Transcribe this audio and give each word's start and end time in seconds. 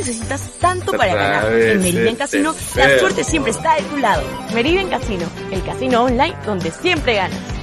necesitas 0.00 0.40
tanto 0.60 0.92
para 0.92 1.14
ganar. 1.14 1.52
En 1.52 1.80
Meridian 1.80 2.16
Casino, 2.16 2.54
la 2.76 2.98
suerte 2.98 3.24
siempre 3.24 3.52
está 3.52 3.76
de 3.76 3.82
tu 3.82 3.96
lado. 3.98 4.22
Meridian 4.54 4.88
Casino, 4.88 5.26
el 5.50 5.62
casino 5.62 6.04
online 6.04 6.36
donde 6.44 6.70
siempre 6.70 7.14
ganas. 7.14 7.59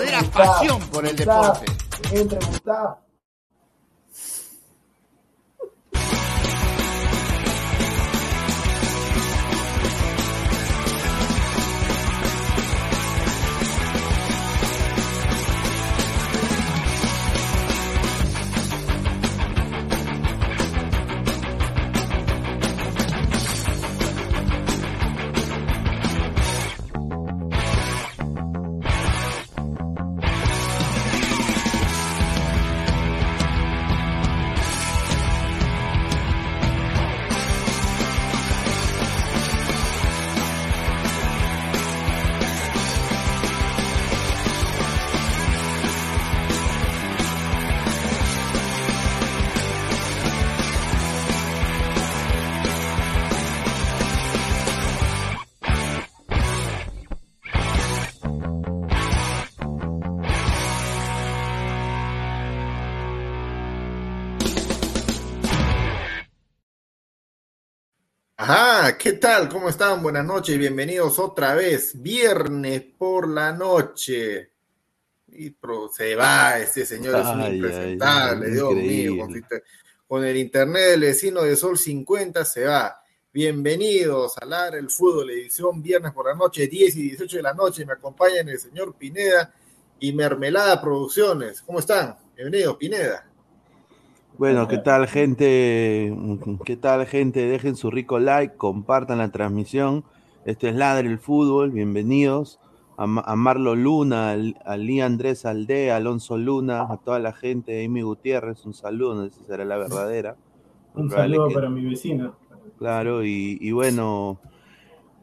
Verdadera 0.00 0.30
pasión 0.30 0.80
por 0.88 1.06
el 1.06 1.16
deporte. 1.16 1.66
Entre 2.12 2.38
Gustavo. 2.38 3.07
Tal? 69.18 69.48
¿Cómo 69.48 69.68
están? 69.68 70.00
Buenas 70.00 70.24
noches, 70.24 70.56
bienvenidos 70.56 71.18
otra 71.18 71.54
vez, 71.54 72.00
viernes 72.00 72.82
por 72.96 73.28
la 73.28 73.52
noche. 73.52 74.52
Y 75.26 75.56
se 75.92 76.14
va 76.14 76.58
este 76.58 76.86
señor, 76.86 77.20
es 77.20 77.26
un 77.26 77.54
impresentable, 77.54 78.46
ay, 78.46 78.52
Dios 78.52 78.70
increíble. 78.70 79.24
mío. 79.24 79.42
Con, 80.06 80.24
el 80.24 80.36
internet 80.36 80.90
del 80.90 81.00
vecino 81.00 81.42
de 81.42 81.56
Sol 81.56 81.76
50 81.76 82.44
se 82.44 82.64
va. 82.64 83.02
Bienvenidos 83.32 84.38
a 84.38 84.44
Ladra 84.44 84.78
el 84.78 84.88
Fútbol, 84.88 85.30
edición 85.30 85.82
viernes 85.82 86.12
por 86.12 86.26
la 86.26 86.34
noche, 86.34 86.68
10 86.68 86.96
y 86.96 87.02
18 87.02 87.38
de 87.38 87.42
la 87.42 87.54
noche. 87.54 87.84
Me 87.84 87.94
acompañan 87.94 88.48
el 88.48 88.58
señor 88.58 88.94
Pineda 88.96 89.52
y 89.98 90.12
Mermelada 90.12 90.80
Producciones. 90.80 91.60
¿Cómo 91.62 91.80
están? 91.80 92.16
Bienvenidos, 92.36 92.76
Pineda. 92.76 93.27
Bueno, 94.38 94.68
¿qué 94.68 94.78
tal, 94.78 95.08
gente? 95.08 96.14
¿Qué 96.64 96.76
tal, 96.76 97.06
gente? 97.06 97.40
Dejen 97.48 97.74
su 97.76 97.90
rico 97.90 98.18
like, 98.20 98.56
compartan 98.56 99.18
la 99.18 99.30
transmisión. 99.30 100.04
Este 100.44 100.68
es 100.68 100.76
Ladre 100.76 101.08
el 101.08 101.18
Fútbol, 101.18 101.72
bienvenidos. 101.72 102.60
A, 102.96 103.06
Ma- 103.06 103.22
a 103.26 103.34
Marlo 103.36 103.74
Luna, 103.74 104.30
a 104.64 104.76
Lee 104.76 105.00
Andrés 105.00 105.44
Aldea, 105.44 105.96
Alonso 105.96 106.36
Luna, 106.38 106.82
a 106.82 106.96
toda 106.98 107.18
la 107.18 107.32
gente, 107.32 107.84
Amy 107.84 108.02
Gutiérrez, 108.02 108.64
un 108.64 108.74
saludo, 108.74 109.14
no 109.14 109.24
sé 109.28 109.30
si 109.38 109.44
será 109.44 109.64
la 109.64 109.76
verdadera. 109.78 110.36
Un 110.94 111.08
Probable 111.08 111.34
saludo 111.34 111.48
que- 111.48 111.54
para 111.54 111.68
mi 111.70 111.84
vecino. 111.84 112.34
Claro, 112.78 113.24
y, 113.24 113.58
y 113.60 113.72
bueno, 113.72 114.38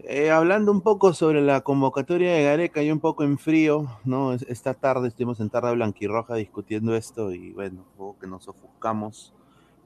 eh, 0.08 0.32
hablando 0.32 0.72
un 0.72 0.82
poco 0.82 1.14
sobre 1.14 1.42
la 1.42 1.62
convocatoria 1.62 2.34
de 2.34 2.44
Gareca 2.44 2.82
y 2.84 2.92
un 2.92 3.00
poco 3.00 3.24
en 3.24 3.38
frío, 3.38 3.88
¿no? 4.06 4.34
Es- 4.34 4.44
Esta 4.44 4.74
tarde 4.74 5.08
estuvimos 5.08 5.40
en 5.40 5.50
tarde 5.50 5.74
blanquirroja 5.74 6.36
discutiendo 6.36 6.96
esto 6.96 7.32
y 7.32 7.52
bueno, 7.54 7.86
poco 7.98 8.20
que 8.20 8.28
nos 8.28 8.48
ofuscamos, 8.48 9.34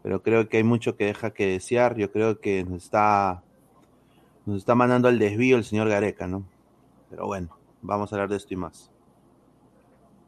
pero 0.03 0.21
creo 0.23 0.47
que 0.49 0.57
hay 0.57 0.63
mucho 0.63 0.95
que 0.95 1.05
deja 1.05 1.31
que 1.31 1.47
desear. 1.47 1.95
Yo 1.97 2.11
creo 2.11 2.39
que 2.39 2.63
nos 2.63 2.83
está, 2.83 3.43
nos 4.45 4.57
está 4.57 4.75
mandando 4.75 5.07
al 5.07 5.19
desvío 5.19 5.57
el 5.57 5.63
señor 5.63 5.89
Gareca, 5.89 6.27
¿no? 6.27 6.43
Pero 7.09 7.25
bueno, 7.27 7.57
vamos 7.81 8.11
a 8.11 8.15
hablar 8.15 8.29
de 8.29 8.37
esto 8.37 8.53
y 8.53 8.57
más. 8.57 8.91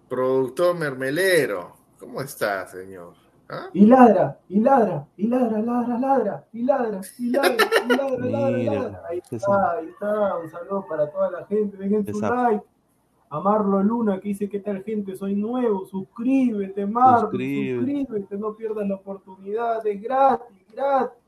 Productor 0.10 0.76
Mermelero. 0.76 1.76
¿Cómo 2.00 2.22
está, 2.22 2.68
señor? 2.68 3.14
¿Ah? 3.54 3.70
Y 3.74 3.86
ladra, 3.86 4.40
y 4.48 4.62
ladra, 4.62 5.06
y 5.18 5.28
ladra, 5.28 5.60
ladra, 5.62 6.00
ladra, 6.00 6.46
y 6.54 6.64
ladra, 6.64 7.02
y 7.20 7.30
ladra, 7.32 7.58
y 7.86 7.90
ladra, 7.90 8.26
ladra, 8.26 8.58
Mira, 8.58 8.74
ladra. 8.74 9.04
Ahí 9.10 9.22
está, 9.30 9.72
ahí 9.72 9.88
está. 9.88 10.38
Un 10.38 10.50
saludo 10.50 10.86
para 10.88 11.12
toda 11.12 11.32
la 11.32 11.46
gente. 11.46 11.76
Dejen 11.76 12.06
su 12.06 12.22
like. 12.22 12.64
A 13.30 13.40
Marlo 13.40 13.84
Luna 13.84 14.20
que 14.20 14.30
dice, 14.30 14.50
¿qué 14.50 14.60
tal 14.60 14.84
gente? 14.84 15.16
Soy 15.16 15.36
nuevo. 15.36 15.86
Suscríbete, 15.86 16.86
Marlo. 16.86 17.30
Suscríbete, 17.30 18.38
no 18.38 18.56
pierdas 18.56 18.88
la 18.88 18.96
oportunidad. 18.96 19.86
Es 19.86 20.02
gratis, 20.02 20.66
gratis. 20.74 21.22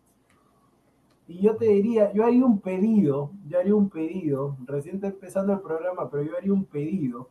Y 1.28 1.42
yo 1.42 1.56
te 1.56 1.66
diría, 1.66 2.12
yo 2.14 2.26
haría 2.26 2.46
un 2.46 2.60
pedido, 2.60 3.32
yo 3.48 3.60
haría 3.60 3.76
un 3.76 3.90
pedido, 3.90 4.58
recién 4.66 4.96
está 4.96 5.08
empezando 5.08 5.54
el 5.54 5.62
programa, 5.62 6.10
pero 6.10 6.24
yo 6.24 6.38
haría 6.38 6.52
un 6.52 6.66
pedido. 6.66 7.30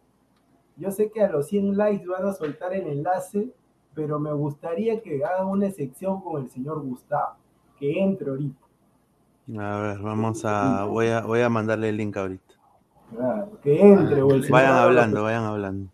Yo 0.76 0.90
sé 0.90 1.10
que 1.10 1.22
a 1.22 1.30
los 1.30 1.48
100 1.48 1.76
likes 1.76 2.06
van 2.06 2.26
a 2.26 2.32
soltar 2.32 2.72
el 2.72 2.86
enlace, 2.86 3.52
pero 3.94 4.18
me 4.18 4.32
gustaría 4.32 5.00
que 5.02 5.24
hagan 5.24 5.46
una 5.46 5.70
sección 5.70 6.20
con 6.22 6.42
el 6.42 6.50
señor 6.50 6.80
Gustavo, 6.82 7.36
que 7.78 8.00
entre 8.02 8.30
ahorita. 8.30 8.62
A 9.58 9.78
ver, 9.80 9.98
vamos 9.98 10.44
a, 10.44 10.84
voy 10.84 11.08
a, 11.08 11.20
voy 11.22 11.40
a 11.40 11.48
mandarle 11.48 11.88
el 11.88 11.96
link 11.96 12.16
ahorita. 12.16 12.54
Claro, 13.14 13.60
que 13.62 13.80
entre. 13.80 14.22
o 14.22 14.30
el 14.32 14.42
señor 14.42 14.52
Vayan 14.52 14.76
hablando, 14.76 15.22
vayan 15.22 15.44
hablando. 15.44 15.92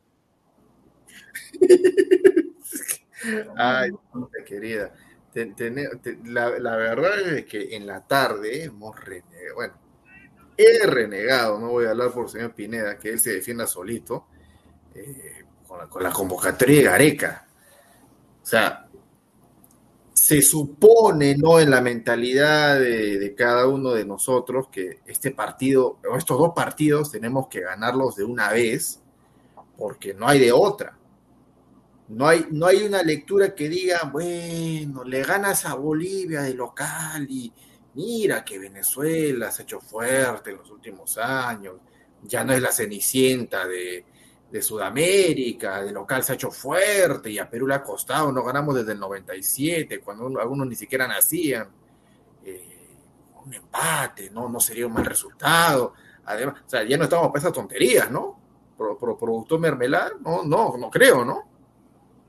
Ay, 3.57 3.91
querida. 4.47 4.93
Te- 5.33 5.55
la, 6.25 6.59
la 6.59 6.77
verdad 6.77 7.21
es 7.21 7.45
que 7.47 7.75
en 7.77 7.87
la 7.87 8.07
tarde 8.07 8.65
hemos 8.65 8.99
renegado. 8.99 9.55
Bueno, 9.57 9.75
he 10.57 10.87
renegado, 10.87 11.59
no 11.61 11.69
voy 11.71 11.87
a 11.87 11.91
hablar 11.91 12.11
por 12.13 12.25
el 12.25 12.31
señor 12.31 12.53
Pineda, 12.55 12.99
que 12.99 13.11
él 13.11 13.21
se 13.21 13.35
defienda 13.35 13.67
solito, 13.67 14.27
eh, 14.95 15.45
con, 15.67 15.79
la, 15.79 15.87
con 15.87 16.03
la 16.03 16.11
convocatoria 16.11 16.77
de 16.79 16.83
Gareca. 16.85 17.48
Sea, 18.49 18.89
se 20.15 20.41
supone, 20.41 21.37
¿no? 21.37 21.61
En 21.61 21.69
la 21.69 21.83
mentalidad 21.83 22.81
de, 22.81 23.19
de 23.19 23.35
cada 23.35 23.69
uno 23.69 23.91
de 23.91 24.07
nosotros 24.07 24.69
que 24.73 25.01
este 25.05 25.33
partido, 25.33 25.99
o 26.11 26.17
estos 26.17 26.39
dos 26.39 26.53
partidos, 26.57 27.11
tenemos 27.11 27.49
que 27.49 27.61
ganarlos 27.61 28.17
de 28.17 28.25
una 28.25 28.51
vez, 28.51 29.03
porque 29.77 30.15
no 30.15 30.27
hay 30.27 30.39
de 30.39 30.51
otra. 30.51 30.97
No 32.09 32.27
hay, 32.27 32.47
no 32.51 32.65
hay 32.65 32.85
una 32.85 33.03
lectura 33.03 33.55
que 33.55 33.69
diga, 33.69 34.09
bueno, 34.11 35.05
le 35.05 35.23
ganas 35.25 35.67
a 35.67 35.75
Bolivia 35.75 36.41
de 36.41 36.55
local 36.55 37.27
y 37.29 37.53
mira 37.93 38.47
que 38.47 38.59
Venezuela 38.59 39.53
se 39.53 39.61
ha 39.61 39.65
hecho 39.65 39.79
fuerte 39.79 40.53
en 40.53 40.57
los 40.57 40.71
últimos 40.71 41.19
años, 41.19 41.75
ya 42.23 42.45
no 42.45 42.55
es 42.55 42.63
la 42.63 42.73
cenicienta 42.73 43.67
de, 43.67 44.07
de 44.51 44.63
Sudamérica, 44.63 45.83
de 45.83 45.93
local 45.93 46.23
se 46.23 46.33
ha 46.33 46.35
hecho 46.35 46.51
fuerte 46.51 47.31
y 47.31 47.39
a 47.39 47.49
Perú 47.51 47.67
le 47.67 47.75
ha 47.75 47.83
costado, 47.83 48.33
no 48.33 48.43
ganamos 48.43 48.75
desde 48.75 48.93
el 48.93 48.99
97, 49.01 50.01
cuando 50.01 50.27
uno- 50.27 50.41
algunos 50.41 50.67
ni 50.67 50.75
siquiera 50.75 51.07
nacían. 51.07 51.69
Eh, 52.45 52.75
un 53.45 53.53
empate, 53.55 54.31
¿no? 54.31 54.49
No 54.49 54.59
sería 54.61 54.87
un 54.87 54.93
mal 54.95 55.05
resultado. 55.07 55.93
Además, 56.25 56.63
o 56.67 56.69
sea, 56.69 56.83
ya 56.85 56.97
no 56.99 57.05
estamos 57.05 57.29
para 57.29 57.39
esas 57.41 57.53
tonterías, 57.53 58.11
¿no? 58.11 58.39
Pro, 58.77 58.97
pro- 58.99 59.17
productor 59.19 59.59
mermelada, 59.61 60.13
no, 60.21 60.45
no, 60.45 60.77
no 60.77 60.91
creo, 60.91 61.25
¿no? 61.25 61.43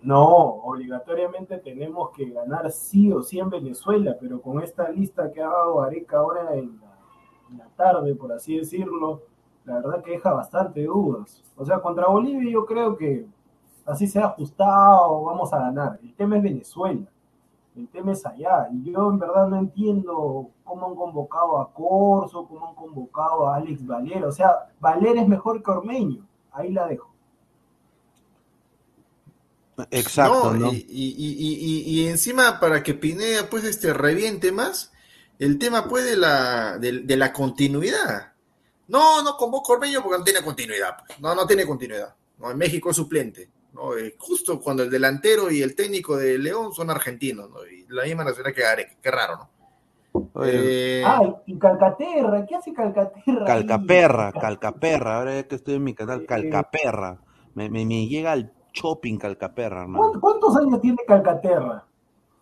No, 0.01 0.25
obligatoriamente 0.63 1.57
tenemos 1.57 2.11
que 2.15 2.29
ganar 2.29 2.71
sí 2.71 3.11
o 3.11 3.21
sí 3.21 3.37
en 3.39 3.49
Venezuela, 3.49 4.15
pero 4.19 4.41
con 4.41 4.63
esta 4.63 4.89
lista 4.89 5.29
que 5.31 5.41
ha 5.41 5.47
dado 5.49 5.81
Areca 5.81 6.17
ahora 6.19 6.55
en 6.55 6.79
la, 7.57 7.67
tarde, 7.75 8.15
por 8.15 8.31
así 8.31 8.57
decirlo, 8.57 9.23
la 9.65 9.75
verdad 9.75 10.03
que 10.03 10.11
deja 10.11 10.33
bastante 10.33 10.83
dudas. 10.83 11.43
O 11.55 11.65
sea, 11.65 11.79
contra 11.79 12.07
Bolivia 12.07 12.51
yo 12.51 12.65
creo 12.65 12.97
que 12.97 13.25
así 13.85 14.07
se 14.07 14.19
ha 14.19 14.25
ajustado, 14.25 15.23
vamos 15.23 15.51
a 15.53 15.59
ganar. 15.59 15.99
El 16.01 16.13
tema 16.15 16.37
es 16.37 16.43
Venezuela, 16.43 17.05
el 17.75 17.87
tema 17.89 18.11
es 18.11 18.25
allá. 18.25 18.67
Y 18.71 18.91
yo 18.91 19.09
en 19.09 19.19
verdad 19.19 19.47
no 19.47 19.57
entiendo 19.57 20.49
cómo 20.63 20.87
han 20.87 20.95
convocado 20.95 21.59
a 21.59 21.71
Corso, 21.73 22.47
cómo 22.47 22.69
han 22.69 22.75
convocado 22.75 23.47
a 23.47 23.57
Alex 23.57 23.85
Valera. 23.85 24.27
O 24.27 24.31
sea, 24.31 24.69
Valera 24.79 25.21
es 25.21 25.27
mejor 25.27 25.61
que 25.63 25.71
Ormeño. 25.71 26.25
Ahí 26.51 26.71
la 26.71 26.87
dejo. 26.87 27.09
Exacto, 29.91 30.53
¿no? 30.53 30.71
Y, 30.73 32.07
encima 32.07 32.59
para 32.59 32.83
que 32.83 32.93
Pineda 32.93 33.49
pues 33.49 33.63
este 33.63 33.93
reviente 33.93 34.51
más, 34.51 34.91
el 35.37 35.57
tema 35.57 35.87
pues 35.87 36.05
de 36.05 36.17
la, 36.17 36.77
de, 36.77 37.17
la 37.17 37.31
continuidad. 37.33 38.28
No, 38.89 39.21
no 39.23 39.37
convoco 39.37 39.73
Ormeño 39.73 40.01
porque 40.03 40.17
no 40.17 40.23
tiene 40.23 40.41
continuidad. 40.41 40.97
Pues. 41.05 41.19
No, 41.19 41.33
no 41.33 41.47
tiene 41.47 41.65
continuidad. 41.65 42.13
No, 42.37 42.51
en 42.51 42.57
México 42.57 42.89
es 42.89 42.95
suplente. 42.95 43.49
¿no? 43.73 43.95
Eh, 43.95 44.15
justo 44.17 44.59
cuando 44.59 44.83
el 44.83 44.89
delantero 44.89 45.51
y 45.51 45.61
el 45.61 45.75
técnico 45.75 46.17
de 46.17 46.37
León 46.37 46.73
son 46.73 46.89
argentinos, 46.89 47.49
¿no? 47.49 47.65
Y 47.65 47.85
la 47.89 48.03
misma 48.03 48.23
nacionalidad 48.23 48.55
que 48.55 48.61
Gareca, 48.61 48.95
qué 49.01 49.11
raro, 49.11 49.37
¿no? 49.37 49.49
Eh, 50.43 51.03
y 51.45 51.59
Calcaterra, 51.59 52.45
¿qué 52.47 52.55
hace 52.55 52.73
Calcaterra? 52.73 53.45
Calcaperra, 53.45 54.31
Calcaperra, 54.31 55.17
ahora 55.17 55.43
que 55.43 55.55
estoy 55.55 55.75
en 55.75 55.83
mi 55.83 55.93
canal, 55.93 56.25
Calcaperra. 56.25 57.19
Me, 57.53 57.69
me, 57.69 57.85
me 57.85 58.07
llega 58.07 58.33
el 58.33 58.51
shopping 58.73 59.17
Calcaperra, 59.17 59.83
hermano. 59.83 60.19
¿Cuántos 60.19 60.55
años 60.57 60.81
tiene 60.81 60.97
Calcaterra? 61.07 61.85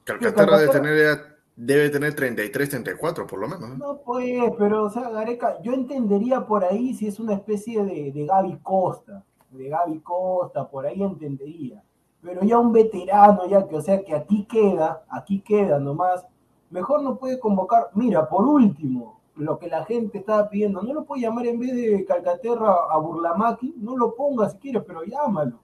Calcaterra, 0.06 0.60
debe 0.60 0.72
tener 0.72 1.37
debe 1.58 1.90
tener 1.90 2.16
33, 2.16 2.70
34 2.70 3.28
por 3.28 3.40
lo 3.40 3.48
menos. 3.48 3.78
No, 3.78 3.98
pues, 3.98 4.40
pero, 4.58 4.86
o 4.86 4.90
sea, 4.90 5.10
Gareca, 5.10 5.60
yo 5.62 5.74
entendería 5.74 6.46
por 6.46 6.64
ahí 6.64 6.94
si 6.94 7.08
es 7.08 7.20
una 7.20 7.34
especie 7.34 7.84
de, 7.84 8.12
de 8.12 8.26
Gaby 8.26 8.60
Costa, 8.62 9.26
de 9.50 9.68
Gaby 9.68 10.00
Costa, 10.00 10.70
por 10.70 10.86
ahí 10.86 11.02
entendería. 11.02 11.84
Pero 12.22 12.44
ya 12.44 12.60
un 12.60 12.72
veterano, 12.72 13.48
ya 13.48 13.68
que, 13.68 13.76
o 13.76 13.82
sea, 13.82 14.04
que 14.04 14.14
aquí 14.14 14.46
queda, 14.46 15.04
aquí 15.10 15.42
queda 15.42 15.80
nomás, 15.80 16.26
mejor 16.70 17.02
no 17.02 17.18
puede 17.18 17.40
convocar. 17.40 17.90
Mira, 17.96 18.30
por 18.30 18.46
último, 18.46 19.20
lo 19.36 19.58
que 19.58 19.68
la 19.68 19.84
gente 19.86 20.20
estaba 20.20 20.50
pidiendo, 20.50 20.82
no 20.82 20.94
lo 20.94 21.06
puede 21.06 21.24
llamar 21.24 21.48
en 21.48 21.60
vez 21.60 21.76
de 21.76 22.06
Calcaterra 22.06 22.76
a 22.90 22.98
Burlamaki, 22.98 23.76
no 23.78 23.98
lo 23.98 24.16
ponga 24.16 24.50
si 24.50 24.58
quiere, 24.58 24.82
pero 24.82 25.04
llámalo. 25.04 25.60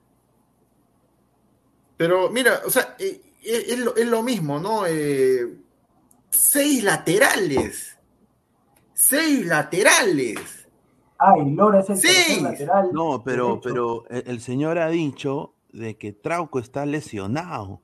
Pero 1.97 2.29
mira, 2.31 2.61
o 2.65 2.69
sea, 2.69 2.95
eh, 2.97 3.21
eh, 3.43 3.65
es, 3.95 4.07
lo, 4.07 4.23
mismo, 4.23 4.59
¿no? 4.59 4.85
Eh, 4.87 5.62
seis 6.33 6.83
laterales. 6.83 7.97
Seis 8.93 9.45
laterales. 9.45 10.67
Ay, 11.17 11.51
Lora 11.51 11.79
es 11.79 11.89
el 11.89 12.43
lateral. 12.43 12.89
No, 12.91 13.23
pero, 13.23 13.61
pero 13.61 14.05
el, 14.09 14.41
señor 14.41 14.77
ha 14.77 14.89
dicho 14.89 15.53
de 15.71 15.97
que 15.97 16.11
Trauco 16.11 16.59
está 16.59 16.85
lesionado. 16.85 17.81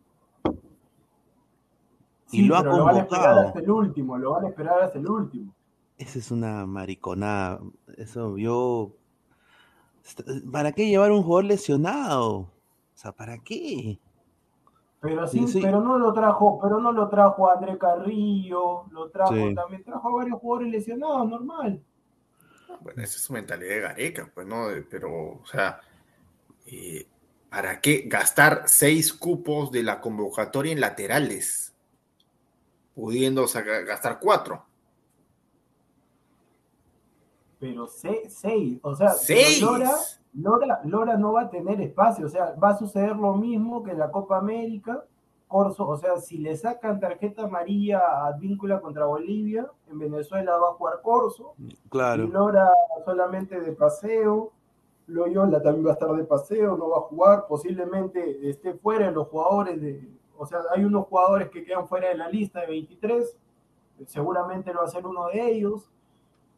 y 2.31 2.43
lo 2.43 2.57
ha 2.57 2.63
convocado. 2.63 2.77
Lo 2.77 2.85
van 2.85 2.95
a 2.95 2.99
esperar 2.99 3.39
hasta 3.45 3.59
el 3.59 3.71
último, 3.71 4.17
lo 4.17 4.31
van 4.31 4.45
a 4.45 4.49
esperar 4.49 4.81
hasta 4.81 4.99
el 4.99 5.07
último. 5.07 5.55
Esa 5.97 6.19
es 6.19 6.31
una 6.31 6.65
mariconada. 6.65 7.61
Eso 7.97 8.37
yo. 8.37 8.93
¿Para 10.51 10.71
qué 10.71 10.87
llevar 10.87 11.11
un 11.11 11.23
jugador 11.23 11.45
lesionado? 11.45 12.31
O 12.31 12.51
sea, 12.95 13.11
¿para 13.11 13.37
qué? 13.37 13.99
Pero 15.01 15.27
sí, 15.27 15.45
pero 15.61 15.79
no 15.81 15.97
lo 15.97 16.11
trajo, 16.11 16.59
pero 16.61 16.79
no 16.79 16.91
lo 16.91 17.07
trajo 17.07 17.49
a 17.49 17.53
André 17.53 17.77
Carrillo, 17.77 18.85
lo 18.91 19.09
trajo, 19.09 19.33
también 19.55 19.83
trajo 19.83 20.09
a 20.09 20.13
varios 20.13 20.39
jugadores 20.39 20.71
lesionados, 20.71 21.29
normal. 21.29 21.81
Bueno, 22.81 23.01
esa 23.01 23.15
es 23.15 23.23
su 23.23 23.31
mentalidad 23.33 23.75
de 23.75 23.79
Gareca, 23.79 24.31
pues 24.33 24.45
no, 24.45 24.67
pero, 24.89 25.39
o 25.41 25.45
sea, 25.45 25.79
eh, 26.65 27.07
¿para 27.49 27.79
qué 27.79 28.03
gastar 28.07 28.63
seis 28.67 29.13
cupos 29.13 29.71
de 29.71 29.83
la 29.83 30.01
convocatoria 30.01 30.73
en 30.73 30.81
laterales? 30.81 31.73
Pudiendo 32.93 33.45
gastar 33.47 34.19
cuatro. 34.19 34.65
Pero 37.57 37.87
seis, 37.87 38.79
o 38.81 38.95
sea, 38.95 39.11
¿Seis? 39.11 39.63
Lora, 40.33 40.81
Lora 40.83 41.17
no 41.17 41.33
va 41.33 41.41
a 41.41 41.49
tener 41.49 41.81
espacio, 41.81 42.27
o 42.27 42.29
sea, 42.29 42.53
va 42.61 42.69
a 42.69 42.77
suceder 42.77 43.15
lo 43.15 43.33
mismo 43.33 43.83
que 43.83 43.91
en 43.91 43.99
la 43.99 44.11
Copa 44.11 44.37
América. 44.37 45.03
Corso, 45.47 45.87
o 45.87 45.97
sea, 45.97 46.17
si 46.17 46.37
le 46.37 46.55
sacan 46.55 46.99
tarjeta 46.99 47.45
amarilla 47.45 48.27
a 48.27 48.31
Víncula 48.33 48.79
contra 48.79 49.05
Bolivia, 49.05 49.67
en 49.89 49.97
Venezuela 49.97 50.55
va 50.57 50.69
a 50.69 50.73
jugar 50.73 51.01
Corso. 51.01 51.55
Claro. 51.89 52.23
Y 52.23 52.27
Lora 52.27 52.71
solamente 53.03 53.59
de 53.59 53.71
paseo. 53.71 54.51
Loyola 55.07 55.59
también 55.59 55.87
va 55.87 55.89
a 55.89 55.93
estar 55.93 56.11
de 56.11 56.23
paseo, 56.23 56.77
no 56.77 56.89
va 56.89 56.97
a 56.97 57.01
jugar. 57.01 57.47
Posiblemente 57.47 58.47
esté 58.47 58.75
fuera 58.75 59.07
de 59.07 59.11
los 59.11 59.27
jugadores 59.27 59.81
de. 59.81 60.07
O 60.37 60.45
sea, 60.45 60.59
hay 60.73 60.85
unos 60.85 61.07
jugadores 61.07 61.49
que 61.49 61.63
quedan 61.63 61.87
fuera 61.87 62.09
de 62.09 62.15
la 62.15 62.29
lista 62.29 62.61
de 62.61 62.67
23. 62.67 63.35
Seguramente 64.05 64.71
no 64.71 64.81
va 64.81 64.85
a 64.85 64.89
ser 64.89 65.05
uno 65.05 65.27
de 65.27 65.51
ellos. 65.51 65.89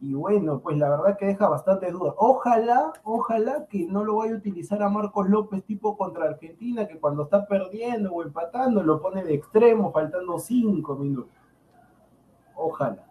Y 0.01 0.15
bueno, 0.15 0.59
pues 0.61 0.77
la 0.79 0.89
verdad 0.89 1.15
que 1.15 1.27
deja 1.27 1.47
bastante 1.47 1.91
dudas. 1.91 2.15
Ojalá, 2.17 2.91
ojalá 3.03 3.67
que 3.69 3.85
no 3.85 4.03
lo 4.03 4.15
vaya 4.15 4.33
a 4.33 4.37
utilizar 4.37 4.81
a 4.81 4.89
Marcos 4.89 5.29
López 5.29 5.63
tipo 5.63 5.95
contra 5.95 6.25
Argentina, 6.25 6.87
que 6.87 6.99
cuando 6.99 7.23
está 7.23 7.45
perdiendo 7.45 8.11
o 8.11 8.23
empatando 8.23 8.81
lo 8.81 8.99
pone 8.99 9.23
de 9.23 9.35
extremo, 9.35 9.91
faltando 9.91 10.39
cinco 10.39 10.95
minutos. 10.95 11.31
Ojalá. 12.55 13.05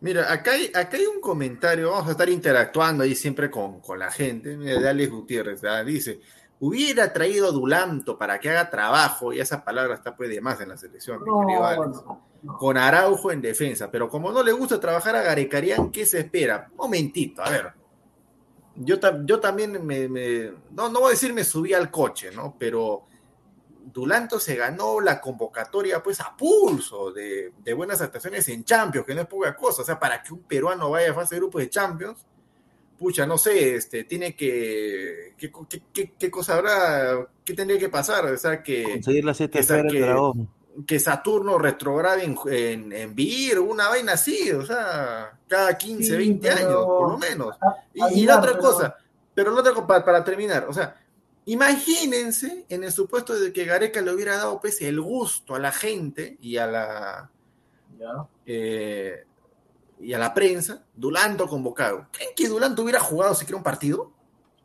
Mira, 0.00 0.32
acá 0.32 0.52
hay, 0.52 0.66
acá 0.66 0.96
hay 0.96 1.06
un 1.06 1.20
comentario, 1.20 1.90
vamos 1.90 2.06
a 2.06 2.12
estar 2.12 2.28
interactuando 2.28 3.02
ahí 3.02 3.16
siempre 3.16 3.50
con, 3.50 3.80
la 3.98 4.12
gente, 4.12 4.56
de 4.56 4.88
Alex 4.88 5.10
Gutiérrez, 5.10 5.62
dice, 5.84 6.20
hubiera 6.60 7.12
traído 7.12 7.48
a 7.48 7.52
Dulanto 7.52 8.16
para 8.16 8.38
que 8.38 8.50
haga 8.50 8.70
trabajo, 8.70 9.32
y 9.32 9.40
esa 9.40 9.64
palabra 9.64 9.94
está 9.94 10.16
pues 10.16 10.30
de 10.30 10.40
más 10.40 10.60
en 10.60 10.70
la 10.70 10.76
selección, 10.76 11.20
con 12.58 12.76
Araujo 12.76 13.32
en 13.32 13.42
defensa, 13.42 13.90
pero 13.90 14.08
como 14.08 14.30
no 14.32 14.42
le 14.42 14.52
gusta 14.52 14.80
trabajar 14.80 15.16
a 15.16 15.22
Garecarián, 15.22 15.90
¿qué 15.90 16.06
se 16.06 16.20
espera? 16.20 16.70
Momentito, 16.76 17.42
a 17.42 17.50
ver. 17.50 17.72
Yo, 18.76 18.96
yo 19.24 19.40
también 19.40 19.84
me, 19.84 20.08
no, 20.70 20.88
no 20.88 21.00
voy 21.00 21.08
a 21.08 21.10
decir 21.10 21.32
me 21.32 21.44
subí 21.44 21.72
al 21.72 21.90
coche, 21.90 22.30
¿no? 22.30 22.56
Pero 22.58 23.06
Dulanto 23.92 24.40
se 24.40 24.56
ganó 24.56 25.00
la 25.00 25.20
convocatoria 25.20 26.02
pues 26.02 26.20
a 26.20 26.36
pulso 26.36 27.12
de, 27.12 27.52
buenas 27.74 28.00
actuaciones 28.00 28.48
en 28.48 28.64
Champions, 28.64 29.06
que 29.06 29.14
no 29.14 29.22
es 29.22 29.26
poca 29.26 29.54
cosa, 29.54 29.82
o 29.82 29.84
sea, 29.84 29.98
para 29.98 30.22
que 30.22 30.34
un 30.34 30.40
peruano 30.40 30.90
vaya 30.90 31.12
a 31.12 31.14
fase 31.14 31.36
de 31.36 31.40
grupo 31.40 31.58
de 31.58 31.70
Champions, 31.70 32.26
pucha, 32.98 33.26
no 33.26 33.38
sé, 33.38 33.76
este, 33.76 34.04
tiene 34.04 34.34
que, 34.34 35.34
¿qué, 35.36 36.30
cosa 36.30 36.54
habrá, 36.54 37.26
qué 37.44 37.54
tendría 37.54 37.78
que 37.78 37.88
pasar? 37.88 38.26
O 38.26 38.36
sea, 38.36 38.62
que... 38.62 38.82
Conseguir 38.84 39.24
la 39.24 39.34
siete 39.34 39.60
que, 39.60 40.32
que 40.86 40.98
Saturno 40.98 41.58
retrograde 41.58 42.24
en, 42.24 42.92
en, 42.92 43.14
Vir, 43.14 43.58
una 43.60 43.88
vaina 43.88 44.12
así, 44.12 44.50
o 44.50 44.64
sea, 44.64 45.38
cada 45.46 45.76
15, 45.76 46.16
20 46.16 46.50
años, 46.50 46.84
por 46.84 47.10
lo 47.10 47.18
menos. 47.18 47.56
y, 47.94 48.26
la 48.26 48.38
otra 48.38 48.58
cosa, 48.58 48.96
pero 49.34 49.52
la 49.52 49.60
otra 49.60 49.72
cosa, 49.72 49.86
para, 49.86 50.24
terminar, 50.24 50.66
o 50.68 50.72
sea, 50.72 50.96
imagínense 51.46 52.66
en 52.68 52.84
el 52.84 52.92
supuesto 52.92 53.38
de 53.38 53.52
que 53.52 53.64
Gareca 53.64 54.00
le 54.02 54.12
hubiera 54.12 54.36
dado 54.36 54.60
pues 54.60 54.82
el 54.82 55.00
gusto 55.00 55.54
a 55.54 55.58
la 55.58 55.72
gente 55.72 56.36
y 56.40 56.56
a 56.56 56.66
la 56.66 57.30
eh, 58.44 59.24
y 59.98 60.12
a 60.12 60.18
la 60.18 60.34
prensa, 60.34 60.84
Dulanto 60.94 61.46
convocado. 61.46 62.06
¿Creen 62.12 62.30
que 62.36 62.48
Dulanto 62.48 62.82
hubiera 62.82 63.00
jugado 63.00 63.34
si 63.34 63.44
quiera 63.44 63.58
un 63.58 63.64
partido? 63.64 64.10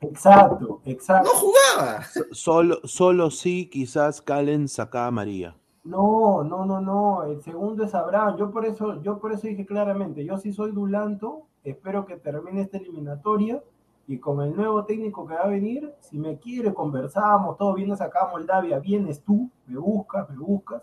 Exacto, 0.01 0.81
exacto. 0.85 1.29
No 1.29 1.39
jugaba. 1.39 2.03
Solo, 2.31 2.79
solo 2.83 3.29
sí, 3.29 3.69
quizás 3.69 4.21
Calen 4.21 4.67
sacaba 4.67 5.07
a 5.07 5.11
María. 5.11 5.55
No, 5.83 6.43
no, 6.43 6.65
no, 6.65 6.81
no. 6.81 7.23
El 7.23 7.41
segundo 7.41 7.83
es 7.83 7.93
Abraham. 7.93 8.37
Yo 8.37 8.51
por 8.51 8.65
eso, 8.65 9.01
yo 9.01 9.19
por 9.19 9.31
eso 9.31 9.47
dije 9.47 9.65
claramente, 9.65 10.25
yo 10.25 10.37
sí 10.37 10.53
soy 10.53 10.71
Dulanto, 10.71 11.43
espero 11.63 12.05
que 12.05 12.17
termine 12.17 12.61
esta 12.61 12.77
eliminatoria 12.77 13.63
y 14.07 14.17
con 14.17 14.41
el 14.41 14.55
nuevo 14.55 14.83
técnico 14.85 15.27
que 15.27 15.35
va 15.35 15.41
a 15.41 15.47
venir, 15.47 15.93
si 16.01 16.17
me 16.17 16.37
quiere, 16.37 16.73
conversamos, 16.73 17.57
todo 17.57 17.73
vienes 17.75 18.01
acá 18.01 18.25
a 18.25 18.31
Moldavia, 18.31 18.79
vienes 18.79 19.23
tú, 19.23 19.49
me 19.67 19.77
buscas, 19.77 20.29
me 20.29 20.37
buscas, 20.37 20.81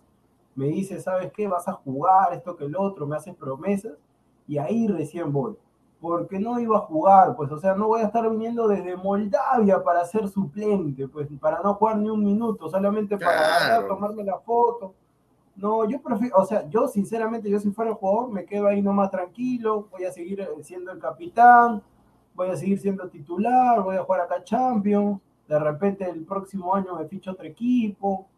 me 0.54 0.66
dices, 0.66 1.04
¿sabes 1.04 1.32
qué? 1.32 1.46
Vas 1.46 1.68
a 1.68 1.72
jugar 1.72 2.32
esto 2.32 2.56
que 2.56 2.64
el 2.64 2.76
otro, 2.76 3.06
me 3.06 3.16
haces 3.16 3.34
promesas 3.34 3.92
y 4.48 4.58
ahí 4.58 4.88
recién 4.88 5.32
voy. 5.32 5.56
Porque 6.00 6.38
no 6.38 6.58
iba 6.58 6.78
a 6.78 6.80
jugar, 6.80 7.36
pues, 7.36 7.50
o 7.52 7.58
sea, 7.58 7.74
no 7.74 7.88
voy 7.88 8.00
a 8.00 8.06
estar 8.06 8.28
viniendo 8.30 8.66
desde 8.66 8.96
Moldavia 8.96 9.82
para 9.82 10.04
ser 10.04 10.28
suplente, 10.28 11.06
pues, 11.08 11.28
para 11.40 11.60
no 11.60 11.74
jugar 11.74 11.98
ni 11.98 12.08
un 12.08 12.24
minuto, 12.24 12.68
solamente 12.68 13.18
para 13.18 13.86
tomarme 13.86 14.24
la 14.24 14.38
foto. 14.38 14.94
No, 15.56 15.84
yo 15.88 16.00
prefiero, 16.00 16.36
o 16.36 16.44
sea, 16.44 16.68
yo 16.68 16.86
sinceramente, 16.86 17.50
yo 17.50 17.58
si 17.58 17.72
fuera 17.72 17.92
jugador, 17.92 18.30
me 18.30 18.44
quedo 18.44 18.68
ahí 18.68 18.80
nomás 18.80 19.10
tranquilo, 19.10 19.88
voy 19.90 20.04
a 20.04 20.12
seguir 20.12 20.46
siendo 20.62 20.92
el 20.92 21.00
capitán, 21.00 21.82
voy 22.32 22.48
a 22.48 22.56
seguir 22.56 22.78
siendo 22.78 23.08
titular, 23.08 23.82
voy 23.82 23.96
a 23.96 24.04
jugar 24.04 24.20
acá 24.20 24.44
Champions, 24.44 25.20
de 25.48 25.58
repente 25.58 26.08
el 26.08 26.24
próximo 26.24 26.74
año 26.74 26.94
me 26.94 27.06
ficho 27.06 27.32
otro 27.32 27.44
equipo. 27.44 28.28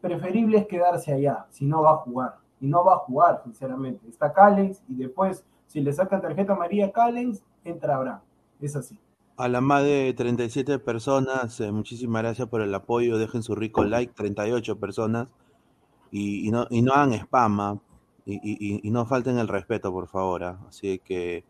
Preferible 0.00 0.58
es 0.58 0.66
quedarse 0.68 1.12
allá, 1.12 1.46
si 1.50 1.66
no 1.66 1.82
va 1.82 1.90
a 1.90 1.96
jugar. 1.96 2.36
Y 2.60 2.66
no 2.66 2.84
va 2.84 2.94
a 2.94 2.98
jugar, 2.98 3.40
sinceramente. 3.44 4.08
Está 4.08 4.32
Callens 4.32 4.82
y 4.88 4.94
después, 4.94 5.44
si 5.66 5.80
le 5.80 5.92
sacan 5.92 6.20
tarjeta 6.20 6.54
María 6.54 6.92
Callens, 6.92 7.42
entra 7.64 7.96
Abraham. 7.96 8.20
Es 8.60 8.74
así. 8.76 8.98
A 9.36 9.46
la 9.46 9.60
más 9.60 9.84
de 9.84 10.12
37 10.16 10.80
personas, 10.80 11.60
eh, 11.60 11.70
muchísimas 11.70 12.22
gracias 12.22 12.48
por 12.48 12.60
el 12.60 12.74
apoyo. 12.74 13.18
Dejen 13.18 13.42
su 13.42 13.54
rico 13.54 13.84
like, 13.84 14.12
38 14.14 14.78
personas. 14.80 15.28
Y, 16.10 16.50
no, 16.50 16.66
y 16.70 16.82
no 16.82 16.94
hagan 16.94 17.12
spam, 17.12 17.60
¿ah? 17.60 17.78
y, 18.24 18.90
no 18.90 19.06
falten 19.06 19.38
el 19.38 19.46
respeto, 19.46 19.92
por 19.92 20.08
favor. 20.08 20.42
¿ah? 20.42 20.58
Así 20.68 20.98
que 20.98 21.44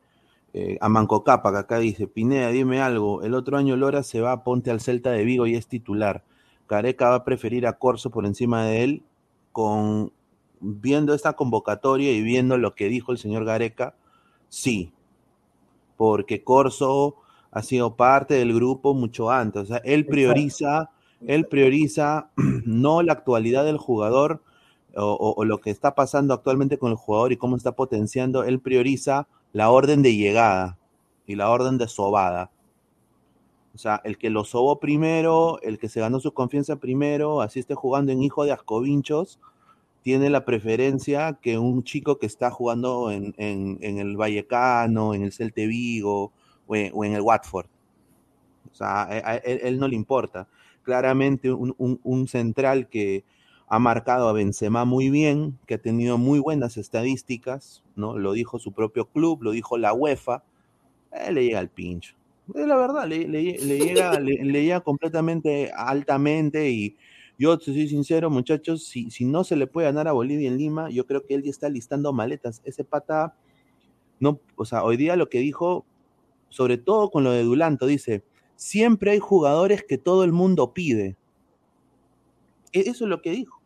eh, 0.55 0.79
a 0.81 0.89
Manco 0.89 1.25
Capa, 1.25 1.53
que 1.53 1.59
acá 1.59 1.79
dice, 1.79 2.07
Pineda, 2.07 2.49
dime 2.49 2.81
algo, 2.81 3.23
el 3.23 3.35
otro 3.35 3.59
año 3.59 3.77
Lora 3.77 4.03
se 4.03 4.21
va, 4.21 4.45
ponte 4.45 4.71
al 4.71 4.81
Celta 4.81 5.11
de 5.11 5.25
Vigo 5.25 5.47
y 5.47 5.55
es 5.55 5.67
titular. 5.67 6.25
Careca 6.67 7.11
va 7.11 7.17
a 7.17 7.25
preferir 7.25 7.67
a 7.67 7.75
Corso 7.75 8.11
por 8.11 8.27
encima 8.27 8.65
de 8.65 8.85
él, 8.85 9.03
con 9.53 10.13
viendo 10.61 11.15
esta 11.15 11.35
convocatoria 11.35 12.13
y 12.13 12.23
viendo 12.23 12.59
lo 12.59 12.75
que 12.75 12.89
dijo 12.89 13.13
el 13.13 13.19
señor 13.19 13.45
Gareca, 13.45 13.95
sí, 14.49 14.93
porque 15.97 16.43
Corso 16.43 17.17
ha 17.51 17.63
sido 17.63 17.97
parte 17.97 18.35
del 18.35 18.55
grupo 18.55 18.95
mucho 18.95 19.31
antes, 19.31 19.63
o 19.63 19.67
sea, 19.67 19.79
él 19.79 20.07
prioriza, 20.07 20.91
él 21.27 21.47
prioriza 21.47 22.31
no 22.65 23.03
la 23.03 23.13
actualidad 23.13 23.65
del 23.65 23.79
jugador 23.79 24.43
o, 24.95 25.35
o, 25.37 25.45
lo 25.45 25.61
que 25.61 25.71
está 25.71 25.95
pasando 25.95 26.35
actualmente 26.35 26.79
con 26.79 26.91
el 26.91 26.97
jugador 26.97 27.33
y 27.33 27.37
cómo 27.37 27.57
está 27.57 27.73
potenciando, 27.73 28.45
él 28.45 28.61
prioriza 28.61 29.29
la 29.53 29.71
orden 29.71 30.03
de 30.03 30.17
llegada 30.17 30.79
y 31.27 31.37
la 31.37 31.51
orden 31.51 31.79
de 31.79 31.89
sobada. 31.89 32.51
O 33.75 33.79
sea, 33.79 34.01
el 34.03 34.19
que 34.19 34.29
lo 34.29 34.45
sobó 34.45 34.81
primero, 34.81 35.61
el 35.63 35.79
que 35.79 35.89
se 35.89 36.01
ganó 36.01 36.19
su 36.19 36.33
confianza 36.33 36.77
primero, 36.77 37.43
así 37.43 37.61
esté 37.61 37.77
jugando 37.77 38.11
en 38.11 38.23
hijo 38.23 38.45
de 38.45 38.51
Ascovinchos, 38.51 39.39
tiene 40.03 40.31
la 40.31 40.45
preferencia 40.45 41.39
que 41.41 41.59
un 41.59 41.83
chico 41.83 42.19
que 42.19 42.27
está 42.27 42.51
jugando 42.51 43.11
en, 43.11 43.35
el 43.39 44.17
Vallecano, 44.17 45.15
en 45.15 45.23
el 45.23 45.33
Celte 45.33 45.67
Vigo 45.67 46.33
o 46.67 46.77
en, 46.77 47.13
el 47.13 47.21
Watford. 47.21 47.67
O 48.71 48.75
sea, 48.75 49.03
a, 49.03 49.37
él, 49.37 49.79
no 49.79 49.89
le 49.89 49.97
importa. 49.97 50.49
Claramente 50.83 51.53
un, 51.53 51.75
un, 51.79 52.29
central 52.29 52.89
que 52.89 53.25
ha 53.67 53.79
marcado 53.79 54.29
a 54.29 54.33
Benzema 54.33 54.85
muy 54.85 55.11
bien, 55.11 55.59
que 55.67 55.75
ha 55.75 55.79
tenido 55.79 56.17
muy 56.17 56.39
buenas 56.39 56.77
estadísticas, 56.79 57.83
¿no? 57.97 58.17
Lo 58.17 58.33
dijo 58.33 58.59
su 58.59 58.73
propio 58.73 59.07
club, 59.07 59.43
lo 59.43 59.51
dijo 59.51 59.77
la 59.77 59.93
UEFA, 59.93 60.43
le 61.31 61.45
llega 61.45 61.59
al 61.59 61.69
pincho. 61.69 62.15
Es 62.55 62.67
la 62.67 62.77
verdad, 62.77 63.07
le, 63.07 63.27
llega, 63.27 64.19
le, 64.19 64.63
llega 64.63 64.81
completamente 64.81 65.71
altamente 65.77 66.71
y 66.71 66.97
yo 67.39 67.57
te 67.57 67.67
soy 67.67 67.89
sincero, 67.89 68.31
muchachos, 68.31 68.85
si, 68.85 69.11
si 69.13 69.25
no 69.25 69.45
se 69.45 69.55
le 69.55 69.69
puede 69.69 69.87
ganar 69.87 70.09
a 70.09 70.13
Bolivia 70.13 70.49
en 70.49 70.59
Lima, 70.59 70.91
yo 70.91 71.07
creo 71.07 71.25
que 71.25 71.35
él 71.35 71.45
ya 71.45 71.51
está 71.51 71.69
listando 71.69 72.13
maletas. 72.13 72.61
Ese 72.65 72.83
pata, 72.83 73.37
no, 74.19 74.41
o 74.57 74.65
sea, 74.65 74.83
hoy 74.83 74.97
día 74.97 75.15
lo 75.15 75.29
que 75.29 75.39
dijo, 75.39 75.87
sobre 76.49 76.79
todo 76.79 77.11
con 77.11 77.23
lo 77.23 77.31
de 77.31 77.45
Dulanto, 77.45 77.87
dice, 77.87 78.25
siempre 78.57 79.13
hay 79.13 79.21
jugadores 79.21 79.85
que 79.85 79.99
todo 79.99 80.25
el 80.25 80.33
mundo 80.33 80.75
pide. 80.75 81.17
E, 82.73 82.81
eso 82.81 83.05
es 83.05 83.09
lo 83.09 83.23
que 83.23 83.31
dijo. 83.31 83.61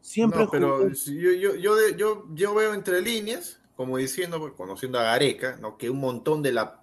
Siempre. 0.00 0.46
pero 0.50 0.90
yo, 0.90 1.32
yo, 1.32 1.56
yo, 1.96 2.34
yo, 2.34 2.54
veo 2.54 2.74
entre 2.74 3.00
líneas, 3.00 3.60
como 3.76 3.96
diciendo, 3.96 4.54
conociendo 4.54 4.98
a 4.98 5.04
Gareca, 5.04 5.56
¿no? 5.60 5.78
que 5.78 5.88
un 5.88 6.00
montón 6.00 6.42
de 6.42 6.52
la 6.52 6.82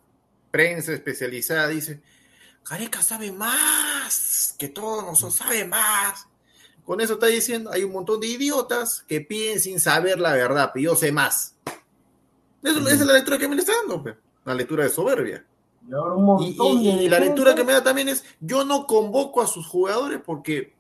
prensa 0.50 0.94
especializada 0.94 1.68
dice, 1.68 2.02
Gareca 2.70 3.02
sabe 3.02 3.32
más, 3.32 4.56
que 4.58 4.70
todos 4.70 5.04
nosotros 5.04 5.36
sabe 5.36 5.66
más. 5.66 6.28
Con 6.86 7.02
eso 7.02 7.14
está 7.14 7.28
diciendo, 7.28 7.72
hay 7.72 7.84
un 7.84 7.92
montón 7.92 8.20
de 8.20 8.28
idiotas 8.28 9.04
que 9.08 9.22
piden 9.22 9.60
sin 9.60 9.80
saber 9.80 10.20
la 10.20 10.34
verdad, 10.34 10.72
pero 10.74 10.92
yo 10.92 10.96
sé 10.96 11.12
más. 11.12 11.56
esa 12.64 12.80
es 12.80 13.06
la 13.06 13.14
lectura 13.14 13.38
que 13.38 13.48
me 13.48 13.56
está 13.56 13.74
dando, 13.88 14.16
la 14.46 14.56
lectura 14.56 14.84
de 14.84 14.90
soberbia. 14.90 15.46
y 16.40 17.10
la 17.10 17.20
lectura 17.20 17.56
que 17.56 17.64
me 17.64 17.74
da 17.74 17.84
también 17.84 18.10
es, 18.10 18.24
yo 18.40 18.66
no 18.66 18.88
convoco 18.88 19.42
a 19.42 19.48
sus 19.48 19.68
jugadores 19.68 20.22
porque 20.26 20.74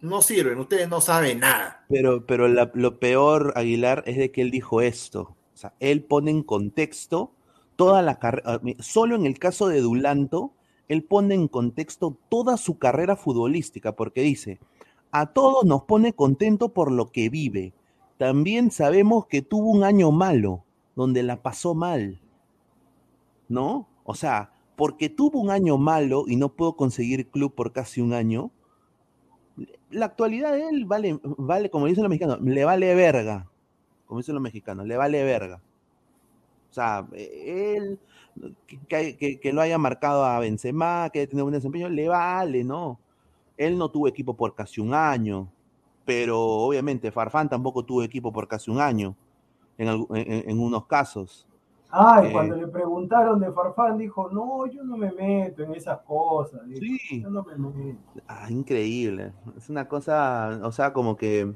no 0.00 0.20
sirven, 0.20 0.58
ustedes 0.58 0.88
no 0.88 1.00
saben 1.00 1.40
nada. 1.40 1.84
Pero, 1.88 2.26
pero 2.26 2.48
lo 2.48 2.98
peor, 2.98 3.52
Aguilar, 3.56 4.02
es 4.06 4.18
de 4.18 4.30
que 4.30 4.42
él 4.42 4.50
dijo 4.50 4.80
esto. 4.82 5.36
O 5.54 5.56
sea, 5.56 5.74
él 5.80 6.02
pone 6.02 6.30
en 6.30 6.42
contexto 6.42 7.32
toda 7.76 8.02
la 8.02 8.18
carrera, 8.18 8.54
ah, 8.54 8.60
solo 8.78 9.16
en 9.16 9.26
el 9.26 9.38
caso 9.38 9.68
de 9.68 9.80
Dulanto, 9.80 10.52
él 10.88 11.02
pone 11.04 11.34
en 11.34 11.48
contexto 11.48 12.16
toda 12.28 12.56
su 12.56 12.78
carrera 12.78 13.16
futbolística, 13.16 13.96
porque 13.96 14.22
dice, 14.22 14.60
a 15.10 15.26
todos 15.26 15.64
nos 15.64 15.84
pone 15.84 16.12
contento 16.12 16.70
por 16.70 16.90
lo 16.90 17.10
que 17.10 17.28
vive. 17.28 17.72
También 18.18 18.70
sabemos 18.70 19.26
que 19.26 19.42
tuvo 19.42 19.70
un 19.70 19.84
año 19.84 20.10
malo, 20.12 20.64
donde 20.96 21.22
la 21.22 21.42
pasó 21.42 21.74
mal. 21.74 22.20
¿No? 23.48 23.88
O 24.04 24.14
sea, 24.14 24.52
porque 24.76 25.08
tuvo 25.08 25.40
un 25.40 25.50
año 25.50 25.78
malo 25.78 26.24
y 26.26 26.36
no 26.36 26.50
pudo 26.50 26.76
conseguir 26.76 27.28
club 27.28 27.54
por 27.54 27.72
casi 27.72 28.00
un 28.00 28.12
año, 28.12 28.50
la 29.90 30.06
actualidad 30.06 30.52
de 30.52 30.68
él 30.68 30.84
vale, 30.86 31.18
vale, 31.22 31.70
como 31.70 31.86
dicen 31.86 32.02
los 32.02 32.10
mexicanos, 32.10 32.40
le 32.40 32.64
vale 32.64 32.94
verga. 32.94 33.48
Como 34.06 34.20
dicen 34.20 34.34
los 34.34 34.42
mexicanos, 34.42 34.86
le 34.86 34.96
vale 34.96 35.22
verga. 35.22 35.62
O 36.74 36.80
sea, 36.80 37.06
él, 37.12 38.00
que, 38.88 39.50
lo 39.52 39.60
haya 39.60 39.78
marcado 39.78 40.24
a 40.24 40.40
Benzema, 40.40 41.08
que 41.12 41.20
haya 41.20 41.28
tenido 41.28 41.46
un 41.46 41.52
desempeño, 41.52 41.88
le 41.88 42.08
vale, 42.08 42.64
¿no? 42.64 42.98
Él 43.56 43.78
no 43.78 43.88
tuvo 43.90 44.08
equipo 44.08 44.34
por 44.34 44.56
casi 44.56 44.80
un 44.80 44.92
año, 44.92 45.46
pero 46.04 46.40
obviamente 46.40 47.12
Farfán 47.12 47.48
tampoco 47.48 47.84
tuvo 47.84 48.02
equipo 48.02 48.32
por 48.32 48.48
casi 48.48 48.72
un 48.72 48.80
año, 48.80 49.14
en 49.78 50.58
unos 50.58 50.86
casos. 50.86 51.46
Ay, 51.90 52.32
cuando 52.32 52.56
le 52.56 52.66
preguntaron 52.66 53.38
de 53.38 53.52
Farfán, 53.52 53.96
dijo, 53.96 54.28
no, 54.32 54.66
yo 54.66 54.82
no 54.82 54.96
me 54.96 55.12
meto 55.12 55.62
en 55.62 55.74
esas 55.74 56.00
cosas. 56.00 56.62
sí. 56.66 57.22
Yo 57.22 57.30
no 57.30 57.44
me 57.44 57.56
meto. 57.56 58.00
Ah, 58.26 58.48
increíble. 58.50 59.32
Es 59.56 59.70
una 59.70 59.86
cosa, 59.86 60.58
o 60.64 60.72
sea, 60.72 60.92
como 60.92 61.16
que 61.16 61.54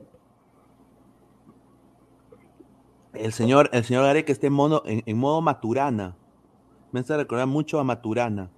el 3.15 3.33
señor, 3.33 3.71
el 3.73 3.85
señor 3.85 4.05
Gareca 4.05 4.33
está 4.33 4.47
en 4.47 4.53
modo, 4.53 4.83
en, 4.85 5.17
modo 5.17 5.41
Maturana. 5.41 6.17
Me 6.93 7.01
hace 7.01 7.17
recordar 7.17 7.47
mucho 7.47 7.79
a 7.79 7.85
Maturana. 7.85 8.51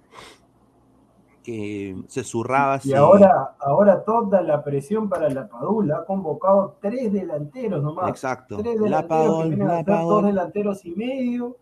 Que 1.43 1.95
se 2.07 2.23
zurraba 2.23 2.75
así. 2.75 2.89
Y 2.89 2.93
ahora, 2.93 3.55
ahora 3.59 4.03
toda 4.03 4.41
la 4.41 4.63
presión 4.63 5.09
para 5.09 5.27
la 5.29 5.47
Padula 5.47 5.97
ha 5.97 6.05
convocado 6.05 6.77
tres 6.79 7.11
delanteros 7.11 7.81
nomás. 7.81 8.09
Exacto. 8.09 8.57
Tres 8.57 8.79
delanteros 8.79 9.49
la 9.57 9.83
dos 9.83 10.23
delanteros 10.23 10.85
y 10.85 10.91
medio 10.91 11.57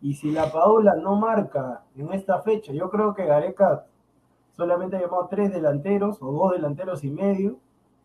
y 0.00 0.14
si 0.14 0.30
la 0.30 0.50
Paula 0.52 0.94
no 0.94 1.16
marca 1.16 1.82
en 1.96 2.12
esta 2.12 2.40
fecha, 2.40 2.72
yo 2.72 2.88
creo 2.88 3.14
que 3.14 3.26
Gareca 3.26 3.84
solamente 4.56 4.96
ha 4.96 5.00
llamado 5.00 5.26
tres 5.28 5.52
delanteros 5.52 6.22
o 6.22 6.32
dos 6.32 6.52
delanteros 6.52 7.02
y 7.04 7.10
medio 7.10 7.58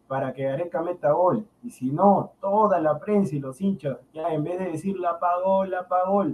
para 0.08 0.34
que 0.34 0.44
Gareca 0.44 0.82
meta 0.82 1.12
gol. 1.12 1.46
Y 1.64 1.72
si 1.72 1.86
no, 1.92 2.34
toda 2.42 2.80
la 2.80 3.00
prensa 3.00 3.36
y 3.36 3.40
los 3.40 3.60
hinchas, 3.62 3.98
ya 4.14 4.30
en 4.30 4.44
vez 4.44 4.60
de 4.60 4.72
decir 4.72 4.98
la 4.98 5.20
pagó, 5.20 5.66
la 5.66 5.88
pagó, 5.88 6.26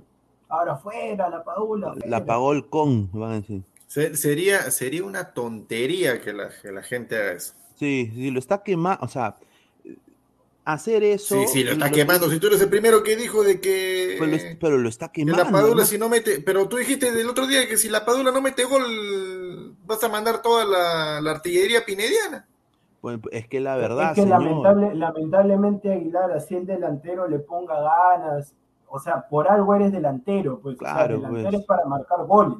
ahora 0.50 0.78
fuera, 0.78 1.30
la 1.30 1.44
Paula. 1.44 1.94
La 2.06 2.26
pagó 2.26 2.54
el 2.54 2.68
con, 2.68 3.10
van 3.12 3.32
a 3.32 3.36
decir. 3.36 3.64
Sería, 3.88 4.70
sería 4.72 5.04
una 5.04 5.34
tontería 5.34 6.22
que 6.22 6.34
la, 6.34 6.50
que 6.62 6.72
la 6.72 6.84
gente 6.84 7.16
haga 7.16 7.32
eso. 7.32 7.54
Sí, 7.76 8.12
sí, 8.14 8.30
lo 8.30 8.40
está 8.40 8.62
quemando, 8.62 9.04
o 9.06 9.08
sea, 9.08 9.38
hacer 10.74 11.04
eso. 11.04 11.42
Sí, 11.42 11.48
sí, 11.48 11.64
lo 11.64 11.72
está 11.72 11.90
quemando. 11.90 12.30
Si 12.30 12.40
tú 12.40 12.48
eres 12.48 12.62
el 12.62 12.70
primero 12.70 13.04
que 13.04 13.16
dijo 13.16 13.44
de 13.44 13.62
que. 13.62 14.18
Pero 14.60 14.78
lo, 14.78 14.90
está 14.90 15.12
quemando. 15.12 15.44
la 15.44 15.50
Padula, 15.50 15.86
si 15.86 15.98
no 15.98 16.10
mete. 16.10 16.42
Pero 16.42 16.68
tú 16.68 16.78
dijiste 16.78 17.12
del 17.12 17.30
otro 17.30 17.48
día 17.48 17.68
que 17.68 17.78
si 17.78 17.90
la 17.90 18.06
Padula 18.06 18.32
no 18.32 18.42
mete 18.42 18.66
gol, 18.66 19.76
vas 19.86 20.04
a 20.04 20.10
mandar 20.10 20.42
toda 20.42 20.66
la, 20.66 21.32
artillería 21.32 21.86
pinediana. 21.86 22.48
Pues 23.02 23.20
es 23.32 23.48
que 23.48 23.60
la 23.60 23.78
verdad. 23.78 24.12
Es 24.12 24.24
que 24.24 24.26
lamentablemente 24.26 25.92
Aguilar, 25.92 26.32
así 26.32 26.56
el 26.56 26.66
delantero 26.66 27.28
le 27.28 27.40
ponga 27.40 27.80
ganas. 27.82 28.56
O 28.88 29.00
sea, 29.00 29.28
por 29.28 29.50
algo 29.50 29.76
eres 29.76 29.92
delantero, 29.92 30.60
pues. 30.60 30.78
Claro, 30.78 31.16
delantero 31.18 31.50
pues. 31.50 31.62
es 31.62 31.66
para 31.66 31.86
marcar 31.86 32.26
goles. 32.26 32.58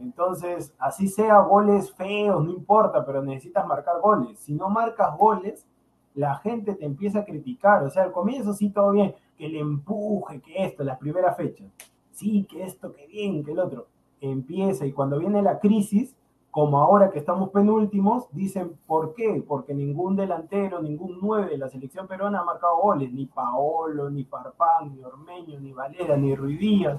Entonces, 0.00 0.72
así 0.78 1.08
sea 1.08 1.40
goles 1.40 1.92
feos, 1.92 2.44
no 2.44 2.52
importa, 2.52 3.04
pero 3.04 3.22
necesitas 3.22 3.66
marcar 3.66 4.00
goles. 4.00 4.38
Si 4.38 4.54
no 4.54 4.68
marcas 4.68 5.16
goles, 5.16 5.66
la 6.14 6.36
gente 6.36 6.74
te 6.74 6.84
empieza 6.84 7.20
a 7.20 7.24
criticar. 7.24 7.82
O 7.82 7.90
sea, 7.90 8.04
al 8.04 8.12
comienzo 8.12 8.52
sí 8.52 8.70
todo 8.70 8.92
bien, 8.92 9.14
que 9.36 9.48
le 9.48 9.58
empuje, 9.58 10.40
que 10.40 10.64
esto, 10.64 10.84
las 10.84 10.98
primeras 10.98 11.36
fechas. 11.36 11.66
Sí, 12.12 12.46
que 12.48 12.64
esto, 12.64 12.92
que 12.92 13.06
bien, 13.06 13.44
que 13.44 13.52
el 13.52 13.58
otro. 13.58 13.86
Empieza 14.20 14.86
y 14.86 14.92
cuando 14.92 15.18
viene 15.18 15.42
la 15.42 15.58
crisis, 15.58 16.16
como 16.50 16.78
ahora 16.78 17.10
que 17.10 17.18
estamos 17.18 17.50
penúltimos, 17.50 18.26
dicen, 18.32 18.72
¿por 18.86 19.14
qué? 19.14 19.44
Porque 19.46 19.74
ningún 19.74 20.16
delantero, 20.16 20.80
ningún 20.80 21.18
nueve 21.20 21.50
de 21.50 21.58
la 21.58 21.68
selección 21.68 22.06
peruana 22.06 22.40
ha 22.40 22.44
marcado 22.44 22.78
goles, 22.78 23.12
ni 23.12 23.26
Paolo, 23.26 24.08
ni 24.10 24.24
Parpán, 24.24 24.94
ni 24.94 25.04
Ormeño, 25.04 25.60
ni 25.60 25.72
Valera, 25.72 26.16
ni 26.16 26.34
Ruidías, 26.34 26.98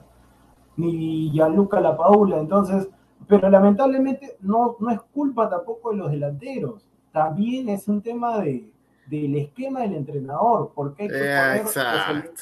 ni 0.77 1.31
Gianluca 1.31 1.81
La 1.81 1.97
Paula. 1.97 2.37
Entonces, 2.39 2.89
pero 3.27 3.49
lamentablemente 3.49 4.37
no, 4.41 4.77
no 4.79 4.91
es 4.91 5.01
culpa 5.13 5.49
tampoco 5.49 5.91
de 5.91 5.97
los 5.97 6.11
delanteros. 6.11 6.85
También 7.11 7.69
es 7.69 7.87
un 7.87 8.01
tema 8.01 8.39
de, 8.39 8.71
del 9.07 9.35
esquema 9.35 9.81
del 9.81 9.95
entrenador, 9.95 10.71
porque 10.75 11.03
hay 11.03 11.09
que, 11.09 11.15
poner 11.15 11.63
los, 11.63 11.77
exacto. 11.77 12.41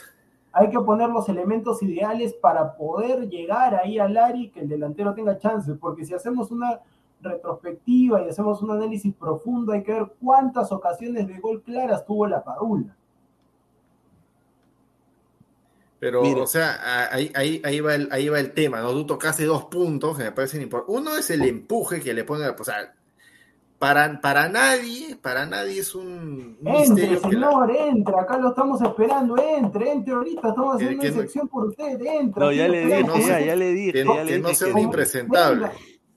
hay 0.51 0.69
que 0.69 0.79
poner 0.81 1.09
los 1.09 1.29
elementos 1.29 1.81
ideales 1.81 2.33
para 2.33 2.75
poder 2.75 3.29
llegar 3.29 3.75
ahí 3.75 3.97
al 3.97 4.17
área 4.17 4.43
y 4.43 4.49
que 4.49 4.59
el 4.59 4.67
delantero 4.67 5.13
tenga 5.13 5.37
chance, 5.37 5.73
porque 5.75 6.05
si 6.05 6.13
hacemos 6.13 6.51
una 6.51 6.81
retrospectiva 7.21 8.21
y 8.23 8.29
hacemos 8.29 8.61
un 8.61 8.71
análisis 8.71 9.13
profundo, 9.13 9.71
hay 9.73 9.83
que 9.83 9.93
ver 9.93 10.07
cuántas 10.21 10.71
ocasiones 10.71 11.27
de 11.27 11.39
gol 11.39 11.61
claras 11.63 12.05
tuvo 12.05 12.27
la 12.27 12.43
Padula. 12.43 12.95
Pero, 15.99 16.21
Mire. 16.21 16.41
o 16.41 16.47
sea, 16.47 17.09
ahí, 17.11 17.31
ahí, 17.33 17.59
ahí, 17.65 17.79
va 17.79 17.95
el, 17.95 18.07
ahí 18.11 18.29
va 18.29 18.39
el 18.39 18.51
tema, 18.53 18.81
¿no? 18.81 18.91
Tú 18.91 19.05
tocaste 19.07 19.45
dos 19.45 19.65
puntos 19.65 20.15
que 20.15 20.25
me 20.25 20.31
parecen 20.31 20.61
importantes. 20.61 20.95
Uno 21.01 21.15
es 21.17 21.29
el 21.31 21.41
empuje 21.41 22.01
que 22.01 22.13
le 22.13 22.23
pone, 22.23 22.47
o 22.47 22.63
sea, 22.63 22.93
para, 23.79 24.21
para 24.21 24.47
nadie, 24.47 25.15
para 25.19 25.47
nadie 25.47 25.79
es 25.79 25.95
un 25.95 26.57
Entre, 26.63 27.11
la- 27.11 27.19
señor, 27.19 27.71
entre, 27.75 28.15
acá 28.15 28.37
lo 28.37 28.49
estamos 28.49 28.79
esperando, 28.79 29.35
entre, 29.37 29.91
entre 29.91 30.13
ahorita, 30.13 30.49
estamos 30.49 30.75
haciendo 30.75 30.95
una 30.95 31.03
que 31.03 31.11
no- 31.15 31.21
sección 31.21 31.47
por 31.47 31.65
usted, 31.65 31.99
entre. 31.99 32.43
No, 32.45 32.51
ya 32.51 32.67
le 32.67 32.85
dije, 32.85 33.03
no 33.03 33.17
ya, 33.17 33.39
ya 33.41 33.55
le 33.55 33.73
dije, 33.73 33.91
que 33.93 34.05
no- 34.05 34.15
ya 34.15 34.23
le 34.23 34.31
que 34.33 34.39
no 34.39 34.49
sea 34.53 34.73
un 34.73 34.79
impresentable. 34.79 35.67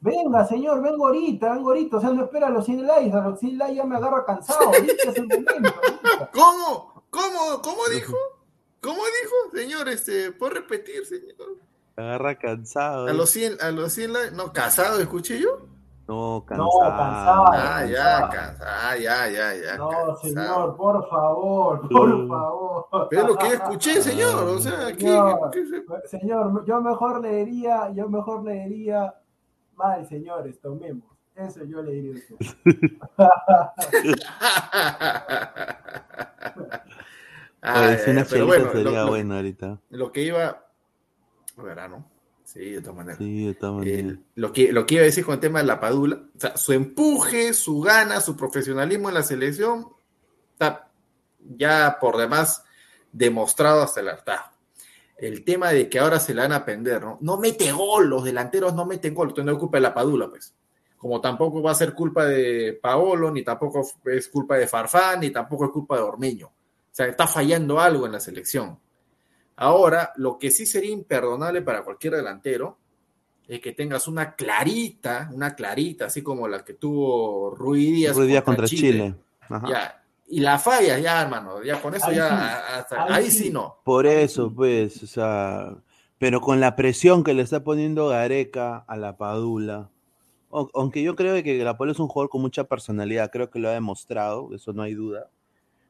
Venga, 0.03 0.45
señor, 0.47 0.83
vengo 0.83 1.07
ahorita, 1.09 1.53
vengo 1.55 1.69
ahorita, 1.71 1.99
o 1.99 2.01
sea, 2.01 2.11
no 2.11 2.25
espera 2.25 2.47
a 2.47 2.51
los 2.51 2.65
100 2.65 2.87
likes, 2.87 3.17
a 3.17 3.21
los 3.21 3.39
100 3.39 3.59
likes 3.59 3.75
ya 3.77 3.85
me 3.85 3.97
agarra 3.97 4.25
cansado, 4.25 4.61
ahorita 4.67 5.11
es 5.11 5.17
el 5.17 5.27
momento. 5.29 5.53
ahorita. 5.55 6.31
¿Cómo? 6.33 7.05
¿Cómo? 7.11 7.61
¿Cómo 7.63 7.83
dijo? 7.93 8.17
¿Cómo 8.83 8.97
dijo, 8.97 9.57
señor? 9.57 9.89
Este, 9.91 10.33
¿Puedo 10.33 10.55
repetir, 10.55 11.05
señor? 11.05 11.59
Agarra 11.97 12.35
cansado. 12.39 13.09
A 13.09 13.13
los 13.13 13.29
100, 13.31 13.61
a 13.61 13.71
los 13.73 13.93
100 13.93 14.13
likes, 14.15 14.35
no, 14.35 14.53
casado, 14.55 15.01
escuché 15.01 15.39
yo. 15.39 15.67
No, 16.09 16.39
No, 16.39 16.45
cansado. 16.47 16.71
cansado. 16.81 17.45
Ah, 17.53 17.85
ya, 17.85 18.29
cansado. 18.31 18.71
Ah, 18.83 18.97
ya, 18.97 19.29
ya, 19.29 19.55
ya. 19.55 19.77
No, 19.77 19.89
cansado. 19.91 20.17
señor, 20.23 20.77
por 20.77 21.09
favor, 21.11 21.89
por 21.89 22.29
favor. 22.29 22.87
Pero 23.11 23.27
lo 23.29 23.37
que 23.37 23.49
escuché, 23.49 24.03
señor, 24.03 24.43
o 24.45 24.59
sea, 24.59 24.87
¿qué- 24.97 25.03
Señor, 25.07 25.51
qué 25.53 25.67
se- 25.67 26.19
señor, 26.19 26.65
yo 26.65 26.81
mejor 26.81 27.21
le 27.21 27.45
diría, 27.45 27.91
yo 27.93 28.09
mejor 28.09 28.43
le 28.45 28.67
mal, 29.81 30.07
señores, 30.07 30.61
tomemos. 30.61 31.11
Eso 31.35 31.65
yo 31.65 31.83
le 31.83 31.93
diría 31.93 32.13
a 32.13 32.17
usted. 32.17 32.37
Ah, 37.63 37.95
si 38.03 38.11
una 38.11 38.23
ya, 38.23 38.29
pero 38.31 38.47
bueno, 38.47 38.73
sería 38.73 39.05
lo, 39.05 39.15
ahorita. 39.35 39.79
lo 39.91 40.13
que 40.13 40.23
iba. 40.23 40.67
Verano. 41.59 42.11
Sí, 42.43 42.71
de 42.71 42.81
todas 42.81 42.97
maneras. 42.97 43.19
Sí, 43.19 43.47
de 43.47 43.55
todas 43.55 43.75
maneras. 43.77 43.99
El- 44.01 44.25
lo, 44.35 44.51
que, 44.53 44.73
lo 44.73 44.87
que 44.87 44.95
iba 44.95 45.03
a 45.03 45.05
decir 45.05 45.25
con 45.27 45.35
el 45.35 45.41
tema 45.41 45.59
de 45.61 45.67
la 45.67 45.79
Padula, 45.79 46.23
o 46.35 46.41
sea, 46.41 46.57
su 46.57 46.73
empuje, 46.73 47.53
su 47.53 47.81
gana, 47.83 48.21
su 48.21 48.35
profesionalismo 48.37 49.09
en 49.09 49.15
la 49.15 49.23
selección, 49.23 49.89
está 50.53 50.91
ya 51.39 51.99
por 52.01 52.17
demás 52.17 52.65
demostrado 53.13 53.83
hasta 53.83 54.01
el 54.01 54.09
hartazgo. 54.09 54.57
El 55.21 55.45
tema 55.45 55.71
de 55.71 55.89
que 55.89 55.99
ahora 55.99 56.19
se 56.19 56.33
la 56.33 56.43
van 56.43 56.53
a 56.53 56.65
pender, 56.65 57.03
¿no? 57.03 57.19
No 57.21 57.37
mete 57.37 57.71
gol, 57.73 58.09
los 58.09 58.25
delanteros 58.25 58.75
no 58.75 58.87
meten 58.87 59.15
gol, 59.15 59.29
entonces 59.29 59.45
no 59.45 59.53
es 59.53 59.59
culpa 59.59 59.77
de 59.77 59.83
la 59.83 59.95
Padula, 59.95 60.31
pues. 60.31 60.55
Como 60.97 61.21
tampoco 61.21 61.63
va 61.63 61.73
a 61.73 61.75
ser 61.75 61.95
culpa 61.95 62.25
de 62.25 62.79
Paolo, 62.81 63.31
ni 63.31 63.43
tampoco 63.43 63.83
es 64.07 64.29
culpa 64.29 64.57
de 64.57 64.67
Farfán, 64.67 65.21
ni 65.21 65.31
tampoco 65.31 65.67
es 65.67 65.71
culpa 65.71 65.97
de 65.97 66.03
Ormeño. 66.03 66.47
O 66.47 66.93
sea, 66.93 67.07
está 67.07 67.27
fallando 67.27 67.79
algo 67.79 68.07
en 68.07 68.13
la 68.13 68.21
selección. 68.21 68.79
Ahora, 69.57 70.13
lo 70.17 70.39
que 70.39 70.51
sí 70.51 70.65
sería 70.65 70.91
imperdonable 70.91 71.63
para 71.63 71.85
cualquier 71.85 72.17
delantero 72.17 72.79
es 73.47 73.61
que 73.61 73.73
tengas 73.73 74.09
una 74.09 74.35
clarita, 74.35 75.31
una 75.35 75.55
clarita, 75.55 76.07
así 76.07 76.23
como 76.23 76.49
la 76.49 76.65
que 76.65 76.75
tuvo 76.75 77.55
Rui 77.55 77.91
Díaz, 77.93 78.17
Ruiz 78.17 78.29
Díaz 78.29 78.45
contra 78.45 78.67
Chile. 78.67 79.15
Ajá. 79.41 79.69
Ya. 79.69 80.00
Y 80.33 80.39
la 80.41 80.59
falla, 80.61 80.97
ya, 81.01 81.21
hermano, 81.23 81.61
ya 81.65 81.83
con 81.83 81.93
eso 81.95 82.07
Ahí 82.07 82.15
ya, 82.17 82.29
sí, 82.29 82.73
hasta- 82.79 83.03
ahí 83.03 83.13
ahí 83.25 83.31
sí. 83.33 83.39
sí 83.47 83.51
no. 83.51 83.79
Por 83.83 84.07
eso, 84.07 84.53
pues, 84.55 85.03
o 85.03 85.07
sea, 85.09 85.75
pero 86.19 86.41
con 86.41 86.61
la 86.61 86.77
presión 86.77 87.25
que 87.25 87.35
le 87.35 87.43
está 87.43 87.65
poniendo 87.65 88.07
Gareca 88.09 88.85
a 88.87 88.97
la 88.97 89.17
Padula, 89.17 89.91
o- 90.49 90.71
aunque 90.75 91.03
yo 91.03 91.17
creo 91.17 91.43
que 91.43 91.65
la 91.65 91.77
Padula 91.77 91.93
es 91.93 91.99
un 91.99 92.07
jugador 92.07 92.31
con 92.31 92.43
mucha 92.43 92.63
personalidad, 92.65 93.31
creo 93.33 93.51
que 93.51 93.59
lo 93.59 93.69
ha 93.69 93.73
demostrado, 93.73 94.55
eso 94.55 94.73
no 94.73 94.83
hay 94.83 94.95
duda, 94.95 95.31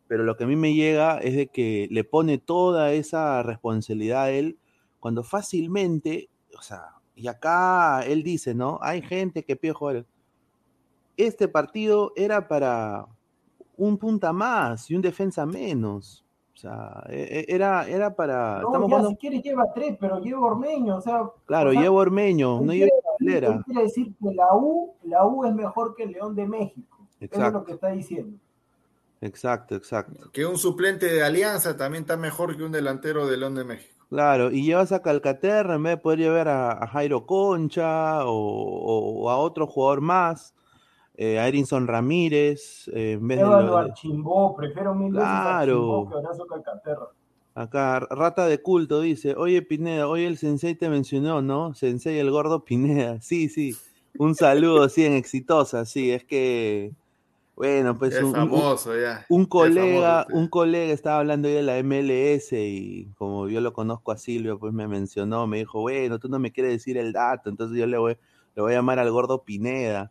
pero 0.09 0.25
lo 0.25 0.37
que 0.39 0.45
a 0.45 0.47
mí 0.47 0.57
me 0.57 0.73
llega 0.73 1.19
es 1.19 1.37
de 1.37 1.49
que 1.49 1.87
le 1.91 2.03
pone 2.05 2.39
toda 2.39 2.93
esa 2.93 3.43
responsabilidad 3.43 4.23
a 4.23 4.31
él 4.31 4.59
cuando 5.01 5.23
fácilmente, 5.23 6.31
o 6.59 6.63
sea, 6.63 6.95
y 7.15 7.27
acá 7.29 8.03
él 8.07 8.23
dice, 8.23 8.55
¿no? 8.55 8.79
Hay 8.81 9.03
gente 9.03 9.45
que 9.45 9.57
pide 9.57 9.75
jugadores. 9.75 10.07
Este 11.19 11.47
partido 11.49 12.13
era 12.17 12.49
para 12.49 13.07
un 13.89 13.97
punta 13.99 14.33
más 14.33 14.91
y 14.91 14.95
un 14.95 15.03
defensa 15.03 15.47
menos. 15.47 16.25
O 16.55 16.57
sea, 16.61 17.03
e- 17.09 17.47
e- 17.49 17.55
era, 17.55 17.89
era 17.89 18.15
para. 18.15 18.61
No, 18.61 18.67
estamos 18.69 18.81
ya, 18.91 18.97
jugando- 18.97 19.09
si 19.11 19.17
quiere 19.17 19.41
lleva 19.41 19.65
tres, 19.75 19.97
pero 19.99 20.21
lleva 20.21 20.41
Ormeño, 20.41 20.97
o 20.97 21.01
sea. 21.01 21.23
claro, 21.47 21.71
o 21.71 21.73
sea, 21.73 21.83
llevo 21.83 21.97
Ormeño, 21.99 22.61
no 22.61 22.73
quiere- 22.73 22.91
Valera. 23.19 23.63
quiere 23.65 23.83
decir 23.85 24.13
que 24.23 24.35
la 24.35 24.55
U, 24.55 24.93
la 25.05 25.25
U 25.27 25.45
es 25.47 25.55
mejor 25.55 25.95
que 25.95 26.03
el 26.05 26.13
León 26.13 26.35
de 26.35 26.47
México. 26.47 26.99
Eso 27.01 27.17
es 27.21 27.33
Exacto. 27.33 27.59
lo 27.61 27.65
que 27.65 27.73
está 27.73 27.89
diciendo. 27.89 28.37
Exacto, 29.23 29.75
exacto. 29.75 30.31
Que 30.33 30.47
un 30.47 30.57
suplente 30.57 31.07
de 31.07 31.23
Alianza 31.23 31.77
también 31.77 32.03
está 32.05 32.17
mejor 32.17 32.57
que 32.57 32.63
un 32.63 32.73
delantero 32.73 33.27
de 33.27 33.37
León 33.37 33.55
de 33.55 33.65
México. 33.65 34.05
Claro, 34.09 34.51
y 34.51 34.65
llevas 34.65 34.93
a 34.93 35.03
Calcaterra 35.03 35.75
en 35.77 35.83
vez 35.83 35.93
de 35.93 35.97
poder 36.03 36.19
llevar 36.19 36.49
a, 36.49 36.73
a 36.73 36.87
Jairo 36.89 37.27
Concha 37.27 38.25
o, 38.27 38.33
o- 38.33 39.23
o 39.25 39.31
a 39.31 39.37
otro 39.37 39.67
jugador 39.67 40.01
más, 40.01 40.55
eh, 41.23 41.39
a 41.39 41.47
Erinson 41.49 41.87
Ramírez, 41.87 42.89
eh, 42.95 43.13
en 43.21 43.29
vez 43.29 43.39
de, 43.39 43.45
Llévalo 43.45 43.67
lo- 43.67 43.77
a 43.77 43.93
Chimbó, 43.93 44.57
prefiero 44.57 44.95
mil 44.95 45.13
veces 45.13 45.29
a 45.29 45.43
Claro. 45.43 45.75
Chimbó 45.75 46.09
que 46.09 46.15
a 46.15 46.19
Horacio 46.19 46.47
Calcaterra. 46.47 47.09
Acá, 47.55 48.01
Rata 48.01 48.47
de 48.47 48.63
Culto 48.63 49.03
dice, 49.03 49.35
oye 49.37 49.61
Pineda, 49.61 50.09
hoy 50.09 50.25
el 50.25 50.39
Sensei 50.39 50.75
te 50.77 50.89
mencionó, 50.89 51.43
¿no? 51.43 51.75
Sensei 51.75 52.19
el 52.19 52.31
gordo 52.31 52.65
Pineda. 52.65 53.19
Sí, 53.23 53.49
sí. 53.51 53.77
Un 54.19 54.35
saludo, 54.35 54.89
sí, 54.89 55.05
en 55.05 55.13
exitosa, 55.13 55.85
sí. 55.85 56.11
Es 56.11 56.25
que, 56.25 56.93
bueno, 57.55 57.99
pues 57.99 58.15
es 58.15 58.23
un, 58.23 58.29
un- 58.29 58.33
famoso 58.33 58.99
ya. 58.99 59.27
un 59.29 59.43
Es 59.43 59.49
colega, 59.49 60.23
famoso, 60.25 60.39
un 60.39 60.49
colega 60.49 60.93
estaba 60.95 61.19
hablando 61.19 61.49
hoy 61.49 61.55
de 61.55 61.63
la 61.63 61.77
MLS 61.79 62.53
y 62.53 63.11
como 63.19 63.47
yo 63.49 63.61
lo 63.61 63.75
conozco 63.75 64.11
a 64.13 64.17
Silvio, 64.17 64.59
pues 64.59 64.73
me 64.73 64.89
mencionó, 64.89 65.47
me 65.47 65.59
dijo, 65.59 65.81
bueno, 65.83 66.19
tú 66.19 66.31
no 66.31 66.39
me 66.39 66.51
quieres 66.51 66.73
decir 66.73 66.97
el 66.97 67.13
dato, 67.13 67.51
entonces 67.51 67.77
yo 67.79 67.87
le 67.87 67.99
voy, 67.99 68.17
le 68.55 68.63
voy 68.63 68.73
a 68.73 68.77
llamar 68.77 68.99
al 69.01 69.11
gordo 69.11 69.45
Pineda, 69.45 70.11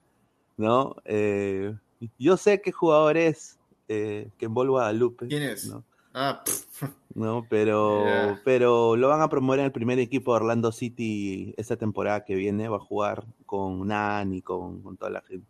¿no? 0.60 0.96
Eh, 1.06 1.74
yo 2.18 2.38
sé 2.38 2.62
qué 2.62 2.72
jugador 2.72 3.18
es, 3.18 3.58
eh, 3.88 4.30
que 4.38 4.46
en 4.46 4.54
Guadalupe. 4.54 5.28
¿Quién 5.28 5.44
es? 5.44 5.68
¿no? 5.68 5.84
Ah. 6.14 6.44
Pero, 7.50 8.38
pero 8.44 8.96
lo 8.96 9.08
van 9.10 9.22
a 9.22 9.30
promover 9.30 9.60
en 9.60 9.66
el 9.66 9.72
primer 9.72 10.00
equipo 10.00 10.32
de 10.34 10.38
Orlando 10.42 10.72
City 10.72 11.54
esta 11.58 11.76
temporada 11.78 12.24
que 12.26 12.36
viene, 12.36 12.68
va 12.70 12.78
a 12.78 12.82
jugar 12.82 13.26
con 13.46 13.88
Nani, 13.88 14.42
con, 14.42 14.82
con 14.82 14.96
toda 14.98 15.12
la 15.12 15.22
gente. 15.22 15.48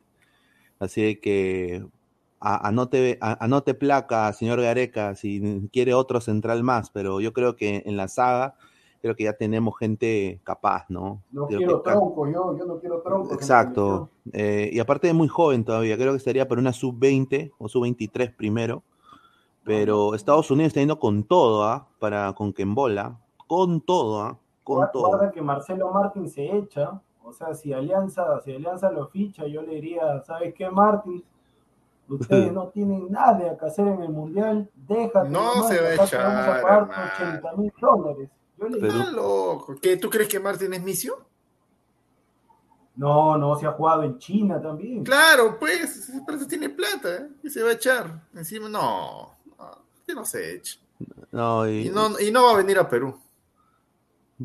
Así 0.79 1.17
que 1.17 1.83
a- 2.39 2.67
anote, 2.67 3.17
a- 3.21 3.43
anote 3.43 3.73
placa, 3.73 4.31
señor 4.33 4.61
Gareca, 4.61 5.15
si 5.15 5.67
quiere 5.73 5.93
otro 5.93 6.21
central 6.21 6.63
más, 6.63 6.89
pero 6.91 7.19
yo 7.19 7.33
creo 7.33 7.55
que 7.55 7.83
en 7.85 7.97
la 7.97 8.07
saga, 8.07 8.55
creo 9.01 9.15
que 9.15 9.23
ya 9.23 9.33
tenemos 9.33 9.77
gente 9.77 10.39
capaz, 10.43 10.85
¿no? 10.89 11.21
No 11.31 11.47
Creo 11.47 11.57
quiero 11.59 11.83
que- 11.83 11.91
tronco, 11.91 12.27
yo, 12.27 12.57
yo 12.57 12.65
no 12.65 12.79
quiero 12.79 13.01
tronco. 13.01 13.33
Exacto. 13.33 14.09
Eh, 14.33 14.69
y 14.73 14.79
aparte 14.79 15.07
es 15.07 15.13
muy 15.13 15.27
joven 15.27 15.63
todavía, 15.63 15.95
creo 15.97 16.11
que 16.11 16.17
estaría 16.17 16.47
para 16.47 16.59
una 16.61 16.73
sub-20 16.73 17.51
o 17.57 17.67
sub-23 17.69 18.35
primero. 18.35 18.83
Pero 19.63 20.15
Estados 20.15 20.49
Unidos 20.51 20.69
está 20.69 20.79
yendo 20.79 20.99
con 20.99 21.23
todo, 21.23 21.63
¿ah? 21.63 21.87
Para 21.99 22.33
con 22.33 22.53
Kembola. 22.53 23.17
Con 23.47 23.81
todo, 23.81 24.21
¿ah? 24.21 24.37
Con 24.63 24.77
Guarda, 24.77 24.91
todo. 24.91 25.31
que 25.31 25.41
Marcelo 25.41 25.91
Martín 25.91 26.29
se 26.29 26.45
echa, 26.57 26.99
o 27.23 27.31
sea, 27.33 27.53
si 27.53 27.73
Alianza, 27.73 28.39
si 28.41 28.53
Alianza 28.55 28.91
lo 28.91 29.07
ficha, 29.07 29.45
yo 29.47 29.61
le 29.61 29.75
diría, 29.75 30.21
¿sabes 30.23 30.53
qué, 30.55 30.69
Martín? 30.69 31.23
Ustedes 32.07 32.51
no 32.53 32.67
tienen 32.69 33.11
nada 33.11 33.55
que 33.57 33.65
hacer 33.65 33.87
en 33.87 34.01
el 34.01 34.09
Mundial, 34.11 34.67
déjate. 34.87 35.29
No 35.29 35.55
nomás, 35.55 35.67
se 35.69 35.81
va 35.81 35.87
a 35.89 35.93
echar, 36.05 36.21
a 36.21 36.61
pagar 36.61 36.81
hermano. 36.83 37.03
80 37.39 37.53
mil 37.57 37.73
dólares. 37.79 38.29
Yo 38.59 38.67
Pero- 38.79 39.11
loco. 39.11 39.75
¿Qué, 39.81 39.97
¿Tú 39.97 40.09
crees 40.09 40.27
que 40.29 40.39
Martín 40.39 40.73
es 40.73 40.81
misio? 40.83 41.25
no, 42.95 43.37
no, 43.37 43.57
se 43.57 43.65
ha 43.65 43.71
jugado 43.71 44.03
en 44.03 44.17
China 44.19 44.61
también. 44.61 45.05
Claro, 45.05 45.57
pues, 45.57 46.11
por 46.25 46.35
eso 46.35 46.45
tiene 46.47 46.69
plata, 46.69 47.15
¿eh? 47.15 47.29
Y 47.43 47.49
se 47.49 47.63
va 47.63 47.69
a 47.69 47.73
echar. 47.73 48.23
Encima, 48.33 48.67
no, 48.67 49.37
no, 49.57 49.81
que 50.05 50.13
no 50.13 50.25
se 50.25 50.55
eche. 50.55 50.79
No, 51.31 51.65
y, 51.69 51.87
Y 51.87 51.89
no, 51.91 52.19
y 52.19 52.29
no 52.29 52.43
va 52.43 52.51
a 52.51 52.57
venir 52.57 52.77
a 52.77 52.89
Perú. 52.89 53.17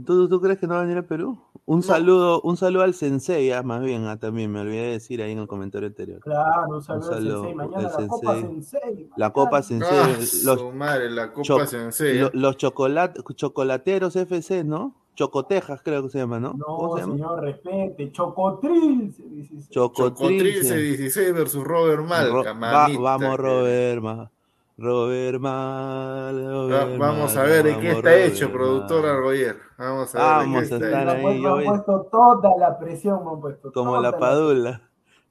¿Tú, 0.06 0.28
tú 0.28 0.40
crees 0.40 0.58
que 0.58 0.66
no 0.66 0.74
va 0.74 0.80
a 0.80 0.82
venir 0.84 0.98
a 0.98 1.06
Perú? 1.06 1.38
Un 1.66 1.82
saludo, 1.82 2.40
un 2.42 2.56
saludo 2.58 2.82
al 2.82 2.92
Sensei, 2.94 3.50
ah, 3.52 3.62
más 3.62 3.82
bien, 3.82 4.04
ah, 4.06 4.18
también 4.18 4.52
me 4.52 4.60
olvidé 4.60 4.82
de 4.82 4.90
decir 4.92 5.22
ahí 5.22 5.32
en 5.32 5.38
el 5.38 5.46
comentario 5.46 5.88
anterior. 5.88 6.20
Claro, 6.20 6.76
un 6.76 6.82
saludo, 6.82 7.42
Un 7.50 7.60
al 7.60 7.70
Sensei. 7.70 7.78
Mañana 7.78 7.82
la 7.82 7.90
Copa 8.02 8.32
Sensei. 8.32 8.42
Sensei. 8.42 9.10
La 9.16 9.32
Copa. 9.32 9.62
Sensei, 9.62 9.98
Ah, 9.98 10.18
los, 10.44 10.74
madre, 10.74 11.10
la 11.10 11.32
Copa 11.32 11.66
Sensei. 11.66 12.18
lo- 12.18 12.30
los 12.34 12.56
chocolat- 12.58 13.16
chocolateros 13.34 14.16
FC, 14.16 14.62
¿no? 14.64 14.94
Chocotejas, 15.14 15.80
creo 15.82 16.02
que 16.02 16.08
se 16.08 16.18
llama, 16.18 16.40
¿no? 16.40 16.54
No, 16.54 16.96
señor, 16.98 17.40
respete. 17.40 18.10
Chocotril 18.10 19.12
se 19.14 19.22
dice. 19.22 19.70
Chocotril. 19.70 20.60
Chocotril 20.60 20.64
C16 20.64 21.32
versus 21.32 21.62
Robert 21.62 22.02
Malca. 22.04 22.32
Ro- 22.52 22.60
va- 22.60 22.88
vamos, 23.00 23.36
Robert, 23.38 24.02
ma- 24.02 24.30
Robert 24.76 25.38
Mal. 25.40 26.44
Robert 26.46 26.98
Vamos 26.98 27.36
a 27.36 27.42
ver 27.44 27.62
de 27.64 27.78
qué 27.78 27.90
está 27.92 28.10
Robert 28.10 28.32
hecho, 28.32 28.46
Mal. 28.46 28.52
productor 28.56 29.06
Argoyer. 29.06 29.56
Vamos 29.78 30.14
a 30.14 30.18
ver 30.18 30.26
Vamos 30.46 30.58
a 30.58 30.62
está 30.64 30.76
estar 30.76 31.16
hecho. 31.18 31.28
ahí. 31.28 31.40
Me 31.40 31.48
han 31.48 31.64
puesto 31.64 32.08
toda 32.10 32.56
la 32.58 32.78
presión, 32.78 33.24
me 33.24 33.30
han 33.30 33.40
puesto. 33.40 33.72
Como 33.72 34.00
la 34.00 34.18
padula. 34.18 34.82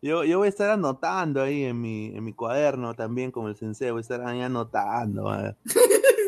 Yo, 0.02 0.24
yo 0.26 0.38
voy 0.40 0.48
a 0.48 0.50
estar 0.50 0.70
anotando 0.70 1.42
ahí 1.42 1.64
en 1.64 1.80
mi, 1.80 2.08
en 2.16 2.24
mi 2.26 2.34
cuaderno 2.34 2.94
también, 2.94 3.32
como 3.32 3.48
el 3.48 3.56
sensei, 3.56 3.90
voy 3.92 4.00
a 4.00 4.02
estar 4.02 4.22
ahí 4.26 4.42
anotando. 4.42 5.32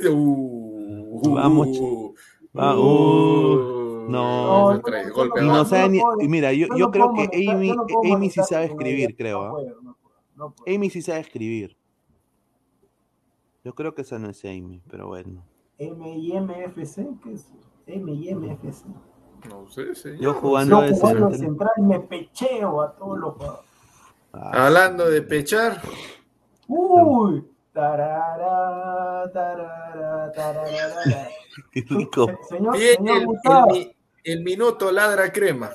Uh, 0.07 1.33
Vamos, 1.33 1.67
uh, 1.79 2.13
Va- 2.57 2.77
uh, 2.77 4.05
uh, 4.05 4.09
no. 4.09 4.79
golpe 5.13 5.39
Y 5.41 5.43
abajo. 5.43 5.57
no 5.57 5.65
sabe 5.65 5.89
ni- 5.89 5.99
puedo- 5.99 6.17
mira, 6.29 6.53
yo, 6.53 6.67
yo 6.67 6.75
yo 6.77 6.85
no 6.85 6.91
creo 6.91 7.13
que 7.13 7.49
Amy, 7.49 7.71
no 7.71 7.85
Amy 8.13 8.29
sí 8.29 8.41
sabe 8.47 8.65
escribir, 8.65 9.15
creo. 9.17 9.47
no 9.49 9.57
no 9.81 9.97
no. 10.35 10.55
Amy 10.67 10.89
sí 10.89 11.01
sabe 11.01 11.21
escribir. 11.21 11.75
Yo 13.65 13.73
creo 13.73 13.95
que 13.95 14.03
esa 14.03 14.19
no 14.19 14.29
es 14.29 14.45
Amy, 14.45 14.79
pero 14.87 15.07
bueno. 15.07 15.43
M-I-M-F-C, 15.79 17.07
¿qué 17.23 17.33
es? 17.33 17.51
M-I-M-F-C. 17.87 18.85
No 19.49 19.67
sé, 19.67 19.95
señor. 19.95 20.19
Yo 20.21 20.33
jugando 20.35 20.85
Yo 20.87 20.95
jugando 20.95 21.29
de 21.29 21.37
central. 21.37 21.73
central 21.75 21.87
me 21.87 21.99
pecheo 21.99 22.81
a 22.83 22.95
todos 22.95 23.17
los 23.17 23.33
jugadores. 23.33 23.65
Ah, 24.33 24.67
Hablando 24.67 25.09
de 25.09 25.21
pechar, 25.23 25.81
Uy, 26.67 27.43
tarara, 27.73 29.31
tarara, 29.33 30.31
tarara. 30.31 31.27
qué 31.71 31.83
rico. 31.89 32.27
Se- 32.27 32.57
Señor, 32.57 32.73
viene 32.77 32.95
señor 32.97 33.15
el, 33.15 33.21
el 33.21 33.25
Gustavo, 33.27 33.71
mi- 33.71 33.95
el 34.25 34.43
minuto 34.43 34.91
ladra 34.91 35.31
crema. 35.31 35.71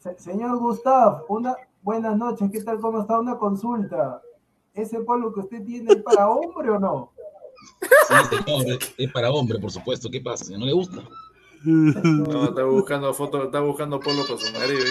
se- 0.00 0.18
señor 0.18 0.58
Gustavo, 0.58 1.24
una 1.28 1.54
buenas 1.82 2.16
noches, 2.16 2.50
¿qué 2.50 2.62
tal? 2.64 2.80
¿Cómo 2.80 3.00
está? 3.02 3.20
Una 3.20 3.38
consulta. 3.38 4.20
¿Ese 4.74 5.00
polo 5.00 5.32
que 5.32 5.40
usted 5.40 5.64
tiene 5.64 5.92
es 5.92 6.02
para 6.02 6.28
hombre 6.30 6.70
o 6.70 6.78
no? 6.80 7.12
Sí, 8.08 8.14
señor, 8.36 8.78
es- 8.96 9.12
para 9.12 9.30
hombre, 9.30 9.58
por 9.58 9.70
supuesto. 9.70 10.10
¿Qué 10.10 10.20
pasa? 10.20 10.56
¿No 10.56 10.66
le 10.66 10.72
gusta? 10.72 11.02
No, 11.64 12.44
está 12.44 12.64
buscando 12.64 13.12
fotos, 13.14 13.44
está 13.46 13.60
buscando 13.60 13.98
polo 14.00 14.24
para 14.26 14.38
su 14.38 14.52
marido. 14.52 14.84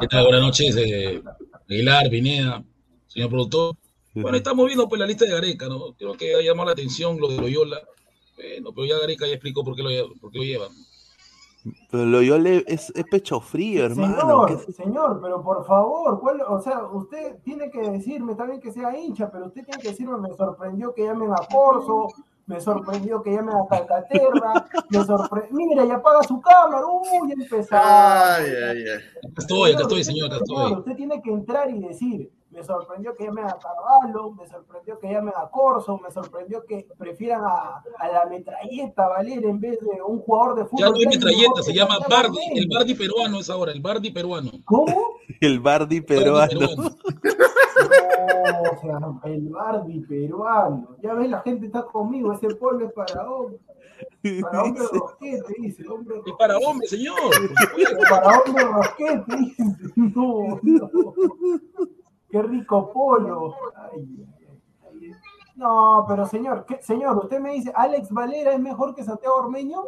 ¿Qué 0.00 0.08
tal? 0.08 0.24
Buenas 0.24 0.40
noches, 0.42 0.76
eh, 0.76 1.22
Aguilar, 1.68 2.08
Pineda, 2.10 2.64
señor 3.08 3.28
productor. 3.30 3.76
Bueno, 4.14 4.36
estamos 4.36 4.66
viendo 4.66 4.88
pues 4.88 5.00
la 5.00 5.06
lista 5.06 5.24
de 5.24 5.30
Gareca, 5.32 5.68
¿no? 5.68 5.94
Creo 5.98 6.14
que 6.14 6.34
ha 6.34 6.40
llamado 6.42 6.66
la 6.66 6.72
atención 6.72 7.18
lo 7.18 7.28
de 7.28 7.38
Loyola. 7.38 7.80
Bueno, 8.36 8.72
pero 8.74 8.86
ya 8.86 8.98
Gareca 8.98 9.26
ya 9.26 9.32
explicó 9.34 9.64
por 9.64 9.74
qué 9.74 9.82
lo, 9.82 9.90
por 10.20 10.30
qué 10.30 10.38
lo 10.38 10.44
lleva. 10.44 10.68
Pero 11.90 12.06
lo 12.06 12.22
yo 12.22 12.38
le 12.38 12.64
es, 12.66 12.90
es 12.94 13.04
pecho 13.10 13.40
frío, 13.40 13.84
hermano. 13.86 14.16
Señor, 14.46 14.46
¿qué- 14.66 14.72
señor, 14.72 15.20
pero 15.22 15.42
por 15.42 15.64
favor, 15.64 16.18
¿cuál- 16.20 16.42
o 16.48 16.60
sea, 16.60 16.84
usted 16.86 17.36
tiene 17.44 17.70
que 17.70 17.80
decirme, 17.90 18.34
bien 18.34 18.60
que 18.60 18.72
sea 18.72 18.96
hincha, 18.98 19.30
pero 19.30 19.46
usted 19.46 19.64
tiene 19.64 19.80
que 19.82 19.88
decirme, 19.90 20.18
me 20.18 20.32
sorprendió 20.34 20.92
que 20.92 21.04
llamen 21.04 21.30
a 21.32 21.36
Corso, 21.52 22.08
me 22.46 22.60
sorprendió 22.60 23.22
que 23.22 23.30
llamen 23.32 23.54
a 23.54 23.66
Calcaterra, 23.68 24.66
me 24.90 25.04
sorprendió, 25.04 25.50
mira, 25.56 25.84
ya 25.84 25.94
apaga 25.96 26.22
su 26.24 26.40
cámara, 26.40 26.84
uy, 26.86 27.28
ya 27.28 27.34
empezaron. 27.44 27.88
Ay, 27.88 28.50
ay, 28.50 28.84
ay. 28.88 28.94
Acá 29.30 29.38
estoy, 29.38 29.72
acá 29.72 29.82
estoy, 29.82 30.04
señor, 30.04 30.32
acá 30.34 30.44
Señor, 30.44 30.62
estoy. 30.64 30.78
usted 30.80 30.96
tiene 30.96 31.22
que 31.22 31.30
entrar 31.30 31.70
y 31.70 31.78
decir, 31.78 32.30
me 32.52 32.62
sorprendió 32.62 33.14
que 33.16 33.24
llamen 33.24 33.46
a 33.46 33.58
Carvalho, 33.58 34.30
me 34.32 34.46
sorprendió 34.46 34.98
que 34.98 35.10
llamen 35.10 35.34
a 35.36 35.48
Corso, 35.50 35.98
me 35.98 36.10
sorprendió 36.10 36.64
que 36.64 36.86
prefieran 36.98 37.42
a, 37.44 37.82
a 37.98 38.08
la 38.08 38.26
metralleta 38.26 39.08
Valer 39.08 39.44
en 39.44 39.60
vez 39.60 39.78
de 39.80 40.02
un 40.02 40.20
jugador 40.20 40.56
de 40.56 40.64
fútbol. 40.66 40.80
Ya 40.80 40.90
no 40.90 40.96
hay 40.96 41.06
metralleta, 41.06 41.62
se 41.62 41.72
llama 41.72 41.98
Bardi. 42.08 42.38
El 42.54 42.68
Bardi 42.68 42.94
peruano 42.94 43.40
es 43.40 43.50
ahora, 43.50 43.72
el 43.72 43.80
Bardi 43.80 44.10
peruano. 44.10 44.50
¿Cómo? 44.64 45.16
El 45.40 45.60
Bardi 45.60 45.72
Bardi 45.82 46.00
peruano. 46.00 46.58
peruano. 46.58 46.82
No, 48.42 48.62
o 48.70 48.80
sea, 48.80 49.30
el 49.32 49.48
Bardi 49.48 50.00
peruano. 50.00 50.96
Ya 51.02 51.14
ves, 51.14 51.30
la 51.30 51.40
gente 51.40 51.66
está 51.66 51.82
conmigo, 51.84 52.32
ese 52.32 52.54
polvo 52.54 52.86
es 52.86 52.92
para 52.92 53.28
hombre. 53.28 53.58
Para 54.42 54.62
hombre 54.62 54.84
rosquete, 54.92 55.54
dice, 55.58 55.88
hombre 55.88 56.22
Es 56.26 56.32
para 56.38 56.58
hombre, 56.58 56.86
señor. 56.86 57.16
Para 58.08 58.38
hombre 58.38 58.64
rosquete, 58.64 59.36
dice. 59.36 59.64
No, 59.96 60.60
no. 60.62 60.92
Qué 62.32 62.42
rico 62.42 62.90
polo. 62.92 63.54
Ay, 63.76 64.26
ay, 64.40 64.46
ay. 64.90 65.10
No, 65.54 66.04
pero 66.08 66.26
señor, 66.26 66.64
¿qué- 66.66 66.82
señor, 66.82 67.18
usted 67.18 67.38
me 67.40 67.52
dice, 67.52 67.70
Alex 67.76 68.10
Valera 68.10 68.54
es 68.54 68.60
mejor 68.60 68.94
que 68.94 69.04
Santiago 69.04 69.36
Ormeño. 69.36 69.82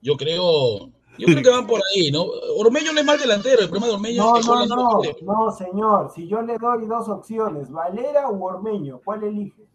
Yo 0.00 0.16
creo, 0.16 0.86
yo 1.18 1.26
creo 1.26 1.42
que 1.42 1.50
van 1.50 1.66
por 1.66 1.80
ahí, 1.92 2.10
¿no? 2.12 2.24
Ormeño 2.58 2.92
no 2.92 3.00
es 3.00 3.04
mal 3.04 3.18
delantero, 3.18 3.60
el 3.62 3.68
problema 3.68 3.88
de 3.88 3.94
Ormeño 3.94 4.22
No, 4.22 4.36
es 4.36 4.46
que 4.46 4.52
no, 4.52 4.66
no, 4.66 5.00
no, 5.46 5.50
señor. 5.52 6.10
Si 6.14 6.28
yo 6.28 6.42
le 6.42 6.58
doy 6.58 6.86
dos 6.86 7.08
opciones, 7.08 7.70
Valera 7.70 8.28
o 8.28 8.40
Ormeño, 8.42 9.00
¿cuál 9.04 9.24
elige? 9.24 9.66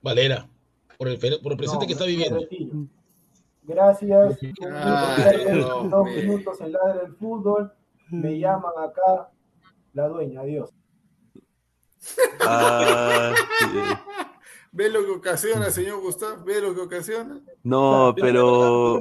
Valera, 0.00 0.48
por 0.96 1.08
el, 1.08 1.18
fe- 1.18 1.38
por 1.42 1.52
el 1.52 1.58
presente 1.58 1.84
No, 1.84 1.86
que 1.88 1.92
está 1.92 2.04
viviendo. 2.06 2.40
Gracias. 3.64 4.38
Un 4.42 5.52
minuto, 5.52 5.88
dos 5.88 6.06
minutos 6.06 6.60
en 6.60 6.72
ladra 6.72 7.02
el 7.04 7.14
fútbol. 7.16 7.72
Me 8.10 8.38
llaman 8.38 8.72
acá 8.78 9.30
la 9.94 10.08
dueña. 10.08 10.40
Adiós. 10.40 10.70
Ah, 12.46 13.34
sí. 13.60 13.78
¿Ve 14.72 14.88
lo 14.88 15.04
que 15.04 15.10
ocasiona, 15.10 15.70
señor 15.70 16.00
Gustavo? 16.00 16.44
¿Ve 16.44 16.60
lo 16.60 16.74
que 16.74 16.80
ocasiona? 16.80 17.40
No, 17.64 18.14
pero 18.16 19.00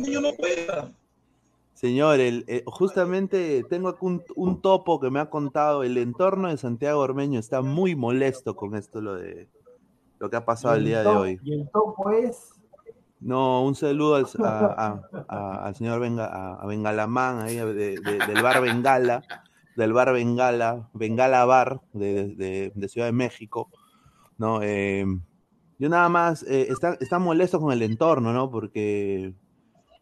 señor, 1.75 2.19
el, 2.19 2.43
eh, 2.47 2.63
justamente 2.65 3.63
tengo 3.69 3.89
aquí 3.89 3.99
un, 4.01 4.23
un 4.35 4.61
topo 4.61 4.99
que 4.99 5.09
me 5.11 5.19
ha 5.19 5.29
contado. 5.29 5.83
El 5.83 5.97
entorno 5.97 6.49
de 6.49 6.57
Santiago 6.57 6.99
Ormeño 7.01 7.39
está 7.39 7.61
muy 7.61 7.95
molesto 7.95 8.55
con 8.55 8.75
esto, 8.75 8.99
lo 8.99 9.15
de 9.15 9.47
lo 10.17 10.29
que 10.29 10.35
ha 10.35 10.43
pasado 10.45 10.75
el 10.75 10.85
día 10.85 11.01
de 11.03 11.07
hoy. 11.07 11.39
Y 11.43 11.53
el 11.53 11.69
topo 11.69 12.09
es. 12.11 12.49
No, 13.21 13.63
un 13.63 13.75
saludo 13.75 14.15
al, 14.15 14.25
a- 14.43 15.01
a- 15.13 15.25
a- 15.27 15.65
al 15.67 15.75
señor 15.75 15.99
Benga, 15.99 16.25
a, 16.25 16.55
a 16.55 16.65
Bengalamán, 16.65 17.39
ahí, 17.41 17.55
de- 17.57 17.73
de- 17.73 17.99
del 18.27 18.41
bar 18.41 18.61
Bengala, 18.61 19.23
del 19.75 19.93
bar 19.93 20.11
Bengala, 20.13 20.89
Bengala 20.93 21.45
Bar 21.45 21.81
de, 21.93 22.71
de- 22.75 22.89
Ciudad 22.89 23.07
de 23.07 23.13
México. 23.13 23.69
¿no? 24.37 24.61
Eh, 24.61 25.05
yo 25.77 25.89
nada 25.89 26.09
más, 26.09 26.43
eh, 26.43 26.67
está, 26.69 26.97
está 26.99 27.19
molesto 27.19 27.59
con 27.59 27.71
el 27.71 27.81
entorno, 27.81 28.33
¿no? 28.33 28.49
Porque, 28.49 29.33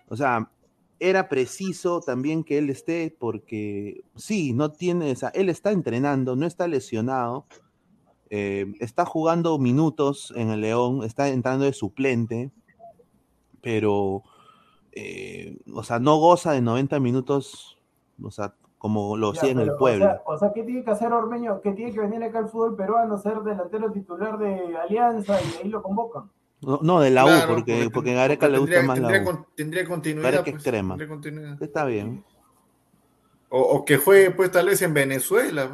o 0.09 0.15
sea, 0.15 0.51
era 0.99 1.29
preciso 1.29 2.01
también 2.01 2.43
que 2.43 2.57
él 2.57 2.69
esté, 2.69 3.15
porque 3.19 4.01
sí, 4.15 4.53
no 4.53 4.71
tiene, 4.71 5.11
o 5.11 5.15
sea, 5.15 5.29
él 5.29 5.49
está 5.49 5.71
entrenando, 5.71 6.35
no 6.35 6.45
está 6.47 6.67
lesionado, 6.67 7.45
eh, 8.29 8.73
está 8.79 9.05
jugando 9.05 9.59
minutos 9.59 10.33
en 10.35 10.49
el 10.49 10.61
León, 10.61 11.03
está 11.03 11.29
entrando 11.29 11.65
de 11.65 11.73
suplente, 11.73 12.51
pero, 13.61 14.23
o 15.73 15.83
sea, 15.83 15.99
no 15.99 16.17
goza 16.17 16.51
de 16.53 16.61
90 16.61 16.99
minutos, 16.99 17.77
o 18.21 18.31
sea, 18.31 18.55
como 18.77 19.17
lo 19.17 19.29
hacía 19.31 19.49
en 19.51 19.59
el 19.59 19.73
pueblo. 19.75 20.05
O 20.05 20.07
sea, 20.09 20.21
o 20.25 20.37
sea, 20.37 20.51
¿qué 20.53 20.63
tiene 20.63 20.83
que 20.83 20.91
hacer 20.91 21.11
Ormeño? 21.11 21.61
Que 21.61 21.71
tiene 21.71 21.91
que 21.93 21.99
venir 21.99 22.23
acá 22.23 22.39
al 22.39 22.49
fútbol 22.49 22.75
peruano, 22.75 23.17
ser 23.17 23.39
delantero 23.39 23.91
titular 23.91 24.37
de 24.37 24.77
Alianza 24.77 25.39
y 25.41 25.63
ahí 25.63 25.69
lo 25.69 25.81
convocan. 25.81 26.29
No, 26.61 26.79
no, 26.81 26.99
de 27.01 27.11
la 27.11 27.23
U, 27.25 27.27
Claro, 27.27 27.47
porque, 27.55 27.63
porque, 27.73 27.83
a 27.83 27.89
porque 27.93 28.13
Gareca 28.13 28.47
le 28.47 28.57
gusta 28.59 28.75
tendría- 28.77 28.87
más 28.87 28.99
la 28.99 29.07
tendría 29.09 29.21
U. 29.31 29.35
con- 29.35 29.45
tendría 29.55 29.85
continuidad. 29.85 30.23
Gareca 30.31 30.49
es 30.49 30.51
pues, 30.53 30.63
crema. 30.63 30.93
tendría 30.95 31.07
continuidad. 31.09 31.63
Está 31.63 31.85
bien. 31.85 32.23
O, 33.49 33.61
o 33.61 33.85
que 33.85 33.97
juegue 33.97 34.31
pues 34.31 34.51
tal 34.51 34.65
vez 34.65 34.81
en 34.81 34.93
Venezuela 34.93 35.69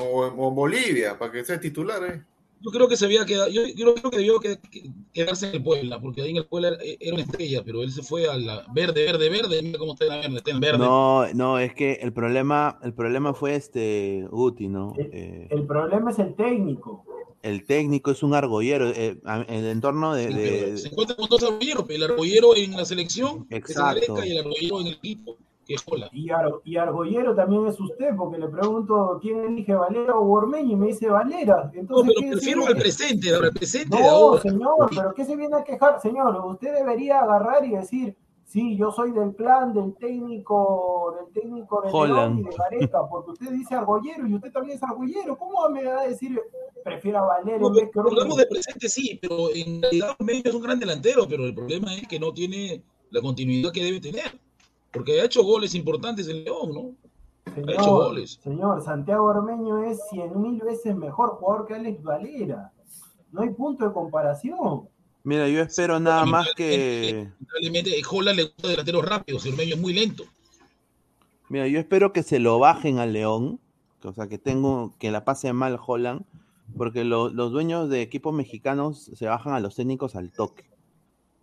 o, 0.00 0.04
o 0.26 0.48
en 0.48 0.54
Bolivia 0.54 1.18
para 1.18 1.30
que 1.32 1.44
sea 1.44 1.60
titular. 1.60 2.02
¿eh? 2.04 2.22
Yo 2.60 2.70
creo 2.72 2.88
que 2.88 2.96
se 2.96 3.04
había 3.04 3.24
quedado, 3.24 3.48
yo, 3.48 3.62
yo 3.68 3.94
creo 3.94 4.10
que 4.10 4.16
debió 4.16 4.40
que- 4.40 4.58
que- 4.58 4.90
quedarse 5.12 5.48
en 5.48 5.54
el 5.56 5.62
Puebla, 5.62 6.00
porque 6.00 6.22
ahí 6.22 6.30
en 6.30 6.38
el 6.38 6.46
Puebla 6.46 6.68
era, 6.68 6.78
era 6.98 7.14
una 7.14 7.22
estrella, 7.22 7.62
pero 7.64 7.82
él 7.82 7.92
se 7.92 8.02
fue 8.02 8.28
a 8.28 8.36
la 8.36 8.64
verde, 8.74 9.04
verde, 9.04 9.28
verde, 9.28 9.62
mira 9.62 9.78
cómo 9.78 9.92
está 9.92 10.04
en 10.06 10.10
la 10.10 10.16
verde, 10.16 10.36
está 10.38 10.50
en 10.50 10.60
verde. 10.60 10.78
No, 10.78 11.32
no, 11.34 11.58
es 11.58 11.72
que 11.74 11.92
el 12.02 12.12
problema, 12.12 12.78
el 12.82 12.92
problema 12.94 13.32
fue 13.34 13.54
este 13.54 14.26
Guti, 14.30 14.68
¿no? 14.68 14.94
El, 14.98 15.10
Eh, 15.12 15.48
el 15.50 15.66
problema 15.66 16.10
es 16.10 16.18
el 16.18 16.34
técnico. 16.34 17.04
el 17.42 17.64
técnico 17.64 18.10
es 18.10 18.24
un 18.24 18.34
argollero. 18.34 18.88
eh, 18.90 19.20
en 19.24 19.54
el 19.54 19.66
entorno 19.66 20.12
de, 20.14 20.76
se 20.76 20.88
encuentra 20.88 21.14
con 21.14 21.28
dos 21.28 21.42
argolleros, 21.44 21.84
el 21.88 22.02
argollero 22.02 22.56
en 22.56 22.72
la 22.72 22.84
selección, 22.84 23.46
Exacto. 23.50 24.14
Gareca, 24.14 24.26
y 24.26 24.32
el 24.32 24.38
argollero 24.38 24.80
en 24.80 24.86
el 24.88 24.92
equipo, 24.94 25.36
Y, 26.12 26.30
Ar- 26.30 26.60
y 26.64 26.76
Argollero 26.78 27.34
también 27.34 27.66
es 27.66 27.78
usted, 27.78 28.16
porque 28.16 28.38
le 28.38 28.48
pregunto 28.48 29.18
quién 29.20 29.44
elige 29.44 29.74
Valera 29.74 30.16
o 30.16 30.30
Ormeño 30.32 30.72
y 30.72 30.76
me 30.76 30.86
dice 30.86 31.08
Valera. 31.08 31.70
No, 31.74 31.80
Entonces, 31.80 32.14
pero 32.16 32.20
¿qué 32.20 32.32
prefiero 32.36 32.66
al 32.66 32.76
presente, 32.76 33.28
el 33.28 33.52
presente 33.52 33.96
de 33.96 34.02
No, 34.02 34.08
ahora. 34.08 34.40
señor, 34.42 34.90
pero 34.94 35.14
¿qué 35.14 35.24
se 35.26 35.36
viene 35.36 35.56
a 35.56 35.64
quejar? 35.64 36.00
Señor, 36.00 36.42
usted 36.46 36.74
debería 36.74 37.20
agarrar 37.20 37.64
y 37.64 37.70
decir, 37.72 38.16
Sí, 38.46 38.78
yo 38.78 38.90
soy 38.90 39.12
del 39.12 39.34
plan 39.34 39.74
del 39.74 39.94
técnico, 39.96 41.14
del 41.20 41.34
técnico 41.34 41.82
de 41.82 41.90
León 42.08 42.38
y 42.38 42.42
de 42.44 42.56
Gareca, 42.56 43.00
porque 43.10 43.32
usted 43.32 43.50
dice 43.50 43.74
argollero 43.74 44.26
y 44.26 44.34
usted 44.36 44.50
también 44.50 44.78
es 44.78 44.82
argollero. 44.82 45.36
¿Cómo 45.36 45.68
me 45.68 45.84
va 45.84 46.00
a 46.00 46.06
decir 46.08 46.40
prefiero 46.82 47.18
a 47.18 47.26
Valer 47.26 47.60
en 47.60 47.72
vez 47.74 47.90
que 47.92 48.00
Hablamos 48.00 48.38
de 48.38 48.46
presente, 48.46 48.88
sí, 48.88 49.18
pero 49.20 49.50
en 49.54 49.82
realidad 49.82 50.16
Ormeño 50.18 50.40
es 50.46 50.54
un 50.54 50.62
gran 50.62 50.78
delantero, 50.80 51.26
pero 51.28 51.44
el 51.44 51.54
problema 51.54 51.94
es 51.94 52.08
que 52.08 52.18
no 52.18 52.32
tiene 52.32 52.82
la 53.10 53.20
continuidad 53.20 53.70
que 53.70 53.84
debe 53.84 54.00
tener, 54.00 54.38
porque 54.98 55.20
ha 55.20 55.24
hecho 55.26 55.44
goles 55.44 55.76
importantes 55.76 56.26
en 56.26 56.42
León, 56.42 56.72
¿no? 56.74 57.54
Señor, 57.54 57.70
ha 57.70 57.74
hecho 57.74 57.94
goles. 57.94 58.40
Señor, 58.42 58.82
Santiago 58.82 59.26
Ormeño 59.26 59.84
es 59.84 60.00
cien 60.10 60.42
mil 60.42 60.60
veces 60.60 60.96
mejor 60.96 61.36
jugador 61.36 61.68
que 61.68 61.74
Alex 61.74 62.02
Valera. 62.02 62.72
No 63.30 63.42
hay 63.42 63.50
punto 63.50 63.86
de 63.86 63.92
comparación. 63.92 64.88
Mira, 65.22 65.48
yo 65.48 65.62
espero 65.62 66.00
nada 66.00 66.26
más 66.26 66.48
que. 66.56 67.28
Probablemente 67.46 67.92
Holland 68.10 68.36
le 68.38 68.44
gusta 68.46 68.66
delanteros 68.66 69.08
rápidos, 69.08 69.46
el 69.46 69.54
medio 69.54 69.76
es 69.76 69.80
muy 69.80 69.92
lento. 69.92 70.24
Mira, 71.48 71.68
yo 71.68 71.78
espero 71.78 72.12
que 72.12 72.24
se 72.24 72.40
lo 72.40 72.58
bajen 72.58 72.98
al 72.98 73.12
León, 73.12 73.60
o 74.02 74.12
sea, 74.12 74.26
que 74.26 74.38
tengo 74.38 74.94
que 74.98 75.12
la 75.12 75.24
pase 75.24 75.52
mal 75.52 75.78
Holland, 75.86 76.24
porque 76.76 77.04
los 77.04 77.34
dueños 77.52 77.88
de 77.88 78.02
equipos 78.02 78.34
mexicanos 78.34 79.12
se 79.14 79.26
bajan 79.26 79.52
a 79.52 79.60
los 79.60 79.76
técnicos 79.76 80.16
al 80.16 80.32
toque. 80.32 80.64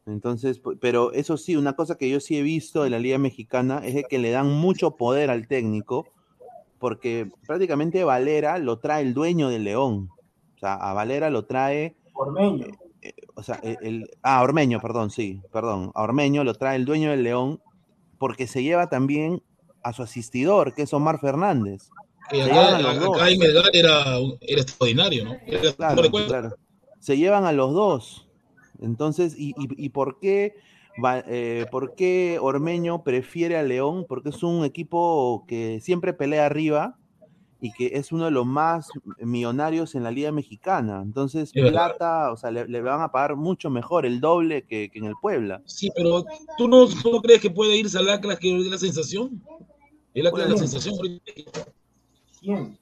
Entonces, 0.05 0.61
pero 0.79 1.11
eso 1.13 1.35
sí, 1.35 1.55
una 1.55 1.75
cosa 1.75 1.97
que 1.97 2.09
yo 2.09 2.19
sí 2.19 2.37
he 2.37 2.43
visto 2.43 2.85
en 2.85 2.91
la 2.91 2.99
Liga 2.99 3.17
Mexicana 3.17 3.81
es 3.83 4.05
que 4.07 4.19
le 4.19 4.29
dan 4.29 4.51
mucho 4.51 4.95
poder 4.97 5.31
al 5.31 5.47
técnico, 5.47 6.07
porque 6.77 7.29
prácticamente 7.47 8.03
Valera 8.03 8.59
lo 8.59 8.77
trae 8.77 9.01
el 9.01 9.15
dueño 9.15 9.49
del 9.49 9.63
León. 9.63 10.09
O 10.55 10.59
sea, 10.59 10.75
a 10.75 10.93
Valera 10.93 11.31
lo 11.31 11.45
trae. 11.45 11.95
Ormeño. 12.13 12.67
Eh, 13.01 13.13
o 13.33 13.41
sea, 13.41 13.59
el, 13.63 14.09
ah, 14.21 14.43
Ormeño, 14.43 14.79
perdón, 14.79 15.09
sí, 15.09 15.41
perdón, 15.51 15.91
a 15.95 16.03
Ormeño 16.03 16.43
lo 16.43 16.53
trae 16.53 16.75
el 16.75 16.85
dueño 16.85 17.09
del 17.09 17.23
León 17.23 17.61
porque 18.19 18.47
se 18.47 18.63
lleva 18.63 18.89
también 18.89 19.41
a 19.83 19.93
su 19.93 20.03
asistidor, 20.03 20.73
que 20.73 20.83
es 20.83 20.93
Omar 20.93 21.19
Fernández. 21.19 21.89
se 22.29 22.43
acá, 22.43 22.79
era, 22.79 23.61
era, 23.73 24.17
extraordinario, 24.41 25.25
¿no? 25.25 25.37
claro, 25.77 26.55
Se 26.99 27.17
llevan 27.17 27.45
a 27.45 27.51
los 27.51 27.73
dos. 27.73 28.24
Entonces, 28.79 29.35
¿y, 29.37 29.53
y, 29.57 29.89
por 29.89 30.19
qué? 30.19 30.55
Eh, 31.27 31.65
¿Por 31.71 31.95
qué 31.95 32.37
Ormeño 32.41 33.03
prefiere 33.03 33.57
a 33.57 33.63
León? 33.63 34.05
Porque 34.07 34.29
es 34.29 34.43
un 34.43 34.63
equipo 34.65 35.45
que 35.47 35.79
siempre 35.81 36.13
pelea 36.13 36.45
arriba, 36.45 36.97
y 37.65 37.71
que 37.71 37.97
es 37.97 38.11
uno 38.11 38.25
de 38.25 38.31
los 38.31 38.45
más 38.45 38.89
millonarios 39.19 39.95
en 39.95 40.03
la 40.03 40.11
Liga 40.11 40.31
Mexicana. 40.31 41.01
Entonces, 41.03 41.51
plata, 41.51 42.31
o 42.31 42.37
sea, 42.37 42.51
le, 42.51 42.81
van 42.81 43.01
a 43.01 43.11
pagar 43.11 43.35
mucho 43.35 43.71
mejor, 43.71 44.05
el 44.05 44.19
doble 44.19 44.65
que, 44.65 44.91
en 44.93 45.05
el 45.05 45.13
Puebla. 45.19 45.63
Sí, 45.65 45.89
pero 45.95 46.25
¿tú 46.57 46.67
no, 46.67 46.87
crees 47.23 47.41
que 47.41 47.49
puede 47.49 47.75
irse 47.75 47.97
al 47.97 48.09
Atlas 48.09 48.37
que 48.39 48.55
es 48.55 48.67
la 48.67 48.77
sensación? 48.77 49.41
El 50.13 50.27
Atlas 50.27 50.45
es 50.45 50.51
la 50.51 50.57
sensación. 50.57 51.21
¿Quién? 52.39 52.77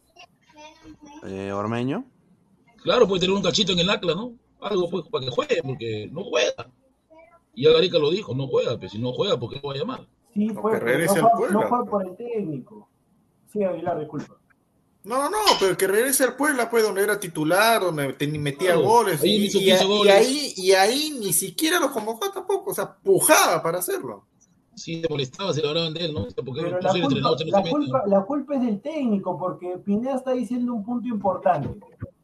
Eh, 1.25 1.51
¿Ormeño? 1.53 2.05
Claro, 2.83 3.07
puede 3.07 3.21
tener 3.21 3.35
un 3.35 3.43
cachito 3.43 3.71
en 3.71 3.79
el 3.79 3.89
Atlas, 3.89 4.15
¿no? 4.15 4.33
Algo 4.63 4.89
pues, 4.89 5.05
para 5.09 5.25
que 5.25 5.31
juegue, 5.31 5.61
porque 5.63 6.09
no 6.11 6.23
juega. 6.23 6.69
Y 7.53 7.63
ya 7.63 7.71
Garica 7.71 7.99
lo 7.99 8.09
dijo, 8.09 8.33
no 8.33 8.47
juega, 8.47 8.69
pero 8.71 8.79
pues, 8.79 8.91
si 8.93 8.99
no 8.99 9.13
juega, 9.13 9.39
¿por 9.39 9.49
qué 9.49 9.59
lo 9.61 9.69
va 9.69 9.75
a 9.75 9.77
llamar? 9.77 10.07
Sí, 10.33 10.49
fue, 10.49 10.79
no, 10.79 11.49
no 11.51 11.67
fue 11.67 11.85
por 11.85 12.07
el 12.07 12.15
técnico. 12.15 12.87
Sí, 13.51 13.63
Aguilar, 13.63 13.99
disculpa. 13.99 14.35
No, 15.03 15.29
no, 15.29 15.37
pero 15.59 15.77
que 15.77 15.85
regrese 15.85 16.23
al 16.23 16.35
Puebla, 16.35 16.69
pues, 16.69 16.81
donde 16.83 17.03
era 17.03 17.19
titular, 17.19 17.81
donde 17.81 18.15
metía 18.39 18.75
goles. 18.75 19.21
y, 19.23 19.69
ahí, 20.09 20.53
y 20.55 20.71
ahí 20.71 21.17
ni 21.19 21.33
siquiera 21.33 21.79
lo 21.79 21.91
convocó 21.91 22.31
tampoco, 22.31 22.71
o 22.71 22.73
sea, 22.73 22.95
pujaba 22.95 23.61
para 23.61 23.79
hacerlo. 23.79 24.25
Sí, 24.75 25.01
se 25.01 25.09
molestaba, 25.09 25.53
se 25.53 25.61
lo 25.61 25.69
hablaban 25.69 25.93
de 25.93 26.05
él, 26.05 26.13
¿no? 26.13 26.25
Porque 26.43 26.61
pero 26.63 26.79
la, 26.79 26.89
culpa, 26.89 27.29
la, 27.45 27.69
culpa, 27.69 28.03
la, 28.07 28.25
culpa, 28.25 28.55
es 28.55 28.61
del 28.61 28.81
técnico, 28.81 29.37
porque 29.37 29.77
Pineda 29.77 30.15
está 30.15 30.31
diciendo 30.31 30.73
un 30.73 30.83
punto 30.83 31.07
importante. 31.07 31.69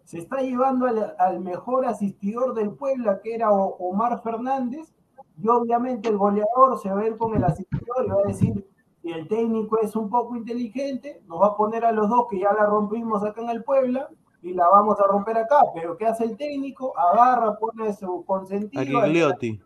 Se 0.10 0.18
está 0.18 0.42
llevando 0.42 0.88
al, 0.88 1.16
al 1.20 1.40
mejor 1.40 1.86
asistidor 1.86 2.56
del 2.56 2.72
Puebla, 2.72 3.22
que 3.22 3.36
era 3.36 3.52
Omar 3.52 4.24
Fernández, 4.24 4.92
y 5.38 5.48
obviamente 5.48 6.10
el 6.10 6.18
goleador 6.18 6.80
se 6.82 6.90
va 6.90 7.02
a 7.02 7.06
ir 7.06 7.16
con 7.16 7.36
el 7.36 7.44
asistidor 7.44 8.08
y 8.08 8.10
va 8.10 8.22
a 8.24 8.28
decir, 8.28 8.68
y 9.04 9.12
el 9.12 9.28
técnico 9.28 9.78
es 9.78 9.96
un 9.96 10.10
poco 10.10 10.36
inteligente, 10.36 11.22
nos 11.28 11.40
va 11.40 11.50
a 11.50 11.56
poner 11.56 11.86
a 11.86 11.92
los 11.92 12.10
dos 12.10 12.26
que 12.28 12.40
ya 12.40 12.52
la 12.54 12.66
rompimos 12.66 13.24
acá 13.24 13.44
en 13.44 13.50
el 13.52 13.64
Puebla 13.64 14.10
y 14.42 14.54
la 14.56 14.68
vamos 14.68 15.00
a 15.00 15.06
romper 15.06 15.38
acá. 15.38 15.62
Pero 15.76 15.96
¿qué 15.96 16.08
hace 16.08 16.24
el 16.24 16.36
técnico? 16.36 16.98
Agarra, 16.98 17.56
pone 17.60 17.94
su 17.94 18.26
consentido. 18.26 18.82
A 18.82 19.06
Gigliotti. 19.06 19.62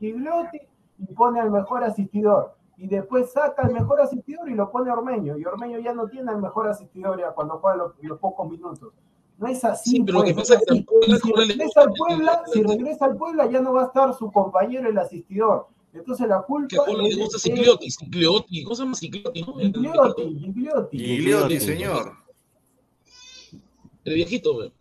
Gigliotti 0.00 0.58
y 0.98 1.06
pone 1.14 1.38
al 1.38 1.52
mejor 1.52 1.84
asistidor. 1.84 2.56
Y 2.78 2.88
después 2.88 3.32
saca 3.32 3.62
al 3.62 3.72
mejor 3.72 4.00
asistidor 4.00 4.48
y 4.50 4.54
lo 4.54 4.72
pone 4.72 4.90
a 4.90 4.94
Ormeño. 4.94 5.38
Y 5.38 5.44
Ormeño 5.44 5.78
ya 5.78 5.94
no 5.94 6.08
tiene 6.08 6.32
al 6.32 6.42
mejor 6.42 6.66
asistidor 6.66 7.20
ya 7.20 7.30
cuando 7.30 7.58
juega 7.58 7.76
los, 7.76 8.18
pocos 8.18 8.50
minutos. 8.50 8.92
No 9.38 9.48
es 9.48 9.64
así. 9.64 10.00
pero 10.04 10.18
lo 10.18 10.24
que 10.24 10.34
pasa 10.34 10.54
es 10.54 10.60
que 10.60 10.84
si 11.22 11.32
regresa 11.32 11.80
al 11.82 11.92
Puebla, 11.92 12.42
si 12.52 12.62
regresa 12.62 13.04
al 13.06 13.16
Puebla 13.16 13.50
ya 13.50 13.60
no 13.60 13.72
va 13.72 13.82
a 13.82 13.86
estar 13.86 14.14
su 14.16 14.30
compañero 14.30 14.88
el 14.88 14.98
asistidor. 14.98 15.66
Entonces 15.92 16.28
la 16.28 16.42
culpa. 16.42 16.84
¿Qué 16.84 16.92
le 16.92 17.16
gusta 17.16 17.38
Cicliotti? 17.38 17.90
Cicliotti. 17.90 18.64
¿Cómo 18.64 18.76
se 18.76 18.82
llama 18.82 18.96
Cicliotti? 18.96 19.42
¿no? 19.42 19.54
Gigliotti, 19.54 20.38
Gigliotti. 20.38 20.98
Gigliotti, 20.98 21.60
señor. 21.60 22.12
El 24.04 24.14
viejito, 24.14 24.54
güey. 24.54 24.72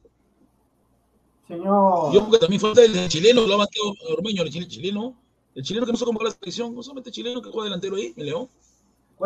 Señor. 1.47 2.13
Yo 2.13 2.21
porque 2.21 2.39
también 2.39 2.59
falta 2.59 2.83
el 2.83 3.07
chileno, 3.09 3.45
lo 3.45 3.55
ha 3.55 3.57
matado 3.57 3.93
Ormeño, 4.09 4.43
el 4.43 4.49
chileno. 4.49 5.15
El 5.55 5.63
chileno 5.63 5.85
que 5.85 5.91
no 5.91 5.97
se 5.97 6.05
convocó 6.05 6.25
a 6.25 6.29
la 6.29 6.35
selección, 6.35 6.73
no 6.73 6.81
solamente 6.81 7.09
el 7.09 7.13
chileno 7.13 7.41
que 7.41 7.51
juega 7.51 7.65
delantero 7.65 7.95
ahí, 7.95 8.13
el 8.17 8.25
León. 8.25 8.49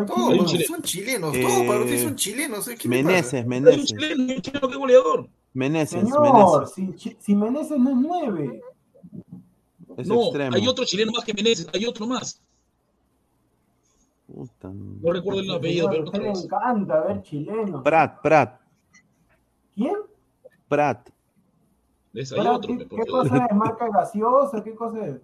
Todos 0.06 0.52
son 0.68 0.82
chilenos, 0.82 1.34
todos 1.34 1.66
para 1.66 1.80
ustedes 1.80 2.04
son 2.04 2.16
chilenos. 2.16 2.68
¿eh? 2.68 2.78
Meneses, 2.86 3.46
Meneses. 3.46 3.80
Un 3.80 3.86
chileno, 3.86 4.34
un 4.36 4.42
chileno 4.42 4.68
que 4.68 4.74
es 4.74 4.80
goleador. 4.80 5.30
Meneses, 5.54 6.02
Señor, 6.02 6.68
Si, 6.68 7.16
si 7.20 7.36
Meneses 7.36 7.80
no 7.80 7.90
es 7.90 7.96
nueve 7.96 8.62
no, 10.06 10.32
hay 10.54 10.68
otro 10.68 10.86
chileno 10.86 11.12
más 11.12 11.24
que 11.24 11.34
Meneses, 11.34 11.68
hay 11.74 11.86
otro 11.86 12.06
más. 12.06 12.42
No 14.28 15.14
recuerdo 15.14 15.40
el 15.40 15.52
apellido, 15.52 15.90
pero 15.90 16.12
me 16.12 16.30
encanta 16.30 17.02
ver 17.02 17.22
chilenos. 17.24 17.82
Prat, 17.82 18.22
Prat. 18.22 18.60
¿Quién? 19.74 19.96
Prat. 20.68 21.10
Es 22.14 22.32
hay 22.34 22.46
otro. 22.46 22.78
¿Qué, 22.78 22.88
¿Qué, 22.88 23.06
cosa 23.06 23.48
es? 23.50 23.56
¿Marca 23.56 23.88
gaseosa? 23.90 24.64
¿Qué 24.64 24.76
cosa 24.76 25.06
es? 25.06 25.22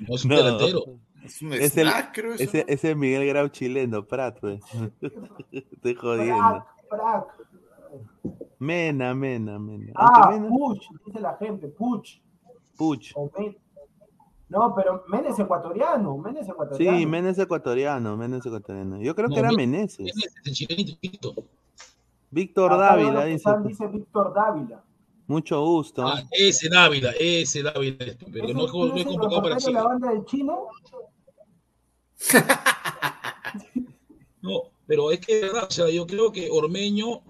No, 0.00 0.14
es 0.14 0.24
un 0.24 0.30
delantero. 0.30 0.84
Es 1.28 1.42
un 1.42 1.52
es 1.52 1.72
snack, 1.72 2.14
creo 2.14 2.34
ese, 2.34 2.64
ese 2.66 2.94
Miguel 2.94 3.26
Grau 3.28 3.48
chileno, 3.48 4.04
Prat. 4.04 4.40
Pues. 4.40 4.60
Estoy 5.52 5.94
jodiendo. 5.94 6.64
Prat, 6.88 7.26
Mena, 8.58 9.14
Mena, 9.14 9.58
Mena. 9.58 9.92
Ah, 9.94 10.36
Puch, 10.48 10.88
dice 11.06 11.20
la 11.20 11.36
gente, 11.36 11.68
Puch. 11.68 12.20
Puch. 12.76 13.14
No, 14.48 14.74
pero 14.74 15.04
Menes 15.08 15.38
ecuatoriano, 15.38 16.16
Menes 16.16 16.48
ecuatoriano. 16.48 16.98
Sí, 16.98 17.06
Menes 17.06 17.38
ecuatoriano, 17.38 18.16
Menes 18.16 18.46
ecuatoriano. 18.46 19.00
Yo 19.00 19.14
creo 19.14 19.28
que 19.28 19.38
era 19.38 19.52
Meneses. 19.52 20.10
El 20.46 21.34
Víctor 22.30 22.76
Dávila, 22.76 23.24
dice. 23.24 23.50
dice 23.64 23.86
Víctor 23.86 24.32
Dávila. 24.34 24.82
Mucho 25.26 25.62
gusto. 25.62 26.06
Ah, 26.06 26.22
ese 26.30 26.70
Dávila, 26.70 27.12
ese 27.20 27.62
Dávila, 27.62 28.06
pero 28.32 28.48
no, 28.48 28.66
no 28.66 28.96
es 28.96 29.04
convocado 29.04 29.42
para 29.42 29.56
Chile. 29.58 29.74
la 29.74 29.82
banda 29.84 30.10
del 30.10 30.24
chino? 30.24 30.68
No, 34.42 34.62
pero 34.86 35.10
es 35.10 35.20
que, 35.20 35.48
o 35.50 35.70
sea, 35.70 35.88
yo 35.88 36.06
creo 36.06 36.32
que 36.32 36.48
Ormeño 36.50 37.22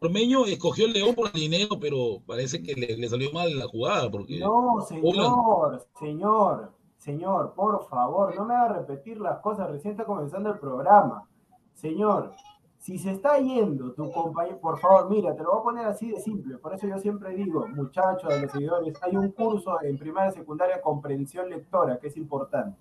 Ormeño 0.00 0.46
escogió 0.46 0.86
el 0.86 0.92
León 0.92 1.14
por 1.14 1.28
el 1.28 1.40
dinero, 1.40 1.78
pero 1.80 2.20
parece 2.26 2.62
que 2.62 2.74
le, 2.74 3.08
salió 3.08 3.32
mal 3.32 3.58
la 3.58 3.66
jugada. 3.66 4.10
Porque... 4.10 4.38
No, 4.38 4.80
señor, 4.86 5.86
señor, 5.98 6.72
señor, 6.98 7.54
por 7.54 7.88
favor, 7.88 8.34
no 8.36 8.44
me 8.44 8.54
haga 8.54 8.74
repetir 8.74 9.20
las 9.20 9.40
cosas, 9.40 9.70
recién 9.70 9.92
está 9.92 10.04
comenzando 10.04 10.50
el 10.50 10.58
programa. 10.58 11.28
Señor, 11.74 12.32
si 12.78 12.98
se 12.98 13.10
está 13.10 13.38
yendo 13.38 13.92
tu 13.92 14.10
compañero, 14.12 14.58
por 14.60 14.78
favor, 14.78 15.10
mira, 15.10 15.34
te 15.34 15.42
lo 15.42 15.50
voy 15.50 15.60
a 15.60 15.64
poner 15.64 15.86
así 15.86 16.10
de 16.10 16.20
simple, 16.20 16.58
por 16.58 16.74
eso 16.74 16.86
yo 16.86 16.98
siempre 16.98 17.34
digo, 17.34 17.66
muchachos, 17.68 18.28
de 18.28 18.42
los 18.42 18.52
seguidores, 18.52 18.94
hay 19.02 19.16
un 19.16 19.30
curso 19.32 19.82
en 19.82 19.98
primaria 19.98 20.30
y 20.30 20.34
secundaria 20.34 20.80
comprensión 20.80 21.50
lectora 21.50 21.98
que 21.98 22.08
es 22.08 22.16
importante 22.16 22.78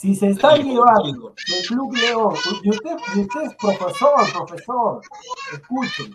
si 0.00 0.14
se 0.14 0.28
está 0.28 0.56
llevando 0.56 1.34
el 1.36 1.66
Club 1.68 1.92
León, 1.94 2.34
y 2.62 2.70
usted, 2.70 2.96
usted 3.18 3.42
es 3.42 3.54
profesor, 3.56 4.14
profesor, 4.32 5.02
escuchen, 5.52 6.14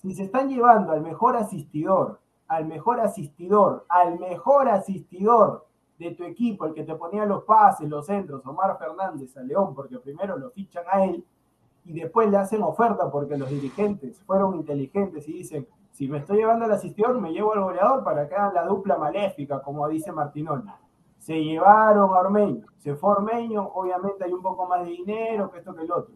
si 0.00 0.14
se 0.14 0.22
están 0.22 0.48
llevando 0.48 0.92
al 0.92 1.02
mejor 1.02 1.36
asistidor, 1.36 2.18
al 2.48 2.64
mejor 2.64 2.98
asistidor, 2.98 3.84
al 3.90 4.18
mejor 4.18 4.70
asistidor 4.70 5.66
de 5.98 6.12
tu 6.12 6.24
equipo, 6.24 6.64
el 6.64 6.72
que 6.72 6.82
te 6.82 6.94
ponía 6.94 7.26
los 7.26 7.44
pases, 7.44 7.90
los 7.90 8.06
centros, 8.06 8.46
Omar 8.46 8.78
Fernández 8.78 9.36
a 9.36 9.42
León, 9.42 9.74
porque 9.74 9.98
primero 9.98 10.38
lo 10.38 10.50
fichan 10.52 10.84
a 10.90 11.04
él 11.04 11.22
y 11.84 11.92
después 11.92 12.30
le 12.30 12.38
hacen 12.38 12.62
oferta 12.62 13.10
porque 13.10 13.36
los 13.36 13.50
dirigentes 13.50 14.18
fueron 14.22 14.54
inteligentes 14.54 15.28
y 15.28 15.34
dicen, 15.34 15.68
si 15.90 16.08
me 16.08 16.16
estoy 16.16 16.38
llevando 16.38 16.64
al 16.64 16.72
asistidor, 16.72 17.20
me 17.20 17.32
llevo 17.32 17.52
al 17.52 17.64
goleador 17.64 18.02
para 18.02 18.26
que 18.26 18.34
hagan 18.34 18.54
la 18.54 18.64
dupla 18.64 18.96
maléfica, 18.96 19.60
como 19.60 19.86
dice 19.90 20.10
Martinón 20.10 20.64
Se 21.20 21.34
llevaron 21.34 22.10
a 22.10 22.20
Ormeño, 22.20 22.64
se 22.78 22.94
fue 22.94 23.10
Ormeño, 23.12 23.62
obviamente 23.74 24.24
hay 24.24 24.32
un 24.32 24.40
poco 24.40 24.66
más 24.66 24.84
de 24.84 24.90
dinero 24.90 25.50
que 25.50 25.58
esto 25.58 25.74
que 25.74 25.82
el 25.82 25.92
otro. 25.92 26.14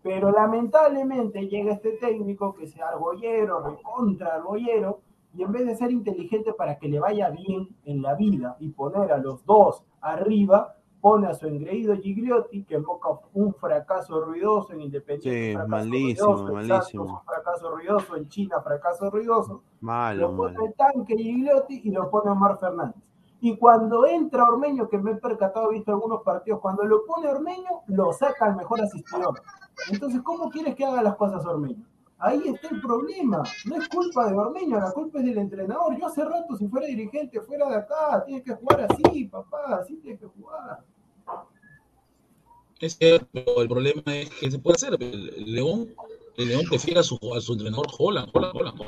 Pero 0.00 0.30
lamentablemente 0.30 1.48
llega 1.48 1.72
este 1.72 1.92
técnico 1.92 2.54
que 2.54 2.68
sea 2.68 2.88
argollero, 2.90 3.60
recontra 3.60 4.36
argollero, 4.36 5.00
y 5.36 5.42
en 5.42 5.50
vez 5.50 5.66
de 5.66 5.74
ser 5.74 5.90
inteligente 5.90 6.52
para 6.52 6.78
que 6.78 6.88
le 6.88 7.00
vaya 7.00 7.30
bien 7.30 7.68
en 7.84 8.00
la 8.00 8.14
vida 8.14 8.56
y 8.60 8.68
poner 8.68 9.10
a 9.10 9.18
los 9.18 9.44
dos 9.44 9.82
arriba, 10.00 10.76
pone 11.00 11.26
a 11.26 11.34
su 11.34 11.48
engreído 11.48 11.96
Gigliotti, 11.96 12.62
que 12.64 12.76
invoca 12.76 13.08
un 13.32 13.52
fracaso 13.54 14.20
ruidoso 14.24 14.72
en 14.72 14.82
Independiente. 14.82 15.48
Sí, 15.48 15.52
fracaso 15.52 15.68
malísimo, 15.68 16.26
ruidoso, 16.36 16.52
malísimo. 16.54 17.06
Santos, 17.06 17.24
fracaso 17.26 17.70
ruidoso, 17.74 18.16
en 18.16 18.28
China, 18.28 18.60
fracaso 18.62 19.10
ruidoso. 19.10 19.62
Malo, 19.80 20.28
Lo 20.30 20.36
pone 20.36 20.54
malo. 20.54 20.66
el 20.66 20.74
tanque 20.74 21.16
Gigliotti 21.16 21.80
y 21.82 21.90
lo 21.90 22.08
pone 22.08 22.30
Omar 22.30 22.58
Fernández. 22.60 23.02
Y 23.44 23.58
cuando 23.58 24.06
entra 24.06 24.42
Ormeño, 24.44 24.88
que 24.88 24.96
me 24.96 25.10
he 25.10 25.16
percatado, 25.16 25.70
he 25.70 25.74
visto 25.74 25.90
algunos 25.90 26.22
partidos, 26.22 26.60
cuando 26.60 26.82
lo 26.82 27.04
pone 27.04 27.28
Ormeño, 27.28 27.82
lo 27.88 28.10
saca 28.10 28.48
el 28.48 28.56
mejor 28.56 28.80
asistidor. 28.80 29.38
Entonces, 29.90 30.22
¿cómo 30.22 30.48
quieres 30.48 30.74
que 30.74 30.86
haga 30.86 31.02
las 31.02 31.14
cosas 31.16 31.44
Ormeño? 31.44 31.84
Ahí 32.16 32.40
está 32.46 32.68
el 32.68 32.80
problema. 32.80 33.42
No 33.66 33.76
es 33.76 33.86
culpa 33.90 34.30
de 34.30 34.34
Ormeño, 34.34 34.80
la 34.80 34.90
culpa 34.92 35.18
es 35.18 35.26
del 35.26 35.36
entrenador. 35.36 35.94
Yo 35.98 36.06
hace 36.06 36.24
rato, 36.24 36.56
si 36.56 36.68
fuera 36.68 36.86
dirigente, 36.86 37.38
fuera 37.42 37.68
de 37.68 37.76
acá, 37.76 38.24
tienes 38.24 38.44
que 38.44 38.54
jugar 38.54 38.88
así, 38.90 39.24
papá, 39.26 39.76
así 39.82 39.96
tienes 39.96 40.20
que 40.20 40.26
jugar. 40.26 40.82
Es 42.80 42.96
cierto, 42.96 43.60
el 43.60 43.68
problema 43.68 44.02
es 44.06 44.30
que 44.30 44.50
se 44.50 44.58
puede 44.58 44.76
hacer. 44.76 44.96
El, 44.98 45.52
León, 45.52 45.94
el 46.38 46.48
León 46.48 46.62
prefiere 46.66 47.00
a 47.00 47.02
su, 47.02 47.18
a 47.36 47.42
su 47.42 47.52
entrenador 47.52 47.88
Holland, 47.98 48.30
Holland, 48.32 48.56
Holland. 48.56 48.80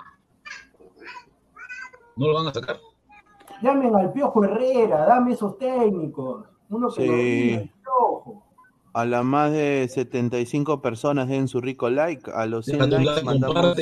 No 2.16 2.28
lo 2.28 2.32
van 2.32 2.46
a 2.46 2.54
sacar. 2.54 2.80
Llamen 3.62 3.94
al 3.96 4.12
Piojo 4.12 4.44
Herrera, 4.44 5.06
dame 5.06 5.32
esos 5.32 5.58
técnicos. 5.58 6.44
Uno 6.68 6.88
que 6.88 7.02
Sí. 7.02 7.06
lo 7.08 7.14
diga, 7.16 7.60
el 7.62 7.70
Piojo. 7.82 8.42
A 8.92 9.04
las 9.04 9.24
más 9.24 9.52
de 9.52 9.86
75 9.90 10.80
personas 10.80 11.28
den 11.28 11.48
su 11.48 11.60
rico 11.60 11.90
like. 11.90 12.30
A 12.34 12.46
los 12.46 12.64
100 12.66 12.78
Deja 12.78 12.90
tu 12.90 12.96
likes 12.96 13.10
like, 13.12 13.24
mandamos, 13.26 13.76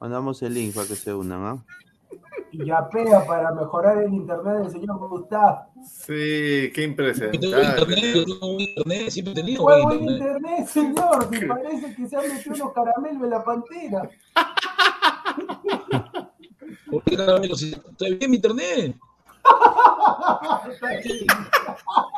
mandamos 0.00 0.42
el 0.42 0.54
link 0.54 0.74
para 0.74 0.86
que 0.86 0.94
se 0.94 1.12
unan. 1.12 1.42
¿ah? 1.44 1.64
Y 2.52 2.64
yapea 2.64 3.26
para 3.26 3.52
mejorar 3.52 3.98
el 4.02 4.14
internet 4.14 4.58
del 4.62 4.70
señor 4.70 4.96
Gustavo. 5.08 5.66
Sí, 5.84 6.70
qué 6.72 6.84
impresionante. 6.84 7.44
internet, 7.44 8.14
yo 8.14 8.24
tengo 8.24 8.52
buen 8.54 8.60
internet, 8.60 9.10
siempre 9.10 9.32
he 9.32 9.36
tenido 9.36 9.62
¿Cuál 9.62 9.82
buen 9.82 9.98
buen 10.04 10.10
internet. 10.14 10.36
internet, 10.44 10.66
señor? 10.68 11.28
Si 11.32 11.44
parece 11.46 11.94
que 11.96 12.06
se 12.08 12.16
han 12.16 12.28
metido 12.28 12.54
unos 12.54 12.72
caramelos 12.72 13.22
en 13.24 13.30
la 13.30 13.44
pantera. 13.44 14.08
¿Por 16.90 17.02
qué 17.04 17.16
caramelo? 17.16 17.54
Si 17.56 17.72
está 17.72 18.06
bien 18.18 18.30
mi 18.30 18.36
internet. 18.36 18.96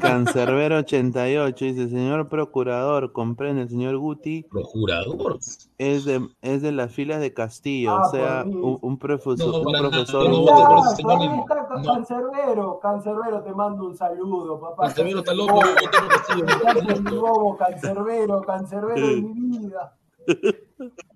Cancerbero 0.00 0.78
88 0.78 1.64
dice, 1.64 1.88
señor 1.88 2.28
procurador, 2.28 3.12
comprende, 3.12 3.62
el 3.62 3.68
señor 3.68 3.96
Guti 3.96 4.42
Procurador. 4.44 5.38
es 5.78 6.04
de, 6.04 6.28
es 6.42 6.62
de 6.62 6.72
las 6.72 6.92
filas 6.92 7.20
de 7.20 7.32
Castillo, 7.32 7.92
Ah, 7.92 8.06
o 8.06 8.10
sea, 8.10 8.44
mí. 8.44 8.54
un, 8.54 8.78
un 8.80 8.98
profesor, 8.98 9.38
No, 9.38 9.60
un 9.60 9.72
profesor 9.90 10.28
no. 10.28 11.44
Cancerbero, 11.82 12.78
Cancerbero, 12.80 13.42
te 13.42 13.52
mando 13.52 13.86
un 13.86 13.96
saludo, 13.96 14.60
papá. 14.60 14.86
Cancerbero 14.86 15.18
está 15.20 15.32
Cancerbero, 15.32 17.22
loco, 17.22 17.56
Castillo, 17.56 17.58
Cancerbero, 17.58 18.42
Cancerbero 18.42 19.06
de 19.06 19.16
mi 19.22 19.58
vida. 19.58 19.96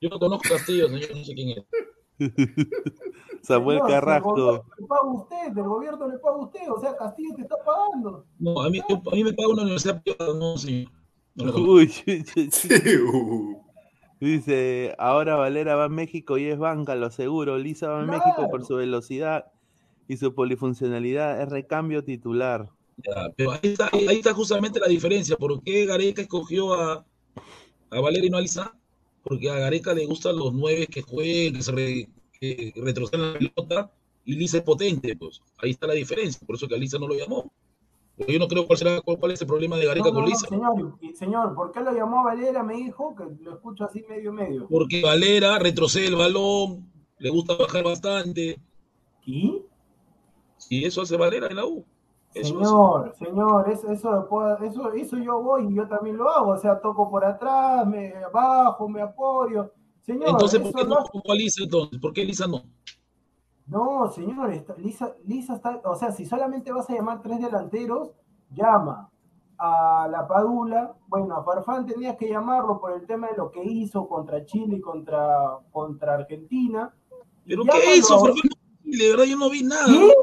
Yo 0.00 0.08
no 0.08 0.18
conozco 0.18 0.48
Castillo, 0.48 0.88
señor, 0.88 1.16
no 1.16 1.24
sé 1.24 1.34
quién 1.34 1.48
es. 1.50 1.64
Samuel 3.42 3.78
Señor, 3.78 3.90
Carrasco. 3.90 4.30
gobierno 4.34 4.64
Le 4.78 4.86
paga 4.86 5.02
usted, 5.12 5.46
el 5.58 5.64
gobierno 5.64 6.08
le 6.08 6.18
paga 6.18 6.36
usted, 6.36 6.70
o 6.70 6.80
sea, 6.80 6.96
Castillo 6.96 7.34
te 7.36 7.42
está 7.42 7.56
pagando. 7.64 8.24
No, 8.38 8.60
a 8.62 8.70
mí, 8.70 8.80
yo- 8.88 9.02
a 9.10 9.14
mí 9.14 9.24
me 9.24 9.32
paga 9.32 9.48
una 9.50 9.62
universidad 9.62 10.02
privada, 10.02 10.34
no, 10.38 10.56
señor. 10.58 10.90
No. 11.34 11.52
Uy, 11.54 11.92
uy, 12.06 12.24
uy, 12.36 13.56
Sí, 14.20 14.26
dice, 14.26 14.96
ahora 14.98 15.36
Valera 15.36 15.76
va 15.76 15.84
a 15.84 15.88
México 15.88 16.38
y 16.38 16.46
es 16.46 16.58
banca, 16.58 16.96
lo 16.96 17.10
seguro. 17.12 17.56
Lisa 17.58 17.88
va 17.88 18.02
a 18.02 18.04
Claro. 18.04 18.18
México 18.24 18.50
por 18.50 18.64
su 18.64 18.74
velocidad 18.76 19.46
y 20.08 20.16
su 20.16 20.34
polifuncionalidad, 20.34 21.40
es 21.40 21.48
recambio 21.48 22.02
titular. 22.02 22.68
Ya, 22.96 23.30
pero 23.36 23.52
ahí 23.52 23.60
está, 23.62 23.88
ahí 23.92 24.16
está 24.18 24.34
justamente 24.34 24.80
la 24.80 24.88
diferencia. 24.88 25.36
¿Por 25.36 25.62
qué 25.62 25.86
Gareca 25.86 26.20
escogió 26.22 26.74
a, 26.74 27.06
a 27.90 28.00
Valera 28.00 28.26
y 28.26 28.30
no 28.30 28.38
a 28.38 28.40
Lisa? 28.40 28.74
Porque 29.28 29.50
a 29.50 29.56
Gareca 29.58 29.92
le 29.92 30.06
gustan 30.06 30.36
los 30.36 30.54
nueve 30.54 30.86
que 30.86 31.02
jueguen, 31.02 31.54
que 31.54 31.62
se 31.62 31.72
re- 31.72 32.08
que 32.40 32.72
la 32.74 33.32
pelota, 33.38 33.92
y 34.24 34.34
Lisa 34.36 34.58
es 34.58 34.62
potente, 34.62 35.16
pues. 35.16 35.40
Ahí 35.58 35.70
está 35.70 35.86
la 35.86 35.94
diferencia. 35.94 36.46
Por 36.46 36.56
eso 36.56 36.66
que 36.66 36.74
a 36.74 36.78
Lisa 36.78 36.98
no 36.98 37.08
lo 37.08 37.14
llamó. 37.14 37.52
Pero 38.16 38.32
yo 38.32 38.38
no 38.38 38.48
creo 38.48 38.66
cuál 38.66 38.78
será 38.78 39.00
cuál, 39.00 39.30
es 39.32 39.40
el 39.40 39.46
problema 39.46 39.76
de 39.76 39.86
Gareca 39.86 40.08
No, 40.08 40.10
no, 40.10 40.14
con 40.14 40.24
no, 40.24 40.28
Lisa. 40.30 40.48
señor, 40.48 40.98
señor, 41.14 41.54
¿por 41.54 41.70
qué 41.72 41.80
lo 41.80 41.92
llamó 41.92 42.24
Valera? 42.24 42.62
Me 42.62 42.74
dijo 42.74 43.14
que 43.14 43.24
lo 43.44 43.54
escucho 43.54 43.84
así 43.84 44.04
medio 44.08 44.32
medio. 44.32 44.66
Porque 44.68 45.02
Valera 45.02 45.58
retrocede 45.58 46.06
el 46.06 46.16
balón, 46.16 46.90
le 47.18 47.30
gusta 47.30 47.54
bajar 47.54 47.84
bastante. 47.84 48.58
¿Y? 49.24 49.62
Y 50.68 50.84
eso 50.84 51.02
hace 51.02 51.16
Valera 51.16 51.46
en 51.48 51.56
la 51.56 51.66
U. 51.66 51.84
Eso. 52.40 52.48
Señor, 52.54 53.14
señor, 53.18 53.70
eso, 53.70 53.90
eso, 53.90 54.58
eso, 54.62 54.92
eso 54.92 55.16
yo 55.18 55.42
voy 55.42 55.68
y 55.72 55.74
yo 55.74 55.88
también 55.88 56.16
lo 56.16 56.28
hago. 56.30 56.52
O 56.52 56.56
sea, 56.58 56.80
toco 56.80 57.10
por 57.10 57.24
atrás, 57.24 57.86
me 57.86 58.12
bajo, 58.32 58.88
me 58.88 59.02
apoyo. 59.02 59.72
Señor, 60.02 60.30
Entonces, 60.30 60.60
¿por 60.60 60.72
qué 60.74 60.84
no 60.84 60.96
a 60.96 61.34
Lisa 61.34 61.64
entonces? 61.64 62.00
¿Por 62.00 62.12
qué 62.12 62.24
Lisa 62.24 62.46
no? 62.46 62.62
No, 63.66 64.10
señor, 64.10 64.50
está- 64.52 64.74
Lisa, 64.76 65.14
Lisa 65.26 65.56
está, 65.56 65.80
o 65.84 65.94
sea, 65.94 66.10
si 66.12 66.24
solamente 66.24 66.72
vas 66.72 66.88
a 66.88 66.94
llamar 66.94 67.20
tres 67.20 67.40
delanteros, 67.40 68.12
llama 68.50 69.10
a 69.58 70.08
la 70.10 70.26
Padula, 70.26 70.94
bueno, 71.08 71.36
a 71.36 71.44
Farfán 71.44 71.84
tenías 71.84 72.16
que 72.16 72.28
llamarlo 72.28 72.80
por 72.80 72.92
el 72.92 73.06
tema 73.06 73.26
de 73.28 73.36
lo 73.36 73.50
que 73.50 73.62
hizo 73.62 74.08
contra 74.08 74.46
Chile 74.46 74.76
y 74.76 74.80
contra, 74.80 75.58
contra 75.70 76.14
Argentina. 76.14 76.94
¿Pero 77.44 77.64
Llámalo 77.64 77.84
qué 77.84 77.96
hizo? 77.96 78.18
Farfán? 78.20 78.50
De 78.84 79.10
verdad, 79.10 79.24
yo 79.24 79.36
no 79.36 79.50
vi 79.50 79.62
nada. 79.64 79.84
¿Qué? 79.86 80.14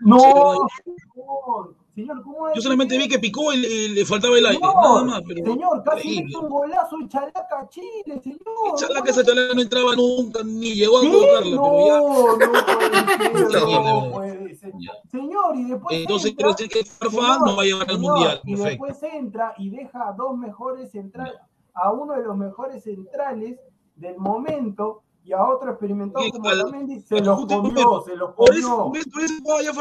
No, 0.00 0.18
señor, 0.18 1.74
señor, 1.94 2.22
¿cómo 2.22 2.48
es? 2.48 2.54
Yo 2.54 2.62
solamente 2.62 2.96
vi 2.96 3.08
que 3.08 3.18
picó 3.18 3.52
y, 3.52 3.56
y 3.66 3.88
le 3.88 4.04
faltaba 4.06 4.38
el 4.38 4.46
aire, 4.46 4.58
Señor, 4.58 4.74
nada 4.76 5.04
más. 5.04 5.22
Pero 5.26 5.44
señor, 5.52 5.82
casi 5.84 6.22
mete 6.22 6.36
un 6.38 6.48
golazo 6.48 6.96
en 7.00 7.08
Chalaca 7.08 7.68
Chile, 7.68 8.20
señor. 8.22 8.40
Chalaca 8.76 9.10
esa 9.10 9.24
chalaka 9.24 9.54
no 9.54 9.60
entraba 9.62 9.96
nunca, 9.96 10.40
ni 10.44 10.74
llegó 10.74 10.98
a 10.98 11.00
colocarla, 11.00 11.56
No, 11.56 11.62
pero 11.64 11.86
ya. 11.86 11.98
no 11.98 12.36
ser, 12.38 13.28
Increíble, 13.42 13.82
no 13.84 14.10
puede 14.12 14.54
ser. 14.54 14.72
Señor, 15.10 15.56
y 15.56 15.64
después 15.64 15.96
Entonces 15.96 16.32
quiere 16.34 16.50
decir 16.52 16.68
que 16.68 16.84
Farfán 16.84 17.12
señor, 17.22 17.46
no 17.46 17.56
va 17.56 17.62
a 17.62 17.66
llevar 17.66 17.90
al 17.90 17.96
señor, 17.96 18.12
mundial. 18.12 18.40
Y 18.44 18.56
Perfecto. 18.56 18.84
después 18.86 19.12
entra 19.14 19.54
y 19.58 19.70
deja 19.70 20.08
a 20.08 20.12
dos 20.12 20.36
mejores 20.38 20.90
centrales, 20.92 21.34
a 21.74 21.92
uno 21.92 22.14
de 22.14 22.22
los 22.22 22.36
mejores 22.36 22.84
centrales 22.84 23.58
del 23.96 24.16
momento 24.18 25.02
y 25.28 25.32
a 25.34 25.44
otro 25.44 25.70
experimentado 25.70 26.24
¿Qué 26.24 26.30
como? 26.30 26.48
Otamendi, 26.48 27.00
se 27.02 27.20
los 27.20 27.44
comió, 27.46 28.00
se 28.00 28.16
los 28.16 28.34
comió. 28.34 28.34
por 28.34 28.56
eso, 28.56 28.90
por 29.14 29.26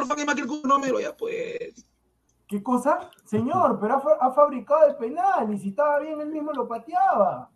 eso 0.03 0.25
más 0.25 0.35
que 0.35 0.41
el 0.41 0.61
número, 0.63 0.99
ya 0.99 1.15
pues. 1.15 1.85
¿Qué 2.47 2.61
cosa? 2.61 3.09
Señor, 3.23 3.77
pero 3.79 3.95
ha, 3.95 4.01
fa- 4.01 4.17
ha 4.19 4.31
fabricado 4.33 4.87
el 4.87 4.95
penal 4.97 5.53
y 5.53 5.57
si 5.57 5.69
estaba 5.69 5.99
bien 5.99 6.19
él 6.19 6.27
mismo 6.29 6.51
lo 6.51 6.67
pateaba. 6.67 7.49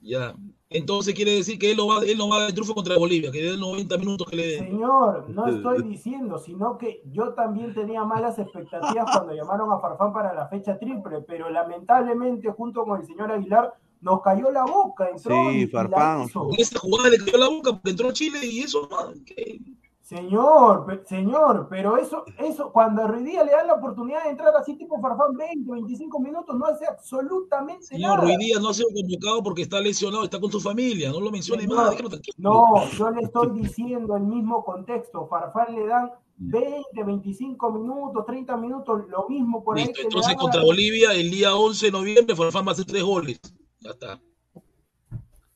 Ya. 0.00 0.34
Entonces 0.68 1.14
quiere 1.14 1.32
decir 1.32 1.58
que 1.58 1.72
él 1.72 1.76
no 1.76 1.88
va, 1.88 1.98
él 2.04 2.16
no 2.16 2.28
va 2.28 2.36
a 2.36 2.38
dar 2.40 2.48
el 2.48 2.54
triunfo 2.54 2.74
contra 2.74 2.96
Bolivia, 2.96 3.32
que 3.32 3.42
dé 3.42 3.56
90 3.56 3.98
minutos 3.98 4.28
que 4.28 4.36
le 4.36 4.46
den. 4.46 4.64
Señor, 4.66 5.28
no 5.30 5.46
estoy 5.48 5.82
diciendo, 5.82 6.38
sino 6.38 6.78
que 6.78 7.02
yo 7.06 7.34
también 7.34 7.74
tenía 7.74 8.04
malas 8.04 8.38
expectativas 8.38 9.06
cuando 9.12 9.34
llamaron 9.34 9.72
a 9.72 9.80
Farfán 9.80 10.12
para 10.12 10.32
la 10.32 10.46
fecha 10.46 10.78
triple, 10.78 11.22
pero 11.22 11.50
lamentablemente 11.50 12.50
junto 12.52 12.84
con 12.84 13.00
el 13.00 13.06
señor 13.06 13.32
Aguilar 13.32 13.74
nos 14.00 14.22
cayó 14.22 14.50
la 14.50 14.64
boca. 14.64 15.08
Entró 15.08 15.34
Sí, 15.50 15.56
y- 15.58 15.62
y 15.62 15.66
Farfán. 15.66 16.28
Con 16.28 16.54
esa 16.58 16.78
jugada 16.78 17.10
le 17.10 17.18
cayó 17.18 17.38
la 17.38 17.48
boca 17.48 17.72
porque 17.72 17.90
entró 17.90 18.12
Chile 18.12 18.38
y 18.42 18.60
eso, 18.60 18.88
¿qué? 19.26 19.60
Señor, 20.02 20.86
pe- 20.86 21.06
señor, 21.06 21.68
pero 21.70 21.96
eso, 21.96 22.24
eso, 22.36 22.72
cuando 22.72 23.04
a 23.04 23.06
Ruidía 23.06 23.44
le 23.44 23.52
dan 23.52 23.68
la 23.68 23.74
oportunidad 23.74 24.24
de 24.24 24.30
entrar 24.30 24.52
así 24.56 24.74
tipo 24.76 25.00
Farfán 25.00 25.36
20, 25.36 25.70
25 25.70 26.18
minutos, 26.18 26.56
no 26.58 26.66
hace 26.66 26.84
absolutamente 26.84 27.84
Señor 27.86 28.16
nada. 28.16 28.22
Ruiz 28.22 28.38
Díaz 28.38 28.60
no 28.60 28.70
ha 28.70 28.74
sido 28.74 28.88
convocado 28.92 29.40
porque 29.44 29.62
está 29.62 29.78
lesionado, 29.80 30.24
está 30.24 30.40
con 30.40 30.50
su 30.50 30.58
familia, 30.60 31.10
no 31.12 31.20
lo 31.20 31.30
mencione 31.30 31.62
Señor, 31.62 31.76
más, 31.76 31.90
déjalo 31.90 32.08
tranquilo. 32.08 32.34
No, 32.38 32.88
yo 32.98 33.10
le 33.12 33.20
estoy 33.22 33.50
diciendo 33.60 34.16
el 34.16 34.24
mismo 34.24 34.64
contexto. 34.64 35.28
Farfán 35.28 35.76
le 35.76 35.86
dan 35.86 36.10
20, 36.38 37.04
25 37.04 37.70
minutos, 37.70 38.26
30 38.26 38.56
minutos, 38.56 39.02
lo 39.08 39.28
mismo 39.28 39.62
por 39.62 39.76
ahí 39.78 39.84
Listo, 39.84 40.00
le 40.00 40.04
entonces 40.08 40.34
contra 40.34 40.62
Bolivia 40.64 41.12
el 41.12 41.30
día 41.30 41.54
11 41.54 41.86
de 41.86 41.92
noviembre 41.92 42.34
Farfán 42.34 42.64
va 42.66 42.70
a 42.70 42.72
hacer 42.72 42.86
tres 42.86 43.04
goles. 43.04 43.38
Ya 43.80 43.90
está. 43.90 44.20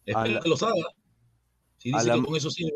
Espero 0.06 0.26
la- 0.34 0.40
que 0.40 0.48
los 0.48 0.62
haga. 0.62 0.74
Si 1.78 1.92
a 1.92 1.98
dice 1.98 2.08
la- 2.08 2.14
que 2.14 2.22
con 2.22 2.36
eso 2.36 2.50
sí. 2.50 2.72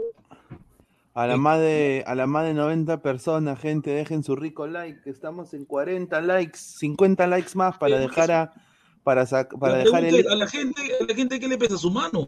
A 1.15 1.27
la 1.27 1.37
más 1.37 1.59
de, 1.59 2.05
a 2.07 2.15
la 2.15 2.29
más 2.29 2.45
de 2.45 2.55
90 2.55 3.03
personas, 3.03 3.59
gente, 3.59 3.91
dejen 3.91 4.23
su 4.23 4.37
rico 4.37 4.69
like. 4.69 5.01
Estamos 5.11 5.53
en 5.53 5.65
40 5.65 6.21
likes, 6.21 6.59
50 6.59 7.27
likes 7.27 7.51
más 7.57 7.77
para 7.77 7.99
dejar 7.99 8.31
a, 8.31 8.53
para, 9.03 9.25
sac- 9.25 9.59
para 9.59 9.79
dejar 9.79 10.05
el, 10.05 10.29
a 10.29 10.37
la 10.37 10.47
gente, 10.47 10.81
a 11.01 11.05
la 11.05 11.15
gente 11.15 11.41
¿qué 11.41 11.49
le 11.49 11.59
pesa 11.59 11.77
su 11.77 11.91
mano? 11.91 12.25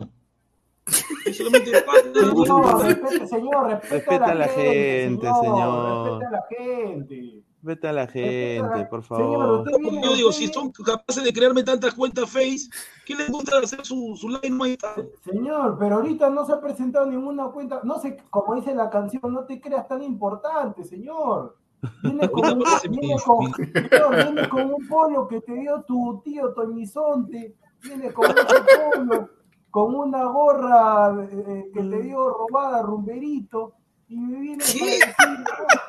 Es 1.24 1.36
solamente. 1.36 1.70
Señor, 1.70 2.82
respete, 2.82 3.26
señor, 3.28 3.80
Respeta 3.90 4.24
a 4.24 4.30
a 4.30 4.34
la, 4.34 4.46
la 4.46 4.48
gente, 4.48 5.02
gente, 5.04 5.26
señor. 5.26 5.44
señor. 5.44 6.20
Respete 6.20 6.26
a 6.26 6.30
la 6.30 6.44
gente. 6.48 7.42
Vete 7.62 7.88
a 7.88 7.92
la 7.92 8.06
gente, 8.06 8.86
por 8.88 9.04
Señor, 9.04 9.64
favor. 9.66 9.80
viene, 9.80 10.02
yo 10.02 10.14
digo, 10.14 10.32
si 10.32 10.48
son 10.48 10.72
capaces 10.72 11.22
de 11.22 11.30
crearme 11.32 11.62
tantas 11.62 11.92
cuentas 11.94 12.24
Face, 12.30 12.70
¿qué 13.04 13.14
les 13.14 13.30
gusta 13.30 13.58
hacer 13.58 13.84
su, 13.84 14.16
su 14.16 14.28
live? 14.30 14.78
Señor, 15.22 15.76
pero 15.78 15.96
ahorita 15.96 16.30
no 16.30 16.46
se 16.46 16.52
ha 16.54 16.60
presentado 16.60 17.04
ninguna 17.04 17.48
cuenta, 17.48 17.80
no 17.84 17.98
sé, 18.00 18.16
como 18.30 18.54
dice 18.54 18.74
la 18.74 18.88
canción, 18.88 19.20
no 19.32 19.44
te 19.44 19.60
creas 19.60 19.86
tan 19.86 20.02
importante, 20.02 20.84
señor. 20.84 21.56
Viene 22.02 22.28
con, 22.30 22.44
un, 22.44 22.58
viene 22.60 22.64
parece 22.64 22.88
con- 23.24 23.44
mi- 23.44 23.52
señor, 23.88 24.16
viene 24.16 24.48
con 24.48 24.62
un 24.74 24.88
polo 24.88 25.28
que 25.28 25.40
te 25.42 25.52
dio 25.52 25.82
tu 25.82 26.22
tío 26.24 26.54
Toñizonte, 26.54 27.56
viene 27.82 28.10
con 28.12 28.24
ese 28.30 28.56
polo, 28.94 29.28
con 29.70 29.94
una 29.94 30.24
gorra 30.24 31.14
eh, 31.30 31.70
que 31.74 31.80
te 31.82 32.02
dio 32.02 32.26
robada 32.30 32.80
Rumberito, 32.82 33.74
y 34.08 34.16
me 34.18 34.40
viene 34.40 34.64
decir, 34.64 34.98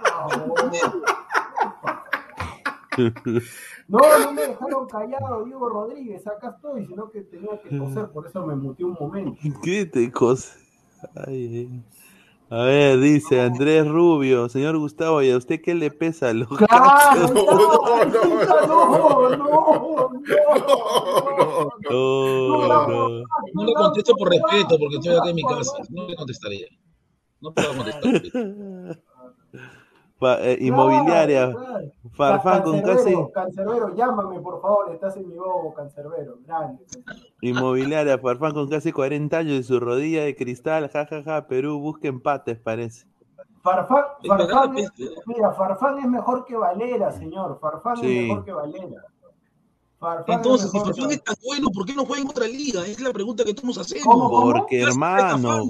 favor. 0.03 0.71
No, 3.87 3.99
no 4.19 4.33
me 4.33 4.41
dejaron 4.47 4.87
callado, 4.87 5.43
Diego 5.43 5.69
Rodríguez, 5.69 6.25
acá 6.27 6.55
estoy, 6.55 6.85
sino 6.85 7.09
que 7.09 7.21
tenía 7.21 7.59
que 7.61 7.77
toser, 7.77 8.09
por 8.09 8.27
eso 8.27 8.45
me 8.45 8.55
muteé 8.55 8.85
un 8.85 8.97
momento. 8.99 9.37
¿Qué 9.63 9.85
te? 9.85 10.11
Ay, 11.27 11.57
ay. 11.57 11.83
A 12.51 12.63
ver, 12.63 12.99
dice 12.99 13.39
Andrés 13.39 13.87
Rubio, 13.87 14.49
señor 14.49 14.77
Gustavo, 14.77 15.21
¿y 15.21 15.31
a 15.31 15.37
usted 15.37 15.61
qué 15.61 15.73
le 15.73 15.89
pesa 15.89 16.33
los 16.33 16.49
Claro, 16.49 17.27
no, 17.33 17.45
no, 18.05 19.29
no, 19.29 19.37
no, 19.37 20.11
No, 21.89 22.87
no. 22.87 23.23
No 23.53 23.63
le 23.63 23.73
contesto 23.73 24.13
por 24.15 24.29
respeto, 24.29 24.77
porque 24.77 24.95
estoy 24.95 25.15
acá 25.15 25.29
en 25.29 25.35
mi 25.35 25.43
casa. 25.43 25.77
No 25.91 26.05
le 26.09 26.15
contestaría. 26.17 26.67
No 27.39 27.53
puedo 27.53 27.73
contestar. 27.73 28.21
Pa- 30.21 30.37
eh, 30.39 30.55
inmobiliaria, 30.61 31.49
Claro, 31.51 31.65
claro. 31.65 31.91
Farfán 32.13 32.61
con 32.61 32.79
casi. 32.83 33.15
Cancerbero, 33.33 33.95
llámame 33.95 34.39
por 34.39 34.61
favor, 34.61 34.91
estás 34.93 35.17
en 35.17 35.27
mi 35.27 35.35
bobo, 35.35 35.73
Cancerbero, 35.73 36.35
grande. 36.45 36.83
Inmobiliaria, 37.41 38.19
Farfán 38.19 38.53
con 38.53 38.69
casi 38.69 38.91
40 38.91 39.39
años 39.39 39.53
y 39.53 39.63
su 39.63 39.79
rodilla 39.79 40.23
de 40.23 40.35
cristal, 40.35 40.87
jajaja, 40.91 41.47
Perú 41.47 41.79
busca 41.79 42.07
empates, 42.07 42.59
parece. 42.59 43.07
Farfán, 43.63 44.03
Farfán, 44.27 44.77
es- 44.77 44.91
mira, 45.25 45.53
Farfán 45.53 45.97
es 45.97 46.05
mejor 46.07 46.45
que 46.45 46.55
Valera, 46.55 47.11
señor, 47.11 47.57
Farfán 47.59 47.97
Sí. 47.97 48.19
es 48.19 48.27
mejor 48.27 48.45
que 48.45 48.53
Valera. 48.53 49.01
Farfán 50.01 50.37
Entonces, 50.37 50.65
es 50.65 50.71
si 50.71 50.79
Farfán 50.79 51.11
es 51.11 51.23
tan 51.23 51.35
bueno, 51.45 51.69
¿por 51.69 51.85
qué 51.85 51.93
no 51.93 52.05
juega 52.05 52.23
en 52.23 52.29
otra 52.29 52.47
liga? 52.47 52.87
Es 52.87 52.99
la 52.99 53.13
pregunta 53.13 53.45
que 53.45 53.53
todos 53.53 53.77
hacemos. 53.77 54.07
¿Cómo, 54.07 54.29
cómo? 54.31 54.51
Porque, 54.51 54.79
está 54.79 54.89
hermano, 54.89 55.61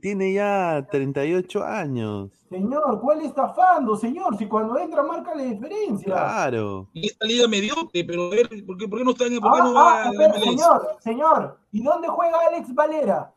tiene 0.00 0.32
ya 0.32 0.86
38 0.92 1.64
años. 1.64 2.30
Señor, 2.48 3.00
¿cuál 3.00 3.22
estafando, 3.22 3.96
señor? 3.96 4.38
Si 4.38 4.46
cuando 4.46 4.78
entra 4.78 5.02
marca 5.02 5.34
la 5.34 5.42
diferencia. 5.42 6.06
Claro. 6.06 6.88
Y 6.92 7.08
esta 7.08 7.26
liga 7.26 7.48
mediocre, 7.48 8.04
pero 8.04 8.26
a 8.26 8.30
ver, 8.30 8.48
¿por 8.64 8.78
qué, 8.78 8.86
por 8.86 9.00
qué 9.00 9.04
no 9.04 9.10
está 9.10 9.26
en 9.26 9.40
por 9.40 9.52
qué 9.54 9.58
Ah, 9.60 9.64
no 9.64 9.74
va 9.74 10.02
ah, 10.04 10.40
señor, 10.40 10.96
señor, 11.00 11.58
¿y 11.72 11.82
dónde 11.82 12.06
juega 12.06 12.38
Alex 12.48 12.72
Valera? 12.72 13.34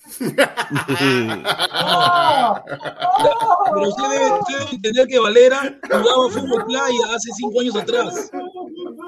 Ah, 1.72 2.62
Pero 3.74 3.88
usted 3.88 4.08
debe, 4.10 4.32
usted 4.32 4.58
debe 4.58 4.70
entender 4.72 5.06
que 5.06 5.18
Valera 5.18 5.78
jugaba 5.82 6.30
fútbol 6.30 6.64
playa 6.66 7.14
hace 7.14 7.30
cinco 7.36 7.60
años 7.60 7.76
atrás. 7.76 8.30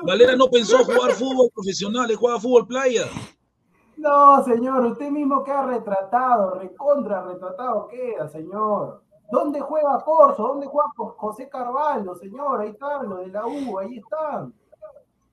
Valera 0.05 0.36
no 0.36 0.48
pensó 0.48 0.78
jugar 0.84 1.12
fútbol 1.12 1.48
profesional, 1.55 2.11
él 2.11 2.16
jugaba 2.16 2.40
fútbol 2.40 2.66
playa. 2.66 3.05
No, 3.96 4.42
señor, 4.44 4.84
usted 4.86 5.11
mismo 5.11 5.44
queda 5.44 5.64
retratado, 5.66 6.55
recontra 6.55 7.22
retratado 7.22 7.88
queda, 7.88 8.28
señor. 8.28 9.03
¿Dónde 9.30 9.61
juega 9.61 10.03
Corso? 10.05 10.42
¿Dónde 10.42 10.66
juega 10.66 10.88
Jo- 10.96 11.14
José 11.16 11.48
Carvalho, 11.48 12.14
señor? 12.16 12.61
Ahí 12.61 12.70
están, 12.70 13.09
los 13.09 13.20
de 13.20 13.28
la 13.28 13.46
U, 13.46 13.78
ahí 13.78 13.98
están. 13.98 14.53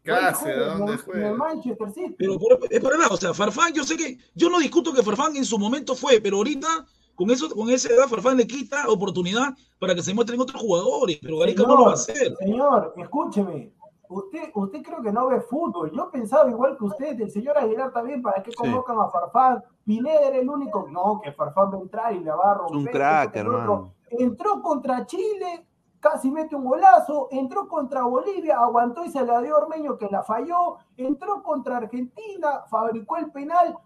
Casi, 0.04 0.46
¿Dónde 0.46 0.60
¿de 0.60 0.66
dónde 0.66 0.84
En 0.86 0.98
el 0.98 1.04
juega? 1.04 1.34
Manchester 1.34 1.92
City. 1.92 2.16
Pero 2.18 2.38
es 2.70 2.80
para 2.82 2.98
nada, 2.98 3.10
o 3.14 3.18
sea, 3.18 3.34
Farfán, 3.34 3.74
yo 3.74 3.84
sé 3.84 3.98
que, 3.98 4.18
yo 4.36 4.50
no 4.50 4.60
discuto 4.60 4.94
que 4.94 5.04
Farfán 5.04 5.36
en 5.36 5.46
su 5.46 5.58
momento 5.60 5.96
fue, 5.96 6.22
pero 6.22 6.38
ahorita, 6.38 6.68
con 7.16 7.30
eso, 7.32 7.50
con 7.50 7.70
esa 7.70 7.90
edad, 7.94 8.08
Farfán 8.08 8.38
le 8.38 8.48
quita 8.48 8.88
oportunidad 8.88 9.54
para 9.80 9.94
que 9.94 10.02
se 10.02 10.14
muestren 10.14 10.40
otros 10.40 10.62
jugadores, 10.62 11.20
pero 11.22 11.38
Gareca 11.40 11.64
no 11.64 11.76
lo 11.76 11.84
va 11.86 11.92
a 11.92 11.94
hacer. 11.96 12.34
Señor, 12.38 12.94
escúcheme. 12.96 13.74
Usted, 14.10 14.50
usted 14.56 14.82
creo 14.82 15.02
que 15.04 15.12
no 15.12 15.28
ve 15.28 15.40
fútbol. 15.40 15.92
Yo 15.92 16.10
pensaba 16.10 16.50
igual 16.50 16.76
que 16.78 16.84
usted, 16.86 17.22
el 17.22 17.30
señor 17.30 17.58
Aguilar 17.60 17.94
también, 17.94 18.24
¿para 18.24 18.42
qué 18.42 18.52
convocan 18.54 18.98
a 19.00 19.08
Farfán? 19.10 19.64
Pineda 19.86 20.22
era 20.30 20.38
el 20.38 20.50
único. 20.50 20.88
No, 20.90 21.22
que 21.24 21.32
Farfán 21.32 21.72
va 21.72 21.78
a 21.78 21.82
entrar 21.82 22.14
y 22.16 22.24
la 22.24 22.36
va 22.36 22.52
a 22.52 22.54
romper. 22.56 22.78
un 22.78 22.86
crack, 22.86 23.36
hermano. 23.36 23.94
Entró 24.10 24.64
contra 24.64 25.06
Chile, 25.06 25.64
casi 26.00 26.32
mete 26.32 26.56
un 26.56 26.66
golazo. 26.66 27.28
Entró 27.30 27.68
contra 27.68 28.02
Bolivia, 28.04 28.58
aguantó 28.60 29.06
y 29.06 29.12
se 29.12 29.24
la 29.24 29.42
dio 29.42 29.56
Ormeño 29.58 29.96
que 30.00 30.08
la 30.10 30.24
falló. 30.24 30.78
Entró 30.98 31.44
contra 31.44 31.78
Argentina, 31.78 32.64
fabricó 32.68 33.18
el 33.18 33.32
penal. 33.32 33.78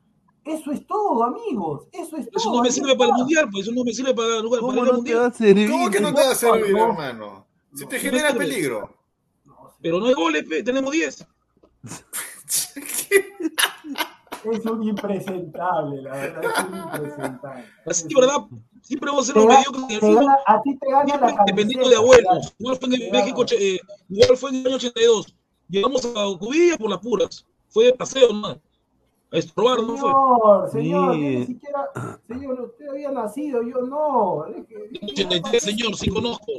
Eso 0.45 0.71
es 0.71 0.87
todo, 0.87 1.21
amigos. 1.25 1.87
Eso 1.91 2.15
es 2.15 2.29
todo. 2.29 2.37
Eso 2.37 2.51
no 2.55 2.61
me 2.63 2.71
sirve 2.71 2.95
para 2.97 3.09
el 3.11 3.17
mundial, 3.17 3.49
pues 3.51 3.63
eso 3.65 3.75
no 3.75 3.83
me 3.83 3.91
sirve 3.91 4.13
para, 4.13 4.27
para 4.41 4.61
¿Cómo 4.61 4.73
ir 4.73 4.79
al 4.79 4.85
no 4.85 4.91
te 4.91 4.95
mundial. 4.95 5.19
va 5.19 5.25
a 5.25 5.31
servir? 5.31 5.69
¿Cómo 5.69 5.89
que 5.89 5.99
no 5.99 6.13
te 6.13 6.23
va 6.23 6.31
a 6.31 6.35
servir, 6.35 6.71
No. 6.73 6.83
hermano? 6.91 7.45
Si 7.73 7.85
te 7.87 7.99
genera 7.99 8.33
peligro. 8.33 8.89
Pero 9.83 9.99
no 9.99 10.07
hay 10.07 10.13
goles, 10.13 10.45
pe, 10.49 10.63
tenemos 10.63 10.91
10. 10.91 11.27
Es 14.43 14.65
un 14.65 14.83
impresentable, 14.83 16.01
la 16.01 16.11
verdad, 16.11 16.43
es 16.43 16.65
un 16.65 16.75
impresentable. 16.77 17.65
Así, 17.85 18.13
¿verdad? 18.13 18.37
Siempre 18.81 19.09
vamos 19.09 19.29
a 19.29 19.33
ser 19.33 19.41
ga- 19.41 19.47
mediocres 19.47 19.83
en 19.83 19.91
el 19.91 19.99
fútbol. 20.01 20.27
a 20.45 20.61
ti 20.61 20.77
te 20.77 20.91
gana 20.91 21.17
la 21.17 21.35
dependiendo 21.45 21.87
de 21.89 21.95
abuelos. 21.95 22.53
Igual 22.59 22.75
fue 22.77 22.89
en 22.89 22.99
Te 22.99 23.11
México, 23.11 23.45
eh, 23.57 23.79
igual 24.09 24.37
fue 24.37 24.49
en 24.49 24.55
el 24.57 24.67
año 24.67 24.75
82. 24.75 25.35
Llegamos 25.69 26.05
a 26.05 26.37
Cubilla 26.37 26.77
por 26.77 26.89
las 26.89 26.99
puras. 26.99 27.45
Fue 27.69 27.85
de 27.85 27.93
paseo, 27.93 28.33
¿no? 28.33 28.47
A 28.49 28.59
estrobar, 29.31 29.81
¿no 29.81 29.95
fue? 29.95 30.11
Señor, 30.71 31.13
Sí. 31.15 31.19
ni 31.21 31.45
siquiera, 31.45 31.89
señor, 32.27 32.59
usted 32.61 32.87
había 32.89 33.11
nacido, 33.11 33.61
yo 33.63 33.81
no. 33.83 34.45
En 34.47 34.65
el 35.01 35.09
83, 35.09 35.63
señor, 35.63 35.95
sí 35.95 36.09
conozco. 36.09 36.51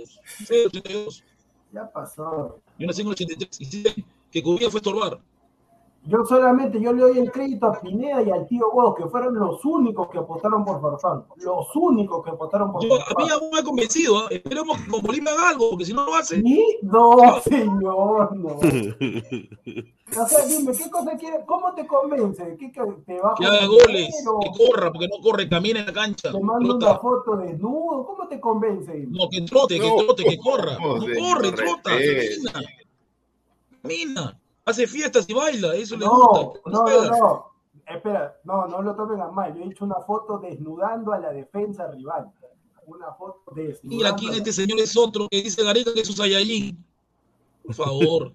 Sí, 0.46 0.54
82. 0.68 1.22
Ya 1.70 1.92
pasó. 1.92 2.60
Yo 2.78 2.86
nací 2.86 3.02
en 3.02 3.08
el 3.08 3.12
83 3.12 3.60
y 3.60 3.64
sí, 3.64 3.84
que 4.30 4.42
Cubilla 4.42 4.70
fue 4.70 4.78
estorbar. 4.78 5.20
Yo 6.06 6.22
solamente, 6.26 6.78
yo 6.80 6.92
le 6.92 7.00
doy 7.00 7.18
el 7.18 7.32
crédito 7.32 7.66
a 7.66 7.80
Pineda 7.80 8.22
y 8.22 8.30
al 8.30 8.46
tío 8.46 8.70
Godo, 8.70 8.94
que 8.94 9.06
fueron 9.06 9.34
los 9.34 9.64
únicos 9.64 10.10
que 10.10 10.18
apostaron 10.18 10.62
por 10.62 10.78
Farfán. 10.80 11.24
Los 11.36 11.74
únicos 11.74 12.22
que 12.22 12.30
apostaron 12.30 12.72
por 12.72 12.82
Yo, 12.84 12.94
a 12.94 12.98
mí 12.98 13.04
Farfán. 13.06 13.30
aún 13.30 13.50
me 13.50 13.58
ha 13.60 13.62
convencido. 13.62 14.18
¿ah? 14.18 14.26
Esperemos 14.30 14.78
que 14.82 14.90
con 14.90 15.00
Bolivia 15.00 15.32
haga 15.32 15.48
algo, 15.48 15.70
porque 15.70 15.86
si 15.86 15.94
no 15.94 16.04
lo 16.04 16.14
hace. 16.14 16.42
¿Sí? 16.42 16.78
No, 16.82 17.40
señor, 17.42 18.36
no. 18.36 18.58
O 20.16 20.28
sea, 20.28 20.44
dime, 20.44 20.72
¿qué 20.76 20.90
cosa 20.90 21.16
quiere? 21.16 21.38
¿Cómo 21.46 21.72
te 21.74 21.86
convence? 21.86 22.56
¿Qué, 22.60 22.70
que 22.70 22.80
te 23.06 23.18
bajo 23.20 23.36
Que 23.36 23.46
haga 23.46 23.66
goles, 23.66 23.88
dinero? 24.12 24.38
que 24.42 24.50
corra, 24.70 24.92
porque 24.92 25.08
no 25.08 25.18
corre, 25.22 25.48
camina 25.48 25.80
en 25.80 25.86
la 25.86 25.92
cancha. 25.94 26.30
Te 26.30 26.40
mando 26.40 26.76
una 26.76 26.98
foto 26.98 27.36
desnudo. 27.38 28.04
¿Cómo 28.04 28.28
te 28.28 28.38
convence? 28.38 29.06
No, 29.08 29.28
que 29.30 29.40
trote, 29.40 29.80
que 29.80 29.88
No, 29.88 29.96
trote, 30.04 30.24
que 30.24 30.38
corra. 30.38 30.78
No 30.78 31.00
señor, 31.00 31.18
corre, 31.18 31.52
trota, 31.52 31.90
camina. 31.90 32.52
Camina. 33.82 34.40
Hace 34.66 34.86
fiestas 34.86 35.26
y 35.28 35.34
baila, 35.34 35.74
eso 35.74 35.96
le 35.96 36.06
No, 36.06 36.16
gusta. 36.16 36.60
no, 36.70 36.84
no, 36.84 37.10
no. 37.18 37.50
Espera, 37.86 38.40
no, 38.44 38.66
no 38.66 38.80
lo 38.80 38.94
tomen 38.96 39.20
a 39.20 39.30
mal. 39.30 39.54
Yo 39.54 39.62
he 39.62 39.66
hecho 39.66 39.84
una 39.84 40.00
foto 40.06 40.38
desnudando 40.38 41.12
a 41.12 41.18
la 41.18 41.32
defensa 41.32 41.86
rival. 41.90 42.32
Una 42.86 43.12
foto 43.12 43.42
desnudando. 43.54 43.82
Mira, 43.96 44.10
aquí 44.10 44.28
este 44.30 44.52
señor 44.52 44.78
es 44.80 44.96
otro 44.96 45.28
que 45.30 45.42
dice 45.42 45.62
Gareca 45.62 45.92
que 45.92 46.00
es 46.00 46.08
un 46.08 46.16
Saiyajin. 46.16 46.82
Por 47.64 47.74
favor. 47.74 48.32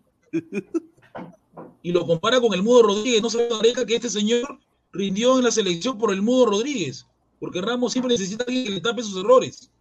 Y 1.82 1.92
lo 1.92 2.06
compara 2.06 2.40
con 2.40 2.54
el 2.54 2.62
Mudo 2.62 2.84
Rodríguez. 2.84 3.22
No 3.24 3.30
sabe 3.30 3.50
Gareca 3.50 3.86
que 3.86 3.96
este 3.96 4.10
señor 4.10 4.60
rindió 4.92 5.38
en 5.38 5.46
la 5.46 5.52
selección 5.52 5.98
por 5.98 6.12
el 6.14 6.22
Mudo 6.22 6.46
Rodríguez. 6.48 7.08
Porque 7.40 7.62
Ramos 7.62 7.92
siempre 7.94 8.14
necesita 8.14 8.44
alguien 8.44 8.66
que 8.66 8.72
le 8.72 8.82
tape 8.82 9.02
sus 9.02 9.18
errores. 9.24 9.72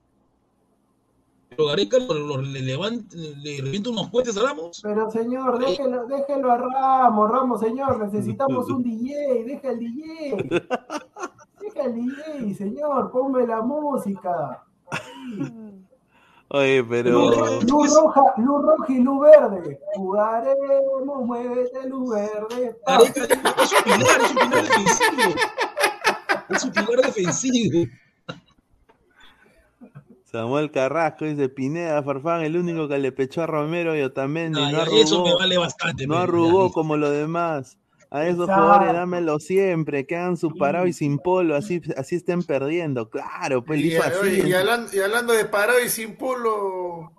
Pero 1.58 1.70
Gareca 1.70 1.98
lo- 1.98 2.14
lo- 2.14 2.40
le, 2.40 2.60
levanta, 2.62 3.16
le 3.16 3.60
revienta 3.60 3.90
unos 3.90 4.08
cohetes 4.10 4.36
a 4.36 4.42
Ramos. 4.42 4.78
Pero 4.80 5.10
señor, 5.10 5.58
déjelo, 5.58 6.06
déjelo 6.06 6.52
a 6.52 6.56
Ramos, 6.56 7.28
Ramos, 7.32 7.60
señor, 7.60 7.98
necesitamos 7.98 8.70
un 8.70 8.84
DJ, 8.84 9.42
deja 9.44 9.70
el 9.72 9.78
DJ. 9.80 10.36
Deja 11.60 11.82
el 11.82 11.94
DJ, 11.96 12.54
señor, 12.54 13.10
ponme 13.10 13.44
la 13.44 13.60
música. 13.60 14.62
Ahí. 14.92 15.84
Oye, 16.50 16.84
pero. 16.84 17.10
Luz, 17.10 17.64
luz 17.64 17.94
roja, 17.94 18.22
luz 18.36 18.62
roja 18.62 18.92
y 18.92 19.00
luz 19.00 19.20
verde. 19.20 19.80
Jugaremos, 19.96 21.24
muévete, 21.26 21.88
luz 21.88 22.08
verde. 22.14 22.76
Gareca 22.86 23.24
es 23.24 23.72
un 23.72 23.82
pilar, 23.82 24.20
es 24.22 24.30
un 24.30 24.36
pilar 24.38 24.62
defensivo. 24.62 25.34
Es 26.50 26.64
un 26.64 26.70
pilar 26.70 27.00
defensivo. 27.04 27.90
Samuel 30.30 30.70
Carrasco 30.70 31.24
dice 31.24 31.48
Pineda 31.48 32.02
Farfán, 32.02 32.42
el 32.42 32.56
único 32.56 32.86
que 32.86 32.98
le 32.98 33.12
pechó 33.12 33.42
a 33.42 33.46
Romero 33.46 33.96
y 33.96 34.02
Otamendi. 34.02 34.60
Ah, 34.62 34.70
no 34.70 34.80
arrugó, 34.82 34.98
eso 35.02 35.24
me 35.24 35.34
vale 35.34 35.56
bastante. 35.56 36.06
no 36.06 36.14
pero 36.14 36.22
arrugó 36.24 36.68
ya, 36.68 36.72
como 36.74 36.96
los 36.98 37.10
demás. 37.12 37.78
A 38.10 38.26
esos 38.26 38.46
jugadores 38.46 38.92
dámelo 38.92 39.38
siempre, 39.38 40.06
que 40.06 40.16
hagan 40.16 40.36
su 40.38 40.54
parado 40.54 40.86
y 40.86 40.92
sin 40.94 41.18
polo, 41.18 41.54
así, 41.56 41.80
así 41.96 42.16
estén 42.16 42.42
perdiendo. 42.42 43.08
Claro, 43.10 43.64
pues 43.64 43.80
Y, 43.80 43.96
así. 43.96 44.42
y 44.46 44.52
hablando, 44.52 44.94
y 44.94 45.00
hablando 45.00 45.32
de 45.34 45.44
parado 45.46 45.82
y 45.82 45.88
sin 45.90 46.16
polo, 46.16 47.12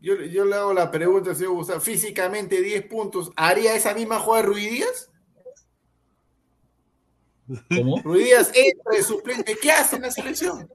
yo, 0.00 0.14
yo 0.22 0.44
le 0.44 0.54
hago 0.56 0.74
la 0.74 0.90
pregunta, 0.90 1.34
señor 1.34 1.52
Gustavo, 1.54 1.80
físicamente 1.80 2.60
10 2.60 2.86
puntos, 2.86 3.32
¿haría 3.36 3.74
esa 3.74 3.94
misma 3.94 4.18
jugada 4.18 4.44
Ruiz 4.44 4.70
Díaz? 4.70 5.10
¿Cómo? 7.74 8.00
Ruiz 8.02 8.24
Díaz 8.26 8.52
entra 8.54 8.92
de 8.96 9.02
suplente, 9.02 9.56
¿qué 9.60 9.72
hace 9.72 9.96
en 9.96 10.02
la 10.02 10.10
selección? 10.10 10.68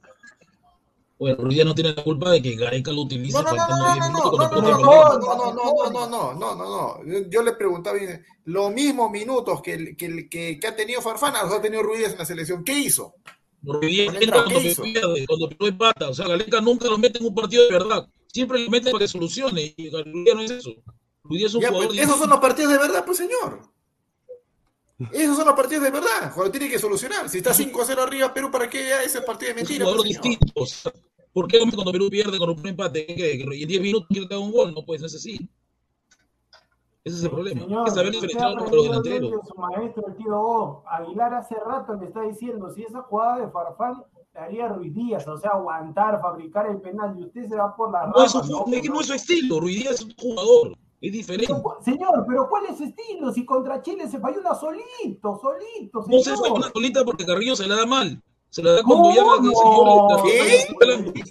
Bueno, 1.20 1.36
Ruiz 1.44 1.56
Díaz 1.56 1.68
no 1.68 1.76
tiene 1.76 1.94
la 1.94 2.02
culpa 2.02 2.32
de 2.32 2.42
que 2.42 2.56
Gareca 2.56 2.94
lo 2.94 3.02
utilice 3.02 3.34
No, 3.34 3.44
no, 3.44 3.52
no, 3.52 3.68
no, 3.68 3.94
10 3.94 4.10
no, 4.10 4.10
no, 4.10 4.48
no, 4.48 4.62
no, 4.62 4.62
no, 4.62 4.80
no, 4.80 5.54
no, 5.54 5.54
no, 5.54 5.90
no, 5.92 6.10
no, 6.10 6.34
no, 6.34 6.56
no, 6.56 7.04
no. 7.04 7.30
Yo, 7.30 7.44
le 7.44 7.52
preguntaba 7.54 7.98
los 8.46 8.72
mismos 8.72 9.12
minutos 9.12 9.62
que, 9.62 9.98
que, 9.98 10.30
que, 10.30 10.58
que 10.58 10.68
ha 10.68 10.74
tenido 10.74 11.02
Farfana 11.02 11.44
los 11.44 11.52
ha 11.52 11.62
tenido 11.62 11.84
Ruiz 11.84 12.00
Díaz 12.00 12.14
en 12.14 12.20
la 12.20 12.26
selección. 12.26 12.64
¿Qué 12.64 12.80
hizo? 12.80 13.16
Ruiz 13.62 13.92
Díaz 13.92 14.06
¿Dónde 14.14 14.26
entra 14.26 14.44
cuando 14.46 14.82
pierde, 14.82 15.26
cuando 15.28 15.68
empata. 15.68 16.10
O 16.10 16.14
sea, 16.14 16.26
Gareca 16.26 16.62
nunca 16.62 16.88
lo 16.88 16.98
mete 16.98 17.20
en 17.20 17.26
un 17.26 17.36
partido 17.36 17.66
de 17.66 17.72
verdad. 17.74 18.08
Siempre 18.28 18.64
lo 18.64 18.70
mete 18.70 18.90
para 18.90 19.04
que 19.04 19.10
solucione. 19.10 19.74
Y 19.76 19.90
Ruiz 19.90 20.06
Díaz 20.06 20.36
no 20.38 20.42
es 20.42 20.52
eso. 20.52 20.72
Ruiz 21.24 21.40
Díaz 21.40 21.52
es 21.52 21.56
un 21.56 21.62
Ya, 21.62 21.68
jugador 21.68 21.88
pues, 21.90 22.00
esos 22.00 22.18
son 22.18 22.30
los 22.30 22.40
partidos 22.40 22.72
de 22.72 22.78
verdad, 22.78 23.04
pues 23.06 23.18
señor. 23.18 23.60
Esos 25.12 25.36
son 25.36 25.48
los 25.48 25.56
partidos 25.56 25.84
de 25.84 25.92
verdad, 25.92 26.34
cuando 26.34 26.52
tiene 26.52 26.70
que 26.70 26.80
solucionar. 26.80 27.28
Si 27.30 27.40
está 27.40 27.54
5-0 27.54 27.98
arriba 28.00 28.34
Perú, 28.34 28.50
¿para 28.50 28.70
qué 28.70 28.88
ya 28.88 29.04
ese 29.04 29.22
partido 29.22 29.54
de 29.54 29.62
es 29.62 29.64
un 29.64 29.68
mentira? 29.68 29.86
jugador 29.86 30.06
pues, 30.06 30.10
distinto. 30.10 30.54
O 30.56 30.66
sea, 30.66 30.94
¿Por 31.34 31.48
qué 31.48 31.60
cuando 31.60 31.92
Perú 31.92 32.10
pierde 32.10 32.38
con 32.38 32.50
un 32.50 32.68
empate? 32.68 33.06
Que 33.06 33.42
en 33.42 33.68
10 33.68 33.82
minutos 33.82 34.08
quiere 34.10 34.28
dar 34.28 34.40
un 34.40 34.52
gol. 34.52 34.74
No 34.74 34.84
puede 34.84 35.00
ser 35.00 35.08
así. 35.08 35.50
Ese 37.04 37.18
es 37.18 37.24
el 37.24 37.30
problema. 37.30 37.62
Señor, 37.62 37.80
Hay 37.80 37.86
que 37.86 37.92
saber 37.92 38.12
diferenciar 38.12 38.52
entre 38.52 38.76
los 38.76 38.84
delanteros. 38.84 39.32
de 39.32 39.38
su 39.48 39.56
maestro, 39.56 40.08
el 40.08 40.16
tío. 40.16 40.84
Aguilar 40.88 41.34
hace 41.34 41.56
rato 41.66 41.94
le 41.94 42.08
está 42.08 42.22
diciendo, 42.24 42.70
si 42.72 42.84
esa 42.84 43.02
jugada 43.04 43.40
de 43.40 43.50
Farfán 43.50 44.04
le 44.34 44.40
haría 44.40 44.68
Ruiz 44.68 44.94
Díaz, 44.94 45.28
o 45.28 45.38
sea, 45.38 45.52
aguantar, 45.52 46.20
fabricar 46.22 46.68
el 46.68 46.82
penal, 46.82 47.16
y 47.18 47.24
usted 47.24 47.48
se 47.48 47.56
va 47.56 47.76
por 47.76 47.92
la 47.92 48.08
No 48.08 48.24
es, 48.24 48.36
es 48.36 48.82
que 48.82 48.90
no 48.90 49.00
es 49.00 49.08
su 49.08 49.14
estilo. 49.14 49.60
Ruiz 49.60 49.80
Díaz 49.80 49.96
es 49.96 50.06
un 50.06 50.14
jugador. 50.18 50.78
Es 51.02 51.14
diferente. 51.14 51.48
Pero, 51.48 51.78
Señor, 51.82 52.26
pero 52.28 52.50
¿cuál 52.50 52.66
es 52.66 52.78
su 52.78 52.84
estilo? 52.84 53.32
Si 53.32 53.46
contra 53.46 53.82
Chile 53.82 54.08
se 54.10 54.20
falló 54.20 54.42
una 54.42 54.54
solito, 54.54 55.40
solito, 55.42 56.06
No 56.06 56.20
se 56.20 56.36
fue 56.36 56.52
una 56.52 56.70
solita 56.70 57.06
porque 57.06 57.26
Carrillo 57.26 57.56
se 57.56 57.66
la 57.68 57.78
da 57.78 57.86
mal. 57.86 58.22
Se 58.52 58.64
la 58.64 58.72
da 58.74 58.84
cuando 58.84 59.14
ya 59.14 59.24
la 59.24 59.36
señores. 59.36 60.68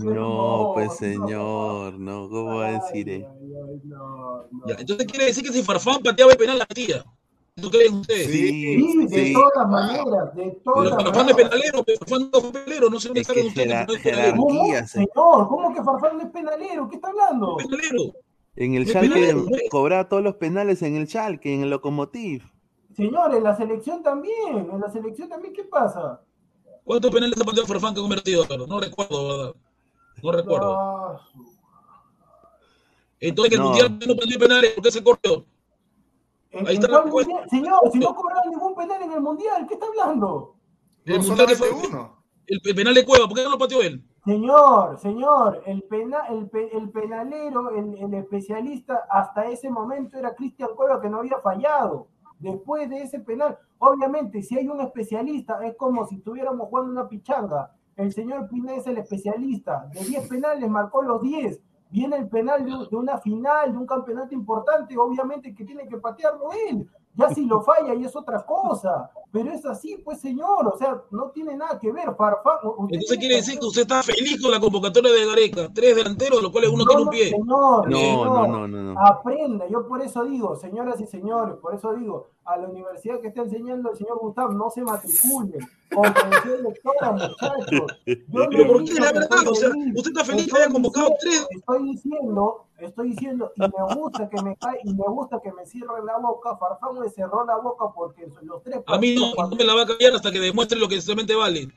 No, 0.00 0.70
pues 0.74 0.96
señor, 0.96 1.98
no, 1.98 2.28
¿cómo 2.28 2.56
va 2.58 2.68
a 2.68 2.72
decir? 2.72 3.08
eh? 3.08 3.26
Ya, 4.66 4.76
entonces 4.78 5.06
quiere 5.06 5.26
decir 5.26 5.44
que 5.44 5.52
si 5.52 5.62
Farfán 5.62 6.00
pateaba 6.02 6.32
el 6.32 6.38
penal 6.38 6.58
la 6.58 6.66
tía. 6.66 7.04
¿Eso 7.56 7.70
creen 7.70 7.94
ustedes? 7.94 8.26
Sí, 8.28 8.76
Sí, 8.78 9.06
de 9.08 9.24
sí. 9.26 9.32
todas 9.32 9.68
maneras, 9.68 10.32
de 10.36 10.42
Pero 10.44 10.60
todas 10.62 10.90
Farfán 10.90 11.08
es 11.08 11.14
maneras. 11.34 11.36
penalero, 11.50 11.82
pero 11.84 11.98
Farfán 11.98 12.30
no 12.32 12.40
fue 12.40 12.52
penalero, 12.52 12.90
no 12.90 13.00
sé 13.00 13.08
dónde 13.08 13.20
Es 13.22 13.26
que 13.26 13.40
ustedes 13.40 13.86
no 14.34 14.74
es 14.76 14.90
Señor, 14.90 15.48
¿cómo 15.48 15.74
que 15.74 15.82
Farfán 15.82 16.18
no 16.18 16.22
es 16.22 16.30
penalero? 16.30 16.88
¿Qué 16.88 16.94
está 16.96 17.08
hablando? 17.08 17.56
penalero. 17.56 18.12
En 18.54 18.74
el 18.74 18.82
Es 18.84 18.92
penalero, 18.92 19.38
¿no? 19.38 19.56
cobraba 19.70 20.08
todos 20.08 20.22
los 20.22 20.36
penales 20.36 20.82
en 20.82 20.94
el 20.94 21.08
Schalke, 21.08 21.46
en 21.52 21.62
el 21.62 21.70
Lokomotiv. 21.70 22.44
Señor, 22.94 23.34
en 23.34 23.42
la 23.42 23.56
selección 23.56 24.02
también, 24.04 24.68
en 24.72 24.80
la 24.80 24.90
selección 24.90 25.28
también, 25.28 25.52
¿qué 25.52 25.64
pasa? 25.64 26.20
¿Cuántos 26.88 27.10
penales 27.10 27.38
ha 27.38 27.44
pateado 27.44 27.66
Farfán 27.66 27.92
que 27.92 28.00
ha 28.00 28.02
convertido? 28.02 28.46
No 28.66 28.80
recuerdo, 28.80 29.28
¿verdad? 29.28 29.54
No 30.22 30.32
recuerdo. 30.32 31.20
Entonces 33.20 33.50
que 33.50 33.56
el 33.56 33.60
No. 33.60 33.68
Mundial 33.68 33.98
no 34.06 34.16
pateó 34.16 34.38
penales, 34.38 34.70
¿por 34.72 34.84
qué 34.84 34.90
se 34.90 35.04
corrió? 35.04 35.44
¿en- 36.50 36.66
Ahí 36.66 36.74
está 36.76 36.88
la 36.88 37.02
mundial? 37.04 37.44
Señor, 37.50 37.80
si 37.92 37.98
no 37.98 38.14
cobraron 38.14 38.50
ningún 38.50 38.74
penal 38.74 39.02
en 39.02 39.12
el 39.12 39.20
mundial, 39.20 39.66
¿qué 39.68 39.74
está 39.74 39.86
hablando? 39.86 40.54
El, 41.04 41.18
No, 41.20 41.26
mundial 41.26 41.56
fue, 41.56 41.70
uno. 41.70 42.22
el, 42.46 42.58
el 42.64 42.74
penal 42.74 42.94
de 42.94 43.04
Cueva, 43.04 43.26
¿por 43.28 43.36
qué 43.36 43.44
no 43.44 43.50
lo 43.50 43.58
pateó 43.58 43.82
él? 43.82 44.02
Señor, 44.24 44.98
señor, 44.98 45.62
el, 45.66 45.82
pena, 45.82 46.26
el, 46.30 46.48
pe- 46.48 46.74
el 46.74 46.88
penalero, 46.90 47.68
el, 47.68 47.98
el 48.02 48.14
especialista, 48.14 49.04
hasta 49.10 49.46
ese 49.50 49.68
momento 49.68 50.16
era 50.16 50.34
Cristian 50.34 50.70
Cueva 50.74 51.02
que 51.02 51.10
no 51.10 51.18
había 51.18 51.38
fallado. 51.40 52.08
Después 52.38 52.88
de 52.88 53.02
ese 53.02 53.20
penal, 53.20 53.58
obviamente, 53.78 54.42
si 54.42 54.58
hay 54.58 54.68
un 54.68 54.80
especialista, 54.80 55.58
es 55.64 55.76
como 55.76 56.06
si 56.06 56.16
estuviéramos 56.16 56.68
jugando 56.68 56.92
una 56.92 57.08
pichanga. 57.08 57.72
El 57.96 58.12
señor 58.12 58.48
Pineda 58.48 58.76
es 58.76 58.86
el 58.86 58.98
especialista. 58.98 59.88
De 59.92 60.04
10 60.04 60.28
penales 60.28 60.70
marcó 60.70 61.02
los 61.02 61.20
10. 61.20 61.60
Viene 61.90 62.16
el 62.16 62.28
penal 62.28 62.64
de, 62.64 62.70
de 62.90 62.96
una 62.96 63.18
final, 63.18 63.72
de 63.72 63.78
un 63.78 63.86
campeonato 63.86 64.34
importante, 64.34 64.96
obviamente 64.96 65.54
que 65.54 65.64
tiene 65.64 65.88
que 65.88 65.96
patearlo 65.96 66.50
él. 66.68 66.86
Ya 67.14 67.30
si 67.30 67.46
lo 67.46 67.60
falla 67.62 67.94
y 67.94 68.04
es 68.04 68.14
otra 68.14 68.46
cosa. 68.46 69.10
Pero 69.32 69.50
es 69.50 69.66
así, 69.66 69.96
pues 70.04 70.20
señor, 70.20 70.68
o 70.72 70.78
sea, 70.78 71.02
no 71.10 71.30
tiene 71.30 71.56
nada 71.56 71.76
que 71.78 71.90
ver. 71.90 72.14
Farfán, 72.14 72.58
usted 72.62 72.94
Entonces 72.94 73.18
quiere 73.18 73.34
decir 73.36 73.58
que 73.58 73.66
usted 73.66 73.82
está 73.82 74.02
feliz 74.04 74.40
con 74.40 74.52
la 74.52 74.60
convocatoria 74.60 75.10
de 75.12 75.26
Gareca. 75.26 75.68
Tres 75.74 75.96
delanteros, 75.96 76.38
de 76.38 76.42
los 76.44 76.52
cuales 76.52 76.70
uno 76.70 76.84
No, 76.84 76.86
tiene 76.86 77.00
un 77.00 77.06
no, 77.06 77.10
pie. 77.10 77.30
Señor, 77.30 77.46
No, 77.46 77.82
señor, 77.82 78.26
no, 78.26 78.46
no, 78.46 78.68
no, 78.68 78.94
no. 78.94 79.00
Aprenda, 79.04 79.66
yo 79.66 79.88
por 79.88 80.00
eso 80.00 80.24
digo, 80.24 80.54
señoras 80.54 81.00
y 81.00 81.06
señores, 81.06 81.56
por 81.56 81.74
eso 81.74 81.92
digo, 81.94 82.28
a 82.48 82.56
la 82.56 82.66
universidad 82.66 83.20
que 83.20 83.28
está 83.28 83.42
enseñando 83.42 83.90
el 83.90 83.96
señor 83.96 84.18
Gustavo, 84.20 84.52
no 84.54 84.70
se 84.70 84.80
matriculen. 84.80 85.68
Lectora, 86.62 87.12
muchachos. 87.12 88.00
Yo 88.06 88.16
no 88.28 88.48
Pero 88.48 88.62
he 88.62 88.66
¿por 88.66 88.80
dicho 88.80 88.94
qué 88.94 89.00
la 89.00 89.12
verdad? 89.12 89.48
O 89.48 89.54
sea, 89.54 89.68
usted 89.68 90.10
está 90.10 90.24
feliz 90.24 90.50
que 90.50 90.58
haya 90.58 90.72
convocado 90.72 91.10
tres. 91.20 91.46
Estoy 91.50 91.92
diciendo, 91.92 92.64
estoy 92.78 93.10
diciendo, 93.10 93.52
y 93.54 93.60
me 93.60 93.94
gusta 93.94 94.30
que 94.30 94.42
me 94.42 94.56
cae, 94.56 94.78
y 94.82 94.94
me 94.94 95.04
gusta 95.08 95.40
que 95.42 95.52
me 95.52 95.66
cierre 95.66 96.02
la 96.06 96.16
boca. 96.16 96.56
Farfán 96.56 96.98
me 96.98 97.10
cerró 97.10 97.44
la 97.44 97.56
boca 97.56 97.92
porque 97.94 98.26
los 98.42 98.62
tres 98.62 98.80
A 98.86 98.98
mí 98.98 99.14
no, 99.14 99.34
no 99.34 99.54
me 99.54 99.64
la 99.64 99.74
va 99.74 99.82
a 99.82 99.86
cambiar 99.86 100.14
hasta 100.14 100.32
que 100.32 100.40
demuestre 100.40 100.78
lo 100.78 100.88
que 100.88 100.98
realmente 101.00 101.34
vale. 101.34 101.68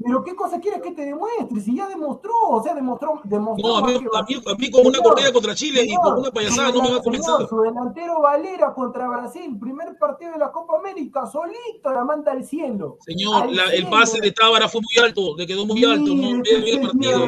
Pero 0.00 0.22
qué 0.22 0.36
cosa 0.36 0.60
quieres 0.60 0.80
que 0.80 0.92
te 0.92 1.04
demuestre, 1.04 1.60
si 1.60 1.74
ya 1.76 1.88
demostró, 1.88 2.32
o 2.50 2.62
sea, 2.62 2.72
demostró, 2.72 3.20
demostró 3.24 3.68
No, 3.68 3.76
a 3.78 3.80
mí, 3.82 3.92
más 3.94 4.00
que 4.02 4.06
a 4.16 4.22
mí, 4.22 4.42
a 4.46 4.54
mí 4.54 4.70
con 4.70 4.86
una 4.86 5.00
corrida 5.00 5.32
contra 5.32 5.56
Chile 5.56 5.82
y 5.84 5.94
con 5.96 6.18
una 6.20 6.30
payasada 6.30 6.70
no 6.70 6.82
me 6.82 6.90
va 6.92 6.96
a 6.98 7.02
convencer. 7.02 7.48
su 7.48 7.60
delantero 7.62 8.20
Valera 8.20 8.72
contra 8.74 9.08
Brasil, 9.08 9.58
primer 9.58 9.98
partido 9.98 10.30
de 10.32 10.38
la 10.38 10.52
Copa 10.52 10.78
América, 10.78 11.26
solito 11.26 11.90
la 11.92 12.04
manda 12.04 12.30
al 12.30 12.44
cielo. 12.44 12.98
Señor, 13.00 13.42
Al 13.42 13.56
la- 13.56 13.72
el 13.74 13.88
pase 13.88 14.20
de 14.20 14.30
Tábara 14.30 14.68
fue 14.68 14.80
muy 14.82 15.04
alto, 15.04 15.36
le 15.36 15.46
quedó 15.48 15.66
muy 15.66 15.82
alto, 15.84 16.04
no 16.04 16.14
Mire, 16.14 16.42
ve 16.44 16.60
bien 16.62 16.80
el 16.80 16.86
partido. 16.86 17.18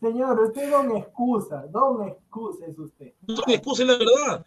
señor, 0.00 0.40
usted 0.40 0.70
don 0.70 0.96
excusa, 0.96 1.66
don 1.70 2.08
excusa 2.08 2.64
es 2.66 2.78
usted. 2.78 3.12
No 3.26 3.36
son 3.36 3.50
excusas, 3.50 3.80
es 3.80 3.86
la 3.86 3.98
verdad. 3.98 4.46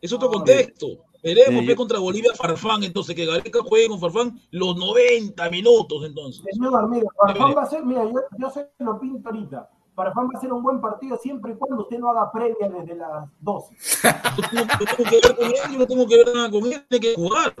Es 0.00 0.12
otro 0.12 0.30
contexto. 0.30 0.86
Ve 1.34 1.64
yo- 1.66 1.76
contra 1.76 1.98
Bolivia 1.98 2.30
Farfán, 2.34 2.82
entonces 2.84 3.14
que 3.14 3.26
Gareca 3.26 3.60
juegue 3.62 3.88
con 3.88 4.00
Farfán 4.00 4.40
los 4.50 4.76
90 4.76 5.50
minutos 5.50 6.04
entonces. 6.04 6.44
Señor, 6.52 6.88
mire, 6.88 7.06
Farfán 7.16 7.54
va 7.56 7.62
a 7.62 7.66
ser, 7.66 7.84
mira, 7.84 8.04
yo, 8.04 8.20
yo 8.38 8.50
se 8.50 8.70
lo 8.78 8.98
pinto 9.00 9.28
ahorita. 9.28 9.68
Farfán 9.94 10.26
va 10.26 10.38
a 10.38 10.40
ser 10.40 10.52
un 10.52 10.62
buen 10.62 10.80
partido 10.80 11.16
siempre 11.16 11.52
y 11.52 11.56
cuando 11.56 11.82
usted 11.82 11.98
no 11.98 12.10
haga 12.10 12.30
previa 12.30 12.68
desde 12.68 12.94
las 12.96 13.28
12. 13.40 13.74
Yo 14.36 14.44
tengo, 14.50 14.66
yo 14.78 14.86
tengo 14.96 15.10
que 15.10 15.16
ver 15.16 15.36
con 15.36 15.46
él, 15.46 15.72
yo 15.72 15.78
no 15.78 15.86
tengo 15.86 16.06
que 16.06 16.16
ver 16.18 16.34
nada 16.34 16.50
con 16.50 16.64
él, 16.66 16.84
tiene 16.88 17.00
que 17.06 17.14
jugar. 17.14 17.54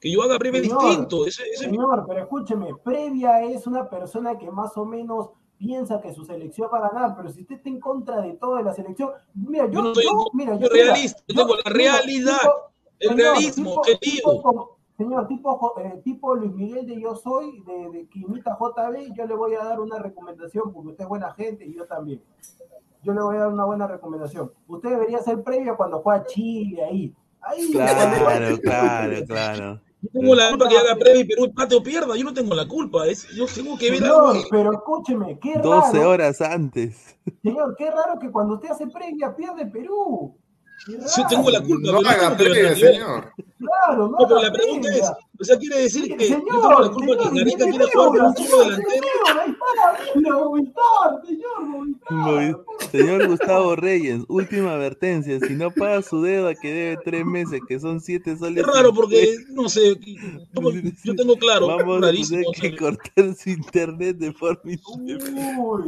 Que 0.00 0.10
yo 0.10 0.22
haga 0.22 0.36
previo 0.38 0.60
Señor, 0.62 0.82
distinto. 0.82 1.26
Ese, 1.26 1.42
ese 1.52 1.64
Señor, 1.66 2.04
pero 2.08 2.20
escúcheme, 2.22 2.70
previa 2.82 3.42
es 3.44 3.66
una 3.68 3.88
persona 3.88 4.36
que 4.38 4.50
más 4.50 4.76
o 4.76 4.84
menos 4.86 5.30
piensa 5.58 6.00
que 6.00 6.12
su 6.12 6.24
selección 6.24 6.68
va 6.74 6.78
a 6.78 6.88
ganar, 6.90 7.14
pero 7.16 7.28
si 7.30 7.42
usted 7.42 7.54
está 7.56 7.68
en 7.68 7.78
contra 7.78 8.20
de 8.20 8.32
toda 8.32 8.62
la 8.62 8.72
selección, 8.72 9.10
mira, 9.34 9.66
yo, 9.66 9.72
Yo 9.74 9.82
no 9.82 9.88
estoy 9.92 10.04
en 10.06 10.10
yo- 10.10 10.26
mira, 10.32 10.52
soy 10.54 10.62
yo, 10.62 10.68
mira, 10.72 10.84
realista, 10.86 11.22
yo 11.28 11.34
tengo 11.36 11.54
la 11.56 11.62
mira, 11.72 11.92
realidad, 11.98 12.38
el 13.02 13.16
realismo, 13.16 13.82
tipo 14.00 14.42
como- 14.42 14.70
señor, 14.96 15.26
tipo, 15.28 15.74
eh, 15.78 16.00
tipo 16.04 16.34
Luis 16.36 16.52
Miguel 16.52 16.86
de 16.86 17.00
Yo 17.00 17.14
Soy, 17.16 17.60
de, 17.66 17.90
de 17.90 18.06
que 18.08 18.20
imita 18.20 18.56
JB, 18.58 19.14
yo 19.16 19.26
le 19.26 19.34
voy 19.34 19.54
a 19.54 19.64
dar 19.64 19.80
una 19.80 19.98
recomendación 19.98 20.72
porque 20.72 20.90
usted 20.90 21.04
es 21.04 21.08
buena 21.08 21.32
gente 21.34 21.64
y 21.66 21.74
yo 21.74 21.86
también. 21.86 22.22
Yo 23.02 23.12
le 23.12 23.20
voy 23.20 23.36
a 23.36 23.40
dar 23.40 23.48
una 23.52 23.64
buena 23.64 23.86
recomendación. 23.88 24.52
Usted 24.68 24.90
debería 24.90 25.18
hacer 25.18 25.42
previa 25.42 25.74
cuando 25.74 26.00
juega 26.00 26.24
Chile 26.26 26.84
ahí. 26.84 27.14
Ahí, 27.40 27.72
Claro, 27.72 28.58
claro, 28.62 29.26
claro. 29.26 29.80
Yo 30.02 30.08
tengo 30.20 30.34
la 30.34 30.50
culpa 30.50 30.68
que 30.68 30.76
haga 30.78 30.94
previo 30.96 31.20
y 31.20 31.24
Perú 31.24 31.44
empate 31.46 31.74
o 31.76 31.82
pierda. 31.82 32.16
Yo 32.16 32.24
no 32.24 32.34
tengo 32.34 32.54
la 32.54 32.66
culpa. 32.68 33.06
Es, 33.06 33.26
yo 33.36 33.46
tengo 33.52 33.76
que 33.78 33.90
ver 33.90 34.00
Señor, 34.00 34.36
algo. 34.36 34.42
pero 34.50 34.72
escúcheme, 34.72 35.38
qué 35.40 35.58
12 35.58 35.96
raro. 35.98 36.10
horas 36.10 36.40
antes. 36.40 37.16
Señor, 37.42 37.74
qué 37.76 37.90
raro 37.90 38.18
que 38.20 38.30
cuando 38.30 38.54
usted 38.54 38.70
hace 38.70 38.86
previa 38.88 39.34
pierde 39.34 39.66
Perú. 39.66 40.36
Yo 40.88 41.26
tengo 41.28 41.50
la 41.50 41.60
culpa. 41.60 41.92
No 41.92 41.98
pero 42.00 42.02
yo 42.02 42.08
haga 42.08 42.36
nivel. 42.36 42.76
señor. 42.76 43.32
Claro, 43.58 44.08
no, 44.08 44.18
No, 44.18 44.26
pero 44.28 44.42
la 44.42 44.52
pregunta 44.52 44.88
previa. 44.88 45.04
es, 45.04 45.12
o 45.40 45.44
sea, 45.44 45.56
quiere 45.58 45.82
decir 45.82 46.16
que 46.16 46.28
yo 46.28 46.34
Señor, 46.36 46.44
tengo 46.50 46.80
la 46.80 46.90
culpa 46.90 47.12
que 47.16 47.22
señor, 47.28 47.34
Gareca 47.44 47.64
¿qué 47.64 47.70
quiere 47.70 47.84
jugar 47.92 48.08
con 48.08 48.20
un 48.26 48.36
solo 48.36 48.64
delantero. 48.64 49.04
señor, 52.08 52.64
señor, 52.90 53.28
Gustavo 53.28 53.76
Reyes, 53.76 54.22
última 54.28 54.72
advertencia. 54.72 55.38
Si 55.40 55.54
no 55.54 55.70
paga 55.70 56.02
su 56.02 56.22
deuda 56.22 56.54
que 56.54 56.72
debe 56.72 56.98
tres 57.04 57.24
meses, 57.24 57.60
que 57.68 57.78
son 57.80 58.00
siete 58.00 58.36
soles. 58.36 58.64
Es 58.66 58.72
raro 58.74 58.92
porque, 58.92 59.36
no 59.50 59.68
sé, 59.68 59.94
yo, 60.52 60.70
yo 61.04 61.14
tengo 61.14 61.36
claro, 61.36 61.68
Vamos 61.68 61.98
a 61.98 62.06
rarísimo. 62.06 62.50
tener 62.52 62.72
que 62.72 62.76
cortar 62.78 63.34
su 63.36 63.50
internet 63.50 64.16
de 64.18 64.32
forma 64.32 64.60
Uy, 64.64 64.78
señor. 64.78 65.84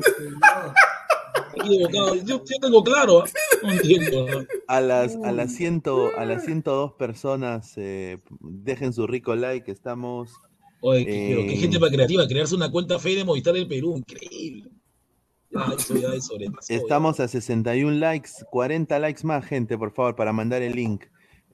Equivocado. 1.57 2.15
Yo, 2.17 2.43
yo 2.45 2.59
tengo 2.61 2.83
claro, 2.85 3.21
¿ah? 3.23 3.29
no 3.63 3.73
entiendo. 3.73 4.27
¿no? 4.29 4.47
A 4.69 4.81
las, 4.81 5.17
a 5.17 5.33
las, 5.33 5.53
ciento, 5.55 6.11
a 6.17 6.25
las 6.25 6.45
102 6.45 6.93
personas, 6.93 7.73
eh, 7.77 8.19
dejen 8.41 8.93
su 8.93 9.07
rico 9.07 9.35
like, 9.35 9.71
estamos... 9.71 10.33
Oye, 10.81 11.07
qué- 11.07 11.27
pero 11.31 11.47
qué 11.49 11.55
eh, 11.55 11.57
gente 11.57 11.79
creativa, 11.79 12.29
crearse 12.29 12.55
una 12.55 12.71
cuenta 12.71 12.99
fe 12.99 13.15
de 13.15 13.25
Movistar 13.25 13.55
del 13.55 13.67
Perú, 13.67 13.97
increíble. 13.97 14.71
Ya 15.51 16.15
es 16.15 16.27
sobrepasó, 16.27 16.69
ya. 16.69 16.77
Estamos 16.77 17.21
a 17.21 17.29
61 17.29 17.93
likes, 17.99 18.31
40 18.51 18.99
likes 18.99 19.25
más, 19.25 19.47
gente, 19.47 19.79
por 19.79 19.93
favor, 19.93 20.17
para 20.17 20.33
mandar 20.33 20.63
el 20.63 20.75
link. 20.75 21.05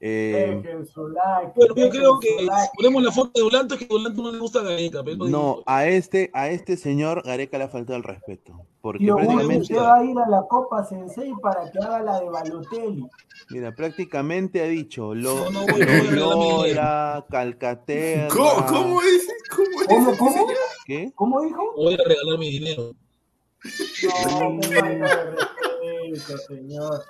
Eh, 0.03 0.61
Dejen 0.63 0.87
su 0.87 1.09
like. 1.09 1.53
Bueno, 1.55 1.75
yo 1.77 1.91
creo 1.91 2.19
que 2.21 2.43
like. 2.43 2.63
si 2.71 2.77
ponemos 2.77 3.03
la 3.03 3.13
foto 3.13 3.33
de 3.35 3.41
Dulanto, 3.43 3.75
es 3.75 3.81
que 3.81 3.87
Dulanto 3.87 4.23
no 4.23 4.33
le 4.33 4.39
gusta 4.39 4.61
a 4.61 4.63
Gareca. 4.63 5.03
pero 5.05 5.17
no, 5.27 5.63
a 5.67 5.87
este, 5.87 6.31
a 6.33 6.49
este 6.49 6.79
señor 6.79 7.23
Gareca 7.23 7.59
le 7.59 7.65
ha 7.65 7.69
faltado 7.69 7.99
el 7.99 8.03
respeto. 8.05 8.65
Porque 8.81 9.05
Willy, 9.13 9.27
prácticamente, 9.27 9.61
usted 9.63 9.77
va 9.77 9.97
a 9.99 10.05
ir 10.05 10.19
a 10.19 10.27
la 10.27 10.47
Copa 10.49 10.85
Sensei 10.85 11.35
para 11.43 11.71
que 11.71 11.79
haga 11.81 12.01
la 12.03 12.21
de 12.21 12.31
Balotelli. 12.31 13.07
mira, 13.51 13.75
prácticamente 13.75 14.63
ha 14.63 14.65
dicho 14.65 15.15
lo, 15.15 15.51
No, 15.51 15.67
no 15.67 17.27
Calcaterra. 17.29 18.29
¿Cómo, 18.29 18.67
cómo 18.67 19.01
dice? 19.03 19.33
¿Cómo 19.55 19.69
¿Cómo, 19.87 20.07
dice, 20.07 20.19
cómo? 20.19 20.33
señor? 20.33 20.55
¿Qué? 20.87 21.13
¿Cómo 21.15 21.43
dijo? 21.43 21.73
Voy 21.77 21.93
a 21.95 22.09
regalar 22.09 22.39
mi 22.39 22.51
dinero. 22.51 22.93
No, 24.41 24.63
falta 24.63 24.83
de 24.87 25.31
respeto, 26.13 26.39
señor. 26.49 27.03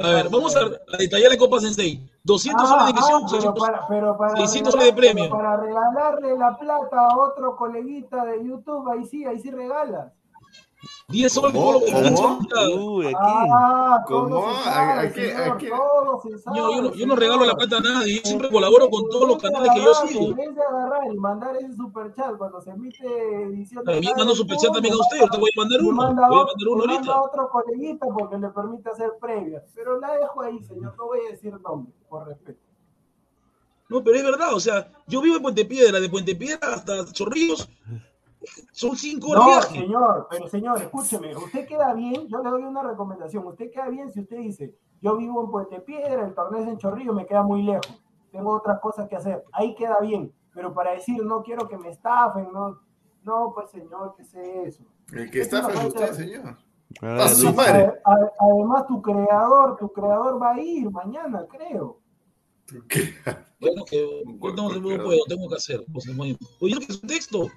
A 0.00 0.08
ver, 0.10 0.28
vamos 0.30 0.56
a, 0.56 0.60
a 0.60 0.96
detallar 0.98 1.30
la 1.32 1.36
Copa 1.38 1.60
Sensei. 1.60 2.00
200 2.24 2.68
soles 2.68 2.84
de 2.86 2.86
Ah, 2.86 2.90
inscripción, 2.90 3.22
ah, 3.22 3.26
pero 3.28 3.40
600 3.42 3.68
para, 3.68 3.86
pero 3.88 4.16
para 4.16 4.36
600 4.36 4.52
regalar- 4.52 4.72
soles 4.72 4.86
de 4.86 4.92
premio. 4.92 5.30
Para 5.30 5.56
regalarle 5.56 6.38
la 6.38 6.58
plata 6.58 7.00
a 7.08 7.18
otro 7.18 7.56
coleguita 7.56 8.24
de 8.24 8.44
YouTube, 8.44 8.88
ahí 8.90 9.04
sí, 9.06 9.24
ahí 9.24 9.38
sí 9.40 9.50
regalas. 9.50 10.12
10 11.08 11.32
soles 11.32 11.52
¿Cómo? 11.52 11.80
¿Cómo? 11.80 12.96
Uy, 12.96 13.06
aquí. 13.06 13.16
Ah, 13.20 14.04
yo 16.54 16.82
no, 16.82 16.94
yo 16.94 17.06
no 17.06 17.16
regalo 17.16 17.44
la 17.44 17.54
plata 17.54 17.76
a 17.78 17.80
nadie, 17.80 18.16
yo 18.16 18.22
siempre 18.24 18.50
colaboro 18.50 18.88
con 18.88 19.08
todos 19.08 19.28
los 19.28 19.42
canales 19.42 19.70
que 19.74 19.82
yo 19.82 19.94
sigo. 19.94 20.30
En 20.30 20.36
vez 20.36 20.54
de 20.54 20.62
agarrar 20.62 21.12
y 21.12 21.16
mandar 21.16 21.56
ese 21.56 21.74
superchat 21.74 22.36
cuando 22.36 22.60
se 22.60 22.70
emite 22.70 23.06
edición 23.44 23.84
También 23.84 24.12
mando 24.16 24.34
superchat 24.34 24.72
también 24.72 24.94
a 24.94 24.98
usted, 24.98 25.20
ahorita 25.20 25.38
voy 25.38 25.50
a 25.56 25.60
mandar 25.60 25.80
uno, 25.80 25.96
manda 25.96 26.28
voy 26.28 26.40
a 26.40 26.44
mandar 26.44 26.68
uno 26.68 26.86
le 26.86 26.94
manda 26.94 27.12
ahorita. 27.14 27.22
otro 27.22 27.50
coleguita 27.50 28.06
porque 28.06 28.38
le 28.38 28.48
permite 28.48 28.90
hacer 28.90 29.10
previas. 29.20 29.62
Pero 29.74 30.00
la 30.00 30.16
dejo 30.16 30.42
ahí, 30.42 30.62
señor, 30.64 30.94
no 30.96 31.06
voy 31.06 31.20
a 31.26 31.30
decir 31.30 31.52
nombre, 31.60 31.92
por 32.08 32.26
respeto. 32.26 32.60
No, 33.88 34.02
pero 34.02 34.16
es 34.16 34.24
verdad, 34.24 34.54
o 34.54 34.60
sea, 34.60 34.90
yo 35.06 35.20
vivo 35.20 35.36
en 35.36 35.42
Puente 35.42 35.64
Piedra, 35.66 36.00
de 36.00 36.08
Puente 36.08 36.34
Piedra 36.34 36.74
hasta 36.74 37.04
Chorrillos, 37.12 37.68
son 38.72 38.96
5 38.96 39.28
horas 39.28 39.42
No, 39.42 39.46
de 39.48 39.52
viaje. 39.56 39.78
señor, 39.80 40.26
pero 40.30 40.48
señor, 40.48 40.82
escúcheme, 40.82 41.36
usted 41.36 41.66
queda 41.66 41.94
bien, 41.94 42.26
yo 42.28 42.42
le 42.42 42.50
doy 42.50 42.62
una 42.64 42.82
recomendación, 42.82 43.46
usted 43.46 43.70
queda 43.70 43.88
bien 43.88 44.10
si 44.12 44.20
usted 44.20 44.38
dice, 44.38 44.74
yo 45.00 45.16
vivo 45.16 45.44
en 45.44 45.50
Puente 45.50 45.80
Piedra, 45.80 46.26
el 46.26 46.34
torneo 46.34 46.62
es 46.62 46.68
en 46.68 46.78
Chorrillo, 46.78 47.12
me 47.12 47.26
queda 47.26 47.42
muy 47.42 47.62
lejos, 47.62 48.02
tengo 48.30 48.52
otras 48.52 48.80
cosas 48.80 49.08
que 49.08 49.16
hacer, 49.16 49.44
ahí 49.52 49.74
queda 49.74 49.98
bien, 50.00 50.32
pero 50.54 50.72
para 50.74 50.92
decir 50.92 51.24
no 51.24 51.42
quiero 51.42 51.68
que 51.68 51.76
me 51.78 51.88
estafen, 51.90 52.48
no, 52.52 52.78
no, 53.24 53.52
pues 53.54 53.70
señor, 53.70 54.14
¿qué 54.16 54.22
es 54.22 54.34
eso? 54.34 54.84
El 55.12 55.30
que 55.30 55.40
está 55.42 55.60
Es 55.60 55.66
usted, 55.66 55.80
falta- 56.00 56.14
señor. 56.14 56.56
Ahora 57.00 57.24
A 57.24 57.28
su 57.30 57.54
madre. 57.54 57.94
A- 58.04 58.12
a- 58.12 58.30
además, 58.38 58.86
tu 58.86 59.00
creador, 59.00 59.76
tu 59.78 59.90
creador 59.92 60.40
va 60.42 60.52
a 60.52 60.60
ir 60.60 60.90
mañana, 60.90 61.46
creo. 61.48 61.98
¿Qué? 62.88 63.14
Bueno, 63.60 63.84
que 63.84 64.22
no, 64.26 64.68
no 64.68 65.02
puedo, 65.04 65.20
tengo 65.28 65.48
que 65.48 65.54
hacer. 65.54 65.84
Muy- 66.14 66.36
Oye, 66.60 66.76
¿qué 66.80 66.92
es 66.92 67.02
un 67.02 67.08
texto? 67.08 67.48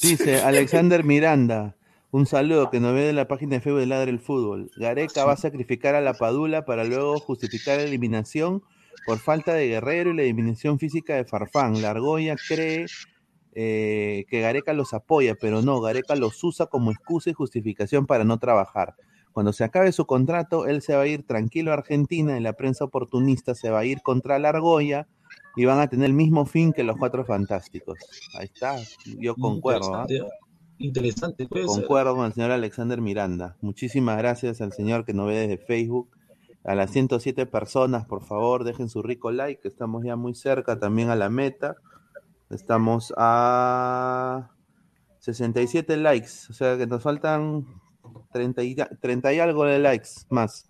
Dice 0.00 0.42
Alexander 0.42 1.02
Miranda. 1.02 1.76
Un 2.12 2.26
saludo 2.26 2.70
que 2.70 2.78
nos 2.78 2.94
ve 2.94 3.00
de 3.00 3.12
la 3.12 3.26
página 3.26 3.56
de 3.56 3.60
Facebook 3.60 3.80
de 3.80 3.86
Ladre 3.86 4.10
el 4.10 4.20
Fútbol. 4.20 4.70
Gareca 4.76 5.24
va 5.24 5.32
a 5.32 5.36
sacrificar 5.36 5.94
a 5.94 6.00
la 6.00 6.14
Padula 6.14 6.64
para 6.64 6.84
luego 6.84 7.18
justificar 7.18 7.78
la 7.78 7.84
eliminación 7.84 8.62
por 9.04 9.18
falta 9.18 9.54
de 9.54 9.66
guerrero 9.66 10.10
y 10.10 10.16
la 10.16 10.22
eliminación 10.22 10.78
física 10.78 11.16
de 11.16 11.24
Farfán. 11.24 11.82
La 11.82 11.90
Argolla 11.90 12.36
cree 12.46 12.86
eh, 13.54 14.24
que 14.28 14.40
Gareca 14.40 14.72
los 14.72 14.94
apoya, 14.94 15.34
pero 15.34 15.62
no, 15.62 15.80
Gareca 15.80 16.14
los 16.14 16.44
usa 16.44 16.66
como 16.66 16.92
excusa 16.92 17.30
y 17.30 17.32
justificación 17.32 18.06
para 18.06 18.22
no 18.22 18.38
trabajar. 18.38 18.94
Cuando 19.32 19.52
se 19.52 19.64
acabe 19.64 19.90
su 19.90 20.06
contrato, 20.06 20.66
él 20.66 20.80
se 20.80 20.94
va 20.94 21.02
a 21.02 21.06
ir 21.08 21.26
tranquilo 21.26 21.72
a 21.72 21.74
Argentina 21.74 22.38
y 22.38 22.42
la 22.42 22.52
prensa 22.52 22.84
oportunista 22.84 23.54
se 23.54 23.70
va 23.70 23.80
a 23.80 23.84
ir 23.84 24.02
contra 24.02 24.38
la 24.38 24.50
Argolla 24.50 25.08
y 25.56 25.64
van 25.64 25.80
a 25.80 25.88
tener 25.88 26.06
el 26.06 26.14
mismo 26.14 26.46
fin 26.46 26.72
que 26.72 26.84
los 26.84 26.96
cuatro 26.96 27.24
fantásticos. 27.24 27.98
Ahí 28.38 28.46
está, 28.46 28.76
yo 29.18 29.34
concuerdo. 29.34 29.94
¿ah? 29.94 30.06
Interesante, 30.78 31.44
¿eh? 31.44 31.48
Ser. 31.50 31.66
Concuerdo 31.66 32.16
con 32.16 32.26
el 32.26 32.32
señor 32.32 32.50
Alexander 32.50 33.00
Miranda. 33.00 33.56
Muchísimas 33.60 34.18
gracias 34.18 34.60
al 34.60 34.72
señor 34.72 35.04
que 35.04 35.14
nos 35.14 35.28
ve 35.28 35.46
desde 35.46 35.58
Facebook. 35.58 36.10
A 36.64 36.74
las 36.74 36.90
107 36.90 37.46
personas, 37.46 38.06
por 38.06 38.24
favor, 38.24 38.64
dejen 38.64 38.88
su 38.88 39.02
rico 39.02 39.30
like, 39.32 39.60
que 39.60 39.68
estamos 39.68 40.04
ya 40.04 40.16
muy 40.16 40.34
cerca 40.34 40.78
también 40.78 41.10
a 41.10 41.16
la 41.16 41.28
meta. 41.28 41.76
Estamos 42.50 43.12
a 43.16 44.50
67 45.20 45.96
likes, 45.96 46.30
o 46.50 46.52
sea 46.52 46.76
que 46.76 46.86
nos 46.86 47.02
faltan 47.02 47.66
30 48.32 48.62
y, 48.62 48.76
30 49.00 49.32
y 49.32 49.38
algo 49.38 49.64
de 49.64 49.78
likes 49.78 50.10
más. 50.30 50.68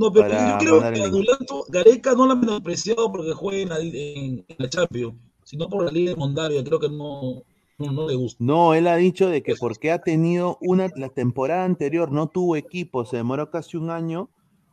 No, 0.00 0.12
pero 0.12 0.28
para 0.28 0.52
yo 0.52 0.58
creo 0.58 0.80
que 0.80 1.02
a 1.02 1.62
Gareca 1.68 2.14
no 2.14 2.26
lo 2.26 2.32
ha 2.32 2.36
menospreciado 2.36 3.12
porque 3.12 3.32
juega 3.32 3.62
en 3.62 3.68
la, 3.68 3.78
en, 3.80 4.44
en 4.48 4.56
la 4.58 4.68
Champions, 4.68 5.14
sino 5.44 5.68
por 5.68 5.84
la 5.84 5.92
Liga 5.92 6.10
de 6.12 6.16
Mondavia. 6.16 6.64
Creo 6.64 6.80
que 6.80 6.88
no, 6.88 7.42
no, 7.78 7.92
no 7.92 8.08
le 8.08 8.14
gusta. 8.14 8.42
No, 8.42 8.72
él 8.74 8.86
ha 8.86 8.96
dicho 8.96 9.28
de 9.28 9.42
que 9.42 9.54
porque 9.56 9.92
ha 9.92 9.98
tenido 10.00 10.56
una, 10.62 10.88
la 10.96 11.10
temporada 11.10 11.64
anterior 11.64 12.10
no 12.12 12.28
tuvo 12.28 12.56
equipo, 12.56 13.04
se 13.04 13.16
demoró 13.18 13.50
casi 13.50 13.76
un 13.76 13.90
año. 13.90 14.30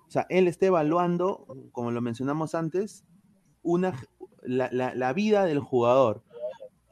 O 0.08 0.10
sea, 0.12 0.26
él 0.30 0.48
está 0.48 0.68
evaluando, 0.68 1.46
como 1.74 1.92
lo 1.92 2.00
mencionamos 2.02 2.56
antes, 2.56 3.04
una, 3.64 4.02
la, 4.44 4.70
la- 4.72 4.96
la 4.96 5.12
vida 5.12 5.44
del 5.44 5.60
jugador, 5.60 6.24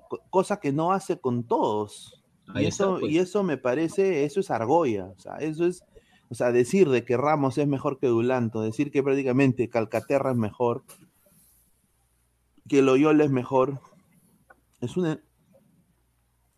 co- 0.09 0.19
cosa 0.29 0.59
que 0.59 0.73
no 0.73 0.91
hace 0.91 1.17
con 1.19 1.43
todos. 1.45 2.21
Y 2.55 2.65
está, 2.65 2.83
eso, 2.83 2.97
pues. 2.99 3.11
y 3.13 3.17
eso 3.19 3.43
me 3.43 3.57
parece, 3.57 4.25
eso 4.25 4.41
es 4.41 4.51
argolla. 4.51 5.05
O 5.15 5.19
sea, 5.19 5.37
eso 5.37 5.65
es, 5.65 5.83
o 6.29 6.35
sea, 6.35 6.51
decir 6.51 6.89
de 6.89 7.05
que 7.05 7.17
Ramos 7.17 7.57
es 7.57 7.67
mejor 7.67 7.99
que 7.99 8.07
Dulanto, 8.07 8.61
decir 8.61 8.91
que 8.91 9.03
prácticamente 9.03 9.69
Calcaterra 9.69 10.31
es 10.31 10.37
mejor, 10.37 10.83
que 12.67 12.81
Loyola 12.81 13.23
es 13.23 13.31
mejor, 13.31 13.79
es 14.81 14.97
una, 14.97 15.21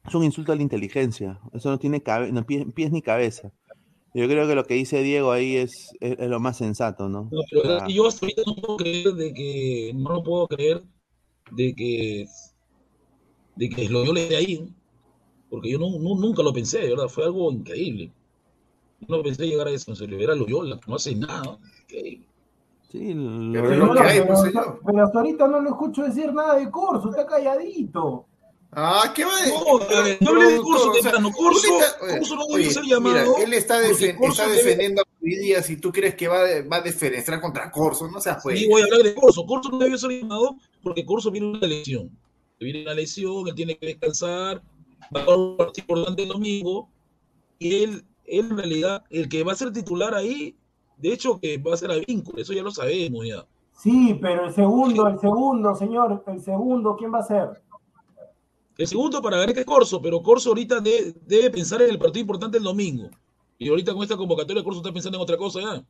es 0.08 0.16
un 0.16 0.24
insulto 0.24 0.52
a 0.52 0.56
la 0.56 0.62
inteligencia. 0.62 1.40
Eso 1.54 1.70
no 1.70 1.80
tiene 1.80 2.02
cabe- 2.02 2.32
no, 2.32 2.46
pie- 2.46 2.72
pies 2.74 2.92
ni 2.92 3.02
cabeza. 3.02 3.52
Yo 4.14 4.28
creo 4.28 4.48
que 4.48 4.56
lo 4.56 4.66
que 4.66 4.74
dice 4.76 5.04
Diego 5.04 5.32
ahí 5.32 5.58
es, 5.58 5.92
es, 6.00 6.18
es 6.18 6.30
lo 6.30 6.40
más 6.40 6.58
sensato, 6.58 7.10
¿no? 7.10 7.30
No, 7.32 7.42
pero 7.52 7.62
O 7.62 7.80
sea, 7.80 7.88
yo 7.90 8.08
hasta 8.08 8.26
ahorita 8.26 8.44
no 8.48 8.56
puedo 8.56 8.78
creer 8.78 9.14
de 9.14 9.34
que, 9.34 9.92
no 9.96 10.10
lo 10.14 10.24
puedo 10.24 10.48
creer 10.48 10.84
de 11.52 11.76
que, 11.76 12.26
de 13.56 13.70
que 13.70 13.90
lo 13.90 14.06
yo 14.06 14.14
le 14.14 14.28
dé 14.30 14.36
ahí, 14.38 14.60
¿no? 14.60 14.68
porque 15.50 15.72
yo 15.72 15.80
no, 15.80 15.90
no- 16.00 16.16
nunca 16.20 16.44
lo 16.44 16.54
pensé, 16.54 16.80
¿verdad? 16.90 17.08
Fue 17.10 17.26
algo 17.26 17.52
increíble. 17.52 18.12
No 19.08 19.22
pensé 19.22 19.46
llegar 19.46 19.68
a 19.68 19.72
eso, 19.72 19.96
se 19.96 20.08
le 20.08 20.18
verá 20.18 20.34
a 20.34 20.36
Loyola, 20.36 20.80
que 20.80 20.90
no 20.90 20.96
hace 20.96 21.16
nada. 21.16 21.58
Sí, 22.92 23.14
lo- 23.14 23.52
Pero 23.52 23.76
lo- 23.76 23.94
lo 23.94 24.02
que 24.02 24.08
hay, 24.08 24.22
pero, 24.22 24.36
señor. 24.38 24.80
pero 24.86 25.06
hasta 25.06 25.20
ahorita 25.20 25.48
no 25.48 25.62
le 25.62 25.70
escucho 25.70 26.04
decir 26.04 26.34
nada 26.34 26.56
de 26.56 26.70
curso, 26.72 27.10
está 27.10 27.26
calladito. 27.28 28.26
Ah, 28.72 29.12
¿qué 29.16 29.24
va 29.24 29.32
a 29.32 29.48
No, 29.48 29.98
a 29.98 30.02
ver, 30.04 30.18
no 30.22 30.30
hablé 30.32 30.52
de 30.54 30.58
Corso 30.62 30.92
temprano. 30.92 31.32
Corso- 31.32 31.68
Corso 32.18 32.36
no 32.36 32.46
debe 32.58 32.70
ser 32.70 32.84
mira, 32.84 32.96
llamado 32.98 33.38
él 33.38 33.54
está, 33.54 33.82
defen- 33.82 34.18
Corso 34.18 34.44
está 34.44 34.48
debe- 34.48 34.56
defendiendo 34.64 35.02
a 35.02 35.06
hoy 35.24 35.36
día. 35.38 35.64
Si 35.64 35.78
tú 35.78 35.92
crees 35.92 36.16
que 36.16 36.28
va, 36.28 36.42
a- 36.42 36.62
va 36.70 36.78
a 36.78 36.82
defenestrar 36.82 37.40
contra 37.40 37.72
Corso, 37.72 38.10
no 38.10 38.20
seas 38.20 38.40
pues. 38.44 38.60
Sí, 38.60 38.68
voy 38.70 38.82
a 38.82 38.86
hablar 38.86 39.04
de 39.04 39.16
Corso. 39.16 39.46
Corso 39.46 39.70
no 39.70 39.80
debió 39.80 39.98
ser 39.98 40.12
llamado 40.12 40.58
porque 40.84 41.06
Corso 41.06 41.32
viene 41.32 41.48
una 41.48 41.66
lesión. 41.66 42.10
Viene 42.60 42.82
una 42.84 42.94
lesión, 42.94 43.48
él 43.48 43.56
tiene 43.56 43.78
que 43.78 43.86
descansar, 43.88 44.62
va 45.16 45.22
a 45.22 45.24
jugar 45.24 45.40
un 45.40 45.58
partido 45.58 45.84
importante 45.84 46.24
el 46.24 46.30
domingo. 46.30 46.90
Y 47.60 47.84
él 47.84 48.06
en 48.28 48.56
realidad, 48.58 49.04
el 49.10 49.28
que 49.30 49.44
va 49.44 49.54
a 49.54 49.56
ser 49.56 49.72
titular 49.72 50.14
ahí, 50.14 50.56
de 50.98 51.14
hecho, 51.14 51.40
que 51.40 51.58
va 51.58 51.74
a 51.74 51.78
ser 51.78 51.92
a 51.92 51.96
vínculo, 51.96 52.42
eso 52.42 52.54
ya 52.54 52.62
lo 52.64 52.72
sabemos 52.72 53.26
ya. 53.26 53.46
Sí, 53.72 54.18
pero 54.22 54.46
el 54.46 54.54
segundo, 54.54 55.08
el 55.08 55.20
segundo, 55.20 55.76
señor, 55.76 56.24
el 56.28 56.42
segundo, 56.42 56.96
¿quién 56.98 57.14
va 57.14 57.20
a 57.20 57.24
ser? 57.24 57.62
El 58.78 58.88
segundo 58.88 59.22
para 59.22 59.38
Gareca 59.38 59.60
es 59.62 59.66
Corso, 59.66 60.02
pero 60.02 60.22
Corso 60.22 60.50
ahorita 60.50 60.80
de- 60.80 61.16
debe 61.26 61.50
pensar 61.52 61.82
en 61.82 61.90
el 61.90 61.98
partido 62.00 62.22
importante 62.22 62.58
el 62.58 62.64
domingo. 62.64 63.10
Y 63.60 63.70
ahorita 63.70 63.94
con 63.94 64.04
esta 64.04 64.18
convocatoria, 64.18 64.64
Corso 64.64 64.80
está 64.82 64.92
pensando 64.92 65.18
en 65.18 65.24
otra 65.24 65.38
cosa 65.38 65.60
ya. 65.62 65.84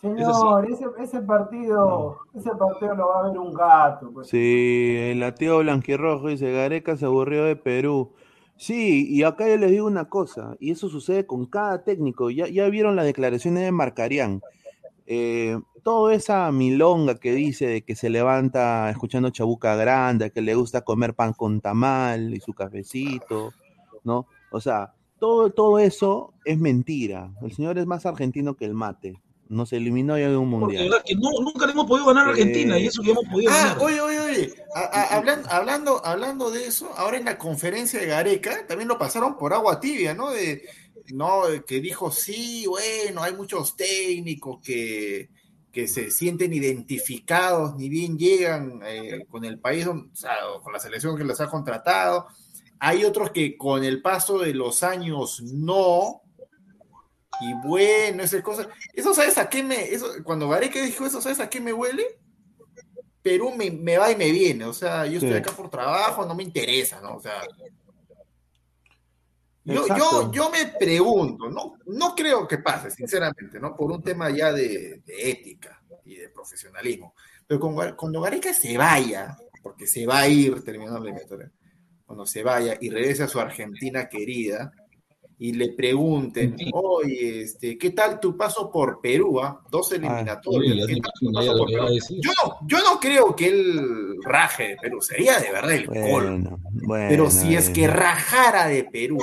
Señor, 0.00 0.70
ese, 0.70 0.84
ese 1.00 1.20
partido, 1.22 2.18
ese 2.32 2.50
partido 2.50 2.94
lo 2.94 3.08
va 3.08 3.20
a 3.20 3.28
ver 3.28 3.38
un 3.38 3.52
gato. 3.52 4.10
Pues. 4.12 4.28
Sí, 4.28 4.94
el 4.96 5.18
lateo 5.18 5.58
blanquirrojo 5.58 6.28
dice, 6.28 6.52
Gareca 6.52 6.96
se 6.96 7.04
aburrió 7.04 7.44
de 7.44 7.56
Perú. 7.56 8.12
Sí, 8.58 9.06
y 9.08 9.22
acá 9.22 9.48
yo 9.48 9.56
les 9.56 9.70
digo 9.70 9.86
una 9.86 10.08
cosa, 10.08 10.56
y 10.58 10.72
eso 10.72 10.88
sucede 10.88 11.26
con 11.26 11.46
cada 11.46 11.84
técnico. 11.84 12.28
Ya, 12.28 12.48
ya 12.48 12.68
vieron 12.68 12.96
las 12.96 13.04
declaraciones 13.04 13.62
de 13.62 13.70
Marcarián. 13.70 14.42
Eh, 15.06 15.56
toda 15.84 16.12
esa 16.12 16.50
milonga 16.50 17.14
que 17.14 17.32
dice 17.32 17.66
de 17.68 17.82
que 17.82 17.94
se 17.94 18.10
levanta 18.10 18.90
escuchando 18.90 19.30
Chabuca 19.30 19.76
Grande, 19.76 20.32
que 20.32 20.42
le 20.42 20.56
gusta 20.56 20.82
comer 20.82 21.14
pan 21.14 21.32
con 21.34 21.60
tamal 21.60 22.34
y 22.34 22.40
su 22.40 22.52
cafecito, 22.52 23.52
¿no? 24.02 24.26
O 24.50 24.60
sea, 24.60 24.92
todo, 25.20 25.50
todo 25.50 25.78
eso 25.78 26.34
es 26.44 26.58
mentira. 26.58 27.32
El 27.42 27.52
señor 27.52 27.78
es 27.78 27.86
más 27.86 28.06
argentino 28.06 28.54
que 28.54 28.64
el 28.64 28.74
mate. 28.74 29.22
Nos 29.48 29.72
eliminó 29.72 30.18
ya 30.18 30.28
de 30.28 30.36
un 30.36 30.50
Porque 30.50 30.64
mundial. 30.76 30.84
verdad 30.90 31.04
que 31.06 31.14
no, 31.14 31.30
nunca 31.40 31.64
le 31.66 31.72
hemos 31.72 31.86
podido 31.86 32.06
ganar 32.06 32.26
a 32.26 32.30
Argentina 32.30 32.76
Eh, 32.76 32.82
y 32.82 32.86
eso 32.86 33.02
que 33.02 33.10
hemos 33.12 33.24
podido 33.24 33.50
Ah, 33.50 33.68
ganar. 33.74 33.78
oye, 33.82 34.00
oye, 34.00 34.20
oye. 34.20 34.54
a- 34.74 34.80
a- 34.80 35.16
hablando, 35.16 35.48
hablando, 35.50 36.06
hablando 36.06 36.50
de 36.50 36.66
eso, 36.66 36.90
ahora 36.96 37.16
en 37.16 37.24
la 37.24 37.38
conferencia 37.38 37.98
de 37.98 38.06
Gareca 38.06 38.66
también 38.66 38.88
lo 38.88 38.98
pasaron 38.98 39.38
por 39.38 39.54
agua 39.54 39.80
tibia, 39.80 40.12
¿no? 40.14 40.30
De, 40.30 40.62
no, 41.14 41.42
que 41.66 41.80
dijo, 41.80 42.10
sí, 42.10 42.66
bueno, 42.66 43.22
hay 43.22 43.32
muchos 43.34 43.74
técnicos 43.76 44.58
que, 44.62 45.30
que 45.72 45.88
se 45.88 46.10
sienten 46.10 46.52
identificados, 46.52 47.74
ni 47.76 47.88
bien 47.88 48.18
llegan 48.18 48.80
eh, 48.84 49.24
con 49.30 49.44
el 49.46 49.58
país, 49.58 49.86
o 49.86 50.08
sea, 50.12 50.34
con 50.62 50.72
la 50.74 50.78
selección 50.78 51.16
que 51.16 51.24
los 51.24 51.40
ha 51.40 51.48
contratado. 51.48 52.26
Hay 52.80 53.04
otros 53.04 53.30
que 53.30 53.56
con 53.56 53.82
el 53.82 54.02
paso 54.02 54.38
de 54.38 54.52
los 54.54 54.82
años 54.82 55.42
no. 55.42 56.20
Y 57.40 57.54
bueno, 57.66 58.22
esas 58.22 58.42
cosas. 58.42 58.68
Eso, 58.94 59.14
¿sabes 59.14 59.38
a 59.38 59.48
qué 59.48 59.62
me.? 59.62 59.92
Eso, 59.92 60.06
cuando 60.24 60.48
Gareca 60.48 60.82
dijo 60.82 61.06
eso, 61.06 61.20
¿sabes 61.20 61.40
a 61.40 61.48
qué 61.48 61.60
me 61.60 61.72
huele? 61.72 62.18
Perú 63.22 63.54
me, 63.56 63.70
me 63.70 63.98
va 63.98 64.10
y 64.10 64.16
me 64.16 64.30
viene. 64.30 64.64
O 64.64 64.72
sea, 64.72 65.06
yo 65.06 65.14
estoy 65.14 65.30
Sí. 65.32 65.36
acá 65.36 65.52
por 65.52 65.70
trabajo, 65.70 66.24
no 66.26 66.34
me 66.34 66.42
interesa, 66.42 67.00
¿no? 67.00 67.16
O 67.16 67.20
sea. 67.20 67.42
Yo, 69.64 69.86
yo, 69.88 70.32
yo 70.32 70.50
me 70.50 70.64
pregunto, 70.78 71.50
no, 71.50 71.74
no 71.86 72.14
creo 72.14 72.48
que 72.48 72.56
pase, 72.58 72.90
sinceramente, 72.90 73.60
¿no? 73.60 73.76
Por 73.76 73.92
un 73.92 74.02
tema 74.02 74.30
ya 74.30 74.50
de, 74.50 75.02
de 75.04 75.30
ética 75.30 75.82
y 76.06 76.14
de 76.16 76.30
profesionalismo. 76.30 77.14
Pero 77.46 77.60
con, 77.60 77.76
Gar- 77.76 77.94
cuando 77.94 78.22
Gareca 78.22 78.54
se 78.54 78.78
vaya, 78.78 79.36
porque 79.62 79.86
se 79.86 80.06
va 80.06 80.20
a 80.20 80.28
ir 80.28 80.62
terminando 80.64 81.00
la 81.00 81.04
eliminatoria, 81.10 81.50
cuando 82.06 82.24
se 82.24 82.42
vaya 82.42 82.78
y 82.80 82.88
regrese 82.88 83.24
a 83.24 83.28
su 83.28 83.38
Argentina 83.40 84.08
querida, 84.08 84.72
y 85.40 85.52
le 85.52 85.68
pregunten, 85.72 86.56
oye, 86.72 87.42
este, 87.42 87.78
¿qué 87.78 87.90
tal 87.90 88.18
tu 88.18 88.36
paso 88.36 88.70
por 88.70 89.00
Perú? 89.00 89.40
ah? 89.40 89.62
Dos 89.70 89.92
eliminatorias. 89.92 90.74
Uy, 90.74 90.80
ya 90.80 90.86
¿qué 90.86 90.94
te 90.96 91.00
tal 91.00 91.12
tu 91.20 91.26
imaginas 91.26 91.44
ya 91.44 91.50
paso 91.50 91.52
lo 91.52 91.58
por 91.58 91.68
que 91.68 91.76
va 91.76 91.82
a 91.82 91.86
Perú? 91.86 91.94
decir. 91.94 92.18
Yo 92.20 92.30
no, 92.44 92.56
yo 92.66 92.78
no 92.78 93.00
creo 93.00 93.36
que 93.36 93.46
él 93.48 94.16
raje 94.24 94.68
de 94.68 94.76
Perú, 94.76 95.00
sería 95.00 95.38
de 95.38 95.52
verdad 95.52 95.72
el 95.72 95.86
colmo. 95.86 96.08
Bueno, 96.10 96.58
bueno. 96.72 97.06
Pero 97.08 97.30
si 97.30 97.54
es 97.54 97.70
que 97.70 97.82
bueno. 97.82 97.94
rajara 97.94 98.66
de 98.66 98.84
Perú, 98.84 99.18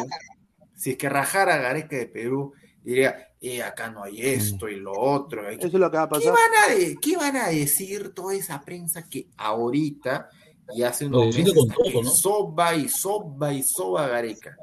si 0.74 0.92
es 0.92 0.98
que 0.98 1.10
rajara 1.10 1.58
Gareca 1.58 1.98
de 1.98 2.08
Perú, 2.08 2.54
diría, 2.82 3.30
eh, 3.42 3.62
acá 3.62 3.90
no 3.90 4.04
hay 4.04 4.22
esto 4.22 4.70
y 4.70 4.78
lo 4.78 4.94
otro. 4.94 5.48
hay 5.48 5.58
que- 5.58 5.68
Eso 5.68 5.78
es 5.78 5.82
lo 5.82 5.92
que 5.92 5.98
va 5.98 6.04
a 6.04 6.10
¿Qué 6.10 6.30
van, 6.30 6.38
a 6.72 6.74
de- 6.76 6.98
qué 7.02 7.18
van 7.18 7.36
a 7.36 7.48
decir 7.50 8.14
toda 8.14 8.34
esa 8.36 8.62
prensa 8.64 9.08
que 9.10 9.28
ahorita 9.38 10.30
y 10.74 10.82
hace 10.84 11.06
unos 11.08 11.28
meses 11.28 11.54
con 11.54 11.68
está 11.70 11.76
que 11.84 11.92
todo, 11.92 12.04
¿no? 12.04 12.10
soba 12.10 12.76
y 12.76 12.88
soba 12.90 13.54
y 13.54 13.64
soba 13.64 14.08
Gareca? 14.08 14.56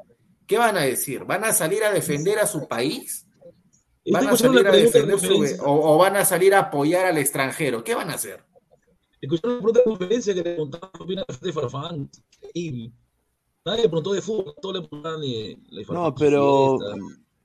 ¿Qué 0.47 0.57
van 0.57 0.77
a 0.77 0.81
decir? 0.81 1.23
¿Van 1.25 1.43
a 1.43 1.53
salir 1.53 1.83
a 1.83 1.91
defender 1.91 2.39
a 2.39 2.47
su 2.47 2.67
país? 2.67 3.27
¿Van 4.11 4.27
a 4.27 4.35
salir 4.35 4.67
a 4.67 4.71
de 4.71 4.83
defender 4.83 5.19
su... 5.19 5.63
o, 5.63 5.93
o 5.93 5.97
van 5.97 6.17
a 6.17 6.25
salir 6.25 6.53
a 6.53 6.59
apoyar 6.59 7.05
al 7.05 7.17
extranjero? 7.17 7.83
¿Qué 7.83 7.95
van 7.95 8.09
a 8.09 8.15
hacer? 8.15 8.43
Escucharon 9.21 9.55
la 9.55 9.61
pregunta 9.61 9.79
de 9.79 9.85
conferencia 9.85 10.33
que 10.33 10.43
le 10.43 10.53
preguntaban 10.55 10.89
qué 10.93 11.03
opina 11.03 11.25
de 11.41 11.53
Farfán. 11.53 12.09
Y 12.53 12.91
nadie 13.63 13.83
le 13.83 13.87
preguntó 13.87 14.11
de 14.11 14.21
fútbol, 14.21 14.53
todos 14.61 14.75
le 14.75 14.81
preguntaban 14.81 15.21
de, 15.21 15.57
de 15.71 15.85
Farfán. 15.85 16.03
No, 16.03 16.15
pero 16.15 16.77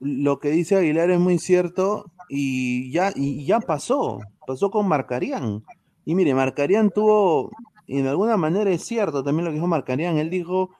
lo 0.01 0.41
que 0.41 0.51
dice 0.51 0.75
Aguilar 0.75 1.11
es 1.11 1.21
muy 1.21 1.39
cierto 1.39 2.11
y 2.29 2.91
ya, 2.91 3.13
y 3.15 3.47
ya 3.47 3.61
pasó. 3.61 4.19
Pasó 4.45 4.71
con 4.71 4.89
Marcarián. 4.89 5.65
Y 6.05 6.15
mire, 6.17 6.35
Marcarián 6.35 6.91
tuvo, 6.91 7.53
y 7.87 7.99
en 7.99 8.09
alguna 8.09 8.37
manera 8.37 8.71
es 8.71 8.83
cierto 8.83 9.23
también 9.23 9.45
lo 9.45 9.51
que 9.53 9.57
dijo 9.57 9.69
Marcarián. 9.69 10.19
Él 10.19 10.31
dijo, 10.31 10.71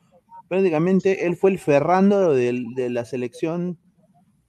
prácticamente, 0.49 1.27
él 1.27 1.37
fue 1.37 1.51
el 1.51 1.59
Ferrando 1.59 2.33
de, 2.33 2.91
la 2.91 3.05
selección, 3.05 3.79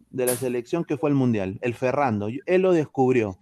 de 0.10 0.26
la 0.26 0.36
selección 0.36 0.86
que 0.86 0.98
fue 0.98 1.10
el 1.10 1.16
Mundial. 1.16 1.60
El 1.62 1.74
Ferrando. 1.74 2.30
Él 2.46 2.62
lo 2.62 2.74
descubrió. 2.74 3.38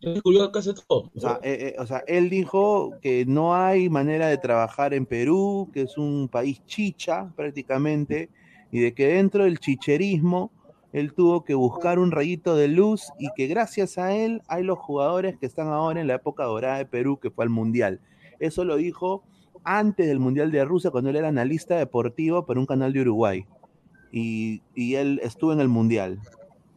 Él 0.00 0.14
descubrió 0.14 0.52
casi 0.52 0.72
todo. 0.74 1.10
O 1.14 1.20
sea, 1.20 1.40
eh, 1.42 1.74
eh, 1.74 1.76
o 1.78 1.86
sea, 1.86 2.04
él 2.06 2.28
dijo 2.28 2.92
que 3.00 3.24
no 3.26 3.54
hay 3.54 3.88
manera 3.88 4.28
de 4.28 4.38
trabajar 4.38 4.94
en 4.94 5.06
Perú, 5.06 5.70
que 5.72 5.82
es 5.82 5.96
un 5.96 6.28
país 6.28 6.64
chicha 6.66 7.32
prácticamente, 7.34 8.30
y 8.70 8.80
de 8.80 8.94
que 8.94 9.06
dentro 9.08 9.44
del 9.44 9.58
chicherismo 9.58 10.52
él 10.94 11.12
tuvo 11.12 11.44
que 11.44 11.54
buscar 11.54 11.98
un 11.98 12.12
rayito 12.12 12.54
de 12.54 12.68
luz 12.68 13.12
y 13.18 13.28
que 13.34 13.48
gracias 13.48 13.98
a 13.98 14.14
él 14.14 14.42
hay 14.46 14.62
los 14.62 14.78
jugadores 14.78 15.36
que 15.36 15.46
están 15.46 15.66
ahora 15.66 16.00
en 16.00 16.06
la 16.06 16.14
época 16.14 16.44
dorada 16.44 16.78
de 16.78 16.86
Perú, 16.86 17.18
que 17.18 17.32
fue 17.32 17.44
al 17.44 17.50
Mundial. 17.50 18.00
Eso 18.38 18.64
lo 18.64 18.76
dijo 18.76 19.24
antes 19.64 20.06
del 20.06 20.20
Mundial 20.20 20.50
de 20.52 20.64
Rusia, 20.64 20.90
cuando 20.90 21.10
él 21.10 21.16
era 21.16 21.28
analista 21.28 21.76
deportivo 21.76 22.46
para 22.46 22.60
un 22.60 22.66
canal 22.66 22.92
de 22.92 23.00
Uruguay. 23.00 23.46
Y, 24.12 24.62
y 24.74 24.94
él 24.94 25.20
estuvo 25.22 25.52
en 25.52 25.60
el 25.60 25.68
Mundial. 25.68 26.20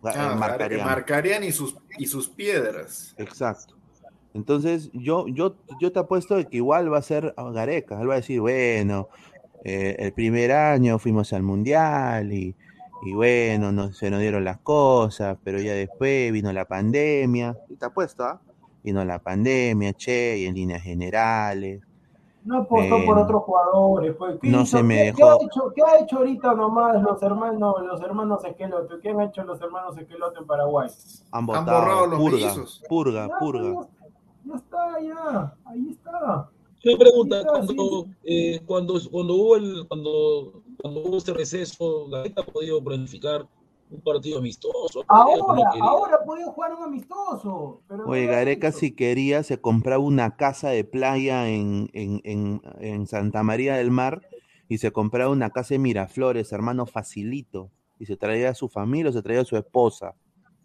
Ah. 0.04 0.36
Marcarían 0.38 1.44
y 1.44 1.52
sus, 1.52 1.76
y 1.98 2.08
sus 2.08 2.30
piedras. 2.30 3.14
Exacto. 3.18 3.76
Entonces, 4.34 4.90
yo, 4.94 5.28
yo, 5.28 5.56
yo 5.80 5.92
te 5.92 6.00
apuesto 6.00 6.36
de 6.36 6.46
que 6.46 6.58
igual 6.58 6.92
va 6.94 7.00
a 7.00 7.02
ser 7.02 7.34
Gareca. 7.54 8.00
Él 8.00 8.10
va 8.10 8.14
a 8.14 8.18
decir, 8.18 8.40
bueno, 8.40 9.10
eh, 9.64 9.96
el 10.00 10.14
primer 10.14 10.52
año 10.52 11.00
fuimos 11.00 11.34
al 11.34 11.44
mundial 11.44 12.32
y, 12.32 12.56
y 13.04 13.14
bueno, 13.14 13.72
no, 13.72 13.92
se 13.94 14.10
nos 14.10 14.22
dieron 14.22 14.44
las 14.44 14.60
cosas, 14.60 15.38
pero 15.44 15.60
ya 15.60 15.74
después 15.74 16.32
vino 16.32 16.54
la 16.54 16.66
pandemia. 16.66 17.58
Y 17.70 17.76
te 17.76 17.86
apuesto, 17.86 18.24
¿ah? 18.24 18.42
Vino 18.84 19.04
la 19.04 19.20
pandemia, 19.20 19.94
che, 19.94 20.38
y 20.38 20.46
en 20.46 20.56
líneas 20.56 20.84
generales. 20.84 21.82
No 22.48 22.60
apostó 22.60 23.06
por 23.06 23.18
otros 23.20 23.44
jugadores. 23.44 24.16
Pues. 24.16 24.40
¿Qué 24.42 24.48
No 24.50 24.62
hizo? 24.62 24.78
se 24.78 24.84
me 24.84 24.96
¿Qué- 24.96 25.04
dejó. 25.04 25.18
¿qué, 25.18 25.24
ha 25.24 25.36
hecho, 25.46 25.74
qué 25.76 25.82
ha 25.84 26.00
hecho 26.00 26.18
ahorita 26.18 26.54
nomás 26.56 27.02
los 27.02 27.22
hermanos, 27.22 27.76
los 27.86 28.02
hermanos 28.02 28.44
Esquelote? 28.46 28.96
¿Qué 29.02 29.10
han 29.10 29.22
hecho 29.22 29.44
los 29.44 29.60
hermanos 29.62 29.98
Esquelote 29.98 30.40
en 30.40 30.48
Paraguay? 30.48 30.90
Han 31.32 31.46
borrado 31.46 32.08
los 32.08 32.20
purga, 32.20 32.38
mellizos. 32.38 32.84
purga, 32.88 33.28
Ya, 33.28 33.38
purga. 33.40 33.64
Ya, 33.64 33.88
ya 34.46 34.56
está, 34.56 35.00
ya. 35.02 35.54
Ahí 35.66 35.90
está. 35.92 36.50
Una 36.86 36.98
pregunta, 36.98 37.42
sí. 37.42 37.48
cuando, 37.76 38.06
eh, 38.24 38.62
cuando, 38.66 38.94
cuando 39.12 39.34
hubo 39.34 39.56
el, 39.58 39.86
cuando, 39.90 40.62
cuando 40.82 41.02
hubo 41.02 41.18
este 41.18 41.34
receso, 41.34 42.08
Gareca 42.10 42.42
ha 42.44 42.46
podido 42.46 42.82
planificar 42.82 43.46
un 43.90 44.02
partido 44.02 44.40
amistoso. 44.40 45.04
Ahora, 45.08 45.70
quería. 45.72 45.84
ahora 45.88 46.20
podía 46.26 46.46
jugar 46.48 46.74
un 46.76 46.84
amistoso. 46.84 47.82
Pero 47.88 48.04
no 48.06 48.10
Oye, 48.12 48.26
Gareca 48.26 48.72
si 48.72 48.92
quería 48.92 49.44
se 49.44 49.60
compraba 49.62 50.04
una 50.04 50.36
casa 50.36 50.70
de 50.70 50.84
playa 50.84 51.48
en, 51.50 51.90
en, 51.94 52.22
en, 52.24 52.62
en 52.80 53.08
Santa 53.08 53.44
María 53.44 53.76
del 53.76 53.92
Mar 53.92 54.22
y 54.68 54.80
se 54.80 54.92
compraba 54.92 55.32
una 55.32 55.50
casa 55.52 55.76
en 55.76 55.82
Miraflores, 55.84 56.52
hermano, 56.52 56.86
facilito. 56.86 57.72
Y 58.00 58.06
se 58.06 58.16
traía 58.18 58.50
a 58.50 58.54
su 58.54 58.68
familia 58.70 59.10
o 59.10 59.14
se 59.14 59.22
traía 59.24 59.42
a 59.42 59.46
su 59.46 59.56
esposa. 59.58 60.14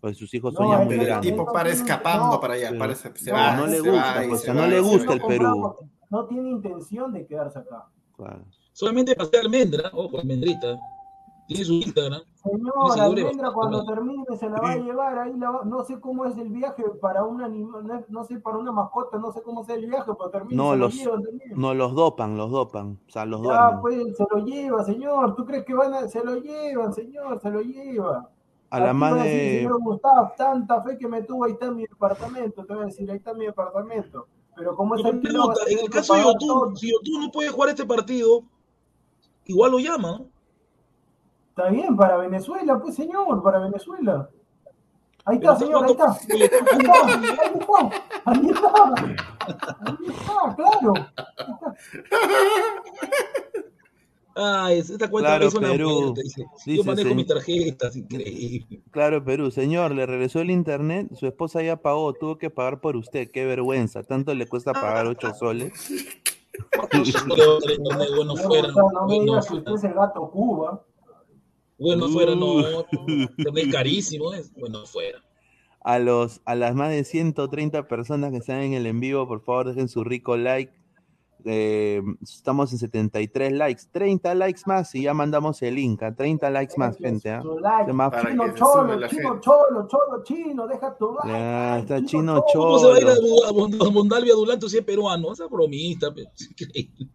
Pues 0.00 0.16
sus 0.18 0.34
hijos 0.34 0.52
son 0.54 0.66
No, 0.66 0.72
ya 0.72 0.80
el- 0.80 0.86
muy 0.86 0.94
Pero 0.94 1.02
el 1.02 1.06
grandes. 1.08 1.30
tipo 1.32 1.52
para 1.52 1.70
escapando 1.70 2.26
No, 2.32 2.40
para 2.40 2.54
allá. 2.54 2.68
pero- 2.70 2.78
para- 2.80 2.94
se, 2.96 3.02
se 3.16 3.24
pero 3.26 3.36
va, 3.36 3.56
no 3.56 3.66
le 3.68 3.76
se 3.80 3.88
gusta, 3.90 4.14
va 4.16 4.24
y 4.24 4.28
pues, 4.28 4.40
se 4.42 4.52
no 4.52 4.60
va, 4.62 4.66
le 4.66 4.80
gusta 4.80 5.12
el 5.12 5.20
Perú. 5.22 5.74
No 6.10 6.26
tiene 6.26 6.50
intención 6.50 7.12
de 7.12 7.24
quedarse 7.26 7.60
acá. 7.60 7.86
Claro. 8.16 8.44
Solamente 8.72 9.14
pasé 9.14 9.38
almendra, 9.38 9.90
ojo, 9.94 10.18
almendrita. 10.18 10.76
Tiene 11.48 11.64
su 11.64 11.72
Instagram. 11.74 12.22
Señor, 12.34 13.00
Almendra 13.00 13.52
cuando 13.52 13.84
termine 13.84 14.24
se 14.38 14.48
la 14.48 14.60
va 14.60 14.70
a 14.72 14.76
llevar, 14.76 15.18
ahí 15.18 15.36
la 15.36 15.50
va- 15.50 15.64
no 15.64 15.84
sé 15.84 16.00
cómo 16.00 16.24
es 16.24 16.36
el 16.38 16.48
viaje 16.48 16.82
para 17.00 17.24
un 17.24 17.42
animal, 17.42 18.04
no 18.08 18.24
sé, 18.24 18.38
para 18.38 18.58
una 18.58 18.72
mascota, 18.72 19.18
no 19.18 19.32
sé 19.32 19.42
cómo 19.42 19.62
es 19.62 19.68
el 19.68 19.86
viaje, 19.86 20.10
pero 20.16 20.30
termina 20.30 20.56
No, 20.62 20.72
se 20.72 20.76
los, 20.78 20.94
lo 20.94 21.00
llevan 21.02 21.22
también. 21.22 21.52
no, 21.60 21.74
los 21.74 21.94
dopan, 21.94 22.36
los 22.36 22.50
dopan. 22.50 22.98
O 23.06 23.10
sea, 23.10 23.26
los 23.26 23.42
ya, 23.42 23.70
duermen. 23.72 23.80
pues, 23.80 24.16
se 24.16 24.24
lo 24.30 24.44
lleva, 24.44 24.84
señor, 24.84 25.36
¿tú 25.36 25.44
crees 25.44 25.64
que 25.64 25.74
van 25.74 25.94
a, 25.94 26.08
se 26.08 26.24
lo 26.24 26.36
llevan, 26.36 26.92
señor, 26.92 27.40
se 27.40 27.50
lo 27.50 27.60
lleva? 27.60 28.28
A 28.70 28.80
la 28.80 28.92
decir, 28.94 29.22
de... 29.22 29.56
señor 29.58 29.82
Gustavo, 29.82 30.32
tanta 30.36 30.82
fe 30.82 30.96
que 30.96 31.06
me 31.06 31.22
tuvo, 31.22 31.44
ahí 31.44 31.52
está 31.52 31.70
mi 31.70 31.82
departamento, 31.82 32.64
te 32.64 32.72
voy 32.72 32.82
a 32.84 32.86
decir, 32.86 33.10
ahí 33.10 33.18
está 33.18 33.34
mi 33.34 33.44
departamento. 33.44 34.26
Pero 34.56 34.74
como 34.74 34.94
es 34.94 35.02
Pero 35.02 35.16
el 35.16 35.72
en 35.72 35.78
el 35.78 35.90
caso 35.90 36.14
de 36.14 36.22
Yotun, 36.22 36.76
si 36.76 36.90
Yotun 36.90 37.20
no 37.24 37.30
puede 37.30 37.50
jugar 37.50 37.70
este 37.70 37.84
partido, 37.84 38.42
igual 39.44 39.72
lo 39.72 39.78
llama, 39.78 40.12
¿no? 40.18 40.31
Está 41.54 41.68
bien, 41.68 41.94
para 41.96 42.16
Venezuela, 42.16 42.78
pues 42.80 42.94
señor, 42.94 43.42
para 43.42 43.58
Venezuela. 43.58 44.28
Ahí 45.26 45.36
está, 45.36 45.54
señor, 45.56 45.84
ahí 45.84 45.90
está. 45.92 46.06
¿cuánto- 46.06 46.32
Ahí 46.34 46.42
está, 46.42 46.56
ahí 46.72 47.22
está, 47.28 47.42
ahí 48.24 48.46
está. 48.48 49.74
Ahí 49.84 50.06
está, 50.08 50.56
claro. 50.56 50.94
Ah, 54.34 54.72
es- 54.72 54.88
esta 54.88 55.10
cuenta 55.10 55.28
Claro, 55.30 55.46
es 55.48 55.54
una 55.54 55.68
Perú. 55.72 55.90
muerte, 55.90 56.22
dice. 56.22 56.46
Dice, 56.64 56.76
Yo 56.78 56.84
manejo 56.84 57.08
sí. 57.10 57.14
mi 57.14 57.26
tarjeta, 57.26 57.88
es 57.88 57.96
increíble. 57.96 58.80
Claro, 58.90 59.22
Perú. 59.22 59.50
Señor, 59.50 59.92
le 59.92 60.06
regresó 60.06 60.40
el 60.40 60.50
internet, 60.50 61.08
su 61.14 61.26
esposa 61.26 61.62
ya 61.62 61.76
pagó, 61.76 62.14
tuvo 62.14 62.38
que 62.38 62.48
pagar 62.48 62.80
por 62.80 62.96
usted. 62.96 63.30
Qué 63.30 63.44
vergüenza. 63.44 64.02
Tanto 64.04 64.34
le 64.34 64.46
cuesta 64.48 64.72
pagar 64.72 65.06
ocho 65.06 65.34
soles. 65.34 65.70
no 66.72 66.88
que 66.88 67.02
fuera, 68.42 68.68
usted 69.38 69.72
es 69.74 69.84
el 69.84 69.92
gato 69.94 70.30
Cuba. 70.30 70.82
Bueno 71.82 72.08
fuera, 72.08 72.34
no, 72.34 72.54
Uh. 72.54 72.84
internet 73.36 73.70
carísimo, 73.72 74.32
es 74.32 74.52
bueno 74.54 74.86
fuera. 74.86 75.18
A, 75.84 75.98
los, 75.98 76.40
a 76.44 76.54
las 76.54 76.74
más 76.74 76.90
de 76.90 77.02
130 77.04 77.88
personas 77.88 78.30
que 78.30 78.36
están 78.38 78.60
en 78.62 78.72
el 78.74 78.86
en 78.86 79.00
vivo, 79.00 79.26
por 79.26 79.42
favor, 79.42 79.68
dejen 79.68 79.88
su 79.88 80.04
rico 80.04 80.36
like. 80.36 80.72
Eh, 81.44 82.00
estamos 82.22 82.72
en 82.72 82.78
73 82.78 83.52
likes, 83.52 83.82
30 83.90 84.32
likes 84.36 84.60
más 84.66 84.94
y 84.94 85.02
ya 85.02 85.12
mandamos 85.12 85.60
el 85.62 85.74
link, 85.74 86.00
a 86.04 86.14
30 86.14 86.50
likes 86.50 86.74
más, 86.76 86.96
gente. 86.96 87.30
¿ah? 87.30 87.42
Like. 87.60 87.92
Más- 87.92 88.12
Chino 88.22 88.54
cholo, 88.54 88.94
chino 89.08 89.08
gente. 89.08 89.40
cholo, 89.40 89.88
cholo, 89.88 90.22
chino, 90.22 90.68
deja 90.68 90.96
tu 90.96 91.12
like. 91.14 91.28
Ya, 91.28 91.78
está 91.80 91.96
Chino 92.04 92.44
chino 92.46 92.62
¿Cómo 92.62 92.78
se 92.78 92.86
va 92.86 92.94
a 92.94 93.00
ir 93.00 93.08
a, 93.08 93.16
cholo. 93.16 93.82
a, 93.84 93.88
a 93.88 93.90
Mondalvia 93.90 94.34
Dulanto 94.34 94.68
si 94.68 94.78
es 94.78 94.84
peruano? 94.84 95.32
Esa 95.32 95.48
bromista, 95.48 96.14
pero 96.14 96.28
es 96.32 96.48
increíble. 96.48 97.08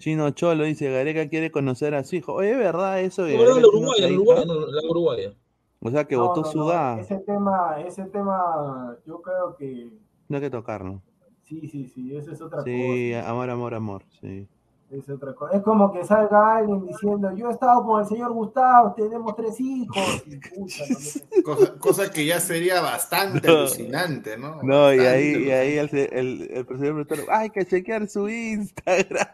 Chino 0.00 0.30
cholo 0.30 0.64
dice, 0.64 0.90
Gareca 0.90 1.28
quiere 1.28 1.50
conocer 1.50 1.94
a 1.94 2.02
su 2.04 2.16
hijo. 2.16 2.32
Oye, 2.32 2.52
¿es 2.52 2.58
verdad 2.58 3.00
eso? 3.00 3.26
La 3.26 3.34
Uruguaya, 3.68 4.08
la? 4.08 4.14
Uruguaya, 4.14 4.44
no, 4.46 4.54
la 4.66 4.90
Uruguaya. 4.90 5.34
O 5.78 5.90
sea 5.90 6.04
que 6.06 6.16
No, 6.16 6.26
votó 6.28 6.40
no, 6.40 6.46
no, 6.46 6.52
Sudá. 6.52 6.98
Ese 6.98 7.18
tema, 7.18 7.76
ese 7.86 8.04
tema, 8.06 8.96
yo 9.06 9.20
creo 9.20 9.54
que 9.56 9.90
No 10.28 10.36
hay 10.38 10.42
que 10.42 10.48
tocarlo. 10.48 11.02
sí, 11.44 11.68
sí, 11.68 11.86
sí, 11.86 12.16
eso 12.16 12.32
es 12.32 12.40
otra 12.40 12.62
Sí, 12.64 13.12
amor, 13.12 13.50
amor, 13.50 13.74
amor. 13.74 14.02
Sí. 14.22 14.48
Es 14.90 15.08
otra 15.08 15.32
cosa. 15.34 15.56
Es 15.56 15.62
como 15.62 15.92
que 15.92 16.04
salga 16.04 16.56
alguien 16.56 16.84
diciendo, 16.84 17.30
yo 17.36 17.48
he 17.48 17.52
estado 17.52 17.84
con 17.84 18.00
el 18.00 18.08
señor 18.08 18.32
Gustavo, 18.32 18.92
tenemos 18.96 19.36
tres 19.36 19.60
hijos. 19.60 20.24
No 20.26 21.42
Cosa, 21.44 21.78
cosa 21.78 22.10
que 22.10 22.26
ya 22.26 22.40
sería 22.40 22.80
bastante 22.80 23.46
No. 23.46 23.58
alucinante, 23.58 24.36
¿no? 24.36 24.60
No, 24.62 24.92
y 24.92 24.98
ahí, 24.98 25.44
y 25.46 25.50
ahí 25.52 25.78
el, 25.78 25.88
el, 25.94 26.50
el 26.52 26.66
presidente 26.66 27.04
preguntó, 27.04 27.32
hay 27.32 27.50
que 27.50 27.64
chequear 27.64 28.08
su 28.08 28.28
Instagram. 28.28 29.28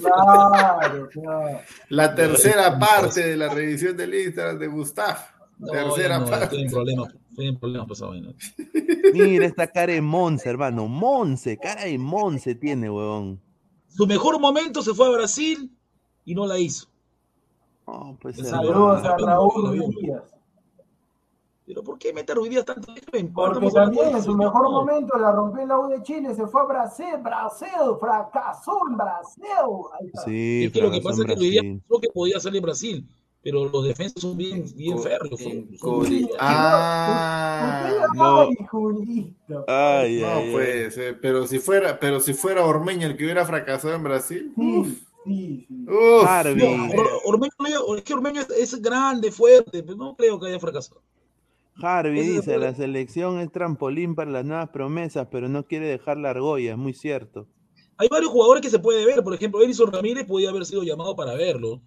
Claro, 0.00 1.08
claro. 1.08 1.60
La 1.88 2.14
tercera 2.14 2.78
parte 2.78 3.26
de 3.28 3.36
la 3.36 3.48
revisión 3.48 3.96
del 3.96 4.14
Instagram 4.14 4.58
de 4.58 4.66
Gustav. 4.68 5.16
No, 5.58 5.72
tercera 5.72 6.24
parte. 6.24 6.44
estoy 6.44 6.62
en 6.62 6.70
problemas, 7.58 7.90
estoy 7.90 8.18
en. 8.18 8.34
Mira 9.12 9.46
esta 9.46 9.66
cara 9.66 9.92
de 9.92 10.00
Monse, 10.00 10.48
hermano. 10.48 10.86
Monse, 10.88 11.58
cara 11.58 11.84
de 11.84 11.98
Monse 11.98 12.54
tiene, 12.54 12.88
huevón. 12.88 13.40
Su 13.90 14.06
mejor 14.06 14.38
momento 14.40 14.82
se 14.82 14.94
fue 14.94 15.06
a 15.06 15.10
Brasil 15.10 15.70
y 16.24 16.34
no 16.34 16.46
la 16.46 16.58
hizo. 16.58 16.86
Oh, 17.84 18.16
pues, 18.20 18.36
Saludos 18.36 19.04
a. 19.04 19.16
Raúl 19.18 19.92
Díaz. 20.00 20.22
Pero 21.66 21.84
¿por 21.84 21.98
qué 21.98 22.12
mete 22.12 22.32
a 22.32 22.34
Ruiz 22.34 22.50
Díaz 22.50 22.64
tanto? 22.64 22.92
En 23.12 23.32
parte 23.32 23.60
Porque 23.60 23.70
también 23.70 24.16
en 24.16 24.22
su 24.22 24.34
mejor 24.34 24.62
No. 24.62 24.70
momento 24.72 25.16
la 25.16 25.30
rompió 25.30 25.62
en 25.62 25.68
la 25.68 25.78
U 25.78 25.88
de 25.88 26.02
Chile, 26.02 26.34
se 26.34 26.46
fue 26.46 26.62
a 26.62 26.64
Brasil, 26.64 27.06
Brasil, 27.22 27.68
fracasó 28.00 28.88
en 28.88 28.96
Brasil. 28.96 29.44
Sí, 30.24 30.64
Es 30.64 30.72
que 30.72 30.82
lo 30.82 30.90
que 30.90 31.00
pasa 31.00 31.14
es 31.16 31.20
en 31.20 31.26
que 31.26 31.34
Ruiz 31.36 31.50
Díaz 31.50 31.62
pensó 31.62 32.00
que 32.00 32.08
podía 32.12 32.40
salir 32.40 32.62
Brasil, 32.62 33.06
pero 33.42 33.68
los 33.68 33.84
defensas 33.84 34.20
son 34.20 34.36
bien, 34.36 34.64
bien 34.76 34.98
férreos. 34.98 35.40
Ah, 36.38 38.06
no. 38.14 38.48
Ay, 39.66 40.20
no 40.20 40.36
ay, 40.58 40.90
ser. 40.90 41.20
Pero 41.20 41.46
si 41.46 41.58
fuera, 41.58 41.98
pero 41.98 42.20
si 42.20 42.32
fuera 42.34 42.64
Ormeña 42.64 43.06
el 43.06 43.16
que 43.16 43.24
hubiera 43.24 43.44
fracasado 43.46 43.94
en 43.94 44.02
Brasil. 44.02 44.52
Sí, 44.56 44.84
sí, 45.24 45.66
sí. 45.68 45.86
Uf. 45.86 46.24
No, 46.56 47.02
Ormeño, 47.24 47.96
es 47.96 48.02
que 48.02 48.14
Ormeño 48.14 48.40
es, 48.40 48.50
es 48.50 48.80
grande, 48.82 49.30
fuerte, 49.30 49.82
pero 49.82 49.96
no 49.96 50.16
creo 50.16 50.38
que 50.38 50.48
haya 50.48 50.60
fracasado. 50.60 51.02
Harvey 51.82 52.20
dice, 52.20 52.42
fue- 52.42 52.58
la 52.58 52.74
selección 52.74 53.38
es 53.40 53.50
trampolín 53.50 54.14
para 54.14 54.30
las 54.30 54.44
nuevas 54.44 54.68
promesas, 54.68 55.28
pero 55.30 55.48
no 55.48 55.64
quiere 55.66 55.86
dejar 55.88 56.18
la 56.18 56.30
argolla, 56.30 56.72
es 56.72 56.78
muy 56.78 56.92
cierto. 56.92 57.46
Hay 57.96 58.08
varios 58.08 58.30
jugadores 58.32 58.62
que 58.62 58.70
se 58.70 58.78
puede 58.78 59.04
ver, 59.04 59.22
por 59.22 59.34
ejemplo, 59.34 59.62
Edison 59.62 59.92
Ramírez 59.92 60.26
podía 60.26 60.50
haber 60.50 60.64
sido 60.64 60.82
llamado 60.82 61.14
para 61.16 61.34
verlo. 61.34 61.80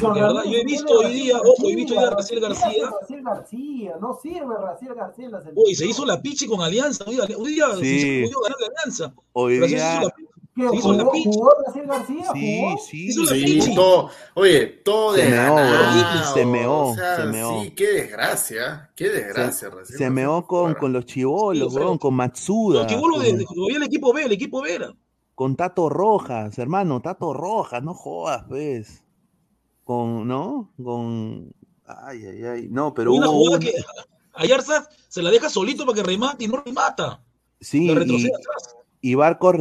Porque, 0.00 0.20
¿verdad? 0.20 0.44
Yo 0.44 0.58
he 0.58 0.64
visto 0.64 0.92
hoy 0.92 1.04
Raciel 1.04 1.22
día, 1.22 1.36
ojo, 1.38 1.68
he 1.68 1.74
visto 1.76 1.94
hoy 1.94 1.98
día 2.00 2.08
a 2.08 2.10
Raciel 2.14 2.40
¿qué 2.40 2.46
hace 2.46 2.60
García. 2.64 2.90
Raciel 3.00 3.22
García, 3.22 3.96
no 4.00 4.18
sirve 4.22 4.54
Raciel 4.60 4.94
García 4.94 5.24
en 5.26 5.32
la 5.32 5.38
selección. 5.40 5.64
Uy, 5.66 5.74
se 5.74 5.86
hizo 5.86 6.04
la 6.06 6.20
pichi 6.22 6.46
con 6.46 6.60
Alianza. 6.60 7.04
Hoy, 7.06 7.18
hoy 7.36 7.52
día 7.54 7.66
Sí. 7.80 8.00
se 8.26 8.32
pudo 8.32 8.42
ganar 8.42 8.58
la 8.60 8.66
Alianza. 8.66 9.14
Hoy 9.32 9.58
día, 9.58 9.66
hizo 9.66 10.02
la 10.08 10.10
pichi. 10.14 10.28
¿Qué, 10.56 10.68
se 10.68 10.76
hizo 10.76 10.92
la 10.92 10.98
jugó, 11.02 11.12
pichi. 11.12 11.30
jugó 11.32 11.50
Raciel 11.66 11.86
García? 11.86 12.24
sí, 12.32 12.58
¿Jugó? 12.60 12.78
sí. 12.78 13.06
Hizo 13.08 13.22
la 13.22 13.30
Sí, 13.32 13.74
todo, 13.74 14.10
oye, 14.34 14.66
todo 14.66 15.14
Se 15.14 15.22
de 15.24 15.30
meó, 15.30 15.54
ganado, 15.56 16.34
se 16.34 16.46
meó, 16.46 16.80
o 16.90 16.94
sea, 16.94 17.16
se 17.16 17.24
meó. 17.24 17.62
Sí, 17.62 17.70
qué 17.72 17.86
desgracia, 17.92 18.90
qué 18.94 19.08
desgracia. 19.08 19.52
Se, 19.70 19.70
recién 19.74 19.98
se 19.98 20.10
meó 20.10 20.46
con, 20.46 20.74
con 20.74 20.92
los 20.92 21.06
chivolos, 21.06 21.72
Sí, 21.72 21.78
weón, 21.78 21.98
con 21.98 22.14
Matsuda, 22.14 22.82
Los 22.82 22.86
chibolos 22.86 23.22
de, 23.22 23.30
con, 23.30 23.38
de- 23.38 23.46
lo 23.56 23.66
vi 23.66 23.74
el 23.74 23.82
equipo 23.82 24.12
B, 24.12 24.22
el 24.22 24.32
equipo 24.32 24.62
B 24.62 24.74
era. 24.74 24.94
con 25.34 25.56
Tato 25.56 25.88
Rojas, 25.88 26.56
hermano, 26.60 27.02
Tato 27.02 27.32
Rojas, 27.32 27.82
no 27.82 27.92
jodas, 27.92 28.44
pues. 28.48 29.02
Con, 29.84 30.26
¿no? 30.26 30.72
Con... 30.82 31.52
Ay, 31.86 32.24
ay, 32.26 32.42
ay. 32.44 32.68
No, 32.70 32.94
pero 32.94 33.12
una 33.12 33.28
hubo 33.28 33.38
jugada 33.38 33.56
una- 33.58 33.66
que 33.66 33.74
Ayarza 34.32 34.88
se 35.08 35.22
la 35.22 35.30
deja 35.30 35.48
solito 35.50 35.84
para 35.86 35.96
que 35.96 36.02
remate 36.02 36.44
y 36.44 36.48
no 36.48 36.62
remata. 36.64 37.22
Sí, 37.60 37.88
y, 37.90 39.10
y 39.10 39.14
Barco, 39.14 39.52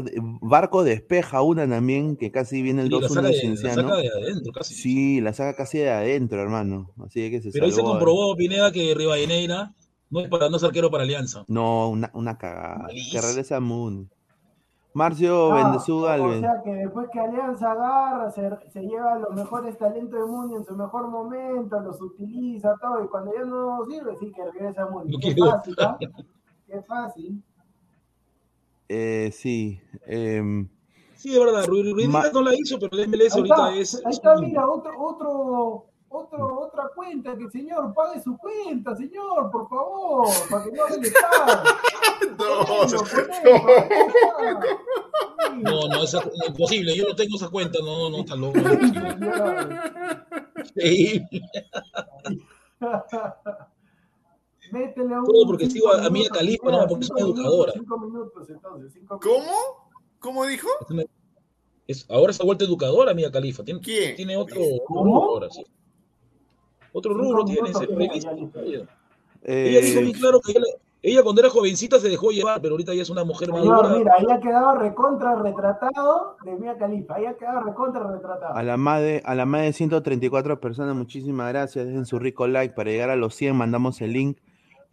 Barco 0.41 0.84
despeja 0.84 1.41
una 1.41 1.67
también, 1.69 2.15
que 2.17 2.32
casi 2.32 2.61
viene 2.61 2.82
el 2.84 2.88
Sí, 2.88 2.93
la 2.93 3.07
2-1 3.07 3.09
saca, 3.09 3.21
de 3.21 3.28
de, 3.28 3.34
la 3.34 3.39
Cienciano. 3.41 3.82
saca 3.84 3.97
de 3.97 4.09
adentro 4.09 4.51
casi. 4.53 4.74
Sí, 4.74 5.21
la 5.21 5.34
saca 5.34 5.55
casi 5.55 5.78
de 5.80 5.89
adentro, 5.91 6.41
hermano. 6.41 6.91
Así 7.05 7.30
que 7.30 7.41
se 7.41 7.51
Pero 7.51 7.65
ahí 7.65 7.71
se 7.71 7.78
salvó. 7.78 7.91
comprobó, 7.91 8.36
Pineda, 8.36 8.71
que 8.71 8.93
Rivadeneira 8.95 9.74
no 10.09 10.21
es, 10.21 10.30
para, 10.30 10.49
no 10.49 10.57
es 10.57 10.63
arquero 10.63 10.89
para 10.89 11.03
Alianza. 11.03 11.43
No, 11.47 11.89
una, 11.89 12.09
una 12.13 12.38
cagada. 12.38 12.88
Que 13.11 13.21
regresa 13.21 13.59
Moon. 13.59 14.09
Marcio 14.94 15.52
Bendezú 15.54 16.06
o 16.06 16.39
sea 16.39 16.62
que 16.64 16.72
después 16.72 17.10
que 17.12 17.20
Alianza 17.20 17.72
agarra, 17.72 18.30
se, 18.30 18.50
se 18.70 18.82
lleva 18.82 19.18
los 19.18 19.34
mejores 19.34 19.78
talentos 19.78 20.20
de 20.20 20.26
Muni 20.26 20.56
en 20.56 20.66
su 20.66 20.76
mejor 20.76 21.10
momento, 21.10 21.80
los 21.80 22.00
utiliza, 22.02 22.76
todo, 22.80 23.04
y 23.04 23.08
cuando 23.08 23.34
ya 23.34 23.44
no 23.46 23.86
sirve, 23.89 24.16
sí 24.20 24.32
que 24.32 24.44
regresa 24.52 24.84
a 24.84 24.89
Muni. 24.89 25.18
Qué 25.20 25.36
fácil, 25.36 25.76
¿ah? 25.80 25.98
Qué 26.68 26.82
fácil. 26.84 27.44
Eh, 28.89 29.32
sí. 29.34 29.82
em, 30.06 30.70
Sí, 31.24 31.34
es 31.34 31.39
verdad, 31.39 31.66
Ruiz 31.68 31.89
Ruiz 31.94 32.10
no 32.34 32.41
la 32.41 32.54
hizo, 32.54 32.78
pero 32.78 33.02
el 33.02 33.08
MLS 33.08 33.34
ahorita 33.38 33.56
está, 33.56 33.76
es. 33.78 33.96
ahí 33.96 34.12
es 34.12 34.18
está, 34.18 34.36
mira, 34.36 34.70
otro, 34.70 34.91
otro, 35.00 35.86
otro, 36.14 36.59
otra 36.61 36.89
cuenta, 36.95 37.36
que 37.36 37.43
el 37.45 37.51
señor 37.51 37.93
pague 37.93 38.22
su 38.22 38.38
cuenta, 38.38 38.95
señor, 38.95 39.49
por 39.51 39.68
favor, 39.68 40.28
para 40.49 40.64
que 40.64 40.72
no 40.72 40.88
Estado. 40.88 41.64
No, 42.38 42.64
No, 45.61 45.88
no, 45.88 46.03
es 46.03 46.18
imposible. 46.47 46.95
Yo 46.95 47.05
no 47.07 47.16
tengo 47.16 47.36
esa 47.36 47.49
cuenta. 47.49 47.80
No, 47.84 48.09
no, 48.09 48.18
está 48.20 48.36
loco. 48.36 48.59
Sí. 50.76 51.22
Métele 54.72 55.18
un. 55.20 55.26
Todo 55.26 55.45
porque 55.45 55.70
sigo 55.70 55.91
a- 55.93 56.05
a 56.05 56.09
minutos, 56.09 56.38
Khalifa, 56.38 56.66
mira, 56.66 56.78
no, 56.82 56.88
porque 56.88 57.03
es 57.03 57.07
cinco 57.07 57.20
una 57.20 57.26
minutos, 57.28 57.45
educadora. 57.45 57.74
Cinco 57.74 57.99
minutos, 57.99 58.49
entonces. 58.49 58.93
Cinco 58.93 59.20
¿Cómo? 59.22 59.51
¿Cómo 60.20 60.45
dijo? 60.45 60.68
Es, 61.88 62.09
ahora 62.09 62.34
se 62.34 62.41
ha 62.41 62.45
vuelto 62.45 62.64
educadora, 62.66 63.14
Mía 63.14 63.30
Califa. 63.32 63.64
Tiene, 63.64 63.82
¿Quién? 63.82 64.16
tiene 64.16 64.38
otro, 64.38 64.59
¿Cómo? 64.88 65.24
ahora, 65.24 65.49
sí. 65.51 65.66
Otro 66.94 67.14
rubro 67.14 67.44
tiene, 67.44 67.64
minutos, 67.64 67.82
se 67.82 67.88
ya, 67.91 67.98
revista. 67.98 68.30
ya, 68.32 68.38
listo. 68.38 68.60
Ella, 68.62 68.86
eh, 69.44 69.70
ella 69.70 69.82
dijo 69.82 70.00
bien 70.02 70.14
claro 70.14 70.39
que 70.39 70.52
ella, 70.52 70.62
ella 71.02 71.22
cuando 71.22 71.41
era 71.41 71.50
jovencita 71.50 72.00
se 72.00 72.08
dejó 72.08 72.32
llevar, 72.32 72.62
pero 72.62 72.76
ahorita 72.76 72.94
ya 72.94 73.02
es 73.02 73.10
una 73.10 73.26
mujer 73.26 73.50
Señor, 73.50 73.66
madura. 73.84 73.98
mira, 73.98 74.14
ahí 74.18 74.26
ha 74.32 74.39
quedado 74.39 74.76
recontra 74.76 75.36
retratado 75.36 76.38
de 76.46 76.56
Mía 76.56 76.78
Califa. 76.78 77.16
Ahí 77.16 77.26
ha 77.26 77.36
quedado 77.36 77.60
recontra 77.62 78.10
retratado. 78.10 78.56
a 78.56 78.64
la 78.64 78.78
más 78.78 79.02
de, 79.02 79.22
a 79.26 79.36
la 79.36 79.46
más 79.46 79.64
de 79.64 79.74
134 79.74 80.62
personas, 80.62 80.96
muchísimas 80.96 81.50
gracias. 81.50 81.88
Dejen 81.88 82.06
su 82.06 82.20
rico 82.20 82.48
like 82.48 82.74
para 82.74 82.89
llegar 82.89 83.10
a 83.10 83.18
los 83.18 83.36
100. 83.36 83.54
Mandamos 83.54 84.02
el 84.02 84.14
link. 84.14 84.38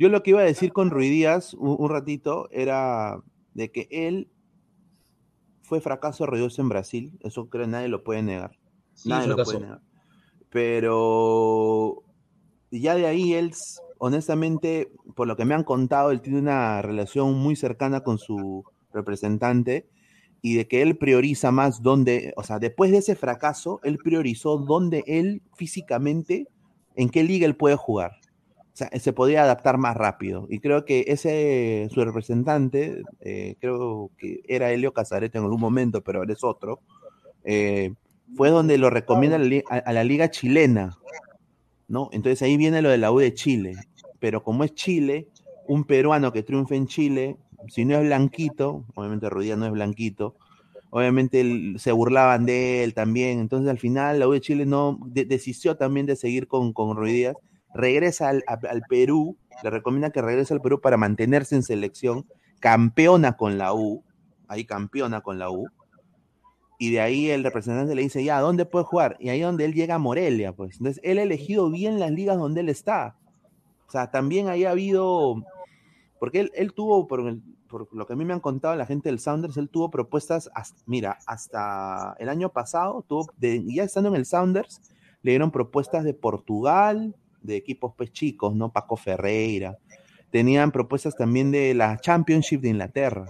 Yo 0.01 0.09
lo 0.09 0.25
que 0.25 0.31
iba 0.31 0.41
a 0.41 0.45
decir 0.45 0.73
con 0.73 0.91
Ruiz 0.91 1.11
Díaz 1.11 1.55
un, 1.55 1.77
un 1.79 1.91
ratito 1.91 2.49
era 2.51 3.23
de 3.55 3.71
que 3.71 3.87
él 3.91 4.29
fue 5.63 5.81
fracaso 5.81 6.27
ruidoso 6.27 6.61
en 6.61 6.71
Brasil. 6.71 7.13
Eso 7.21 7.49
creo 7.49 7.67
que 7.67 7.71
nadie 7.71 7.87
lo 7.87 8.03
puede 8.03 8.23
negar. 8.23 8.59
Sí, 8.95 9.09
Nadie 9.09 9.29
lo 9.29 9.37
puede 9.37 9.61
negar. 9.61 9.81
Pero 10.51 12.03
ya 12.71 12.95
de 12.95 13.07
ahí 13.07 13.35
él, 13.35 13.53
honestamente, 13.99 14.93
por 15.15 15.27
lo 15.27 15.37
que 15.37 15.45
me 15.45 15.55
han 15.55 15.65
contado, 15.65 16.11
él 16.11 16.21
tiene 16.21 16.41
una 16.41 16.83
relación 16.83 17.35
muy 17.35 17.57
cercana 17.57 18.03
con 18.03 18.19
su 18.19 18.65
representante 18.93 19.89
y 20.43 20.55
de 20.55 20.67
que 20.67 20.83
él 20.83 20.97
prioriza 20.97 21.51
más 21.51 21.83
donde, 21.83 22.33
o 22.37 22.43
sea, 22.43 22.59
después 22.59 22.91
de 22.91 22.99
ese 22.99 23.15
fracaso, 23.15 23.81
él 23.83 23.99
priorizó 23.99 24.59
dónde 24.59 25.05
él 25.07 25.43
físicamente, 25.55 26.49
en 26.97 27.11
qué 27.11 27.23
liga 27.23 27.47
él 27.47 27.57
puede 27.57 27.77
jugar. 27.77 28.13
O 28.73 28.77
sea, 28.81 28.89
se 28.99 29.13
podía 29.13 29.43
adaptar 29.43 29.79
más 29.79 29.97
rápido. 29.97 30.47
Y 30.49 30.61
creo 30.61 30.85
que 30.85 31.05
ese, 31.09 31.89
su 31.93 32.03
representante, 32.05 33.03
eh, 33.21 33.57
creo 33.61 34.11
que 34.17 34.41
era 34.49 34.73
Helio 34.73 34.93
Casarete 34.93 35.39
en 35.39 35.45
algún 35.45 35.61
momento, 35.61 36.03
pero 36.03 36.21
ahora 36.21 36.33
es 36.33 36.43
otro, 36.43 36.81
eh, 37.45 37.93
fue 38.37 38.51
donde 38.51 38.79
lo 38.79 38.91
recomienda 38.91 39.37
a 39.37 39.93
la, 39.93 40.05
liga 40.05 40.31
chilena, 40.31 40.99
¿no? 41.89 42.09
Entonces 42.13 42.43
ahí 42.43 42.57
viene 42.57 42.83
lo 42.83 42.89
de 42.89 42.99
la 42.99 43.13
U 43.13 43.19
de 43.19 43.35
Chile. 43.35 43.77
Pero 44.19 44.43
como 44.43 44.65
es 44.65 44.75
Chile, 44.75 45.29
un 45.67 45.85
peruano 45.85 46.33
que 46.33 46.43
triunfe 46.43 46.77
en 46.77 46.87
Chile, 46.87 47.37
si 47.69 47.85
no 47.85 47.97
es 47.97 48.05
blanquito, 48.05 48.85
obviamente 48.95 49.29
Ruidía 49.31 49.57
no 49.57 49.67
es 49.67 49.73
blanquito, 49.73 50.37
obviamente 50.91 51.79
se 51.79 51.93
burlaban 51.93 52.47
de 52.47 52.85
él 52.85 52.95
también. 52.95 53.41
Entonces 53.41 53.71
al 53.71 53.79
final 53.79 54.19
la 54.19 54.29
U 54.29 54.33
de 54.33 54.41
Chile 54.41 54.67
no 54.67 54.99
de- 55.07 55.27
también 55.79 56.07
de 56.07 56.17
seguir 56.17 56.49
con, 56.49 56.73
con 56.73 56.97
Ruiz 56.97 57.15
Díaz, 57.15 57.37
regresa 57.75 58.29
al, 58.29 58.45
al 58.47 58.83
Perú, 58.89 59.37
le 59.63 59.71
recomienda 59.71 60.11
que 60.11 60.23
regrese 60.23 60.55
al 60.55 60.61
Perú 60.61 60.81
para 60.81 60.97
mantenerse 60.97 61.55
en 61.55 61.63
selección, 61.63 62.27
campeona 62.61 63.37
con 63.37 63.59
la 63.59 63.73
U, 63.73 64.03
ahí 64.49 64.65
campeona 64.65 65.21
con 65.21 65.39
la 65.39 65.51
U, 65.51 65.67
y 66.83 66.93
de 66.93 67.01
ahí 67.03 67.29
el 67.29 67.45
representante 67.45 67.95
le 67.95 68.01
dice, 68.01 68.25
ya, 68.25 68.41
¿dónde 68.41 68.65
puede 68.65 68.87
jugar? 68.87 69.19
Y 69.21 69.29
ahí 69.29 69.43
donde 69.43 69.67
él 69.67 69.75
llega 69.75 69.97
a 69.97 69.99
Morelia, 69.99 70.53
pues. 70.53 70.79
Entonces, 70.79 70.99
él 71.05 71.19
ha 71.19 71.23
elegido 71.23 71.71
bien 71.71 72.01
las 72.01 72.11
ligas 72.11 72.39
donde 72.39 72.63
él 72.63 72.71
está. 72.71 73.19
O 73.87 73.91
sea, 73.91 74.11
también 74.11 74.49
ahí 74.49 74.65
ha 74.65 74.71
habido, 74.71 75.45
porque 76.19 76.41
él, 76.41 76.51
él 76.55 76.73
tuvo, 76.73 77.07
por, 77.07 77.23
lo 77.93 78.07
que 78.07 78.13
a 78.15 78.17
mí 78.17 78.25
me 78.25 78.33
han 78.33 78.41
contado 78.41 78.77
la 78.77 78.87
gente 78.87 79.11
del 79.11 79.21
Sounders, 79.21 79.59
él 79.59 79.69
tuvo 79.69 79.91
propuestas, 79.91 80.51
hasta, 80.55 80.81
mira, 80.87 81.19
hasta 81.27 82.17
el 82.19 82.31
año 82.31 82.49
pasado, 82.49 83.05
tuvo, 83.07 83.27
ya 83.39 83.85
estando 83.85 84.09
en 84.09 84.17
el 84.17 84.25
Sounders, 84.25 84.81
le 85.21 85.33
dieron 85.33 85.51
propuestas 85.51 86.03
de 86.03 86.15
Portugal, 86.15 87.15
de 87.43 87.57
equipos 87.57 87.93
pues 87.95 88.11
chicos, 88.11 88.57
¿no? 88.57 88.73
Paco 88.73 88.97
Ferreira. 88.97 89.77
Tenían 90.31 90.73
propuestas 90.73 91.15
también 91.15 91.51
de 91.51 91.75
la 91.75 91.99
Championship 91.99 92.63
de 92.63 92.71
Inglaterra, 92.71 93.27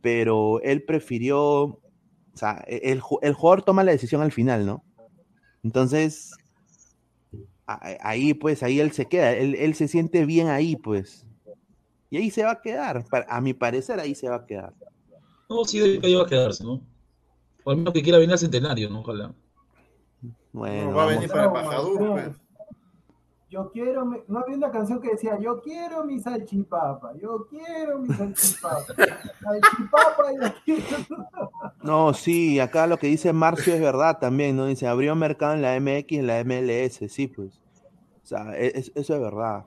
pero 0.00 0.60
él 0.60 0.84
prefirió, 0.84 1.80
o 2.34 2.36
sea, 2.36 2.64
el, 2.66 3.00
el 3.22 3.34
jugador 3.34 3.62
toma 3.62 3.84
la 3.84 3.92
decisión 3.92 4.20
al 4.20 4.32
final, 4.32 4.66
¿no? 4.66 4.84
Entonces, 5.62 6.32
ahí 7.66 8.34
pues, 8.34 8.62
ahí 8.62 8.80
él 8.80 8.92
se 8.92 9.06
queda, 9.06 9.32
él, 9.32 9.54
él, 9.54 9.74
se 9.74 9.88
siente 9.88 10.26
bien 10.26 10.48
ahí, 10.48 10.76
pues. 10.76 11.26
Y 12.10 12.18
ahí 12.18 12.30
se 12.30 12.44
va 12.44 12.52
a 12.52 12.60
quedar, 12.60 13.04
a 13.28 13.40
mi 13.40 13.54
parecer 13.54 14.00
ahí 14.00 14.14
se 14.14 14.28
va 14.28 14.36
a 14.36 14.46
quedar. 14.46 14.74
No, 15.48 15.64
sí, 15.64 15.80
ahí 16.02 16.14
va 16.14 16.22
a 16.22 16.26
quedarse, 16.26 16.64
¿no? 16.64 16.82
O 17.64 17.70
al 17.70 17.78
menos 17.78 17.92
que 17.94 18.02
quiera 18.02 18.18
venir 18.18 18.32
al 18.32 18.38
centenario, 18.38 18.90
¿no? 18.90 19.00
Ojalá. 19.00 19.32
Bueno, 20.52 20.90
no, 20.90 20.96
va 20.96 21.04
a 21.04 21.06
venir 21.06 21.28
para 21.28 21.50
pues. 21.50 22.36
Yo 23.54 23.70
quiero, 23.70 24.04
mi... 24.04 24.18
no 24.26 24.40
había 24.40 24.56
una 24.56 24.72
canción 24.72 25.00
que 25.00 25.10
decía, 25.10 25.38
yo 25.38 25.60
quiero 25.62 26.02
mi 26.02 26.18
salchipapa, 26.18 27.12
yo 27.22 27.46
quiero 27.46 28.00
mi 28.00 28.12
salchipapa, 28.12 28.84
salchipapa 29.40 30.32
y 30.32 30.44
aquí. 30.44 30.84
No, 31.80 32.12
sí, 32.14 32.58
acá 32.58 32.88
lo 32.88 32.98
que 32.98 33.06
dice 33.06 33.32
Marcio 33.32 33.72
es 33.72 33.80
verdad 33.80 34.18
también, 34.18 34.56
¿no? 34.56 34.66
Dice, 34.66 34.88
abrió 34.88 35.14
mercado 35.14 35.54
en 35.54 35.62
la 35.62 35.78
MX 35.78 36.10
y 36.10 36.16
en 36.16 36.26
la 36.26 36.42
MLS, 36.42 37.12
sí, 37.12 37.28
pues. 37.28 37.60
O 38.24 38.26
sea, 38.26 38.58
e, 38.58 38.72
es, 38.76 38.90
eso 38.96 39.14
es 39.14 39.20
verdad. 39.20 39.66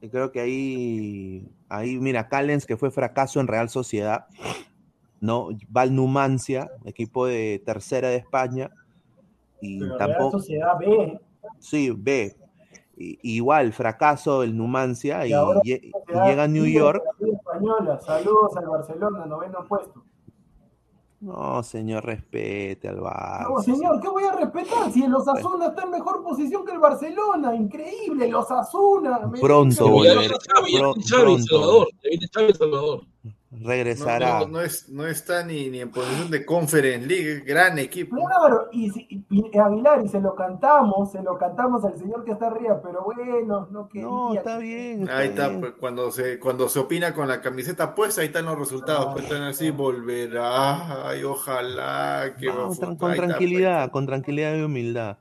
Y 0.00 0.08
creo 0.08 0.32
que 0.32 0.40
ahí, 0.40 1.48
ahí, 1.68 2.00
mira, 2.00 2.28
Callens, 2.28 2.66
que 2.66 2.76
fue 2.76 2.90
fracaso 2.90 3.38
en 3.38 3.46
Real 3.46 3.68
Sociedad, 3.68 4.26
¿no? 5.20 5.50
Val 5.68 5.94
Numancia, 5.94 6.68
equipo 6.84 7.26
de 7.26 7.62
tercera 7.64 8.08
de 8.08 8.16
España, 8.16 8.72
y 9.60 9.78
Pero 9.78 9.96
tampoco... 9.98 10.30
Real 10.30 10.32
Sociedad 10.32 10.78
B. 10.80 11.20
Sí, 11.60 11.90
B, 11.96 12.36
igual 13.22 13.72
fracaso 13.72 14.42
el 14.42 14.56
Numancia 14.56 15.26
y, 15.26 15.32
y, 15.64 15.72
y 15.72 15.92
llega 16.26 16.44
a 16.44 16.48
New 16.48 16.66
York. 16.66 17.02
Española. 17.20 17.98
Saludos 18.00 18.56
al 18.56 18.68
Barcelona, 18.68 19.26
noveno 19.26 19.64
puesto. 19.66 20.04
No, 21.20 21.62
señor, 21.62 22.04
respete 22.06 22.88
al 22.88 22.98
Barça. 22.98 23.46
No, 23.46 23.60
señor, 23.60 24.00
¿qué 24.00 24.08
voy 24.08 24.24
a 24.24 24.32
respetar? 24.32 24.90
Si 24.90 25.02
el 25.04 25.14
Osasuna 25.14 25.66
está 25.66 25.82
en 25.82 25.90
mejor 25.90 26.22
posición 26.22 26.64
que 26.64 26.72
el 26.72 26.78
Barcelona. 26.78 27.54
Increíble, 27.54 28.24
el 28.24 28.34
Osasuna. 28.34 29.30
Pronto 29.38 29.88
volver. 29.90 30.30
Pronto. 31.18 31.86
Salvador. 32.32 33.02
Regresará. 33.52 34.38
No, 34.38 34.40
no, 34.40 34.46
no, 34.46 34.60
es, 34.60 34.88
no 34.88 35.06
está 35.08 35.42
ni, 35.44 35.70
ni, 35.70 35.80
en 35.80 35.90
posición 35.90 36.30
de 36.30 36.46
Conference 36.46 37.04
League, 37.04 37.40
gran 37.40 37.80
equipo. 37.80 38.14
Claro, 38.14 38.68
y, 38.70 38.86
y, 39.12 39.24
y, 39.28 39.58
Aguilar, 39.58 40.04
y 40.04 40.08
se 40.08 40.20
lo 40.20 40.36
cantamos, 40.36 41.10
se 41.10 41.20
lo 41.20 41.36
cantamos 41.36 41.84
al 41.84 41.98
señor 41.98 42.24
que 42.24 42.30
está 42.30 42.46
arriba, 42.46 42.80
pero 42.80 43.02
bueno, 43.02 43.66
no 43.72 43.88
quería. 43.88 44.06
No, 44.06 44.34
está 44.34 44.58
bien. 44.58 45.02
Está 45.02 45.18
ahí 45.18 45.28
está, 45.28 45.48
bien. 45.48 45.60
pues, 45.60 45.72
cuando 45.80 46.12
se, 46.12 46.38
cuando 46.38 46.68
se 46.68 46.78
opina 46.78 47.12
con 47.12 47.26
la 47.26 47.40
camiseta 47.40 47.92
puesta, 47.92 48.20
ahí 48.20 48.28
están 48.28 48.44
los 48.44 48.56
resultados. 48.56 49.12
Pues 49.14 49.24
están 49.24 49.42
así, 49.42 49.70
volverá, 49.72 51.08
ay, 51.08 51.24
ojalá 51.24 52.36
que 52.38 52.46
no, 52.46 52.72
con, 52.72 52.96
con 52.96 53.14
tranquilidad, 53.14 53.80
está, 53.80 53.92
con 53.92 54.06
tranquilidad 54.06 54.54
y 54.54 54.62
humildad. 54.62 55.16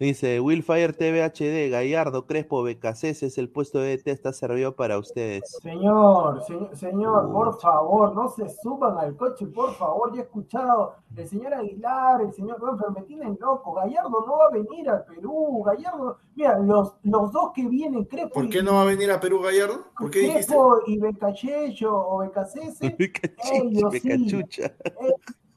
Dice 0.00 0.40
Willfire 0.40 0.94
TV 0.94 1.22
HD, 1.22 1.70
Gallardo, 1.70 2.26
Crespo, 2.26 2.62
Becasés, 2.62 3.22
es 3.22 3.36
el 3.36 3.50
puesto 3.50 3.80
de 3.80 3.98
DT, 3.98 4.08
está 4.08 4.32
servido 4.32 4.74
para 4.74 4.96
ustedes. 4.96 5.58
Señor, 5.60 6.42
señor, 6.44 6.74
señor, 6.74 7.30
por 7.30 7.60
favor, 7.60 8.14
no 8.14 8.30
se 8.30 8.48
suban 8.48 8.96
al 8.96 9.14
coche, 9.14 9.44
por 9.44 9.74
favor, 9.74 10.14
ya 10.14 10.22
he 10.22 10.24
escuchado, 10.24 10.94
el 11.14 11.28
señor 11.28 11.52
Aguilar, 11.52 12.22
el 12.22 12.32
señor 12.32 12.58
Banfer, 12.58 12.92
me 12.92 13.02
tienen 13.02 13.36
loco, 13.38 13.74
Gallardo 13.74 14.24
no 14.26 14.38
va 14.38 14.46
a 14.46 14.50
venir 14.52 14.88
al 14.88 15.04
Perú, 15.04 15.62
Gallardo, 15.66 16.16
mira, 16.34 16.58
los, 16.60 16.94
los 17.02 17.30
dos 17.30 17.52
que 17.54 17.68
vienen, 17.68 18.04
Crespo 18.06 18.32
¿Por 18.32 18.48
qué 18.48 18.62
no 18.62 18.76
va 18.76 18.82
a 18.82 18.86
venir 18.86 19.10
a 19.10 19.20
Perú 19.20 19.42
Gallardo? 19.42 19.84
¿Por 19.98 20.10
qué 20.10 20.20
dijiste? 20.20 20.46
Crespo 20.46 20.78
y 20.86 20.98
Becachello 20.98 21.94
o 21.94 22.18
Becasés, 22.20 22.78
ellos 23.52 23.92
Becachucha. 23.92 24.72
sí, 24.72 25.02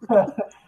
ellos 0.09 0.33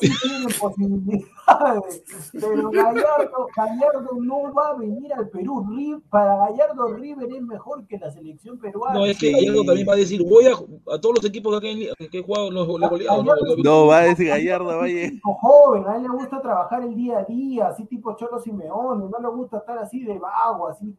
sí 0.00 0.10
tienen 0.22 0.48
posibilidades, 0.60 2.02
pero 2.32 2.70
Gallardo, 2.70 3.48
Gallardo 3.56 4.10
no 4.20 4.52
va 4.52 4.68
a 4.70 4.74
venir 4.74 5.12
al 5.12 5.28
Perú. 5.28 5.64
Para 6.10 6.36
Gallardo, 6.36 6.94
River 6.94 7.28
es 7.32 7.42
mejor 7.42 7.86
que 7.86 7.98
la 7.98 8.10
selección 8.10 8.58
peruana. 8.58 8.98
No, 8.98 9.06
es 9.06 9.18
que 9.18 9.32
Gallardo 9.32 9.64
también 9.64 9.88
va 9.88 9.94
a 9.94 9.96
decir, 9.96 10.22
voy 10.22 10.46
a, 10.46 10.52
a 10.94 11.00
todos 11.00 11.16
los 11.16 11.24
equipos 11.24 11.60
que, 11.60 11.70
han, 11.70 12.08
que 12.10 12.18
he 12.18 12.22
jugado 12.22 12.50
los, 12.50 12.66
los 12.66 12.90
goleados. 12.90 13.24
No, 13.24 13.34
no, 13.62 13.86
va 13.86 13.98
a 13.98 14.02
decir 14.02 14.28
Gallardo, 14.28 14.78
vaya. 14.78 15.10
joven, 15.22 15.86
a 15.86 15.96
él 15.96 16.02
le 16.02 16.08
gusta 16.08 16.40
trabajar 16.40 16.82
el 16.82 16.94
día 16.94 17.18
a 17.18 17.24
día, 17.24 17.68
así 17.68 17.84
tipo 17.86 18.16
Cholo 18.16 18.38
Simeone, 18.38 19.06
no 19.10 19.18
le 19.18 19.36
gusta 19.36 19.58
estar 19.58 19.78
así 19.78 20.04
de 20.04 20.18
vago, 20.18 20.68
así. 20.68 20.94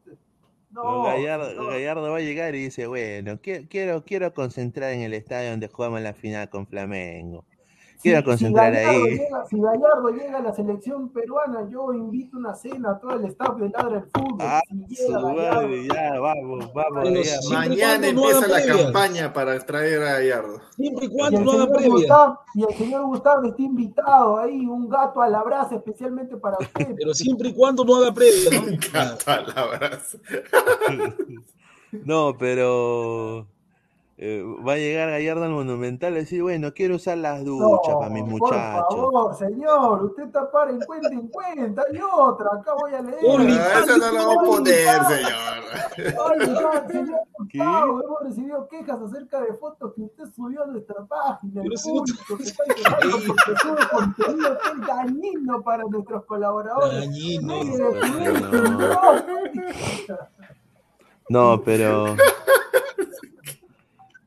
No, 0.71 1.03
Gallardo, 1.03 1.53
no. 1.53 1.67
Gallardo, 1.67 2.11
va 2.11 2.17
a 2.17 2.21
llegar 2.21 2.53
y 2.53 2.63
dice, 2.63 2.85
bueno, 2.87 3.39
quiero, 3.41 4.03
quiero 4.03 4.33
concentrar 4.33 4.91
en 4.91 5.01
el 5.01 5.13
estadio 5.13 5.51
donde 5.51 5.69
jugamos 5.69 6.01
la 6.01 6.13
final 6.13 6.49
con 6.49 6.67
Flamengo. 6.67 7.45
Quiero 8.05 8.19
si, 8.19 8.25
concentrar 8.25 8.71
si 8.71 8.79
ahí. 8.79 9.03
Llega, 9.17 9.45
si 9.49 9.59
Gallardo 9.59 10.09
llega 10.09 10.37
a 10.37 10.41
la 10.41 10.53
selección 10.53 11.09
peruana, 11.09 11.67
yo 11.71 11.91
invito 11.91 12.37
una 12.37 12.53
cena 12.53 12.91
a 12.91 12.99
todo 12.99 13.13
el 13.13 13.25
staff 13.25 13.57
de 13.57 13.69
Ladra 13.69 13.97
el 13.97 14.03
Fútbol. 14.03 14.37
Ah, 14.41 14.61
si 14.87 14.95
su 14.95 15.11
madre, 15.11 15.87
ya, 15.87 16.19
vamos, 16.19 16.71
vamos. 16.71 17.09
Ya. 17.25 17.39
Mañana 17.51 18.07
empieza 18.07 18.41
no 18.41 18.47
la 18.47 18.63
campaña 18.63 19.33
para 19.33 19.59
traer 19.65 20.03
a 20.03 20.19
Gallardo. 20.19 20.61
Siempre 20.75 21.05
y 21.07 21.09
cuando 21.09 21.41
no 21.41 21.51
haga 21.53 21.67
previa. 21.73 21.89
Gustavo, 21.89 22.39
y 22.53 22.63
el 22.63 22.73
señor 22.75 23.05
Gustavo 23.07 23.43
está 23.47 23.61
invitado 23.63 24.37
ahí, 24.37 24.67
un 24.67 24.87
gato 24.87 25.23
a 25.23 25.27
la 25.27 25.41
brasa 25.41 25.75
especialmente 25.75 26.37
para 26.37 26.57
usted. 26.59 26.93
Pero 26.95 27.11
siempre 27.15 27.49
y 27.49 27.53
cuando 27.55 27.83
no 27.83 27.95
haga 27.95 28.13
previa, 28.13 28.51
¿no? 28.51 28.67
un 28.67 28.79
gato 28.93 29.31
a 29.31 29.41
la 29.41 29.65
brasa. 29.65 30.17
no, 31.91 32.37
pero... 32.37 33.47
Eh, 34.17 34.41
va 34.65 34.73
a 34.73 34.77
llegar 34.77 35.09
Gallardo 35.09 35.43
al 35.43 35.51
Monumental 35.51 36.13
y 36.13 36.19
decir, 36.19 36.41
bueno, 36.41 36.73
quiero 36.73 36.95
usar 36.95 37.17
las 37.17 37.43
duchas 37.43 37.93
no, 37.93 37.99
para 37.99 38.13
mis 38.13 38.23
muchachos. 38.23 38.85
Por 38.87 39.11
favor, 39.11 39.35
señor, 39.35 40.05
usted 40.05 40.23
está 40.23 40.49
para 40.49 40.71
en 40.71 40.79
cuenta 40.79 41.09
en 41.09 41.27
cuenta. 41.27 41.83
Hay 41.91 41.99
otra, 41.99 42.51
acá 42.53 42.75
voy 42.79 42.93
a 42.93 43.01
leer. 43.01 43.17
No, 43.21 43.41
eso 43.41 43.97
no 43.97 44.11
lo 44.11 44.27
va 44.27 44.33
a 44.33 44.37
poner, 44.45 45.03
señor. 45.03 45.65
Gustavo, 47.37 48.01
hemos 48.03 48.23
recibido 48.23 48.65
quejas 48.69 49.01
acerca 49.01 49.41
de 49.41 49.53
fotos 49.55 49.93
que 49.93 50.03
usted 50.03 50.23
subió 50.33 50.63
a 50.63 50.67
nuestra 50.67 51.05
página. 51.05 51.61
El 51.61 51.73
público 51.83 52.37
que 52.37 52.43
está 52.43 52.63
quejando 52.73 53.17
porque 53.27 53.53
sube 53.61 53.85
contenido 53.91 54.57
que 54.59 54.69
es 54.69 54.79
dañino 54.87 55.61
para 55.61 55.83
nuestros 55.83 56.23
colaboradores. 56.23 57.01
Dañino. 57.01 57.55
No, 61.27 61.59
pero... 61.65 62.15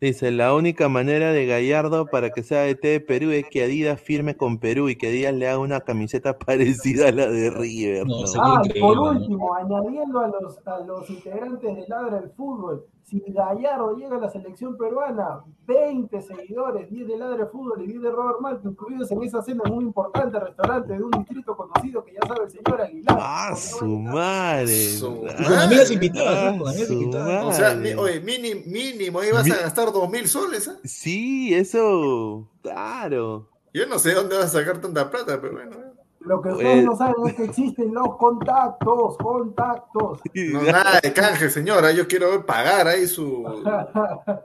Dice, 0.00 0.30
la 0.30 0.54
única 0.54 0.88
manera 0.88 1.32
de 1.32 1.46
Gallardo 1.46 2.06
para 2.06 2.30
que 2.30 2.44
sea 2.44 2.62
DT 2.62 2.82
de 2.86 3.00
Perú 3.00 3.30
es 3.30 3.46
que 3.50 3.64
Adidas 3.64 4.00
firme 4.00 4.36
con 4.36 4.58
Perú 4.58 4.88
y 4.88 4.96
que 4.96 5.08
Adidas 5.08 5.34
le 5.34 5.48
haga 5.48 5.58
una 5.58 5.80
camiseta 5.80 6.38
parecida 6.38 7.08
a 7.08 7.12
la 7.12 7.28
de 7.28 7.50
River. 7.50 8.06
No, 8.06 8.20
¿no? 8.20 8.26
Ah, 8.40 8.62
y 8.72 8.80
por 8.80 8.98
último, 8.98 9.58
¿no? 9.68 9.78
añadiendo 9.78 10.20
a 10.20 10.28
los, 10.28 10.66
a 10.66 10.78
los 10.80 11.10
integrantes 11.10 11.76
de 11.76 11.88
Ladra 11.88 12.18
el 12.18 12.30
Fútbol, 12.30 12.86
si 13.08 13.22
Gallardo 13.28 13.96
llega 13.96 14.16
a 14.16 14.20
la 14.20 14.28
selección 14.28 14.76
peruana, 14.76 15.42
20 15.66 16.20
seguidores, 16.20 16.90
10 16.90 17.08
de 17.08 17.16
Ladra 17.16 17.44
el 17.44 17.48
Fútbol 17.48 17.82
y 17.82 17.86
10 17.86 18.02
de 18.02 18.10
Robert 18.10 18.40
Malto, 18.40 18.68
incluidos 18.68 19.10
en 19.10 19.22
esa 19.22 19.40
cena 19.40 19.62
muy 19.64 19.84
importante 19.84 20.38
restaurante 20.38 20.92
de 20.92 21.02
un 21.02 21.10
distrito 21.12 21.56
conocido 21.56 22.04
que 22.04 22.12
ya 22.12 22.20
sabe 22.26 22.44
el 22.44 22.50
señor 22.50 22.80
Aguilar. 22.82 23.18
¡Ah, 23.18 23.56
su 23.56 23.86
madre! 23.86 24.90
Su 24.90 25.20
Con 25.20 25.54
amigas 25.54 25.90
invitadas, 25.90 26.54
¿no? 26.54 26.62
con 26.62 26.68
amigas 26.68 26.90
invitadas. 26.90 27.44
O 27.46 27.52
sea, 27.52 27.74
mi, 27.74 27.92
oye, 27.94 28.20
mínimo, 28.20 28.60
mínimo, 28.66 29.20
ahí 29.20 29.32
vas 29.32 29.50
a 29.50 29.56
gastar 29.56 29.90
dos 29.90 30.10
mil 30.10 30.28
soles, 30.28 30.68
¿eh? 30.68 30.76
Sí, 30.84 31.54
eso, 31.54 32.46
claro. 32.60 33.48
Yo 33.72 33.86
no 33.86 33.98
sé 33.98 34.12
dónde 34.12 34.36
vas 34.36 34.54
a 34.54 34.58
sacar 34.58 34.80
tanta 34.80 35.10
plata, 35.10 35.40
pero 35.40 35.54
bueno. 35.54 35.87
Lo 36.28 36.42
que 36.42 36.50
ustedes 36.50 36.78
eh. 36.78 36.82
no 36.82 36.94
saben 36.94 37.26
es 37.26 37.34
que 37.34 37.44
existen 37.44 37.94
los 37.94 38.16
contactos, 38.16 39.16
contactos. 39.16 40.20
No, 40.34 40.62
nada 40.62 41.00
de 41.02 41.12
canje, 41.12 41.48
señora. 41.48 41.90
Yo 41.92 42.06
quiero 42.06 42.44
pagar 42.44 42.86
ahí 42.86 43.06
su. 43.06 43.44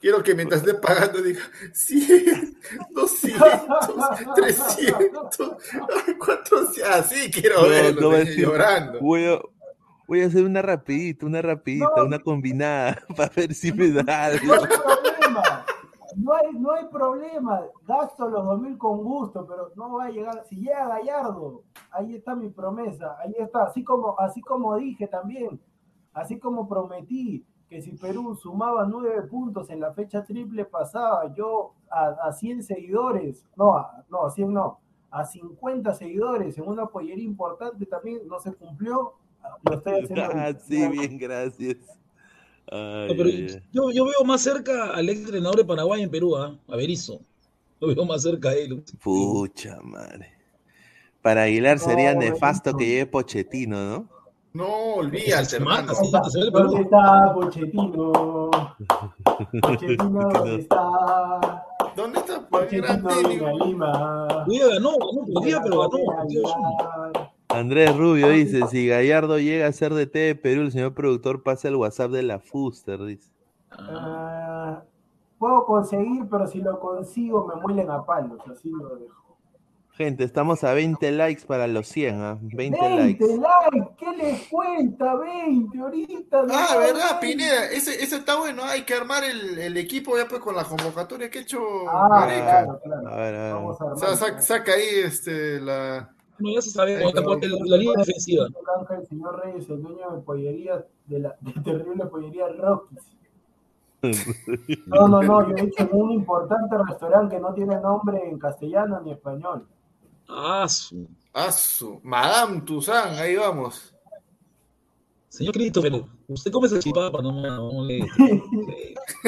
Quiero 0.00 0.20
que 0.20 0.34
mientras 0.34 0.62
esté 0.62 0.74
pagando 0.74 1.22
diga 1.22 1.40
100, 1.72 2.56
200, 2.90 3.48
300, 4.34 5.50
400. 6.18 6.90
Así 6.90 7.30
quiero 7.30 7.62
No, 7.62 7.68
verlo, 7.68 8.00
no 8.00 8.10
decir, 8.10 8.44
llorando. 8.44 8.98
Voy 8.98 9.26
a, 9.26 9.40
voy 10.08 10.22
a 10.22 10.26
hacer 10.26 10.42
una 10.42 10.60
rapidita, 10.60 11.24
una 11.24 11.40
rapidita, 11.40 11.88
No. 11.96 12.06
una 12.06 12.18
combinada 12.18 13.00
para 13.16 13.30
ver 13.36 13.54
si 13.54 13.72
me 13.72 13.92
da 13.92 14.24
algo. 14.24 14.44
No 14.44 14.54
hay 14.54 14.66
problema. 14.66 15.66
No 16.16 16.34
hay, 16.34 16.52
no 16.52 16.72
hay 16.72 16.86
problema, 16.86 17.62
gasto 17.86 18.28
los 18.28 18.44
2000 18.44 18.78
con 18.78 19.02
gusto, 19.02 19.46
pero 19.46 19.70
no 19.76 19.92
va 19.92 20.04
a 20.04 20.10
llegar, 20.10 20.44
si 20.46 20.56
llega 20.56 20.88
Gallardo, 20.88 21.62
ahí 21.90 22.14
está 22.14 22.34
mi 22.34 22.48
promesa, 22.48 23.16
ahí 23.20 23.34
está, 23.38 23.64
así 23.64 23.84
como, 23.84 24.18
así 24.18 24.40
como 24.40 24.76
dije 24.76 25.06
también, 25.08 25.60
así 26.12 26.38
como 26.38 26.68
prometí 26.68 27.44
que 27.68 27.80
si 27.80 27.92
Perú 27.92 28.34
sumaba 28.34 28.84
nueve 28.86 29.22
puntos 29.22 29.70
en 29.70 29.80
la 29.80 29.94
fecha 29.94 30.22
triple 30.24 30.66
pasada, 30.66 31.32
yo 31.34 31.72
a, 31.90 32.08
a 32.08 32.32
100 32.32 32.64
seguidores, 32.64 33.46
no, 33.56 33.76
a, 33.78 34.04
no, 34.10 34.26
a 34.26 34.30
100 34.30 34.52
no, 34.52 34.78
a 35.10 35.24
50 35.24 35.94
seguidores 35.94 36.58
en 36.58 36.68
una 36.68 36.86
pollería 36.86 37.24
importante 37.24 37.86
también 37.86 38.28
no 38.28 38.38
se 38.40 38.52
cumplió, 38.52 39.14
lo 39.62 39.74
estoy 39.74 40.00
haciendo. 40.02 40.24
Ah, 40.34 40.52
sí, 40.52 40.86
bien, 40.88 41.16
gracias. 41.16 42.01
Ay, 42.74 43.08
no, 43.08 43.14
pero 43.16 43.28
yo, 43.70 43.90
yo, 43.90 44.04
veo 44.06 44.24
más 44.24 44.40
cerca 44.40 44.94
al 44.94 45.06
ex 45.10 45.20
entrenador 45.20 45.56
de 45.56 45.64
Paraguay 45.66 46.02
en 46.02 46.10
Perú, 46.10 46.38
¿eh? 46.38 46.56
a 46.68 46.76
Berizzo. 46.76 47.20
Lo 47.80 47.88
veo 47.88 48.04
más 48.06 48.22
cerca 48.22 48.48
a 48.48 48.54
él. 48.54 48.82
Pucha 49.02 49.78
madre. 49.82 50.32
Para 51.20 51.42
Aguilar 51.42 51.76
no, 51.76 51.84
sería 51.84 52.14
nefasto 52.14 52.74
que 52.74 52.86
lleve 52.86 53.06
Pochettino, 53.06 53.76
¿no? 53.76 54.08
No, 54.54 54.94
olvídate, 54.94 55.56
hermano. 55.56 55.92
¿Dónde 55.92 56.80
está 56.80 57.34
Pochettino? 57.34 58.50
Pochettino, 59.60 60.28
¿dónde 60.32 60.56
está? 60.56 61.64
¿Dónde 61.94 62.18
está 62.20 62.48
Pochettino 62.48 63.08
viene 63.28 63.46
a 63.46 63.52
Lima. 63.66 64.26
Ganó, 64.46 64.92
ganó, 64.98 65.40
día, 65.44 65.60
pero 65.62 65.80
ganó. 65.80 65.98
Andrés 67.54 67.96
Rubio 67.96 68.28
dice, 68.28 68.66
si 68.68 68.86
Gallardo 68.86 69.38
llega 69.38 69.66
a 69.66 69.72
ser 69.72 69.94
de 69.94 70.06
T 70.06 70.18
de 70.18 70.34
Perú, 70.34 70.62
el 70.62 70.72
señor 70.72 70.94
productor 70.94 71.42
pasa 71.42 71.68
el 71.68 71.76
WhatsApp 71.76 72.10
de 72.10 72.22
la 72.22 72.38
Fuster, 72.38 73.02
dice. 73.04 73.30
Uh, 73.78 74.76
puedo 75.38 75.64
conseguir, 75.64 76.26
pero 76.30 76.46
si 76.46 76.60
lo 76.60 76.78
consigo 76.78 77.46
me 77.46 77.60
muelen 77.60 77.90
a 77.90 78.04
palos, 78.04 78.40
así 78.50 78.70
lo 78.70 78.96
dejo. 78.96 79.22
Gente, 79.94 80.24
estamos 80.24 80.64
a 80.64 80.72
20 80.72 81.12
likes 81.12 81.44
para 81.44 81.66
los 81.66 81.86
100, 81.86 82.20
¿ah? 82.22 82.38
¿eh? 82.40 82.48
20, 82.54 82.80
20 82.80 83.02
likes. 83.02 83.26
likes. 83.26 83.94
¿Qué 83.98 84.16
les 84.16 84.48
cuenta? 84.48 85.14
20 85.16 85.78
ahorita. 85.78 86.42
No 86.44 86.54
ah, 86.54 86.76
¿verdad, 86.78 87.20
20. 87.20 87.26
Pineda? 87.26 87.66
Ese, 87.66 88.02
ese 88.02 88.16
está 88.16 88.38
bueno. 88.38 88.64
Hay 88.64 88.82
que 88.84 88.94
armar 88.94 89.22
el, 89.22 89.58
el, 89.58 89.76
equipo 89.76 90.16
ya 90.16 90.26
pues 90.26 90.40
con 90.40 90.56
la 90.56 90.64
convocatoria 90.64 91.28
que 91.28 91.40
ha 91.40 91.42
hecho 91.42 91.60
ah, 91.90 92.26
claro, 92.26 92.80
claro. 92.82 93.08
A 93.08 93.16
ver, 93.16 93.34
a 93.34 93.42
ver. 93.42 93.52
Vamos 93.52 93.80
a 93.82 93.84
o 93.84 93.96
sea, 93.96 94.16
saca, 94.16 94.40
saca 94.40 94.72
ahí 94.72 94.88
este, 95.04 95.60
la... 95.60 96.10
No, 96.42 96.50
ya 96.52 96.60
se 96.60 96.70
sabe, 96.70 96.98
la, 96.98 97.12
la, 97.12 97.38
la 97.66 97.76
línea 97.76 97.94
defensiva. 97.98 98.48
El 98.90 99.06
señor 99.06 99.40
Reyes, 99.44 99.70
el 99.70 99.80
dueño 99.80 100.10
de 100.10 100.22
pollería, 100.22 100.84
de 101.06 101.18
la 101.20 101.36
de 101.40 101.52
terrible 101.62 102.06
pollería 102.06 102.48
Rockies. 102.48 103.12
No, 104.86 105.06
no, 105.06 105.22
no, 105.22 105.48
yo 105.48 105.56
he 105.56 105.66
dicho 105.66 105.84
en 105.84 105.88
un 105.92 106.10
importante 106.10 106.76
restaurante 106.76 107.36
que 107.36 107.40
no 107.40 107.54
tiene 107.54 107.80
nombre 107.80 108.28
en 108.28 108.38
castellano 108.38 109.00
ni 109.00 109.12
español. 109.12 109.64
Asu. 110.28 111.06
Asu. 111.32 112.00
Madame 112.02 112.62
Toussaint, 112.62 113.18
ahí 113.18 113.36
vamos. 113.36 113.94
Señor 115.28 115.54
Christopher, 115.54 116.04
usted 116.26 116.50
come 116.50 116.68
salchipapa, 116.68 117.22
no, 117.22 117.32
no, 117.32 117.84
le... 117.84 118.00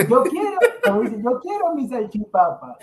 yo 0.09 0.23
quiero, 0.25 0.59
yo 1.05 1.41
quiero 1.41 1.75
mi 1.75 1.89
salchipapa. 1.89 2.77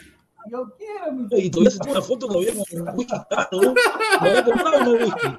Yo 0.50 0.74
quiero 0.78 1.12
mi 1.12 1.28
Y 1.32 1.52
toma 1.52 1.70
una 1.90 2.02
foto 2.02 2.28
todavía 2.28 2.54
con 2.54 2.82
un 2.82 2.96
whisky. 2.98 3.16
¿Lo 3.52 3.76
había 4.22 4.46
comprado 4.46 4.84
no 4.84 4.92
whisky? 4.94 5.38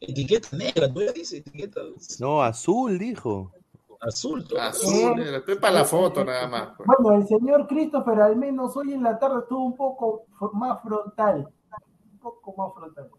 Etiqueta 0.00 0.56
negra, 0.56 0.88
todavía 0.88 1.12
dice 1.12 1.38
etiqueta. 1.38 1.80
No, 2.20 2.42
azul, 2.42 2.98
dijo. 2.98 3.52
Azul, 4.00 4.46
todo. 4.46 4.60
Azul, 4.60 5.20
estoy 5.20 5.56
para 5.56 5.74
la 5.74 5.84
foto 5.84 6.24
nada 6.24 6.46
más. 6.46 6.68
Pues. 6.76 6.86
Bueno, 6.86 7.20
el 7.20 7.26
señor 7.26 7.66
Christopher 7.66 8.20
al 8.20 8.36
menos 8.36 8.76
hoy 8.76 8.92
en 8.92 9.02
la 9.02 9.18
tarde 9.18 9.40
estuvo 9.40 9.64
un 9.64 9.76
poco 9.76 10.26
más 10.52 10.80
frontal. 10.82 11.48
Un 12.12 12.18
poco 12.18 12.54
más 12.56 12.74
frontal. 12.74 13.10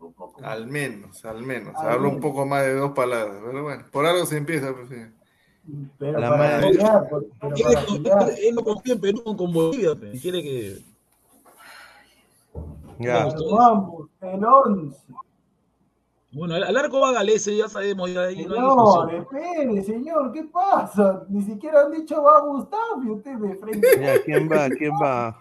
Un 0.00 0.12
poco 0.14 0.40
más. 0.40 0.50
Al 0.50 0.66
menos, 0.66 1.24
al 1.24 1.42
menos. 1.42 1.76
Al 1.76 1.88
Hablo 1.88 2.08
menos. 2.08 2.14
un 2.14 2.20
poco 2.20 2.46
más 2.46 2.62
de 2.62 2.74
dos 2.74 2.92
palabras. 2.92 3.42
Pero 3.44 3.62
bueno, 3.62 3.84
por 3.92 4.06
algo 4.06 4.24
se 4.24 4.38
empieza. 4.38 4.74
Pues, 4.74 4.88
sí. 4.88 4.96
Pero 5.98 6.18
La 6.18 6.30
para 6.30 6.60
pelear, 6.60 7.06
pero 7.10 7.22
para 7.38 7.54
pelear. 7.54 8.30
él 8.42 8.54
no 8.54 8.62
confía 8.64 8.94
en 8.94 9.00
Perú 9.00 9.22
con 9.36 9.52
Bolivia, 9.52 9.90
quiere 10.20 10.42
que. 10.42 10.78
Ya. 12.98 13.28
Vamos. 13.50 14.08
El 14.20 14.44
11. 14.44 14.96
Bueno, 16.32 16.54
al 16.56 16.76
arco 16.76 17.00
va 17.00 17.12
Galese, 17.12 17.56
ya 17.56 17.68
sabemos, 17.68 18.12
ya 18.12 18.22
ahí 18.24 18.44
no 18.44 18.54
hay 18.54 18.60
Señor, 18.60 19.10
discusión. 19.10 19.10
espere, 19.22 19.82
señor, 19.82 20.32
¿qué 20.32 20.44
pasa? 20.44 21.24
Ni 21.30 21.42
siquiera 21.42 21.82
han 21.82 21.92
dicho 21.92 22.22
va 22.22 22.40
Gustavo 22.40 23.02
y 23.06 23.10
usted 23.10 23.34
de 23.38 23.54
frente. 23.56 23.88
Ya, 24.00 24.22
¿quién 24.22 24.48
va? 24.50 24.68
¿Quién 24.68 24.92
va? 25.02 25.40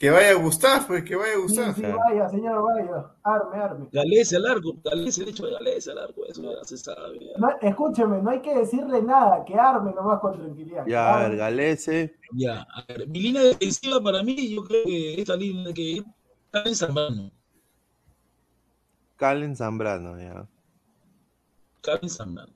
Que 0.00 0.08
vaya 0.10 0.30
a 0.30 0.34
gustar, 0.34 0.86
pues, 0.86 1.04
que 1.04 1.14
vaya 1.14 1.32
a 1.32 1.36
Sí, 1.36 1.42
gustar. 1.42 1.74
sí, 1.74 1.82
vaya, 1.82 2.26
señor, 2.30 2.62
vaya. 2.62 3.06
Arme, 3.22 3.56
arme. 3.58 3.88
Galese 3.92 4.36
al 4.36 4.46
arco, 4.46 4.74
Galese, 4.82 5.22
el 5.24 5.28
hecho 5.28 5.44
de 5.44 5.52
Galese 5.52 5.90
al 5.90 5.98
arco, 5.98 6.24
eso 6.26 6.42
ya 6.42 6.64
se 6.64 6.78
sabe. 6.78 7.18
ya. 7.20 7.36
No, 7.36 7.50
escúcheme, 7.60 8.22
no 8.22 8.30
hay 8.30 8.40
que 8.40 8.54
decirle 8.56 9.02
nada, 9.02 9.44
que 9.44 9.54
arme 9.56 9.92
nomás 9.92 10.18
con 10.20 10.38
tranquilidad. 10.38 10.86
Ya, 10.86 11.18
a 11.18 11.28
ver. 11.28 11.36
Galese. 11.36 12.16
Ya, 12.32 12.62
a 12.62 12.82
ver, 12.88 13.06
mi 13.08 13.20
línea 13.20 13.42
defensiva 13.42 14.00
para 14.02 14.22
mí, 14.22 14.48
yo 14.54 14.64
creo 14.64 14.84
que 14.86 15.20
esta 15.20 15.36
línea 15.36 15.70
que 15.74 16.02
está 16.46 16.62
en 16.66 16.74
Zambrano. 16.74 17.30
Calen 19.16 19.54
Zambrano, 19.54 20.18
ya. 20.18 20.48
Karen 21.82 22.08
Zambrano. 22.08 22.54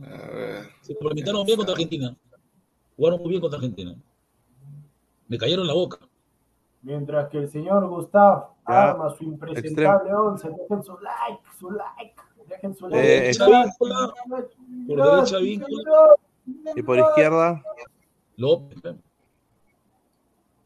A 0.00 0.26
ver. 0.30 0.70
Se 0.82 0.94
complementaron 0.94 1.44
bien 1.44 1.56
contra 1.56 1.72
Argentina. 1.72 2.16
Jugaron 2.98 3.20
muy 3.20 3.28
bien 3.30 3.40
contra 3.40 3.58
Argentina. 3.58 3.94
Me 5.28 5.38
cayeron 5.38 5.66
la 5.66 5.72
boca. 5.72 5.98
Mientras 6.82 7.28
que 7.30 7.38
el 7.38 7.48
señor 7.48 7.86
Gustav 7.88 8.48
Ya, 8.68 8.90
arma 8.90 9.10
su 9.16 9.24
impresentable 9.24 10.12
once, 10.14 10.48
dejen 10.48 10.82
su 10.82 10.98
like, 10.98 11.42
su 11.58 11.70
like, 11.70 12.14
dejen 12.48 12.74
su 12.74 12.86
Eh, 12.88 12.90
like. 12.90 13.38
derecha 13.38 13.46
víncula, 13.46 14.14
por 14.88 14.96
derecha 15.14 15.36
víncula. 15.38 15.92
Y 16.76 16.82
por 16.82 16.98
izquierda, 16.98 17.62
López, 18.36 18.80
pe. 18.80 18.96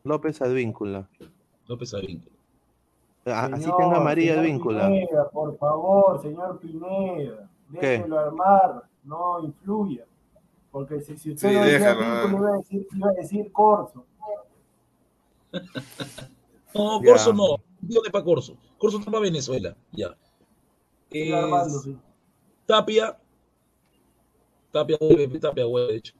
López 0.04 0.40
Advíncula. 0.42 1.08
López 1.66 1.92
Advíncula. 1.94 2.36
Ah, 3.26 3.50
Así 3.52 3.70
tenga 3.78 4.00
señor 4.00 4.38
Advíncula. 4.38 4.88
Pineda, 4.88 5.28
por 5.30 5.56
favor, 5.58 6.20
señor 6.22 6.58
Pineda, 6.60 7.48
¿Qué? 7.78 7.86
déjelo 7.88 8.18
armar, 8.18 8.82
no 9.04 9.40
influya. 9.44 10.04
Porque 10.72 11.00
si, 11.02 11.18
si 11.18 11.32
usted 11.32 11.50
Sí, 11.50 11.54
no 11.54 11.64
decía 11.64 11.94
déjalo, 11.94 12.38
iba 12.38 12.48
a 12.48 12.56
decir, 12.56 12.88
iba 12.96 13.08
a 13.08 13.12
decir 13.12 13.52
Corso. 13.52 14.04
No, 16.74 17.02
Ya. 17.02 17.06
Corso 17.10 17.34
no. 17.34 17.56
Digo 17.82 18.00
que 18.00 18.10
para 18.10 18.24
Corso. 18.24 18.56
Corso 18.78 18.98
está 18.98 19.10
para 19.10 19.22
Venezuela. 19.24 19.76
Ya. 19.92 20.16
Es 21.10 21.30
armando, 21.34 21.78
sí. 21.80 21.98
Tapia. 22.64 23.18
Tapia, 24.70 24.96
hueve, 24.98 25.38
Tapia, 25.38 25.66
hueve, 25.66 25.92
de 25.92 25.98
hecho. 25.98 26.14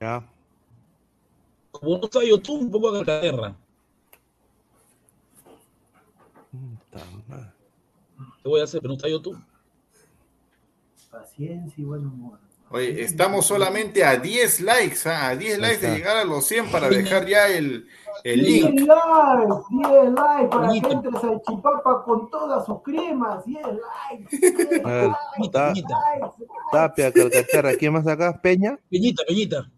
Ya. 0.00 0.24
Como 1.72 1.98
no 1.98 2.04
está 2.04 2.22
YouTube, 2.22 2.60
un 2.60 2.70
poco 2.70 2.90
a 2.90 2.92
Calcaterra. 2.92 3.56
Puta 6.52 7.04
madre. 7.28 7.57
Te 8.48 8.50
voy 8.50 8.60
a 8.62 8.64
hacer, 8.64 8.80
pero 8.80 8.92
no 8.92 8.96
está 8.96 9.10
YouTube. 9.10 9.38
Paciencia 11.10 11.74
y 11.76 11.84
buen 11.84 12.06
humor. 12.06 12.38
Oye, 12.70 13.02
estamos 13.02 13.44
solamente 13.44 14.02
a 14.02 14.16
10 14.16 14.60
likes, 14.62 15.06
¿ah? 15.06 15.28
a 15.28 15.36
10 15.36 15.58
likes 15.58 15.86
de 15.86 15.96
llegar 15.96 16.16
a 16.16 16.24
los 16.24 16.46
100 16.46 16.70
para 16.70 16.88
dejar 16.88 17.26
ya 17.26 17.46
el, 17.48 17.86
el 18.24 18.40
10 18.42 18.64
link. 18.64 18.80
likes, 18.80 19.64
10 19.68 20.12
likes 20.14 20.48
para 20.48 20.62
que 20.62 20.66
Bonito. 20.66 20.90
entre 20.92 21.12
Salchipapa 21.20 22.04
con 22.04 22.30
todas 22.30 22.64
sus 22.64 22.80
cremas, 22.82 23.44
10 23.44 23.66
likes. 23.66 24.38
10 24.38 24.84
A 24.86 24.88
ver, 24.88 25.08
likes, 25.08 25.50
ta- 25.52 25.68
Peñita, 25.74 25.98
likes. 26.20 26.44
Tapia, 26.72 27.12
Calcaterra. 27.12 27.74
¿Quién 27.78 27.92
más 27.92 28.06
acá? 28.06 28.40
Peña. 28.40 28.78
Peñita, 28.90 29.24
Peñita. 29.28 29.70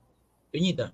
Peñita. 0.52 0.92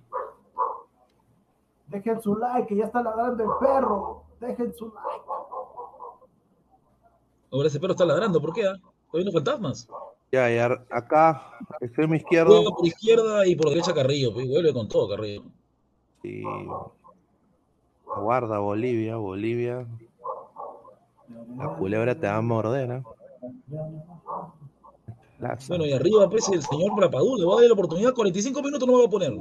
Dejen 1.88 2.22
su 2.22 2.36
like, 2.36 2.68
que 2.68 2.76
ya 2.76 2.86
está 2.86 3.02
ladrando 3.02 3.42
el 3.42 3.50
perro. 3.60 4.22
Dejen 4.40 4.72
su 4.74 4.86
like. 4.86 5.26
Ahora 7.50 7.68
ese 7.68 7.80
perro 7.80 7.92
está 7.92 8.04
ladrando, 8.04 8.40
¿por 8.40 8.52
qué? 8.52 8.66
ah? 8.66 8.74
¿Está 8.74 9.18
viendo 9.18 9.32
fantasmas? 9.32 9.88
Ya, 10.32 10.50
ya. 10.50 10.84
Acá, 10.90 11.42
extremo 11.80 12.14
izquierdo. 12.14 12.56
Juega 12.56 12.76
por 12.76 12.86
izquierda 12.86 13.46
y 13.46 13.54
por 13.54 13.68
derecha 13.70 13.94
Carrillo, 13.94 14.32
pues, 14.34 14.48
vuelve 14.48 14.72
con 14.72 14.88
todo 14.88 15.08
Carrillo. 15.08 15.42
Sí. 16.22 16.42
Guarda 18.04 18.58
Bolivia, 18.58 19.16
Bolivia. 19.16 19.86
La 21.56 21.76
culebra 21.76 22.14
te 22.14 22.26
va 22.26 22.36
a 22.36 22.42
morder, 22.42 22.90
¿eh? 22.90 23.02
Bueno, 25.68 25.84
y 25.84 25.92
arriba, 25.92 26.28
pues, 26.28 26.48
el 26.48 26.62
señor 26.62 26.96
Brapadú, 26.96 27.36
le 27.36 27.44
voy 27.44 27.58
a 27.58 27.60
dar 27.60 27.68
la 27.68 27.74
oportunidad, 27.74 28.14
45 28.14 28.62
minutos 28.62 28.86
no 28.86 28.94
me 28.94 29.00
va 29.00 29.06
a 29.06 29.10
poner. 29.10 29.32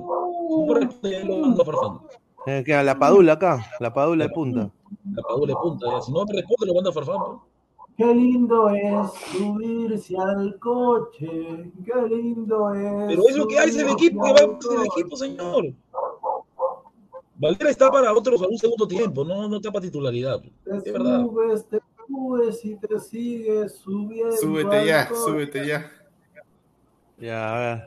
Eh, 2.48 2.64
¿qué? 2.66 2.84
La 2.84 3.00
Padula 3.00 3.34
acá, 3.34 3.66
la 3.80 3.94
Padula 3.94 4.26
de 4.26 4.30
punta. 4.30 4.70
La 5.14 5.24
Padula 5.24 5.54
de 5.54 5.60
punta, 5.60 5.88
ya. 5.90 6.02
si 6.02 6.12
no 6.12 6.26
me 6.26 6.34
responde, 6.34 6.66
lo 6.68 6.74
manda 6.76 6.90
a 6.90 6.94
Farfán. 6.94 7.16
¿no? 7.18 7.55
Qué 7.98 8.06
lindo 8.14 8.70
es 8.70 9.14
subirse 9.32 10.18
al 10.18 10.60
coche, 10.60 11.72
qué 11.86 12.08
lindo 12.10 12.74
es. 12.74 13.08
Pero 13.08 13.30
es 13.30 13.38
lo 13.38 13.48
que 13.48 13.58
hay, 13.58 13.70
es 13.70 13.78
el 13.78 13.90
equipo 13.90 14.22
que 14.22 14.34
va 14.34 14.40
a 14.40 14.44
el 14.44 14.86
equipo, 14.86 15.16
señor. 15.16 15.74
Valera 17.38 17.70
está 17.70 17.90
para 17.90 18.14
otro, 18.14 18.38
para 18.38 18.50
un 18.50 18.58
segundo 18.58 18.88
tiempo, 18.88 19.24
no, 19.24 19.48
no 19.48 19.58
está 19.58 19.72
para 19.72 19.84
titularidad. 19.84 20.42
Te 20.42 20.78
Es 20.78 20.84
verdad. 20.84 21.22
subes, 21.26 21.66
te 21.68 21.80
subes 22.08 22.66
y 22.66 22.76
te 22.76 23.00
sigues 23.00 23.74
subiendo. 23.76 24.36
Súbete 24.38 24.86
ya, 24.86 25.08
coche. 25.08 25.22
súbete 25.22 25.68
ya. 25.68 25.92
Ya, 27.18 27.56
a 27.56 27.60
ver. 27.60 27.84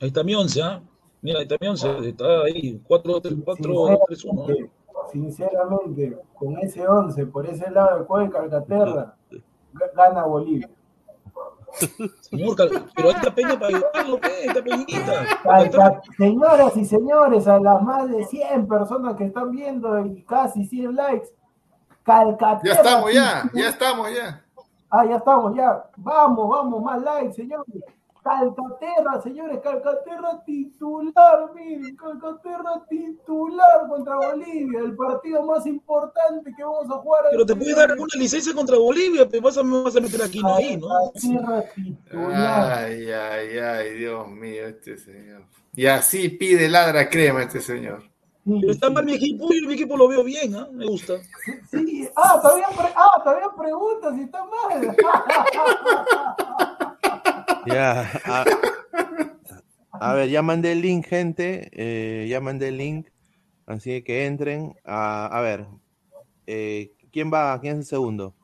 Ahí 0.00 0.08
está 0.08 0.22
mi 0.22 0.34
once, 0.34 0.62
¿ah? 0.62 0.82
Mira, 1.20 1.38
ahí 1.38 1.42
está 1.44 1.56
mi 1.60 1.68
once, 1.68 2.08
está 2.08 2.42
ahí, 2.44 2.80
4, 2.86 3.20
3, 3.20 3.34
4, 3.44 3.98
3, 4.06 4.24
1. 4.24 4.46
Sinceramente, 5.10 6.18
con 6.34 6.58
ese 6.58 6.86
11 6.86 7.26
por 7.26 7.46
ese 7.46 7.70
lado 7.70 7.96
del 7.98 8.06
juego 8.06 8.26
de 8.26 8.30
Calcaterra, 8.32 9.14
gana 9.94 10.24
Bolivia. 10.24 10.68
Señor, 12.20 12.56
pero 12.96 13.10
está 13.10 13.34
Peña 13.34 13.58
para 13.58 13.66
ayudarlo, 13.68 14.20
¿qué? 14.20 14.44
Está 14.46 14.62
Peñita. 14.62 15.12
Calca- 15.42 16.00
Señoras 16.16 16.76
y 16.76 16.84
señores, 16.84 17.46
a 17.46 17.58
las 17.60 17.82
más 17.82 18.08
de 18.10 18.24
100 18.24 18.66
personas 18.66 19.16
que 19.16 19.24
están 19.26 19.50
viendo 19.50 19.98
y 20.06 20.22
casi 20.24 20.64
100 20.64 20.94
likes, 20.96 21.28
Calcaterra. 22.02 22.62
Ya 22.74 22.80
estamos, 22.80 23.12
ya, 23.12 23.50
ya 23.52 23.68
estamos, 23.68 24.08
ya. 24.14 24.44
Ah, 24.90 25.04
ya 25.04 25.16
estamos, 25.16 25.54
ya. 25.54 25.84
Vamos, 25.98 26.48
vamos, 26.48 26.82
más 26.82 27.02
likes, 27.02 27.34
señores. 27.34 27.66
Calcaterra, 28.28 29.22
señores, 29.22 29.58
Calcaterra 29.62 30.44
titular, 30.44 31.50
miren, 31.54 31.96
Calcaterra 31.96 32.84
titular 32.88 33.88
contra 33.88 34.16
Bolivia, 34.16 34.80
el 34.80 34.94
partido 34.94 35.42
más 35.44 35.66
importante 35.66 36.52
que 36.54 36.62
vamos 36.62 36.90
a 36.90 36.98
jugar. 36.98 37.24
Pero 37.30 37.46
te 37.46 37.56
puedes 37.56 37.74
dar 37.74 37.90
alguna 37.90 38.12
licencia 38.18 38.54
contra 38.54 38.76
Bolivia, 38.76 39.26
pero 39.26 39.42
vas 39.42 39.56
a, 39.56 39.62
vas 39.62 39.96
a 39.96 40.00
meter 40.00 40.22
aquí, 40.22 40.40
no 40.40 40.54
ahí, 40.54 40.76
¿no? 40.76 40.88
Calcaterra 40.88 41.64
titular. 41.74 42.72
Ay, 42.78 43.10
ay, 43.10 43.58
ay, 43.58 43.94
Dios 43.94 44.28
mío, 44.28 44.66
este 44.66 44.98
señor. 44.98 45.42
Y 45.74 45.86
así 45.86 46.28
pide 46.28 46.68
ladra 46.68 47.08
crema 47.08 47.42
este 47.42 47.60
señor. 47.60 48.02
Pero 48.44 48.72
está 48.72 48.90
mal 48.90 49.04
mi 49.04 49.14
equipo 49.14 49.52
y 49.52 49.66
mi 49.66 49.74
equipo 49.74 49.96
lo 49.96 50.08
veo 50.08 50.22
bien, 50.24 50.54
¿ah? 50.54 50.68
Me 50.72 50.86
gusta. 50.86 51.14
Sí, 51.70 52.08
ah, 52.16 52.40
todavía, 52.42 52.66
pre- 52.76 52.94
ah, 52.94 53.22
todavía 53.22 53.48
preguntas 53.56 54.14
si 54.14 54.22
está 54.22 54.44
mal. 54.44 54.96
Ya. 57.68 58.10
A, 58.24 58.44
a 60.00 60.14
ver, 60.14 60.28
ya 60.28 60.42
mandé 60.42 60.72
el 60.72 60.80
link, 60.82 61.06
gente. 61.06 61.68
eh, 61.72 62.26
ya 62.28 62.40
mandé 62.40 62.68
el 62.68 62.76
link. 62.78 63.08
Así 63.66 64.02
que 64.02 64.26
entren. 64.26 64.74
A, 64.84 65.26
a 65.26 65.40
ver. 65.40 65.66
eh, 66.46 66.92
¿Quién 67.12 67.32
va? 67.32 67.58
¿Quién 67.60 67.74
es 67.74 67.78
el 67.80 67.84
segundo? 67.86 68.34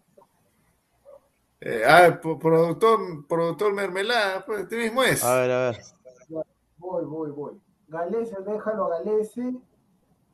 Eh, 1.61 1.83
ah, 1.87 2.19
pro- 2.21 2.39
productor, 2.39 3.27
productor 3.27 3.73
mermelada, 3.73 4.45
pues 4.45 4.61
este 4.63 4.77
mismo 4.77 5.03
es. 5.03 5.23
A 5.25 5.35
ver, 5.37 5.51
a 5.51 5.71
ver. 5.71 5.81
Voy, 6.77 7.05
voy, 7.07 7.31
voy. 7.31 7.53
Galese, 7.89 8.37
déjalo, 8.47 8.89
Galese. 8.89 9.55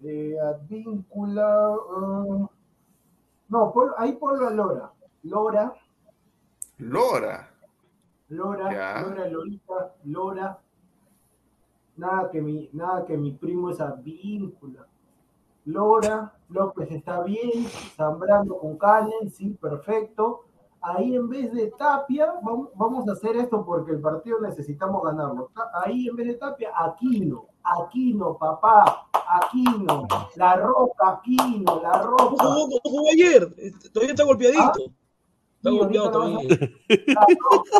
Eh, 0.02 0.34
Advíncula. 0.42 1.76
no, 3.48 3.72
pon- 3.72 3.92
ahí 3.98 4.12
ponlo 4.12 4.48
a 4.48 4.50
Lora. 4.50 4.90
Lora, 5.22 5.74
Lora. 6.78 7.49
Lora, 8.30 8.72
Ya. 8.72 9.02
Lora, 9.02 9.28
Lorita, 9.28 9.94
Lora. 10.04 10.58
Nada 11.96 12.30
que 12.30 12.40
mi, 12.40 12.70
nada 12.72 13.04
que 13.04 13.16
mi 13.18 13.32
primo 13.32 13.70
es 13.70 13.80
Advíncula. 13.80 14.86
Lora, 15.66 16.32
López 16.48 16.90
está 16.90 17.22
bien, 17.22 17.66
Zambrano 17.96 18.56
con 18.56 18.78
Canen, 18.78 19.30
sí, 19.30 19.50
perfecto. 19.60 20.44
Ahí 20.80 21.14
en 21.14 21.28
vez 21.28 21.52
de 21.52 21.70
Tapia, 21.72 22.32
vamos, 22.42 22.70
vamos 22.74 23.06
a 23.06 23.12
hacer 23.12 23.36
esto 23.36 23.62
porque 23.66 23.92
el 23.92 24.00
partido 24.00 24.40
necesitamos 24.40 25.02
ganarlo. 25.02 25.50
Ahí 25.84 26.08
en 26.08 26.16
vez 26.16 26.28
de 26.28 26.34
Tapia, 26.34 26.70
Aquino, 26.74 27.46
Aquino, 27.62 28.38
papá, 28.38 29.06
Aquino, 29.12 30.08
La 30.36 30.56
Roca, 30.56 31.10
Aquino, 31.18 31.80
La 31.82 31.98
¿No 31.98 32.02
Roca. 32.04 32.24
jugó, 32.44 32.68
no 32.68 32.76
jugó 32.82 33.10
ayer? 33.12 33.54
Todavía 33.92 34.12
está 34.14 34.24
golpeadito. 34.24 34.72
Está 35.60 35.70
golpeado 35.72 36.10
todavía. 36.10 36.48
La 36.48 37.26
Roca, 37.38 37.70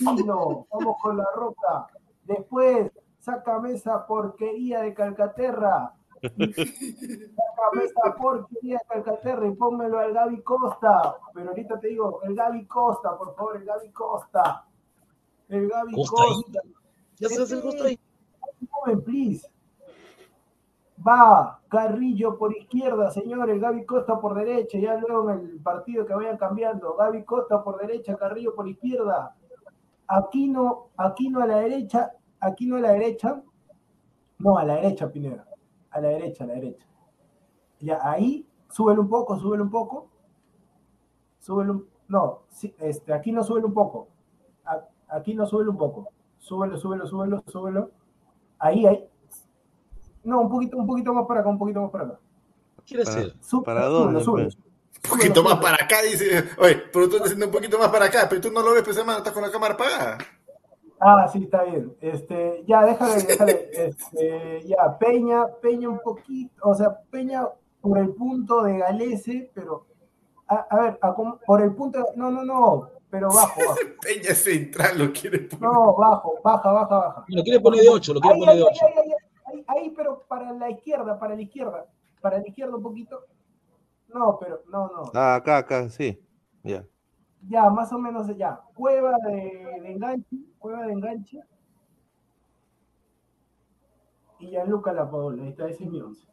La 0.00 0.18
Roca, 0.26 0.66
vamos 0.70 0.96
con 1.00 1.16
La 1.16 1.26
Roca. 1.34 1.86
Después, 2.24 2.92
sácame 3.20 3.72
esa 3.72 4.06
porquería 4.06 4.82
de 4.82 4.92
Calcaterra. 4.92 5.94
Sácame 6.20 7.84
esa 7.84 8.14
porquería 8.18 8.76
de 8.76 8.84
Calcaterra 8.86 9.46
y 9.46 9.52
pónmelo 9.52 9.98
al 9.98 10.12
Gaby 10.12 10.42
Costa. 10.42 11.16
Pero 11.32 11.48
ahorita 11.48 11.80
te 11.80 11.88
digo, 11.88 12.20
el 12.22 12.34
Gaby 12.34 12.66
Costa, 12.66 13.16
por 13.16 13.34
favor, 13.34 13.56
el 13.56 13.64
Gaby 13.64 13.90
Costa. 13.90 14.66
El 15.48 15.70
Gaby 15.70 15.94
Costa. 15.94 16.16
Costa. 16.16 16.60
Ya 17.16 17.28
se 17.30 17.42
hace 17.42 17.54
el 17.54 17.62
costo 17.62 17.84
ahí. 17.84 17.98
Joven, 18.68 19.02
please. 19.02 19.48
Va 21.06 21.60
Carrillo 21.68 22.36
por 22.36 22.54
izquierda, 22.56 23.10
señor, 23.10 23.48
el 23.48 23.58
Gaby 23.58 23.86
Costa 23.86 24.20
por 24.20 24.34
derecha, 24.34 24.78
ya 24.78 24.96
luego 24.96 25.30
en 25.30 25.40
el 25.40 25.60
partido 25.60 26.04
que 26.04 26.14
vayan 26.14 26.36
cambiando. 26.36 26.94
Gaby 26.96 27.24
Costa 27.24 27.64
por 27.64 27.80
derecha, 27.80 28.16
Carrillo 28.16 28.54
por 28.54 28.68
izquierda. 28.68 29.34
Aquino, 30.06 30.88
Aquino 30.96 31.40
a 31.40 31.46
la 31.46 31.56
derecha, 31.58 32.12
Aquino 32.40 32.76
a 32.76 32.80
la 32.80 32.92
derecha. 32.92 33.42
No, 34.38 34.58
a 34.58 34.64
la 34.64 34.74
derecha, 34.76 35.10
Pineda. 35.10 35.46
A 35.90 36.00
la 36.00 36.08
derecha, 36.08 36.44
a 36.44 36.46
la 36.48 36.54
derecha. 36.54 36.86
Ya, 37.80 37.98
ahí, 38.02 38.46
súbelo 38.68 39.02
un 39.02 39.08
poco, 39.08 39.38
súbelo 39.38 39.64
un 39.64 39.70
poco. 39.70 40.08
Súbelo 41.38 41.72
un... 41.72 41.88
No, 42.08 42.42
este, 42.78 43.12
aquí 43.12 43.32
no 43.32 43.42
súbelo 43.42 43.68
un 43.68 43.74
poco. 43.74 44.08
Aquí 45.08 45.34
no 45.34 45.46
súbelo 45.46 45.70
un 45.70 45.78
poco. 45.78 46.08
Súbelo, 46.38 46.76
súbelo, 46.76 47.06
súbelo, 47.06 47.42
súbelo. 47.46 47.90
Ahí, 48.58 48.86
ahí. 48.86 49.08
No, 50.24 50.40
un 50.42 50.48
poquito, 50.50 50.76
un 50.76 50.86
poquito 50.86 51.12
más 51.14 51.26
para 51.26 51.40
acá, 51.40 51.48
un 51.48 51.58
poquito 51.58 51.80
más 51.82 51.90
para 51.90 52.04
acá. 52.04 52.18
¿Qué 52.84 52.96
quiere? 52.96 53.32
Sú- 53.40 53.62
¿Para 53.62 53.86
dónde, 53.86 54.24
pues? 54.24 54.56
Un 55.04 55.18
poquito 55.18 55.42
más 55.42 55.56
para 55.58 55.76
acá, 55.84 56.02
dice. 56.02 56.44
Oye, 56.58 56.76
pero 56.92 57.08
tú 57.08 57.16
estás 57.16 57.22
haciendo 57.26 57.46
un 57.46 57.52
poquito 57.52 57.78
más 57.78 57.88
para 57.88 58.04
acá, 58.06 58.26
pero 58.28 58.40
tú 58.40 58.50
no 58.52 58.62
lo 58.62 58.72
ves, 58.72 58.82
pues 58.84 58.96
hermano, 58.96 59.18
estás 59.18 59.32
con 59.32 59.42
la 59.42 59.50
cámara 59.50 59.74
apagada. 59.74 60.18
Ah, 61.00 61.26
sí, 61.32 61.42
está 61.44 61.64
bien. 61.64 61.96
Este, 62.00 62.62
ya, 62.66 62.84
déjale, 62.84 63.22
déjale. 63.24 63.70
Este, 63.72 64.62
ya, 64.66 64.96
Peña, 64.98 65.46
Peña 65.60 65.88
un 65.88 65.98
poquito, 65.98 66.68
o 66.68 66.74
sea, 66.74 66.96
Peña 67.10 67.48
por 67.80 67.98
el 67.98 68.10
punto 68.10 68.62
de 68.62 68.78
Galese, 68.78 69.50
pero, 69.52 69.86
a, 70.46 70.66
a 70.70 70.80
ver, 70.80 70.98
a 71.02 71.12
por 71.44 71.60
el 71.62 71.74
punto, 71.74 71.98
de- 71.98 72.04
no, 72.14 72.30
no, 72.30 72.44
no, 72.44 72.90
pero 73.10 73.26
bajo, 73.28 73.60
bajo. 73.60 73.74
Peña 74.02 74.34
Central 74.36 74.98
lo 74.98 75.12
quiere 75.12 75.40
poner. 75.40 75.62
No, 75.68 75.96
bajo, 75.96 76.34
baja, 76.44 76.70
baja, 76.70 76.96
baja. 76.98 77.24
Lo 77.26 77.42
quiere 77.42 77.58
poner 77.58 77.80
de 77.80 77.88
8, 77.88 78.14
lo 78.14 78.20
quiere 78.20 78.34
Ahí, 78.34 78.40
poner 78.40 78.52
ahí, 78.54 78.58
de 78.60 78.64
ahí, 78.64 78.70
8. 78.72 78.86
ahí, 78.86 79.12
ahí, 79.66 79.90
pero 79.96 80.24
para 80.28 80.52
la 80.52 80.70
izquierda, 80.70 81.18
para 81.18 81.34
la 81.34 81.42
izquierda, 81.42 81.86
para 82.20 82.38
la 82.38 82.48
izquierda 82.48 82.76
un 82.76 82.82
poquito. 82.82 83.24
No, 84.08 84.38
pero, 84.38 84.62
no, 84.70 84.88
no. 84.88 85.10
Ah, 85.14 85.36
acá, 85.36 85.58
acá, 85.58 85.88
sí. 85.88 86.18
Ya. 86.62 86.84
Ya, 87.48 87.68
más 87.70 87.92
o 87.92 87.98
menos 87.98 88.34
ya. 88.36 88.60
Cueva 88.74 89.16
de, 89.24 89.80
de 89.82 89.92
enganche, 89.92 90.36
cueva 90.58 90.86
de 90.86 90.92
enganche. 90.92 91.40
Y 94.38 94.48
Gianluca 94.48 94.92
Lapaola, 94.92 95.42
ahí 95.42 95.50
está, 95.50 95.68
ese 95.68 95.84
es 95.84 95.90
mi 95.90 96.00
once. 96.00 96.26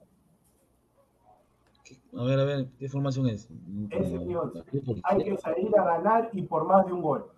A 2.18 2.24
ver, 2.24 2.40
a 2.40 2.44
ver, 2.44 2.68
¿qué 2.78 2.90
formación 2.90 3.28
es? 3.28 3.50
Ese 3.90 4.16
es 4.16 4.26
mi 4.26 4.36
once. 4.36 4.64
Hay 5.04 5.24
que 5.24 5.38
salir 5.38 5.78
a 5.78 5.84
ganar 5.84 6.30
y 6.34 6.44
por 6.44 6.66
más 6.66 6.86
de 6.86 6.94
un 6.94 7.02
gol. 7.02 7.32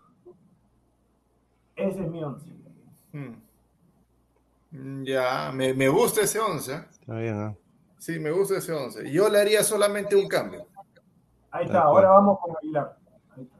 Ese 1.75 2.01
es 2.01 2.09
mi 2.09 2.23
once. 2.23 2.49
Hmm. 3.11 3.35
Ya, 4.71 5.51
me, 5.53 5.73
me 5.73 5.89
gusta 5.89 6.21
ese 6.21 6.39
11. 6.39 6.73
¿eh? 6.73 6.85
Está 6.91 7.15
bien, 7.15 7.37
¿ah? 7.39 7.55
Sí, 7.97 8.19
me 8.19 8.31
gusta 8.31 8.57
ese 8.57 8.71
11. 8.71 9.11
Yo 9.11 9.29
le 9.29 9.39
haría 9.39 9.63
solamente 9.63 10.15
un 10.15 10.27
cambio. 10.27 10.65
Ahí 11.51 11.65
está, 11.65 11.81
ahora 11.81 12.09
vamos 12.09 12.39
con 12.39 12.55
Aguilar. 12.55 12.97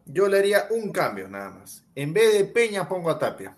Yo 0.06 0.28
le 0.28 0.40
haría 0.40 0.68
un 0.72 0.92
cambio 0.92 1.28
nada 1.28 1.50
más. 1.52 1.84
En 1.96 2.14
vez 2.14 2.34
de 2.38 2.46
Peña, 2.46 2.88
pongo 2.88 3.10
a 3.10 3.20
Tapia. 3.20 3.56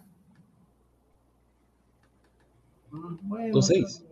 Mm, 2.92 3.16
Bueno, 3.22 3.54
Con 3.54 3.64
seis. 3.64 4.04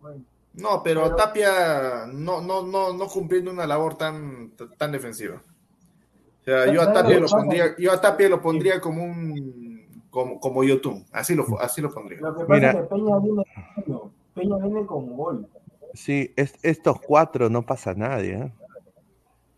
bueno. 0.00 0.24
No, 0.54 0.82
pero, 0.82 1.02
Pero- 1.04 1.16
Tapia 1.16 2.06
no, 2.12 2.40
no, 2.40 2.62
no, 2.62 2.92
no 2.92 3.06
cumpliendo 3.08 3.50
una 3.50 3.66
labor 3.66 3.96
tan, 3.96 4.52
tan 4.78 4.92
defensiva. 4.92 5.42
O 6.40 6.44
sea, 6.44 6.66
yo 6.72 6.80
a 6.80 6.84
¿Sabes 6.84 7.02
Tapia 7.02 7.20
lo 7.20 7.26
pondría, 7.28 7.76
yo 7.78 7.92
a 7.92 8.00
Tapia 8.00 8.28
lo 8.28 8.40
pondría 8.40 8.80
como 8.80 9.02
un 9.02 9.63
como, 10.14 10.40
como 10.40 10.62
Yotun. 10.64 11.04
Así 11.12 11.34
lo, 11.34 11.44
así 11.60 11.80
lo 11.82 11.90
pondría. 11.92 12.20
Lo 12.20 12.34
que 12.34 12.44
pasa 12.44 12.54
Mira. 12.54 12.70
es 12.70 12.76
que 12.76 12.82
Peña 12.94 13.18
viene, 13.18 13.44
Peña 14.34 14.56
viene 14.58 14.86
con 14.86 15.16
gol. 15.16 15.46
Sí, 15.92 16.32
es- 16.36 16.58
estos 16.64 17.00
cuatro 17.00 17.50
no 17.50 17.62
pasa 17.62 17.94
nadie, 17.94 18.34
¿eh? 18.34 18.52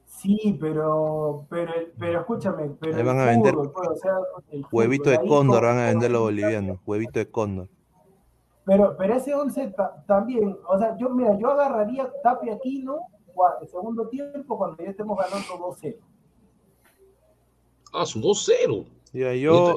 Sí, 0.07 0.57
pero, 0.61 1.45
pero, 1.51 1.73
pero 1.99 2.21
escúchame, 2.21 2.71
pero 2.81 2.97
Ahí 2.97 3.03
van 3.03 3.21
a 3.21 3.27
vender 3.27 3.55
pues, 3.55 3.89
o 3.89 3.97
sea, 3.97 4.15
el 4.51 4.65
Huevito 4.73 5.11
de 5.11 5.19
cóndor 5.27 5.63
van 5.65 5.79
a 5.79 5.87
vender 5.87 6.11
los 6.11 6.23
bolivianos. 6.23 6.79
Huevito 6.87 7.19
de 7.19 7.31
cóndor. 7.31 7.69
Pero, 8.65 8.97
pero 8.97 9.15
ese 9.15 9.35
11 9.35 9.75
también, 10.07 10.57
o 10.67 10.79
sea, 10.79 10.97
yo, 10.97 11.11
mira, 11.11 11.39
yo 11.39 11.51
agarraría 11.51 12.11
Tapia 12.23 12.55
Aquino 12.55 12.99
el 13.61 13.69
segundo 13.69 14.09
tiempo 14.09 14.57
cuando 14.57 14.83
ya 14.83 14.91
estemos 14.91 15.17
ganando 15.19 15.59
2-0. 15.59 15.97
Ah, 17.93 18.07
su 18.07 18.21
2-0. 18.21 18.87
Ya, 19.13 19.35
yo, 19.35 19.77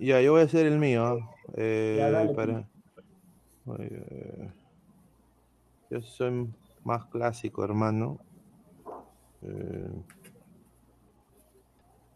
ya, 0.00 0.20
yo 0.20 0.32
voy 0.32 0.42
a 0.42 0.44
hacer 0.44 0.66
el 0.66 0.78
mío. 0.78 1.18
Eh, 1.54 2.32
para... 2.34 2.68
yo 5.90 6.02
soy 6.02 6.48
más 6.84 7.06
clásico, 7.06 7.64
hermano. 7.64 8.18
Eh... 9.42 10.02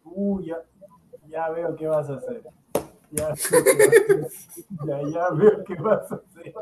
Uy, 0.04 0.46
ya, 0.46 0.62
ya 1.28 1.48
veo 1.50 1.76
qué 1.76 1.86
vas 1.86 2.10
a 2.10 2.14
hacer. 2.14 2.42
Ya, 3.10 3.34
ya, 4.86 5.02
ya 5.10 5.30
veo 5.30 5.64
qué 5.64 5.74
vas 5.74 6.12
a 6.12 6.16
hacer. 6.16 6.54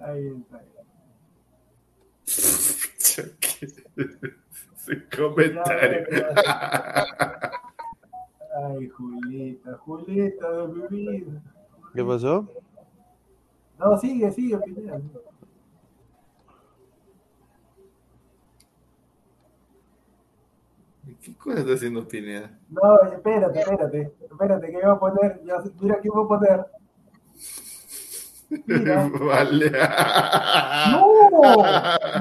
Ahí 0.00 0.28
está. 0.28 0.62
Sin 4.76 5.06
comentario. 5.14 6.06
Ay, 8.56 8.88
Julieta, 8.88 9.76
Julieta 9.78 10.52
de 10.52 10.68
mi 10.68 10.86
vida. 10.88 11.42
¿Qué 11.92 12.04
pasó? 12.04 12.48
No, 13.78 13.98
sigue, 13.98 14.30
sigue, 14.30 14.58
Pineda. 14.58 15.00
¿Qué 21.20 21.34
cosa 21.36 21.60
está 21.60 21.72
haciendo 21.74 22.06
Pineda? 22.06 22.56
No, 22.68 23.00
espérate, 23.02 23.60
espérate, 23.60 24.12
espérate, 24.30 24.66
que 24.70 24.78
iba 24.78 24.92
a 24.92 25.00
poner, 25.00 25.42
ya, 25.44 25.62
mira 25.80 26.00
qué 26.00 26.08
iba 26.08 26.22
a 26.22 26.28
poner. 26.28 26.66
Mira. 28.66 29.08
Vale. 29.20 29.72
No, 30.90 31.62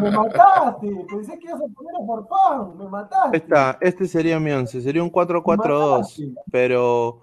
me 0.02 0.12
mataste. 0.12 0.88
Pensé 1.10 1.40
que 1.40 1.48
ibas 1.48 1.62
a 1.62 1.68
poner 1.74 1.94
a 1.96 2.06
Farfán, 2.08 2.78
me 2.78 2.90
mataste. 2.90 3.38
Esta, 3.38 3.78
este 3.82 4.08
sería 4.08 4.40
mi 4.40 4.52
once, 4.52 4.82
sería 4.82 5.04
un 5.04 5.12
4-4-2, 5.12 6.36
pero 6.52 7.20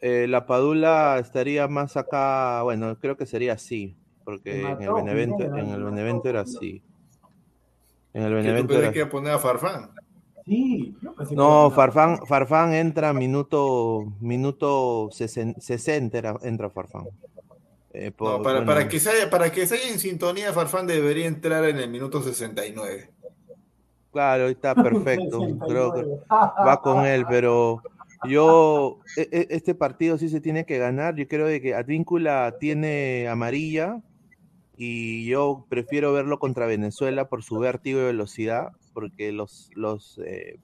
eh, 0.00 0.26
la 0.28 0.46
Padula 0.46 1.18
estaría 1.18 1.68
más 1.68 1.96
acá, 1.96 2.62
bueno, 2.62 2.98
creo 2.98 3.16
que 3.16 3.26
sería 3.26 3.54
así, 3.54 3.96
porque 4.24 4.62
en 4.62 4.82
el 4.82 4.92
Benevento, 4.92 5.42
en 5.42 5.68
el 5.68 5.82
Benevento 5.84 6.28
era 6.28 6.40
así. 6.40 6.82
En 8.14 8.22
el 8.22 8.34
Benevento 8.34 8.78
era... 8.78 8.92
que 8.92 9.06
poner 9.06 9.34
a 9.34 9.38
Farfán? 9.38 9.90
Sí, 10.46 10.96
no, 11.32 11.70
Farfán, 11.70 12.26
Farfán 12.26 12.72
entra 12.72 13.12
minuto, 13.12 14.12
minuto 14.20 15.08
60, 15.12 16.38
entra 16.42 16.70
Farfán. 16.70 17.04
Eh, 17.92 18.12
para, 18.12 18.88
que 18.88 19.00
se 19.00 19.10
haya, 19.10 19.30
para 19.30 19.50
que 19.50 19.66
se 19.66 19.74
haya 19.74 19.88
en 19.88 19.98
sintonía, 19.98 20.52
Farfán 20.52 20.86
debería 20.86 21.26
entrar 21.26 21.64
en 21.64 21.78
el 21.78 21.90
minuto 21.90 22.22
69. 22.22 23.10
Claro, 24.12 24.48
está 24.48 24.74
perfecto. 24.74 25.40
Creo 25.68 25.92
que 25.92 26.04
va 26.30 26.80
con 26.82 27.04
él, 27.04 27.24
pero 27.28 27.82
yo, 28.28 29.00
e, 29.16 29.28
e, 29.32 29.46
este 29.50 29.74
partido 29.74 30.18
sí 30.18 30.28
se 30.28 30.40
tiene 30.40 30.66
que 30.66 30.78
ganar. 30.78 31.16
Yo 31.16 31.26
creo 31.26 31.46
de 31.46 31.60
que 31.60 31.74
Advíncula 31.74 32.56
tiene 32.60 33.26
amarilla 33.28 34.00
y 34.76 35.26
yo 35.26 35.66
prefiero 35.68 36.12
verlo 36.12 36.38
contra 36.38 36.66
Venezuela 36.66 37.28
por 37.28 37.42
su 37.42 37.58
vértigo 37.58 38.00
y 38.00 38.04
velocidad, 38.04 38.72
porque 38.92 39.32
los, 39.32 39.70
los 39.74 40.20
eh, 40.24 40.60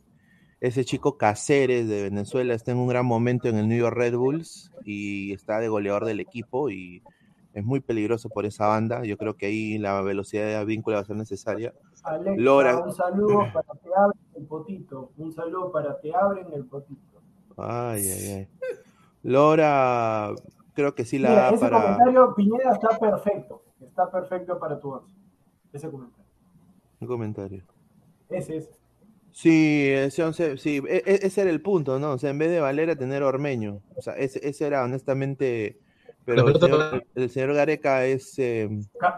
ese 0.61 0.85
chico 0.85 1.17
Cáceres 1.19 1.89
de 1.89 2.05
Venezuela 2.05 2.55
está 2.55 2.73
en 2.73 2.79
un 2.79 2.89
gran 2.89 3.07
momento 3.07 3.49
en 3.49 3.57
el 3.57 3.69
New 3.69 3.79
York 3.79 3.97
Red 3.97 4.17
Bulls 4.17 4.71
y 4.85 5.33
está 5.33 5.61
de 5.61 5.69
goleador 5.69 6.05
del 6.05 6.21
equipo 6.21 6.71
y 6.71 7.03
es 7.57 7.65
muy 7.65 7.81
peligroso 7.81 8.29
por 8.29 8.45
esa 8.45 8.67
banda. 8.67 9.03
Yo 9.05 9.17
creo 9.17 9.35
que 9.35 9.47
ahí 9.47 9.79
la 9.79 10.03
velocidad 10.03 10.59
de 10.59 10.65
vínculo 10.67 10.97
va 10.97 11.01
a 11.01 11.07
ser 11.07 11.17
necesaria. 11.17 11.73
Alexa, 12.03 12.83
un 12.85 12.93
saludo 12.93 13.47
para 13.51 13.69
que 13.83 13.89
abren 13.97 14.21
el 14.35 14.45
potito. 14.45 15.11
Un 15.17 15.33
saludo 15.33 15.73
para 15.73 15.99
que 15.99 16.15
abren 16.15 16.53
el 16.53 16.67
potito. 16.67 17.01
Ay, 17.57 18.03
ay, 18.11 18.29
ay. 18.29 18.49
Lora, 19.23 20.35
creo 20.75 20.95
que 20.95 21.07
sí 21.07 21.19
la 21.19 21.31
Mira, 21.31 21.49
ese 21.49 21.71
comentario, 21.71 22.35
Piñera, 22.35 22.73
está 22.73 22.99
perfecto. 22.99 23.63
Está 23.81 24.11
perfecto 24.11 24.59
para 24.59 24.79
tu 24.79 24.91
once. 24.91 25.17
Ese 25.73 25.91
comentario. 25.91 26.27
Un 27.01 27.09
comentario. 27.09 27.65
Ese 28.29 28.59
es. 28.59 28.71
Sí, 29.33 29.89
ese 29.89 30.23
once, 30.23 30.59
sí, 30.59 30.83
e, 30.87 31.03
e, 31.07 31.27
ese 31.27 31.41
era 31.41 31.51
el 31.51 31.63
punto, 31.63 31.99
¿no? 31.99 32.13
O 32.13 32.19
sea, 32.19 32.29
en 32.29 32.39
vez 32.39 32.51
de 32.51 32.61
Valera 32.61 32.97
tener 32.97 33.23
Ormeño. 33.23 33.81
O 33.97 34.03
sea, 34.03 34.13
ese, 34.13 34.47
ese 34.47 34.67
era 34.67 34.85
honestamente 34.85 35.79
pero 36.27 36.45
el 37.15 37.31
señor, 37.31 37.55
Gareca 37.55 38.05
es. 38.05 38.37
Eh... 38.39 38.69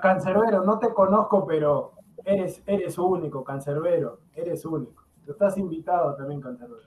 Cancerbero, 0.02 0.62
no 0.62 0.78
te 0.78 0.92
conozco, 0.92 1.46
pero 1.46 1.94
eres, 2.24 2.62
eres 2.66 2.98
único, 2.98 3.42
Cancerbero. 3.42 4.20
Eres 4.36 4.64
único. 4.66 5.04
Estás 5.26 5.56
invitado 5.56 6.14
también, 6.16 6.42
Cancerbero. 6.42 6.86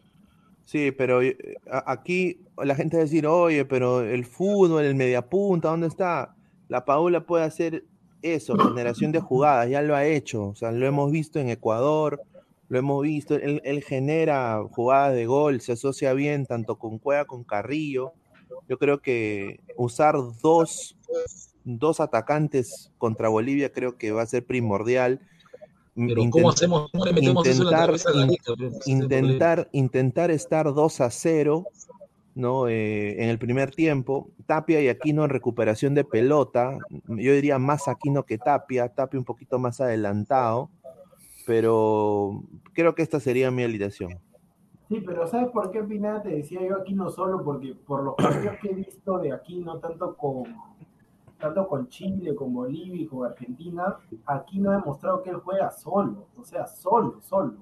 Sí, 0.64 0.92
pero 0.92 1.24
eh, 1.24 1.36
aquí 1.86 2.46
la 2.58 2.76
gente 2.76 2.98
va 2.98 3.02
a 3.02 3.06
decir, 3.06 3.26
oye, 3.26 3.66
pero 3.66 4.02
el 4.02 4.24
fútbol, 4.26 4.84
el 4.84 4.94
mediapunta, 4.96 5.70
¿dónde 5.70 5.88
está? 5.88 6.36
La 6.68 6.86
Paula 6.86 7.26
puede 7.26 7.44
hacer 7.44 7.84
eso, 8.22 8.56
generación 8.56 9.12
de 9.12 9.20
jugadas, 9.20 9.70
ya 9.70 9.82
lo 9.82 9.96
ha 9.96 10.06
hecho. 10.06 10.50
O 10.50 10.56
sea, 10.56 10.72
lo 10.72 10.86
hemos 10.86 11.12
visto 11.12 11.40
en 11.40 11.50
Ecuador, 11.50 12.22
lo 12.70 12.78
hemos 12.78 13.02
visto. 13.02 13.34
Él, 13.34 13.60
él 13.66 13.84
genera 13.84 14.62
jugadas 14.70 15.16
de 15.16 15.26
gol, 15.26 15.62
se 15.62 15.72
asocia 15.72 16.14
bien 16.14 16.46
tanto 16.46 16.78
con 16.78 17.00
Cueva, 17.00 17.26
con 17.26 17.44
Carrillo 17.44 18.14
yo 18.68 18.78
creo 18.78 19.02
que 19.02 19.60
usar 19.78 20.16
dos, 20.42 20.96
dos 21.64 22.00
atacantes 22.00 22.92
contra 22.98 23.30
Bolivia 23.30 23.72
creo 23.72 23.98
que 23.98 24.12
va 24.12 24.22
a 24.22 24.28
ser 24.28 24.46
primordial. 24.46 25.22
Pero 25.96 26.30
¿cómo 26.30 26.50
hacemos? 26.50 26.90
¿Cómo 26.92 27.06
le 27.06 27.14
metemos 27.14 27.46
intentar, 27.46 27.94
eso 27.94 28.10
en 28.14 28.28
la 28.28 28.38
intentar, 28.86 29.70
intentar 29.74 30.32
estar 30.32 30.74
2 30.74 31.02
a 31.02 31.10
0 31.10 31.68
¿no? 32.36 32.68
Eh, 32.68 33.24
en 33.24 33.30
el 33.30 33.38
primer 33.38 33.72
tiempo. 33.72 34.30
Tapia 34.46 34.82
y 34.82 34.88
Aquino 34.88 35.24
en 35.24 35.30
recuperación 35.30 35.94
de 35.94 36.04
pelota. 36.04 36.78
Yo 37.08 37.34
diría 37.34 37.60
más 37.60 37.88
Aquino 37.88 38.26
que 38.26 38.38
Tapia. 38.38 38.90
Tapia 38.90 39.20
un 39.20 39.26
poquito 39.26 39.60
más 39.60 39.82
adelantado. 39.82 40.70
Pero 41.46 42.44
creo 42.74 42.96
que 42.96 43.02
esta 43.02 43.20
sería 43.20 43.52
mi 43.52 43.64
alineación. 43.64 44.20
Sí, 44.92 45.00
pero 45.00 45.26
¿sabes 45.26 45.50
por 45.52 45.72
qué 45.72 45.82
Pineda 45.86 46.22
te 46.22 46.28
decía 46.28 46.68
yo 46.68 46.76
aquí 46.76 46.94
no 46.94 47.10
solo? 47.10 47.42
Porque 47.46 47.74
por 47.74 48.04
los 48.04 48.14
partidos 48.16 48.58
que 48.62 48.72
he 48.72 48.74
visto 48.74 49.20
de 49.20 49.32
aquí, 49.32 49.62
no 49.62 49.80
tanto 49.80 50.18
con 50.18 50.44
tanto 51.40 51.66
con 51.66 51.88
Chile, 51.88 52.36
con 52.36 52.54
Bolivia 52.54 53.02
y 53.02 53.08
con 53.08 53.26
Argentina, 53.26 53.96
aquí 54.26 54.60
no 54.60 54.70
ha 54.70 54.76
demostrado 54.76 55.24
que 55.24 55.30
él 55.30 55.38
juega 55.38 55.72
solo, 55.72 56.28
o 56.38 56.44
sea, 56.44 56.68
solo, 56.68 57.22
solo. 57.22 57.60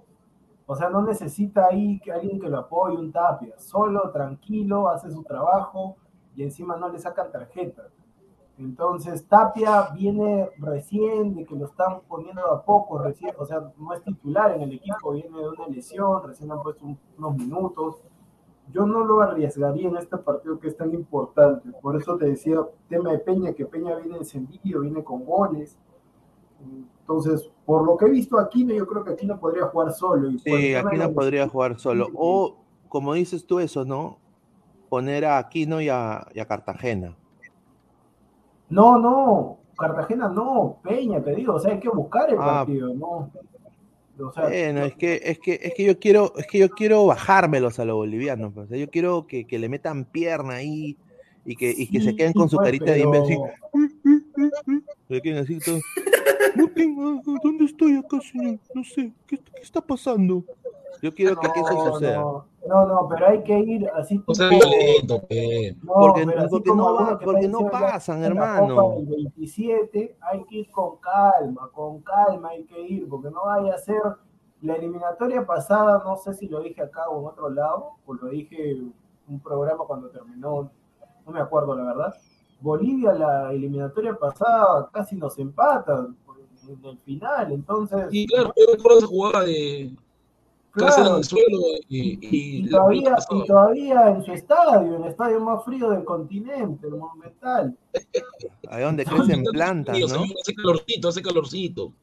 O 0.66 0.76
sea, 0.76 0.90
no 0.90 1.04
necesita 1.04 1.68
ahí 1.68 2.00
que 2.00 2.12
alguien 2.12 2.40
que 2.40 2.50
lo 2.50 2.58
apoye, 2.58 2.98
un 2.98 3.12
tapia, 3.12 3.54
solo, 3.60 4.10
tranquilo, 4.10 4.90
hace 4.90 5.12
su 5.12 5.22
trabajo 5.22 5.98
y 6.36 6.42
encima 6.42 6.78
no 6.78 6.90
le 6.90 6.98
sacan 6.98 7.32
tarjeta. 7.32 7.90
Entonces, 8.60 9.26
Tapia 9.26 9.90
viene 9.96 10.50
recién, 10.58 11.34
de 11.34 11.46
que 11.46 11.56
lo 11.56 11.66
están 11.66 12.02
poniendo 12.10 12.46
a 12.52 12.62
poco, 12.62 12.98
recién, 12.98 13.34
o 13.38 13.46
sea, 13.46 13.72
no 13.78 13.94
es 13.94 14.04
titular 14.04 14.54
en 14.54 14.64
el 14.64 14.74
equipo, 14.74 15.14
viene 15.14 15.38
de 15.38 15.48
una 15.48 15.68
lesión, 15.68 16.22
recién 16.28 16.52
han 16.52 16.62
puesto 16.62 16.86
unos 17.18 17.38
minutos. 17.38 18.02
Yo 18.74 18.86
no 18.86 19.06
lo 19.06 19.22
arriesgaría 19.22 19.88
en 19.88 19.96
este 19.96 20.18
partido 20.18 20.60
que 20.60 20.68
es 20.68 20.76
tan 20.76 20.94
importante. 20.94 21.72
Por 21.82 21.96
eso 21.96 22.18
te 22.18 22.26
decía, 22.26 22.60
tema 22.90 23.14
de 23.14 23.20
Peña, 23.20 23.54
que 23.54 23.66
Peña 23.66 23.96
viene 23.96 24.18
encendido, 24.18 24.82
viene 24.82 25.06
con 25.06 25.24
goles. 25.24 25.78
Entonces, 27.00 27.50
por 27.66 27.86
lo 27.86 27.96
que 27.96 28.08
he 28.08 28.10
visto 28.10 28.38
aquí, 28.38 28.68
yo 28.68 28.86
creo 28.86 29.06
que 29.06 29.14
aquí 29.14 29.26
no 29.26 29.40
podría 29.40 29.68
jugar 29.68 29.94
solo. 29.94 30.38
sí, 30.38 30.76
aquí 30.76 30.98
no 30.98 31.14
podría 31.14 31.48
jugar 31.48 31.80
solo. 31.80 32.10
O, 32.14 32.58
como 32.90 33.14
dices 33.14 33.48
tú 33.48 33.60
eso, 33.60 33.86
¿no? 33.86 34.18
Poner 34.90 35.24
a 35.24 35.38
Aquino 35.38 35.80
y 35.80 35.88
a 35.88 36.46
Cartagena. 36.48 37.16
No, 38.70 39.00
no, 39.00 39.60
Cartagena 39.78 40.30
no, 40.30 40.78
Peña, 40.84 41.24
te 41.24 41.36
digo, 41.36 41.56
o 41.56 41.60
sea, 41.60 41.74
hay 41.74 41.80
que 41.80 41.90
buscar 41.90 42.30
el 42.30 42.38
ah. 42.40 42.66
partido, 42.66 42.94
no. 42.94 43.32
bueno, 44.18 44.84
es 44.84 44.96
que, 44.96 45.22
es 45.24 45.40
que, 45.40 45.60
es 45.62 45.74
que 45.74 45.84
yo 45.84 46.00
quiero, 46.00 46.34
es 46.38 46.46
que 46.48 46.60
yo 46.60 46.70
quiero 46.70 47.06
bajármelos 47.06 47.80
a 47.80 47.86
los 47.86 47.96
bolivianos, 47.96 48.54
pues, 48.54 48.66
o 48.66 48.70
sea, 48.70 48.78
yo 48.78 48.90
quiero 48.90 49.26
que, 49.28 49.46
que, 49.46 49.58
le 49.58 49.70
metan 49.70 50.06
pierna 50.06 50.56
ahí 50.56 50.98
y 51.46 51.56
que, 51.56 51.74
y 51.76 51.88
que 51.88 52.02
se 52.02 52.16
queden 52.16 52.34
con 52.34 52.50
su 52.50 52.58
pues, 52.58 52.68
carita 52.68 52.92
de 52.92 53.00
imbécil. 53.00 53.40
Se 55.08 55.22
queden 55.22 55.44
así 55.44 55.60
todo. 55.60 55.80
¿dónde 57.44 57.66
estoy 57.66 57.98
acá, 57.98 58.20
señor? 58.22 58.60
No 58.74 58.84
sé, 58.84 59.12
¿qué, 59.28 59.38
qué 59.38 59.62
está 59.62 59.82
pasando? 59.82 60.44
Yo 61.02 61.14
quiero 61.14 61.36
que 61.38 61.48
aquí 61.48 61.60
eso 61.60 61.94
suceda. 61.94 62.22
No, 62.68 62.86
no, 62.86 63.08
pero 63.08 63.28
hay 63.28 63.44
que 63.44 63.58
ir 63.58 63.90
así. 63.96 64.22
No 64.28 64.36
sea 64.36 64.50
No, 64.50 64.58
porque, 65.84 66.28
porque 66.50 66.72
no, 66.76 66.94
va, 66.94 67.20
porque 67.20 67.48
no 67.48 67.70
pasan, 67.70 68.24
hermano. 68.24 68.98
el 68.98 69.06
27 69.06 70.18
hay 70.20 70.44
que 70.46 70.56
ir 70.58 70.72
con 70.72 70.98
calma, 70.98 71.70
con 71.74 72.02
calma 72.02 72.50
hay 72.50 72.66
que 72.66 72.82
ir, 72.82 73.08
porque 73.08 73.30
no 73.30 73.46
vaya 73.46 73.76
a 73.76 73.78
ser 73.78 74.02
la 74.62 74.76
eliminatoria 74.76 75.46
pasada, 75.46 76.02
no 76.04 76.18
sé 76.18 76.34
si 76.34 76.48
lo 76.50 76.62
dije 76.62 76.82
acá 76.82 77.08
o 77.10 77.22
en 77.22 77.28
otro 77.28 77.50
lado, 77.50 77.92
o 78.06 78.14
lo 78.14 78.28
dije 78.28 78.72
en 78.72 78.94
un 79.30 79.40
programa 79.40 79.86
cuando 79.86 80.10
terminó, 80.10 80.70
no 81.30 81.36
me 81.36 81.42
acuerdo 81.42 81.76
la 81.76 81.84
verdad, 81.84 82.16
Bolivia 82.62 83.14
la 83.14 83.54
eliminatoria 83.54 84.16
pasada 84.16 84.90
casi 84.92 85.16
nos 85.16 85.38
empata 85.40 86.08
en 86.68 86.86
el 86.86 86.98
final, 87.00 87.52
entonces... 87.52 88.08
Y 88.12 88.28
claro, 88.28 88.54
yo 88.56 88.74
recuerdo 88.74 88.98
esa 89.00 89.08
jugada 89.08 89.44
de 89.46 89.92
claro, 90.72 91.08
en 91.12 91.16
el 91.18 91.24
suelo 91.24 91.58
y, 91.88 92.00
y, 92.00 92.20
y, 92.66 92.70
todavía, 92.70 93.16
y, 93.32 93.46
todavía, 93.46 94.10
en 94.10 94.24
su 94.24 94.32
estadio, 94.34 94.96
en 94.96 95.04
el 95.04 95.10
estadio 95.10 95.40
más 95.40 95.64
frío 95.64 95.90
del 95.90 96.04
continente, 96.04 96.88
el 96.88 96.96
Monumental. 96.96 97.78
Ahí 98.70 98.84
donde 98.84 99.06
crecen 99.06 99.44
plantas, 99.44 99.98
¿no? 99.98 100.24
Hace 100.42 100.54
calorcito, 100.56 101.08
hace 101.10 101.22
calorcito. 101.22 101.94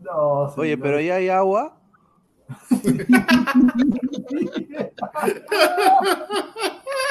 No, 0.00 0.52
Oye, 0.56 0.76
pero 0.76 1.00
ya 1.00 1.16
hay 1.16 1.28
agua. 1.28 1.76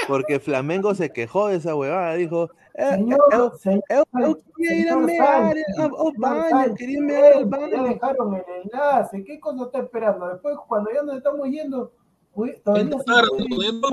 Porque 0.08 0.40
Flamengo 0.40 0.96
se 0.96 1.12
quejó 1.12 1.48
de 1.48 1.58
esa 1.58 1.76
huevada, 1.76 2.16
dijo, 2.16 2.50
Señor, 2.76 3.20
eu, 3.32 3.52
señor, 3.58 3.84
eu, 3.90 4.04
eu 4.22 4.42
queria 4.58 4.80
ir 4.80 4.90
a 4.90 4.98
mear 4.98 5.56
ao 5.80 6.12
baño, 6.18 6.76
quería 6.76 7.02
mear 7.02 7.34
al 7.34 7.40
Ya 7.50 7.58
baño. 7.58 7.84
dejaron 7.84 8.34
el 8.36 8.44
enlace, 8.64 9.24
¿qué 9.24 9.40
cosa 9.40 9.66
está 9.66 9.80
esperando? 9.80 10.28
Después, 10.30 10.58
cuando 10.68 10.90
ya 10.92 11.04
nos 11.04 11.18
estamos 11.18 11.48
yendo, 11.50 11.92
todavía 12.64 12.86
no 12.86 12.98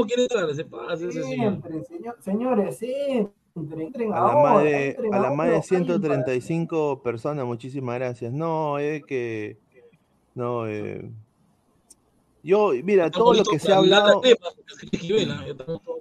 quiere 0.07 0.23
entrar, 0.23 0.55
señor. 0.55 0.99
Señor- 0.99 2.17
señores, 2.21 2.83
entren, 2.83 3.81
entren 3.81 4.13
A 4.13 4.17
la 4.21 4.23
ahora, 4.33 4.55
más 4.55 4.65
de, 4.65 4.97
a 5.13 5.19
la 5.19 5.31
más 5.33 5.49
de 5.49 5.55
no 5.57 5.63
callen 5.63 5.87
para- 5.87 5.99
135 5.99 7.03
personas, 7.03 7.45
muchísimas 7.45 7.97
gracias. 7.97 8.33
No, 8.33 8.79
es 8.79 9.05
que. 9.05 9.59
No, 10.35 10.67
eh. 10.69 11.11
Yo, 12.43 12.71
mira, 12.85 13.11
todo 13.11 13.35
lo 13.35 13.45
que 13.45 13.59
se 13.59 13.73
ha 13.73 13.79
hablado. 13.79 14.23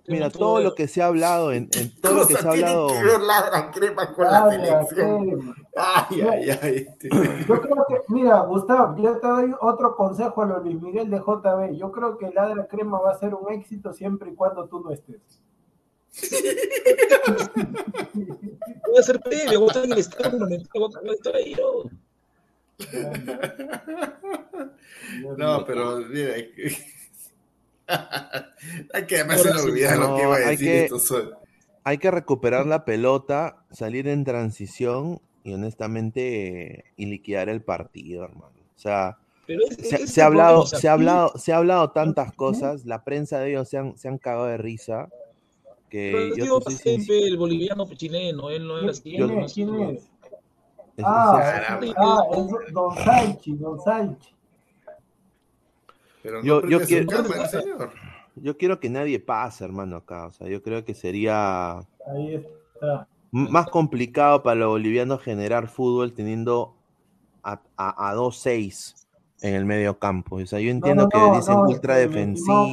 Mira, 0.08 0.30
todo 0.30 0.62
lo 0.62 0.76
que 0.76 0.88
se 0.88 1.02
ha 1.02 1.08
hablado 1.08 1.52
en, 1.52 1.70
en 1.74 2.00
todo 2.00 2.14
lo 2.14 2.28
que 2.28 2.36
se 2.36 2.48
ha 2.48 2.52
hablado. 2.52 2.88
Que 2.88 3.04
ver 3.04 3.22
la 3.22 3.72
crema 3.72 4.14
con 4.14 4.26
la 4.26 4.50
selección. 4.50 5.26
crema. 5.26 5.56
Ay, 5.76 6.22
ay, 6.22 6.50
ay. 6.62 6.76
este. 6.88 7.10
Yo 7.10 7.62
creo 7.62 7.86
que, 7.88 8.02
mira, 8.10 8.42
Gustavo, 8.42 8.96
yo 9.02 9.20
te 9.20 9.28
doy 9.28 9.52
otro 9.62 9.96
consejo 9.96 10.44
a 10.44 10.46
los 10.46 10.64
Luis 10.64 10.82
Miguel 10.82 11.10
de 11.10 11.18
JB. 11.18 11.76
Yo 11.78 11.92
creo 11.92 12.18
que 12.18 12.32
Ladra 12.32 12.68
Crema 12.68 13.00
va 13.00 13.12
a 13.12 13.20
ser 13.20 13.34
un 13.36 13.52
éxito 13.52 13.94
siempre 13.94 14.32
y 14.32 14.36
cuando 14.36 14.68
tú 14.68 14.80
no 14.80 14.92
estés. 14.92 15.42
Voy 18.14 18.98
a 18.98 19.04
ser 19.04 19.20
previo, 19.20 19.60
voy 19.60 19.70
a 19.70 19.72
estar 19.72 19.86
en 19.86 19.92
el 19.92 19.98
estadio 20.00 20.40
voy 20.40 21.10
a 21.10 21.14
estar 21.14 21.36
ahí 21.36 21.54
yo. 21.54 21.84
No, 25.38 25.66
pero 25.66 25.98
mira, 26.10 26.34
hay 26.36 26.52
que 26.52 26.76
además 29.16 29.42
se 29.42 29.54
lo 29.54 30.16
que 30.16 30.24
iba 30.24 30.36
a 30.36 30.40
decir 30.40 30.90
que-. 30.90 30.90
Hay 31.84 31.98
que 32.00 32.12
recuperar 32.12 32.66
la 32.66 32.84
pelota, 32.84 33.64
salir 33.72 34.08
en 34.10 34.26
transición 34.26 35.22
y 35.46 35.54
honestamente 35.54 36.84
y 36.98 37.06
liquidar 37.06 37.48
el 37.48 37.62
partido, 37.62 38.26
hermano. 38.26 38.52
O 38.76 38.80
sea, 38.80 39.18
es- 39.48 39.78
se, 39.78 40.04
es 40.04 40.12
se 40.12 40.22
ha 40.22 40.26
hablado, 40.26 40.66
se 40.66 40.76
ha 40.76 40.80
aquí- 40.80 40.88
hablado, 40.88 41.32
se 41.38 41.54
ha 41.54 41.58
hablado 41.58 41.92
tantas 41.92 42.34
cosas, 42.34 42.86
la 42.86 43.06
prensa 43.06 43.40
de 43.40 43.52
ellos 43.52 43.70
se 43.70 43.78
han, 43.78 43.98
se 43.98 44.10
han 44.10 44.18
cagado 44.18 44.48
de 44.48 44.58
risa. 44.58 45.08
Que 45.90 46.12
Pero 46.14 46.36
yo 46.36 46.44
digo, 46.44 46.62
siempre 46.70 47.20
el 47.24 47.38
boliviano 47.38 47.88
chileno, 47.96 48.50
él 48.50 48.68
no 48.68 48.78
era 48.80 48.92
así. 48.92 49.04
¿Quién 49.04 49.28
no 49.28 49.46
es? 49.46 49.54
¿Quién 49.54 49.74
es? 49.76 49.90
es- 49.92 50.04
es- 50.04 50.10
Ah, 51.04 51.80
ah, 51.98 52.24
es 52.32 52.74
Don 52.74 52.96
Sanchi, 52.98 53.56
Don 53.56 53.80
Sanchi. 53.80 54.34
Pero 56.24 56.40
no 56.40 56.44
Yo- 56.44 56.68
yo 56.68 56.80
quiero- 56.82 57.08
cámara, 57.08 57.48
señor. 57.48 57.92
yo 58.36 58.58
quiero 58.58 58.80
que 58.80 58.90
nadie 58.90 59.20
pase, 59.20 59.64
hermano, 59.64 59.98
acá. 59.98 60.26
O 60.28 60.32
sea, 60.32 60.48
yo 60.48 60.62
creo 60.62 60.84
que 60.84 60.94
sería 60.94 61.78
Ahí 61.78 62.36
está. 62.36 63.08
M- 63.32 63.50
más 63.50 63.68
complicado 63.70 64.42
para 64.44 64.56
los 64.56 64.70
bolivianos 64.70 65.22
generar 65.22 65.68
fútbol 65.68 66.14
teniendo 66.14 66.74
a, 67.44 67.62
a, 67.78 68.10
a 68.10 68.16
2-6 68.16 69.06
en 69.42 69.54
el 69.54 69.66
medio 69.66 70.00
campo. 70.00 70.38
O 70.38 70.46
sea, 70.46 70.60
yo 70.60 70.72
entiendo 70.72 71.04
No, 71.04 71.10
no, 71.10 71.10
que 71.10 71.18
no, 71.32 71.36
dicen 71.36 71.56
no, 71.56 71.62
ultra 71.70 71.96
defensivo. 71.98 72.66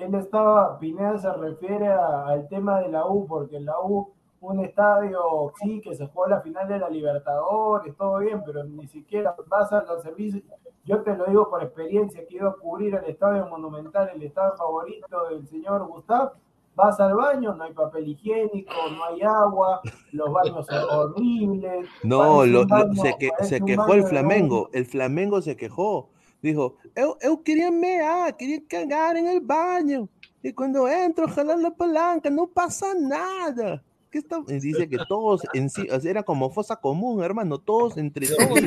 Él- 0.00 0.14
estaba, 0.14 0.78
Pineda 0.78 1.18
se 1.18 1.32
refiere 1.34 1.88
a- 1.88 2.26
al 2.28 2.48
tema 2.48 2.80
de 2.80 2.88
la 2.88 3.06
U, 3.06 3.26
porque 3.26 3.60
la 3.60 3.78
U, 3.78 4.10
un 4.40 4.64
estadio, 4.64 5.52
sí, 5.60 5.80
que 5.82 5.94
se 5.94 6.06
jugó 6.06 6.26
la 6.26 6.40
final 6.40 6.66
de 6.66 6.78
la 6.78 6.88
Libertadores, 6.88 7.94
todo 7.96 8.18
bien, 8.18 8.42
pero 8.44 8.64
ni 8.64 8.86
siquiera 8.88 9.34
vas 9.48 9.72
a 9.72 9.82
los 9.84 10.02
servicios. 10.02 10.42
Yo 10.84 11.02
te 11.02 11.14
lo 11.14 11.26
digo 11.26 11.48
por 11.50 11.62
experiencia, 11.62 12.26
que 12.26 12.36
iba 12.36 12.48
a 12.48 12.54
cubrir 12.54 12.94
el 12.94 13.04
estadio 13.04 13.46
monumental, 13.46 14.10
el 14.14 14.22
estadio 14.22 14.56
favorito 14.56 15.28
del 15.28 15.46
señor 15.46 15.86
Gustavo. 15.86 16.32
Vas 16.74 16.98
al 17.00 17.14
baño, 17.14 17.54
no 17.54 17.64
hay 17.64 17.74
papel 17.74 18.08
higiénico, 18.08 18.72
no 18.96 19.04
hay 19.04 19.20
agua, 19.22 19.82
los 20.12 20.32
baños 20.32 20.64
son 20.66 20.84
horribles. 20.90 21.86
No, 22.02 22.46
lo- 22.46 22.60
baño- 22.66 23.02
se, 23.02 23.18
que- 23.18 23.30
quejó 23.66 23.92
el 23.94 24.02
Flamengo. 24.08 24.70
El 24.72 24.86
Flamengo 24.86 25.42
se 25.42 25.56
quejó. 25.56 26.08
Dijo, 26.40 26.76
eu, 26.94 27.16
eu 27.20 27.42
quería 27.42 27.70
mear, 27.70 28.34
quería 28.34 28.60
cagar 28.66 29.16
en 29.18 29.26
el 29.28 29.40
baño. 29.42 30.08
Y 30.42 30.54
cuando 30.54 30.88
entro, 30.88 31.28
jalar 31.28 31.58
la 31.58 31.70
palanca, 31.70 32.30
no 32.30 32.46
pasa 32.46 32.94
nada. 32.98 33.82
¿Qué 34.10 34.18
está? 34.18 34.40
dice 34.46 34.88
que 34.88 34.98
todos 35.08 35.42
en 35.54 35.70
sí, 35.70 35.86
era 36.04 36.22
como 36.24 36.50
fosa 36.50 36.76
común, 36.76 37.22
hermano, 37.22 37.58
todos 37.58 37.96
entre 37.96 38.26
todos. 38.26 38.58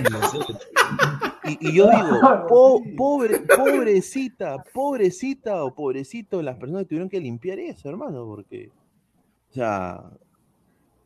Y, 1.45 1.69
y 1.69 1.73
yo 1.73 1.89
digo, 1.89 2.47
po- 2.47 2.81
pobre, 2.95 3.39
pobrecita, 3.41 4.63
pobrecita 4.73 5.63
o 5.65 5.75
pobrecito 5.75 6.41
las 6.41 6.55
personas 6.55 6.83
que 6.83 6.89
tuvieron 6.89 7.09
que 7.09 7.19
limpiar 7.19 7.59
eso, 7.59 7.89
hermano, 7.89 8.25
porque, 8.25 8.69
o 9.51 9.53
sea, 9.53 10.01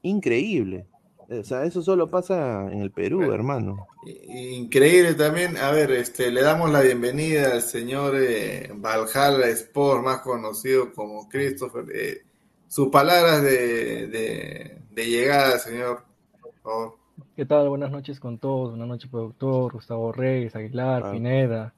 increíble. 0.03 0.85
O 1.30 1.43
sea, 1.43 1.65
eso 1.65 1.81
solo 1.81 2.07
pasa 2.07 2.72
en 2.72 2.81
el 2.81 2.91
Perú, 2.91 3.18
Bueno. 3.18 3.34
hermano. 3.34 3.88
Increíble 4.30 5.14
también. 5.15 5.57
A 5.57 5.72
ver, 5.72 5.91
este, 5.91 6.31
le 6.31 6.41
damos 6.41 6.72
la 6.72 6.81
bienvenida 6.81 7.51
al 7.51 7.61
señor 7.61 8.14
eh, 8.18 8.72
Valhalla 8.76 9.47
Sport, 9.49 10.03
más 10.05 10.22
conocido 10.22 10.93
como 10.93 11.27
Christopher. 11.27 11.85
Eh, 11.93 12.22
sus 12.68 12.89
palabras 12.89 13.41
de, 13.44 14.07
de, 14.07 14.77
de 14.91 15.06
llegada, 15.06 15.57
señor. 15.60 16.03
Por 16.41 16.53
favor. 16.64 16.95
¿Qué 17.35 17.45
tal? 17.45 17.69
Buenas 17.69 17.91
noches 17.91 18.19
con 18.19 18.38
todos. 18.38 18.72
Buenas 18.72 18.88
noches, 18.88 19.10
productor, 19.10 19.73
Gustavo 19.73 20.11
Reyes, 20.11 20.56
Aguilar, 20.56 21.03
Ah. 21.06 21.11
Pineda. 21.11 21.73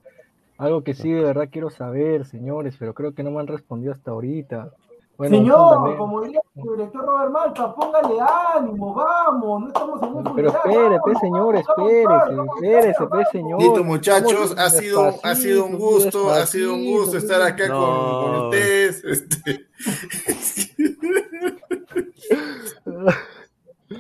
Algo 0.57 0.83
que 0.83 0.93
sí 0.93 1.09
de 1.11 1.23
verdad 1.23 1.47
quiero 1.51 1.69
saber, 1.69 2.25
señores, 2.25 2.75
pero 2.77 2.93
creo 2.93 3.13
que 3.13 3.23
no 3.23 3.31
me 3.31 3.39
han 3.39 3.47
respondido 3.47 3.93
hasta 3.93 4.11
ahorita. 4.11 4.71
Bueno, 5.17 5.35
Señor, 5.37 5.73
también- 5.73 5.97
como 5.97 6.21
diría 6.21 6.39
el 6.55 6.63
director 6.63 7.05
Robert 7.05 7.31
Malta, 7.31 7.75
póngale 7.75 8.15
ánimo, 8.55 8.93
vamos, 8.93 9.61
no 9.63 9.67
estamos 9.67 10.01
en 10.01 10.09
un 10.15 10.35
Pero 10.35 10.51
vamos, 10.53 11.19
señor, 11.21 11.55
espérese, 11.57 12.35
espérese, 12.55 13.05
pe, 13.07 13.25
señor. 13.31 13.61
Listo, 13.61 13.83
muchachos, 13.83 14.55
ha 14.57 14.69
sido, 14.69 15.15
ha 15.23 15.35
sido 15.35 15.65
un 15.65 15.71
despacito, 15.73 15.77
gusto, 15.77 16.29
ha 16.31 16.45
sido 16.45 16.73
un 16.73 16.85
gusto 16.85 17.17
estar 17.17 17.41
acá 17.41 17.67
con, 17.67 17.77
No. 17.79 18.21
con 18.21 18.45
ustedes. 18.45 19.03
Este, 19.03 19.65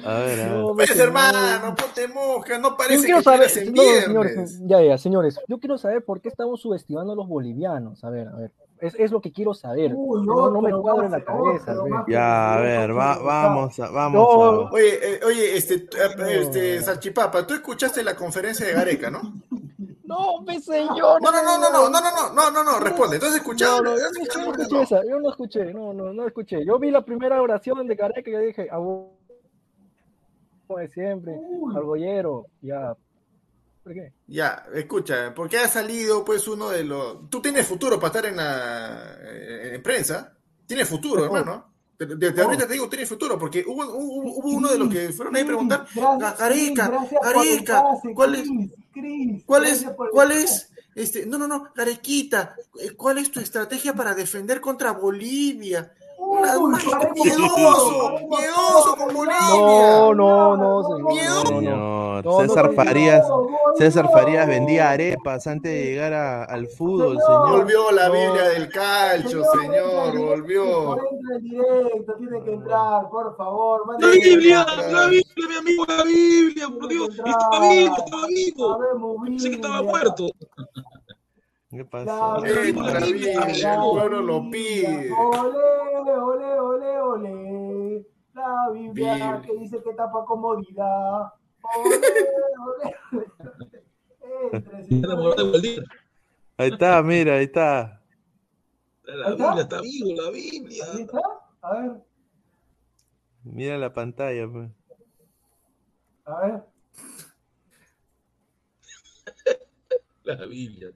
A 0.05 0.19
ver, 0.19 0.39
a 0.39 0.43
ver. 0.43 0.51
No, 0.51 0.75
pues, 0.75 0.99
hermano, 0.99 1.75
ponte 1.75 2.07
mosca, 2.07 2.59
no 2.59 2.69
Yo 2.71 2.77
parece 2.77 3.01
quiero 3.05 3.17
que 3.17 3.23
saber, 3.23 3.49
en 3.57 3.73
no, 3.73 3.81
viernes. 3.81 4.03
señores, 4.05 4.59
ya, 4.67 4.81
ya, 4.83 4.97
señores, 4.99 5.39
yo 5.47 5.57
quiero 5.59 5.77
saber 5.79 6.05
por 6.05 6.21
qué 6.21 6.29
estamos 6.29 6.61
subestimando 6.61 7.13
a 7.13 7.15
los 7.15 7.27
bolivianos. 7.27 8.03
A 8.03 8.09
ver, 8.11 8.27
a 8.27 8.35
ver, 8.35 8.51
es, 8.81 8.93
es 8.95 9.11
lo 9.11 9.19
que 9.19 9.31
quiero 9.31 9.55
saber. 9.55 9.91
Uy, 9.95 10.25
no, 10.27 10.51
no 10.51 10.61
me 10.61 10.71
cuadra 10.71 11.05
en 11.07 11.11
la 11.13 11.23
cabeza. 11.23 11.75
Ya, 12.07 12.53
a 12.55 12.61
ver, 12.61 12.95
va- 12.95 13.17
vamos, 13.17 13.79
a, 13.79 13.89
vamos 13.89 14.13
No. 14.13 14.43
a... 14.67 14.71
Oye, 14.71 15.15
eh, 15.15 15.19
oye, 15.25 15.57
este, 15.57 15.73
eh, 15.75 16.39
este, 16.41 16.81
Salchipapa, 16.81 17.47
tú 17.47 17.55
escuchaste 17.55 18.03
la 18.03 18.15
conferencia 18.15 18.67
de 18.67 18.73
Gareca, 18.73 19.09
¿no? 19.09 19.21
No, 20.09 20.43
pe, 20.45 20.59
señor. 20.59 21.21
No, 21.21 21.31
no, 21.31 21.43
no, 21.43 21.59
no, 21.59 21.69
no, 21.71 21.89
no, 21.89 22.01
no, 22.01 22.11
no, 22.11 22.33
no, 22.33 22.51
no, 22.51 22.63
no, 22.63 22.79
responde. 22.79 23.15
Entonces 23.17 23.37
No, 23.39 23.43
escuchado. 23.43 23.81
no, 23.83 23.91
yo 23.97 24.03
no, 24.03 24.25
yo 24.25 24.41
no 24.45 24.51
escuché 24.51 24.81
esa, 24.81 25.01
yo 25.07 25.19
no 25.19 25.29
escuché, 25.29 25.73
no, 25.73 25.93
no, 25.93 26.13
no 26.13 26.27
escuché. 26.27 26.65
Yo 26.65 26.79
vi 26.79 26.91
la 26.91 27.05
primera 27.05 27.41
oración 27.41 27.87
de 27.87 27.95
Gareca 27.95 28.29
y 28.29 28.33
yo 28.33 28.39
dije, 28.39 28.67
"Abu- 28.71 29.11
como 30.67 30.79
de 30.79 30.87
siempre, 30.89 31.33
argollero, 31.75 32.45
ya. 32.61 32.95
¿Por 33.83 33.93
qué? 33.93 34.13
Ya, 34.27 34.65
escucha, 34.73 35.33
porque 35.33 35.57
ha 35.57 35.67
salido 35.67 36.23
pues 36.23 36.47
uno 36.47 36.69
de 36.69 36.83
los... 36.83 37.29
Tú 37.29 37.41
tienes 37.41 37.65
futuro 37.65 37.95
para 37.99 38.07
estar 38.07 38.25
en 38.25 38.35
la 38.35 39.15
eh, 39.21 39.71
en 39.75 39.81
prensa. 39.83 40.33
Tienes 40.67 40.87
futuro, 40.87 41.23
Oh. 41.23 41.25
hermano. 41.25 41.65
Desde 41.97 42.41
ahorita 42.41 42.65
te 42.65 42.73
digo, 42.73 42.87
tienes 42.87 43.09
futuro, 43.09 43.37
porque 43.37 43.63
hubo, 43.67 43.83
hubo, 43.83 44.37
hubo 44.39 44.49
uno 44.49 44.69
de 44.69 44.77
los 44.77 44.87
que 44.89 45.09
fueron 45.09 45.35
ahí 45.35 45.41
a 45.41 45.45
preguntar, 45.45 45.85
Gareca, 46.37 46.91
pase, 46.91 48.13
¿cuál 48.13 48.35
es, 48.35 48.47
Cris, 48.91 49.43
cuál 49.45 49.65
es, 49.65 49.83
el 49.83 49.95
cuál 49.95 50.31
es, 50.31 50.69
este, 50.95 51.25
no, 51.25 51.37
no, 51.37 51.47
no, 51.47 51.71
Garequita, 51.75 52.55
eh, 52.79 52.91
¿cuál 52.91 53.17
es 53.17 53.31
tu 53.31 53.39
estrategia 53.39 53.93
para 53.93 54.13
defender 54.13 54.61
contra 54.61 54.91
Bolivia? 54.91 55.93
Miedoso, 57.15 58.11
miedoso 58.27 58.95
con 58.97 59.13
Bolivia. 59.13 59.39
No, 59.49 60.13
no, 60.13 60.57
no, 60.57 60.83
señor. 60.83 61.63
No, 61.63 62.21
no. 62.21 62.39
César 62.41 62.73
Farías, 62.73 63.25
César. 63.77 64.09
Farías 64.11 64.47
vendía 64.47 64.89
arepas 64.89 65.47
antes 65.47 65.71
de 65.71 65.83
llegar 65.85 66.13
a- 66.13 66.43
al 66.43 66.67
fútbol, 66.67 67.17
Señor. 67.19 67.45
señor. 67.45 67.59
Volvió 67.59 67.91
la. 67.91 68.09
Biblia 68.09 68.49
del 68.49 68.69
calcio, 68.69 69.43
señor, 69.53 70.17
volvió. 70.17 70.97
Entra 70.97 71.35
en 71.35 71.41
directo, 71.43 72.13
tiene 72.17 72.43
que 72.43 72.53
entrar, 72.53 73.09
por 73.09 73.37
favor. 73.37 73.81
La 73.99 74.07
Biblia, 74.09 74.65
la 74.91 75.05
Biblia, 75.07 75.47
mi 75.47 75.55
amigo, 75.55 75.85
la 75.87 76.03
Biblia, 76.03 76.67
por 76.69 76.87
Dios. 76.89 77.09
Estaba 77.09 77.69
vivo, 77.69 77.95
estaba 77.97 78.27
vivo. 78.27 78.77
Sabemos 78.77 79.17
Pensé 79.25 79.49
que 79.49 79.55
estaba 79.55 79.81
muerto. 79.83 80.27
¿Qué 81.71 81.85
pasó? 81.85 82.39
La 82.39 82.49
Entra 82.49 82.99
Biblia, 83.05 83.33
el 83.45 83.79
pueblo 83.79 84.21
lo 84.21 84.49
pide. 84.49 85.11
Ole, 85.11 86.19
ole, 86.19 86.59
ole, 86.59 86.99
ole. 86.99 88.07
La 88.33 88.69
Biblia 88.73 89.13
Biblia. 89.13 89.41
que 89.45 89.55
dice 89.57 89.83
que 89.83 89.93
tapa 89.93 90.25
comodidad. 90.25 91.31
Ole, 91.77 91.99
ole. 95.51 95.85
Ahí 96.57 96.71
está, 96.71 97.03
mira, 97.03 97.35
ahí 97.35 97.43
está. 97.45 98.01
La. 99.03 99.29
Biblia 99.29 99.61
está 99.61 99.81
vivo, 99.81 100.21
la 100.21 100.31
Biblia. 100.31 100.85
Ahí 100.91 101.01
está. 101.01 101.19
A 101.61 101.73
ver, 101.73 101.91
Mira 103.43 103.77
la 103.77 103.93
pantalla, 103.93 104.47
pues. 104.51 104.71
a 106.25 106.47
ver. 106.47 106.63
La 110.23 110.45
Biblia. 110.45 110.91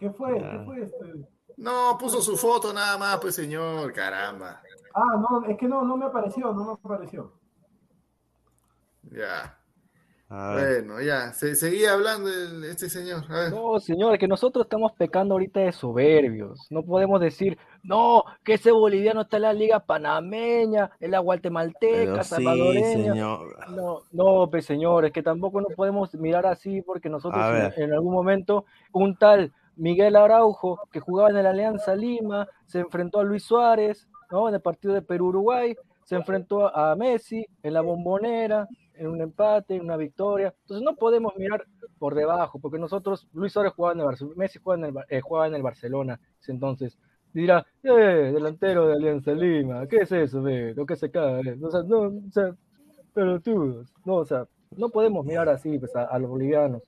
¿Qué 0.00 0.10
fue? 0.10 0.32
¿Qué 0.38 0.62
fue 0.64 0.80
este? 0.82 1.28
No, 1.58 1.96
puso 1.98 2.22
su 2.22 2.36
foto 2.36 2.72
nada 2.72 2.96
más, 2.96 3.18
pues 3.18 3.34
señor, 3.34 3.92
caramba. 3.92 4.62
Ah, 4.94 5.16
no, 5.20 5.44
es 5.46 5.58
que 5.58 5.68
no, 5.68 5.82
no 5.84 5.96
me 5.96 6.06
apareció, 6.06 6.52
no 6.52 6.64
me 6.64 6.72
apareció. 6.72 7.32
Ya. 9.02 9.56
Bueno, 10.28 11.00
ya. 11.00 11.32
Se, 11.32 11.56
seguía 11.56 11.92
hablando 11.94 12.30
el- 12.30 12.62
este 12.64 12.88
señor. 12.88 13.24
A 13.28 13.34
ver. 13.34 13.52
No, 13.52 13.80
señor, 13.80 14.16
que 14.16 14.28
nosotros 14.28 14.64
estamos 14.64 14.92
pecando 14.92 15.34
ahorita 15.34 15.58
de 15.60 15.72
soberbios. 15.72 16.66
No 16.70 16.84
podemos 16.84 17.20
decir, 17.20 17.58
no, 17.82 18.22
que 18.44 18.54
ese 18.54 18.70
boliviano 18.70 19.22
está 19.22 19.36
en 19.38 19.42
la 19.42 19.52
liga 19.52 19.80
panameña, 19.80 20.92
en 21.00 21.10
la 21.10 21.18
guatemalteca, 21.18 22.12
Pero 22.12 22.22
sí, 22.22 22.28
salvadoreña. 22.30 23.12
señor. 23.12 23.70
No, 23.70 24.02
no, 24.12 24.48
pues 24.48 24.64
señores, 24.66 25.10
que 25.12 25.22
tampoco 25.22 25.60
no 25.60 25.66
podemos 25.76 26.14
mirar 26.14 26.46
así 26.46 26.80
porque 26.82 27.08
nosotros 27.08 27.44
en 27.76 27.92
algún 27.92 28.12
momento 28.12 28.64
un 28.92 29.16
tal 29.16 29.52
Miguel 29.80 30.14
Araujo 30.14 30.78
que 30.92 31.00
jugaba 31.00 31.30
en 31.30 31.38
el 31.38 31.46
Alianza 31.46 31.96
Lima 31.96 32.46
se 32.66 32.80
enfrentó 32.80 33.18
a 33.18 33.24
Luis 33.24 33.44
Suárez, 33.44 34.06
¿no? 34.30 34.46
En 34.46 34.54
el 34.54 34.60
partido 34.60 34.92
de 34.92 35.00
Perú-Uruguay, 35.00 35.74
se 36.04 36.16
enfrentó 36.16 36.74
a 36.76 36.94
Messi 36.96 37.46
en 37.62 37.72
la 37.72 37.80
bombonera, 37.80 38.68
en 38.94 39.06
un 39.08 39.22
empate, 39.22 39.76
en 39.76 39.82
una 39.82 39.96
victoria. 39.96 40.54
Entonces 40.60 40.84
no 40.84 40.94
podemos 40.96 41.34
mirar 41.36 41.64
por 41.98 42.14
debajo 42.14 42.58
porque 42.58 42.78
nosotros, 42.78 43.26
Luis 43.32 43.54
Suárez 43.54 43.72
jugaba 43.72 43.94
en 43.94 44.00
el 44.00 44.06
Barcelona, 44.06 44.34
Messi 44.36 44.58
jugaba 44.58 45.46
en 45.46 45.54
el, 45.54 45.60
eh, 45.60 45.62
Barcelona, 45.62 46.20
entonces 46.46 46.98
dirá, 47.32 47.66
eh, 47.82 48.32
delantero 48.34 48.86
de 48.86 48.94
Alianza 48.94 49.32
Lima, 49.32 49.86
¿qué 49.86 49.98
es 49.98 50.12
eso, 50.12 50.42
ve? 50.42 50.74
Lo 50.74 50.84
que 50.84 50.96
se 50.96 51.10
cae, 51.10 51.56
o 51.62 51.70
sea, 51.70 51.82
no, 51.84 52.00
o 52.00 52.30
sea, 52.30 52.54
pelotudos, 53.14 53.94
no, 54.04 54.16
o 54.16 54.24
sea, 54.26 54.46
no 54.76 54.88
podemos 54.90 55.24
mirar 55.26 55.48
así 55.48 55.78
pues, 55.78 55.94
a, 55.96 56.04
a 56.04 56.18
los 56.18 56.30
bolivianos, 56.30 56.82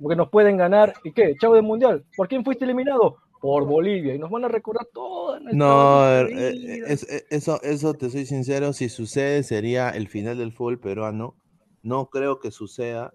porque 0.00 0.16
nos 0.16 0.30
pueden 0.30 0.56
ganar, 0.56 0.94
¿y 1.04 1.12
qué? 1.12 1.34
Chavo 1.40 1.54
del 1.54 1.62
Mundial, 1.64 2.04
¿por 2.16 2.28
quién 2.28 2.44
fuiste 2.44 2.64
eliminado? 2.64 3.16
Por 3.40 3.66
Bolivia, 3.66 4.14
y 4.14 4.18
nos 4.18 4.30
van 4.30 4.46
a 4.46 4.48
recordar 4.48 4.86
toda 4.92 5.38
nuestra 5.38 5.56
No, 5.56 6.10
eh, 6.28 6.82
es- 6.86 7.08
eh, 7.08 7.24
eso, 7.30 7.60
eso 7.62 7.94
te 7.94 8.10
soy 8.10 8.26
sincero, 8.26 8.72
si 8.72 8.88
sucede 8.88 9.42
sería 9.42 9.90
el 9.90 10.08
final 10.08 10.38
del 10.38 10.52
fútbol 10.52 10.80
peruano. 10.80 11.34
No 11.82 12.06
creo 12.06 12.40
que 12.40 12.50
suceda, 12.50 13.12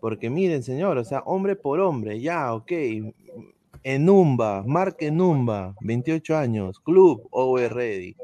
porque 0.00 0.28
miren, 0.28 0.62
señor, 0.62 0.98
o 0.98 1.04
sea, 1.04 1.20
hombre 1.20 1.56
por 1.56 1.80
hombre, 1.80 2.20
ya, 2.20 2.52
ok. 2.52 2.70
Enumba, 3.84 4.62
Marc 4.66 5.00
Enumba, 5.02 5.74
28 5.80 6.36
años, 6.36 6.78
Club 6.80 7.26
Owe 7.30 7.68
Ready, 7.68 8.14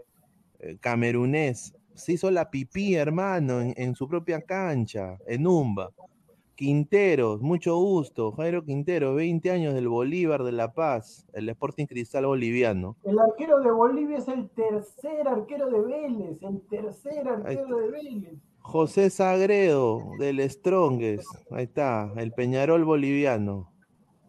eh, 0.61 0.77
camerunés, 0.81 1.73
se 1.99 2.13
hizo 2.13 2.31
la 2.31 2.51
pipí, 2.51 2.95
hermano, 2.95 3.61
en, 3.61 3.75
en 3.77 3.95
su 3.95 4.09
propia 4.09 4.41
cancha, 4.41 5.19
Enumba. 5.27 5.91
Quinteros, 6.59 7.41
mucho 7.41 7.77
gusto, 7.77 8.33
Jairo 8.33 8.65
Quintero, 8.65 9.15
20 9.15 9.49
años 9.53 9.75
del 9.75 9.87
Bolívar 9.87 10.43
de 10.43 10.51
La 10.51 10.73
Paz, 10.73 11.25
el 11.33 11.49
Sporting 11.51 11.87
Cristal 11.87 12.27
boliviano. 12.27 12.97
El 13.05 13.17
arquero 13.17 13.61
de 13.61 13.71
Bolivia 13.71 14.19
es 14.19 14.27
el 14.27 14.51
tercer 14.51 15.29
arquero 15.29 15.71
de 15.71 15.81
Vélez, 15.81 16.43
el 16.43 16.61
tercer 16.63 17.29
arquero 17.29 17.77
de 17.77 17.91
Vélez. 17.93 18.39
José 18.59 19.09
Sagredo 19.09 20.03
del 20.19 20.41
Strongest, 20.51 21.29
ahí 21.53 21.63
está, 21.63 22.13
el 22.17 22.33
Peñarol 22.33 22.85
boliviano, 22.85 23.71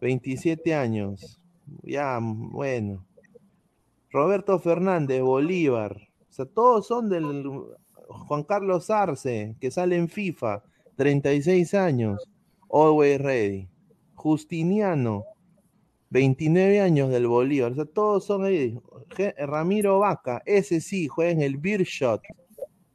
27 0.00 0.72
años, 0.72 1.40
ya, 1.82 2.20
bueno. 2.22 3.04
Roberto 4.12 4.60
Fernández, 4.60 5.20
Bolívar, 5.20 6.09
o 6.30 6.32
sea, 6.32 6.46
todos 6.46 6.86
son 6.86 7.08
del 7.08 7.42
Juan 8.08 8.44
Carlos 8.44 8.88
Arce, 8.88 9.56
que 9.60 9.70
sale 9.70 9.96
en 9.96 10.08
FIFA, 10.08 10.62
36 10.96 11.74
años, 11.74 12.28
Always 12.70 13.20
Ready. 13.20 13.68
Justiniano, 14.14 15.24
29 16.10 16.80
años 16.80 17.10
del 17.10 17.26
Bolívar, 17.26 17.72
o 17.72 17.74
sea, 17.74 17.84
todos 17.84 18.24
son 18.24 18.44
ahí. 18.44 18.78
Ramiro 19.38 19.98
Vaca, 19.98 20.42
ese 20.46 20.80
sí, 20.80 21.08
juega 21.08 21.30
en 21.32 21.42
el 21.42 21.56
Beer 21.56 21.82
Shot, 21.82 22.22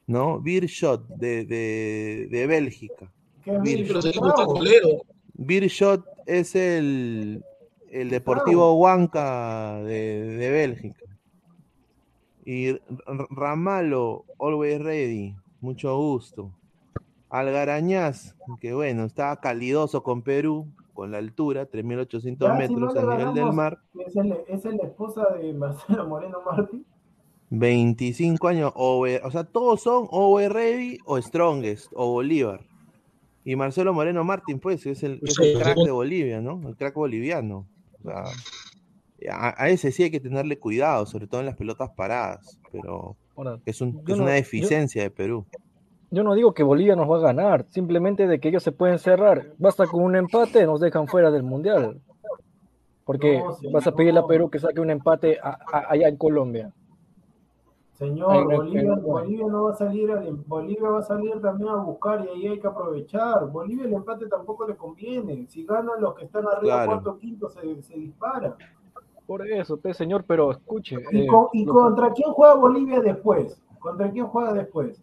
¿no? 0.08 0.40
Beer 0.40 0.68
Shot 0.68 1.08
de, 1.08 1.46
de, 1.46 2.28
de 2.30 2.48
Bélgica. 2.48 3.12
¿Qué 3.44 3.52
Beer 3.58 3.86
Pero 3.88 3.94
Shot. 3.96 4.04
seguimos 4.04 4.30
está 4.30 4.46
colero. 4.46 4.88
Beer 5.34 5.68
Shot 5.68 6.06
es 6.26 6.56
el, 6.56 7.44
el 7.90 8.10
Deportivo 8.10 8.76
Huanca 8.76 9.82
de, 9.84 10.38
de 10.38 10.50
Bélgica. 10.52 11.05
Y 12.46 12.78
Ramalo, 13.32 14.26
Always 14.40 14.80
Ready, 14.80 15.36
mucho 15.62 15.98
gusto. 15.98 16.52
Algarañaz, 17.30 18.36
que 18.62 18.74
bueno, 18.74 19.04
estaba 19.06 19.40
calidoso 19.42 20.04
con 20.04 20.22
Perú, 20.22 20.68
con 20.94 21.12
la 21.12 21.18
altura, 21.18 21.66
3.800 21.66 22.48
Ya, 22.48 22.68
si 22.68 22.74
no 22.76 22.80
metros 22.88 22.94
le 22.96 23.00
a 23.14 23.18
nivel 23.18 23.34
del 23.34 23.52
mar. 23.52 23.80
Es, 24.06 24.16
el- 24.16 24.38
es 24.48 24.64
la 24.66 24.84
esposa 24.84 25.26
de 25.42 25.54
Marcelo 25.54 26.08
Moreno 26.08 26.38
Martí. 26.46 26.86
25 27.50 28.48
años, 28.48 28.72
over, 28.76 29.22
o 29.24 29.32
sea, 29.32 29.44
todos 29.44 29.82
son 29.82 30.08
over 30.12 30.52
ready 30.54 30.98
o 31.06 31.20
strongest 31.22 31.92
o 31.96 32.12
Bolívar. 32.12 32.62
Y 33.44 33.56
Marcelo 33.56 33.94
Moreno 33.94 34.24
Martín, 34.24 34.60
pues, 34.60 34.86
es 34.86 35.04
el, 35.04 35.20
es 35.24 35.38
el 35.40 35.58
crack 35.58 35.78
de 35.78 35.92
Bolivia, 35.92 36.42
¿no? 36.42 36.68
El 36.68 36.76
crack 36.76 36.96
boliviano. 36.96 37.68
O 38.04 38.04
sea, 38.10 38.24
a, 39.30 39.54
a 39.58 39.70
ese 39.70 39.92
sí 39.92 40.04
hay 40.04 40.12
que 40.12 40.20
tenerle 40.20 40.58
cuidado, 40.60 41.06
sobre 41.06 41.28
todo 41.28 41.40
en 41.42 41.46
las 41.48 41.56
pelotas 41.56 41.90
paradas, 41.92 42.60
pero 42.72 43.16
Ahora, 43.36 43.60
es, 43.66 43.82
un- 43.82 43.94
yo 44.06 44.14
es 44.14 44.18
no- 44.18 44.24
una 44.24 44.34
yo- 44.34 44.38
deficiencia 44.38 45.02
de 45.04 45.10
Perú. 45.12 45.46
Yo 46.12 46.24
no 46.24 46.34
digo 46.36 46.54
que 46.54 46.64
Bolivia 46.64 46.96
nos 46.96 47.10
va 47.10 47.18
a 47.18 47.22
ganar, 47.22 47.66
simplemente 47.70 48.28
de 48.28 48.40
que 48.40 48.50
ellos 48.50 48.64
se 48.64 48.72
pueden 48.72 49.00
cerrar. 49.00 49.48
Basta 49.58 49.86
con 49.88 50.02
un 50.04 50.16
empate, 50.16 50.66
nos 50.66 50.80
dejan 50.80 51.08
fuera 51.08 51.30
del 51.32 51.44
mundial. 51.44 52.00
Porque 53.04 53.40
No, 53.40 53.52
señor. 53.54 53.74
vas 53.74 53.88
a 53.88 53.92
pedirle 53.94 54.20
a 54.20 54.26
Perú 54.26 54.50
que 54.50 54.60
saque 54.60 54.80
un 54.80 54.90
empate 54.92 55.38
a- 55.42 55.58
a- 55.72 55.92
allá 55.92 56.08
en 56.08 56.16
Colombia. 56.18 56.72
Señor, 57.94 58.52
no, 58.52 58.58
Bolivia, 58.58 59.46
no 59.48 59.64
va 59.64 59.72
a 59.72 59.76
salir, 59.76 60.12
al- 60.12 60.36
Bolivia 60.48 60.90
va 60.90 61.00
a 61.00 61.04
salir 61.04 61.40
también 61.42 61.70
a 61.70 61.76
buscar 61.78 62.26
y 62.26 62.30
ahí 62.30 62.48
hay 62.48 62.60
que 62.60 62.68
aprovechar. 62.68 63.50
Bolivia 63.50 63.86
el 63.86 63.94
empate 63.94 64.28
tampoco 64.28 64.68
le 64.68 64.76
conviene. 64.76 65.48
Si 65.48 65.66
ganan 65.66 66.02
los 66.02 66.14
que 66.16 66.26
están 66.26 66.46
arriba, 66.46 66.84
Claro. 66.84 66.92
cuarto, 66.92 67.18
quinto, 67.20 67.50
se, 67.50 67.82
se 67.84 67.96
dispara. 67.96 68.58
Por 69.28 69.48
eso, 69.48 69.78
pues, 69.78 69.98
señor, 69.98 70.24
pero 70.28 70.52
escuche. 70.52 70.98
¿Y, 71.12 71.22
eh, 71.22 71.28
con- 71.28 71.48
y 71.54 71.66
lo- 71.66 71.74
contra 71.74 72.12
quién 72.12 72.32
juega 72.32 72.54
Bolivia 72.56 73.02
después? 73.02 73.60
¿Contra 73.80 74.10
quién 74.12 74.28
juega 74.28 74.54
después? 74.54 75.02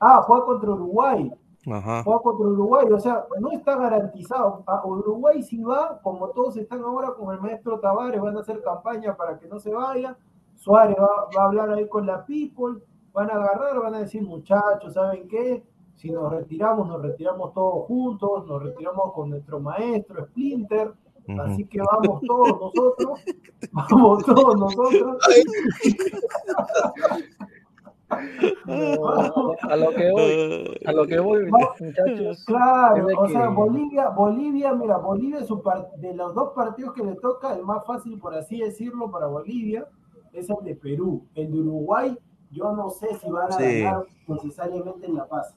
Ah, 0.00 0.22
juega 0.26 0.44
contra 0.44 0.70
Uruguay. 0.70 1.32
Ajá. 1.70 2.02
Juega 2.02 2.20
contra 2.20 2.46
Uruguay, 2.48 2.86
o 2.92 2.98
sea, 2.98 3.24
no 3.40 3.50
está 3.52 3.76
garantizado. 3.76 4.62
A 4.66 4.84
Uruguay 4.84 5.42
si 5.42 5.62
va, 5.62 6.00
como 6.02 6.28
todos 6.30 6.56
están 6.56 6.82
ahora 6.82 7.14
con 7.14 7.32
el 7.32 7.40
maestro 7.40 7.78
Tavares, 7.78 8.20
van 8.20 8.36
a 8.36 8.40
hacer 8.40 8.60
campaña 8.62 9.16
para 9.16 9.38
que 9.38 9.46
no 9.46 9.60
se 9.60 9.72
vaya. 9.72 10.16
Suárez 10.56 10.96
va, 10.98 11.28
va 11.36 11.42
a 11.42 11.46
hablar 11.46 11.70
ahí 11.70 11.88
con 11.88 12.04
la 12.06 12.24
people, 12.26 12.80
van 13.12 13.30
a 13.30 13.34
agarrar, 13.34 13.80
van 13.80 13.94
a 13.94 13.98
decir, 14.00 14.22
muchachos, 14.22 14.94
¿saben 14.94 15.28
qué? 15.28 15.62
Si 15.94 16.10
nos 16.10 16.32
retiramos, 16.32 16.88
nos 16.88 17.00
retiramos 17.00 17.52
todos 17.54 17.86
juntos, 17.86 18.44
nos 18.46 18.60
retiramos 18.62 19.12
con 19.12 19.30
nuestro 19.30 19.60
maestro 19.60 20.24
Splinter, 20.26 20.92
así 21.40 21.64
que 21.66 21.78
vamos 21.80 22.20
todos 22.26 22.48
nosotros, 22.60 23.20
vamos 23.72 24.24
todos 24.24 24.56
nosotros. 24.58 25.16
no, 28.66 29.54
a 29.62 29.76
lo 29.76 29.90
que 29.90 30.10
voy, 30.10 30.80
a 30.84 30.92
lo 30.92 31.06
que 31.06 31.18
voy, 31.20 31.46
muchachos. 31.80 32.44
Claro, 32.44 33.06
o 33.18 33.28
sea, 33.28 33.48
Bolivia, 33.48 34.08
Bolivia, 34.10 34.74
mira, 34.74 34.98
Bolivia 34.98 35.38
es 35.40 35.46
su 35.46 35.62
par- 35.62 35.88
de 35.96 36.14
los 36.14 36.34
dos 36.34 36.52
partidos 36.54 36.92
que 36.94 37.04
le 37.04 37.14
toca, 37.16 37.54
el 37.54 37.64
más 37.64 37.84
fácil, 37.86 38.18
por 38.18 38.34
así 38.34 38.60
decirlo, 38.60 39.10
para 39.10 39.26
Bolivia, 39.26 39.86
es 40.32 40.48
el 40.50 40.56
de 40.64 40.74
Perú. 40.76 41.26
El 41.34 41.52
de 41.52 41.60
Uruguay, 41.60 42.16
yo 42.50 42.72
no 42.72 42.90
sé 42.90 43.14
si 43.16 43.30
van 43.30 43.48
a 43.52 43.56
Sí. 43.56 43.80
ganar 43.82 44.04
necesariamente 44.26 45.06
en 45.06 45.14
La 45.16 45.26
Paz. 45.26 45.54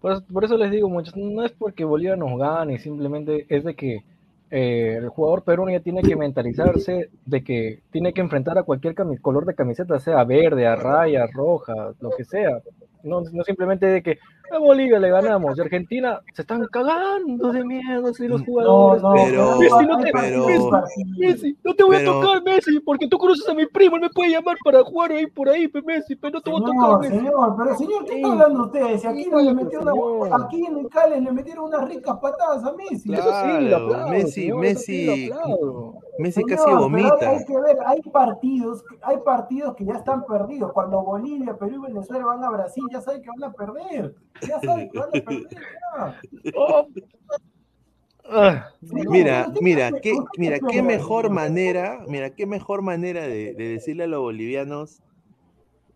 Por, 0.00 0.44
eso 0.44 0.56
les 0.56 0.70
digo, 0.70 0.88
muchachos, 0.88 1.16
no 1.16 1.44
es 1.44 1.52
porque 1.52 1.84
Bolivia 1.84 2.16
nos 2.16 2.38
gane, 2.38 2.78
simplemente 2.78 3.46
es 3.48 3.64
de 3.64 3.74
que 3.74 4.04
eh, 4.50 4.96
el 4.96 5.08
jugador 5.08 5.42
peruano 5.42 5.72
ya 5.72 5.80
tiene 5.80 6.02
que 6.02 6.14
mentalizarse 6.14 7.10
de 7.26 7.44
que 7.44 7.80
tiene 7.90 8.12
que 8.12 8.20
enfrentar 8.20 8.56
a 8.58 8.62
cualquier 8.62 8.94
color 9.20 9.44
de 9.44 9.54
camiseta, 9.54 9.98
sea 9.98 10.22
verde, 10.24 10.66
a 10.66 10.76
raya, 10.76 11.26
roja, 11.26 11.92
lo 12.00 12.10
que 12.10 12.24
sea. 12.24 12.60
No, 13.02 13.22
no 13.32 13.42
simplemente 13.44 13.86
de 13.86 14.02
que 14.02 14.18
a 14.54 14.58
Bolivia 14.58 14.98
le 14.98 15.10
ganamos 15.10 15.56
y 15.56 15.60
Argentina 15.60 16.20
se 16.34 16.42
están 16.42 16.66
cagando 16.66 17.52
de 17.52 17.64
miedo 17.64 18.12
si 18.14 18.26
los 18.28 18.42
jugadores. 18.42 19.02
no, 19.02 19.12
Pero- 19.12 19.58
Messi, 19.58 19.86
no 19.86 19.98
te, 19.98 20.10
pero- 20.12 20.46
Messi, 20.46 21.04
Messi, 21.18 21.56
no 21.64 21.74
te 21.74 21.84
voy 21.84 21.96
a 21.96 22.04
tocar, 22.04 22.42
Messi, 22.42 22.80
porque 22.80 23.06
tú 23.08 23.18
conoces 23.18 23.48
a 23.48 23.54
mi 23.54 23.66
primo, 23.66 23.96
él 23.96 24.02
me 24.02 24.10
puede 24.10 24.30
llamar 24.30 24.56
para 24.64 24.82
jugar 24.82 25.12
ahí 25.12 25.26
por 25.26 25.48
ahí, 25.48 25.70
Messi, 25.84 26.16
pero 26.16 26.34
no 26.34 26.40
te 26.40 26.50
voy 26.50 26.62
a 26.62 26.66
tocar, 26.66 26.78
Señor, 26.78 27.00
Messi. 27.00 27.16
señor, 27.18 27.56
pero 27.56 27.74
señor, 27.76 28.04
¿qué 28.04 28.10
Sí. 28.12 28.16
está 28.16 28.32
hablando 28.32 28.64
usted? 28.64 28.98
Si 28.98 29.06
aquí 29.06 29.26
no 29.30 29.40
le 29.40 29.54
metió 29.54 29.80
una, 29.80 29.92
Señor. 29.92 30.42
aquí 30.44 30.64
en 30.66 30.78
el 30.78 30.88
Cali 30.88 31.20
le 31.20 31.32
metieron 31.32 31.64
unas 31.66 31.88
ricas 31.88 32.16
patadas 32.20 32.64
a 32.64 32.72
Messi. 32.72 33.12
Eso 33.12 33.22
sí, 33.22 33.64
lo 33.68 33.68
Claro, 33.68 33.84
aplaudo, 33.86 34.08
Messi- 34.12 34.30
señor, 34.32 34.58
Messi-. 34.60 35.30
Messi 36.18 36.40
Señor, 36.42 36.50
casi 36.58 36.70
vomita. 36.74 37.30
Hay 37.30 37.44
que 37.44 37.60
ver, 37.60 37.76
hay 37.86 38.00
partidos, 38.02 38.84
hay 39.02 39.18
partidos 39.18 39.76
que 39.76 39.84
ya 39.84 39.94
están 39.94 40.24
perdidos. 40.26 40.72
Cuando 40.72 41.00
Bolivia, 41.02 41.56
Perú 41.56 41.84
y 41.84 41.92
Venezuela 41.92 42.24
van 42.26 42.42
a 42.44 42.50
Brasil, 42.50 42.82
ya 42.90 43.00
saben 43.00 43.22
que 43.22 43.28
van 43.38 43.50
a 43.50 43.52
perder. 43.52 44.14
Ya 44.46 44.60
perder. 44.60 44.90
Oh. 46.54 46.86
Ah, 48.30 48.68
Mira, 48.82 49.48
mira, 49.60 49.90
qué- 50.02 50.12
mira, 50.36 50.58
qué 50.60 50.82
mejor 50.82 51.30
manera, 51.30 52.04
mira, 52.06 52.30
qué 52.30 52.46
mejor 52.46 52.82
manera 52.82 53.22
de, 53.22 53.54
de 53.54 53.68
decirle 53.68 54.04
a 54.04 54.06
los 54.06 54.20
bolivianos 54.20 55.02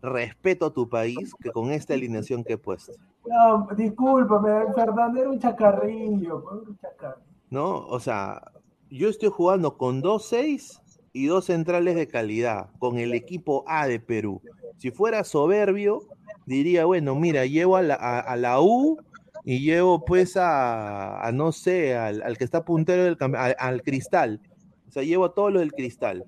respeto 0.01 0.65
a 0.65 0.73
tu 0.73 0.89
país 0.89 1.31
que 1.39 1.51
con 1.51 1.71
esta 1.71 1.93
alineación 1.93 2.43
que 2.43 2.53
he 2.53 2.57
puesto, 2.57 2.91
No, 3.25 3.67
discúlpame, 3.77 4.73
Fernando, 4.73 5.21
era 5.21 5.29
un 5.29 5.39
chacarrillo. 5.39 6.43
un 6.67 6.77
chacarrillo. 6.77 7.23
¿no? 7.49 7.85
O 7.87 7.99
sea, 7.99 8.41
yo 8.89 9.09
estoy 9.09 9.29
jugando 9.29 9.77
con 9.77 10.01
dos 10.01 10.27
seis 10.27 10.79
y 11.13 11.27
dos 11.27 11.45
centrales 11.45 11.95
de 11.95 12.07
calidad, 12.07 12.71
con 12.79 12.97
el 12.97 13.13
equipo 13.13 13.63
A 13.67 13.87
de 13.87 13.99
Perú. 13.99 14.41
Si 14.77 14.89
fuera 14.89 15.23
soberbio, 15.23 16.01
diría, 16.45 16.85
bueno, 16.85 17.15
mira, 17.15 17.45
llevo 17.45 17.77
a 17.77 17.81
la, 17.81 17.95
a, 17.95 18.19
a 18.19 18.35
la 18.35 18.61
U 18.61 18.97
y 19.43 19.59
llevo 19.59 20.05
pues 20.05 20.37
a, 20.37 21.25
a 21.25 21.31
no 21.31 21.51
sé, 21.51 21.95
al, 21.95 22.21
al 22.21 22.37
que 22.37 22.43
está 22.43 22.63
puntero 22.65 23.03
del 23.03 23.17
al, 23.35 23.55
al 23.59 23.81
cristal. 23.81 24.41
O 24.87 24.91
sea, 24.91 25.03
llevo 25.03 25.25
a 25.25 25.33
todos 25.33 25.51
los 25.51 25.61
del 25.61 25.73
cristal. 25.73 26.25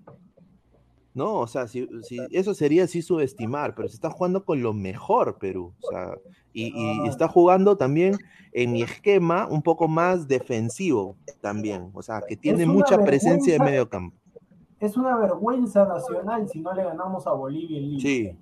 ¿No? 1.13 1.35
O 1.35 1.47
sea, 1.47 1.67
si, 1.67 1.87
si- 2.03 2.19
eso 2.31 2.53
sería 2.53 2.83
así 2.83 3.01
subestimar, 3.01 3.73
pero 3.73 3.87
se 3.87 3.95
está 3.95 4.09
jugando 4.09 4.43
con 4.43 4.61
lo 4.61 4.73
mejor 4.73 5.37
Perú. 5.37 5.73
O 5.81 5.89
sea, 5.89 6.11
y, 6.51 6.73
y 6.75 7.07
está 7.07 7.29
jugando 7.29 7.77
también 7.77 8.17
en 8.51 8.73
mi 8.73 8.81
esquema 8.81 9.47
un 9.47 9.61
poco 9.61 9.87
más 9.87 10.27
defensivo 10.27 11.15
también. 11.39 11.89
O 11.93 12.01
sea, 12.01 12.21
que 12.27 12.35
tiene 12.35 12.65
mucha 12.65 12.97
presencia 13.01 13.53
de 13.53 13.59
medio 13.63 13.87
campo. 13.87 14.17
Es 14.81 14.97
una 14.97 15.15
vergüenza 15.15 15.85
nacional 15.85 16.49
si 16.49 16.59
no 16.59 16.73
le 16.73 16.83
ganamos 16.83 17.25
a 17.27 17.31
Bolivia 17.31 17.77
en 17.77 17.89
Lima. 17.91 18.01
Sí. 18.01 18.37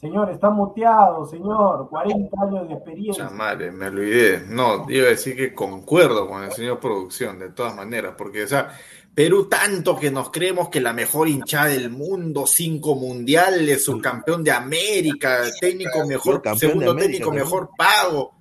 Señor, 0.00 0.30
está 0.30 0.48
muteado, 0.50 1.26
señor. 1.26 1.88
40 1.88 2.36
años 2.42 2.68
de 2.68 2.74
experiencia. 2.74 3.28
Chamare, 3.28 3.72
me 3.72 3.88
olvidé. 3.88 4.44
No, 4.46 4.86
iba 4.88 5.06
a 5.06 5.10
decir 5.10 5.34
que 5.34 5.52
concuerdo 5.52 6.28
con 6.28 6.44
el 6.44 6.52
señor 6.52 6.78
producción, 6.78 7.38
de 7.40 7.50
todas 7.50 7.74
maneras, 7.74 8.14
porque, 8.16 8.44
o 8.44 8.46
sea, 8.46 8.70
Perú 9.12 9.48
tanto 9.48 9.98
que 9.98 10.12
nos 10.12 10.30
creemos 10.30 10.68
que 10.68 10.80
la 10.80 10.92
mejor 10.92 11.26
hinchada 11.26 11.66
del 11.66 11.90
mundo, 11.90 12.46
cinco 12.46 12.94
mundiales, 12.94 13.82
subcampeón 13.84 14.44
de 14.44 14.52
América, 14.52 15.40
técnico 15.60 16.06
mejor, 16.06 16.40
segundo 16.56 16.92
América, 16.92 17.10
técnico 17.10 17.30
¿no? 17.30 17.34
mejor 17.34 17.70
pago. 17.76 18.34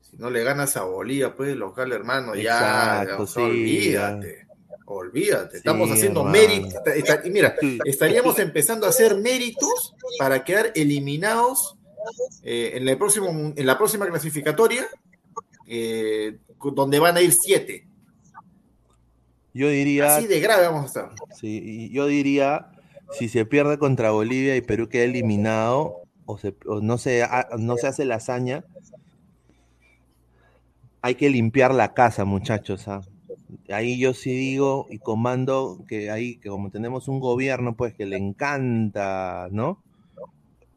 Si 0.00 0.16
no 0.16 0.28
le 0.28 0.42
ganas 0.42 0.76
a 0.76 0.82
Bolivia, 0.82 1.36
pues, 1.36 1.54
local 1.56 1.92
hermano, 1.92 2.34
ya, 2.34 3.02
Exacto, 3.02 3.26
sí, 3.28 3.40
olvídate. 3.40 4.46
Olvídate, 4.94 5.56
estamos 5.56 5.88
Sí, 5.88 5.94
haciendo 5.94 6.22
méritos. 6.24 6.74
Y 7.24 7.30
mira, 7.30 7.56
estaríamos 7.84 8.38
empezando 8.38 8.86
a 8.86 8.90
hacer 8.90 9.16
méritos 9.16 9.94
para 10.18 10.44
quedar 10.44 10.70
eliminados 10.74 11.76
eh, 12.42 12.72
en, 12.74 12.86
el 12.88 12.98
próximo, 12.98 13.28
en 13.56 13.66
la 13.66 13.78
próxima 13.78 14.06
clasificatoria, 14.06 14.86
eh, 15.66 16.36
donde 16.74 16.98
van 16.98 17.16
a 17.16 17.20
ir 17.22 17.32
siete. 17.32 17.86
Yo 19.54 19.68
diría, 19.68 20.16
Así 20.16 20.26
de 20.26 20.40
grave 20.40 20.64
vamos 20.66 20.82
a 20.84 20.86
estar. 20.86 21.10
sí, 21.38 21.90
yo 21.92 22.06
diría, 22.06 22.68
si 23.18 23.28
se 23.28 23.44
pierde 23.44 23.78
contra 23.78 24.10
Bolivia 24.10 24.56
y 24.56 24.60
Perú 24.62 24.88
queda 24.88 25.04
eliminado, 25.04 26.02
o, 26.26 26.38
se- 26.38 26.54
o 26.66 26.80
no, 26.80 26.98
se, 26.98 27.26
no 27.58 27.76
se 27.76 27.86
hace 27.86 28.04
la 28.04 28.16
hazaña, 28.16 28.64
hay 31.02 31.14
que 31.16 31.28
limpiar 31.30 31.74
la 31.74 31.94
casa, 31.94 32.24
muchachos. 32.24 32.88
¿ah? 32.88 33.02
Ahí 33.70 33.98
yo 33.98 34.14
sí 34.14 34.30
digo 34.30 34.86
y 34.90 34.98
comando 34.98 35.78
que 35.88 36.10
ahí, 36.10 36.36
que 36.36 36.48
como 36.48 36.70
tenemos 36.70 37.08
un 37.08 37.20
gobierno, 37.20 37.74
pues 37.76 37.94
que 37.94 38.06
le 38.06 38.16
encanta, 38.16 39.48
¿no? 39.50 39.78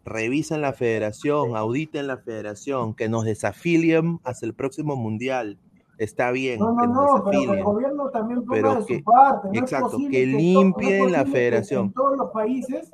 Revisen 0.04 0.62
la 0.62 0.74
federación, 0.74 1.56
auditen 1.56 2.08
la 2.08 2.18
federación, 2.18 2.94
que 2.94 3.10
nos 3.10 3.26
desafilien 3.26 4.20
hasta 4.24 4.46
el 4.46 4.54
próximo 4.54 4.96
mundial. 4.96 5.58
Está 5.98 6.32
bien, 6.32 6.60
No, 6.60 6.76
que 6.78 6.88
no, 6.88 6.94
nos 6.94 7.06
no, 7.06 7.24
pero 7.24 7.52
que 7.52 7.58
el 7.58 7.64
gobierno 7.64 8.10
también 8.10 8.44
Pero 8.50 8.76
de 8.76 8.86
que- 8.86 8.98
su 9.00 9.04
parte. 9.04 9.48
No 9.52 9.60
exacto, 9.60 9.98
que 10.12 10.24
es 10.24 10.28
limpien 10.30 11.12
la 11.12 11.24
que 11.24 11.32
federación. 11.32 11.86
En 11.86 11.94
todos 11.94 12.18
los 12.18 12.32
países, 12.32 12.92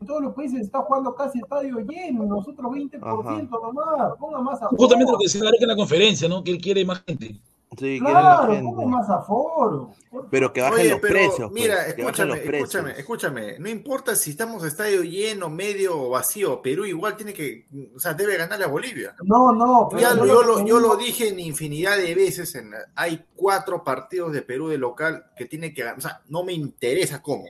en 0.00 0.06
todos 0.06 0.22
los 0.22 0.34
países 0.34 0.58
se 0.58 0.64
está 0.64 0.80
jugando 0.82 1.14
casi 1.14 1.38
estadio 1.38 1.78
lleno, 1.78 2.24
nosotros 2.24 2.70
20% 2.72 3.60
nomás, 3.62 4.18
ponga 4.18 4.40
más 4.40 4.60
a 4.62 4.66
Justamente 4.66 5.12
lo 5.12 5.18
que 5.18 5.24
decía 5.26 5.44
Gareca 5.44 5.64
en 5.64 5.68
la 5.68 5.76
conferencia, 5.76 6.28
¿no? 6.28 6.42
Que 6.42 6.50
él 6.50 6.58
quiere 6.60 6.84
más 6.84 7.02
gente. 7.06 7.40
Sí, 7.78 8.00
Claro, 8.00 8.60
más 8.88 9.08
aforo. 9.08 9.92
Pero 10.28 10.52
que 10.52 10.60
bajen 10.60 10.80
Oye, 10.80 10.90
los 10.90 11.00
pero 11.00 11.14
precios. 11.14 11.50
pues, 11.50 11.52
Mira, 11.52 11.86
escúchame, 11.86 12.28
los 12.30 12.38
precios. 12.40 12.68
escúchame, 12.74 12.98
escúchame. 12.98 13.58
No 13.60 13.68
importa 13.68 14.16
si 14.16 14.30
estamos 14.30 14.64
a 14.64 14.66
estadio 14.66 15.02
lleno, 15.04 15.48
medio 15.48 15.96
o 15.96 16.10
vacío. 16.10 16.60
Perú 16.62 16.84
igual 16.84 17.16
tiene 17.16 17.32
que, 17.32 17.66
o 17.94 18.00
sea, 18.00 18.12
debe 18.14 18.36
ganarle 18.36 18.64
a 18.64 18.68
Bolivia. 18.68 19.14
No, 19.22 19.52
no, 19.52 19.86
pero 19.88 20.02
Ya 20.02 20.10
yo 20.16 20.24
lo- 20.42 20.66
yo, 20.66 20.80
lo, 20.80 20.90
yo 20.90 20.96
dije 20.96 21.28
en 21.28 21.38
infinidad 21.38 21.96
de 21.96 22.12
veces. 22.14 22.54
En 22.56 22.72
hay 22.96 23.24
cuatro 23.36 23.84
partidos 23.84 24.32
de 24.32 24.42
Perú 24.42 24.68
de 24.68 24.76
local 24.78 25.26
que 25.36 25.44
tiene 25.46 25.72
que 25.72 25.82
ganar. 25.82 25.98
O 25.98 26.02
sea, 26.02 26.22
no 26.28 26.42
me 26.42 26.52
interesa 26.52 27.22
cómo. 27.22 27.44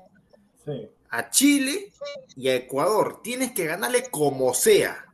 Sí. 0.66 0.86
A 1.12 1.30
Chile 1.30 1.90
y 2.36 2.48
a 2.48 2.54
Ecuador 2.56 3.20
tienes 3.22 3.52
que 3.52 3.64
ganarle 3.64 4.10
como 4.10 4.52
sea. 4.52 5.06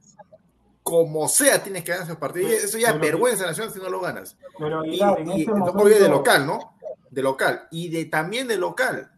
Como 0.87 1.27
sea 1.29 1.61
tienes 1.65 1.83
que 1.83 1.91
ganar 1.91 2.07
esos 2.07 2.17
partidos. 2.19 2.53
Eso 2.53 2.79
ya 2.79 2.91
es 2.91 3.01
vergüenza 3.01 3.45
nacional 3.45 3.73
si 3.75 3.81
no 3.81 3.89
lo 3.89 3.99
ganas. 4.01 4.37
Pero 4.57 4.85
Y, 4.85 5.01
en 5.03 5.31
y- 5.33 5.41
este 5.41 5.51
obvio 5.51 5.99
de 6.01 6.09
local, 6.09 6.47
¿no? 6.47 6.77
De 7.11 7.23
local. 7.23 7.67
Y 7.73 7.89
de 7.89 8.05
también 8.05 8.47
de 8.47 8.57
local. 8.57 9.11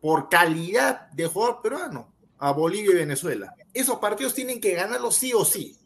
Por 0.00 0.30
calidad 0.30 1.10
de 1.10 1.26
jugador 1.26 1.60
peruano. 1.60 2.10
A 2.38 2.52
Bolivia 2.52 2.92
y 2.92 2.94
Venezuela. 2.94 3.54
Esos 3.74 3.98
partidos 3.98 4.32
tienen 4.32 4.62
que 4.62 4.72
ganarlos 4.72 5.14
sí 5.14 5.34
o 5.34 5.44
sí. 5.44 5.76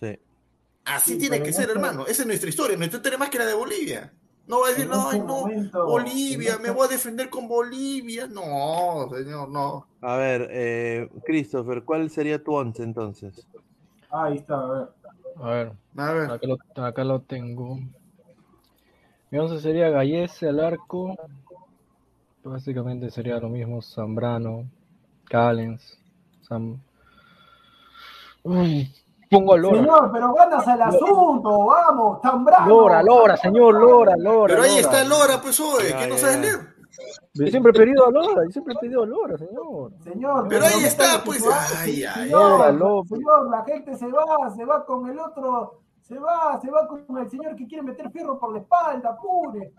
Sí. 0.00 0.18
Así 0.86 1.12
Sí, 1.12 1.18
tiene 1.18 1.42
que 1.42 1.52
ser, 1.52 1.64
este- 1.68 1.72
hermano. 1.74 2.06
Esa 2.06 2.22
es 2.22 2.26
nuestra 2.26 2.48
historia. 2.48 2.78
Nuestra 2.78 2.96
historia 2.96 3.18
más 3.18 3.28
que 3.28 3.36
la 3.38 3.44
de 3.44 3.52
Bolivia. 3.52 4.10
No 4.46 4.60
va 4.60 4.68
a 4.68 4.70
decir, 4.70 4.84
En 4.84 4.90
no, 4.92 5.02
este 5.10 5.16
ay, 5.16 5.20
no, 5.20 5.26
momento- 5.26 5.84
Bolivia, 5.86 6.52
me 6.56 6.68
este- 6.68 6.70
voy 6.70 6.86
a 6.86 6.90
defender 6.90 7.28
con 7.28 7.46
Bolivia. 7.46 8.26
No, 8.26 9.06
señor, 9.14 9.50
no. 9.50 9.86
A 10.00 10.16
ver, 10.16 10.48
eh, 10.50 11.10
Christopher, 11.26 11.82
¿cuál 11.84 12.08
sería 12.08 12.42
tu 12.42 12.54
once 12.54 12.82
entonces? 12.82 13.46
Ahí 14.10 14.36
está, 14.36 14.54
a 14.54 14.66
ver. 14.66 14.88
A 15.38 15.50
ver, 15.50 15.72
A 15.96 16.12
ver. 16.12 16.30
acá 16.30 16.46
lo, 16.46 16.84
acá 16.84 17.04
lo 17.04 17.20
tengo. 17.20 17.78
Mi 19.30 19.38
once 19.38 19.60
sería 19.60 19.90
Gallese 19.90 20.48
al 20.48 20.60
arco. 20.60 21.16
Básicamente 22.44 23.10
sería 23.10 23.38
lo 23.38 23.48
mismo 23.48 23.82
Zambrano, 23.82 24.64
Callens, 25.24 25.98
Sam... 26.42 26.78
Uy, 28.44 28.88
pongo 29.28 29.54
a 29.54 29.58
Lora. 29.58 29.78
Señor, 29.80 30.10
pero 30.12 30.32
ganas 30.32 30.68
al 30.68 30.82
asunto, 30.82 31.66
vamos, 31.66 32.20
tan 32.20 32.44
bravo. 32.44 32.68
Lora, 32.68 33.02
Lora, 33.02 33.36
señor, 33.36 33.74
Lora, 33.74 34.14
Lora. 34.16 34.54
Pero 34.54 34.62
ahí 34.62 34.80
Lora. 34.80 34.80
está 34.82 35.04
Lora, 35.04 35.40
pues, 35.42 35.58
oye, 35.58 35.90
Ya, 35.90 35.98
que 35.98 36.06
no 36.06 36.16
sabes 36.16 36.38
leer. 36.38 36.75
Yo 37.34 37.46
siempre 37.48 37.70
he 37.70 37.74
pedido 37.74 38.06
a 38.06 38.10
Lora, 38.10 38.44
yo 38.44 38.50
siempre 38.50 38.74
he 38.74 38.78
pedido 38.78 39.02
a 39.02 39.06
Lora, 39.06 39.38
señor. 39.38 39.92
Señor, 40.02 40.46
Pero 40.48 40.64
ahí 40.64 40.80
no 40.80 40.86
está, 40.86 41.22
pues. 41.24 41.44
Ay, 41.80 42.04
ay, 42.04 42.24
Señor, 42.24 42.50
Lora, 42.50 42.72
Lora. 42.72 43.08
señor, 43.08 43.50
la 43.50 43.64
gente 43.64 43.96
se 43.96 44.06
va, 44.06 44.50
se 44.54 44.64
va 44.64 44.84
con 44.84 45.08
el 45.08 45.18
otro, 45.18 45.82
se 46.02 46.18
va, 46.18 46.58
se 46.60 46.70
va 46.70 46.86
con 46.86 47.18
el 47.18 47.30
señor 47.30 47.56
que 47.56 47.66
quiere 47.66 47.82
meter 47.82 48.10
fierro 48.10 48.38
por 48.38 48.52
la 48.52 48.60
espalda, 48.60 49.10
apure. 49.10 49.72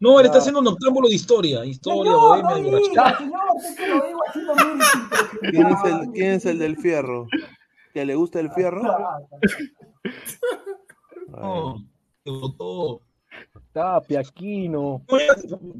No, 0.00 0.20
él 0.20 0.26
está 0.26 0.38
haciendo 0.38 0.60
un 0.60 0.68
octámbulo 0.68 1.08
de 1.08 1.14
historia. 1.16 1.64
Historia, 1.64 2.12
Señor, 2.12 2.16
no 2.16 2.28
bohemia, 2.28 2.54
diga, 2.54 2.70
borrachera. 2.70 3.18
señor, 3.18 3.40
usted 3.56 3.76
que 3.76 3.88
lo 3.88 4.06
digo 4.06 4.20
haciendo 4.28 4.54
méritos 4.54 5.28
¿Quién 5.50 5.66
es 5.66 5.84
el, 5.84 6.10
quién 6.12 6.30
es 6.32 6.46
el 6.46 6.58
del 6.60 6.76
fierro? 6.76 7.26
¿Que 7.92 8.04
le 8.04 8.14
gusta 8.14 8.40
el 8.40 8.50
fierro? 8.52 8.82
No, 11.28 11.84
te 12.24 12.30
botó. 12.30 13.02
Tapia, 13.78 14.20
Aquino, 14.20 15.02
Oye, 15.08 15.26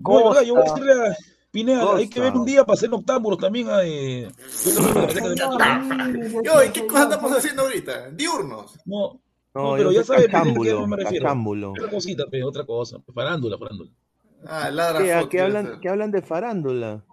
Costa. 0.02 0.42
yo 0.44 0.54
voy 0.54 0.62
a 0.62 0.64
decirle 0.64 0.92
a 0.92 1.16
Pineda, 1.50 1.96
hay 1.96 2.08
que 2.08 2.20
Costa. 2.20 2.30
ver 2.30 2.36
un 2.40 2.44
día 2.46 2.64
para 2.64 2.74
hacer 2.74 2.90
noctámbulos 2.90 3.38
también 3.38 3.68
a 3.70 3.82
eh, 3.84 4.28
yo 4.64 4.74
también 4.74 4.94
me 4.94 5.00
parece 5.00 5.22
que- 5.22 6.42
Yo, 6.44 6.64
¿y 6.64 6.68
qué 6.70 6.86
cosa 6.86 7.02
estamos 7.04 7.32
haciendo 7.32 7.62
ahorita? 7.62 8.10
Diurnos. 8.10 8.78
No, 8.84 9.20
No, 9.54 9.70
no, 9.70 9.76
pero 9.76 9.90
ya 9.90 10.04
sabes 10.04 10.26
a 10.32 10.42
qué 10.42 10.86
me 10.86 10.96
refiero. 10.96 11.34
Otra 11.72 11.90
cosita, 11.90 12.24
pe, 12.30 12.44
otra 12.44 12.64
cosa. 12.64 12.98
Farándula, 13.12 13.58
farándula. 13.58 13.90
Ah, 14.46 14.70
ladra 14.70 15.02
¿Qué, 15.02 15.12
¿A 15.12 15.20
Hot, 15.22 15.28
qué 15.30 15.40
hablan, 15.40 15.80
qué 15.80 15.88
hablan 15.88 16.10
de 16.12 16.22
farándula? 16.22 17.04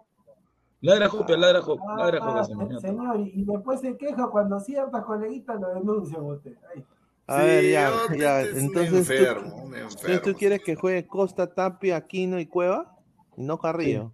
Ladra 0.81 1.09
Jopia, 1.09 1.37
ladra 1.37 1.61
ladra 1.97 2.19
Ah, 2.21 2.43
Jopia. 2.43 2.43
se- 2.43 2.53
señor. 2.53 2.81
señor, 2.81 3.19
y 3.33 3.43
después 3.45 3.79
se 3.81 3.97
queja 3.97 4.27
cuando 4.29 4.59
ciertas 4.59 5.03
coleguitas 5.05 5.59
lo 5.59 5.73
denuncian 5.73 6.21
a 6.21 6.25
usted. 6.33 6.53
Ay. 6.75 6.83
A 7.27 7.37
Sí, 7.41 7.47
ver, 7.47 7.71
ya, 7.71 7.91
ya. 8.17 8.39
un 8.51 8.57
Entonces, 8.57 9.09
enfermo, 9.09 9.49
¿tú, 9.49 9.63
un 9.65 9.75
entonces, 9.75 9.99
enfermo. 9.99 10.21
¿tú 10.23 10.33
quieres 10.35 10.61
que 10.61 10.75
juegue 10.75 11.07
Costa, 11.07 11.53
Tapia, 11.53 11.95
Aquino 11.97 12.39
y 12.39 12.45
Cueva? 12.45 12.95
Y 13.35 13.43
no 13.43 13.57
Carrillo. 13.57 14.11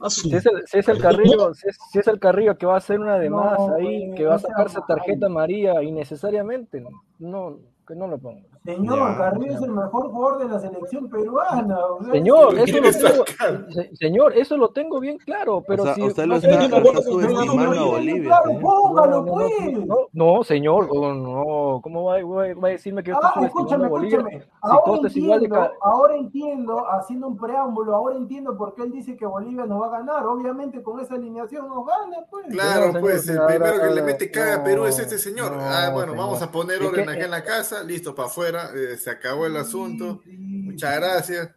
A 0.00 0.10
su- 0.10 0.28
Si 0.28 0.34
es, 0.34 0.46
el, 0.46 0.62
si 0.66 0.78
es 0.78 0.88
el 0.88 0.98
Carrillo, 1.00 1.54
si 1.54 1.68
es, 1.68 1.76
si 1.92 1.98
es 2.00 2.06
el 2.08 2.18
Carrillo 2.18 2.56
que 2.58 2.66
va 2.66 2.74
a 2.74 2.78
hacer 2.78 2.98
una 2.98 3.18
de 3.18 3.30
No, 3.30 3.36
más 3.36 3.58
ahí, 3.78 4.12
que 4.16 4.24
va 4.24 4.34
a 4.34 4.38
sacarse 4.38 4.80
tarjeta 4.86 5.26
amarilla 5.26 5.82
innecesariamente, 5.82 6.82
no, 7.18 7.60
que 7.86 7.94
no 7.94 8.08
lo 8.08 8.18
ponga. 8.18 8.48
Señor, 8.74 8.98
Ya. 9.12 9.16
Carrillo 9.16 9.52
es 9.54 9.62
el 9.62 9.70
mejor 9.72 10.10
jugador 10.10 10.38
de 10.40 10.48
la 10.48 10.58
selección 10.60 11.08
peruana. 11.08 11.78
o 11.86 12.02
sea, 12.04 12.12
Señor, 12.12 12.58
eso 12.58 12.78
lo 12.80 12.90
tengo, 12.92 13.24
se- 13.70 13.96
señor, 13.96 14.32
eso 14.36 14.56
lo 14.58 14.68
tengo 14.70 15.00
bien 15.00 15.16
claro, 15.16 15.62
pero 15.66 15.84
o 15.84 15.86
sea, 15.86 15.94
si 15.94 16.02
usted 16.02 16.26
no 16.26 16.34
lo 16.34 16.36
está, 16.36 17.02
subestimando 17.02 17.52
a 17.80 17.84
Bolivia. 17.86 18.24
claro, 18.42 18.60
póngalo, 18.60 19.22
no, 19.22 19.26
no, 19.26 19.32
pues. 19.32 19.86
no, 19.86 19.96
no, 20.12 20.44
señor, 20.44 20.86
oh, 20.90 21.14
no, 21.14 21.80
¿cómo 21.82 22.04
va, 22.04 22.22
va- 22.22 22.54
va 22.62 22.68
a 22.68 22.70
decirme 22.72 23.02
que 23.02 23.10
yo 23.12 23.18
Ah, 23.22 23.32
subestimando 23.34 23.86
a 23.86 23.88
Bolivia? 23.88 24.18
escúchame. 24.18 24.42
Si 24.48 24.50
Ahora 24.60 24.98
de 25.00 25.08
entiendo, 25.38 25.72
ahora 25.82 26.16
entiendo, 26.16 26.86
haciendo 26.90 27.28
un 27.28 27.38
preámbulo, 27.38 27.94
ahora 27.94 28.16
entiendo 28.16 28.56
por 28.56 28.74
qué 28.74 28.82
él 28.82 28.92
dice 28.92 29.16
que 29.16 29.24
Bolivia 29.24 29.64
nos 29.64 29.80
va 29.80 29.86
a 29.86 29.90
ganar. 30.00 30.26
Obviamente 30.26 30.82
con 30.82 31.00
esa 31.00 31.14
alineación 31.14 31.68
nos 31.68 31.86
gana, 31.86 32.18
pues. 32.30 32.46
Claro, 32.50 32.86
Señor, 32.88 33.00
pues 33.00 33.24
señor, 33.24 33.50
el 33.50 33.62
ahora- 33.62 33.70
primero 33.72 33.88
que 33.88 33.94
le 33.94 34.02
mete 34.02 34.30
caga 34.30 34.56
a 34.56 34.64
Perú 34.64 34.84
es 34.84 34.98
este 34.98 35.16
señor. 35.18 35.52
no, 35.52 35.62
ah, 35.62 35.90
bueno, 35.92 36.12
señor. 36.12 36.26
vamos 36.26 36.42
a 36.42 36.50
poner 36.50 36.82
orden 36.82 37.08
acá 37.08 37.24
en 37.24 37.30
la 37.30 37.42
casa, 37.44 37.82
listo, 37.82 38.14
para 38.14 38.28
afuera, 38.28 38.57
eh, 38.74 38.96
se 38.96 39.10
acabó 39.10 39.46
el 39.46 39.56
asunto. 39.56 40.22
Muchas 40.26 40.96
gracias. 40.96 41.50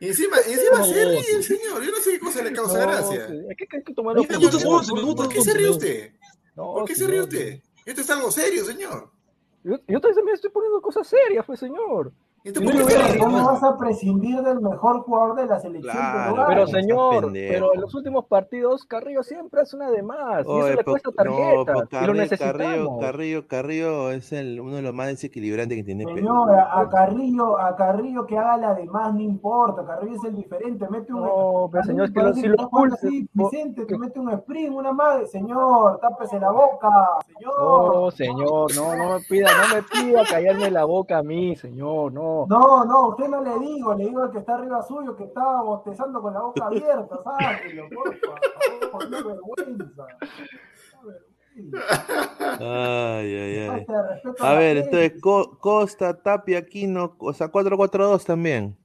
Y 0.00 0.08
encima, 0.08 0.36
y 0.48 0.52
encima 0.52 0.82
se 0.84 1.04
ríe 1.04 1.36
el 1.36 1.44
señor. 1.44 1.82
Yo 1.84 1.90
no 1.92 1.96
sé 1.98 2.12
qué 2.12 2.18
cosa 2.18 2.42
le 2.42 2.52
causa 2.52 2.78
No, 2.78 2.90
gracia. 2.90 3.26
hay 3.26 3.56
que, 3.56 3.76
hay 3.76 3.82
que 3.84 3.94
tomar 3.94 4.16
¿Por 4.16 4.26
qué 4.26 5.40
se 5.40 5.54
ríe 5.54 5.70
usted? 5.70 6.12
¿Por 6.54 6.84
qué 6.86 6.94
se 6.94 7.06
ríe 7.06 7.20
usted? 7.20 7.60
Esto 7.86 8.00
es 8.00 8.10
algo 8.10 8.30
serio, 8.30 8.64
señor. 8.64 9.10
Yo, 9.64 9.76
yo 9.86 10.00
también 10.00 10.24
me 10.24 10.32
estoy 10.32 10.50
poniendo 10.50 10.82
cosas 10.82 11.06
serias, 11.06 11.44
pues, 11.46 11.60
señor. 11.60 12.12
No, 12.44 12.52
¿por 12.60 12.72
qué 12.72 12.82
se 12.90 13.18
no? 13.18 13.24
¿Cómo 13.24 13.46
vas 13.46 13.62
a 13.62 13.76
prescindir 13.78 14.42
del 14.42 14.60
mejor 14.60 15.02
jugador 15.02 15.36
de 15.36 15.46
la 15.46 15.60
selección 15.60 15.92
Claro? 15.94 16.44
Pero 16.48 16.66
señor, 16.66 17.32
pero 17.32 17.74
en 17.74 17.80
los 17.80 17.94
últimos 17.94 18.24
partidos 18.24 18.84
Carrillo 18.84 19.22
siempre 19.22 19.60
hace 19.60 19.76
una 19.76 19.90
de 19.90 20.02
más 20.02 20.38
y 20.38 20.40
eso 20.40 20.50
Oye, 20.50 20.74
le 20.76 20.82
cuesta 20.84 21.10
no, 21.10 21.14
tarjetas 21.14 21.64
pero 21.66 21.78
y 21.78 21.80
lo 21.82 21.88
Carrillo, 21.88 22.14
necesitamos. 22.14 22.52
Carrillo, 22.58 22.98
Carrillo, 22.98 23.46
Carrillo 23.46 24.10
es 24.10 24.32
el, 24.32 24.60
uno 24.60 24.74
de 24.74 24.82
los 24.82 24.92
más 24.92 25.06
desequilibrantes 25.06 25.78
que 25.78 25.84
tiene. 25.84 26.04
Señor, 26.04 26.50
a, 26.52 26.80
a 26.80 26.88
Carrillo, 26.88 27.60
a 27.60 27.76
Carrillo 27.76 28.26
que 28.26 28.36
haga 28.36 28.56
la 28.56 28.74
de 28.74 28.86
más, 28.86 29.14
no 29.14 29.20
importa. 29.20 29.86
Carrillo 29.86 30.16
es 30.16 30.24
el 30.24 30.34
diferente, 30.34 30.84
mete 30.90 31.12
un. 31.12 31.20
No, 31.22 31.68
pero 31.70 31.84
señor, 31.84 32.06
es 32.06 32.10
que 32.12 32.22
lo- 32.22 32.34
si 32.34 32.48
lo 32.48 32.56
así, 32.92 33.28
po- 33.36 33.50
Vicente, 33.50 33.82
que- 33.82 33.94
te 33.94 33.98
mete 33.98 34.18
un 34.18 34.30
sprint, 34.32 34.74
una 34.74 34.92
madre. 34.92 35.26
Señor, 35.28 36.00
tápese 36.00 36.40
la 36.40 36.50
boca. 36.50 36.88
Señor. 37.26 37.94
No, 37.94 38.10
señor, 38.10 38.74
no, 38.74 38.96
no 38.96 39.14
me 39.14 39.20
pida, 39.20 39.48
no 39.56 39.76
me 39.76 39.82
pida 39.84 40.24
callarme 40.28 40.70
la 40.72 40.84
boca 40.84 41.18
a 41.18 41.22
mí, 41.22 41.54
señor, 41.54 42.12
no. 42.12 42.31
No, 42.48 42.84
no, 42.84 43.08
usted 43.10 43.28
no 43.28 43.42
le 43.42 43.58
digo, 43.58 43.94
le 43.94 44.04
digo 44.06 44.22
al 44.22 44.30
que 44.30 44.38
está 44.38 44.54
arriba 44.54 44.82
suyo 44.82 45.14
que 45.16 45.24
estaba 45.24 45.62
bostezando 45.62 46.20
con 46.20 46.34
la 46.34 46.40
boca 46.40 46.66
abierta, 46.66 47.18
sáquelo, 47.22 47.88
por 47.90 48.16
favor, 48.18 49.10
qué 49.10 49.22
vergüenza. 49.22 50.06
Qué 50.20 50.96
vergüenza. 51.06 52.58
Ay, 52.60 53.34
ay, 53.34 53.68
ay. 53.68 53.86
A 54.40 54.54
ver, 54.54 54.76
entonces 54.78 55.20
Co- 55.20 55.58
Costa, 55.58 56.20
Tapia, 56.22 56.58
Aquino, 56.58 57.14
o 57.18 57.32
sea, 57.32 57.50
4-4-2 57.50 58.24
también. 58.24 58.76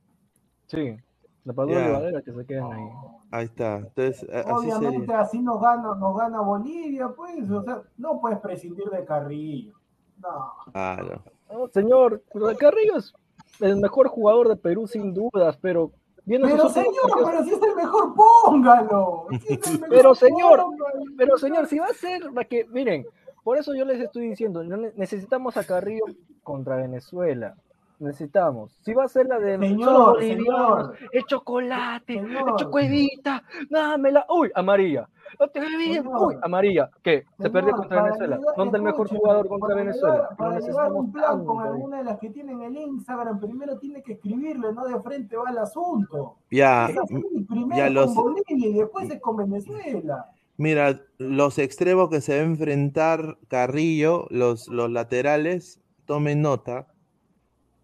Sí, 0.68 0.98
la 1.46 1.54
padula 1.54 1.90
Valera 1.92 2.22
que 2.22 2.34
se 2.34 2.46
queden 2.46 2.64
ahí. 2.72 2.84
Ahí 3.32 3.46
está. 3.46 3.78
Entonces, 3.78 4.26
a- 4.30 4.40
así 4.42 4.52
Obviamente 4.72 5.00
sería. 5.00 5.20
así 5.22 5.42
nos 5.42 5.62
gana, 5.62 5.96
nos 5.96 6.18
gana 6.18 6.42
Bolivia, 6.42 7.10
pues, 7.16 7.50
o 7.50 7.64
sea, 7.64 7.82
no 7.98 8.20
puedes 8.20 8.40
prescindir 8.40 8.90
de 8.90 9.06
Carrillo. 9.06 9.74
No. 10.20 10.52
Claro. 10.72 11.22
No, 11.52 11.68
señor, 11.70 12.22
Carrillo 12.60 12.98
es 12.98 13.14
el 13.60 13.78
mejor 13.78 14.08
jugador 14.08 14.48
de 14.50 14.56
Perú 14.56 14.88
sin 14.88 15.14
dudas, 15.14 15.58
pero 15.62 15.92
viendo 16.26 16.48
Pero 16.48 16.70
señor, 16.70 16.94
partidos- 17.10 17.30
pero 17.32 17.44
si 17.44 17.54
es 17.54 17.62
el 17.64 17.76
mejor, 17.76 18.14
póngalo. 18.16 19.28
Si 19.42 19.54
el 19.54 19.60
mejor, 19.82 19.90
Pero, 19.90 20.16
señor, 20.16 20.60
póngalo. 20.62 21.00
Pero 21.18 21.38
señor, 21.38 21.68
si 21.68 21.80
va 21.80 21.86
a 21.88 21.94
ser, 21.94 22.22
que, 22.50 22.66
miren, 22.66 23.06
por 23.44 23.58
eso 23.58 23.74
yo 23.76 23.86
les 23.86 24.00
estoy 24.02 24.30
diciendo, 24.30 24.64
necesitamos 24.96 25.56
a 25.58 25.64
Carrillo 25.64 26.04
contra 26.44 26.76
Venezuela. 26.78 27.56
Necesitamos. 28.00 28.72
Si 28.84 28.94
va 28.94 29.06
a 29.06 29.08
ser 29.08 29.26
la 29.28 29.40
de 29.40 29.58
Señor, 29.58 30.14
bolivianos, 30.14 30.88
señor. 30.98 30.98
el 31.12 31.24
chocolate, 31.26 32.14
Señor. 32.14 32.50
el 32.50 32.56
chocuevita, 32.56 33.44
dámela, 33.70 34.26
uy, 34.30 34.52
amarilla. 34.54 35.10
No 35.40 35.48
te 35.50 35.60
ve 35.60 35.68
bien, 35.78 36.08
uy, 36.08 36.36
amarilla. 36.42 36.90
¿Qué? 37.02 37.24
Se 37.24 37.36
Señor, 37.38 37.52
perdió 37.54 37.76
contra 37.76 38.04
Venezuela. 38.04 38.40
¿Dónde 38.56 38.78
el 38.78 38.84
mejor 38.84 39.10
jugador 39.10 39.48
contra 39.48 39.68
para 39.70 39.82
Venezuela? 39.82 40.30
para 40.38 40.50
llevar 40.52 40.56
necesitamos 40.62 41.00
un 41.06 41.12
plan 41.12 41.46
con 41.46 41.60
alguna 41.66 41.98
de 41.98 42.04
las 42.04 42.20
que 42.20 42.30
tienen 42.30 42.62
el 42.62 42.78
Instagram, 42.78 43.40
primero 43.40 43.78
tiene 43.80 44.04
que 44.04 44.14
escribirle, 44.14 44.72
no 44.74 44.86
de 44.86 45.02
frente 45.02 45.36
va 45.36 45.50
el 45.50 45.58
asunto. 45.58 46.36
Ya, 46.52 46.86
así, 46.86 47.22
primero 47.50 47.76
ya 47.76 47.86
con 47.86 47.94
los- 47.96 48.16
Bolivia 48.16 48.68
y 48.70 48.74
después 48.74 49.10
es 49.10 49.20
con 49.20 49.38
Venezuela. 49.38 50.30
mira, 50.56 51.02
los 51.18 51.58
extremos 51.60 52.10
que 52.10 52.22
se 52.22 52.36
va 52.38 52.42
a 52.44 52.46
enfrentar 52.46 53.38
Carrillo, 53.48 54.28
los, 54.30 54.68
los 54.70 54.90
laterales, 54.92 55.82
tomen 56.06 56.42
nota. 56.42 56.88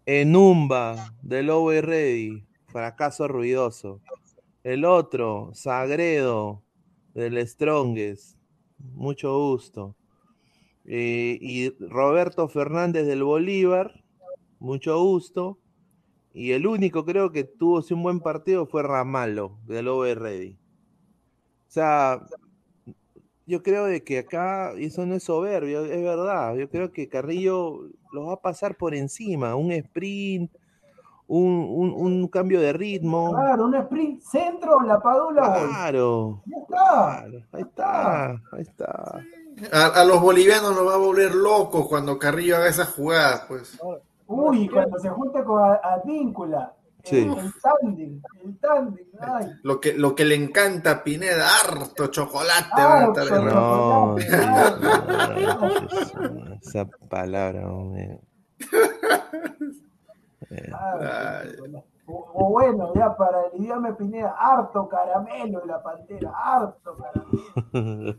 Enumba, 0.06 1.14
del 1.22 1.46
Lowe 1.46 1.80
Ready, 1.80 2.46
fracaso 2.66 3.26
ruidoso. 3.26 4.02
El 4.62 4.84
otro, 4.84 5.50
Sagredo, 5.54 6.62
del 7.14 7.38
Strongest, 7.46 8.36
mucho 8.78 9.38
gusto. 9.38 9.96
Eh, 10.84 11.38
y 11.40 11.70
Roberto 11.86 12.48
Fernández 12.48 13.06
del 13.06 13.24
Bolívar, 13.24 14.04
mucho 14.58 15.02
gusto. 15.02 15.58
Y 16.34 16.52
el 16.52 16.66
único 16.66 17.06
creo 17.06 17.32
que 17.32 17.44
tuvo 17.44 17.82
un 17.90 18.02
buen 18.02 18.20
partido 18.20 18.66
fue 18.66 18.82
Ramalo, 18.82 19.58
del 19.64 19.88
Over 19.88 20.18
Ready. 20.18 20.58
O 21.66 21.70
sea, 21.70 22.20
yo 23.46 23.62
creo 23.62 23.84
de 23.84 24.02
que 24.02 24.18
acá, 24.20 24.72
y 24.76 24.86
eso 24.86 25.04
no 25.06 25.14
es 25.14 25.24
soberbio, 25.24 25.84
es 25.84 26.02
verdad. 26.02 26.54
Yo 26.56 26.68
creo 26.70 26.90
que 26.92 27.08
Carrillo 27.08 27.80
lo 28.12 28.26
va 28.26 28.34
a 28.34 28.40
pasar 28.40 28.76
por 28.76 28.94
encima. 28.94 29.54
Un 29.54 29.72
sprint, 29.72 30.50
un, 31.26 31.66
un- 31.70 31.92
un 31.94 32.28
cambio 32.28 32.60
de 32.60 32.72
ritmo. 32.72 33.32
Claro, 33.34 33.64
un 33.66 33.74
sprint 33.74 34.20
centro, 34.22 34.80
la 34.82 35.00
padula. 35.00 35.42
Claro, 35.68 36.42
Ya 36.46 36.56
está. 36.58 36.76
claro. 37.22 37.42
Ahí 37.52 37.62
está, 37.62 38.30
ahí 38.30 38.60
está. 38.62 39.20
A, 39.72 39.86
a 40.00 40.04
los 40.04 40.20
bolivianos 40.20 40.74
nos 40.74 40.86
va 40.86 40.94
a 40.94 40.98
volver 40.98 41.34
locos 41.34 41.86
cuando 41.88 42.18
Carrillo 42.18 42.56
haga 42.56 42.68
esas 42.68 42.88
jugadas, 42.94 43.44
pues. 43.48 43.78
Uy, 44.26 44.68
cuando 44.68 44.98
se 44.98 45.08
junta 45.10 45.44
con 45.44 45.62
A- 45.62 45.80
Advíncula. 45.82 46.72
Sí. 47.04 47.18
El, 47.18 47.52
tándem, 47.60 48.22
el 48.44 48.58
tándem, 48.58 49.06
ay. 49.20 49.46
Lo 49.62 49.80
que, 49.80 49.92
lo 49.92 50.14
que 50.14 50.24
le 50.24 50.34
encanta 50.36 50.90
a 50.90 51.04
Pineda, 51.04 51.46
harto 51.60 52.06
chocolate. 52.08 52.68
Ah, 52.72 52.86
van 52.86 53.02
a 53.02 53.06
estar- 53.08 53.44
No, 53.44 54.16
chocolate, 54.18 54.26
no, 56.30 56.54
esa 56.62 56.86
palabra, 57.08 57.68
hombre. 57.70 58.18
Ah, 60.72 61.40
Ay. 61.42 61.48
O, 62.06 62.30
o 62.34 62.50
bueno, 62.50 62.92
ya 62.94 63.16
para 63.16 63.46
el 63.46 63.62
idioma 63.62 63.96
Pineda, 63.96 64.34
harto 64.38 64.86
caramelo 64.88 65.60
de 65.60 65.66
la 65.66 65.82
pantera, 65.82 66.32
harto 66.36 66.96
caramelo. 66.96 68.14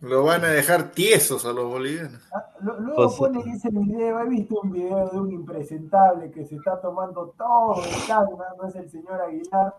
Lo 0.00 0.22
van 0.24 0.44
a 0.44 0.48
dejar 0.48 0.90
tiesos 0.92 1.44
a 1.46 1.52
los 1.52 1.64
bolivianos. 1.64 2.20
Ah, 2.32 2.44
lo- 2.60 2.78
Luego 2.78 3.06
O 3.06 3.08
sea- 3.08 3.18
pone 3.28 3.40
ese 3.52 3.70
video, 3.70 4.20
he 4.20 4.28
visto 4.28 4.60
un 4.62 4.70
video 4.70 5.08
de 5.08 5.18
un 5.18 5.32
impresentable 5.32 6.30
que 6.30 6.44
se 6.44 6.56
está 6.56 6.80
tomando 6.80 7.34
todo 7.38 7.82
el 7.82 8.06
tanga, 8.06 8.54
no 8.56 8.68
es 8.68 8.76
el 8.76 8.88
señor 8.90 9.20
Aguilar. 9.20 9.74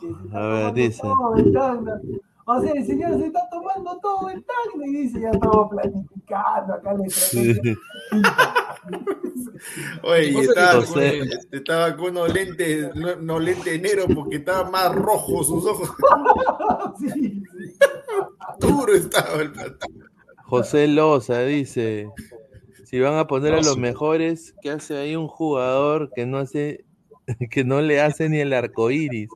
que 0.00 0.06
se 0.14 0.24
está 0.26 0.38
A 0.38 0.46
ver, 0.48 0.72
dice. 0.74 1.02
todo 1.02 1.34
el 1.34 1.52
tanga. 1.52 2.00
O 2.50 2.60
sea, 2.60 2.72
el 2.72 2.86
señor 2.86 3.18
se 3.18 3.26
está 3.26 3.48
tomando 3.50 3.98
todo 4.00 4.28
el 4.30 4.44
tanga 4.44 4.86
y 4.86 4.90
dice, 4.92 5.20
ya 5.20 5.30
estamos 5.30 5.68
planificando 5.70 6.74
acá 6.74 6.94
la 6.94 7.04
estrategia. 7.04 7.76
Oye, 10.02 10.30
y 10.30 10.36
estaba, 10.38 10.84
con, 10.84 11.02
estaba 11.52 11.96
con 11.96 12.10
unos 12.10 12.32
lentes, 12.32 12.94
no, 12.94 13.16
no 13.16 13.38
lentes 13.38 13.80
negros 13.80 14.06
porque 14.14 14.36
estaba 14.36 14.70
más 14.70 14.94
rojo 14.94 15.42
sus 15.44 15.64
ojos. 15.64 15.90
Sí, 16.98 17.10
sí. 17.10 17.42
Duro 18.58 18.92
estaba 18.94 19.40
el 19.40 19.52
plato. 19.52 19.86
José 20.44 20.88
Loza 20.88 21.42
dice: 21.42 22.08
Si 22.84 22.98
van 22.98 23.14
a 23.14 23.26
poner 23.26 23.54
a 23.54 23.60
los 23.60 23.76
mejores, 23.76 24.54
¿qué 24.62 24.70
hace 24.70 24.96
ahí 24.96 25.14
un 25.14 25.28
jugador 25.28 26.10
que 26.14 26.26
no 26.26 26.38
hace, 26.38 26.84
que 27.50 27.64
no 27.64 27.80
le 27.80 28.00
hace 28.00 28.28
ni 28.28 28.38
el 28.38 28.52
arco 28.52 28.90
iris? 28.90 29.28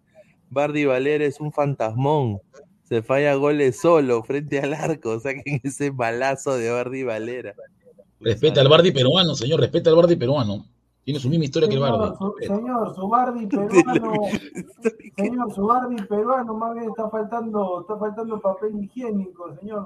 Bardi 0.50 0.84
Valera 0.84 1.24
es 1.24 1.40
un 1.40 1.52
fantasmón. 1.52 2.40
Se 2.84 3.02
falla 3.02 3.34
goles 3.34 3.80
solo 3.80 4.22
frente 4.22 4.58
al 4.58 4.74
arco. 4.74 5.18
Saquen 5.20 5.60
ese 5.62 5.90
balazo 5.90 6.56
de 6.56 6.70
Bardi 6.70 7.02
Valera. 7.02 7.54
Respeta 8.22 8.60
al 8.60 8.68
Bardi 8.68 8.92
peruano, 8.92 9.34
señor. 9.34 9.60
Respeta 9.60 9.90
al 9.90 9.96
Bardi 9.96 10.16
peruano. 10.16 10.64
Tiene 11.04 11.18
su 11.18 11.28
misma 11.28 11.46
historia 11.46 11.68
señor, 11.68 11.88
que 11.88 11.94
el 11.94 11.98
Bardi. 11.98 12.16
Su, 12.16 12.34
señor, 12.46 12.94
su 12.94 13.08
Bardi 13.08 13.46
peruano. 13.48 14.12
señor, 15.16 15.54
su 15.54 15.66
Bardi 15.66 16.02
peruano, 16.04 16.54
más 16.54 16.74
bien 16.74 16.90
está 16.90 17.10
faltando, 17.10 17.80
está 17.80 17.98
faltando 17.98 18.40
papel 18.40 18.84
higiénico, 18.84 19.54
señor. 19.56 19.84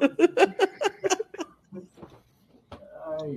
Ay. 3.18 3.36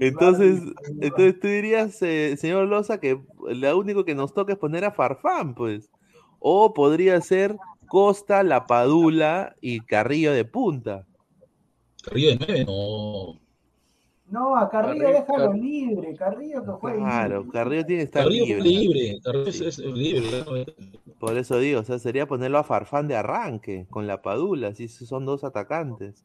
Entonces, 0.00 0.62
entonces 1.00 1.40
tú 1.40 1.48
dirías, 1.48 2.00
eh, 2.02 2.36
señor 2.38 2.66
Loza, 2.68 2.98
que 2.98 3.20
lo 3.46 3.78
único 3.78 4.04
que 4.04 4.14
nos 4.14 4.32
toca 4.32 4.54
es 4.54 4.58
poner 4.58 4.84
a 4.84 4.92
Farfán, 4.92 5.54
pues. 5.54 5.90
O 6.38 6.72
podría 6.72 7.20
ser 7.20 7.56
Costa, 7.88 8.42
La 8.42 8.66
Padula 8.66 9.56
y 9.60 9.80
Carrillo 9.80 10.32
de 10.32 10.44
punta. 10.44 11.06
Carrillo 12.02 12.30
de 12.30 12.36
nueve, 12.38 12.64
no. 12.64 13.47
No, 14.30 14.56
a 14.56 14.68
Carrillo, 14.68 15.04
Carrillo, 15.04 15.20
déjalo 15.20 15.50
Car- 15.50 15.58
libre, 15.58 16.14
Carrillo 16.16 16.64
que 16.64 16.70
juegue 16.72 16.98
Claro, 16.98 17.38
libre. 17.40 17.52
Carrillo 17.52 17.86
tiene 17.86 18.00
que 18.00 18.04
estar 18.04 18.22
Carrillo 18.24 18.44
libre. 18.44 18.58
es 18.58 18.64
libre. 18.64 19.20
Carrillo 19.24 19.48
es, 19.48 19.60
es 19.60 19.78
libre. 19.78 20.44
Por 21.18 21.36
eso 21.36 21.58
digo, 21.58 21.80
o 21.80 21.84
sea, 21.84 21.98
sería 21.98 22.26
ponerlo 22.28 22.58
a 22.58 22.64
Farfán 22.64 23.08
de 23.08 23.16
arranque, 23.16 23.86
con 23.90 24.06
La 24.06 24.20
Padula, 24.22 24.74
si 24.74 24.86
son 24.88 25.24
dos 25.24 25.44
atacantes. 25.44 26.24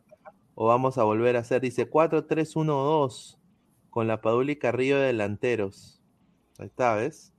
O 0.55 0.67
vamos 0.67 0.97
a 0.97 1.03
volver 1.03 1.35
a 1.35 1.39
hacer, 1.39 1.61
dice 1.61 1.89
4-3-1-2, 1.89 3.37
con 3.89 4.07
La 4.07 4.21
Padula 4.21 4.51
y 4.51 4.55
Carrillo 4.57 4.97
de 4.99 5.07
delanteros. 5.07 6.01
Ahí 6.59 6.67
está, 6.67 6.95
¿ves? 6.95 7.31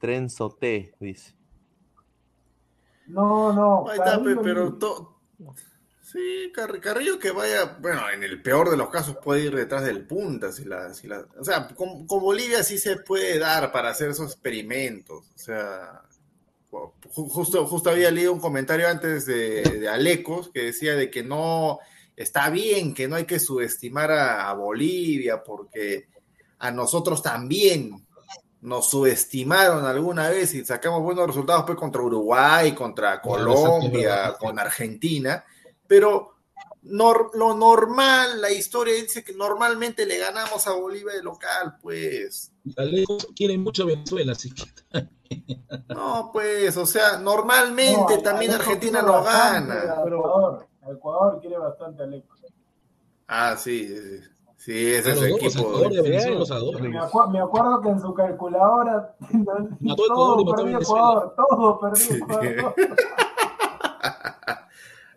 Trenzo 0.00 0.50
T, 0.50 0.94
dice. 1.00 1.34
No, 3.06 3.52
no. 3.52 3.88
Ahí 3.88 3.98
está, 3.98 4.20
pero 4.42 4.74
to- 4.74 5.16
sí, 6.12 6.50
Car- 6.54 6.80
Carrillo 6.80 7.18
que 7.18 7.30
vaya, 7.30 7.76
bueno, 7.80 8.02
en 8.10 8.22
el 8.22 8.40
peor 8.42 8.70
de 8.70 8.76
los 8.76 8.88
casos 8.90 9.16
puede 9.22 9.42
ir 9.44 9.54
detrás 9.54 9.84
del 9.84 10.06
punta, 10.06 10.52
si 10.52 10.64
la, 10.64 10.94
si 10.94 11.06
la, 11.06 11.26
o 11.38 11.44
sea, 11.44 11.68
con, 11.68 12.06
con 12.06 12.20
Bolivia 12.20 12.62
sí 12.62 12.78
se 12.78 12.96
puede 12.96 13.38
dar 13.38 13.70
para 13.72 13.90
hacer 13.90 14.10
esos 14.10 14.30
experimentos, 14.32 15.26
o 15.34 15.38
sea, 15.38 16.02
ju- 16.70 16.92
justo, 17.10 17.66
justo 17.66 17.90
había 17.90 18.10
leído 18.10 18.32
un 18.32 18.40
comentario 18.40 18.88
antes 18.88 19.26
de, 19.26 19.62
de 19.62 19.88
Alecos 19.88 20.50
que 20.52 20.64
decía 20.64 20.94
de 20.94 21.10
que 21.10 21.22
no, 21.22 21.78
está 22.16 22.50
bien, 22.50 22.94
que 22.94 23.08
no 23.08 23.16
hay 23.16 23.24
que 23.24 23.38
subestimar 23.40 24.10
a, 24.10 24.48
a 24.48 24.54
Bolivia 24.54 25.42
porque 25.42 26.08
a 26.58 26.70
nosotros 26.70 27.22
también 27.22 28.04
nos 28.60 28.90
subestimaron 28.90 29.84
alguna 29.86 30.28
vez 30.30 30.52
y 30.54 30.64
sacamos 30.64 31.00
buenos 31.02 31.28
resultados 31.28 31.62
pues 31.64 31.78
contra 31.78 32.02
Uruguay, 32.02 32.74
contra 32.74 33.20
Colombia, 33.20 34.34
con 34.38 34.58
Argentina, 34.58 35.44
pero 35.88 36.34
nor- 36.84 37.30
lo 37.34 37.54
normal, 37.54 38.40
la 38.40 38.50
historia 38.52 38.94
dice 38.94 39.24
que 39.24 39.32
normalmente 39.34 40.06
le 40.06 40.18
ganamos 40.18 40.64
a 40.68 40.72
Bolivia 40.74 41.14
de 41.14 41.22
local, 41.24 41.76
pues. 41.82 42.52
Alejo 42.76 43.18
quiere 43.34 43.58
mucho 43.58 43.82
a 43.82 43.86
Venezuela, 43.86 44.32
así 44.32 44.50
que. 44.52 45.08
No, 45.88 46.30
pues, 46.32 46.76
o 46.76 46.86
sea, 46.86 47.18
normalmente 47.18 48.16
No, 48.16 48.22
también 48.22 48.52
Alejo 48.52 48.70
Argentina 48.70 49.02
bastante 49.02 49.74
gana. 49.74 49.92
a 49.92 50.90
Ecuador, 50.92 51.40
quiere 51.40 51.58
bastante 51.58 52.02
a 52.02 52.06
Alejo. 52.06 52.28
Ah, 53.26 53.56
sí, 53.58 53.88
sí, 53.88 53.96
sí. 53.96 54.24
Sí, 54.56 54.72
ese 54.92 55.10
es 55.12 55.16
los 55.16 55.24
el 55.24 55.34
equipo. 55.34 55.60
Ecuador 55.60 55.92
los. 55.92 56.80
Me, 56.80 56.98
acu- 57.00 57.30
me 57.30 57.40
acuerdo 57.40 57.80
que 57.80 57.88
en 57.90 58.00
su 58.00 58.12
calculadora 58.12 59.14
todo 60.08 60.52
a 60.52 60.56
perdió. 60.56 60.78
Ecuador, 60.80 61.34
todo 61.36 61.78
perdió 61.80 62.16
Ecuador. 62.16 62.74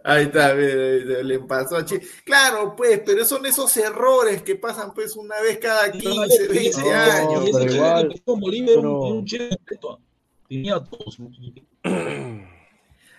Ahí 0.04 0.24
está, 0.26 0.54
le 0.56 1.40
pasó 1.40 1.78
a 1.78 1.86
Chile. 1.86 2.02
Claro, 2.26 2.76
pues, 2.76 3.02
pero 3.06 3.24
son 3.24 3.46
esos 3.46 3.76
errores 3.78 4.42
que 4.42 4.56
pasan 4.56 4.94
pues 4.96 5.16
una 5.16 5.40
vez 5.42 5.60
cada 5.60 5.92
15, 5.92 6.48
20 6.48 6.82
No, 6.82 6.92
años. 6.92 7.44
y 7.46 7.50
ese 7.52 7.76
igual, 7.76 8.22
con 8.26 8.40
Bolivia 8.40 8.80
un- 8.80 9.26
Chile. 9.26 9.58
Tenía 10.50 10.80
todos. 10.84 11.18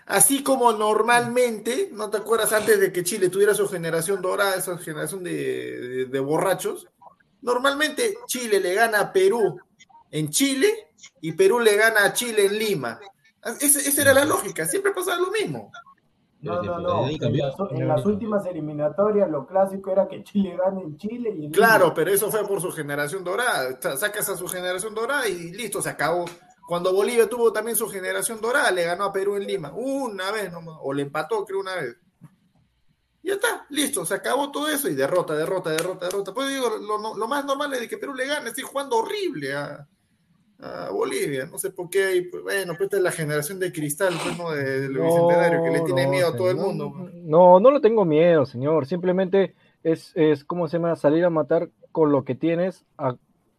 Así 0.07 0.43
como 0.43 0.73
normalmente, 0.73 1.89
¿no 1.93 2.11
te 2.11 2.19
acuerdas 2.19 2.53
antes 2.53 2.79
de 2.81 2.93
que 2.93 3.05
Chile 3.05 3.29
tuviera 3.29 3.55
su 3.55 3.69
generación 3.69 4.21
dorada, 4.21 4.57
esa 4.57 4.77
generación 4.77 5.23
de, 5.23 5.33
de- 5.33 6.05
de 6.07 6.21
borrachos? 6.21 6.89
Normalmente 7.41 8.15
Chile 8.27 8.61
le 8.61 8.75
gana 8.75 9.01
a 9.01 9.13
Perú 9.13 9.59
en 10.11 10.29
Chile 10.31 10.89
y 11.21 11.33
Perú 11.33 11.61
le 11.61 11.77
gana 11.77 12.05
a 12.05 12.13
Chile 12.13 12.47
en 12.47 12.59
Lima. 12.59 13.01
Esa, 13.61 13.79
esa 13.81 14.03
era 14.03 14.13
la 14.13 14.25
lógica, 14.25 14.67
siempre 14.67 14.93
pasaba 14.93 15.19
lo 15.19 15.31
mismo. 15.31 15.73
No, 16.43 16.63
no, 16.63 16.79
no. 16.81 17.09
En 17.09 17.19
cambió. 17.19 17.47
las, 17.47 17.71
en 17.73 17.89
las 17.89 18.05
últimas 18.05 18.45
eliminatorias 18.47 19.31
lo 19.31 19.47
clásico 19.47 19.91
era 19.91 20.09
que 20.09 20.23
Chile 20.25 20.57
gane 20.57 20.83
en 20.83 20.97
Chile 20.97 21.35
y 21.37 21.47
en 21.47 21.53
Claro, 21.53 21.93
pero 21.95 22.11
eso 22.11 22.31
fue 22.31 22.47
por 22.47 22.61
su 22.61 22.71
generación 22.73 23.23
dorada. 23.25 23.79
Sa- 23.81 23.97
Sacas 23.97 24.29
a 24.29 24.37
su 24.37 24.47
generación 24.49 24.95
dorada 24.95 25.29
y 25.29 25.53
listo, 25.53 25.81
se 25.81 25.89
acabó. 25.91 26.25
Cuando 26.67 26.93
Bolivia 26.93 27.29
tuvo 27.29 27.53
también 27.53 27.77
su 27.77 27.89
generación 27.89 28.41
dorada, 28.41 28.71
le 28.71 28.85
ganó 28.85 29.05
a 29.05 29.13
Perú 29.13 29.37
en 29.37 29.47
Lima. 29.47 29.73
Una 29.75 30.31
vez 30.33 30.51
nomás, 30.53 30.77
o 30.81 30.93
le 30.93 31.03
empató, 31.03 31.45
creo, 31.45 31.61
una 31.61 31.75
vez. 31.77 31.97
Y 33.23 33.29
ya 33.29 33.35
está, 33.35 33.67
listo, 33.71 34.05
se 34.05 34.15
acabó 34.15 34.51
todo 34.51 34.69
eso 34.69 34.89
y 34.89 34.95
derrota, 34.95 35.35
derrota, 35.35 35.71
derrota, 35.71 36.07
derrota. 36.07 36.35
Pues 36.35 36.49
digo, 36.49 36.69
lo, 36.81 36.99
lo- 36.99 37.17
lo 37.17 37.29
más 37.29 37.45
normal 37.45 37.73
es 37.75 37.81
de 37.81 37.89
que 37.89 37.99
Perú 37.99 38.15
le 38.15 38.27
gane, 38.27 38.49
estoy 38.49 38.65
jugando 38.65 38.97
horrible 38.97 39.55
a, 39.55 39.87
a 40.63 40.91
Bolivia. 40.91 41.47
No 41.51 41.59
sé 41.59 41.71
por 41.71 41.91
qué, 41.91 42.05
hay, 42.05 42.23
pues, 42.23 42.43
bueno, 42.43 42.73
pues 42.75 42.83
esta 42.87 42.97
es 42.97 43.03
la 43.03 43.11
generación 43.13 43.59
de 43.59 43.73
cristal, 43.73 44.15
pues, 44.23 44.39
¿no? 44.39 44.51
De, 44.53 44.89
bicentenario, 44.89 45.63
que 45.65 45.71
le 45.71 45.81
tiene 45.81 46.05
no, 46.05 46.11
miedo 46.11 46.29
a 46.29 46.37
todo 46.37 46.51
el 46.51 46.57
mundo. 46.57 46.93
pues. 46.97 47.13
No, 47.15 47.61
no 47.61 47.71
le 47.71 47.81
tengo 47.81 48.05
miedo, 48.05 48.47
señor. 48.47 48.87
Simplemente 48.87 49.55
es, 49.83 50.13
es 50.15 50.45
¿cómo 50.45 50.69
se 50.69 50.79
llama? 50.79 50.95
Salir 50.97 51.25
a 51.25 51.31
matar 51.31 51.69
con 51.91 52.13
lo 52.13 52.25
que 52.25 52.35
tienes 52.35 52.85
a 52.97 53.17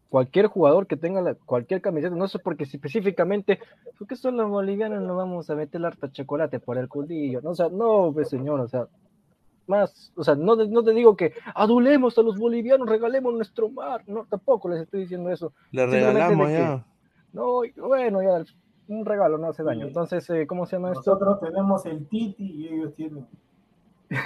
cualquier 0.09 0.47
jugador 0.47 0.87
que 0.87 0.95
tenga 0.95 1.21
la- 1.21 1.35
cualquier 1.35 1.81
camiseta. 1.81 2.15
No 2.15 2.27
sé 2.27 2.39
porque 2.39 2.65
si 2.65 2.77
específicamente, 2.77 3.59
porque 3.97 4.15
son 4.15 4.37
los 4.37 4.49
bolivianos, 4.49 5.01
no 5.01 5.15
vamos 5.17 5.49
a 5.49 5.55
meter 5.55 5.85
harta 5.85 6.11
chocolate 6.11 6.59
por 6.59 6.77
el 6.77 6.87
culillo. 6.87 7.41
No, 7.41 7.51
o 7.51 7.55
sea, 7.55 7.69
no, 7.69 8.11
pues, 8.13 8.29
señor, 8.29 8.59
o 8.61 8.67
sea, 8.67 8.87
más, 9.65 10.11
o 10.15 10.23
sea, 10.23 10.35
no, 10.35 10.57
te- 10.57 10.67
no 10.67 10.83
te 10.83 10.91
digo 10.91 11.15
que 11.15 11.33
adulemos 11.55 12.17
a 12.17 12.21
los 12.21 12.37
bolivianos, 12.37 12.87
regalemos 12.87 13.33
nuestro 13.33 13.69
mar. 13.69 14.03
No, 14.07 14.25
tampoco 14.29 14.69
les 14.69 14.81
estoy 14.81 15.01
diciendo 15.01 15.29
eso. 15.31 15.53
Le 15.71 15.85
regalamos 15.85 16.49
ya. 16.49 16.85
No, 17.33 17.61
bueno, 17.77 18.21
ya, 18.21 18.43
un 18.87 19.05
regalo 19.05 19.37
no 19.37 19.47
hace 19.47 19.63
daño. 19.63 19.87
Entonces, 19.87 20.29
eh, 20.29 20.45
¿cómo 20.47 20.65
se 20.65 20.75
llama 20.75 20.89
esto? 20.91 20.99
Nosotros 21.11 21.39
tenemos 21.39 21.85
el 21.85 22.07
Titi 22.07 22.43
y 22.45 22.67
ellos 22.69 22.93
tienen. 22.95 23.27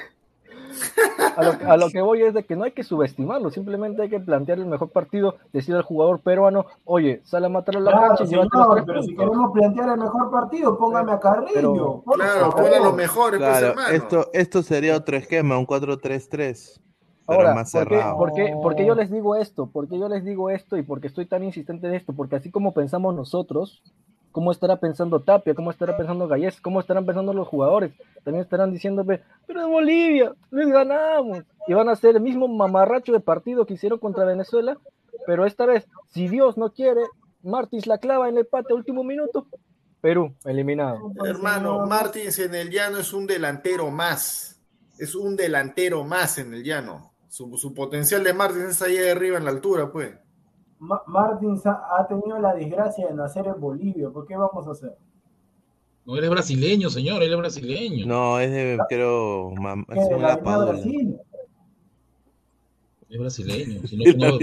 A 1.37 1.43
lo, 1.43 1.71
a 1.71 1.77
lo 1.77 1.89
que 1.89 2.01
voy 2.01 2.23
es 2.23 2.33
de 2.33 2.43
que 2.43 2.55
no 2.55 2.63
hay 2.63 2.71
que 2.71 2.83
subestimarlo, 2.83 3.49
simplemente 3.51 4.01
hay 4.01 4.09
que 4.09 4.19
plantear 4.19 4.57
el 4.59 4.65
mejor 4.65 4.89
partido, 4.89 5.35
decir 5.53 5.75
al 5.75 5.83
jugador 5.83 6.19
peruano, 6.19 6.65
oye, 6.83 7.21
sale 7.23 7.45
a 7.45 7.49
matar 7.49 7.77
a 7.77 7.79
la 7.79 7.91
Claro, 7.91 8.07
cancha 8.09 8.23
y 8.23 8.27
señor, 8.27 8.47
pero 8.85 9.01
si 9.03 9.13
puntos. 9.13 9.25
queremos 9.25 9.51
plantear 9.53 9.89
el 9.89 9.97
mejor 9.99 10.31
partido, 10.31 10.77
póngame 10.77 11.11
a 11.11 11.19
Carrillo. 11.19 11.53
Pero- 11.53 12.03
Claro, 12.15 12.51
favor. 12.51 12.55
pon 12.55 12.73
a 12.73 12.79
los 12.79 12.95
mejores, 12.95 13.39
pues, 13.39 13.49
Claro, 13.51 13.67
hermano. 13.67 13.89
esto, 13.89 14.29
esto 14.33 14.63
sería 14.63 14.95
otro 14.97 15.15
esquema, 15.17 15.57
un 15.57 15.65
4-3-3. 15.67 16.81
Pero 17.27 17.39
Ahora, 17.41 17.53
más 17.55 17.71
¿por 17.71 17.87
qué, 17.87 17.95
cerrado. 17.95 18.17
por 18.17 18.33
qué- 18.33 18.53
por 18.61 18.75
qué 18.75 18.85
yo 18.85 18.95
les 18.95 19.11
digo 19.11 19.35
esto? 19.35 19.67
¿Por 19.67 19.87
qué 19.89 19.99
yo 19.99 20.07
les 20.07 20.23
digo 20.23 20.49
esto 20.49 20.77
y 20.77 20.83
por 20.83 21.01
qué 21.01 21.07
estoy 21.07 21.25
tan 21.25 21.43
insistente 21.43 21.87
en 21.87 21.93
esto? 21.95 22.13
Porque 22.13 22.37
así 22.37 22.49
como 22.51 22.73
pensamos 22.73 23.13
nosotros, 23.15 23.83
¿cómo 24.31 24.51
estará 24.51 24.77
pensando 24.77 25.19
Tapia? 25.21 25.53
¿Cómo 25.53 25.71
estará 25.71 25.97
pensando 25.97 26.27
Gallés? 26.27 26.61
¿Cómo 26.61 26.79
estarán 26.79 27.05
pensando 27.05 27.33
los 27.33 27.47
jugadores? 27.47 27.91
También 28.23 28.43
estarán 28.43 28.71
diciéndome, 28.71 29.21
pero 29.45 29.65
en 29.65 29.71
Bolivia, 29.71 30.33
les 30.51 30.69
ganamos. 30.69 31.43
Y 31.67 31.73
van 31.73 31.89
a 31.89 31.93
hacer 31.93 32.15
el 32.15 32.21
mismo 32.21 32.47
mamarracho 32.47 33.11
de 33.11 33.19
partido 33.19 33.65
que 33.65 33.73
hicieron 33.73 33.99
contra 33.99 34.23
Venezuela, 34.23 34.77
pero 35.25 35.45
esta 35.45 35.65
vez, 35.65 35.85
si 36.13 36.29
Dios 36.29 36.57
no 36.57 36.71
quiere, 36.71 37.01
Martins 37.43 37.87
la 37.87 37.97
clava 37.97 38.29
en 38.29 38.35
el 38.35 38.41
empate 38.41 38.73
último 38.73 39.03
minuto, 39.03 39.47
Perú, 39.99 40.33
eliminado. 40.45 41.11
Hermano, 41.25 41.85
Martins 41.85 42.39
en 42.39 42.55
el 42.55 42.69
llano 42.69 42.99
es 42.99 43.11
un 43.11 43.27
delantero 43.27 43.89
más. 43.91 44.61
Es 44.99 45.13
un 45.15 45.35
delantero 45.35 46.03
más 46.03 46.37
en 46.37 46.53
el 46.53 46.63
llano. 46.63 47.11
Su, 47.37 47.55
su 47.55 47.71
potencial 47.71 48.23
de 48.23 48.33
Martins 48.33 48.63
es 48.69 48.81
ahí 48.81 48.97
arriba 48.97 49.37
en 49.37 49.45
la 49.45 49.51
altura, 49.51 49.91
pues. 49.91 50.11
Ma- 50.79 51.03
Martins 51.05 51.63
ha, 51.67 51.83
ha 51.95 52.07
tenido 52.07 52.39
la 52.39 52.55
desgracia 52.55 53.05
de 53.07 53.13
nacer 53.13 53.45
en 53.45 53.61
Bolivia. 53.61 54.09
¿Por 54.09 54.25
qué 54.25 54.35
vamos 54.35 54.67
a 54.67 54.71
hacer? 54.71 54.97
No, 56.03 56.17
él 56.17 56.23
es 56.23 56.29
brasileño, 56.31 56.89
señor, 56.89 57.21
él 57.21 57.31
es 57.31 57.37
brasileño. 57.37 58.07
No, 58.07 58.39
es 58.39 58.49
de, 58.49 58.79
creo, 58.89 59.51
mam- 59.51 59.85
¿Qué, 59.85 59.99
es 59.99 60.09
de 60.09 60.17
la. 60.17 60.35
Brasil? 60.37 61.19
Es 63.09 63.17
brasileño. 63.17 63.87
Si 63.87 63.95
no, 63.95 64.03
no, 64.17 64.31
no, 64.31 64.37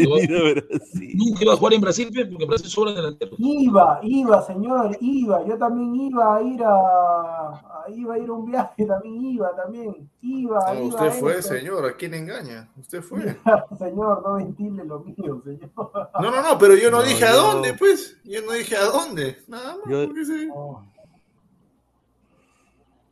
nunca 1.14 1.42
iba 1.44 1.52
a 1.52 1.56
jugar 1.56 1.74
en 1.74 1.80
Brasil, 1.82 2.08
pues, 2.14 2.26
porque 2.28 2.44
en 2.44 2.48
Brasil 2.48 2.70
sobran 2.70 2.94
delanteros. 2.94 3.34
Iba, 3.38 4.00
iba, 4.02 4.40
señor, 4.42 4.96
iba. 5.02 5.46
Yo 5.46 5.58
también 5.58 5.94
iba 5.94 6.36
a 6.36 6.42
ir 6.42 6.62
a, 6.64 6.74
a- 6.74 7.84
iba 7.94 8.14
a 8.14 8.18
ir 8.18 8.28
a 8.28 8.32
un 8.32 8.46
viaje, 8.50 8.86
también 8.86 9.20
iba, 9.22 9.54
también. 9.54 10.08
Iba, 10.22 10.58
No, 10.72 10.74
iba 10.74 10.80
Ah, 10.80 10.88
usted 10.88 11.06
a 11.06 11.10
fue, 11.10 11.38
esto. 11.38 11.52
señor. 11.54 11.84
¿A 11.84 11.94
quién 11.94 12.14
engaña? 12.14 12.70
Usted 12.80 13.02
fue. 13.02 13.20
señor, 13.78 14.22
no 14.26 14.34
ventile 14.36 14.84
lo 14.86 15.00
mío, 15.00 15.42
señor. 15.44 15.70
No, 15.76 16.30
no, 16.30 16.42
no, 16.42 16.58
pero 16.58 16.74
yo 16.74 16.90
no, 16.90 16.98
No, 17.00 17.02
dije 17.02 17.24
a 17.26 17.34
dónde, 17.34 17.74
pues. 17.74 18.16
Yo 18.24 18.40
no 18.46 18.52
dije 18.52 18.76
a 18.76 18.84
dónde. 18.86 19.36
Nada 19.46 19.76
más. 19.76 19.84
Yo- 19.90 20.06
porque 20.06 20.24
sí. 20.24 20.48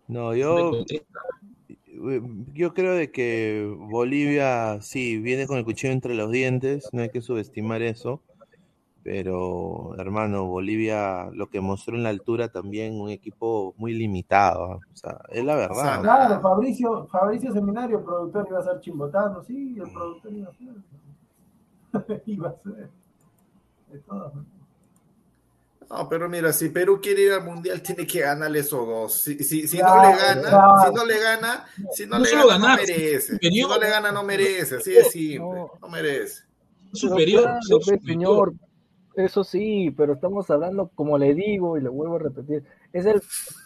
No, 0.08 0.34
yo, 0.34 0.84
yo 2.52 2.74
creo 2.74 2.94
de 2.94 3.10
que 3.10 3.72
Bolivia 3.78 4.80
sí 4.80 5.18
viene 5.18 5.46
con 5.46 5.58
el 5.58 5.64
cuchillo 5.64 5.92
entre 5.92 6.14
los 6.14 6.30
dientes, 6.30 6.88
no 6.92 7.02
hay 7.02 7.10
que 7.10 7.20
subestimar 7.20 7.82
eso, 7.82 8.20
pero 9.02 9.94
hermano, 9.98 10.46
Bolivia 10.46 11.30
lo 11.32 11.48
que 11.48 11.60
mostró 11.60 11.96
en 11.96 12.02
la 12.02 12.10
altura 12.10 12.48
también 12.48 13.00
un 13.00 13.10
equipo 13.10 13.74
muy 13.76 13.94
limitado, 13.94 14.64
¿ah? 14.64 14.76
o 14.76 14.96
sea, 14.96 15.20
es 15.30 15.44
la 15.44 15.56
verdad. 15.56 16.02
Claro, 16.02 16.40
Fabricio, 16.40 17.06
Fabricio 17.06 17.52
Seminario, 17.52 17.98
el 17.98 18.04
productor 18.04 18.46
iba 18.48 18.58
a 18.58 18.62
ser 18.62 18.80
chimbotano, 18.80 19.42
sí, 19.42 19.76
el 19.78 19.92
productor 19.92 20.32
iba 20.32 20.50
a 20.50 20.54
ser. 20.54 22.22
iba 22.26 22.48
a 22.48 22.54
ser. 22.62 22.90
De 23.90 23.98
todas 23.98 24.34
maneras. 24.34 24.61
No, 25.90 26.08
pero 26.08 26.28
mira, 26.28 26.52
si 26.52 26.68
Perú 26.70 27.00
quiere 27.02 27.22
ir 27.22 27.32
al 27.32 27.44
mundial, 27.44 27.82
tiene 27.82 28.06
que 28.06 28.20
ganarle 28.20 28.60
esos 28.60 28.86
dos. 28.86 29.12
Si, 29.22 29.38
si, 29.44 29.66
si 29.68 29.78
no 29.78 29.94
le 30.02 30.16
gana, 30.16 30.48
claro. 30.48 30.74
si 30.86 30.94
no 30.94 31.04
le 31.04 31.20
gana, 31.20 31.64
si 31.92 32.06
no, 32.06 32.18
No 32.18 32.24
le 32.24 32.30
gana, 32.30 32.46
ganar, 32.46 32.60
no 32.60 32.76
merece. 32.76 33.38
Si 33.38 33.60
no 33.62 33.78
le 33.78 33.88
gana, 33.90 34.12
no 34.12 34.22
merece. 34.22 34.76
Así 34.76 34.90
de 34.92 35.04
simple. 35.04 35.60
No 35.80 35.88
merece. 35.90 36.42
Superior, 36.92 37.42
Claro, 37.42 37.58
pues, 37.60 37.84
superior. 37.84 38.06
señor, 38.06 38.54
eso 39.16 39.44
sí, 39.44 39.92
pero 39.96 40.14
estamos 40.14 40.50
hablando, 40.50 40.90
como 40.94 41.18
le 41.18 41.34
digo 41.34 41.76
y 41.76 41.82
le 41.82 41.88
vuelvo 41.88 42.16
a 42.16 42.20
repetir, 42.20 42.64
es 42.92 43.04
el 43.06 43.22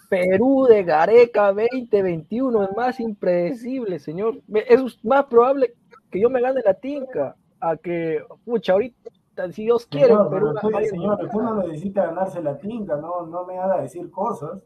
Perú 0.09 0.67
de 0.69 0.83
Gareca 0.85 1.53
2021, 1.53 2.65
es 2.65 2.77
más 2.77 3.01
impredecible, 3.01 3.99
señor. 3.99 4.41
Es 4.69 4.81
más 5.05 5.25
probable 5.27 5.75
que 6.11 6.21
yo 6.21 6.31
me 6.31 6.41
gane 6.41 6.61
la 6.65 6.75
tinca 6.75 7.37
a 7.61 7.77
que, 7.77 8.23
pucha, 8.45 8.73
ahorita, 8.73 9.11
si 9.53 9.65
Dios 9.65 9.87
quiere, 9.87 10.09
Señor, 10.09 10.31
Perú 10.31 10.55
pero 10.63 10.79
señor, 10.87 11.25
usted 11.25 11.39
no 11.39 11.55
necesita 11.63 12.07
ganarse 12.07 12.43
la 12.43 12.57
tinta, 12.59 12.97
no, 12.97 13.27
no 13.27 13.45
me 13.45 13.59
haga 13.59 13.81
decir 13.83 14.11
cosas. 14.11 14.59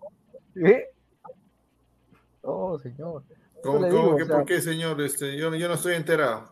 ¿Eh? 0.57 0.85
No, 2.43 2.79
señor. 2.79 3.23
Eso 3.31 3.63
¿Cómo, 3.63 3.79
cómo 3.81 3.87
digo, 3.91 4.17
que 4.17 4.23
o 4.23 4.27
sea, 4.27 4.37
por 4.37 4.45
qué, 4.47 4.61
señor? 4.61 5.01
Este, 5.03 5.37
yo, 5.37 5.55
yo 5.55 5.69
no 5.69 5.75
estoy 5.75 5.95
enterado. 5.95 6.45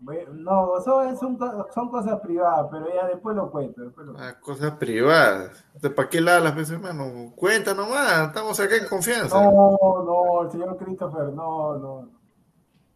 Bueno, 0.00 0.32
No, 0.34 0.80
son, 0.82 1.16
son, 1.16 1.36
co- 1.38 1.66
son 1.72 1.88
cosas 1.88 2.20
privadas, 2.20 2.66
pero 2.70 2.92
ya 2.94 3.06
después 3.06 3.34
lo 3.36 3.50
cuento. 3.50 3.80
Después 3.82 4.06
lo 4.06 4.12
cuento. 4.14 4.28
Ah, 4.36 4.38
cosas 4.40 4.72
privadas. 4.72 5.64
¿Para 5.94 6.08
qué 6.08 6.20
la 6.20 6.40
las 6.40 6.54
veces, 6.54 6.72
hermano? 6.72 7.32
Cuenta 7.36 7.72
nomás. 7.74 8.28
Estamos 8.28 8.58
acá 8.60 8.76
en 8.76 8.86
confianza. 8.86 9.42
No, 9.42 9.78
no, 10.04 10.42
el 10.42 10.50
señor 10.50 10.76
Christopher, 10.76 11.32
no, 11.32 11.78
no. 11.78 12.08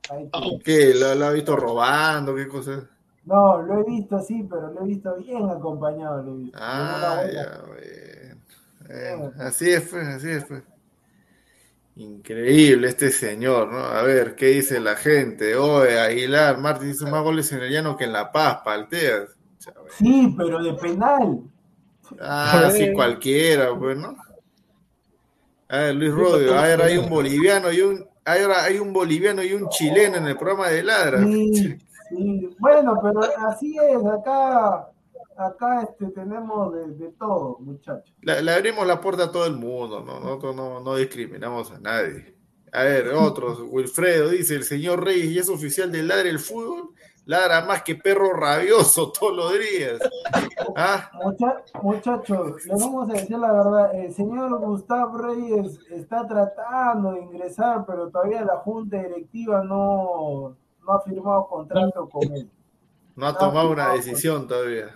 Sí. 0.02 0.30
¿Qué? 0.64 0.94
¿Lo, 0.94 1.14
lo 1.14 1.26
ha 1.26 1.30
visto 1.32 1.54
robando? 1.56 2.34
¿Qué 2.34 2.48
cosa? 2.48 2.88
No, 3.28 3.60
lo 3.60 3.80
he 3.80 3.84
visto, 3.84 4.18
sí, 4.22 4.46
pero 4.48 4.72
lo 4.72 4.82
he 4.82 4.88
visto 4.88 5.14
bien 5.16 5.50
acompañado. 5.50 6.22
Lo 6.22 6.34
he 6.34 6.38
visto. 6.38 6.58
Ah, 6.60 7.24
ya, 7.30 7.62
bueno. 7.66 8.40
Bueno, 8.86 9.32
así 9.38 9.70
es, 9.70 9.82
pues, 9.82 10.08
así 10.08 10.30
es, 10.30 10.44
pues. 10.46 10.62
Increíble 11.96 12.88
este 12.88 13.10
señor, 13.10 13.70
¿no? 13.70 13.80
A 13.80 14.02
ver, 14.02 14.34
¿qué 14.34 14.46
dice 14.46 14.80
la 14.80 14.96
gente? 14.96 15.56
Oye, 15.56 15.98
Aguilar, 15.98 16.56
Martín 16.56 16.90
hizo 16.90 17.06
más 17.06 17.22
goles 17.22 17.52
en 17.52 17.60
el 17.60 17.70
llano 17.70 17.98
que 17.98 18.04
en 18.04 18.14
La 18.14 18.32
Paz, 18.32 18.60
palteas. 18.64 19.36
Sí, 19.98 20.34
pero 20.36 20.62
de 20.62 20.72
penal. 20.74 21.42
Ah, 22.20 22.70
sí, 22.72 22.94
cualquiera, 22.94 23.76
pues, 23.78 23.98
¿no? 23.98 24.16
A 25.68 25.76
ver, 25.76 25.96
Luis 25.96 26.14
Rodio, 26.14 26.58
a 26.58 26.62
ver, 26.62 26.80
hay 26.80 26.96
un 26.96 27.10
boliviano 27.10 27.70
y 27.70 27.82
un, 27.82 28.08
ahora 28.24 28.64
hay 28.64 28.78
un 28.78 28.90
boliviano 28.90 29.42
y 29.42 29.52
un 29.52 29.68
chileno 29.68 30.16
en 30.16 30.26
el 30.26 30.38
programa 30.38 30.68
de 30.68 30.82
Ladra. 30.82 31.22
Sí, 31.22 31.76
sí. 32.10 32.56
Bueno, 32.58 32.98
pero 33.02 33.20
así 33.48 33.76
es, 33.78 34.04
acá, 34.06 34.90
acá 35.36 35.82
este, 35.82 36.06
tenemos 36.12 36.72
de, 36.74 36.88
de 36.92 37.08
todo, 37.12 37.58
muchachos. 37.60 38.14
Le, 38.22 38.42
le 38.42 38.52
abrimos 38.52 38.86
la 38.86 39.00
puerta 39.00 39.24
a 39.24 39.32
todo 39.32 39.46
el 39.46 39.56
mundo, 39.56 40.00
¿no? 40.04 40.20
Nosotros 40.20 40.54
no, 40.56 40.80
no 40.80 40.96
discriminamos 40.96 41.70
a 41.72 41.78
nadie. 41.80 42.34
A 42.72 42.82
ver, 42.82 43.08
otros, 43.14 43.60
Wilfredo 43.70 44.28
dice, 44.30 44.54
el 44.54 44.64
señor 44.64 45.04
Reyes 45.04 45.34
ya 45.34 45.40
es 45.42 45.48
oficial 45.48 45.90
de 45.90 46.02
Ladra 46.02 46.28
el 46.28 46.38
Fútbol, 46.38 46.90
ladra 47.24 47.60
más 47.66 47.82
que 47.82 47.94
perro 47.94 48.32
rabioso 48.32 49.12
todos 49.12 49.36
los 49.36 49.52
días. 49.52 49.98
¿Ah? 50.76 51.10
Mucha- 51.22 51.62
muchachos, 51.82 52.64
le 52.66 52.72
vamos 52.74 53.10
a 53.10 53.12
decir 53.14 53.38
la 53.38 53.52
verdad, 53.52 53.94
el 53.94 54.12
señor 54.14 54.58
Gustavo 54.60 55.18
Reyes 55.18 55.78
está 55.90 56.26
tratando 56.26 57.12
de 57.12 57.20
ingresar, 57.20 57.84
pero 57.86 58.08
todavía 58.10 58.42
la 58.44 58.56
junta 58.58 58.96
directiva 59.02 59.62
no, 59.62 60.56
no 60.88 60.94
ha 60.94 61.00
firmado 61.02 61.46
contrato 61.46 62.08
con 62.08 62.32
él. 62.32 62.50
No 63.14 63.26
ha 63.26 63.36
tomado 63.36 63.70
una 63.70 63.92
decisión 63.92 64.46
todavía. 64.48 64.90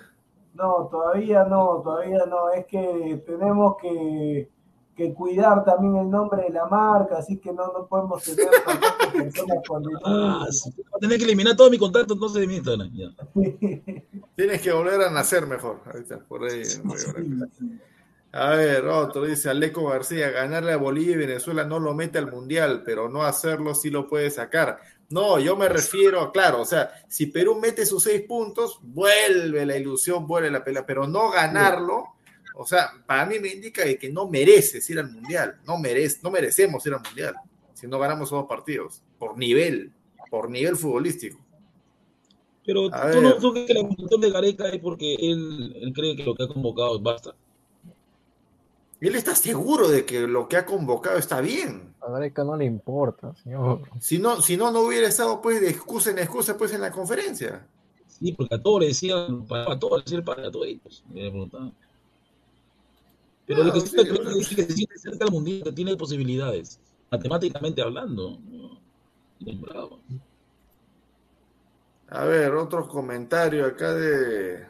No, 0.55 0.89
todavía 0.91 1.45
no, 1.45 1.81
todavía 1.83 2.25
no. 2.27 2.51
Es 2.51 2.67
que 2.67 3.23
tenemos 3.27 3.77
que, 3.81 4.49
que 4.97 5.13
cuidar 5.13 5.65
también 5.65 5.97
el 5.97 6.11
nombre 6.11 6.45
de 6.45 6.51
la 6.51 6.67
marca, 6.67 7.19
así 7.19 7.39
que 7.39 7.53
no, 7.53 7.73
no 7.73 7.87
podemos 7.87 8.23
tener 8.23 8.49
personas 9.13 9.59
con 9.67 9.83
Ah, 10.05 10.47
sí. 10.51 10.73
Voy 10.77 10.85
a 10.95 10.99
tener 10.99 11.19
que 11.19 11.25
eliminar 11.25 11.57
todo 11.57 11.71
mi 11.71 11.79
contacto 11.79 12.15
entonces 12.15 12.41
de 12.41 12.47
mi 12.47 12.57
Instagram. 12.57 12.91
Tienes 14.37 14.63
que 14.63 14.73
volver 14.73 15.01
a 15.03 15.11
nacer 15.11 15.47
mejor. 15.47 15.81
Ahí 15.93 16.01
está, 16.01 16.19
por 16.19 16.45
ahí. 16.45 16.63
por 16.87 16.97
ahí. 16.97 17.81
A 18.35 18.51
ver, 18.51 18.87
otro 18.87 19.27
dice 19.27 19.51
Aleco 19.51 19.85
García, 19.85 20.31
ganarle 20.31 20.73
a 20.73 20.79
Bolivia 20.79 21.17
y 21.17 21.19
Venezuela 21.19 21.65
no 21.65 21.79
lo 21.79 21.93
mete 21.93 22.19
al 22.19 22.31
mundial, 22.31 22.83
pero 22.83 23.11
no 23.11 23.25
hacerlo 23.25 23.75
sí 23.75 23.91
lo 23.91 24.09
puede 24.09 24.31
sacar. 24.31 24.79
No, 25.13 25.39
yo 25.39 25.57
me 25.57 25.69
refiero, 25.69 26.33
claro, 26.33 26.63
o 26.63 26.65
sea, 26.65 26.91
si 27.07 27.27
Perú 27.27 27.59
mete 27.61 27.85
sus 27.85 28.03
seis 28.03 28.23
puntos, 28.23 28.79
vuelve 28.83 29.67
la 29.67 29.77
ilusión, 29.77 30.27
vuelve 30.27 30.51
la 30.51 30.65
pelea, 30.65 30.87
pero 30.87 31.07
no 31.07 31.31
ganarlo, 31.31 32.15
o 32.55 32.67
sea, 32.67 32.93
para 33.07 33.27
mí 33.27 33.39
me 33.39 33.49
indica 33.49 33.83
que 33.99 34.11
no 34.11 34.27
mereces 34.27 34.89
ir 34.89 34.99
al 34.99 35.11
mundial, 35.11 35.61
no, 35.67 35.77
merece, 35.79 36.21
no 36.23 36.31
merecemos 36.31 36.85
ir 36.87 36.95
al 36.95 37.03
mundial, 37.03 37.35
si 37.75 37.87
no 37.87 37.99
ganamos 37.99 38.31
dos 38.31 38.47
partidos, 38.47 39.03
por 39.19 39.37
nivel, 39.37 39.93
por 40.31 40.49
nivel 40.49 40.77
futbolístico. 40.77 41.39
Pero 42.65 42.89
A 42.95 43.11
¿tú 43.11 43.21
no 43.21 43.37
tú 43.37 43.53
crees 43.53 43.67
que 43.67 43.75
la 43.75 43.81
convocatoria 43.81 44.27
de 44.27 44.33
Gareca 44.33 44.69
es 44.69 44.81
porque 44.81 45.15
él, 45.15 45.77
él 45.77 45.93
cree 45.93 46.17
que 46.17 46.25
lo 46.25 46.35
que 46.35 46.45
ha 46.45 46.49
convocado 46.49 46.99
basta? 47.01 47.35
Él 49.01 49.15
está 49.17 49.35
seguro 49.35 49.89
de 49.89 50.07
que 50.07 50.21
lo 50.27 50.49
que 50.49 50.57
ha 50.57 50.65
convocado 50.65 51.19
está 51.19 51.41
bien. 51.41 51.92
A 52.05 52.11
Gareca 52.11 52.43
no 52.43 52.57
le 52.57 52.65
importa, 52.65 53.35
señor. 53.37 53.83
Si 54.01 54.19
no, 54.19 54.43
si 54.43 54.57
no, 54.57 54.73
no 54.73 54.81
hubiera 54.81 55.07
estado 55.07 55.41
pues 55.41 55.61
de 55.61 55.71
excusa 55.71 56.11
en 56.11 56.19
excusa 56.19 56.57
pues 56.57 56.73
en 56.73 56.81
la 56.81 56.91
conferencia. 56.91 57.67
Sí, 58.09 58.33
porque 58.33 58.57
a 58.57 58.63
todos 58.63 58.81
le 58.81 58.87
decían, 58.89 59.47
para 59.47 59.79
todos 59.79 59.99
le 59.99 60.05
decían 60.05 60.25
para 60.25 60.51
todos 60.51 60.67
ellos. 60.67 61.05
Me 61.09 61.31
preguntaban. 61.31 61.73
Pero 63.47 63.65
lo 63.65 63.73
que 63.73 63.81
Claro, 63.81 64.05
sí 64.05 64.21
creo 64.21 64.41
es 64.41 64.49
que 64.49 64.65
se 64.65 64.73
siente 64.73 64.99
cerca 64.99 65.25
del 65.25 65.33
mundial, 65.33 65.63
que 65.65 65.73
tiene 65.73 65.97
posibilidades, 65.97 66.81
matemáticamente 67.11 67.83
hablando. 67.83 68.39
Bravo. 69.41 70.01
A 72.09 72.25
ver, 72.25 72.55
otro 72.55 72.89
comentario 72.89 73.67
acá 73.67 73.95
de, 73.95 74.67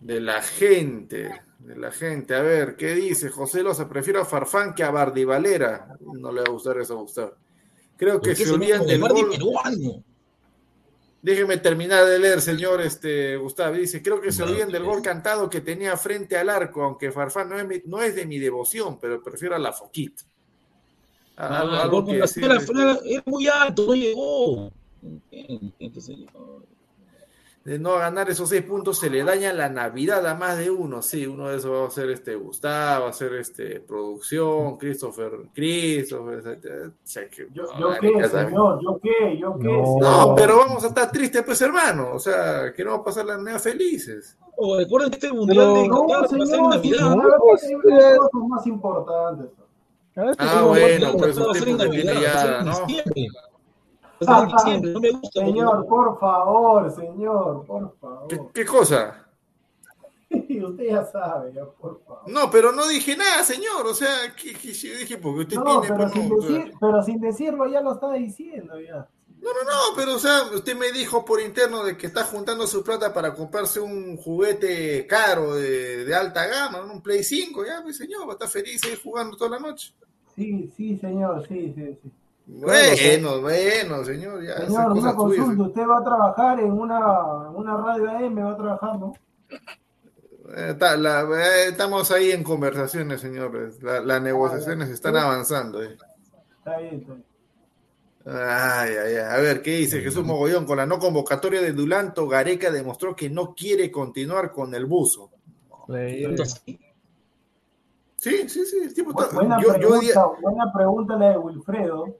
de 0.00 0.20
la 0.20 0.42
gente. 0.42 1.30
De 1.58 1.76
la 1.76 1.90
gente. 1.90 2.34
A 2.34 2.42
ver, 2.42 2.76
¿qué 2.76 2.94
dice? 2.94 3.28
José 3.30 3.62
Loza, 3.62 3.88
prefiero 3.88 4.20
a 4.20 4.24
Farfán 4.24 4.74
que 4.74 4.82
a 4.84 4.90
Bardi 4.90 5.24
Valera. 5.24 5.96
No 6.00 6.30
le 6.30 6.40
va 6.42 6.46
a 6.48 6.52
gustar 6.52 6.78
eso 6.78 6.98
a 6.98 7.00
Gustavo. 7.02 7.32
Creo 7.96 8.20
¿Por 8.20 8.28
que 8.28 8.36
se 8.36 8.50
olvidan 8.52 8.86
del 8.86 9.00
gol. 9.00 9.30
Peruano? 9.30 10.04
Déjeme 11.22 11.56
terminar 11.56 12.04
de 12.04 12.18
leer, 12.20 12.40
señor 12.40 12.80
este, 12.82 13.36
Gustavo. 13.36 13.74
Dice, 13.74 14.00
creo 14.02 14.20
que 14.20 14.30
se 14.30 14.42
olvidan 14.44 14.70
del 14.70 14.84
gol 14.84 15.02
cantado 15.02 15.50
que 15.50 15.60
tenía 15.60 15.96
frente 15.96 16.36
al 16.36 16.50
arco, 16.50 16.84
aunque 16.84 17.10
Farfán 17.10 17.48
no 17.48 17.58
es, 17.58 17.66
mi- 17.66 17.82
no 17.86 18.00
es 18.00 18.14
de 18.14 18.26
mi 18.26 18.38
devoción, 18.38 19.00
pero 19.00 19.20
prefiero 19.22 19.56
a 19.56 19.58
la 19.58 19.72
Foquita. 19.72 20.22
Ah, 21.38 21.60
Algo- 21.62 21.72
el 21.74 21.80
algo 21.80 22.02
gol 22.02 22.14
que 22.18 22.24
este, 22.24 22.44
era, 22.44 23.22
muy 23.26 23.48
alto, 23.48 23.86
no 23.86 23.94
llegó. 23.94 24.72
¿Quién? 25.30 25.72
¿Quién 25.78 25.92
que 25.92 26.00
se 26.00 26.14
llegó? 26.14 26.62
De 27.66 27.80
no 27.80 27.96
ganar 27.96 28.30
esos 28.30 28.48
seis 28.48 28.62
puntos 28.62 28.96
se 29.00 29.10
le 29.10 29.24
daña 29.24 29.52
la 29.52 29.68
Navidad 29.68 30.24
a 30.24 30.36
más 30.36 30.56
de 30.56 30.70
uno. 30.70 31.02
Sí, 31.02 31.26
uno 31.26 31.48
de 31.48 31.56
esos 31.56 31.72
va 31.72 31.88
a 31.88 31.90
ser 31.90 32.10
este 32.10 32.36
Gustavo, 32.36 33.04
va 33.06 33.10
a 33.10 33.12
ser 33.12 33.34
este 33.34 33.80
producción, 33.80 34.76
Christopher, 34.78 35.32
Christopher, 35.52 36.38
etcétera. 36.38 36.86
O 36.86 36.92
sea, 37.02 37.28
que- 37.28 37.48
Yo, 37.52 37.64
no, 37.78 37.90
qué, 38.00 38.12
también. 38.12 38.30
señor, 38.30 38.78
yo 38.80 39.00
qué, 39.02 39.36
yo 39.38 39.58
qué. 39.58 39.64
No. 39.64 39.82
No, 39.98 40.22
señor. 40.22 40.34
pero 40.36 40.58
vamos 40.58 40.84
a 40.84 40.86
estar 40.86 41.10
tristes, 41.10 41.42
pues, 41.42 41.60
hermano. 41.60 42.10
O 42.14 42.20
sea, 42.20 42.72
que 42.72 42.84
no 42.84 42.92
va 42.92 42.96
a 42.98 43.04
pasar 43.04 43.24
las 43.26 43.40
neas 43.42 43.60
felices. 43.60 44.36
Oh, 44.56 44.76
recuerden 44.78 45.10
que 45.10 45.16
este 45.16 45.32
mundial 45.32 45.74
de 45.74 45.88
No, 45.88 46.06
va 46.06 46.20
a 46.20 46.28
ser 46.28 46.38
Navidad. 46.38 47.16
No, 47.16 47.52
usted- 47.52 48.16
cosas 48.16 48.48
más 48.48 48.66
importantes. 48.68 49.46
Ah, 50.18 50.32
señor, 50.38 50.68
bueno, 50.68 51.12
pues 51.18 51.36
porque 51.36 51.60
Navidad, 51.72 51.90
tiene 51.90 52.14
va 52.14 52.72
a 52.72 52.86
ser 54.24 54.28
ya, 54.28 54.38
en 54.42 54.48
¿no? 54.48 54.56
diciembre. 54.56 54.92
no 54.92 55.00
me 55.00 55.10
gusta. 55.10 55.40
Señor, 55.40 55.86
por 55.86 56.18
favor, 56.20 56.90
señor, 56.94 57.66
por 57.66 57.96
favor. 57.98 58.28
¿Qué, 58.28 58.40
qué 58.54 58.64
cosa? 58.64 59.22
usted 60.30 60.84
ya 60.84 61.04
sabe, 61.04 61.52
ya, 61.52 61.64
por 61.64 62.00
favor. 62.04 62.22
No, 62.26 62.50
pero 62.50 62.72
no 62.72 62.86
dije 62.88 63.16
nada, 63.16 63.44
señor. 63.44 63.86
O 63.86 63.94
sea, 63.94 64.34
que, 64.34 64.52
que 64.54 64.72
yo 64.72 64.96
dije 64.98 65.18
porque 65.18 65.40
usted 65.40 65.56
No, 65.56 65.80
tiene. 65.80 65.96
pero 65.96 66.10
pues, 66.10 66.12
sin, 66.12 66.28
no, 66.28 66.36
decir, 66.36 66.72
pero 66.80 67.02
sin 67.02 67.20
decirlo 67.20 67.66
ya 67.68 67.80
lo 67.80 67.92
estaba 67.94 68.14
diciendo 68.14 68.80
ya. 68.80 69.08
No, 69.38 69.52
no, 69.52 69.62
no, 69.64 69.94
pero 69.94 70.14
o 70.16 70.18
sea, 70.18 70.42
usted 70.52 70.76
me 70.76 70.90
dijo 70.90 71.24
por 71.24 71.40
interno 71.40 71.84
de 71.84 71.96
que 71.96 72.08
está 72.08 72.24
juntando 72.24 72.66
su 72.66 72.82
plata 72.82 73.12
para 73.14 73.32
comprarse 73.32 73.78
un 73.78 74.16
juguete 74.16 75.06
caro 75.06 75.54
de, 75.54 76.04
de 76.04 76.14
alta 76.16 76.46
gama, 76.46 76.82
un 76.82 77.00
Play 77.00 77.22
5, 77.22 77.64
ya, 77.64 77.80
mi 77.82 77.92
señor, 77.92 78.26
va 78.26 78.30
a 78.30 78.32
estar 78.32 78.48
feliz 78.48 78.82
ahí 78.84 78.98
jugando 79.00 79.36
toda 79.36 79.50
la 79.50 79.58
noche. 79.60 79.92
Sí, 80.34 80.72
sí, 80.76 80.96
señor, 80.96 81.46
sí, 81.46 81.72
sí, 81.76 81.98
sí. 82.02 82.10
Bueno, 82.48 83.40
bueno, 83.40 84.04
señor, 84.04 84.42
ya, 84.44 84.56
Señor, 84.66 84.92
una 84.92 85.14
consulta, 85.16 85.62
usted 85.64 85.82
va 85.88 85.98
a 85.98 86.04
trabajar 86.04 86.60
en 86.60 86.72
una, 86.72 87.48
una 87.50 87.76
radio 87.76 88.08
AM, 88.10 88.36
va 88.44 88.52
a 88.52 88.56
trabajar, 88.56 88.98
¿no? 89.00 89.12
Eh, 89.50 90.70
está- 90.70 90.96
la- 90.96 91.22
eh, 91.22 91.68
estamos 91.70 92.08
ahí 92.12 92.30
en 92.30 92.44
conversaciones, 92.44 93.20
señores. 93.20 93.82
La- 93.82 94.00
las 94.00 94.22
negociaciones 94.22 94.88
están 94.90 95.16
avanzando. 95.16 95.82
eh. 95.82 95.96
Está 96.58 96.78
bien, 96.78 96.94
está 97.00 97.14
bien. 97.14 97.24
Ay, 98.28 98.90
ay, 98.96 99.14
ay. 99.16 99.36
A 99.38 99.40
ver, 99.40 99.60
¿qué 99.62 99.70
dice 99.76 100.00
Jesús 100.00 100.24
Mogollón? 100.24 100.66
Con 100.66 100.76
la 100.76 100.86
no 100.86 100.98
convocatoria 101.00 101.60
de 101.60 101.72
Dulanto, 101.72 102.26
Gareca 102.28 102.70
demostró 102.70 103.14
que 103.16 103.28
no 103.28 103.54
quiere 103.54 103.90
continuar 103.90 104.52
con 104.52 104.72
el 104.74 104.86
buzo. 104.86 105.30
Sí, 108.16 108.48
sí, 108.48 108.64
sí. 108.66 108.78
el 108.84 108.94
tipo 108.94 109.10
está- 109.20 109.34
Buena, 109.34 109.60
yo- 109.62 109.72
pregunta, 109.74 110.26
buena 110.42 110.72
pregunta 110.72 111.16
la 111.16 111.30
de 111.30 111.38
Wilfredo. 111.38 112.16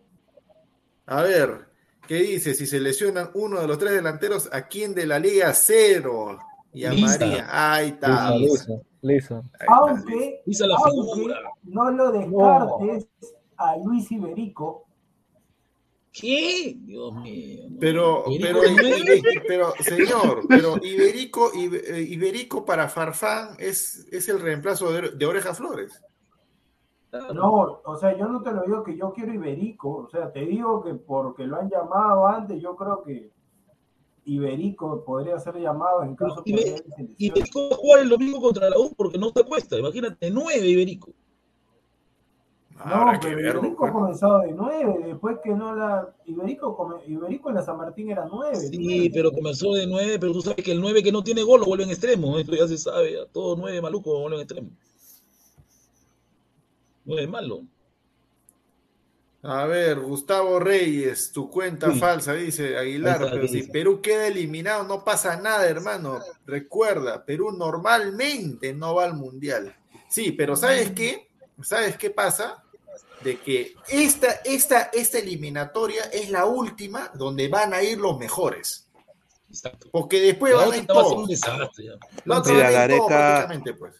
A 1.06 1.22
ver, 1.22 1.66
¿qué 2.08 2.16
dice? 2.16 2.54
Si 2.54 2.66
se 2.66 2.80
lesionan 2.80 3.30
uno 3.34 3.60
de 3.60 3.66
los 3.68 3.78
tres 3.78 3.92
delanteros, 3.92 4.48
¿a 4.52 4.66
quién 4.66 4.94
de 4.94 5.06
la 5.06 5.18
Liga 5.18 5.52
Cero? 5.54 6.38
Llamaría. 6.72 7.46
Ahí 7.48 7.88
está. 7.90 8.36
Listo, 8.36 8.82
listo. 9.02 9.44
Aunque, 9.68 10.42
Lisa 10.44 10.66
la 10.66 10.74
aunque 10.76 11.14
figura. 11.14 11.36
no 11.64 11.90
lo 11.90 12.12
descartes 12.12 13.06
a 13.56 13.76
Luis 13.78 14.10
Iberico. 14.12 14.82
¿Qué? 16.12 16.74
Dios 16.78 17.12
mío. 17.14 17.64
no. 17.68 17.76
Pero, 17.78 18.24
Iberico 18.28 18.60
pero, 19.46 19.72
pero, 19.74 19.74
señor, 19.80 20.46
pero 20.48 20.76
Iberico, 20.82 21.52
Ibe- 21.52 21.82
eh, 21.86 22.02
Iberico 22.02 22.64
para 22.64 22.88
Farfán 22.88 23.50
es, 23.58 24.06
es 24.10 24.26
el 24.30 24.40
reemplazo 24.40 24.90
de, 24.92 25.10
de 25.10 25.26
Oreja 25.26 25.54
Flores. 25.54 26.02
No, 27.34 27.80
o 27.84 27.96
sea, 27.96 28.16
yo 28.16 28.28
no 28.28 28.42
te 28.42 28.52
lo 28.52 28.62
digo 28.62 28.82
que 28.82 28.96
yo 28.96 29.12
quiero 29.12 29.32
Iberico. 29.32 30.04
O 30.04 30.08
sea, 30.08 30.32
te 30.32 30.40
digo 30.40 30.82
que 30.82 30.94
porque 30.94 31.46
lo 31.46 31.56
han 31.56 31.70
llamado 31.70 32.26
antes, 32.26 32.60
yo 32.60 32.76
creo 32.76 33.02
que 33.02 33.30
Iberico 34.24 35.04
podría 35.04 35.38
ser 35.38 35.56
llamado 35.56 36.02
en 36.02 36.16
caso 36.16 36.42
de. 36.44 36.82
Iberico 37.16 37.68
va 37.68 37.74
a 37.74 37.78
jugar 37.78 38.00
el 38.00 38.08
domingo 38.08 38.40
contra 38.40 38.68
la 38.68 38.78
U 38.78 38.92
porque 38.96 39.18
no 39.18 39.30
te 39.32 39.44
cuesta. 39.44 39.78
Imagínate, 39.78 40.30
nueve 40.30 40.66
Iberico. 40.66 41.10
No, 42.84 42.94
Habrá 42.94 43.18
que 43.18 43.28
pero 43.28 43.36
verlo. 43.36 43.60
Iberico 43.60 43.78
pues. 43.78 43.90
ha 43.90 43.92
comenzado 43.94 44.40
de 44.40 44.52
nueve, 44.52 45.02
después 45.06 45.38
que 45.42 45.50
no 45.50 45.74
la... 45.74 46.14
Iberico, 46.26 47.00
Iberico 47.06 47.48
en 47.48 47.54
la 47.54 47.62
San 47.62 47.78
Martín 47.78 48.10
era 48.10 48.28
nueve. 48.30 48.56
Sí, 48.56 49.10
pero 49.14 49.32
comenzó 49.32 49.72
de 49.72 49.86
nueve, 49.86 50.18
pero 50.18 50.32
tú 50.32 50.42
sabes 50.42 50.62
que 50.62 50.72
el 50.72 50.80
nueve 50.80 51.02
que 51.02 51.12
no 51.12 51.22
tiene 51.22 51.42
gol 51.42 51.60
lo 51.60 51.66
vuelve 51.66 51.84
en 51.84 51.90
extremo. 51.90 52.36
Esto 52.36 52.54
ya 52.54 52.68
se 52.68 52.76
sabe, 52.76 53.12
ya. 53.14 53.26
Todo 53.32 53.56
nueve 53.56 53.80
maluco 53.80 54.12
lo 54.12 54.20
vuelve 54.20 54.36
en 54.36 54.42
extremo. 54.42 54.70
Nueve 57.06 57.26
malo. 57.26 57.62
A 59.42 59.64
ver, 59.66 60.00
Gustavo 60.00 60.58
Reyes, 60.58 61.30
tu 61.32 61.48
cuenta 61.48 61.92
Sí. 61.92 62.00
falsa, 62.00 62.32
dice 62.34 62.76
Aguilar. 62.76 63.18
Pero 63.30 63.40
¿qué 63.42 63.48
si 63.48 63.56
dice? 63.58 63.70
Perú 63.72 64.00
queda 64.02 64.26
eliminado, 64.26 64.82
no 64.84 65.04
pasa 65.04 65.36
nada, 65.40 65.68
hermano. 65.68 66.18
Recuerda, 66.46 67.24
Perú 67.24 67.52
normalmente 67.52 68.74
no 68.74 68.96
va 68.96 69.04
al 69.04 69.14
mundial. 69.14 69.74
Sí, 70.08 70.32
pero 70.32 70.56
¿sabes 70.56 70.90
qué? 70.90 71.28
¿Sabes 71.62 71.96
qué 71.96 72.10
pasa? 72.10 72.64
De 73.22 73.38
que 73.40 73.74
esta, 73.88 74.32
esta, 74.44 74.82
esta 74.92 75.18
eliminatoria 75.18 76.04
es 76.12 76.28
la 76.30 76.44
última 76.44 77.10
donde 77.14 77.46
van 77.48 77.72
a 77.72 77.82
ir 77.82 77.98
los 77.98 78.18
mejores. 78.18 78.88
Exacto. 79.48 79.88
Porque 79.92 80.20
después 80.20 80.52
La 80.54 80.58
van 80.58 80.72
a 80.72 80.76
ir 80.76 80.86
va 80.90 81.00
a 81.00 81.04
ser 81.04 81.16
un 81.18 81.26
todos. 81.28 81.78
La 82.24 82.38
otra 82.40 82.52
Mira, 82.52 82.64
van 82.70 82.74
a 82.74 82.84
ir 82.84 82.98
todos 82.98 83.10
Gareca- 83.10 83.16
prácticamente, 83.16 83.74
pues. 83.74 83.94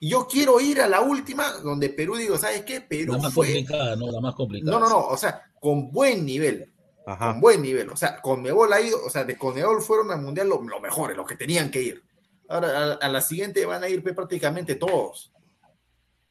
Y 0.00 0.10
yo 0.10 0.26
quiero 0.28 0.60
ir 0.60 0.80
a 0.80 0.88
la 0.88 1.00
última 1.00 1.50
donde 1.54 1.88
Perú 1.90 2.16
digo, 2.16 2.38
¿sabes 2.38 2.62
qué? 2.64 2.80
Perú 2.80 3.14
La 3.14 3.18
más 3.18 3.34
fue. 3.34 3.46
complicada, 3.46 3.96
¿no? 3.96 4.10
La 4.12 4.20
más 4.20 4.34
complicada. 4.34 4.70
No, 4.72 4.80
no, 4.80 4.88
no, 4.88 5.06
o 5.06 5.16
sea, 5.16 5.42
con 5.60 5.90
buen 5.90 6.24
nivel. 6.24 6.72
Ajá. 7.06 7.32
Con 7.32 7.40
buen 7.40 7.62
nivel. 7.62 7.88
O 7.90 7.96
sea, 7.96 8.20
Conmebol 8.20 8.72
ha 8.72 8.80
ido, 8.80 9.04
o 9.04 9.10
sea, 9.10 9.24
de 9.24 9.36
Conmebol 9.36 9.82
fueron 9.82 10.10
al 10.10 10.20
mundial 10.22 10.48
los 10.48 10.64
lo 10.64 10.80
mejores, 10.80 11.16
los 11.16 11.26
que 11.26 11.36
tenían 11.36 11.70
que 11.70 11.82
ir. 11.82 12.02
Ahora, 12.48 12.68
a, 12.68 12.92
a 12.94 13.08
la 13.08 13.20
siguiente 13.20 13.66
van 13.66 13.82
a 13.82 13.88
ir 13.88 14.02
pues, 14.02 14.14
prácticamente 14.14 14.76
todos. 14.76 15.32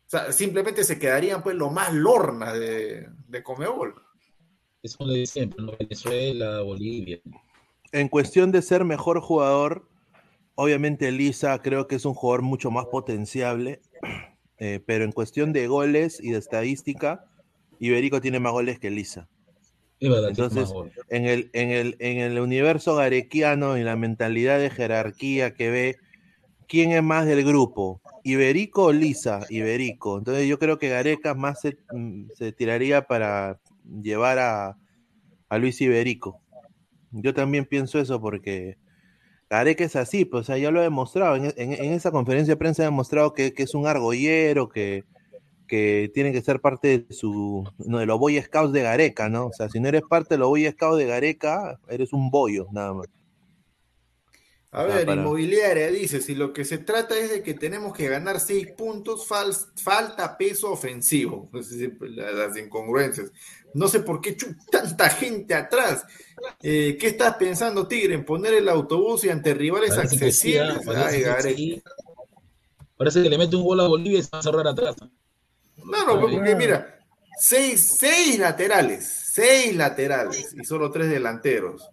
O 0.07 0.09
sea, 0.09 0.31
simplemente 0.31 0.85
se 0.85 0.97
quedarían 0.97 1.43
pues 1.43 1.55
los 1.55 1.71
más 1.71 1.93
lornas 1.93 2.53
de, 2.53 3.09
de 3.27 3.43
Conmebol. 3.43 3.95
Eso 4.81 5.05
lo 5.05 5.25
siempre, 5.25 5.61
¿no? 5.61 5.73
Venezuela, 5.77 6.61
Bolivia. 6.61 7.19
En 7.91 8.07
cuestión 8.07 8.51
de 8.51 8.61
ser 8.61 8.85
mejor 8.85 9.19
jugador, 9.19 9.89
obviamente 10.57 11.11
Lisa 11.11 11.59
creo 11.61 11.87
que 11.87 11.95
es 11.95 12.05
un 12.05 12.15
jugador 12.15 12.41
mucho 12.41 12.71
más 12.71 12.87
potenciable, 12.87 13.79
eh, 14.57 14.81
pero 14.85 15.05
en 15.05 15.11
cuestión 15.11 15.53
de 15.53 15.67
goles 15.67 16.19
y 16.21 16.31
de 16.31 16.39
estadística, 16.39 17.23
Iberico 17.79 18.19
tiene 18.21 18.39
más 18.39 18.51
goles 18.51 18.79
que 18.79 18.89
Lisa. 18.89 19.29
Verdad, 20.01 20.29
Entonces, 20.29 20.73
en 21.09 21.25
el, 21.25 21.49
en 21.53 21.69
el, 21.69 21.95
en 21.99 22.17
el 22.17 22.39
universo 22.39 22.95
garequiano 22.95 23.77
y 23.77 23.83
la 23.83 23.95
mentalidad 23.95 24.59
de 24.59 24.71
jerarquía 24.71 25.53
que 25.53 25.69
ve, 25.69 25.97
¿quién 26.67 26.91
es 26.91 27.03
más 27.03 27.27
del 27.27 27.45
grupo? 27.45 28.01
¿Iberico 28.23 28.85
o 28.85 28.91
Lisa? 28.91 29.45
Iberico. 29.49 30.17
Entonces 30.17 30.47
yo 30.47 30.57
creo 30.57 30.79
que 30.79 30.89
Gareca 30.89 31.35
más 31.35 31.61
se, 31.61 31.77
mm, 31.93 32.29
se 32.35 32.51
tiraría 32.51 33.05
para 33.05 33.59
llevar 34.01 34.39
a, 34.39 34.77
a 35.49 35.57
Luis 35.59 35.79
Iberico. 35.81 36.41
Yo 37.11 37.33
también 37.33 37.65
pienso 37.65 37.99
eso 37.99 38.19
porque 38.19 38.77
Gareca 39.49 39.83
es 39.85 39.95
así, 39.95 40.25
pues 40.25 40.41
o 40.41 40.43
sea, 40.45 40.57
ya 40.57 40.71
lo 40.71 40.79
ha 40.79 40.83
demostrado. 40.83 41.35
En, 41.35 41.45
en- 41.57 41.73
en 41.73 41.93
esa 41.93 42.11
conferencia 42.11 42.53
de 42.53 42.57
prensa 42.57 42.83
ha 42.83 42.85
demostrado 42.85 43.33
que, 43.33 43.53
que 43.53 43.63
es 43.63 43.73
un 43.75 43.87
argollero, 43.87 44.67
que, 44.69 45.03
que 45.67 46.11
tiene 46.13 46.31
que 46.33 46.41
ser 46.41 46.59
parte 46.61 46.99
de 46.99 47.13
su 47.13 47.63
no, 47.79 47.99
de 47.99 48.05
los 48.05 48.19
Boy 48.19 48.41
Scouts 48.41 48.73
de 48.73 48.81
Gareca, 48.83 49.29
¿no? 49.29 49.47
O 49.47 49.53
sea, 49.53 49.69
si 49.69 49.79
no 49.79 49.87
eres 49.87 50.03
parte 50.09 50.35
de 50.35 50.39
los 50.39 50.49
Boy 50.49 50.69
Scouts 50.69 50.97
de 50.97 51.05
Gareca, 51.05 51.79
eres 51.89 52.11
un 52.13 52.29
bollo, 52.29 52.67
nada 52.71 52.93
más. 52.93 53.07
A 54.69 54.83
ver, 54.83 55.05
para- 55.05 55.21
inmobiliaria 55.21 55.89
dice, 55.89 56.21
si 56.21 56.35
lo 56.35 56.51
que 56.51 56.65
se 56.65 56.77
trata 56.77 57.17
es 57.17 57.31
de 57.31 57.41
que 57.41 57.53
tenemos 57.53 57.93
que 57.95 58.09
ganar 58.09 58.39
seis 58.41 58.67
puntos, 58.77 59.27
fal- 59.27 59.55
falta 59.81 60.37
peso 60.37 60.71
ofensivo. 60.71 61.49
Es 61.53 61.69
decir, 61.69 61.97
la- 62.01 62.31
Las 62.33 62.57
incongruencias. 62.57 63.31
No 63.73 63.87
sé 63.87 63.99
por 63.99 64.21
qué 64.21 64.35
tanta 64.71 65.09
gente 65.09 65.53
atrás. 65.53 66.05
Eh, 66.61 66.97
¿Qué 66.99 67.07
estás 67.07 67.35
pensando, 67.35 67.87
Tigre? 67.87 68.15
¿En 68.15 68.25
poner 68.25 68.53
el 68.55 68.69
autobús 68.69 69.23
y 69.25 69.29
ante 69.29 69.53
rivales 69.53 69.95
Parece 69.95 70.17
que 70.17 70.31
sí, 70.31 70.57
ah, 70.57 70.63
accesibles? 70.73 70.85
parece 70.85 71.29
Ay, 71.29 71.35
que 71.35 71.55
sí. 71.55 71.83
Parece 72.97 73.21
que 73.23 73.29
le 73.29 73.37
mete 73.37 73.55
un 73.55 73.63
gol 73.63 73.79
a 73.79 73.87
Bolivia 73.87 74.19
y 74.19 74.23
se 74.23 74.29
va 74.33 74.39
a 74.39 74.43
cerrar 74.43 74.67
atrás. 74.67 74.95
Claro, 75.75 76.19
porque 76.19 76.55
mira, 76.55 76.99
seis, 77.39 77.95
seis 77.99 78.39
laterales, 78.39 79.05
seis 79.05 79.75
laterales 79.75 80.53
y 80.59 80.63
solo 80.65 80.89
tres 80.89 81.09
delanteros. 81.09 81.89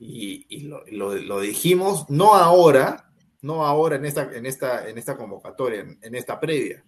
Y, 0.00 0.46
y 0.48 0.60
lo, 0.62 0.84
lo- 0.86 1.14
lo 1.16 1.40
dijimos, 1.40 2.06
no 2.08 2.34
ahora, 2.34 3.10
no 3.42 3.64
ahora 3.66 3.96
en 3.96 4.04
esta, 4.06 4.32
en 4.32 4.46
esta, 4.46 4.88
en 4.88 4.96
esta 4.98 5.16
convocatoria, 5.16 5.80
en, 5.80 5.98
en 6.02 6.14
esta 6.14 6.38
previa, 6.38 6.84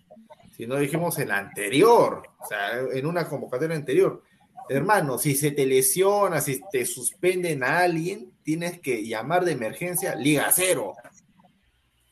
sino 0.60 0.76
dijimos 0.76 1.18
en 1.18 1.28
la 1.28 1.38
anterior, 1.38 2.22
o 2.38 2.46
sea, 2.46 2.80
en 2.92 3.06
una 3.06 3.26
convocatoria 3.26 3.74
anterior. 3.74 4.22
Hermano, 4.68 5.16
si 5.16 5.34
se 5.34 5.52
te 5.52 5.64
lesiona, 5.64 6.38
si 6.42 6.60
te 6.70 6.84
suspenden 6.84 7.64
a 7.64 7.78
alguien, 7.78 8.34
tienes 8.42 8.78
que 8.78 9.02
llamar 9.06 9.46
de 9.46 9.52
emergencia 9.52 10.14
Liga 10.14 10.50
Cero. 10.54 10.92
Sí, 11.14 11.22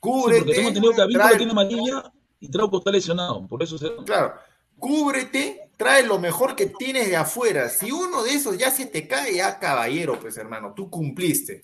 Cúbrete. 0.01 0.59
entendido 0.67 0.95
que 0.95 1.03
Avícola 1.03 1.25
trae- 1.29 1.37
tiene 1.37 1.53
amarilla 1.53 2.11
y 2.41 2.49
Trauco 2.51 2.79
está 2.79 2.91
lesionado. 2.91 3.47
Por 3.47 3.63
eso 3.63 3.77
se... 3.77 3.95
Claro, 4.07 4.33
cúbrete, 4.79 5.71
trae 5.77 6.05
lo 6.07 6.19
mejor 6.19 6.57
que 6.57 6.67
tienes 6.79 7.09
de 7.11 7.17
afuera. 7.17 7.69
Si 7.69 7.93
uno 7.93 8.23
de 8.23 8.31
esos 8.33 8.57
ya 8.57 8.71
se 8.71 8.87
te 8.87 9.07
cae, 9.07 9.35
ya 9.37 9.59
caballero, 9.59 10.19
pues 10.19 10.39
hermano, 10.39 10.73
tú 10.75 10.89
cumpliste. 10.89 11.61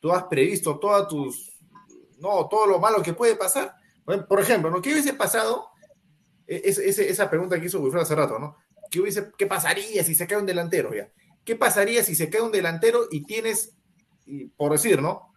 Tú 0.00 0.12
has 0.12 0.24
previsto 0.24 0.78
todas 0.78 1.08
tus, 1.08 1.50
no, 2.18 2.46
todo 2.46 2.66
lo 2.66 2.78
malo 2.78 3.02
que 3.02 3.14
puede 3.14 3.36
pasar. 3.36 3.74
Por 4.28 4.38
ejemplo, 4.40 4.70
¿no? 4.70 4.82
¿Qué 4.82 4.92
hubiese 4.92 5.14
pasado? 5.14 5.69
E- 6.50 6.62
es- 6.64 6.78
esa 6.98 7.30
pregunta 7.30 7.60
que 7.60 7.66
hizo 7.66 7.80
Wilfredo 7.80 8.02
hace 8.02 8.16
rato, 8.16 8.38
¿no? 8.40 8.56
¿Qué, 8.90 9.00
hubiese, 9.00 9.30
¿Qué 9.38 9.46
pasaría 9.46 10.02
si 10.02 10.16
se 10.16 10.26
cae 10.26 10.38
un 10.38 10.46
delantero 10.46 10.92
ya? 10.92 11.08
¿Qué 11.44 11.54
pasaría 11.54 12.02
si 12.02 12.16
se 12.16 12.28
cae 12.28 12.40
un 12.40 12.50
delantero 12.50 13.06
y 13.08 13.24
tienes, 13.24 13.76
y 14.26 14.46
por 14.46 14.72
decir, 14.72 15.00
¿no? 15.00 15.32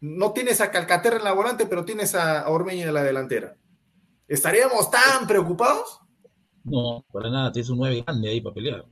No 0.00 0.32
tienes 0.32 0.60
a 0.60 0.70
Calcaterra 0.70 1.16
en 1.16 1.24
la 1.24 1.32
volante, 1.32 1.64
pero 1.64 1.86
tienes 1.86 2.14
a 2.14 2.48
Ormeña 2.50 2.86
en 2.86 2.92
la 2.94 3.02
delantera. 3.02 3.56
¿Estaríamos 4.28 4.90
tan 4.90 5.26
preocupados? 5.26 6.00
No, 6.64 7.02
para 7.10 7.30
nada, 7.30 7.50
tienes 7.50 7.70
un 7.70 7.78
9 7.78 8.02
grande 8.06 8.28
ahí 8.28 8.40
para 8.42 8.54
pelear. 8.54 8.84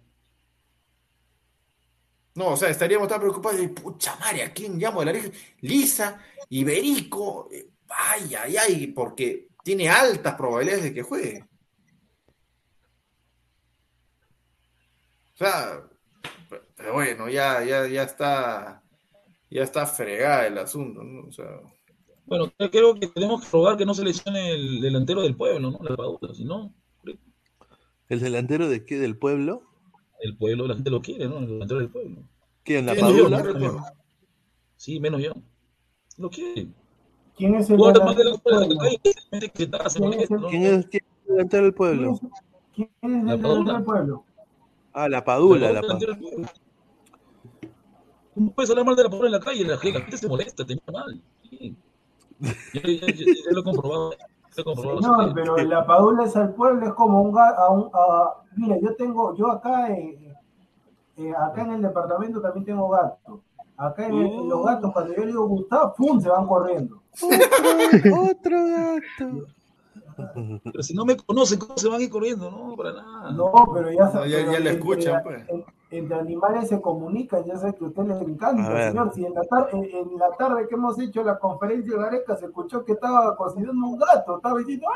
No, 2.37 2.49
o 2.53 2.57
sea, 2.57 2.70
estaríamos 2.70 3.07
tan 3.09 3.20
preocupados 3.20 3.61
de, 3.61 3.69
pucha 3.69 4.16
madre, 4.16 4.45
¿a 4.45 4.53
quién 4.53 4.78
llamo 4.78 5.01
de 5.01 5.07
la 5.07 5.12
lista? 5.12 5.37
Lisa, 5.61 6.20
Iberico, 6.49 7.49
eh, 7.53 7.69
ay, 7.89 8.35
ay, 8.35 8.57
ay, 8.57 8.87
porque 8.89 9.49
tiene 9.62 9.89
altas 9.91 10.37
probabilidades 10.37 10.85
de 10.85 10.95
que 10.95 11.03
juegue. 11.03 11.45
Sea, 15.45 15.83
pero 16.77 16.93
bueno, 16.95 17.29
ya, 17.29 17.65
ya, 17.65 17.87
ya 17.89 18.03
está, 18.03 18.83
ya 19.51 19.62
está 19.62 19.87
fregada 19.87 20.47
el 20.47 20.59
asunto, 20.59 21.03
¿no? 21.03 21.29
O 21.29 21.33
sea, 21.33 21.47
Bueno, 22.27 22.53
creo 22.71 22.95
que 22.95 23.09
tenemos 23.09 23.43
que 23.43 23.49
rogar 23.51 23.77
que 23.77 23.87
no 23.87 23.95
se 23.95 24.05
lesione 24.05 24.53
el 24.53 24.81
delantero 24.81 25.23
del 25.23 25.37
pueblo, 25.37 25.71
¿no? 25.71 25.79
La 25.83 25.97
Padula, 25.97 26.35
si 26.35 26.45
no, 26.45 26.75
¿El 28.09 28.19
delantero 28.21 28.69
de 28.69 28.85
qué? 28.85 28.99
¿Del 28.99 29.17
pueblo? 29.17 29.62
el 30.23 30.37
pueblo 30.37 30.67
la 30.67 30.75
gente 30.75 30.91
lo 30.91 31.01
quiere, 31.01 31.29
¿no? 31.29 31.39
El 31.39 31.47
delantero 31.47 31.81
del 31.81 31.89
pueblo. 31.89 32.23
¿Quién? 32.65 32.85
¿La 32.85 32.93
¿quién 32.93 33.07
es 33.07 33.11
el 33.12 33.17
Padula? 33.21 33.37
delantero 33.39 33.59
del 33.61 33.71
pueblo? 33.71 33.87
Sí, 34.77 35.01
menos 35.01 35.23
yo. 35.23 35.33
Lo 36.19 36.29
quiere. 36.29 36.69
¿Quién 37.37 37.55
es 37.55 37.71
el 37.71 37.77
delantero 37.79 38.31
del 38.31 38.41
pueblo? 38.41 38.69
¿Quién 38.79 39.01
es 39.05 40.31
el- 40.31 40.41
¿no? 40.41 40.49
¿Quién 40.49 40.62
es, 40.65 40.87
quién 40.89 41.03
es 41.05 41.29
el 41.29 41.35
delantero 41.37 41.62
del 41.62 41.73
¿Quién 41.73 41.75
pueblo? 41.75 42.21
quién 42.75 42.91
es 42.91 43.03
el 43.03 43.12
La 43.27 43.37
delantero 43.37 43.75
del 43.75 43.85
pueblo? 43.85 44.25
Ah, 44.93 45.09
la 45.09 45.25
Padula, 45.25 45.73
la 45.73 45.81
La 45.81 45.89
Padula. 45.89 46.19
¿Cómo 48.35 48.53
puedes 48.53 48.71
hablar 48.71 48.87
mal 48.87 48.97
de 48.97 49.05
la 49.05 49.11
Padula 49.11 49.27
en 49.29 49.33
la 49.33 49.41
calle? 49.41 49.65
La 49.65 49.77
gente, 49.79 49.99
la 49.99 50.05
gente 50.05 50.17
se 50.19 50.29
molesta, 50.29 50.65
te 50.65 50.75
mira 50.75 50.93
mal. 50.93 51.23
Sí. 51.49 51.77
Ya 52.73 52.81
lo 53.53 53.61
he 53.61 53.65
comprobado. 53.65 54.12
ya 54.12 54.19
lo 54.57 54.61
he 54.61 54.65
comprobado. 54.65 55.03
Señor, 55.03 55.35
pero 55.35 55.57
la 55.59 55.87
Padula 55.87 56.25
es 56.25 56.37
al 56.37 56.55
pueblo, 56.55 56.87
es 56.87 56.95
como 56.95 57.23
un 57.23 57.33
gato. 57.33 57.93
mira, 58.57 58.79
yo 58.81 58.95
tengo, 58.97 59.37
yo 59.37 59.51
acá, 59.51 59.91
eh, 59.93 60.35
eh, 61.17 61.33
acá 61.39 61.62
en 61.62 61.73
el 61.73 61.83
departamento 61.83 62.41
también 62.41 62.65
tengo 62.65 62.89
gatos. 62.89 63.41
Acá 63.77 64.07
en 64.07 64.15
el- 64.15 64.49
los 64.49 64.65
gatos, 64.65 64.93
cuando 64.93 65.15
yo 65.15 65.21
le 65.21 65.27
digo 65.29 65.47
Gustavo, 65.49 65.95
¡pum! 65.97 66.21
se 66.21 66.29
van 66.29 66.47
corriendo. 66.47 67.03
Otro, 67.23 68.23
otro 68.31 68.67
gato. 68.67 69.47
Pero 70.64 70.82
si 70.82 70.94
no 70.94 71.05
me 71.05 71.16
conocen, 71.16 71.59
¿cómo 71.59 71.76
se 71.76 71.88
van 71.88 72.01
a 72.01 72.05
ir 72.05 72.10
corriendo? 72.10 72.51
No, 72.51 72.76
para 72.76 72.92
nada. 72.92 73.30
No, 73.32 73.52
pero 73.74 73.90
ya, 73.92 74.05
No, 74.06 74.26
ya- 74.26 74.38
pero 74.38 74.52
ya 74.52 74.59
le 74.60 74.70
entre- 74.70 74.72
escuchan, 74.72 75.22
pues. 75.22 75.48
en- 75.48 75.64
Entre 75.92 76.16
animales 76.16 76.68
se 76.68 76.80
comunican, 76.80 77.44
ya 77.44 77.56
sé 77.56 77.74
que 77.74 77.84
a 77.84 77.88
usted 77.88 78.05
les 78.05 78.20
encanta, 78.22 78.88
señor. 78.90 79.12
Si 79.12 79.24
en 79.26 79.34
la, 79.34 79.42
tar- 79.42 79.68
en, 79.72 79.84
en 79.84 80.18
la 80.18 80.30
tarde 80.38 80.68
que 80.68 80.76
hemos 80.76 80.97
hecho 81.01 81.24
la 81.24 81.36
conferencia 81.38 81.92
de 81.97 81.98
Gareca 81.98 82.36
se 82.36 82.47
escuchó 82.47 82.84
que 82.84 82.92
estaba 82.92 83.34
cocinando 83.36 83.86
un 83.88 83.98
gato, 83.98 84.36
estaba 84.36 84.59
diciendo 84.60 84.86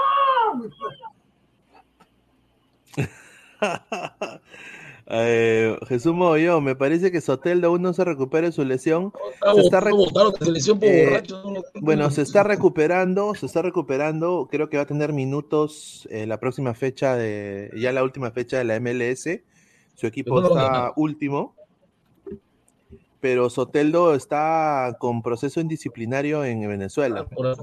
¡Ah! 3.60 4.38
Eh, 5.06 5.78
Jesús 5.86 6.14
me 6.14 6.76
parece 6.76 7.12
que 7.12 7.20
Soteldo 7.20 7.68
aún 7.68 7.82
no 7.82 7.93
se 7.93 8.05
recupera 8.05 8.47
de 8.47 8.52
su 8.52 8.64
lesión. 8.64 9.12
Está 9.56 9.81
Se 9.82 10.62
Eh, 10.81 11.22
Bueno, 11.81 12.10
se 12.10 12.22
está 12.22 12.43
recuperando, 12.43 13.35
se 13.35 13.47
está 13.47 13.62
recuperando. 13.62 14.48
Creo 14.51 14.70
que 14.70 14.78
va 14.78 14.85
a 14.85 14.86
tener 14.86 15.12
minutos 15.12 16.09
la 16.10 16.40
próxima 16.40 16.74
fecha 16.74 17.16
de, 17.16 17.70
ya 17.76 17.93
la 17.93 18.02
última 18.02 18.31
fecha 18.31 18.59
de 18.59 18.64
la 18.64 18.81
MLS. 18.81 19.40
Su 19.94 20.06
equipo 20.06 20.40
no 20.40 20.48
está 20.48 20.93
último. 20.97 21.55
Pero 23.20 23.48
Soteldo 23.48 24.14
está 24.14 24.97
con 24.98 25.22
proceso 25.22 25.60
indisciplinario 25.60 26.44
en 26.44 26.68
Venezuela. 26.68 27.24
Por, 27.24 27.56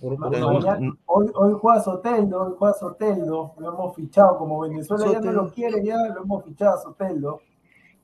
por, 0.00 0.16
por, 0.16 0.38
No, 0.38 0.60
no. 0.60 0.96
Hoy, 1.06 1.26
hoy 1.34 1.54
juega 1.60 1.80
Soteldo, 1.80 2.42
hoy 2.42 2.54
juega 2.58 2.74
Soteldo, 2.74 3.54
lo 3.58 3.68
hemos 3.68 3.94
fichado, 3.96 4.36
como 4.38 4.60
Venezuela 4.60 5.06
ya 5.12 5.20
no 5.20 5.32
lo 5.32 5.50
quiere, 5.52 5.84
ya 5.84 5.96
lo 6.14 6.22
hemos 6.22 6.44
fichado 6.44 6.76
a 6.76 6.80
Soteldo. 6.82 7.40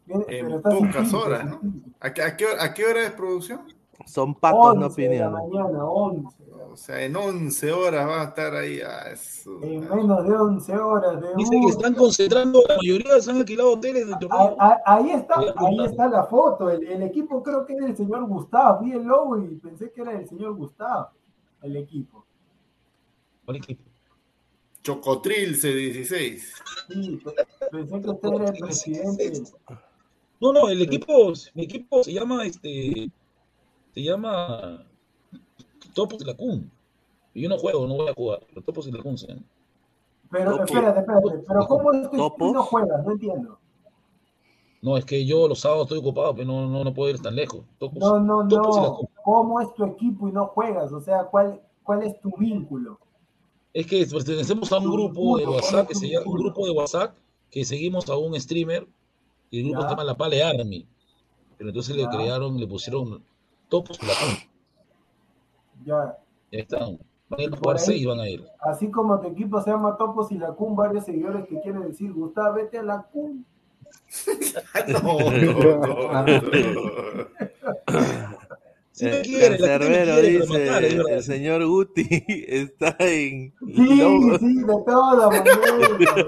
Viene- 0.06 0.24
En 0.28 0.44
pero 0.46 0.56
está 0.56 0.70
sin 0.72 0.86
pocas 0.88 1.14
horas, 1.14 1.44
¿no? 1.46 1.60
¿A 2.00 2.12
qué, 2.12 2.22
a 2.22 2.36
qué 2.36 2.46
hora- 2.46 2.62
a 2.64 2.74
qué 2.74 2.84
hora 2.86 3.04
es 3.04 3.10
producción? 3.12 3.60
Son 4.06 4.34
patos, 4.34 4.74
no 4.74 4.86
11 4.86 5.02
de 5.08 5.18
la 5.20 5.28
opinión. 5.28 5.62
mañana, 5.62 5.84
11. 5.84 6.42
O 6.72 6.76
sea, 6.76 7.02
en 7.04 7.14
11 7.14 7.70
horas 7.70 8.08
va 8.08 8.22
a 8.22 8.24
estar 8.24 8.54
ahí. 8.54 8.80
Ah, 8.80 9.10
eso. 9.12 9.50
En 9.62 9.88
menos 9.88 10.24
de 10.26 10.34
11 10.34 10.76
horas 10.76 11.20
de 11.20 11.34
Dice 11.36 11.50
que 11.60 11.66
están 11.68 11.94
concentrando, 11.94 12.62
la 12.66 12.76
mayoría 12.78 13.20
se 13.20 13.30
han 13.30 13.36
alquilado 13.36 13.74
hoteles 13.74 14.06
torneo. 14.18 14.56
ah, 14.58 14.78
Ahí 14.86 15.10
está, 15.10 15.34
a 15.34 15.54
ahí 15.66 15.84
está 15.84 16.08
la 16.08 16.24
foto. 16.24 16.70
El, 16.70 16.82
el 16.88 17.02
equipo 17.02 17.42
creo 17.42 17.64
que 17.66 17.74
es 17.74 17.78
del 17.80 17.96
señor 17.96 18.24
Gustavo. 18.26 18.80
Vi 18.80 18.92
el 18.92 19.04
logo 19.04 19.38
y 19.38 19.54
pensé 19.56 19.92
que 19.92 20.00
era 20.00 20.12
del 20.12 20.26
señor 20.26 20.54
Gustavo. 20.56 21.08
El 21.62 21.76
equipo. 21.76 22.24
¿Cuál 23.44 23.56
equipo? 23.58 23.82
Chocotril 24.82 25.54
C16. 25.54 26.40
Sí, 26.88 27.20
pe- 27.24 27.34
pensé 27.70 28.00
que 28.02 28.10
usted 28.10 28.28
era 28.34 28.46
el 28.48 28.58
presidente. 28.58 29.32
No, 30.40 30.52
no, 30.52 30.68
el 30.68 30.82
equipo, 30.82 31.32
mi 31.54 31.64
equipo 31.64 32.02
se 32.02 32.12
llama 32.12 32.44
este, 32.44 33.08
se 33.94 34.02
llama 34.02 34.84
Topos 35.94 36.18
de 36.18 36.24
la 36.26 36.34
Kun. 36.36 36.68
Y 37.34 37.42
yo 37.42 37.48
no 37.48 37.58
juego, 37.58 37.86
no 37.86 37.94
voy 37.94 38.08
a 38.08 38.14
jugar. 38.14 38.40
Los 38.54 38.64
Topos 38.64 38.86
de 38.86 38.92
la 38.92 39.02
Kun 39.02 39.16
se 39.16 39.28
llaman. 39.28 39.44
Pero 40.30 40.50
Topo. 40.52 40.64
espérate, 40.64 41.00
espérate. 41.00 41.44
Pero 41.46 41.66
¿cómo 41.68 41.92
es 41.92 42.08
que 42.08 42.16
no 42.52 42.62
juegas? 42.64 43.04
No 43.04 43.12
entiendo. 43.12 43.58
No, 44.82 44.96
es 44.96 45.04
que 45.04 45.24
yo 45.24 45.46
los 45.46 45.60
sábados 45.60 45.84
estoy 45.84 45.98
ocupado, 46.00 46.34
pero 46.34 46.48
no, 46.48 46.68
no, 46.68 46.82
no 46.82 46.92
puedo 46.92 47.08
ir 47.10 47.20
tan 47.22 47.36
lejos. 47.36 47.64
No, 47.94 48.18
no, 48.18 48.42
no. 48.42 48.98
¿Cómo 49.24 49.60
es 49.60 49.72
tu 49.74 49.84
equipo 49.84 50.28
y 50.28 50.32
no 50.32 50.48
juegas? 50.48 50.92
O 50.92 51.00
sea, 51.00 51.24
¿cuál, 51.24 51.62
cuál 51.84 52.02
es 52.02 52.20
tu 52.20 52.36
vínculo? 52.36 52.98
Es 53.72 53.86
que 53.86 54.04
pertenecemos 54.04 54.72
a 54.72 54.78
un 54.78 54.90
grupo 54.90 55.38
de 55.38 55.46
WhatsApp 55.46 55.86
que 55.88 55.94
se 55.94 56.08
llama, 56.10 56.26
un 56.26 56.36
grupo 56.36 56.66
de 56.66 56.72
WhatsApp 56.72 57.14
que 57.50 57.64
seguimos 57.64 58.08
a 58.10 58.16
un 58.16 58.38
streamer 58.38 58.86
y 59.50 59.60
el 59.60 59.64
grupo 59.66 59.82
Ya. 59.82 59.86
se 59.88 59.92
llama 59.92 60.04
La 60.04 60.16
Pale 60.16 60.42
Army. 60.42 60.86
Pero 61.56 61.70
entonces 61.70 61.94
le 61.96 62.08
crearon, 62.08 62.58
le 62.58 62.66
pusieron 62.66 63.22
Topos 63.68 64.02
la 64.02 64.12
Kun. 64.14 64.50
Ya. 65.86 66.18
Ya 66.50 66.58
están. 66.58 66.98
Van 67.28 67.40
a 67.40 67.42
ir 67.44 67.54
a 67.54 67.56
jugar 67.56 67.76
ahí. 67.76 67.82
seis, 67.84 68.06
van 68.06 68.20
a 68.20 68.28
ir. 68.28 68.44
Así 68.60 68.90
como 68.90 69.20
tu 69.20 69.28
equipo 69.28 69.60
se 69.60 69.70
llama 69.70 69.96
Topos 69.96 70.32
y 70.32 70.38
la 70.38 70.52
CUM, 70.52 70.74
varios 70.74 71.04
seguidores 71.04 71.46
que 71.48 71.60
quieren 71.60 71.82
decir, 71.82 72.12
Gustavo, 72.12 72.54
vete 72.56 72.78
a 72.78 72.82
la 72.82 73.02
CUM. 73.12 73.44
No, 74.88 75.30
no, 75.30 76.22
no. 76.26 77.28
Si 78.92 79.06
Eh, 79.06 79.22
quiere, 79.24 79.56
Cancerbero 79.56 80.16
dice, 80.20 80.66
matar, 80.66 80.84
el 80.84 81.22
señor 81.22 81.64
Guti 81.66 82.06
está 82.28 82.94
en... 83.00 83.54
Sí, 83.74 83.96
Lobo- 83.96 84.38
sí, 84.38 84.54
de 84.58 84.74
todas 84.86 85.30
maneras. 85.30 86.26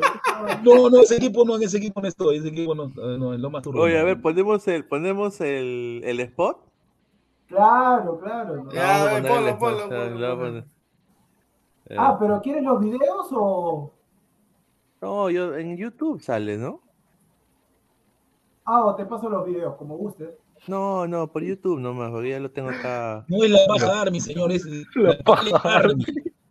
No, 0.63 0.89
no, 0.89 1.01
ese 1.03 1.17
equipo 1.17 1.45
no, 1.45 1.57
en 1.57 1.63
ese 1.65 1.77
equipo 1.77 2.01
no 2.01 2.09
estoy, 2.09 2.39
ese 2.39 2.49
equipo 2.49 2.75
no, 2.75 2.85
eh, 2.87 3.19
no, 3.19 3.35
en 3.35 3.43
lo 3.43 3.51
más 3.51 3.67
Oye, 3.67 3.99
a 3.99 4.03
ver, 4.05 4.21
ponemos 4.21 4.67
el, 4.67 4.87
ponemos 4.87 5.41
el, 5.43 6.01
el 6.05 6.21
spot. 6.21 6.59
Claro, 7.49 8.19
claro. 8.19 8.65
¿no? 8.65 8.73
Ya, 8.73 9.23
ponlo, 9.29 9.59
ponlo, 9.59 9.85
ah, 9.85 10.37
ponlo. 10.37 10.59
Eh, 11.91 11.97
Ah, 11.99 12.17
pero 12.19 12.41
¿quieres 12.41 12.63
los 12.63 12.81
videos 12.81 13.27
o...? 13.33 13.93
No, 15.03 15.29
yo 15.29 15.55
en 15.55 15.77
YouTube 15.77 16.23
sale, 16.23 16.57
¿no? 16.57 16.81
Ah, 18.65 18.85
o 18.85 18.95
te 18.95 19.05
paso 19.05 19.29
los 19.29 19.47
videos, 19.47 19.77
como 19.77 19.97
gustes. 19.97 20.31
No, 20.67 21.07
no, 21.07 21.31
por 21.31 21.43
YouTube 21.43 21.81
nomás, 21.81 22.11
porque 22.11 22.31
ya 22.31 22.41
lo 22.41 22.51
tengo 22.51 22.71
acá. 22.71 23.25
No 23.29 23.45
es 23.45 23.51
la 23.51 23.59
Baja 23.69 24.01
Army, 24.01 24.21
señor, 24.21 24.51
es 24.53 24.65
la 24.95 25.19
Pale 25.19 25.51
Army. 25.63 26.05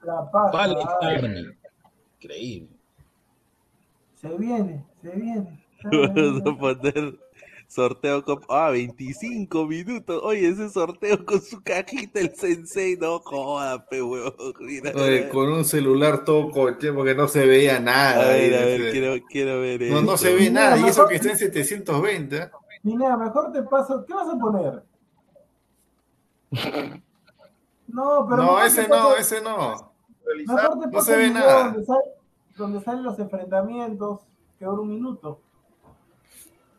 La 0.03 0.29
paja. 0.31 0.67
Army. 1.01 1.45
Increíble. 2.19 2.69
se 4.15 4.37
viene, 4.37 4.85
se 5.01 5.11
viene. 5.11 5.59
Vamos 5.83 6.41
a 6.45 6.59
poner 6.59 7.19
sorteo 7.73 8.23
con... 8.23 8.39
Ah, 8.49 8.69
25 8.69 9.65
minutos. 9.65 10.21
Oye, 10.23 10.47
ese 10.49 10.69
sorteo 10.69 11.25
con 11.25 11.41
su 11.41 11.61
cajita, 11.63 12.19
el 12.19 12.35
sensei, 12.35 12.95
no 12.97 13.19
joda, 13.19 13.85
pe 13.87 14.01
huevón. 14.01 14.33
Mira, 14.59 14.91
Oye, 14.95 15.29
con 15.29 15.51
un 15.51 15.65
celular 15.65 16.23
todo 16.23 16.51
coche 16.51 16.93
porque 16.93 17.15
no 17.15 17.27
se 17.27 17.45
veía 17.45 17.77
a 17.77 17.79
nada. 17.79 18.29
ahí, 18.31 18.49
ver, 18.49 18.61
a 18.61 18.65
ver, 18.65 18.81
ese- 18.81 18.91
quiero, 18.91 19.25
quiero 19.27 19.59
ver 19.61 19.81
No, 19.91 20.01
no 20.01 20.17
se 20.17 20.33
ve 20.35 20.49
nada, 20.51 20.77
y 20.77 20.83
eso 20.85 21.07
que 21.07 21.15
está 21.15 21.31
en 21.31 21.37
720. 21.37 22.37
¿eh? 22.37 22.49
Pineda, 22.83 23.17
mejor 23.17 23.51
te 23.51 23.63
paso. 23.63 24.05
¿Qué 24.05 24.13
vas 24.13 24.27
a 24.29 24.37
poner? 24.37 24.83
No, 27.87 28.25
pero. 28.29 28.43
No, 28.43 28.63
ese 28.63 28.87
no, 28.87 29.15
ese 29.15 29.41
no. 29.41 29.93
Mejor 30.47 30.79
te 30.79 30.85
No 30.87 30.91
paso 30.91 31.05
se 31.05 31.13
el 31.13 31.19
ve 31.19 31.29
nada. 31.31 31.63
Donde, 31.71 31.85
sale- 31.85 32.11
donde 32.57 32.81
salen 32.81 33.03
los 33.03 33.19
enfrentamientos, 33.19 34.19
que 34.59 34.65
dura 34.65 34.81
un 34.81 34.89
minuto. 34.89 35.41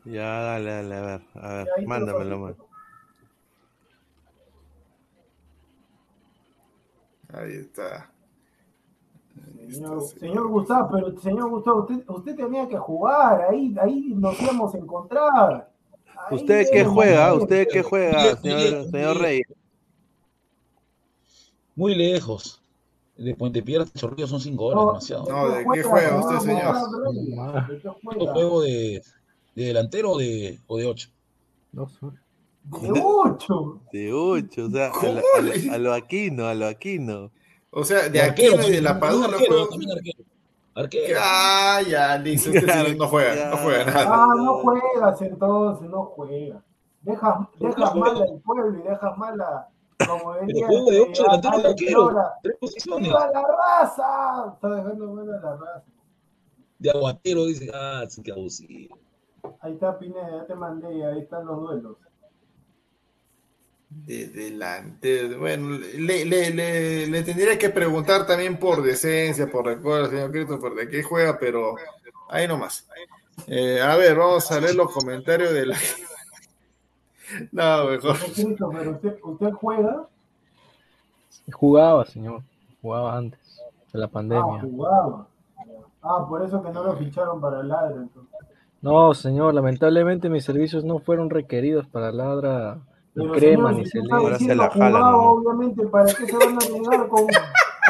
Ya, 0.05 0.39
dale, 0.41 0.69
dale, 0.69 0.95
a 0.95 1.01
ver, 1.01 1.21
a 1.33 1.53
ver, 1.53 1.87
mándamelo, 1.87 2.39
man. 2.39 2.55
Ahí 7.33 7.53
está. 7.53 8.11
Ahí 9.59 9.73
Señor, 10.19 10.47
Gustavo, 10.47 10.89
pero 10.91 11.19
señor 11.19 11.49
Gustavo, 11.49 11.79
usted, 11.81 12.03
usted 12.07 12.35
tenía 12.35 12.67
que 12.67 12.77
jugar, 12.77 13.47
ahí, 13.49 13.75
ahí 13.81 14.13
nos 14.15 14.39
íbamos 14.39 14.75
a 14.75 14.77
encontrar. 14.77 15.71
Ahí 16.29 16.35
¿Usted 16.35 16.67
qué 16.71 16.85
juega? 16.85 17.33
¿Usted 17.33 17.67
qué 17.71 17.81
juega, 17.81 18.37
señor. 18.37 19.17
Rey? 19.17 19.41
Muy 21.75 21.95
lejos. 21.95 22.61
De 23.17 23.33
Puente 23.33 23.63
Piedra 23.63 23.85
a 23.85 23.97
Chorrillos 23.97 24.29
son 24.29 24.41
cinco 24.41 24.65
horas, 24.65 24.83
No, 24.83 24.87
demasiado. 24.87 25.25
No, 25.29 25.49
¿de 25.49 25.65
qué 25.73 25.83
juega 25.83 26.19
usted, 26.19 26.39
señor? 26.39 26.75
Gustavo? 26.75 27.61
¿De 27.67 27.81
qué 27.81 27.83
Yo 28.19 28.33
juego 28.33 28.61
de, 28.61 29.01
de 29.55 29.63
delantero 29.65 30.11
o 30.11 30.17
de, 30.19 30.59
o 30.67 30.77
de 30.77 30.85
ocho. 30.85 31.09
De 31.71 33.01
ocho. 33.03 33.81
De 33.91 34.13
ocho, 34.13 34.65
o 34.65 34.69
sea, 34.69 34.91
a 34.91 35.03
lo, 35.05 35.19
a 35.37 35.41
lo- 35.41 35.73
a 35.73 35.77
lo 35.77 35.93
Aquino, 35.93 36.47
a 36.47 36.53
lo 36.53 36.65
Aquino. 36.67 37.31
O 37.71 37.83
sea, 37.83 38.07
de 38.09 38.21
Arquero, 38.21 38.67
y 38.67 38.71
de 38.71 38.81
la 38.81 38.99
Padula 38.99 39.27
arquero, 39.27 39.53
juega. 39.53 39.69
también 39.69 39.91
arquero. 39.91 40.23
Arquero. 40.75 41.19
Ah, 41.21 41.81
ya, 41.87 42.17
listo. 42.17 42.49
Este 42.49 42.71
señor 42.71 42.95
no 42.97 43.07
juega, 43.07 43.49
no 43.49 43.57
juega 43.57 43.85
nada. 43.85 44.05
Ah, 44.09 44.27
no 44.35 44.53
juegas 44.59 45.21
entonces, 45.21 45.89
no 45.89 46.03
juegas. 46.05 46.63
Dejas, 47.01 47.35
dejas 47.59 47.95
mal 47.95 48.17
al 48.21 48.41
pueblo 48.43 48.79
y 48.79 48.83
dejas 48.83 49.17
mal 49.17 49.39
a, 49.41 49.67
como 50.07 50.35
diría 50.39 50.65
juego 50.67 50.89
de 50.91 50.97
este, 51.01 51.11
ocho 51.11 51.23
delantero 51.23 51.53
y 51.53 51.59
Alex 51.59 51.69
arquero. 51.69 52.15
Tres 52.43 52.55
posiciones. 52.59 53.07
¡Viva 53.09 53.31
la 53.31 53.41
raza! 53.41 54.51
Está 54.53 54.69
dejando 54.75 55.13
mal 55.13 55.29
a 55.29 55.39
la 55.39 55.55
raza. 55.57 55.83
De 56.79 56.89
aguatero, 56.89 57.45
dice. 57.45 57.69
Ah, 57.73 58.03
sí, 58.09 58.21
que 58.23 58.31
abusivo. 58.31 58.97
Ahí 59.61 59.73
está 59.73 59.97
Pineda, 59.97 60.29
ya 60.31 60.45
te 60.45 60.55
mandé, 60.55 61.05
ahí 61.05 61.19
están 61.19 61.45
los 61.45 61.59
duelos. 61.61 61.97
De 63.89 64.27
delante, 64.27 65.35
bueno, 65.37 65.77
le, 65.77 66.25
le, 66.25 66.49
le, 66.49 67.07
le 67.07 67.23
tendría 67.23 67.57
que 67.57 67.69
preguntar 67.69 68.25
también 68.27 68.57
por 68.59 68.81
decencia, 68.81 69.49
por 69.49 69.65
recuerdo, 69.65 70.09
señor 70.09 70.31
Cristo, 70.31 70.59
por 70.59 70.75
de 70.75 70.89
qué 70.89 71.01
juega, 71.01 71.37
pero 71.39 71.75
ahí 72.29 72.45
nomás. 72.47 72.87
Eh, 73.47 73.79
a 73.81 73.95
ver, 73.95 74.17
vamos 74.17 74.51
a 74.51 74.59
leer 74.59 74.75
los 74.75 74.91
comentarios 74.91 75.53
de 75.53 75.65
la. 75.67 75.77
No, 77.51 77.85
mejor. 77.85 78.17
Christopher, 78.19 78.87
¿usted, 78.87 79.19
¿usted 79.23 79.51
juega? 79.53 80.07
Jugaba, 81.51 82.05
señor. 82.05 82.43
Jugaba 82.81 83.17
antes 83.17 83.39
de 83.91 83.99
la 83.99 84.05
Ah, 84.05 84.09
pandemia. 84.11 84.61
jugaba. 84.61 85.27
Ah, 86.03 86.25
por 86.29 86.43
eso 86.43 86.61
que 86.61 86.69
no 86.71 86.83
lo 86.83 86.95
ficharon 86.97 87.41
para 87.41 87.61
el 87.61 87.67
ladro. 87.69 88.01
entonces. 88.01 88.34
No, 88.85 89.15
señor, 89.15 89.55
lamentablemente 89.55 90.29
mis 90.29 90.45
servicios 90.45 90.83
no 90.83 90.99
fueron 90.99 91.31
requeridos 91.31 91.87
para 91.87 92.11
ladra 92.11 92.77
ni 93.15 93.23
Pero, 93.23 93.33
crema 93.33 93.69
señor, 93.69 93.79
ni 93.81 93.85
se 93.87 93.99
Ahora 94.11 94.37
se 94.37 94.55
la 94.55 94.69
jalan, 94.69 94.91
jugaba, 94.91 95.11
¿no? 95.11 95.29
obviamente, 95.31 95.87
¿para 95.87 96.05
qué 96.05 96.25
se 96.27 96.37
van 96.37 96.49
a 96.49 96.69
negar 96.71 97.07
con... 97.07 97.25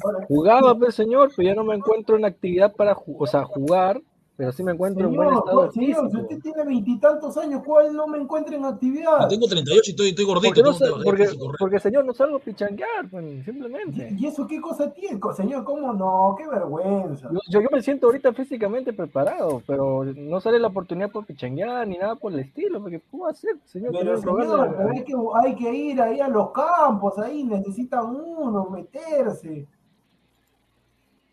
con- 0.00 0.14
Jugaba, 0.26 0.74
pues, 0.76 0.96
señor, 0.96 1.30
pero 1.36 1.48
ya 1.48 1.54
no 1.54 1.62
me 1.62 1.76
encuentro 1.76 2.16
en 2.16 2.24
actividad 2.24 2.74
para, 2.74 2.96
o 3.18 3.26
sea, 3.28 3.44
jugar, 3.44 4.00
pero 4.38 4.52
sí 4.52 4.62
me 4.62 4.70
encuentro 4.70 5.08
en 5.08 5.16
buen 5.16 5.28
Señor, 5.30 5.44
estado 5.44 5.72
señor, 5.72 6.10
si 6.12 6.16
usted 6.16 6.38
tiene 6.38 6.64
veintitantos 6.64 7.36
años, 7.38 7.60
¿cuál 7.66 7.92
no 7.92 8.06
me 8.06 8.18
encuentra 8.18 8.54
en 8.54 8.62
Yo 8.62 8.68
actividad? 8.68 9.28
tengo 9.28 9.48
38 9.48 9.82
y 9.84 9.90
estoy, 9.90 10.08
estoy 10.10 10.24
gordito. 10.24 10.54
Porque, 10.54 10.62
no 10.62 11.02
porque, 11.02 11.28
porque, 11.58 11.80
señor, 11.80 12.04
no 12.04 12.14
salgo 12.14 12.36
a 12.36 12.38
pichanguear, 12.38 13.10
pues, 13.10 13.44
simplemente. 13.44 14.14
¿Y 14.16 14.26
eso 14.26 14.46
qué 14.46 14.60
cosa 14.60 14.92
tiene? 14.92 15.18
Señor, 15.34 15.64
¿cómo 15.64 15.92
no? 15.92 16.36
¡Qué 16.38 16.46
vergüenza! 16.46 17.28
Yo, 17.32 17.40
yo, 17.50 17.62
yo 17.62 17.68
me 17.72 17.82
siento 17.82 18.06
ahorita 18.06 18.32
físicamente 18.32 18.92
preparado, 18.92 19.60
pero 19.66 20.04
no 20.04 20.40
sale 20.40 20.60
la 20.60 20.68
oportunidad 20.68 21.10
para 21.10 21.26
pichanguear 21.26 21.88
ni 21.88 21.98
nada 21.98 22.14
por 22.14 22.32
el 22.32 22.38
estilo, 22.38 22.80
porque 22.80 23.00
¿qué 23.00 23.06
puedo 23.10 23.26
hacer, 23.26 23.56
señor? 23.64 23.90
Pero 23.90 24.18
señor, 24.18 24.76
pero 24.76 24.90
hay 24.90 25.02
que, 25.02 25.14
hay 25.34 25.54
que 25.56 25.74
ir 25.74 26.00
ahí 26.00 26.20
a 26.20 26.28
los 26.28 26.52
campos, 26.52 27.18
ahí 27.18 27.42
necesitan 27.42 28.06
uno, 28.06 28.70
meterse. 28.70 29.66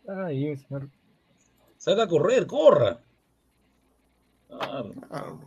Ay, 0.08 0.56
señor. 0.56 0.88
Salga 1.86 2.02
a 2.02 2.08
correr, 2.08 2.48
corra. 2.48 2.98
Claro. 4.48 5.38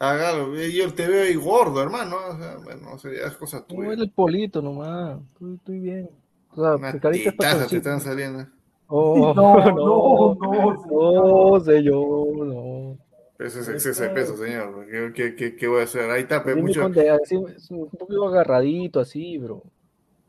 Hágalo, 0.00 0.54
yo 0.56 0.92
te 0.92 1.06
veo 1.06 1.22
ahí 1.22 1.36
gordo, 1.36 1.80
hermano. 1.82 2.16
O 2.30 2.36
sea, 2.36 2.56
bueno, 2.64 2.92
o 2.94 2.98
sea, 2.98 3.12
ya 3.12 3.26
es 3.28 3.36
cosa 3.36 3.58
No, 3.58 3.64
tuya. 3.64 3.92
es 3.92 3.98
el 4.00 4.10
polito 4.10 4.60
nomás, 4.60 5.20
estoy, 5.32 5.54
estoy 5.54 5.78
bien. 5.78 6.10
O 6.50 6.56
sea, 6.56 7.00
te 7.00 7.32
patroncito. 7.32 7.76
están 7.76 8.00
saliendo. 8.00 8.46
Oh, 8.88 9.32
No, 9.36 9.56
no, 9.64 10.34
no, 10.34 10.74
no, 10.90 11.50
no, 11.52 11.60
señor, 11.60 12.36
no. 12.46 12.98
Eso 13.38 13.60
es 13.60 13.68
exceso 13.68 14.02
de 14.02 14.08
peso, 14.10 14.36
señor. 14.36 14.86
¿Qué, 14.90 15.12
qué, 15.14 15.34
qué, 15.36 15.56
qué 15.56 15.68
voy 15.68 15.82
a 15.82 15.84
hacer? 15.84 16.10
Ahí 16.10 16.22
está, 16.22 16.42
pe, 16.42 16.52
Así, 16.52 16.60
mucho. 16.62 16.86
un 16.86 17.88
poquito 17.90 18.26
agarradito 18.26 18.98
así, 18.98 19.38
bro. 19.38 19.62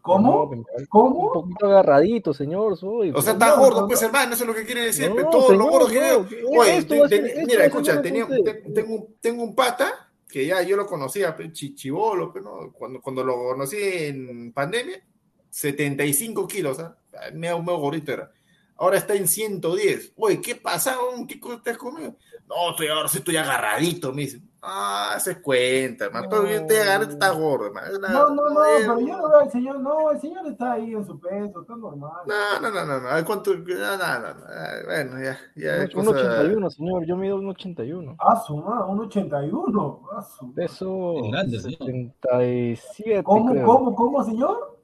¿Cómo? 0.08 0.32
No, 0.32 0.44
Un 0.50 0.66
¿Cómo? 0.90 1.32
poquito 1.34 1.66
agarradito, 1.68 2.34
señor, 2.34 2.78
soy. 2.78 3.12
O 3.12 3.22
sea, 3.22 3.34
bro. 3.34 3.46
está 3.46 3.56
No, 3.56 3.62
gordo, 3.64 3.82
no, 3.82 3.88
pues 3.88 4.02
no. 4.02 4.08
hermano, 4.08 4.34
eso 4.34 4.44
es 4.44 4.48
lo 4.48 4.56
que 4.56 4.66
quiere 4.66 4.82
decir. 4.86 5.14
Todo 5.32 5.54
lo 5.54 5.68
gordo 5.68 5.88
que. 5.88 6.00
Oye, 6.00 6.78
esto 6.78 7.06
esto 7.06 7.16
mira, 7.46 7.66
escucha, 7.66 8.02
tenía, 8.02 8.28
tengo, 8.74 8.96
un- 8.96 9.16
tengo 9.22 9.44
un 9.44 9.54
pata 9.56 10.10
que 10.28 10.46
ya 10.46 10.62
yo 10.62 10.76
lo 10.76 10.86
conocía, 10.86 11.36
pe, 11.36 11.52
chi- 11.52 11.74
chibolo, 11.76 12.34
pe, 12.34 12.42
¿no? 12.42 12.72
cuando, 12.74 13.00
cuando 13.02 13.24
lo 13.24 13.36
conocí 13.36 13.78
en 13.80 14.52
pandemia, 14.52 15.02
75 15.50 16.48
kilos, 16.48 16.80
¿ah? 16.80 16.98
medio, 17.34 17.60
medio 17.62 17.78
gordito 17.80 18.12
era. 18.12 18.32
Ahora 18.80 18.98
está 18.98 19.16
en 19.16 19.28
110. 19.28 20.14
Oye, 20.18 20.40
¿qué 20.40 20.56
pasa? 20.56 20.98
¿Qué 21.28 21.40
cosa 21.40 21.56
estás 21.56 21.78
comiendo? 21.78 22.16
No, 22.48 22.70
estoy, 22.72 22.88
ahora 22.88 23.08
sí 23.08 23.18
estoy 23.18 23.36
agarradito, 23.38 24.14
me 24.14 24.22
dice. 24.22 24.40
Ah, 24.62 25.16
se 25.20 25.42
cuenta, 25.42 26.06
hermano. 26.06 26.28
Todo 26.30 26.44
bien, 26.44 26.66
te 26.68 26.82
agarraste, 26.82 27.14
está 27.14 27.30
gordo, 27.30 27.68
hermano. 27.68 27.88
No, 28.00 28.30
no, 28.30 28.50
no, 28.50 28.64
Eh, 28.66 28.68
pero 28.80 29.00
yo 29.00 29.18
no 29.18 29.30
veo 29.30 29.40
al 29.40 29.52
señor, 29.52 29.80
no, 29.80 30.12
el 30.12 30.20
señor 30.20 30.48
está 30.48 30.74
ahí 30.74 30.94
en 30.94 31.06
su 31.06 31.20
peso, 31.20 31.62
está 31.62 31.76
normal. 31.76 32.12
No, 32.26 32.60
no, 32.62 32.72
no, 32.72 32.86
no, 32.86 33.00
no. 33.00 33.26
¿Cuánto? 33.26 33.54
No, 33.56 33.98
no, 33.98 34.20
no, 34.20 34.34
no. 34.34 34.46
Bueno, 34.86 35.24
ya, 35.24 35.38
ya. 35.56 35.84
Un 35.84 36.06
cosa- 36.06 36.10
81, 36.12 36.70
señor, 36.72 37.06
yo 37.06 37.16
mido 37.16 37.36
un 37.38 37.48
81. 37.50 38.16
Ah, 38.20 38.36
su 38.46 38.58
madre, 38.58 38.86
un 38.90 39.00
81. 39.02 40.02
Ah, 40.12 40.22
su- 40.22 40.54
Peso 40.54 41.14
Es 41.24 41.32
grande, 41.32 41.60
señor. 41.60 41.78
77, 41.80 43.24
¿Cómo, 43.24 43.52
creo. 43.52 43.66
cómo, 43.66 43.96
cómo, 43.96 44.24
señor? 44.24 44.77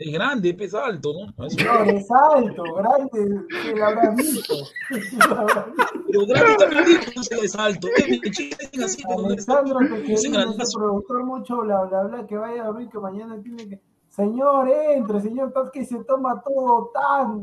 Es 0.00 0.12
grande, 0.12 0.56
es 0.56 0.74
alto, 0.74 1.12
¿no? 1.12 1.46
Eso. 1.46 1.58
Señor, 1.58 1.88
es 1.88 2.08
alto, 2.08 2.62
grande, 2.74 3.46
que 3.64 3.74
lo 3.74 3.84
habrás 3.84 4.14
visto. 4.14 4.54
Pero 4.88 6.26
grande 6.26 6.56
también 6.56 7.00
que 7.00 7.14
no 7.16 7.42
es 7.42 7.56
alto. 7.56 7.88
No 7.88 7.94
es 7.96 9.46
Tejerina, 9.46 10.06
ese 10.06 10.30
grandazo. 10.30 10.78
productor 10.78 11.24
mucho 11.24 11.56
bla 11.62 11.82
bla 11.82 12.02
bla 12.04 12.26
que 12.28 12.36
vaya 12.36 12.62
a 12.62 12.66
dormir 12.66 12.88
que 12.90 12.98
mañana 13.00 13.42
tiene 13.42 13.68
que. 13.68 13.80
Señor, 14.08 14.68
entre, 14.68 15.20
señor, 15.20 15.52
tal 15.52 15.70
que 15.72 15.84
se 15.84 16.04
toma 16.04 16.42
todo 16.42 16.92
tan 16.94 17.42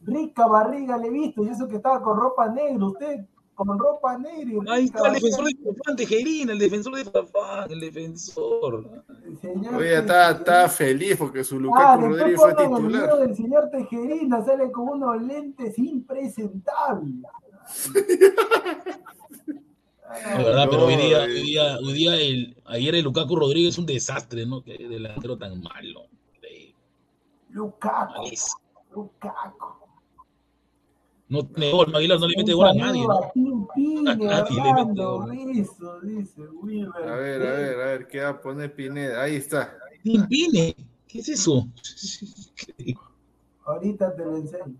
rica 0.00 0.48
barriga 0.48 0.96
le 0.98 1.06
he 1.06 1.10
visto, 1.10 1.44
y 1.44 1.50
eso 1.50 1.68
que 1.68 1.76
estaba 1.76 2.02
con 2.02 2.18
ropa 2.18 2.48
negra, 2.48 2.84
usted 2.86 3.26
con 3.54 3.78
ropa 3.78 4.18
negra 4.18 4.74
Ahí 4.74 4.86
está 4.86 5.08
el 5.08 5.14
defensor 5.14 5.44
de 5.44 5.54
Fafán, 5.54 5.96
Tejerina, 5.96 6.52
el 6.52 6.58
defensor 6.58 6.94
de 6.96 7.04
Fafán, 7.04 7.70
el 7.70 7.80
defensor. 7.80 9.04
Señor, 9.40 9.74
Oye, 9.74 9.98
está, 9.98 10.30
está 10.32 10.68
feliz 10.68 11.16
porque 11.16 11.44
su 11.44 11.56
Ah, 11.56 11.58
Lukaku 11.60 12.00
después 12.00 12.18
Rodríguez 12.20 12.40
fue 12.40 12.54
pongan 12.54 12.84
el 12.84 12.92
titular. 12.92 13.18
del 13.18 13.36
señor 13.36 13.70
Tejerina, 13.70 14.44
sale 14.44 14.72
con 14.72 14.88
unos 14.88 15.22
lentes 15.22 15.78
impresentables. 15.78 17.14
Es 20.14 20.38
verdad, 20.38 20.66
pero 20.70 20.86
hoy 20.86 20.96
día, 20.96 21.20
hoy 21.22 21.42
día, 21.42 21.78
hoy 21.78 21.92
día 21.92 22.16
el, 22.16 22.56
ayer 22.66 22.94
el 22.96 23.04
Lukaku 23.04 23.34
Rodríguez 23.36 23.74
es 23.74 23.78
un 23.78 23.86
desastre, 23.86 24.44
¿no? 24.44 24.62
Que 24.62 24.76
delantero 24.76 25.36
tan 25.38 25.60
malo. 25.62 26.06
Lukaku, 27.50 28.12
malísimo. 28.12 28.60
Lukaku. 28.94 29.81
No 31.32 31.42
tiene 31.46 31.72
gol, 31.72 31.96
Aguilar 31.96 32.20
no 32.20 32.28
le 32.28 32.34
mete 32.36 32.52
gol 32.52 32.68
a 32.68 32.74
nadie, 32.74 33.06
¿no? 33.06 34.10
A 34.10 34.14
nadie 34.14 34.62
le 34.62 34.84
mete 34.84 35.02
gol. 35.02 35.30
Dice. 36.02 36.42
A 37.06 37.16
ver, 37.16 37.42
a 37.42 37.52
ver, 37.52 37.80
a 37.80 37.84
ver, 37.86 38.06
¿qué 38.06 38.20
va 38.20 38.28
a 38.28 38.38
poner 38.38 38.74
Pineda? 38.74 39.22
Ahí 39.22 39.36
está. 39.36 39.74
Timpine, 40.02 40.76
¿qué 41.08 41.20
es 41.20 41.30
eso? 41.30 41.66
Ahorita 43.64 44.14
te 44.14 44.24
lo 44.26 44.36
enseño. 44.36 44.74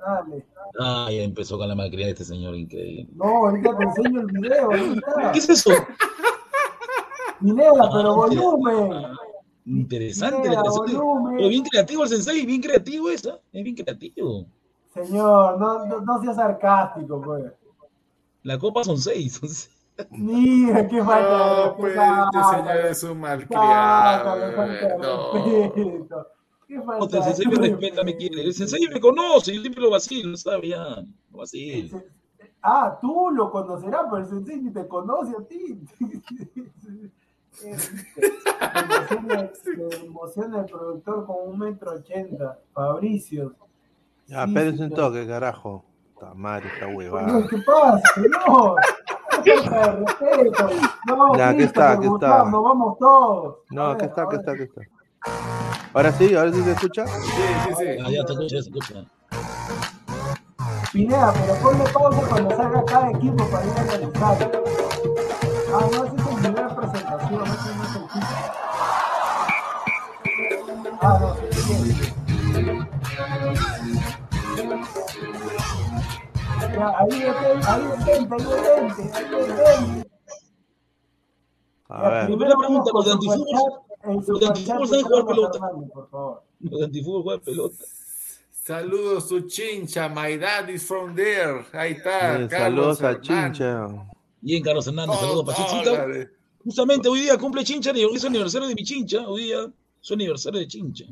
Dale. 0.00 0.46
Ah, 0.80 1.08
ya 1.10 1.22
empezó 1.22 1.58
con 1.58 1.68
la 1.68 1.74
malcriada 1.74 2.06
de 2.06 2.12
este 2.12 2.24
señor, 2.24 2.56
increíble. 2.56 3.06
No, 3.12 3.48
ahorita 3.48 3.76
te 3.76 3.84
enseño 3.84 4.20
el 4.22 4.26
video. 4.28 4.64
ahorita. 4.72 5.32
¿Qué 5.32 5.38
es 5.38 5.50
eso? 5.50 5.70
Pineda, 7.40 7.90
pero 7.92 8.14
volumen. 8.14 9.04
Interesante, 9.66 10.48
volumen. 10.48 11.36
Pero 11.36 11.48
bien 11.50 11.64
creativo 11.64 12.04
el 12.04 12.08
sensei, 12.08 12.46
bien 12.46 12.62
creativo 12.62 13.10
eso. 13.10 13.42
Es 13.52 13.62
bien 13.62 13.76
creativo. 13.76 14.46
Señor, 15.06 15.58
no, 15.58 15.86
no, 15.86 16.00
no 16.00 16.22
seas 16.22 16.36
sarcástico, 16.36 17.20
pues. 17.20 17.44
La 18.42 18.58
copa 18.58 18.84
son 18.84 18.98
seis. 18.98 19.34
son 19.34 19.48
seis. 19.48 19.76
Mira, 20.10 20.88
qué 20.88 21.04
falta 21.04 21.66
No, 21.66 21.76
pues, 21.76 21.94
este 21.94 22.56
señor 22.56 22.86
es 22.86 23.02
un 23.02 23.20
malcriado. 23.20 24.98
No. 24.98 25.44
Qué 26.66 26.76
No, 26.76 26.84
falta 26.84 27.16
el 27.18 27.22
sensei 27.24 27.46
me 27.46 27.56
respeta, 27.56 28.02
me 28.04 28.16
quiere. 28.16 28.42
El 28.42 28.54
sensei 28.54 28.86
me 28.88 29.00
conoce, 29.00 29.54
yo 29.54 29.60
siempre 29.60 29.82
lo 29.82 29.90
vacilo, 29.90 30.36
sabe 30.36 30.68
ya. 30.68 31.02
Lo 31.30 31.38
vacilo. 31.38 32.02
Ah, 32.62 32.98
tú 33.00 33.30
lo 33.30 33.50
conocerás, 33.50 34.02
pero 34.10 34.18
el 34.18 34.26
sensei 34.26 34.60
ni 34.60 34.70
te 34.70 34.86
conoce 34.86 35.34
a 35.36 35.44
ti. 35.46 35.78
Me 37.62 39.34
emociona, 39.34 39.88
me 40.00 40.06
emociona 40.06 40.60
el 40.60 40.66
productor 40.66 41.26
con 41.26 41.36
un 41.48 41.58
metro 41.58 41.92
ochenta, 41.92 42.58
Fabricio. 42.72 43.54
Ya, 44.30 44.44
Sí, 44.44 44.50
espérense 44.50 44.84
un 44.84 44.90
toque, 44.90 45.26
carajo. 45.26 45.84
Está 46.14 46.34
madre, 46.34 46.68
esta 46.72 46.86
huevada. 46.86 47.46
¿Qué 47.48 47.56
pasa, 47.66 48.00
respeto. 49.90 50.70
No, 51.06 51.36
Ya, 51.36 51.48
aquí 51.48 51.56
Cristo, 51.56 51.80
está, 51.80 51.92
aquí 51.92 52.06
Gustavo, 52.06 52.36
está. 52.36 52.50
Nos 52.50 52.62
vamos 52.62 52.98
todos. 52.98 53.56
No, 53.70 53.88
ver, 53.96 54.04
está, 54.04 54.22
aquí 54.22 54.36
ahora 54.36 54.38
está, 54.38 54.52
aquí 54.52 54.62
está. 54.62 54.82
Ahora 55.92 56.12
sí, 56.12 56.34
ahora 56.36 56.52
sí 56.52 56.62
se 56.62 56.72
escucha. 56.72 57.06
Sí, 57.06 57.20
sí, 57.22 57.74
sí. 57.76 57.84
Ah, 58.04 58.10
ya 58.10 58.24
te 58.24 58.32
escucha, 58.32 58.56
ya 58.56 58.62
se 58.62 58.68
escucha. 58.68 58.94
Pineda, 60.92 61.32
pero 61.32 61.54
ponle 61.62 61.84
pausa 61.92 62.28
cuando 62.28 62.56
salga 62.56 62.84
cada 62.84 63.10
equipo 63.10 63.44
para 63.50 63.64
ir 63.66 63.72
a 63.72 63.80
analizar. 63.80 64.50
Ah, 65.72 65.80
no, 65.80 66.04
esa 66.04 66.14
es 66.14 66.22
su 66.22 66.36
primera 66.36 66.76
presentación, 66.76 67.42
ese 67.42 67.74
no 67.74 67.82
es 67.82 67.96
el 67.96 68.02
título. 68.02 68.36
Ah, 71.02 71.18
no, 71.20 71.34
sí, 71.50 71.62
sí, 71.62 72.12
A 81.88 82.08
ver. 82.10 82.26
Primera 82.26 82.56
pregunta, 82.56 82.90
los 82.94 83.04
de 83.04 83.12
antifútbol, 83.12 83.46
los 84.26 84.40
de 84.40 84.46
antifútbol 84.46 84.80
de 84.80 85.00
saben 85.00 85.04
jugar 85.04 85.26
pelota. 85.26 85.58
Los 86.60 86.78
de 86.78 86.84
antifútbol 86.84 87.22
juegan 87.22 87.40
pelota. 87.44 87.84
Saludos, 88.50 89.28
su 89.28 89.40
chincha. 89.48 90.08
My 90.08 90.36
dad 90.38 90.68
is 90.68 90.86
from 90.86 91.14
there. 91.16 91.64
Ahí 91.72 91.92
está. 91.92 92.46
Carlos 92.48 92.98
Saludos 92.98 93.02
a. 93.02 93.20
Chincha. 93.20 93.88
Bien, 94.40 94.62
Carlos 94.62 94.86
Hernández, 94.86 95.16
Oh, 95.18 95.20
saludos 95.20 95.44
para 95.44 95.68
Chinchita. 95.68 96.06
Justamente 96.64 97.08
hoy 97.08 97.20
día 97.20 97.38
cumple 97.38 97.64
Chincha, 97.64 97.90
es 97.90 98.24
aniversario 98.24 98.68
de 98.68 98.74
mi 98.74 98.84
Chincha, 98.84 99.26
hoy 99.26 99.44
día 99.44 99.70
es 100.02 100.10
aniversario 100.12 100.60
de 100.60 100.66
Chincha. 100.66 101.06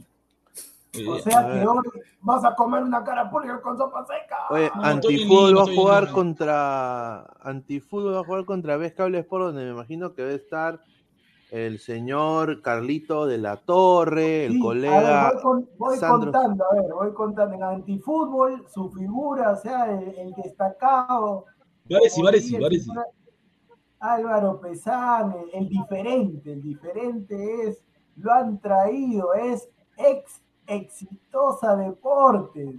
O 1.06 1.18
sea 1.18 1.46
que 1.52 1.66
hoy 1.66 1.82
vas 2.20 2.44
a 2.44 2.54
comer 2.54 2.82
una 2.82 3.04
cara 3.04 3.30
pulga 3.30 3.60
con 3.60 3.76
sopa 3.76 4.04
seca. 4.06 4.36
Oye, 4.50 4.70
bien 4.74 4.84
Antifútbol 4.84 5.56
va 5.58 5.62
a 5.62 5.74
jugar 5.74 6.10
contra. 6.10 7.20
Antifútbol 7.42 8.14
va 8.14 8.20
a 8.20 8.24
jugar 8.24 8.44
contra 8.44 8.76
Vez 8.76 8.94
Cable 8.94 9.18
Sport, 9.20 9.44
donde 9.46 9.64
me 9.64 9.70
imagino 9.70 10.14
que 10.14 10.22
va 10.24 10.30
a 10.30 10.34
estar 10.34 10.80
el 11.50 11.78
señor 11.78 12.60
Carlito 12.60 13.24
de 13.26 13.38
la 13.38 13.56
Torre, 13.56 14.44
el 14.44 14.52
Sí, 14.54 14.60
colega. 14.60 15.28
a 15.28 15.32
ver, 15.32 15.34
voy, 15.34 15.42
con- 15.42 15.68
voy 15.78 15.96
Sandro- 15.96 16.30
contando, 16.32 16.64
a 16.70 16.74
ver, 16.74 16.92
voy 16.92 17.14
contando. 17.14 17.54
En 17.54 17.62
antifútbol, 17.62 18.66
su 18.68 18.90
figura, 18.90 19.52
o 19.52 19.56
sea, 19.56 19.90
el, 19.90 20.08
el 20.18 20.32
destacado. 20.34 21.46
Varesi, 21.88 22.20
Varesi, 22.22 22.58
Varesi. 22.58 22.90
Álvaro 24.00 24.60
Pesán, 24.60 25.34
el, 25.52 25.62
el 25.62 25.68
diferente, 25.68 26.52
el 26.52 26.62
diferente 26.62 27.68
es, 27.68 27.82
lo 28.16 28.32
han 28.32 28.60
traído, 28.60 29.34
es 29.34 29.68
ex 29.96 30.40
exitosa 30.68 31.74
deportes. 31.76 32.76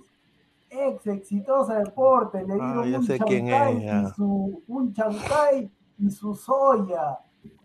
Ex 0.71 1.07
exitosa 1.07 1.79
deportes, 1.79 2.47
le 2.47 2.53
Ah, 2.61 2.83
dieron 2.83 3.01
un 3.01 3.07
chancay 3.07 3.77
y 3.87 4.05
su 4.15 4.61
un 4.67 4.93
chancay 4.93 5.71
y 5.97 6.09
su 6.11 6.35
soya 6.35 7.17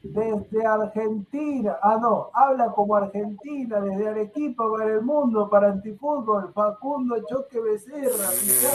desde 0.03 0.65
Argentina. 0.67 1.77
Ah, 1.83 1.99
no, 2.01 2.31
habla 2.33 2.71
como 2.73 2.95
Argentina, 2.97 3.81
desde 3.81 4.09
Arequipa 4.09 4.65
para 4.71 4.91
el 4.95 5.03
mundo, 5.03 5.51
para 5.51 5.69
antifútbol, 5.69 6.51
Facundo 6.55 7.17
Choque 7.29 7.61
Becerra, 7.61 8.29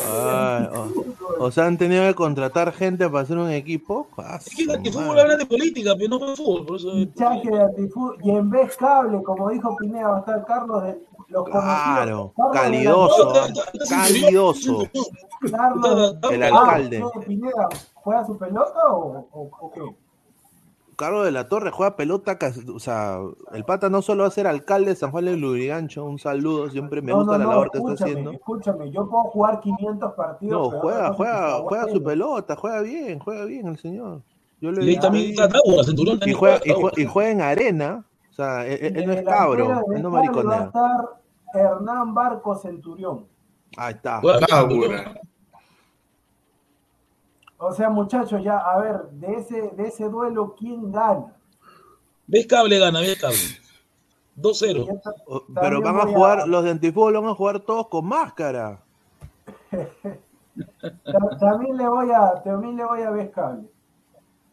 Ay, 0.08 0.66
antifútbol. 0.76 1.36
O 1.40 1.50
sea, 1.52 1.66
han 1.66 1.78
tenido 1.78 2.04
que 2.04 2.14
contratar 2.16 2.72
gente 2.72 3.08
para 3.10 3.22
hacer 3.22 3.38
un 3.38 3.50
equipo. 3.50 4.08
Ah, 4.18 4.38
Es 4.40 4.56
que 4.56 4.64
el 4.64 4.72
antifútbol 4.72 5.20
habla 5.20 5.38
de 5.38 5.46
política, 5.48 5.92
pero 5.98 6.20
no 6.20 6.30
de 6.30 6.36
fútbol, 6.36 6.66
por 6.68 6.76
eso. 6.78 6.92
Fichaje 6.92 7.50
de 7.50 7.64
antifútbol. 7.64 8.18
Y 8.22 8.30
en 8.32 8.50
vez 8.50 8.76
cable, 8.78 9.24
como 9.24 9.50
dijo 9.50 9.76
Pineda, 9.78 10.08
va 10.10 10.18
a 10.18 10.20
estar 10.20 10.46
Carlos 10.46 10.84
de 10.84 11.09
los 11.30 11.46
Claro, 11.46 12.34
conocidos. 12.34 12.34
Carlos 12.36 12.54
de 12.54 12.60
la 12.60 12.62
calidoso, 12.62 13.34
Torre. 13.34 13.54
ah, 13.58 13.72
calidoso. 13.90 14.90
Carlos, 15.52 16.16
El 16.32 16.44
Ah, 16.44 16.48
alcalde. 16.48 17.06
¿qué, 17.14 17.20
Pineda, 17.22 17.70
¿juega 17.94 18.26
su 18.26 18.38
pelota 18.38 18.80
o, 18.90 19.28
o, 19.32 19.50
o 19.62 19.72
qué? 19.72 19.82
Carlos 20.96 21.24
de 21.24 21.32
la 21.32 21.48
Torre 21.48 21.72
juega 21.72 21.96
pelota, 21.96 22.38
o 22.76 22.80
sea, 22.80 23.20
el 23.54 23.64
pata 23.64 23.90
no 23.90 24.02
solo 24.02 24.24
va 24.24 24.28
a 24.28 24.32
ser 24.32 24.48
alcalde 24.48 24.90
de 24.90 24.96
San 24.98 25.12
Juan 25.12 25.24
del 25.26 25.40
Lurigancho, 25.40 26.04
un 26.04 26.20
saludo, 26.20 26.70
siempre 26.70 27.02
me 27.02 27.14
No, 27.14 27.20
gusta 27.20 27.34
no, 27.34 27.38
la 27.38 27.46
no, 27.46 27.52
labor 27.52 27.72
que 27.72 27.78
está 27.78 27.94
haciendo. 27.94 28.32
escúchame, 28.32 28.92
yo 28.92 29.08
puedo 29.08 29.24
jugar 29.26 29.62
500 29.62 30.14
partidos. 30.14 30.74
No, 30.74 30.80
juega, 30.82 31.14
juega, 31.14 31.54
juega 31.60 31.88
su 31.88 32.04
pelota, 32.04 32.56
juega 32.58 32.82
bien, 32.82 33.18
juega 33.20 33.46
bien 33.46 33.68
el 33.68 33.78
señor. 33.78 34.24
Yo 34.60 34.72
Y 34.72 34.90
ahí 34.90 35.00
también 35.00 35.30
está 35.32 35.50
Centurión 35.86 36.20
y 36.26 36.34
juega, 36.34 36.58
y, 36.66 36.70
juega, 36.74 36.82
juega, 36.82 37.02
y 37.02 37.06
juega 37.06 37.30
en 37.32 37.42
arena, 37.42 38.06
o 38.30 38.34
sea, 38.34 38.68
él, 38.68 38.80
él- 38.82 38.98
él 38.98 39.06
no 39.08 39.14
es 39.14 39.22
cabro, 39.24 39.68
de 39.88 39.96
él 39.96 40.02
no 40.04 40.12
Va 40.12 40.20
a 40.20 40.22
mariconea. 40.22 40.64
estar 40.66 41.19
Hernán 41.54 42.14
Barco 42.14 42.56
Centurión. 42.56 43.26
Ahí 43.78 43.94
está. 43.94 44.22
O 47.58 47.74
sea, 47.74 47.90
muchachos, 47.90 48.42
ya, 48.42 48.58
a 48.58 48.80
ver, 48.80 49.04
de 49.12 49.34
ese, 49.36 49.70
de 49.72 49.88
ese 49.88 50.06
duelo, 50.08 50.56
¿quién 50.58 50.92
gana? 50.92 51.36
Ves 52.26 52.48
cable, 52.48 52.80
gana, 52.80 53.02
ves 53.02 53.20
cable. 53.20 53.38
2-0. 54.38 54.86
Y 54.86 54.90
esta- 54.90 55.14
O- 55.28 55.44
Pero 55.54 55.82
van 55.82 55.98
a 55.98 56.06
jugar, 56.06 56.48
los 56.48 56.64
de 56.64 56.70
antifútbol 56.72 57.16
van 57.16 57.26
a 57.26 57.36
jugar 57.36 57.60
todos 57.60 57.88
con 57.90 58.06
máscara. 58.08 58.82
ta- 59.72 61.38
También 61.40 61.76
le 61.76 61.88
voy 61.90 62.10
a, 62.12 62.42
también 62.44 62.78
le 62.78 62.86
voy 62.86 63.02
a 63.02 63.10
Vescable. 63.12 63.68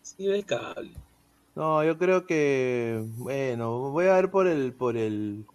Sí, 0.03 0.27
ves 0.27 0.45
cable. 0.45 0.93
No, 1.55 1.85
yo 1.85 1.97
creo 1.97 2.27
que, 2.27 3.05
bueno, 3.19 3.91
voy 3.91 4.07
a 4.09 4.15
ver 4.15 4.31
por 4.31 4.47
el, 4.49 4.75
por 4.75 4.97
el, 4.97 5.47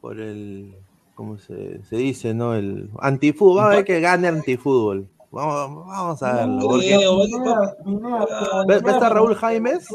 por 0.00 0.20
el, 0.20 0.74
¿cómo 1.14 1.38
se, 1.38 1.82
se 1.84 1.96
dice, 1.96 2.34
no? 2.34 2.54
El 2.54 2.90
antifútbol, 3.00 3.56
vamos 3.56 3.72
a 3.72 3.76
ver 3.76 3.84
que 3.84 4.00
gane 4.00 4.28
antifútbol. 4.28 5.06
Vamos, 5.32 5.86
vamos 5.86 6.22
a 6.22 6.32
verlo. 6.34 6.58
porque- 6.60 6.94
Ah, 6.94 8.64
¿Ves- 8.66 8.82
ves 8.82 8.94
a 8.94 9.08
Raúl 9.08 9.34
Jaimes? 9.34 9.86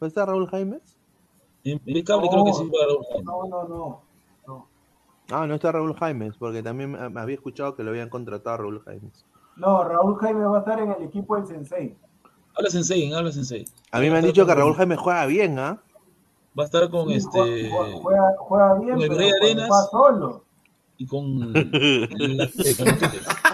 ¿No 0.00 0.06
está 0.06 0.26
Raúl 0.26 0.48
Jaimes? 0.48 0.80
En 1.64 1.80
ves 1.86 2.02
cable 2.04 2.28
creo 2.28 2.44
que 2.44 2.52
sí 2.52 2.64
para 2.72 3.22
No, 3.22 3.46
no, 3.48 3.68
no. 3.68 4.00
no. 4.48 4.66
Ah, 5.30 5.46
no 5.46 5.54
está 5.54 5.70
Raúl 5.70 5.94
Jaimes, 5.94 6.36
porque 6.36 6.62
también 6.62 6.90
me, 6.92 7.20
había 7.20 7.34
escuchado 7.36 7.76
que 7.76 7.84
lo 7.84 7.90
habían 7.90 8.08
contratado 8.08 8.54
a 8.54 8.58
Raúl 8.58 8.80
Jaimes. 8.84 9.24
No, 9.56 9.84
Raúl 9.84 10.16
Jaime 10.16 10.44
va 10.46 10.56
a 10.56 10.60
estar 10.60 10.80
en 10.80 10.90
el 10.90 11.02
equipo 11.04 11.36
del 11.36 11.46
Sensei. 11.46 11.94
Habla 12.56 12.70
Sensei, 12.70 13.12
habla 13.12 13.30
Sensei. 13.30 13.64
A 13.92 14.00
mí 14.00 14.10
me 14.10 14.18
han 14.18 14.24
dicho 14.24 14.44
que 14.44 14.54
Raúl 14.54 14.74
Jaimes 14.74 14.98
juega 14.98 15.24
bien, 15.26 15.58
¿ah? 15.58 15.78
Va 16.58 16.64
a 16.64 16.66
estar 16.66 16.90
con 16.90 17.08
Sí, 17.08 17.14
este 17.14 17.70
juega, 17.70 17.96
juega- 18.02 18.34
juega 18.38 18.74
bien, 18.78 18.94
con 18.94 19.02
el 19.02 19.08
pero 19.08 19.36
Arenas. 19.42 19.70
va 19.70 19.82
solo. 19.90 20.44
y 20.98 21.06
con 21.06 21.52
la- 21.52 21.60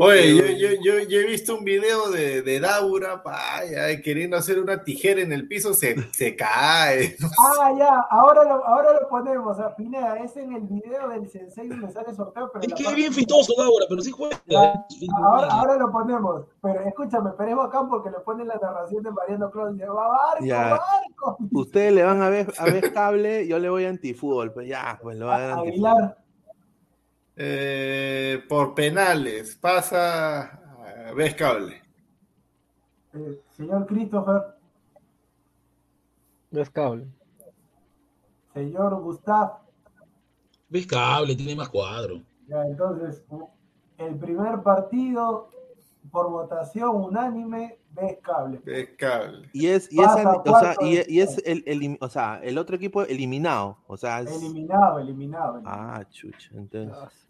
Oye, 0.00 0.36
yo, 0.36 0.46
yo, 0.46 0.68
yo, 0.82 1.08
yo 1.08 1.20
he 1.20 1.24
visto 1.26 1.56
un 1.56 1.64
video 1.64 2.10
de, 2.10 2.42
de 2.42 2.60
Daura, 2.60 3.22
ay, 3.24 3.74
ay, 3.74 4.02
queriendo 4.02 4.36
hacer 4.36 4.58
una 4.60 4.84
tijera 4.84 5.20
en 5.20 5.32
el 5.32 5.48
piso, 5.48 5.74
se, 5.74 5.96
se 6.12 6.36
cae. 6.36 7.16
Ah, 7.58 7.72
ya, 7.78 8.06
ahora 8.10 8.44
lo, 8.44 8.64
ahora 8.64 8.92
lo 9.00 9.08
ponemos. 9.08 9.58
A 9.58 9.74
Pineda, 9.74 10.16
es 10.22 10.36
en 10.36 10.52
el 10.52 10.62
video 10.62 11.08
del 11.08 11.28
Sensei 11.28 11.68
donde 11.68 11.90
sale 11.90 12.14
sorteo. 12.14 12.50
Pero 12.52 12.66
Es 12.66 12.74
que 12.74 12.82
es 12.88 12.94
bien 12.94 13.12
fitoso 13.12 13.52
ahora, 13.60 13.86
pero 13.88 14.00
sí 14.02 14.10
juega. 14.10 14.40
Ya, 14.46 14.84
Ahora, 15.24 15.48
ahora 15.48 15.76
lo 15.76 15.90
ponemos. 15.90 16.44
Pero 16.62 16.80
escúchame, 16.82 17.30
pero 17.36 17.50
es 17.50 17.56
bacán 17.56 17.88
porque 17.88 18.10
le 18.10 18.20
ponen 18.20 18.48
la 18.48 18.56
narración 18.56 19.02
de 19.02 19.10
Mariano 19.10 19.50
y 19.70 19.72
dice, 19.74 19.86
va 19.88 20.08
barco, 20.08 20.44
Ya. 20.44 20.70
barco. 20.70 21.38
Ustedes 21.52 21.92
le 21.92 22.02
van 22.04 22.22
a 22.22 22.28
ver, 22.28 22.52
a 22.58 22.64
ver 22.64 22.92
cable, 22.92 23.46
yo 23.46 23.58
le 23.58 23.68
voy 23.70 23.84
a 23.84 23.88
antifútbol, 23.88 24.52
pues 24.52 24.68
ya, 24.68 24.98
pues 25.02 25.16
lo 25.18 25.26
va 25.26 25.36
a 25.36 25.40
dar 25.40 25.50
antifútbol. 25.58 25.90
Aguilar, 25.90 26.18
Eh, 27.42 28.42
por 28.50 28.74
penales, 28.74 29.56
pasa, 29.56 30.60
ves 31.16 31.34
cable. 31.34 31.80
eh, 33.14 33.40
señor 33.56 33.86
Christopher, 33.86 34.42
Es 36.50 36.68
cable. 36.68 37.06
señor 38.52 38.94
Gustav. 39.00 39.52
Ves 40.68 40.86
cable, 40.86 41.34
tiene 41.34 41.56
más 41.56 41.70
cuadro. 41.70 42.20
Ya, 42.46 42.62
entonces, 42.66 43.24
el 43.96 44.16
primer 44.18 44.62
partido 44.62 45.48
por 46.10 46.28
votación 46.28 46.94
unánime, 46.94 47.78
ves 47.92 48.18
cable. 48.20 48.60
Ves 48.66 48.90
cable. 48.98 49.48
Y 49.54 49.68
es, 49.68 49.90
y 49.90 49.98
es, 50.02 50.08
o 50.10 50.58
sea, 50.60 50.74
y, 50.82 51.20
es 51.20 51.38
el, 51.46 51.62
el, 51.66 51.96
o 52.02 52.08
sea, 52.10 52.38
el 52.42 52.58
otro 52.58 52.76
equipo 52.76 53.02
eliminado. 53.02 53.78
O 53.86 53.96
sea, 53.96 54.20
es- 54.20 54.30
Eliminado, 54.30 54.98
eliminado. 54.98 55.54
eliminado. 55.54 55.62
ah, 55.64 56.04
chucha, 56.10 56.50
entonces, 56.52 57.28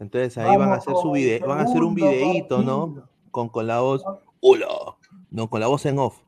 entonces 0.00 0.38
ahí 0.38 0.56
van 0.56 0.70
a 0.72 0.76
hacer 0.76 0.94
su 0.96 1.14
el 1.14 1.22
video, 1.22 1.46
van 1.46 1.60
a 1.60 1.62
hacer 1.62 1.82
un 1.82 1.94
videíto, 1.94 2.62
¿no? 2.62 3.06
Con, 3.30 3.48
con 3.48 3.66
la 3.66 3.80
voz, 3.80 4.02
hola, 4.40 4.66
no, 5.30 5.48
con 5.48 5.60
la 5.60 5.68
voz 5.68 5.86
en 5.86 5.98
off. 5.98 6.18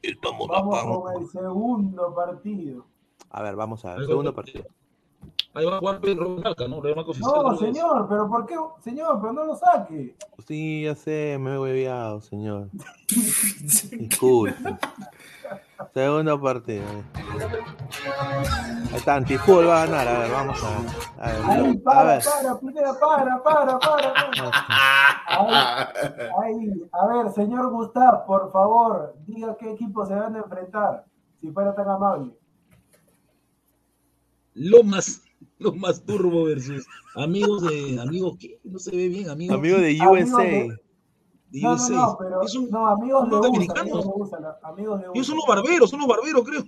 Estamos 0.00 0.48
Vamos 0.48 0.78
acá. 0.78 0.88
con 0.88 1.22
el 1.22 1.28
segundo 1.28 2.14
partido. 2.14 2.86
A 3.30 3.42
ver, 3.42 3.56
vamos 3.56 3.84
a 3.84 3.88
ver, 3.88 3.98
Algo 3.98 4.08
segundo 4.08 4.34
partido. 4.34 4.64
Ahí 5.54 5.64
va 5.64 5.76
a 5.76 5.78
jugar 5.78 6.00
Pedro 6.00 6.30
Marca, 6.30 6.68
¿no? 6.68 6.80
No, 6.82 7.56
señor, 7.56 8.06
pero 8.08 8.28
¿por 8.28 8.46
qué? 8.46 8.56
Señor, 8.80 9.18
pero 9.20 9.32
no 9.32 9.44
lo 9.44 9.56
saque. 9.56 10.16
Sí, 10.46 10.82
ya 10.82 10.94
sé, 10.94 11.36
me 11.40 11.54
he 11.54 11.58
hueveado, 11.58 12.20
señor. 12.20 12.68
Disculpe. 13.08 14.54
Segundo 15.92 16.40
partido. 16.40 16.84
Ahí 18.90 18.96
está, 18.96 19.16
Antifútbol 19.16 19.68
va 19.68 19.82
a 19.82 19.86
ganar. 19.86 20.08
A 20.08 20.18
ver, 20.20 20.30
vamos 20.30 20.62
a 20.62 20.70
ver. 20.70 20.90
A 21.18 21.26
ver, 21.26 21.40
Ahí, 21.66 21.76
a 21.78 21.82
para, 21.84 22.04
ver. 22.04 22.22
para, 22.24 22.60
Pineda, 22.60 22.98
para, 23.00 23.42
para, 23.42 23.78
para. 23.78 24.14
para. 24.14 25.92
Ahí, 26.42 26.54
ahí. 26.58 26.88
A 26.92 27.06
ver, 27.06 27.32
señor 27.32 27.70
Gustav, 27.70 28.24
por 28.26 28.52
favor, 28.52 29.14
diga 29.26 29.56
qué 29.58 29.72
equipo 29.72 30.06
se 30.06 30.14
van 30.14 30.36
a 30.36 30.38
enfrentar, 30.38 31.04
si 31.40 31.50
fuera 31.50 31.74
tan 31.74 31.88
amable. 31.88 32.32
Lomas, 34.54 35.22
Lomas 35.58 36.02
Turbo 36.04 36.44
versus 36.44 36.86
amigos 37.16 37.62
de. 37.62 37.98
¿Amigos 38.00 38.36
qué? 38.38 38.60
No 38.62 38.78
se 38.78 38.94
ve 38.96 39.08
bien, 39.08 39.28
amigos. 39.28 39.56
Amigo 39.56 39.78
de 39.78 39.98
USA. 40.00 40.42
de 40.42 40.78
No, 41.62 41.70
no, 41.70 41.76
no, 41.96 42.16
pero 42.18 42.48
son 42.48 42.70
no, 42.70 42.86
amigos 42.88 43.22
de 43.22 43.28
USA, 43.28 43.40
norteamericanos. 43.42 44.04
amigos 44.62 44.98
de 45.00 45.08
USA, 45.08 45.12
Ellos 45.14 45.26
son 45.26 45.36
los 45.36 45.46
barberos, 45.46 45.90
son 45.90 45.98
los 46.00 46.08
barberos, 46.08 46.42
creo. 46.44 46.62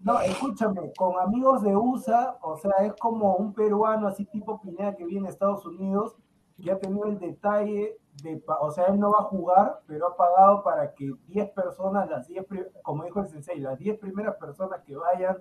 No, 0.00 0.20
escúchame, 0.20 0.92
con 0.96 1.18
amigos 1.18 1.62
de 1.62 1.74
USA, 1.76 2.36
o 2.42 2.56
sea, 2.56 2.72
es 2.84 2.92
como 3.00 3.36
un 3.36 3.54
peruano 3.54 4.06
así 4.06 4.26
tipo 4.26 4.60
Pineda 4.60 4.94
que 4.94 5.04
viene 5.06 5.28
a 5.28 5.30
Estados 5.30 5.64
Unidos, 5.64 6.14
que 6.62 6.70
ha 6.70 6.78
tenido 6.78 7.06
el 7.06 7.18
detalle 7.18 7.98
de, 8.22 8.42
o 8.60 8.70
sea, 8.70 8.84
él 8.86 9.00
no 9.00 9.10
va 9.12 9.20
a 9.20 9.24
jugar, 9.24 9.80
pero 9.86 10.08
ha 10.08 10.16
pagado 10.16 10.62
para 10.62 10.92
que 10.94 11.10
10 11.26 11.50
personas, 11.50 12.08
las 12.08 12.28
10, 12.28 12.44
pri- 12.44 12.66
como 12.82 13.02
dijo 13.04 13.18
el 13.20 13.28
sensei, 13.28 13.58
las 13.58 13.78
10 13.78 13.98
primeras 13.98 14.36
personas 14.36 14.82
que 14.82 14.94
vayan 14.94 15.38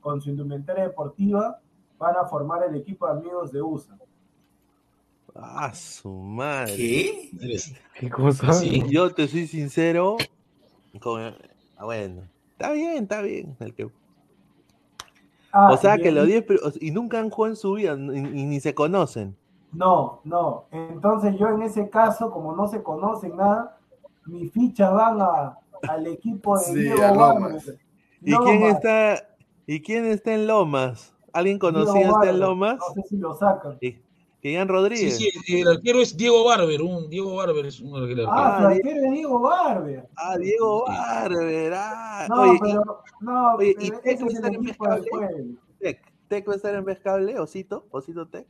con 0.00 0.20
su 0.20 0.30
indumentaria 0.30 0.84
deportiva 0.84 1.58
van 1.98 2.16
a 2.16 2.24
formar 2.24 2.62
el 2.62 2.74
equipo 2.76 3.06
de 3.06 3.12
amigos 3.12 3.50
de 3.52 3.62
USA. 3.62 3.98
Ah, 5.34 5.72
su 5.74 6.10
madre. 6.10 6.76
¿Qué? 6.76 7.30
¿Qué 7.98 8.10
cosa? 8.10 8.52
Sí. 8.52 8.82
Yo 8.88 9.12
te 9.12 9.26
soy 9.28 9.46
sincero. 9.46 10.16
Con... 11.00 11.22
ah, 11.76 11.84
bueno, 11.84 12.22
está 12.52 12.70
bien, 12.72 13.02
está 13.02 13.20
bien. 13.20 13.56
el 13.60 13.74
que- 13.74 13.90
Ah, 15.52 15.70
O 15.72 15.76
sea 15.76 15.98
que 15.98 16.10
los 16.10 16.26
10 16.26 16.42
pri- 16.44 16.58
o 16.64 16.70
sea, 16.70 16.80
y 16.84 16.90
nunca 16.90 17.18
han 17.20 17.30
jugado 17.30 17.52
en 17.52 17.56
su 17.56 17.74
vida 17.74 17.96
y, 17.96 18.18
y 18.40 18.46
ni 18.46 18.58
se 18.60 18.74
conocen. 18.74 19.36
No, 19.72 20.20
no. 20.24 20.64
Entonces 20.72 21.36
yo 21.38 21.48
en 21.48 21.62
ese 21.62 21.88
caso, 21.90 22.30
como 22.30 22.54
no 22.56 22.66
se 22.68 22.82
conocen 22.82 23.36
nada, 23.36 23.76
mis 24.26 24.52
fichas 24.52 24.92
van 24.92 25.20
a, 25.20 25.58
al 25.88 26.06
equipo 26.08 26.58
de 26.58 26.64
Sí, 26.64 26.74
Diego 26.74 27.02
a 27.02 27.12
Lomas. 27.12 27.66
¿Y 28.20 28.34
quién 28.36 28.60
Lomas, 28.60 28.74
está 28.76 29.28
y 29.66 29.80
quién 29.82 30.06
está 30.06 30.32
en 30.34 30.46
Lomas? 30.48 31.12
¿Alguien 31.32 31.58
conocido 31.58 32.12
está 32.12 32.30
en. 32.30 32.40
Lomas? 32.40 32.76
No 32.78 32.94
sé 32.94 33.08
si 33.08 33.16
lo 33.16 33.34
sacan. 33.34 33.76
Y- 33.80 33.96
Ian 34.52 34.68
Sí, 34.68 34.72
Rodríguez. 34.72 35.16
sí, 35.16 35.60
el 35.62 35.68
arquero 35.68 36.00
es 36.02 36.16
Diego 36.16 36.44
Barber, 36.44 36.82
un 36.82 37.08
Diego 37.08 37.36
Barber 37.36 37.64
es 37.64 37.80
un 37.80 37.96
arquero. 38.02 38.28
Ah, 38.28 38.58
Ah, 38.58 38.68
Di- 38.68 38.74
arquero 38.74 39.04
es 39.06 39.12
Diego 39.12 39.40
Barber. 39.40 40.08
Ah, 40.16 40.36
Diego 40.36 40.84
Barber. 40.86 41.72
ah. 41.74 42.26
No, 42.28 42.40
Oye, 42.42 42.58
pero, 42.60 43.02
no, 43.20 43.54
oye, 43.54 43.74
pero 43.78 43.86
¿y 43.86 44.10
ese 44.10 44.26
es 44.26 44.34
el 44.34 44.54
equipo 44.54 44.86
del 44.86 45.04
y 45.04 45.58
Tec. 45.80 46.12
¿Tec 46.28 46.48
va 46.48 46.52
a 46.52 46.56
estar 46.56 46.74
en 46.74 46.84
Pescable? 46.84 47.38
¿Osito? 47.38 47.86
¿Osito 47.90 48.28
Tec? 48.28 48.46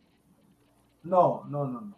No, 1.04 1.44
no, 1.48 1.64
no, 1.66 1.80
no. 1.80 1.96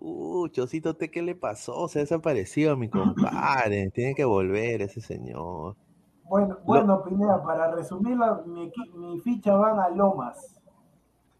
Uy, 0.00 0.50
Osito 0.58 0.96
Tec, 0.96 1.12
¿qué 1.12 1.22
le 1.22 1.34
pasó? 1.36 1.86
Se 1.86 1.98
ha 2.00 2.02
desaparecido 2.02 2.76
mi 2.76 2.88
compadre. 2.88 3.90
Tiene 3.94 4.14
que 4.16 4.24
volver 4.24 4.82
ese 4.82 5.00
señor. 5.00 5.76
Bueno, 6.24 6.58
bueno, 6.64 7.02
Pineda, 7.04 7.42
para 7.44 7.70
resumirla, 7.72 8.42
mi, 8.46 8.72
mi 8.94 9.20
ficha 9.20 9.54
van 9.54 9.78
a 9.78 9.88
Lomas. 9.88 10.59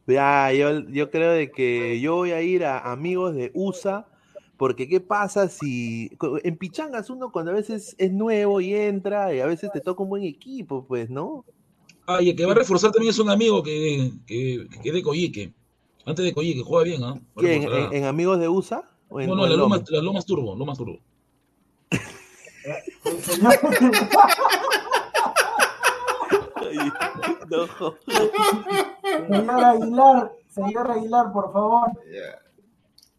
Ya, 0.06 0.52
yo, 0.52 0.80
yo 0.88 1.10
creo 1.10 1.32
de 1.32 1.50
que 1.50 2.00
yo 2.00 2.16
voy 2.16 2.32
a 2.32 2.42
ir 2.42 2.64
a 2.64 2.90
amigos 2.90 3.34
de 3.34 3.50
USA, 3.54 4.06
porque 4.56 4.88
¿qué 4.88 5.00
pasa 5.00 5.48
si 5.48 6.10
en 6.42 6.56
Pichangas 6.56 7.10
uno 7.10 7.30
cuando 7.30 7.52
a 7.52 7.54
veces 7.54 7.94
es 7.98 8.12
nuevo 8.12 8.60
y 8.60 8.74
entra 8.74 9.34
y 9.34 9.40
a 9.40 9.46
veces 9.46 9.70
te 9.72 9.80
toca 9.80 10.02
un 10.02 10.08
buen 10.08 10.24
equipo, 10.24 10.84
pues, 10.86 11.08
¿no? 11.10 11.44
Ah, 12.06 12.20
y 12.20 12.30
el 12.30 12.36
que 12.36 12.44
va 12.44 12.52
a 12.52 12.56
reforzar 12.56 12.90
también 12.90 13.10
es 13.10 13.18
un 13.18 13.30
amigo 13.30 13.62
que, 13.62 14.10
que, 14.26 14.66
que 14.82 14.88
es 14.88 14.94
de 14.94 15.02
Coyique. 15.02 15.52
Antes 16.04 16.24
de 16.24 16.32
Coyique, 16.32 16.62
juega 16.62 16.84
bien, 16.84 17.04
¿ah? 17.04 17.20
Reforzar. 17.36 17.92
¿En, 17.92 17.94
en 17.94 18.04
amigos 18.04 18.40
de 18.40 18.48
USA? 18.48 18.82
¿O 19.08 19.20
en, 19.20 19.28
No, 19.28 19.36
no, 19.36 19.44
en 19.44 19.50
Loma? 19.52 19.76
lomas, 19.76 19.90
las 19.90 20.02
lomas 20.02 20.26
turbo, 20.26 20.56
lomas 20.56 20.78
turbo. 20.78 20.98
Señor, 26.70 26.92
Ay, 27.00 27.40
no. 27.50 29.26
señor 29.28 29.64
Aguilar, 29.64 30.32
señor 30.48 30.90
Aguilar, 30.90 31.32
por 31.32 31.52
favor. 31.52 31.90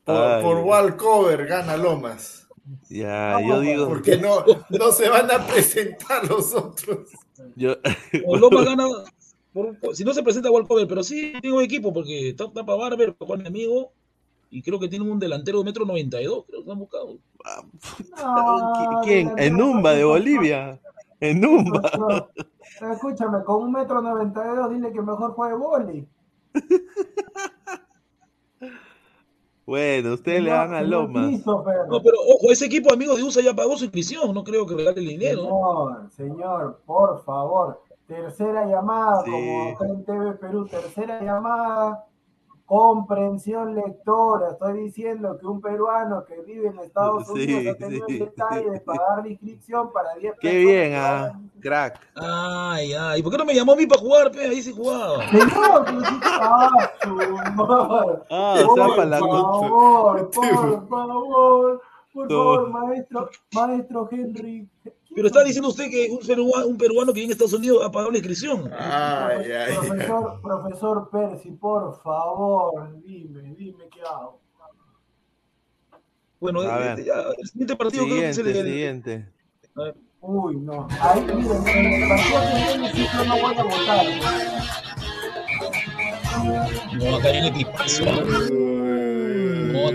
Por, 0.03 0.41
por 0.41 0.57
Walcover 0.59 1.45
gana 1.45 1.77
Lomas. 1.77 2.47
Ya, 2.89 3.39
yo 3.45 3.59
digo, 3.59 3.87
Porque 3.87 4.17
no, 4.17 4.43
no 4.69 4.91
se 4.91 5.09
van 5.09 5.29
a 5.31 5.45
presentar 5.45 6.27
los 6.29 6.53
otros. 6.53 7.09
yo, 7.55 7.75
O 8.25 8.37
Lomas 8.37 8.65
gana, 8.65 8.85
por- 9.53 9.77
si 9.95 10.03
no 10.03 10.13
se 10.13 10.23
presenta 10.23 10.51
Walcover, 10.51 10.87
pero 10.87 11.03
sí 11.03 11.33
tiene 11.41 11.57
un 11.57 11.63
equipo 11.63 11.91
porque 11.93 12.29
está, 12.29 12.49
para 12.51 12.75
Barber, 12.75 13.15
Juan 13.19 13.45
Amigo, 13.45 13.91
y 14.49 14.61
creo 14.61 14.79
que 14.79 14.87
tienen 14.87 15.09
un 15.09 15.19
delantero 15.19 15.59
de 15.59 15.65
metro 15.65 15.85
92, 15.85 16.45
creo 16.47 16.63
que 16.65 16.71
han 16.71 16.79
buscado. 16.79 17.17
No, 18.17 19.01
¿quién? 19.03 19.31
En 19.37 19.57
Numba 19.57 19.93
de 19.93 20.03
Bolivia. 20.03 20.79
En 21.19 21.39
Numba. 21.41 22.29
Escúchame, 22.81 23.43
con 23.43 23.63
un 23.63 23.71
metro 23.71 24.01
noventa 24.01 24.43
y 24.45 24.55
dos, 24.55 24.69
dile 24.71 24.91
que 24.91 25.01
mejor 25.01 25.33
juegue 25.33 25.55
boli. 25.55 26.07
Bueno, 29.65 30.15
ustedes 30.15 30.41
le 30.43 30.49
dan 30.49 30.73
a. 30.73 30.79
Christopher. 30.81 31.87
No, 31.87 32.01
pero 32.01 32.17
ojo, 32.27 32.51
ese 32.51 32.65
equipo 32.65 32.91
amigo 32.91 33.15
de 33.15 33.23
USA 33.23 33.41
ya 33.41 33.53
pagó 33.53 33.77
su 33.77 33.85
inscripción, 33.85 34.33
no 34.33 34.43
creo 34.43 34.65
que 34.65 34.75
regale 34.75 34.99
el 34.99 35.07
dinero. 35.07 35.43
Señor, 35.43 36.09
señor, 36.11 36.81
por 36.85 37.23
favor. 37.23 37.81
Tercera 38.07 38.65
llamada, 38.65 39.23
Sí. 39.23 39.31
como 39.31 39.83
en 39.93 40.03
TV 40.03 40.33
Perú, 40.33 40.67
tercera 40.67 41.21
llamada. 41.21 42.05
Comprensión 42.71 43.75
lectora. 43.75 44.51
Estoy 44.51 44.83
diciendo 44.83 45.37
que 45.37 45.45
un 45.45 45.59
peruano 45.59 46.23
que 46.23 46.39
vive 46.41 46.69
en 46.69 46.79
Estados 46.79 47.27
Sí, 47.27 47.33
Unidos 47.33 47.75
ha 47.75 47.77
tenido 47.77 48.05
sí, 48.07 48.13
el 48.13 48.19
detalle 48.19 48.69
de 48.69 48.79
pagar 48.79 49.23
la 49.23 49.27
inscripción 49.27 49.91
para 49.91 50.15
10 50.15 50.35
Qué 50.39 50.57
bien, 50.59 50.93
ah, 50.95 51.37
crack. 51.59 51.99
Ay, 52.15 52.93
ay, 52.93 53.19
¿y 53.19 53.23
por 53.23 53.29
qué 53.33 53.37
no 53.39 53.43
me 53.43 53.53
llamó 53.53 53.73
a 53.73 53.75
mí 53.75 53.85
para 53.85 53.99
jugar, 53.99 54.31
pe? 54.31 54.47
Ahí 54.47 54.61
sí 54.61 54.71
jugaba. 54.71 55.17
Señor, 55.27 55.85
sí- 55.89 56.19
ah, 56.23 56.69
su 57.03 57.09
madre. 57.55 58.19
Ah, 58.29 58.55
sea, 58.55 58.67
Por 58.67 58.77
favor, 58.77 60.31
por 60.31 60.87
favor, 60.87 61.81
por 62.13 62.29
favor, 62.29 62.69
maestro, 62.69 63.29
maestro 63.53 64.07
Henry. 64.09 64.69
Pero 65.13 65.27
está 65.27 65.43
diciendo 65.43 65.69
usted 65.69 65.89
que 65.89 66.09
un 66.09 66.19
peruano, 66.25 66.67
un 66.67 66.77
peruano 66.77 67.11
que 67.13 67.19
vive 67.19 67.25
en 67.25 67.31
Estados 67.31 67.53
Unidos 67.53 67.83
ha 67.85 67.91
pagado 67.91 68.11
la 68.11 68.17
inscripción. 68.17 68.71
Ay, 68.77 69.51
ay. 69.51 69.75
Profesor, 69.75 70.41
profesor 70.41 71.09
Percy, 71.11 71.51
por 71.51 72.01
favor, 72.01 72.97
dime, 73.03 73.53
dime 73.57 73.89
qué 73.93 74.01
hago. 74.01 74.39
Bueno, 76.39 76.61
A 76.61 76.63
este, 76.91 76.95
ver. 76.95 77.05
ya, 77.05 77.13
el 77.37 77.47
siguiente 77.47 77.75
partido 77.75 78.03
creo 78.05 78.15
que 78.21 78.33
Siguiente, 78.33 78.59
el, 78.59 78.65
el- 78.65 78.73
siguiente. 78.73 79.29
Uy, 80.21 80.55
no. 80.57 80.87
Ahí, 80.99 81.21
miren, 81.21 81.67
en 81.67 82.03
el 82.03 82.09
partido 82.09 82.39
que 82.41 82.93
viene 82.93 83.25
no 83.27 83.41
voy 83.41 83.55
a 83.55 83.63
votar. 83.63 84.05
No, 86.97 87.15
acá 87.17 87.29
un 87.29 87.45
equipazo. 87.45 88.03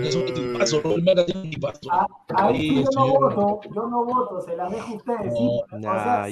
Es 0.03 0.15
un 0.15 0.21
equipazo. 0.27 0.81
No, 0.83 0.91
el 0.91 1.03
Mega 1.03 1.25
tiene 1.25 1.41
un 1.41 1.47
equipazo. 1.47 1.79
Ah, 1.91 2.07
Ahí 2.35 2.55
Ahí 2.55 2.61
sí 2.69 2.77
el 2.79 2.83
yo 2.83 2.89
no 2.91 3.05
señor. 3.05 3.35
voto, 3.35 3.59
yo 3.73 3.87
no 3.87 4.05
voto, 4.05 4.41
se 4.41 4.55
las 4.55 4.71
dejo 4.71 4.93
a 4.93 4.95
ustedes. 4.95 5.37
sí. 5.37 5.61
O 5.71 5.79
sea, 5.79 6.27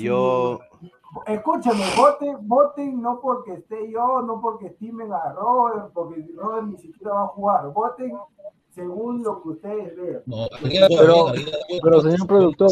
Escúchame, 1.28 1.84
voten, 1.98 2.36
voten 2.48 3.02
no 3.02 3.20
porque 3.22 3.54
esté 3.54 3.90
yo, 3.90 4.22
no 4.22 4.42
porque 4.42 4.68
estimen 4.68 5.14
a 5.14 5.32
Robert, 5.34 5.92
porque 5.94 6.26
Robert 6.36 6.68
ni 6.68 6.78
siquiera 6.78 7.14
va 7.14 7.24
a 7.24 7.28
jugar. 7.28 7.72
Voten 7.72 8.12
según 8.72 9.24
lo 9.24 9.42
que 9.42 9.50
ustedes 9.50 9.96
vean. 9.96 10.22
No, 10.26 10.48
Pero- 10.62 11.28
pero, 11.82 12.02
señor 12.02 12.28
productor. 12.28 12.72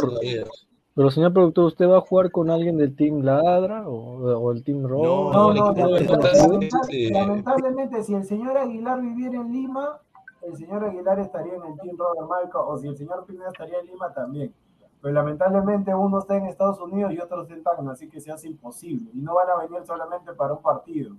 Pero 0.95 1.09
señor 1.09 1.33
productor, 1.33 1.65
¿usted 1.65 1.89
va 1.89 1.97
a 1.97 2.01
jugar 2.01 2.29
con 2.31 2.51
alguien 2.51 2.77
del 2.77 2.95
Team 2.95 3.21
Ladra 3.21 3.87
o, 3.89 3.95
o 4.37 4.51
el 4.51 4.63
Team 4.63 4.83
Roll? 4.83 5.03
No, 5.03 5.31
No, 5.31 5.53
no, 5.53 5.73
lamentablemente, 5.73 6.67
este- 6.67 7.09
lamentablemente, 7.11 8.03
si 8.03 8.13
el 8.13 8.25
señor 8.25 8.57
Aguilar 8.57 9.01
viviera 9.01 9.37
en 9.37 9.51
Lima, 9.53 9.99
el 10.45 10.55
señor 10.57 10.83
Aguilar 10.83 11.19
estaría 11.19 11.55
en 11.55 11.63
el 11.63 11.79
Team 11.79 11.97
Robert 11.97 12.27
Malca, 12.27 12.59
o 12.59 12.77
si 12.77 12.87
el 12.87 12.97
señor 12.97 13.25
Pineda 13.25 13.49
estaría 13.49 13.79
en 13.79 13.87
Lima 13.87 14.13
también. 14.13 14.53
Pero 15.01 15.13
lamentablemente 15.13 15.93
uno 15.93 16.19
está 16.19 16.37
en 16.37 16.45
Estados 16.45 16.79
Unidos 16.79 17.11
y 17.13 17.19
otro 17.19 17.41
está 17.41 17.53
en 17.53 17.63
Tacna, 17.63 17.91
así 17.91 18.07
que 18.09 18.21
se 18.21 18.31
hace 18.31 18.47
imposible. 18.47 19.11
Y 19.13 19.19
no 19.21 19.35
van 19.35 19.49
a 19.49 19.55
venir 19.57 19.85
solamente 19.85 20.33
para 20.33 20.53
un 20.53 20.61
partido. 20.61 21.15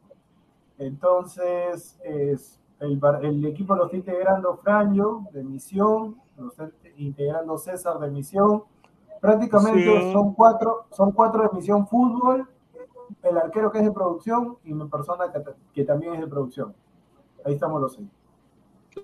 Entonces, 0.78 1.98
es, 2.02 2.60
el, 2.80 3.00
el 3.22 3.44
equipo 3.46 3.74
lo 3.74 3.84
está 3.84 3.96
integrando 3.96 4.56
Franjo 4.56 5.26
de 5.32 5.44
misión, 5.44 6.16
lo 6.36 6.48
está 6.48 6.70
integrando 6.96 7.58
César 7.58 7.98
de 7.98 8.10
misión. 8.10 8.64
Prácticamente 9.20 10.00
Sí. 10.00 10.12
son 10.12 10.34
cuatro, 10.34 10.84
son 10.90 11.12
cuatro 11.12 11.42
de 11.42 11.48
misión 11.54 11.86
fútbol, 11.86 12.48
el 13.22 13.38
arquero 13.38 13.70
que 13.70 13.78
es 13.78 13.84
de 13.84 13.92
producción 13.92 14.58
y 14.64 14.74
mi 14.74 14.86
persona 14.88 15.32
que, 15.32 15.42
que 15.72 15.84
también 15.84 16.14
es 16.14 16.20
de 16.20 16.26
producción. 16.26 16.74
Ahí 17.44 17.54
estamos 17.54 17.80
los 17.80 17.94
seis. 17.94 18.08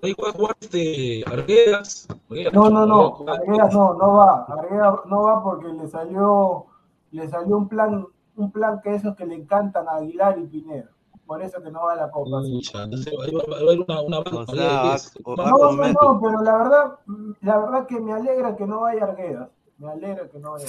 Ahí 0.01 0.13
puede 0.15 0.33
jugar 0.33 0.55
este 0.59 1.23
Arguedas. 1.25 2.07
No, 2.53 2.69
no, 2.69 2.85
no, 2.85 3.11
juega- 3.11 3.33
Arguedas 3.33 3.73
no, 3.73 3.93
no 3.93 4.13
va, 4.13 4.45
Arguedas 4.47 4.93
no 5.05 5.23
va 5.23 5.43
porque 5.43 5.67
le 5.67 5.87
salió, 5.87 6.65
le 7.11 7.27
salió 7.29 7.57
un 7.57 7.67
plan, 7.67 8.07
un 8.35 8.51
plan 8.51 8.79
que 8.81 8.95
esos 8.95 9.15
que 9.15 9.25
le 9.25 9.35
encantan 9.35 9.87
a 9.87 9.97
Aguilar 9.97 10.39
y 10.39 10.47
Pineda. 10.47 10.89
Por 11.25 11.41
eso 11.41 11.61
que 11.61 11.71
no 11.71 11.83
va 11.85 11.93
a 11.93 11.95
la 11.95 12.11
Copa. 12.11 12.41
sí. 12.43 12.61
Entonces 12.73 13.13
va, 13.17 13.55
a 13.55 13.59
haber 13.59 13.79
una, 13.79 14.01
una 14.01 14.19
O 14.19 14.45
sea, 14.53 14.97
No, 15.25 15.71
no, 15.71 15.87
no, 15.87 16.19
pero 16.21 16.41
la 16.41 16.57
verdad, 16.57 16.99
la 17.41 17.57
verdad 17.59 17.87
que 17.87 17.99
me 17.99 18.13
alegra 18.13 18.55
que 18.55 18.65
no 18.67 18.81
vaya 18.81 19.03
Arguedas. 19.05 19.49
Me 19.77 19.89
alegra 19.89 20.29
que 20.29 20.39
no 20.39 20.51
vaya. 20.51 20.65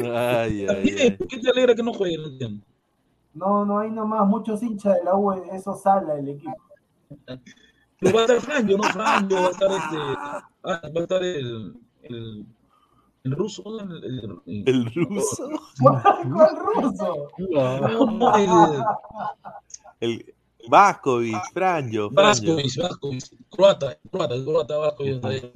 Ay, 0.00 0.66
ay, 0.68 0.82
Bien, 0.82 0.98
ay. 1.00 1.10
¿Por 1.12 1.26
qué 1.28 1.38
te 1.38 1.50
alegra 1.50 1.74
que 1.74 1.82
no 1.82 1.92
juegue? 1.94 2.16
No, 3.32 3.64
no 3.64 3.78
hay 3.78 3.90
nomás 3.90 4.26
muchos 4.26 4.62
hinchas 4.62 4.96
de 4.96 5.04
la 5.04 5.14
U, 5.16 5.32
eso 5.32 5.74
sala 5.74 6.14
el 6.18 6.28
equipo. 6.28 6.52
Pero 8.00 8.14
va 8.14 8.20
a 8.20 8.24
estar 8.24 8.40
Franjo, 8.40 8.76
¿no? 8.76 8.82
Franjo, 8.84 9.34
va 9.34 9.46
a 9.46 9.50
estar 9.50 9.70
este. 9.70 9.96
ah, 10.18 10.42
va 10.64 11.00
a 11.00 11.02
estar 11.02 11.22
el. 11.22 11.74
el 12.02 12.46
el 13.22 13.32
ruso, 13.32 13.62
el, 13.80 14.02
el, 14.02 14.64
el 14.66 14.94
ruso. 14.94 15.50
¿Cuál 15.78 16.56
ruso? 16.56 17.28
No, 17.50 18.06
no, 18.06 18.36
el, 18.38 18.82
el 20.00 20.34
Vascovic, 20.70 21.36
Franjo. 21.52 22.08
Vascovic, 22.10 22.78
Vascovic, 22.78 23.24
croata, 23.50 23.98
croata, 24.10 24.34
croata, 24.42 24.76
Vascovic 24.78 25.14
está 25.16 25.28
ahí. 25.28 25.52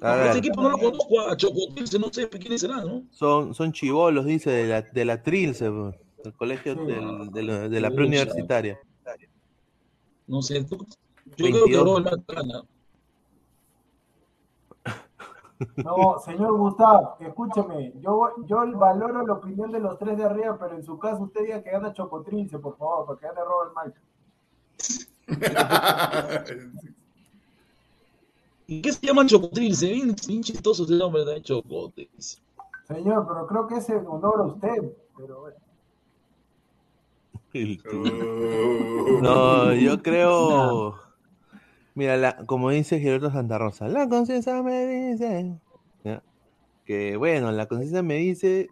A. 0.00 0.24
Este 0.26 0.38
equipo 0.38 0.62
no 0.62 0.70
lo 0.70 0.78
conozco 0.78 1.20
a 1.20 1.36
Chocotilce, 1.36 1.98
no 1.98 2.08
sé 2.10 2.28
quiénes 2.30 2.62
serán, 2.62 2.86
¿no? 2.86 3.02
Son, 3.10 3.54
son 3.54 3.72
chivolos, 3.72 4.24
dice, 4.24 4.50
de 4.50 4.66
la, 4.68 4.80
de 4.80 5.04
la 5.04 5.22
Trilce, 5.22 5.66
del 5.70 6.32
colegio 6.34 6.74
del- 6.76 7.30
de, 7.30 7.42
la, 7.42 7.68
de 7.68 7.80
la 7.80 7.90
preuniversitaria. 7.90 8.78
No 10.32 10.40
sé, 10.40 10.64
tú- 10.64 10.78
yo 10.78 10.86
creo 11.36 11.52
que 11.66 11.76
22. 11.76 11.84
Robert 11.84 12.06
Marcana. 12.26 12.62
No, 15.84 16.18
señor 16.24 16.56
Gustavo, 16.56 17.16
escúcheme, 17.20 17.92
yo, 18.00 18.30
yo 18.46 18.78
valoro 18.78 19.26
la 19.26 19.34
opinión 19.34 19.70
de 19.70 19.78
los 19.78 19.98
tres 19.98 20.16
de 20.16 20.24
arriba, 20.24 20.56
pero 20.58 20.74
en 20.74 20.82
su 20.82 20.98
caso 20.98 21.24
usted 21.24 21.42
diga 21.42 21.62
que 21.62 21.70
gana 21.70 21.92
Chocotrince, 21.92 22.58
por 22.58 22.78
favor, 22.78 23.04
para 23.06 23.18
que 23.18 23.26
gane 23.26 23.40
Robert 23.44 23.74
Malcolm. 23.74 24.02
¿Y 28.66 28.80
qué 28.80 28.90
se 28.92 29.06
llaman 29.06 29.28
Chocotrilce? 29.28 29.92
Bien, 29.92 30.16
bien 30.26 30.42
chistoso 30.42 30.84
ese 30.84 30.94
nombre 30.94 31.26
de 31.26 31.42
Chocotrilce. 31.42 32.38
Señor, 32.88 33.26
pero 33.28 33.46
creo 33.46 33.66
que 33.66 33.76
es 33.76 33.88
en 33.90 34.06
honor 34.06 34.40
a 34.40 34.44
usted. 34.44 34.96
Pero 35.16 35.40
bueno. 35.42 35.56
No, 39.22 39.72
yo 39.74 40.02
creo. 40.02 40.94
Mira, 41.94 42.16
la- 42.16 42.36
como 42.46 42.70
dice 42.70 42.98
Gilberto 42.98 43.30
Santa 43.30 43.58
Rosa, 43.58 43.86
la 43.88 44.08
conciencia 44.08 44.62
me 44.62 44.86
dice. 44.86 45.58
¿ya? 46.04 46.22
Que 46.84 47.16
bueno, 47.16 47.52
la 47.52 47.66
conciencia 47.66 48.02
me 48.02 48.14
dice 48.16 48.68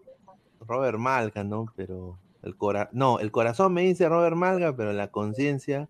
Robert 0.60 0.98
Malga, 0.98 1.44
¿no? 1.44 1.66
Pero 1.76 2.18
el 2.42 2.56
cora 2.56 2.88
no, 2.92 3.18
el 3.18 3.30
corazón 3.30 3.74
me 3.74 3.82
dice 3.82 4.08
Robert 4.08 4.36
Malga, 4.36 4.74
pero 4.74 4.92
la 4.92 5.08
conciencia, 5.08 5.88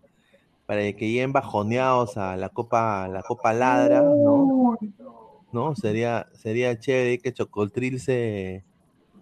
para 0.65 0.81
que 0.81 1.07
lleguen 1.07 1.31
bajoneados 1.31 2.17
a 2.17 2.35
la 2.35 2.49
Copa, 2.49 3.07
la 3.07 3.23
Copa 3.23 3.53
Ladra, 3.53 4.01
¿no? 4.01 4.77
¿No? 5.53 5.75
Sería, 5.75 6.27
sería 6.33 6.77
chévere 6.77 7.19
que 7.19 7.33
Chocotril 7.33 7.99
se. 7.99 8.63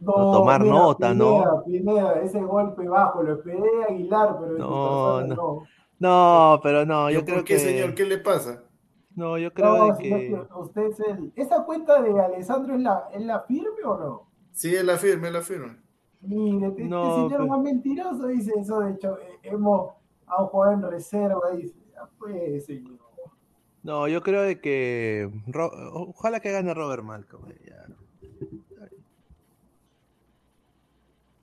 No, 0.01 0.31
tomar 0.31 0.61
mira, 0.61 0.73
nota, 0.75 1.13
¿no? 1.13 1.63
Pineda, 1.63 1.63
Pineda, 1.65 2.13
ese 2.21 2.41
golpe 2.41 2.87
bajo, 2.87 3.21
lo 3.23 3.33
esperé 3.33 3.59
de 3.61 3.83
Aguilar, 3.89 4.37
pero 4.39 4.51
en 4.53 4.57
No, 4.59 5.21
no. 5.21 5.35
no. 5.35 5.63
No, 5.99 6.59
pero 6.63 6.85
no, 6.85 7.09
yo 7.09 7.19
¿Por 7.19 7.25
creo 7.25 7.37
qué, 7.43 7.53
que. 7.55 7.59
señor? 7.59 7.93
¿Qué 7.95 8.05
le 8.05 8.17
pasa? 8.19 8.63
No, 9.15 9.37
yo 9.37 9.51
creo 9.53 9.87
No, 9.89 9.97
que. 9.97 10.41
usted 10.55 10.81
es 10.83 10.99
el... 11.01 11.33
¿Esa 11.35 11.65
cuenta 11.65 12.01
de 12.01 12.17
Alessandro 12.21 12.75
es 12.75 12.81
la, 12.81 13.09
es 13.13 13.21
la 13.25 13.41
firme 13.41 13.83
o 13.85 13.97
no? 13.97 14.27
Sí, 14.51 14.73
es 14.73 14.83
la 14.85 14.95
firme, 14.97 15.27
es 15.27 15.33
la 15.33 15.41
firme. 15.41 15.75
Mire, 16.21 16.67
este, 16.67 16.83
No, 16.85 17.15
señor 17.15 17.29
pero- 17.31 17.47
más 17.47 17.59
mentiroso 17.61 18.27
dice 18.27 18.53
eso, 18.57 18.79
de 18.79 18.91
hecho, 18.91 19.17
eh, 19.19 19.39
hemos 19.43 19.91
a 20.27 20.41
un 20.43 20.47
jugador 20.49 20.75
en 20.75 20.81
reserva, 20.91 21.51
dice, 21.55 21.75
pues, 22.17 22.65
señor. 22.65 22.97
No, 23.83 24.07
yo 24.07 24.21
creo 24.21 24.41
de 24.43 24.59
que. 24.61 25.29
Ro- 25.47 25.71
Ojalá 26.09 26.39
que 26.41 26.51
gane 26.51 26.73
Robert 26.73 27.03
Malcolm. 27.03 27.49
eh, 27.51 27.59
ya. 27.67 27.85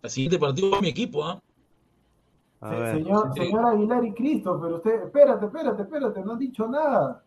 El 0.07 0.11
siguiente 0.11 0.39
partido 0.39 0.71
va 0.71 0.81
mi 0.81 0.89
equipo, 0.89 1.25
¿ah? 1.25 1.41
A 2.61 2.71
Se- 2.71 2.77
ver. 2.77 2.97
señor, 2.97 3.31
sí. 3.35 3.41
señor 3.45 3.67
Aguilar 3.67 4.05
y 4.05 4.13
Cristo, 4.15 4.59
pero 4.61 4.77
usted, 4.77 5.03
espérate, 5.05 5.47
espérate, 5.47 5.83
espérate, 5.83 6.21
no 6.23 6.33
han 6.33 6.39
dicho 6.39 6.67
nada. 6.67 7.23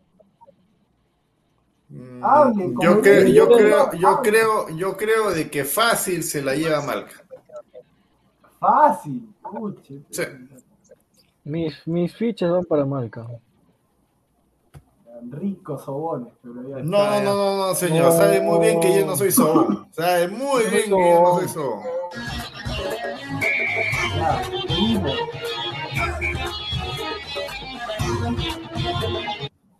Mm, 1.88 2.24
Hable, 2.24 2.74
yo, 2.80 3.00
creo, 3.00 3.26
yo, 3.28 3.48
creo, 3.48 3.92
yo, 3.94 4.20
creo, 4.22 4.68
yo 4.70 4.96
creo 4.96 5.30
de 5.32 5.50
que 5.50 5.64
fácil 5.64 6.22
se 6.22 6.40
la 6.42 6.54
lleva 6.54 6.80
Malca. 6.82 7.24
Fácil, 8.60 9.32
puche. 9.42 10.00
Sí. 10.10 10.22
Mis, 11.44 11.86
mis 11.86 12.14
fichas 12.14 12.50
van 12.50 12.64
para 12.64 12.84
Malca. 12.84 13.26
Ricos 15.30 15.84
sobones, 15.84 16.32
pero 16.42 16.54
ya 16.68 16.76
No, 16.82 16.98
está, 17.02 17.10
no, 17.10 17.16
ya. 17.16 17.22
no, 17.24 17.34
no, 17.34 17.66
no, 17.66 17.74
señor. 17.74 18.12
Sabe 18.12 18.40
muy 18.40 18.58
bien 18.60 18.80
que 18.80 18.98
yo 19.00 19.04
no 19.06 19.16
soy 19.16 19.30
sobón. 19.32 19.88
Sabe 19.92 20.28
muy 20.28 20.62
bien 20.70 20.84
que 20.84 20.90
yo 20.90 21.20
no 21.22 21.38
soy 21.38 21.48
sobón. 21.48 21.80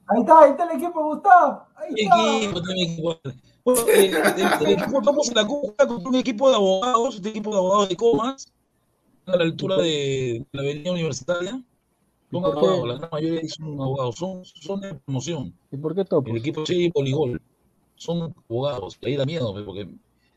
Ahí 0.09 0.21
está, 0.21 0.41
ahí 0.43 0.51
está 0.51 0.65
el 0.73 0.79
equipo, 0.83 1.05
Gustavo. 1.05 1.63
Ahí 1.77 1.95
está. 1.97 2.37
equipo, 2.37 2.61
mi 2.75 2.83
equipo. 2.83 3.21
Bueno, 3.65 3.81
el, 3.89 4.01
el- 4.01 4.67
el 4.67 4.73
equipo 4.73 4.99
estamos 4.99 5.29
en 5.29 5.35
la 5.35 5.47
Copa 5.47 5.87
contra 5.87 6.09
un 6.09 6.15
equipo 6.17 6.49
de 6.49 6.57
abogados, 6.57 7.17
este 7.17 7.29
equipo 7.29 7.51
de 7.51 7.57
abogados 7.59 7.89
de 7.91 7.97
Comas, 7.97 8.53
a 9.27 9.37
la 9.37 9.45
altura 9.45 9.77
de 9.77 10.45
la 10.53 10.63
avenida 10.63 10.93
universitaria. 10.93 11.63
Son 12.33 12.45
abogados, 12.45 12.87
la 12.89 12.95
gran 12.95 13.11
mayoría 13.13 13.49
son 13.49 13.81
abogados, 13.81 14.15
son, 14.17 14.45
son 14.45 14.81
de 14.81 14.95
promoción. 14.95 15.53
¿Y 15.71 15.77
por 15.77 15.95
qué 15.95 16.05
Topos? 16.05 16.31
El 16.31 16.37
equipo 16.39 16.65
Che 16.65 16.91
Poligol 16.93 17.41
son 17.97 18.35
abogados, 18.49 18.99
ahí 19.03 19.17
da 19.17 19.25
miedo, 19.27 19.53
porque 19.65 19.89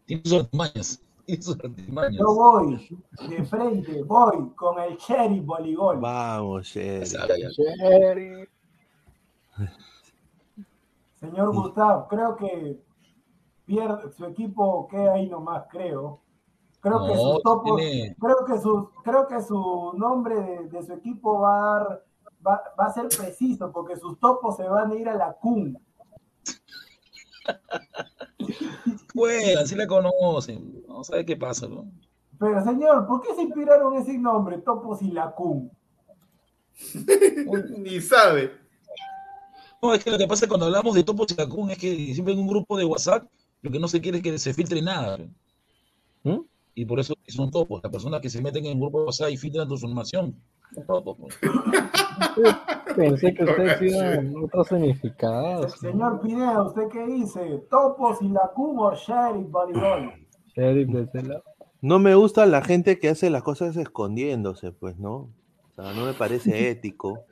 tienen 0.06 0.26
sus 0.26 0.40
artimañas. 0.42 1.02
Tienen 1.26 1.44
sus 1.44 1.60
artimañas. 1.64 2.14
Yo 2.20 2.34
voy 2.34 3.00
de 3.30 3.44
frente, 3.46 4.04
voy 4.04 4.50
con 4.56 4.80
el 4.80 4.98
sheriff 4.98 5.46
voleibol. 5.46 6.00
Vamos, 6.00 6.74
ya. 6.74 7.04
Sheriff. 7.04 8.50
Señor 11.16 11.54
Gustavo, 11.54 12.08
creo 12.10 12.36
que 12.36 12.84
pierde, 13.66 14.12
su 14.12 14.26
equipo 14.26 14.88
queda 14.90 15.14
ahí 15.14 15.30
nomás, 15.30 15.64
creo. 15.70 16.20
Creo 16.82 17.06
que 17.06 17.14
topos, 17.44 17.78
tiene- 17.78 18.16
creo 18.20 18.44
que 18.46 18.60
su, 18.60 18.90
creo 19.06 19.26
que 19.28 19.42
su 19.42 19.94
nombre 19.96 20.36
de, 20.36 20.68
de 20.68 20.84
su 20.84 20.92
equipo 20.92 21.40
va 21.40 21.56
a 21.56 21.80
dar, 21.80 22.06
va, 22.46 22.62
va 22.78 22.86
a 22.88 22.92
ser 22.94 23.08
preciso, 23.08 23.72
porque 23.72 23.96
sus 23.96 24.20
topos 24.20 24.58
se 24.58 24.68
van 24.68 24.92
a 24.92 24.96
ir 24.96 25.08
a 25.08 25.16
la 25.16 25.32
CUN. 25.34 25.80
Juegan, 29.14 29.68
sí 29.68 29.76
la 29.76 29.88
conocen. 29.88 30.84
No 30.88 31.04
sabe 31.04 31.26
qué 31.26 31.36
pasa, 31.36 31.68
¿no? 31.68 31.92
Pero 32.40 32.64
señor, 32.64 33.08
¿por 33.08 33.22
qué 33.22 33.36
se 33.36 33.44
inspiraron 33.44 33.96
ese 33.96 34.18
nombre, 34.18 34.58
Topos 34.60 35.02
y 35.02 35.12
la 35.12 35.32
CUN? 35.36 35.72
Ni 37.78 38.02
sabe. 38.02 38.52
No, 39.82 39.94
es 39.94 40.04
que 40.04 40.12
lo 40.12 40.18
que 40.18 40.28
pasa 40.28 40.48
cuando 40.48 40.66
hablamos 40.66 40.96
de 40.96 41.04
Topos 41.04 41.28
y 41.38 41.72
es 41.72 41.78
que 41.78 42.14
siempre 42.14 42.34
en 42.34 42.40
un 42.40 42.48
grupo 42.48 42.78
de 42.78 42.86
WhatsApp 42.86 43.28
lo 43.62 43.72
que 43.72 43.80
no 43.80 43.88
se 43.88 44.02
quiere 44.02 44.18
es 44.18 44.24
que 44.24 44.38
se 44.38 44.54
filtre 44.54 44.82
nada. 44.82 45.18
¿Mm? 46.24 46.40
Y 46.76 46.86
por 46.86 47.00
eso 47.00 47.16
son 47.28 47.50
topos. 47.50 47.82
Las 47.82 47.92
personas 47.92 48.20
que 48.22 48.30
se 48.30 48.42
meten 48.42 48.66
en 48.66 48.74
un 48.74 48.82
grupo 48.82 49.00
de 49.00 49.06
WhatsApp 49.06 49.30
y 49.32 49.38
filtran 49.38 49.68
tu 49.68 49.76
información. 49.76 50.36
Pues. 50.74 51.40
Pensé 52.96 53.34
que 53.34 53.44
ustedes 53.44 53.82
iban 53.82 54.34
otro 54.44 54.64
significado. 54.64 55.70
Señor 55.70 56.22
Pineda, 56.22 56.64
¿usted 56.64 56.88
qué 56.90 57.06
dice? 57.06 57.64
¿Topos 57.70 58.22
y 58.22 58.30
la 58.30 58.52
CUN 58.54 58.78
o 58.80 58.94
Sheriff 58.94 59.50
Voleibol? 59.50 60.14
Sheriff 60.56 60.90
de 60.90 61.02
ese 61.04 61.24
lado. 61.24 61.44
No 61.82 62.00
me 62.00 62.16
gusta 62.16 62.46
la 62.46 62.62
gente 62.62 63.00
que 63.00 63.10
hace 63.10 63.30
las 63.30 63.44
cosas 63.44 63.76
escondiéndose, 63.76 64.72
pues, 64.72 64.98
¿no? 64.98 65.16
O 65.16 65.74
sea, 65.76 65.94
no 65.94 66.06
me 66.06 66.14
parece 66.14 66.70
ético. 66.70 67.26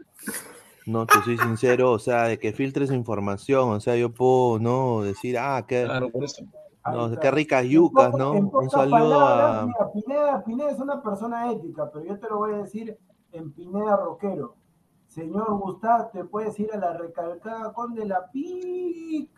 No, 0.85 1.05
te 1.05 1.21
soy 1.23 1.37
sincero, 1.37 1.91
o 1.91 1.99
sea, 1.99 2.23
de 2.23 2.39
que 2.39 2.53
filtres 2.53 2.91
información, 2.91 3.69
o 3.69 3.79
sea, 3.79 3.95
yo 3.95 4.13
puedo, 4.13 4.59
¿no? 4.59 5.03
Decir, 5.03 5.37
ah, 5.37 5.63
qué, 5.67 5.83
Claro, 5.85 6.09
por 6.09 6.23
eso. 6.23 6.43
Ahí 6.83 6.97
no, 6.97 7.19
qué 7.19 7.29
ricas 7.29 7.63
yucas, 7.65 8.11
¿no? 8.15 8.31
Un 8.31 8.69
saludo 8.69 8.91
palabras, 8.91 9.61
a... 9.61 9.65
mira, 9.67 9.91
Pineda, 9.93 10.43
Pineda 10.43 10.71
es 10.71 10.79
una 10.79 11.01
persona 11.03 11.51
ética, 11.51 11.89
pero 11.93 12.05
yo 12.05 12.19
te 12.19 12.27
lo 12.27 12.37
voy 12.39 12.55
a 12.55 12.57
decir 12.57 12.97
en 13.33 13.51
Pineda 13.51 13.95
Roquero. 13.97 14.55
Señor 15.07 15.57
Gustavo, 15.59 16.09
te 16.13 16.23
puedes 16.23 16.57
ir 16.59 16.69
a 16.73 16.77
la 16.77 16.93
recalcada 16.97 17.73
con 17.73 17.93
de 17.95 18.05
la 18.05 18.29
PIC. 18.31 19.29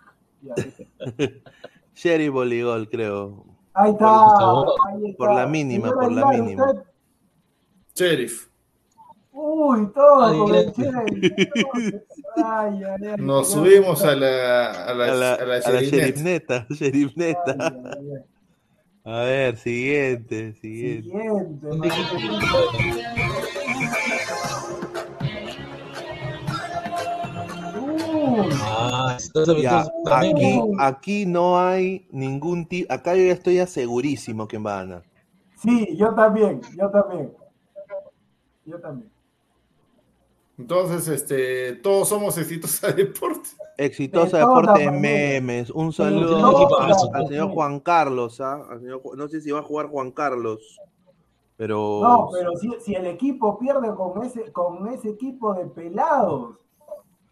Sherry 1.96 2.30
Boligol, 2.30 2.90
creo. 2.90 3.46
Ahí 3.74 3.92
está, 3.92 4.06
Gustavo. 4.06 4.76
ahí 4.88 5.06
está. 5.12 5.18
Por 5.18 5.34
la 5.36 5.48
mínima, 5.48 5.92
por 5.92 6.12
la 6.12 6.22
Aguilar, 6.28 6.44
mínima. 6.44 6.66
usted- 6.72 6.84
Sheriff. 7.96 8.50
Uy, 9.32 9.88
todo 9.94 10.24
Ay, 10.26 10.38
con 10.40 10.54
el 10.56 10.66
gracias. 10.66 10.94
sheriff. 11.06 11.34
Ay, 12.36 12.84
ay, 12.84 13.08
ay, 13.08 13.16
Nos 13.18 13.52
subimos 13.52 14.04
a 14.04 14.16
la, 14.16 14.72
a 14.86 14.94
la, 14.94 15.06
A 15.06 15.16
la, 15.16 15.34
a 15.34 15.38
la 15.38 15.44
a 15.44 15.46
la 15.46 15.60
Sheriff 15.60 15.92
Net. 15.92 16.00
Sherifneta, 16.02 16.68
Sherifneta. 16.70 17.56
Ay, 17.60 17.84
ay, 17.84 18.10
ay. 18.16 18.24
A 19.06 19.20
ver, 19.24 19.58
siguiente, 19.58 20.54
siguiente. 20.54 21.10
Siguiente. 21.10 21.68
Ah, 28.66 29.18
Ya, 29.62 29.86
aquí, 30.12 30.34
¿no? 30.58 30.72
aquí 30.80 31.26
no 31.26 31.60
hay 31.60 32.08
ningún 32.12 32.66
tipo, 32.66 32.92
acá 32.92 33.16
yo 33.16 33.24
ya 33.26 33.34
estoy 33.34 33.60
asegurísimo 33.60 34.48
quién 34.48 34.66
va 34.66 34.80
a 34.80 34.84
ganar. 34.84 35.04
Sí, 35.62 35.96
yo 35.98 36.14
también, 36.14 36.62
yo 36.78 36.90
también. 36.90 37.34
Yo 38.66 38.80
también. 38.80 39.12
Entonces, 40.58 41.08
este, 41.08 41.74
todos 41.78 42.10
somos 42.10 42.38
Exitosa 42.38 42.92
Deporte. 42.92 43.50
Exitosa 43.78 44.38
De 44.38 44.44
Deporte. 44.44 44.92
Memes. 44.92 45.70
Un 45.70 45.92
saludo 45.92 46.68
todas 46.68 47.10
al 47.14 47.28
señor. 47.28 47.50
Juan 47.50 47.80
Carlos. 47.80 48.40
¿ah? 48.40 48.66
Al 48.70 48.80
señor 48.80 49.02
no 49.18 49.28
sé 49.28 49.42
si 49.42 49.52
va 49.52 49.60
a 49.60 49.64
jugar 49.64 49.88
Juan 49.88 50.12
Carlos. 50.12 50.80
Pero. 51.58 52.00
No, 52.02 52.30
pero 52.32 52.52
si, 52.58 52.70
si 52.82 52.96
el 52.96 53.06
equipo 53.06 53.58
pierde 53.60 53.94
con 53.96 54.24
ese, 54.24 54.52
con 54.52 54.88
ese 54.88 55.10
equipo 55.10 55.54
de 55.54 55.66
pelados. 55.68 56.56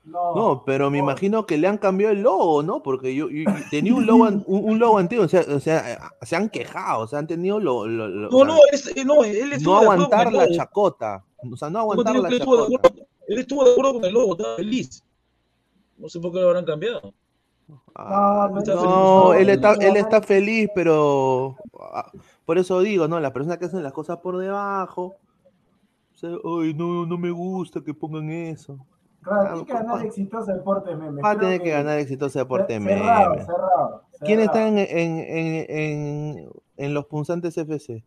No, 0.03 0.33
No, 0.35 0.63
pero 0.65 0.89
me 0.89 0.97
imagino 0.97 1.45
que 1.45 1.59
le 1.59 1.67
han 1.67 1.77
cambiado 1.77 2.11
el 2.13 2.21
logo, 2.23 2.63
¿no? 2.63 2.81
Porque 2.81 3.13
yo, 3.13 3.29
yo- 3.29 3.43
yo 3.43 3.53
tenía 3.69 3.93
un 3.93 4.05
logo, 4.07 4.23
un, 4.23 4.43
un 4.47 4.79
logo 4.79 4.97
antiguo, 4.97 5.25
o 5.25 5.27
sea, 5.27 5.41
o 5.47 5.59
sea, 5.59 5.93
eh, 5.93 5.97
se 6.23 6.35
han 6.35 6.49
quejado, 6.49 7.03
o 7.03 7.07
sea, 7.07 7.19
han 7.19 7.27
tenido 7.27 7.59
lo, 7.59 7.85
lo- 7.85 8.07
lo- 8.07 8.29
No, 8.31 8.43
no, 8.43 8.55
es- 8.71 8.87
eh, 8.97 9.05
no, 9.05 9.23
él 9.23 9.53
estuvo 9.53 9.75
no 9.75 9.79
de 9.81 9.85
acuerdo 9.85 10.03
aguantar 10.05 10.23
con 10.25 10.33
el 10.33 10.39
la 10.39 10.45
logo. 10.45 10.55
chacota, 10.55 11.23
o 11.51 11.55
sea, 11.55 11.69
no 11.69 11.79
aguantar 11.79 12.15
la 12.15 12.29
que 12.29 12.35
él 12.35 12.41
estuvo 12.41 12.55
de 12.57 12.63
chacota. 12.63 12.87
acuerdo- 12.87 13.07
Él 13.27 13.37
estuvo 13.39 13.63
de 13.63 13.71
acuerdo 13.71 13.93
con 13.93 14.05
el 14.05 14.13
logo, 14.13 14.31
estaba 14.31 14.55
feliz. 14.55 15.03
No 15.97 16.09
sé 16.09 16.19
por 16.19 16.31
qué 16.31 16.39
lo 16.39 16.47
habrán 16.47 16.65
cambiado. 16.65 17.13
Ah, 17.93 18.49
no, 18.51 18.57
Está 18.59 18.73
no, 18.73 18.81
feliz. 18.81 18.95
No, 18.95 19.33
él 19.33 19.49
está, 19.49 19.75
no, 19.75 19.81
él 19.81 19.97
está 19.97 20.21
feliz, 20.23 20.69
pero 20.73 21.55
ah, 21.79 22.11
por 22.51 22.57
eso 22.57 22.81
digo, 22.81 23.07
¿no? 23.07 23.17
Las 23.21 23.31
personas 23.31 23.59
que 23.59 23.63
hacen 23.63 23.81
las 23.81 23.93
cosas 23.93 24.17
por 24.17 24.37
debajo, 24.37 25.15
o 26.11 26.15
sea, 26.15 26.31
ay, 26.31 26.73
no, 26.73 27.05
no 27.05 27.17
me 27.17 27.31
gusta 27.31 27.79
que 27.79 27.93
pongan 27.93 28.29
eso. 28.29 28.77
Claro, 29.21 29.63
tiene 29.63 29.65
que 29.65 29.73
ganar 29.73 30.05
exitosa 30.05 30.53
Deportes 30.55 30.97
Memes. 30.97 31.23
Va 31.23 31.29
a 31.31 31.39
tener 31.39 31.61
que 31.61 31.69
ganar 31.69 31.97
exitoso 31.99 32.39
deporte 32.39 32.77
cerrado, 32.77 33.29
meme. 33.29 33.45
cerrado, 33.45 34.01
¿Quién 34.19 34.39
cerrado. 34.41 34.41
está 34.41 34.67
en, 34.67 34.77
en, 34.79 35.17
en, 35.19 35.65
en, 35.69 36.49
en 36.75 36.93
los 36.93 37.05
punzantes 37.05 37.57
FC? 37.57 38.03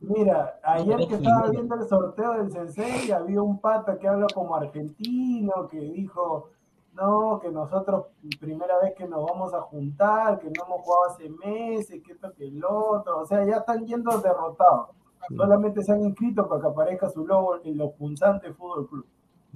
Mira, 0.00 0.60
ayer 0.62 0.98
que 1.08 1.14
estaba 1.14 1.48
viendo 1.48 1.74
el 1.76 1.88
sorteo 1.88 2.34
del 2.34 2.52
Sensei, 2.52 3.10
había 3.12 3.40
un 3.40 3.58
pata 3.62 3.98
que 3.98 4.08
habla 4.08 4.26
como 4.34 4.56
argentino, 4.56 5.68
que 5.70 5.80
dijo, 5.80 6.50
no, 6.96 7.38
que 7.40 7.50
nosotros 7.50 8.06
primera 8.40 8.78
vez 8.80 8.94
que 8.96 9.06
nos 9.06 9.24
vamos 9.24 9.52
a 9.54 9.60
juntar, 9.60 10.38
que 10.38 10.46
no 10.46 10.64
hemos 10.64 10.80
jugado 10.82 11.10
hace 11.10 11.28
meses, 11.28 12.02
que 12.02 12.12
esto, 12.12 12.32
que 12.34 12.48
el 12.48 12.64
otro, 12.64 13.20
o 13.20 13.26
sea, 13.26 13.44
ya 13.44 13.58
están 13.58 13.86
yendo 13.86 14.18
derrotados. 14.18 14.88
Solamente 15.34 15.82
se 15.82 15.92
han 15.92 16.02
inscrito 16.02 16.48
para 16.48 16.60
que 16.60 16.66
aparezca 16.68 17.10
su 17.10 17.26
logo 17.26 17.56
en 17.64 17.76
los 17.76 17.92
punzantes 17.92 18.54
Fútbol 18.56 18.88
Club. 18.88 19.06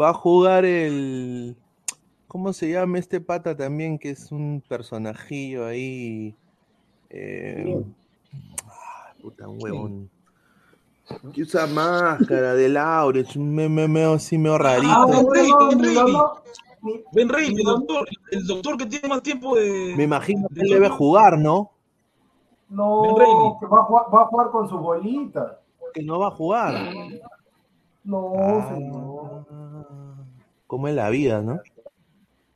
Va 0.00 0.10
a 0.10 0.14
jugar 0.14 0.64
el. 0.64 1.56
¿Cómo 2.26 2.52
se 2.52 2.70
llama 2.70 2.98
este 2.98 3.20
pata 3.20 3.56
también? 3.56 3.98
Que 3.98 4.10
es 4.10 4.32
un 4.32 4.62
personajillo 4.68 5.66
ahí. 5.66 6.34
Eh, 7.10 7.84
ah, 8.66 9.12
puta, 9.20 9.48
un 9.48 9.62
huevón. 9.62 10.10
Que 11.32 11.42
usa 11.42 11.66
máscara 11.66 12.54
de 12.54 12.68
Laurens, 12.68 13.34
un 13.34 13.52
meme 13.52 14.04
así, 14.04 14.38
medio 14.38 14.54
Ah, 14.54 14.58
rarito. 14.58 15.06
No, 15.06 16.42
Ben 17.12 17.28
Rey. 17.28 17.48
el 17.54 17.62
doctor, 17.64 18.08
el 18.30 18.46
doctor 18.46 18.76
que 18.76 18.86
tiene 18.86 19.08
más 19.08 19.22
tiempo 19.22 19.56
de. 19.56 19.94
Me 19.96 20.04
imagino 20.04 20.48
que 20.54 20.60
él 20.62 20.68
debe 20.70 20.88
jugar, 20.88 21.38
¿no? 21.38 21.70
No, 22.68 23.02
que 23.60 23.66
va 23.66 23.80
a, 23.80 23.82
jugar, 23.84 24.04
va 24.14 24.22
a 24.22 24.26
jugar 24.26 24.50
con 24.50 24.68
sus 24.68 24.80
bolitas. 24.80 25.52
Que 25.92 26.02
no 26.02 26.18
va 26.20 26.28
a 26.28 26.30
jugar. 26.30 26.74
No, 28.04 28.32
Ah, 28.36 28.68
señor. 28.72 29.44
como 30.66 30.88
es 30.88 30.94
la 30.94 31.10
vida, 31.10 31.40
¿no? 31.42 31.58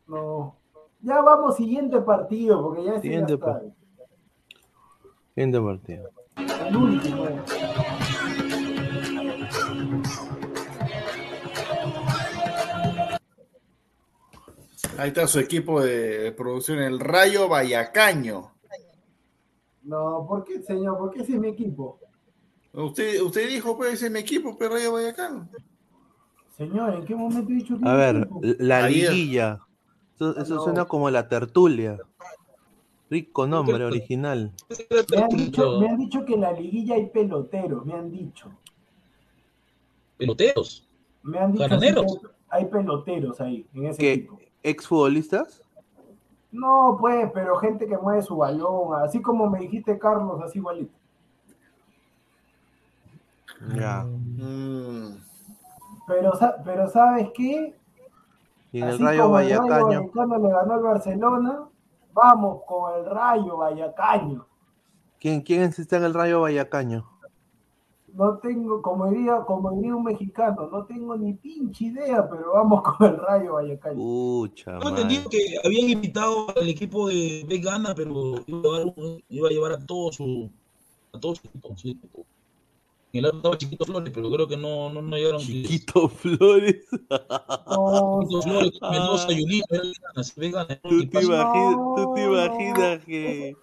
No. 0.07 0.55
Ya 1.03 1.21
vamos, 1.21 1.57
siguiente 1.57 2.01
partido, 2.01 2.63
porque 2.63 2.85
ya 2.85 2.93
ese 2.93 3.03
Siguiente 3.03 3.33
ya 3.33 3.35
está. 3.35 3.47
pa- 3.59 3.63
Siguiente 5.35 5.61
partido. 5.61 6.09
El 6.69 6.77
último. 6.77 7.25
Ahí 14.99 15.09
está 15.09 15.27
su 15.27 15.41
equipo 15.41 15.81
de 15.81 16.33
producción, 16.33 16.79
el 16.79 17.01
Rayo 17.01 17.49
Vallacaño. 17.49 18.53
No, 19.83 20.25
¿por 20.29 20.45
qué, 20.45 20.63
señor? 20.63 20.97
¿Por 20.99 21.11
qué 21.13 21.23
ese 21.23 21.33
es 21.35 21.39
mi 21.41 21.49
equipo? 21.49 21.99
Usted, 22.73 23.21
usted 23.21 23.49
dijo, 23.49 23.77
pues, 23.77 23.95
ese 23.95 24.07
es 24.07 24.13
mi 24.13 24.21
equipo, 24.21 24.57
pero 24.57 24.75
Rayo 24.75 24.93
Vallacaño. 24.93 25.49
Señor, 26.57 26.95
¿en 26.95 27.05
qué 27.05 27.15
momento 27.15 27.51
he 27.51 27.55
dicho 27.57 27.79
que 27.79 27.89
A 27.89 27.95
ver, 27.95 28.17
equipo? 28.17 28.41
la 28.61 28.85
Ayer. 28.85 29.11
liguilla. 29.13 29.61
Eso, 30.15 30.39
eso 30.39 30.55
No. 30.55 30.61
suena 30.63 30.85
como 30.85 31.11
la 31.11 31.29
tertulia. 31.29 31.99
Rico 33.11 33.47
nombre, 33.47 33.85
original. 33.85 34.53
Me 35.11 35.23
han, 35.23 35.29
dicho, 35.29 35.81
me 35.81 35.89
han 35.89 35.99
dicho 35.99 36.25
que 36.25 36.35
en 36.35 36.41
la 36.41 36.53
liguilla 36.53 36.95
hay 36.95 37.07
peloteros, 37.11 37.85
me 37.85 37.93
han 37.95 38.11
dicho. 38.11 38.51
Peloteros. 40.17 40.89
Me 41.23 41.39
han 41.39 41.53
dicho 41.53 41.69
que 41.69 41.95
hay 42.49 42.65
peloteros 42.67 43.41
ahí, 43.41 43.67
en 43.75 43.87
ese 43.87 44.13
equipo. 44.13 44.39
¿Exfutbolistas? 44.65 45.63
No, 46.51 46.97
pues, 46.99 47.31
pero 47.35 47.57
gente 47.59 47.87
que 47.87 47.99
mueve 47.99 48.23
su 48.23 48.37
balón, 48.37 49.03
así 49.03 49.21
como 49.21 49.49
me 49.49 49.59
dijiste, 49.61 49.99
Carlos, 49.99 50.41
así 50.43 50.59
igualito. 50.59 50.95
Ya. 53.77 54.05
Mm. 54.05 55.19
Pero, 56.07 56.33
pero 56.65 56.89
¿sabes 56.89 57.29
qué? 57.35 57.77
Y 58.73 58.79
en 58.79 58.89
el 58.89 58.95
Así 58.95 59.05
Rayo 59.05 59.23
como 59.23 59.39
el 59.39 59.51
Rayo 59.51 59.61
Vallacaño. 59.61 60.01
Vallecano 60.01 60.39
le 60.39 60.49
ganó 60.53 60.75
al 60.75 60.83
Barcelona, 60.83 61.69
vamos 62.13 62.63
con 62.67 62.95
el 62.95 63.07
Rayo 63.07 63.57
Vallacaño. 63.59 64.47
¿Quién, 65.21 65.43
¿Quién 65.43 65.63
está 65.63 65.97
en 65.97 66.05
el 66.05 66.15
Rayo 66.15 66.41
Vallacaño? 66.41 67.14
No 68.17 68.39
tengo, 68.39 68.81
como 68.81 69.11
diría, 69.11 69.41
como 69.45 69.73
diría 69.73 69.97
un 69.97 70.05
mexicano, 70.05 70.69
no 70.71 70.85
tengo 70.85 71.17
ni 71.17 71.35
pinche 71.35 71.87
idea, 71.87 72.29
pero 72.31 72.53
vamos 72.53 72.83
con 72.83 73.09
el 73.09 73.17
Rayo 73.17 73.55
Vallacaño. 73.55 73.97
Pucha, 73.97 74.73
madre. 74.73 74.89
entendido 74.91 75.29
que 75.29 75.57
habían 75.65 75.91
invitado 75.91 76.47
al 76.57 76.69
equipo 76.69 77.09
de 77.09 77.45
Vegana, 77.49 77.93
pero 77.95 78.35
iba 78.47 78.77
a, 78.77 78.85
llevar 78.85 79.23
iba 79.29 79.49
a 79.49 79.51
llevar 79.51 79.73
a 79.73 79.85
todo 79.85 80.13
su 80.13 80.49
a 81.13 81.19
todo 81.19 81.35
su 81.35 81.47
equipo. 81.49 81.77
su 81.77 81.89
equipo. 81.89 82.25
En 83.13 83.19
el 83.19 83.23
lado 83.23 83.37
estaba 83.37 83.59
Chiquito 83.59 83.85
Flores, 83.85 84.13
pero 84.13 84.31
creo 84.31 84.49
que 84.49 84.57
no, 84.57 84.91
no, 84.91 85.01
no 85.01 85.17
llegaron. 85.17 85.41
Chiquito 85.41 86.09
Flores. 86.09 86.87
No, 87.69 88.21
Chiquito 88.23 88.43
Flores, 88.43 88.73
Mendoza 88.81 89.33
y 89.33 89.45
Unito, 89.45 89.75
era 89.75 89.83
Vegana, 89.85 90.25
sí, 90.25 90.33
Vegana, 90.37 90.67
era 90.71 90.81
un 90.85 91.01
¿Tú 91.01 91.09
te, 91.09 91.25
imaginas, 91.25 91.77
tú 91.97 92.15
te 92.15 92.27
No, 92.27 92.33
imaginas 92.33 93.05
que. 93.05 93.57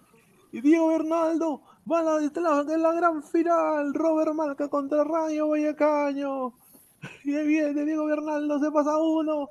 Y 0.52 0.60
Diego 0.60 0.88
Bernaldo 0.88 1.62
va 1.90 2.00
a 2.00 2.02
la, 2.02 2.30
la, 2.64 2.76
la 2.78 2.92
gran 2.92 3.22
final. 3.22 3.92
Robert 3.94 4.34
Marca 4.34 4.68
contra 4.68 5.04
Rayo 5.04 5.48
Vallacaño. 5.48 6.54
Y 7.24 7.32
viene 7.46 7.84
Diego 7.84 8.04
Bernaldo, 8.06 8.60
se 8.60 8.70
pasa 8.70 8.96
uno. 8.96 9.48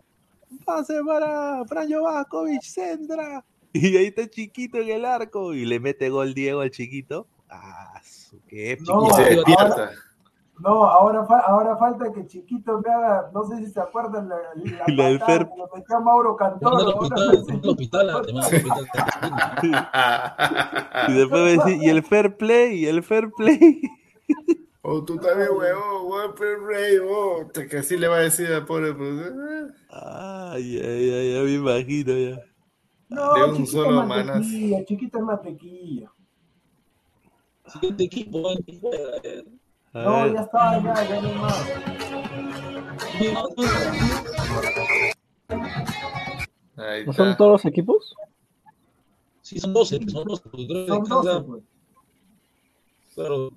Pase 0.66 1.02
para 1.06 1.64
Franjo 1.66 2.04
Vascovic, 2.04 2.62
centra. 2.64 3.44
Y 3.74 3.96
ahí 3.98 4.08
está 4.08 4.30
chiquito 4.30 4.78
en 4.78 4.90
el 4.90 5.04
arco. 5.06 5.54
Y 5.54 5.66
le 5.66 5.80
mete 5.80 6.10
gol 6.10 6.34
Diego 6.34 6.62
al 6.62 6.72
chiquito. 6.72 7.28
Ah, 7.50 8.00
su- 8.04 8.40
qué. 8.48 8.78
No, 8.88 9.08
Y 9.08 9.10
se 9.10 9.22
ahora- 9.22 9.30
despierta. 9.36 9.92
No, 10.60 10.84
ahora, 10.86 11.26
fa- 11.26 11.40
ahora 11.40 11.76
falta 11.78 12.12
que 12.12 12.28
Chiquito 12.28 12.80
me 12.86 12.92
haga, 12.94 13.32
no 13.34 13.44
sé 13.46 13.58
si 13.58 13.72
se 13.72 13.80
acuerdan 13.82 14.30
la, 14.30 14.36
la, 14.56 14.84
La 14.96 15.06
del 15.08 15.20
Fer- 15.20 15.50
que 15.50 15.56
le 15.58 15.64
metió 15.74 15.98
a 15.98 16.00
Mauro 16.00 16.38
mandan 16.40 16.88
al 16.88 16.94
ahora 17.34 17.66
hospital, 17.66 18.10
al 18.10 18.20
hospital. 18.20 18.86
Y 21.08 21.14
después 21.14 21.42
va 21.42 21.46
a 21.46 21.66
decir, 21.66 21.84
y 21.84 21.90
el 21.90 22.04
fair 22.04 22.38
play, 22.38 22.76
y 22.80 22.86
el 22.88 23.04
fair 23.04 23.32
play. 23.36 23.82
Oh, 24.84 25.04
tú 25.06 25.16
también, 25.18 25.50
huevón, 25.52 26.08
huevón, 26.08 26.34
pero 26.36 26.66
rey, 26.66 26.98
huevón. 26.98 27.52
Que 27.70 27.78
así 27.78 27.98
le 27.98 28.08
va 28.08 28.16
a 28.16 28.22
decir 28.22 28.48
al 28.48 28.66
pobre 28.66 28.92
profesor. 28.96 29.76
Ay, 29.92 30.80
ay, 30.80 31.14
ay, 31.14 31.34
ya 31.36 31.42
me 31.44 31.54
imagino 31.54 32.14
ya. 32.18 32.42
No, 33.08 33.34
De 33.36 33.44
un 33.44 33.58
chiquito 33.58 33.84
solo 33.84 34.04
manas. 34.08 34.44
chiquito 34.88 35.20
es 35.20 35.24
mantequilla. 35.24 36.12
Siguiente 37.68 38.04
equipo, 38.06 38.50
¿eh? 38.50 38.64
¿Quién 38.66 38.80
juega? 38.82 39.44
Eh, 39.94 40.04
No, 40.06 40.28
ya 40.28 40.42
está, 40.42 40.82
ya, 40.82 41.04
ya 41.04 41.22
no 41.22 41.28
hay 41.28 41.36
más. 41.36 41.70
Ahí 46.78 47.06
¿No 47.06 47.14
son 47.14 47.28
está. 47.28 47.38
todos 47.38 47.52
los 47.52 47.66
equipos? 47.66 48.16
Sí, 49.42 49.60
son 49.60 49.74
12, 49.74 50.00
son 50.08 50.26
12. 50.26 50.44
Porque 50.50 50.68
creo 50.68 50.86
que 50.86 50.88
Son 50.88 51.00
descansa- 51.04 51.34
12, 51.34 51.46
pues. 51.48 51.64
Claro, 53.16 53.50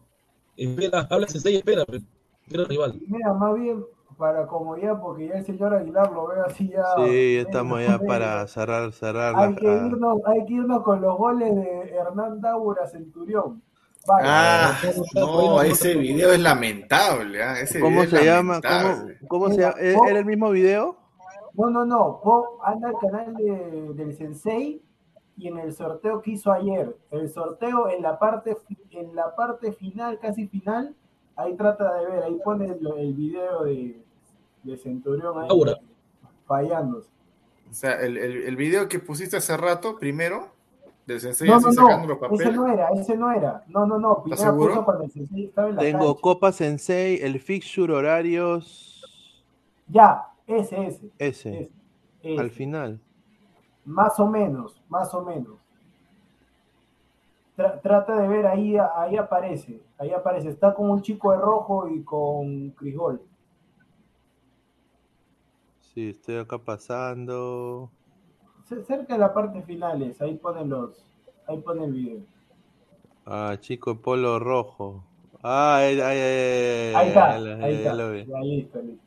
espera, 0.57 1.07
habla 1.11 1.29
Sensei, 1.29 1.57
espera, 1.57 1.85
pero- 1.87 2.03
espera 2.45 2.63
al 2.65 2.69
rival. 2.69 3.01
Mira, 3.07 3.33
más 3.35 3.55
bien 3.55 3.85
para 4.19 4.47
comodidad, 4.47 5.01
porque 5.01 5.29
ya 5.29 5.35
el 5.35 5.45
señor 5.47 5.75
Aguilar 5.75 6.11
lo 6.13 6.27
ve 6.29 6.37
así 6.47 6.69
ya. 6.69 6.85
Sí, 6.97 7.37
estamos 7.37 7.81
ya 7.81 7.95
Eh, 7.97 8.01
para 8.07 8.47
cerrar, 8.49 8.93
cerrar 8.93 9.35
Hay 9.37 9.51
la- 9.53 9.57
que, 9.57 9.67
irnos, 9.67 10.19
hay 10.27 10.45
que 10.47 10.53
irnos 10.55 10.83
con 10.83 11.01
los 11.01 11.17
goles 11.17 11.55
de 11.55 11.91
Hernán 11.95 12.41
Daura 12.41 12.87
Centurión. 12.89 13.63
Vaya. 14.07 14.27
Ah, 14.27 14.81
no, 15.15 15.63
ese 15.63 15.95
video 15.97 16.33
es 16.33 16.41
lamentable. 16.41 17.43
ah, 17.43 17.59
ese 17.61 17.81
¿Cómo 17.81 18.01
video 18.03 18.11
se 18.11 18.17
es 18.19 18.25
llama? 18.27 18.61
¿Cómo, 19.29 19.49
se 19.51 19.61
llama? 19.61 19.75
¿E- 19.81 19.97
¿Era 20.09 20.19
el 20.19 20.25
mismo 20.27 20.51
video? 20.51 20.99
No, 21.55 21.71
no, 21.71 21.85
no. 21.85 22.21
Vos 22.25 22.47
anda 22.65 22.89
al 22.89 22.99
canal 22.99 23.35
de- 23.35 23.93
del 23.95 24.15
Sensei 24.15 24.83
y 25.37 25.49
en 25.49 25.59
el 25.59 25.73
sorteo 25.73 26.21
que 26.21 26.33
hizo 26.33 26.53
ayer, 26.53 26.97
el 27.11 27.29
sorteo 27.31 27.89
en 27.89 28.03
la 28.03 28.19
parte 28.19 28.57
en 28.91 29.15
la 29.17 29.35
parte 29.35 29.73
final, 29.73 30.19
casi 30.21 30.47
final, 30.49 30.95
ahí 31.37 31.57
trata 31.57 31.95
de 31.95 32.07
ver, 32.07 32.23
ahí 32.25 32.39
pone 32.45 32.67
el, 32.67 32.87
el 32.99 33.15
video 33.15 33.65
de 33.65 34.01
de 34.63 34.77
Centurión 34.79 35.43
ahí 35.43 35.49
fallándose. 36.47 37.09
O 37.71 37.75
sea, 37.75 38.01
el, 38.01 38.17
el, 38.17 38.45
el 38.45 38.57
video 38.57 38.89
que 38.89 38.99
pusiste 38.99 39.37
hace 39.37 39.57
rato, 39.57 39.99
primero, 39.99 40.54
del 41.07 41.21
sensei 41.21 41.49
No, 41.49 41.55
así 41.55 41.67
no, 41.67 41.73
sacando 41.73 42.09
los 42.09 42.19
papeles. 42.19 42.41
ese 42.49 42.53
no 42.57 42.67
era, 42.69 42.89
ese 42.91 43.17
no 43.17 43.33
era. 43.33 43.65
No, 43.69 43.87
no, 43.87 43.99
no, 43.99 44.23
Pineda 44.23 44.37
seguro? 44.37 44.69
puso 44.69 44.85
cuando 44.85 45.05
el 45.05 45.11
sensei 45.11 45.45
estaba 45.47 45.69
en 45.69 45.77
la 45.77 45.83
Tengo 45.83 45.99
cancha. 46.07 46.21
Copa 46.21 46.53
Sensei, 46.53 47.21
el 47.23 47.39
fixture 47.41 47.93
horarios. 47.93 49.01
Ya, 49.89 50.27
ese, 50.47 50.87
ese. 50.87 51.11
Ese, 51.19 51.51
ese, 51.61 51.73
ese. 52.23 52.41
al 52.41 52.51
final. 52.51 53.01
Más 53.85 54.19
o 54.19 54.27
menos, 54.27 54.83
más 54.89 55.15
o 55.15 55.23
menos. 55.25 55.59
Tra- 57.57 57.81
trata 57.81 58.17
de 58.17 58.29
ver, 58.29 58.47
ahí, 58.47 58.77
ahí 58.77 59.17
aparece, 59.17 59.81
ahí 59.99 60.11
aparece. 60.13 60.49
Está 60.51 60.75
con 60.75 60.91
un 60.91 61.03
chico 61.03 61.33
de 61.33 61.39
rojo 61.39 61.89
y 61.89 62.03
con 62.05 62.71
Crisgol. 62.73 63.21
Sí, 65.79 66.09
estoy 66.11 66.39
acá 66.39 66.59
pasando. 66.59 67.93
Cerca 68.65 69.13
de 69.15 69.19
la 69.19 69.33
parte 69.35 69.63
finales, 69.63 70.21
ahí 70.23 70.35
ponen 70.37 70.71
los, 70.71 71.05
ahí 71.47 71.59
pone 71.61 71.85
el 71.85 71.93
video. 71.93 72.19
Ah, 73.27 73.57
chico 73.61 73.95
de 73.95 74.01
polo 74.01 74.39
rojo. 74.39 75.05
Ah, 75.43 75.77
ay, 75.81 76.01
ay, 76.01 76.95
Ahí 76.95 77.09
está, 77.09 77.33
ya 77.35 77.39
lo- 77.39 77.65
ahí 77.65 77.75
está. 77.75 77.95
lo 77.95 78.11
vi. 78.13 78.25
Ya, 78.25 78.41
listo, 78.41 78.81
listo. 78.83 79.05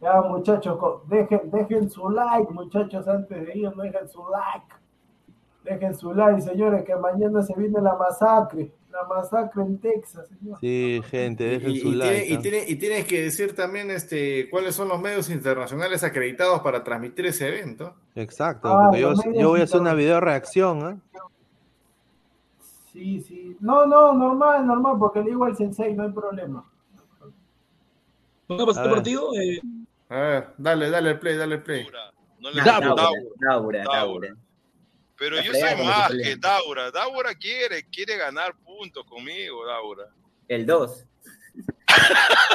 Ya, 0.00 0.20
muchachos, 0.22 0.78
dejen, 1.08 1.50
dejen 1.50 1.90
su 1.90 2.08
like, 2.10 2.52
muchachos, 2.52 3.06
antes 3.08 3.46
de 3.46 3.58
ir, 3.58 3.70
dejen 3.70 4.08
su 4.08 4.22
like. 4.30 4.74
Dejen 5.64 5.94
su 5.94 6.12
like, 6.14 6.40
señores, 6.42 6.84
que 6.84 6.96
mañana 6.96 7.42
se 7.42 7.54
viene 7.54 7.80
la 7.80 7.96
masacre. 7.96 8.72
La 8.90 9.04
masacre 9.04 9.62
en 9.62 9.78
Texas, 9.78 10.26
señor. 10.28 10.58
Sí, 10.60 11.00
gente, 11.10 11.44
dejen 11.44 11.70
Y, 11.70 11.80
su 11.80 11.88
y 11.88 11.94
like. 11.94 12.20
tiene- 12.22 12.34
y, 12.34 12.38
tiene- 12.42 12.64
y 12.68 12.76
tienes 12.76 13.04
que 13.06 13.22
decir 13.22 13.54
también 13.54 13.90
este, 13.90 14.50
cuáles 14.50 14.74
son 14.74 14.88
los 14.88 15.00
medios 15.00 15.30
internacionales 15.30 16.02
acreditados 16.02 16.60
para 16.60 16.82
transmitir 16.82 17.26
ese 17.26 17.48
evento. 17.48 17.94
Exacto, 18.16 18.68
Ah, 18.68 18.88
porque 18.90 19.00
yo, 19.00 19.48
voy 19.48 19.60
a 19.60 19.64
hacer 19.64 19.80
una 19.80 19.94
video 19.94 20.20
reacción, 20.20 20.82
¿ah? 20.84 20.98
Sí, 22.92 23.20
sí. 23.20 23.56
No, 23.60 23.86
no, 23.86 24.12
normal, 24.12 24.66
normal, 24.66 24.96
porque 24.98 25.20
le 25.20 25.26
digo 25.30 25.44
al 25.44 25.56
sensei, 25.56 25.94
no 25.94 26.02
hay 26.02 26.10
problema. 26.12 26.64
¿Va 28.50 28.62
a 28.62 28.66
pasar 28.66 28.86
el 28.86 28.92
partido? 28.92 29.30
Eh, 29.40 29.60
A 30.08 30.16
ver, 30.20 30.48
dale, 30.58 30.90
dale 30.90 31.10
el 31.10 31.18
play, 31.20 31.36
dale 31.36 31.54
el 31.54 31.62
play. 31.62 31.86
No 32.40 32.50
le 32.50 32.62
Daura, 32.62 32.86
Daura. 32.88 33.10
Daura, 33.38 33.84
Daura. 33.84 34.28
Pero 35.20 35.36
La 35.36 35.42
yo 35.44 35.52
se 35.52 35.76
más 35.76 36.10
que 36.10 36.34
Daura. 36.36 36.90
Daura 36.90 37.34
quiere, 37.34 37.84
quiere 37.90 38.16
ganar 38.16 38.56
puntos 38.64 39.04
conmigo, 39.04 39.64
Daura. 39.66 40.06
El 40.48 40.64
2. 40.66 41.04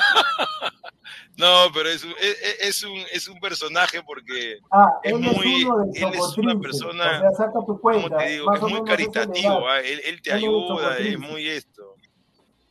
No, 1.38 1.68
pero 1.74 1.90
es 1.90 2.02
un, 2.06 2.12
es, 2.22 2.58
es 2.62 2.84
un, 2.84 2.98
es 3.12 3.28
un 3.28 3.38
personaje 3.42 4.02
porque 4.04 4.58
Ah, 4.72 4.88
es 5.04 5.14
muy, 5.14 5.68
es 5.94 6.02
él 6.02 6.14
es 6.14 6.38
una 6.38 6.58
persona, 6.58 7.18
O 7.18 7.20
sea, 7.20 7.32
saca 7.48 7.60
tu 7.60 7.66
¿cómo 7.66 7.82
cuenta. 7.82 8.18
te 8.20 8.30
digo? 8.32 8.54
Es 8.54 8.62
muy 8.62 8.84
caritativo. 8.86 9.68
¿ah? 9.68 9.82
él, 9.82 10.02
él 10.06 10.22
te 10.22 10.30
Él 10.32 10.38
ayuda, 10.38 10.98
es 10.98 11.20
muy 11.20 11.50
esto. 11.50 11.96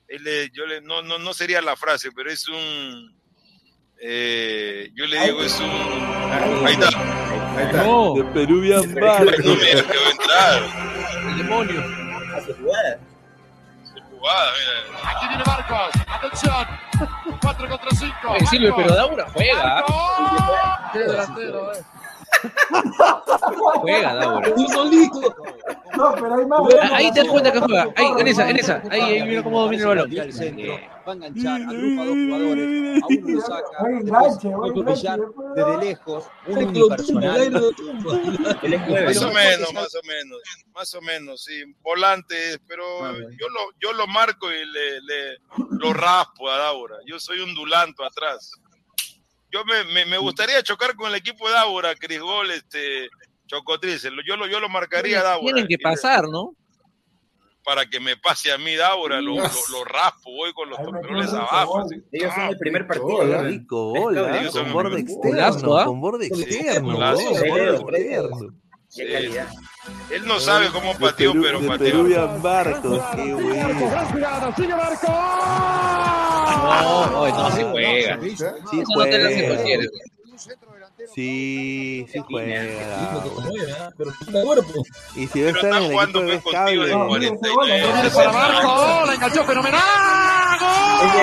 Él 0.09 0.25
le- 0.25 0.49
yo 0.51 0.65
le, 0.65 0.81
no, 0.81 1.03
no, 1.03 1.19
no 1.19 1.35
sería 1.35 1.61
la 1.61 1.77
frase, 1.77 2.11
pero 2.17 2.31
es 2.31 2.49
un, 2.49 3.15
eh, 4.01 4.91
yo 4.95 5.05
le 5.07 5.21
digo, 5.27 5.43
es 5.43 5.61
un, 5.61 5.71
ahí 6.67 6.73
está, 6.73 6.89
Ahí 7.57 7.65
está. 7.67 7.85
no, 7.85 8.15
De 8.15 8.25
Peruvian 8.25 8.95
Bar. 8.95 9.23
entrar, 9.23 10.63
el 11.29 11.39
demonio. 11.39 11.81
Hace 12.37 12.53
jugada. 12.55 12.99
Qué 13.95 14.01
jugada, 14.11 14.51
mira. 14.59 15.11
Aquí 15.11 15.29
viene 15.29 15.45
Marcos. 15.47 16.03
Atención. 16.09 16.67
4 17.41 17.69
contra 17.69 17.91
5. 17.91 18.15
Oye, 18.29 18.47
Silvio, 18.47 18.75
pero 18.77 18.95
Daura 18.95 19.27
juega. 19.33 19.85
Qué 20.93 20.99
delantero, 21.01 21.73
eh. 21.75 21.83
Juega, 23.81 24.15
Daura. 24.15 24.53
Un 24.57 24.69
solito. 24.69 25.37
No, 25.97 26.15
pero 26.15 26.35
hay 26.35 26.47
más. 26.47 26.61
Ah, 26.83 26.91
Ahí 26.97 27.13
te 27.13 27.21
das 27.21 27.29
cuenta 27.29 27.53
que 27.53 27.61
juega. 27.61 27.87
Ahí, 27.97 28.07
en 28.19 28.29
esa, 28.29 28.51
en 28.51 28.57
esa. 28.59 28.83
Ahí, 28.91 29.01
ahí 29.01 29.23
mira 29.23 29.43
cómo 29.43 29.61
domina 29.63 29.83
el 29.83 29.89
balón. 29.89 30.21
al 30.21 30.33
centro, 30.33 30.73
va 31.07 31.13
a 31.13 31.15
enganchar, 31.15 31.63
agrupa 31.63 32.03
a 32.03 32.07
dos 32.07 32.15
jugadores, 32.15 33.03
a 33.03 33.07
uno 33.07 33.29
lo 33.29 33.41
saca, 33.41 33.69
después 34.65 35.07
va 35.07 35.13
a 35.13 35.19
desde 35.55 35.77
lejos, 35.85 36.25
un 36.47 36.59
unipersonal. 36.59 37.51
Más 37.51 37.63
o 39.23 39.27
no 39.27 39.33
menos, 39.33 39.73
más 39.75 39.95
o 39.95 40.01
menos, 40.07 40.41
más 40.75 40.95
o 40.95 41.01
menos, 41.03 41.45
sí. 41.45 41.63
Volante, 41.83 42.59
pero 42.67 42.85
yo 43.13 43.49
lo, 43.49 43.61
yo 43.81 43.93
lo 43.93 44.07
marco 44.07 44.51
y 44.51 44.65
le, 44.67 45.01
le 45.03 45.39
lo 45.71 45.93
raspo 45.93 46.51
a 46.51 46.59
Daura. 46.59 46.97
Yo 47.07 47.19
soy 47.19 47.41
un 47.41 47.55
dulanto 47.55 48.05
atrás. 48.05 48.53
Yo 49.55 49.65
me, 49.65 49.85
me, 49.93 50.05
me 50.07 50.19
gustaría 50.19 50.61
chocar 50.65 50.97
con 50.97 51.09
el 51.11 51.15
equipo 51.15 51.47
de 51.47 51.55
Daura, 51.55 51.95
Crisgol, 51.95 52.51
este, 52.51 53.09
Chocotrice. 53.47 54.11
Yo 54.27 54.37
lo, 54.37 54.49
yo 54.49 54.59
lo 54.59 54.69
marcaría 54.69 55.21
a. 55.33 55.39
Tienen 55.39 55.69
que 55.69 55.79
pasar, 55.79 56.29
¿no? 56.29 56.57
Para 57.65 57.87
que 57.87 58.01
me 58.01 58.17
pase 58.17 58.51
a 58.53 58.59
mí 58.59 58.75
Daura, 58.75 59.21
lo, 59.21 59.37
lo, 59.37 59.43
lo 59.43 59.85
raspo, 59.85 60.33
voy 60.33 60.53
con 60.53 60.71
los 60.71 60.79
quedo 60.81 61.41
abajo. 61.41 61.79
así. 61.83 62.03
Ellos 62.11 62.35
son 62.35 62.49
el 62.49 62.59
primer 62.59 62.85
partido. 62.89 63.07
gol. 63.07 63.31
¿eh? 63.31 63.43
Rico 63.43 63.91
gol, 63.91 64.19
¿ah? 64.19 64.43
Con 64.53 64.73
borde 64.73 64.97
el- 64.97 65.03
externo, 65.03 65.77
¿ah? 65.79 65.85
con 65.85 66.01
borde 66.01 66.27
externo, 66.27 67.17
sí, 67.17 67.25
borde 67.49 67.99
sí. 67.99 68.03
externo. 68.03 68.55
Qué 68.97 69.13
calidad. 69.13 69.49
Él 70.11 70.27
no 70.27 70.41
sabe 70.41 70.69
cómo 70.71 70.97
pateó, 70.99 71.33
Perú- 71.33 71.43
pero 71.43 71.61
de 71.61 71.69
pateó. 71.69 71.87
Peruvian 71.87 72.43
Barcos, 72.43 73.01
qué 73.15 73.35
bueno. 73.35 73.91
No, 76.65 77.21
oye, 77.21 77.33
no, 77.33 77.51
sí 77.51 77.63
juega. 77.71 78.19
Sí 78.21 78.81
Eso 78.81 78.95
no 78.97 79.05
te 79.05 79.19
lo 79.19 79.29
hace 79.29 79.47
juega. 79.47 79.85
Sí, 81.15 82.07
sí 82.11 82.19
juega. 82.29 82.63
Se 82.63 82.85
¿ah? 82.85 83.23
Y 85.17 85.27
si 85.27 85.43
va 85.43 85.49
a 85.49 85.53
estar 85.53 85.71
en 85.71 85.77
el 85.85 85.93
equipo 85.93 86.21
de 86.23 86.39
pues, 86.39 86.55
cable. 86.55 86.93
49. 86.93 87.83
Viene 87.93 88.11
para 88.11 88.33
Marco. 88.33 89.07
La 89.07 89.15
enganchó 89.15 89.45
fenomenal. 89.45 89.81
¡Gol! 90.61 91.15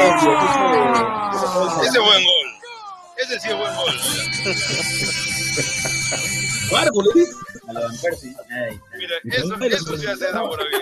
Ese 1.82 1.98
es 1.98 2.04
buen 2.06 2.24
gol. 2.24 2.50
Ese 3.18 3.40
sí 3.40 3.50
es 3.50 3.58
buen 3.58 3.76
gol. 3.76 5.31
Barco, 6.72 7.02
le 7.04 7.22
dice. 7.22 7.34
A 7.68 7.74
lo 7.74 7.82
Van 7.82 7.98
Persie. 8.02 8.36
Mira, 8.98 9.16
eso, 9.24 9.56
eso 9.56 9.98
sí 9.98 10.08
hace 10.08 10.32
Daura 10.32 10.64
bien. 10.70 10.82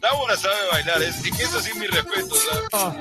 Daura 0.00 0.36
sabe 0.36 0.54
bailar, 0.72 1.02
es, 1.02 1.26
y 1.26 1.30
que 1.30 1.42
eso 1.42 1.60
sí 1.60 1.78
mi 1.78 1.86
respeto. 1.86 2.34
¿sabes? 2.70 2.96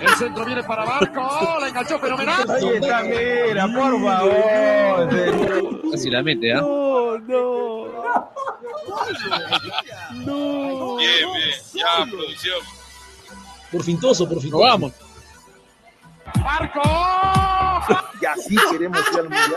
El 0.00 0.08
centro 0.16 0.44
viene 0.44 0.62
para 0.64 0.84
Marco. 0.84 1.58
La 1.60 1.68
enganchó 1.68 1.98
fenomenal. 1.98 2.50
Ahí 2.50 2.68
está, 2.68 3.02
mira, 3.02 3.66
por 3.72 4.02
favor. 4.02 5.90
Casi 5.92 6.10
la 6.10 6.22
mete, 6.22 6.52
¿ah? 6.52 6.60
No, 6.60 7.18
no. 7.18 7.86
No. 10.24 10.96
Bien, 10.96 11.32
bien. 11.34 11.60
Ya, 11.74 12.06
producción. 12.10 12.58
Por 13.72 13.82
fintoso, 13.82 14.28
por 14.28 14.40
fintoso. 14.40 14.62
vamos. 14.62 14.92
Marco. 16.42 16.82
Y 18.20 18.24
así 18.24 18.56
queremos 18.70 19.00
ir 19.12 19.18
al 19.18 19.22
mundial. 19.24 19.54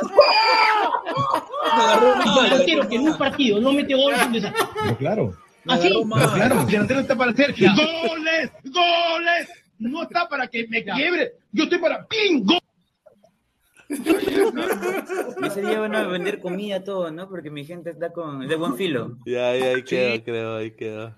Me 1.75 1.83
agarró 1.83 2.13
El 2.13 2.17
mal. 2.25 2.49
delantero 2.49 2.87
que 2.89 2.95
en 2.95 3.01
un 3.09 3.17
partido 3.17 3.61
no 3.61 3.71
mete 3.71 3.95
gol 3.95 4.13
es 4.13 4.25
un 4.25 4.33
desastre. 4.33 4.95
claro. 4.97 5.33
¿Así? 5.67 5.87
agarró 5.87 6.05
mal. 6.05 6.51
el 6.61 6.65
delantero 6.67 6.99
está 7.01 7.15
para 7.15 7.31
hacer 7.31 7.53
¡Goles! 7.53 8.51
¡Goles! 8.63 9.49
No 9.79 10.03
está 10.03 10.27
para 10.27 10.47
que 10.47 10.67
me 10.67 10.83
quiebre. 10.83 11.33
Yo 11.51 11.63
estoy 11.63 11.79
para 11.79 12.05
¡ping! 12.05 12.43
¡Gol! 12.45 12.59
Y 13.89 15.49
sería 15.49 15.79
bueno 15.79 16.07
vender 16.09 16.39
comida 16.39 16.83
todo, 16.83 17.09
¿no? 17.11 17.27
Porque 17.27 17.49
mi 17.49 17.65
gente 17.65 17.89
está 17.91 18.11
con 18.13 18.47
de 18.47 18.55
buen 18.55 18.75
filo. 18.75 19.17
Ya, 19.25 19.55
ya, 19.55 19.65
ahí 19.73 19.83
quedó, 19.83 20.23
creo, 20.23 20.57
ahí 20.57 20.71
quedó. 20.75 21.15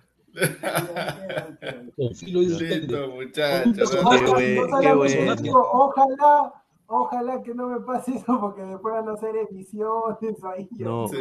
Con 1.95 2.15
filo 2.15 2.41
el 2.41 2.57
Lindo, 2.57 2.57
técnico. 2.57 3.07
muchachos. 3.15 3.89
Qué 3.91 3.97
buen- 4.31 4.81
qué 4.81 4.93
ojalá, 5.53 6.60
ojalá 6.91 7.41
que 7.41 7.55
no 7.55 7.67
me 7.67 7.79
pase 7.79 8.15
eso 8.15 8.37
porque 8.39 8.61
después 8.63 8.93
van 8.93 9.07
a 9.09 9.13
hacer 9.13 9.35
ediciones 9.35 10.43
ahí. 10.43 10.67
No. 10.77 11.07
Sí, 11.07 11.15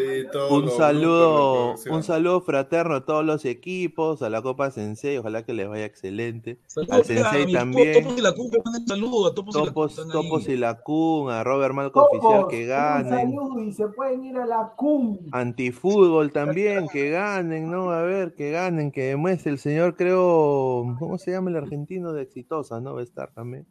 Un 0.50 0.68
saludo, 0.70 1.74
un 1.90 2.02
saludo 2.02 2.40
fraterno 2.40 2.96
a 2.96 3.04
todos 3.04 3.24
los 3.24 3.44
equipos, 3.44 4.22
a 4.22 4.28
la 4.30 4.42
Copa 4.42 4.70
Sensei, 4.70 5.18
ojalá 5.18 5.44
que 5.44 5.52
les 5.54 5.68
vaya 5.68 5.84
excelente. 5.84 6.58
Saludos 6.66 6.94
Al 6.94 7.00
a 7.00 7.04
Sensei 7.04 7.52
también. 7.52 8.02
Topos 8.02 8.18
y 8.18 8.20
la 8.22 8.32
Cuca, 8.34 8.58
manden 8.64 8.86
saludos 8.86 9.30
a 9.30 9.34
Topos 9.34 9.54
y 9.54 9.58
la. 9.58 10.12
Topos, 10.12 10.48
y 10.48 10.56
la 10.56 10.80
Kun, 10.80 11.30
a 11.30 11.44
Robert 11.44 11.74
Malco 11.74 12.02
Oficial 12.04 12.48
que 12.48 12.62
un 12.62 12.68
ganen. 12.68 13.30
saludo 13.32 13.60
y 13.62 13.72
se 13.72 13.88
pueden 13.88 14.24
ir 14.24 14.36
a 14.38 14.46
la 14.46 14.72
CUM. 14.76 15.18
Antifútbol 15.32 16.32
también, 16.32 16.88
que 16.88 17.10
ganen, 17.10 17.70
¿no? 17.70 17.90
A 17.90 18.02
ver, 18.02 18.34
que 18.34 18.50
ganen, 18.50 18.90
que 18.90 19.02
demuestre 19.04 19.52
el 19.52 19.58
señor, 19.58 19.96
creo, 19.96 20.96
¿cómo 20.98 21.18
se 21.18 21.30
llama 21.30 21.50
el 21.50 21.56
argentino 21.56 22.12
de 22.12 22.22
Exitosa, 22.22 22.80
no? 22.80 22.94
Va 22.94 23.00
a 23.00 23.04
estar 23.04 23.32
también. 23.32 23.66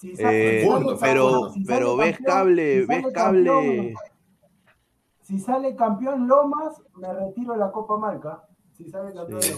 Si 0.00 0.12
Eh, 0.12 0.16
sale 0.16 0.96
pero, 0.98 1.50
si 1.50 1.62
pero 1.64 1.94
ves 1.96 2.16
campeón- 2.16 2.24
cable, 2.26 2.80
si 2.80 2.86
ves 2.86 3.06
cable. 3.12 3.44
campeón- 3.44 3.94
Si 5.20 5.38
sale 5.38 5.76
campeón 5.76 6.26
Lomas, 6.26 6.82
me 6.96 7.12
retiro 7.12 7.54
la 7.54 7.70
Copa 7.70 7.98
Marca. 7.98 8.42
Si 8.72 8.88
sale 8.88 9.12
campeón. 9.12 9.42
Sí. 9.42 9.52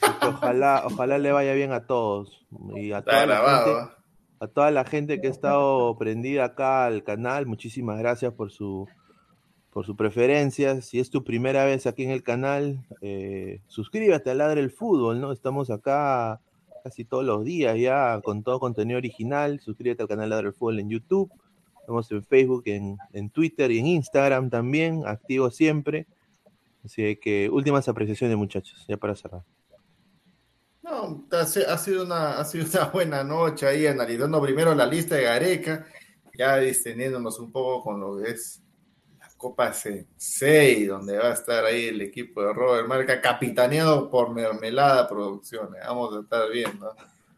Así 0.00 0.18
que 0.20 0.26
ojalá, 0.28 0.82
ojalá 0.86 1.18
le 1.18 1.32
vaya 1.32 1.52
bien 1.54 1.72
a 1.72 1.84
todos. 1.86 2.46
Y 2.76 2.92
a 2.92 2.98
Está 2.98 3.10
toda, 3.10 3.26
la 3.26 3.34
grabado, 3.34 3.64
gente, 3.80 3.94
a 4.40 4.46
toda 4.46 4.70
la 4.70 4.84
gente 4.84 5.20
que 5.20 5.26
ha 5.26 5.30
estado 5.30 5.98
prendida 5.98 6.44
acá 6.44 6.86
al 6.86 7.02
canal, 7.02 7.46
muchísimas 7.46 7.98
gracias 7.98 8.32
por 8.32 8.50
su 8.52 8.86
por 9.70 9.84
su 9.84 9.96
preferencia. 9.96 10.80
Si 10.80 10.98
es 11.00 11.10
tu 11.10 11.24
primera 11.24 11.64
vez 11.64 11.86
aquí 11.86 12.02
en 12.04 12.10
el 12.10 12.22
canal, 12.22 12.86
eh, 13.00 13.60
suscríbete 13.66 14.30
a 14.30 14.34
Ladre 14.34 14.60
el 14.60 14.70
Fútbol, 14.70 15.20
¿no? 15.20 15.30
Estamos 15.32 15.70
acá 15.70 16.40
casi 16.82 17.04
todos 17.04 17.24
los 17.24 17.44
días 17.44 17.76
ya 17.78 18.20
con 18.22 18.42
todo 18.42 18.60
contenido 18.60 18.98
original. 18.98 19.60
Suscríbete 19.60 20.02
al 20.02 20.08
canal 20.08 20.30
Ladre 20.30 20.48
el 20.48 20.54
Fútbol 20.54 20.80
en 20.80 20.90
YouTube. 20.90 21.30
Estamos 21.80 22.10
en 22.12 22.22
Facebook, 22.24 22.62
en, 22.66 22.98
en 23.12 23.30
Twitter 23.30 23.70
y 23.70 23.78
en 23.78 23.86
Instagram 23.86 24.50
también, 24.50 25.06
activo 25.06 25.50
siempre. 25.50 26.06
Así 26.84 27.16
que 27.16 27.48
últimas 27.50 27.88
apreciaciones, 27.88 28.36
muchachos, 28.36 28.84
ya 28.88 28.96
para 28.96 29.16
cerrar. 29.16 29.42
No, 30.82 31.26
ha 31.32 31.44
si- 31.44 31.62
ha 31.62 31.76
sido, 31.76 32.04
una, 32.04 32.38
ha 32.38 32.44
sido 32.44 32.64
una 32.66 32.84
buena 32.92 33.24
noche 33.24 33.66
ahí 33.66 33.86
analizando 33.86 34.40
primero 34.40 34.74
la 34.74 34.86
lista 34.86 35.16
de 35.16 35.24
Gareca, 35.24 35.86
ya 36.36 36.56
distendiéndonos 36.58 37.38
un 37.40 37.50
poco 37.52 37.82
con 37.82 38.00
lo 38.00 38.16
que 38.22 38.30
es 38.30 38.62
Copa 39.38 39.72
Sensei, 39.72 40.84
donde 40.84 41.16
va 41.16 41.28
a 41.30 41.32
estar 41.32 41.64
ahí 41.64 41.86
el 41.86 42.02
equipo 42.02 42.42
de 42.42 42.52
Robert 42.52 42.86
Marca, 42.88 43.20
capitaneado 43.22 44.10
por 44.10 44.34
Mermelada 44.34 45.08
Producciones. 45.08 45.80
Vamos 45.86 46.14
a 46.16 46.20
estar 46.20 46.50
viendo. 46.50 46.94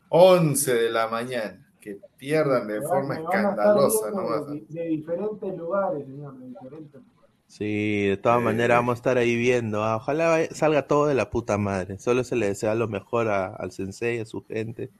11 0.09 0.75
de 0.75 0.91
la 0.91 1.07
mañana, 1.09 1.65
que 1.81 1.99
pierdan 2.17 2.67
de 2.67 2.81
forma 2.83 3.17
escandalosa. 3.21 4.11
viendo 4.11 4.23
¿no? 4.23 4.45
de, 4.47 4.65
de 4.69 4.85
diferentes 4.89 5.57
lugares, 5.57 6.05
señor, 6.07 6.35
de 6.39 6.47
diferentes 6.49 6.95
lugares. 6.95 7.11
Sí, 7.47 8.07
de 8.09 8.17
todas 8.17 8.41
Eh. 8.41 8.45
maneras 8.45 8.79
vamos 8.79 8.93
a 8.95 8.97
estar 8.97 9.19
ahí 9.19 9.37
viendo. 9.37 9.85
ah, 9.85 9.97
Ojalá 9.97 10.45
salga 10.53 10.87
todo 10.87 11.07
de 11.07 11.15
la 11.15 11.31
puta 11.31 11.59
madre. 11.59 11.99
Solo 11.99 12.25
se 12.25 12.35
le 12.37 12.47
desea 12.47 12.75
lo 12.75 12.89
mejor 12.89 13.29
a- 13.29 13.55
al 13.55 13.73
sensei, 13.73 14.19
a 14.21 14.25
su 14.25 14.45
gente 14.47 14.91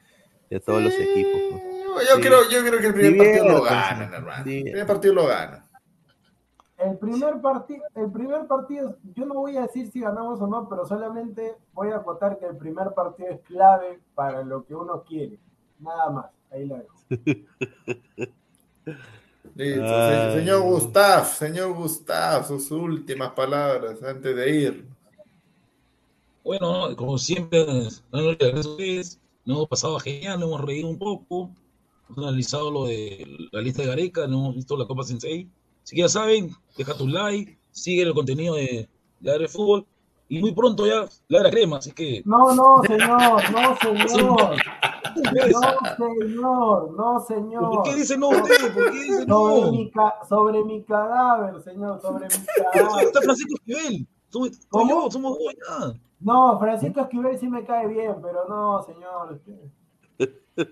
y 0.51 0.57
a 0.57 0.61
todos 0.61 0.83
los 0.83 0.93
equipos. 0.95 1.41
¿no? 1.51 2.01
Yo, 2.03 2.17
Sí. 2.17 2.21
creo, 2.23 2.49
yo 2.51 2.61
creo 2.65 2.81
que 2.81 2.87
el 2.89 2.95
primer 2.95 3.17
partido 3.17 3.45
lo 3.49 3.55
Diviértanse, 3.57 3.75
ganan, 3.95 4.15
hermano. 4.15 4.45
El 4.51 4.63
primer 4.63 4.87
partido 4.87 5.15
lo 5.15 5.27
ganan. 5.27 5.70
El 6.81 6.97
primer, 6.97 7.41
partido, 7.43 7.85
el 7.95 8.11
primer 8.11 8.47
partido, 8.47 8.97
yo 9.15 9.27
no 9.27 9.35
voy 9.35 9.57
a 9.57 9.63
decir 9.63 9.91
si 9.91 10.01
ganamos 10.01 10.41
o 10.41 10.47
no, 10.47 10.67
pero 10.67 10.87
solamente 10.87 11.57
voy 11.75 11.91
a 11.91 11.97
acotar 11.97 12.39
que 12.39 12.47
el 12.47 12.57
primer 12.57 12.95
partido 12.95 13.29
es 13.29 13.41
clave 13.41 14.01
para 14.15 14.43
lo 14.43 14.65
que 14.65 14.75
uno 14.75 15.03
quiere. 15.03 15.39
Nada 15.79 16.11
más. 16.11 16.27
Ahí 16.51 16.67
la 16.67 16.79
dejo. 16.79 16.95
Listo, 19.55 20.33
señor 20.33 20.63
Gustav, 20.63 21.27
señor 21.27 21.75
Gustav, 21.75 22.47
sus 22.47 22.71
últimas 22.71 23.33
palabras 23.33 24.03
antes 24.03 24.35
de 24.35 24.51
ir. 24.51 24.89
Bueno, 26.43 26.97
como 26.97 27.19
siempre. 27.19 27.67
Nos 28.11 28.39
hemos 29.47 29.69
pasado 29.69 29.99
genial, 29.99 30.41
nos 30.41 30.49
hemos 30.49 30.61
reído 30.63 30.89
un 30.89 30.99
poco. 30.99 31.51
Hemos 32.09 32.25
analizado 32.27 32.71
lo 32.71 32.87
de 32.87 33.27
la 33.53 33.61
lista 33.61 33.83
de 33.83 33.89
Gareca, 33.89 34.27
no 34.27 34.39
hemos 34.39 34.55
visto 34.57 34.77
la 34.77 34.87
Copa 34.87 35.05
Sensei. 35.05 35.49
Si 35.91 35.97
que 35.97 36.03
ya 36.03 36.09
saben, 36.09 36.51
deja 36.79 36.95
tu 36.97 37.09
like, 37.09 37.59
sigue 37.73 38.03
el 38.03 38.15
contenido 38.15 38.55
de 38.55 38.89
Ladre 39.23 39.49
Fútbol. 39.49 39.85
Y 40.29 40.41
muy 40.41 40.53
pronto 40.55 40.87
ya 40.87 41.07
Ladra 41.27 41.51
Crema, 41.51 41.79
así 41.79 41.91
que. 41.91 42.23
No, 42.25 42.55
no, 42.55 42.81
señor, 42.85 43.43
no, 43.51 43.77
señor. 43.77 44.55
No, 45.17 45.97
señor, 45.97 46.93
no, 46.97 47.21
señor. 47.27 47.71
¿Por 47.71 47.83
qué 47.83 47.95
dice 47.97 48.17
no 48.17 48.29
usted? 48.29 48.73
¿Por 48.73 48.93
qué 48.93 49.01
dice 49.01 49.27
Sobre 49.27 49.61
no? 49.61 49.73
mi, 49.73 49.91
ca- 49.91 50.21
sobre 50.29 50.63
mi 50.65 50.85
cadáver, 50.85 51.61
señor, 51.63 52.01
sobre 52.01 52.29
mi 52.29 52.35
Está 52.35 52.71
cadáver. 52.73 53.09
Francisco 53.25 53.55
Esquivel. 53.57 54.07
Tú, 54.31 54.49
tú 54.49 54.55
y 54.55 54.59
¿Cómo? 54.69 54.91
yo, 55.07 55.11
somos 55.11 55.37
dos 55.37 55.53
ya. 55.55 56.01
No, 56.21 56.57
Francisco 56.61 57.01
Esquivel 57.01 57.37
sí 57.41 57.49
me 57.49 57.65
cae 57.65 57.89
bien, 57.89 58.15
pero 58.23 58.47
no, 58.49 58.81
señor. 58.85 59.41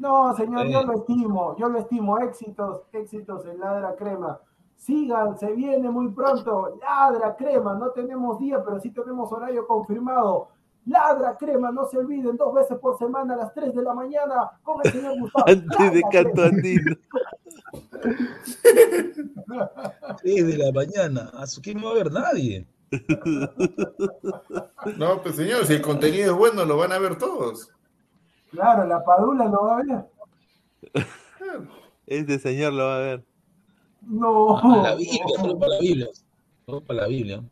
No, 0.00 0.34
señor, 0.34 0.66
yo 0.68 0.82
lo 0.82 0.94
estimo, 0.94 1.56
yo 1.58 1.68
lo 1.68 1.78
estimo. 1.78 2.18
Éxitos, 2.18 2.84
éxitos 2.90 3.44
en 3.44 3.60
Ladra 3.60 3.94
Crema. 3.96 4.40
Sigan, 4.74 5.38
se 5.38 5.52
viene 5.52 5.90
muy 5.90 6.08
pronto. 6.08 6.78
Ladra 6.80 7.36
Crema, 7.36 7.74
no 7.74 7.90
tenemos 7.90 8.38
día, 8.38 8.64
pero 8.64 8.80
sí 8.80 8.90
tenemos 8.90 9.30
horario 9.30 9.66
confirmado. 9.66 10.48
Ladra 10.86 11.36
Crema, 11.36 11.70
no 11.70 11.84
se 11.84 11.98
olviden, 11.98 12.38
dos 12.38 12.54
veces 12.54 12.78
por 12.78 12.96
semana 12.96 13.34
a 13.34 13.36
las 13.36 13.52
3 13.52 13.74
de 13.74 13.82
la 13.82 13.92
mañana 13.92 14.50
con 14.62 14.80
el 14.82 14.90
señor 14.90 15.20
Gustavo. 15.20 15.44
Antes 15.48 15.92
de 15.92 16.02
canto 16.10 16.42
andino. 16.44 16.96
Desde 20.24 20.56
la 20.64 20.72
mañana. 20.72 21.30
¿A 21.34 21.46
su 21.46 21.60
quién 21.60 21.78
no 21.78 21.88
va 21.88 21.90
a 21.92 21.94
ver 21.96 22.10
nadie? 22.10 22.66
No, 24.96 25.22
pues 25.22 25.36
señor, 25.36 25.66
si 25.66 25.74
el 25.74 25.82
contenido 25.82 26.32
es 26.32 26.38
bueno, 26.38 26.64
lo 26.64 26.78
van 26.78 26.92
a 26.92 26.98
ver 26.98 27.18
todos. 27.18 27.70
Claro, 28.50 28.86
la 28.86 29.04
padula 29.04 29.44
no 29.46 29.64
va 29.64 29.78
a 29.78 29.82
ver. 29.82 30.06
Este 32.06 32.40
señor 32.40 32.72
lo 32.72 32.86
va 32.86 32.96
a 32.96 33.00
ver. 33.00 33.24
No. 34.02 34.56
Ah, 34.58 34.80
la 34.82 34.94
Biblia, 34.96 35.24
solo 35.36 35.58
para 35.58 35.72
la 35.74 35.78
Biblia. 35.80 36.08
Solo 36.66 36.80
para 36.80 37.00
la 37.02 37.06
Biblia. 37.06 37.44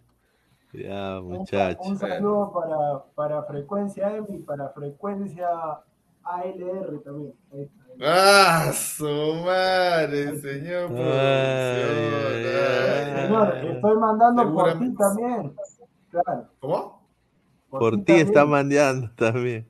Ya, 0.73 1.20
muchachos. 1.23 1.86
un 1.86 1.99
saludo 1.99 2.52
para, 2.52 3.05
para 3.15 3.43
frecuencia 3.44 4.17
M 4.17 4.27
y 4.31 4.39
para 4.39 4.68
frecuencia 4.70 5.49
ALR 6.25 7.01
también. 7.05 7.35
Ahí 7.52 7.62
está. 7.62 7.89
¡Ah, 8.01 8.73
su 8.73 9.07
madre, 9.44 10.36
señor! 10.41 10.91
Ay, 10.91 12.10
producción! 12.10 13.17
Señor, 13.17 13.55
Ay. 13.55 13.68
estoy 13.68 13.97
mandando 13.97 14.55
por 14.55 14.78
ti 14.78 14.94
también. 14.94 15.57
Claro. 16.10 16.49
¿Cómo? 16.60 17.09
Por 17.70 17.97
ti 17.97 18.05
también. 18.05 18.27
está 18.27 18.44
mandeando 18.44 19.10
también. 19.17 19.67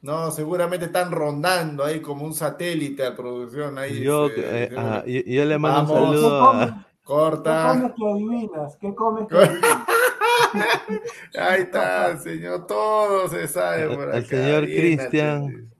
No, 0.00 0.30
seguramente 0.30 0.86
están 0.86 1.10
rondando 1.10 1.84
ahí 1.84 2.00
como 2.00 2.24
un 2.24 2.32
satélite 2.34 3.04
a 3.04 3.16
producción. 3.16 3.78
Ahí, 3.78 4.00
Yo, 4.00 4.28
eh, 4.36 4.70
ah, 4.76 5.02
yo, 5.06 5.20
yo 5.26 5.44
le 5.44 5.58
mando 5.58 5.92
Vamos. 5.94 6.08
un 6.10 6.14
saludo 6.16 6.42
a. 6.50 6.66
¿Qué 6.66 6.84
Corta. 7.02 7.68
comes 7.72 7.92
que 7.96 8.10
adivinas? 8.12 8.76
¿Qué 8.80 8.94
comes 8.94 9.26
que 9.28 9.36
adivinas? 9.36 9.78
Ahí 11.38 11.62
está, 11.62 12.16
señor. 12.18 12.66
Todo 12.66 13.28
se 13.28 13.48
sabe 13.48 13.88
por 13.94 14.10
Al 14.10 14.18
acá. 14.18 14.28
señor 14.28 14.66
Bien, 14.66 14.78
Cristian. 14.80 15.70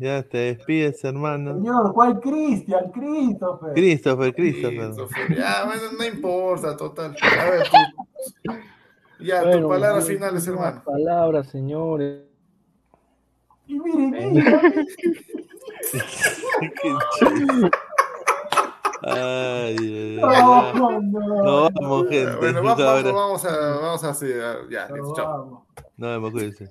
Ya 0.00 0.22
te 0.22 0.38
despides, 0.38 1.02
hermano. 1.04 1.54
Señor, 1.54 1.92
¿cuál 1.92 2.20
Cristian? 2.20 2.90
Christopher. 2.92 3.72
Christopher, 3.74 4.34
Christopher. 4.34 4.86
Christopher. 4.86 5.36
Ya, 5.36 5.64
bueno, 5.66 5.82
no 5.98 6.04
importa, 6.04 6.76
total. 6.76 7.16
A 7.20 7.50
ver, 7.50 7.62
tú. 7.64 8.52
Ya, 9.24 9.42
Bueno, 9.42 9.60
tus 9.62 9.68
palabras 9.68 10.06
finales, 10.06 10.46
hermano. 10.46 10.82
Palabras, 10.84 11.48
señores. 11.48 12.27
Ay, 19.02 20.16
No, 20.20 20.28
ay, 20.28 20.72
no, 20.74 21.00
no. 21.00 21.70
Vamos, 21.70 22.08
gente. 22.08 22.36
Bueno, 22.36 22.62
vamos, 22.62 22.78
vamos, 22.84 23.12
vamos 23.12 23.44
a, 23.44 23.56
vamos 23.80 24.04
a 24.04 24.10
hacer. 24.10 24.68
Ya, 24.70 24.88
listo, 24.88 25.14
chao. 25.14 25.66
Nos 25.96 26.10
vemos, 26.10 26.30
cuídense. 26.32 26.68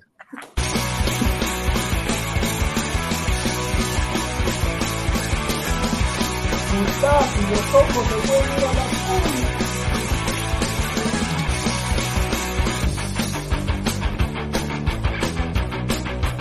Los 7.50 7.74
ojos 7.74 8.06
se 8.06 8.16
vuelven 8.26 8.64
a 8.64 8.72
la. 8.74 9.67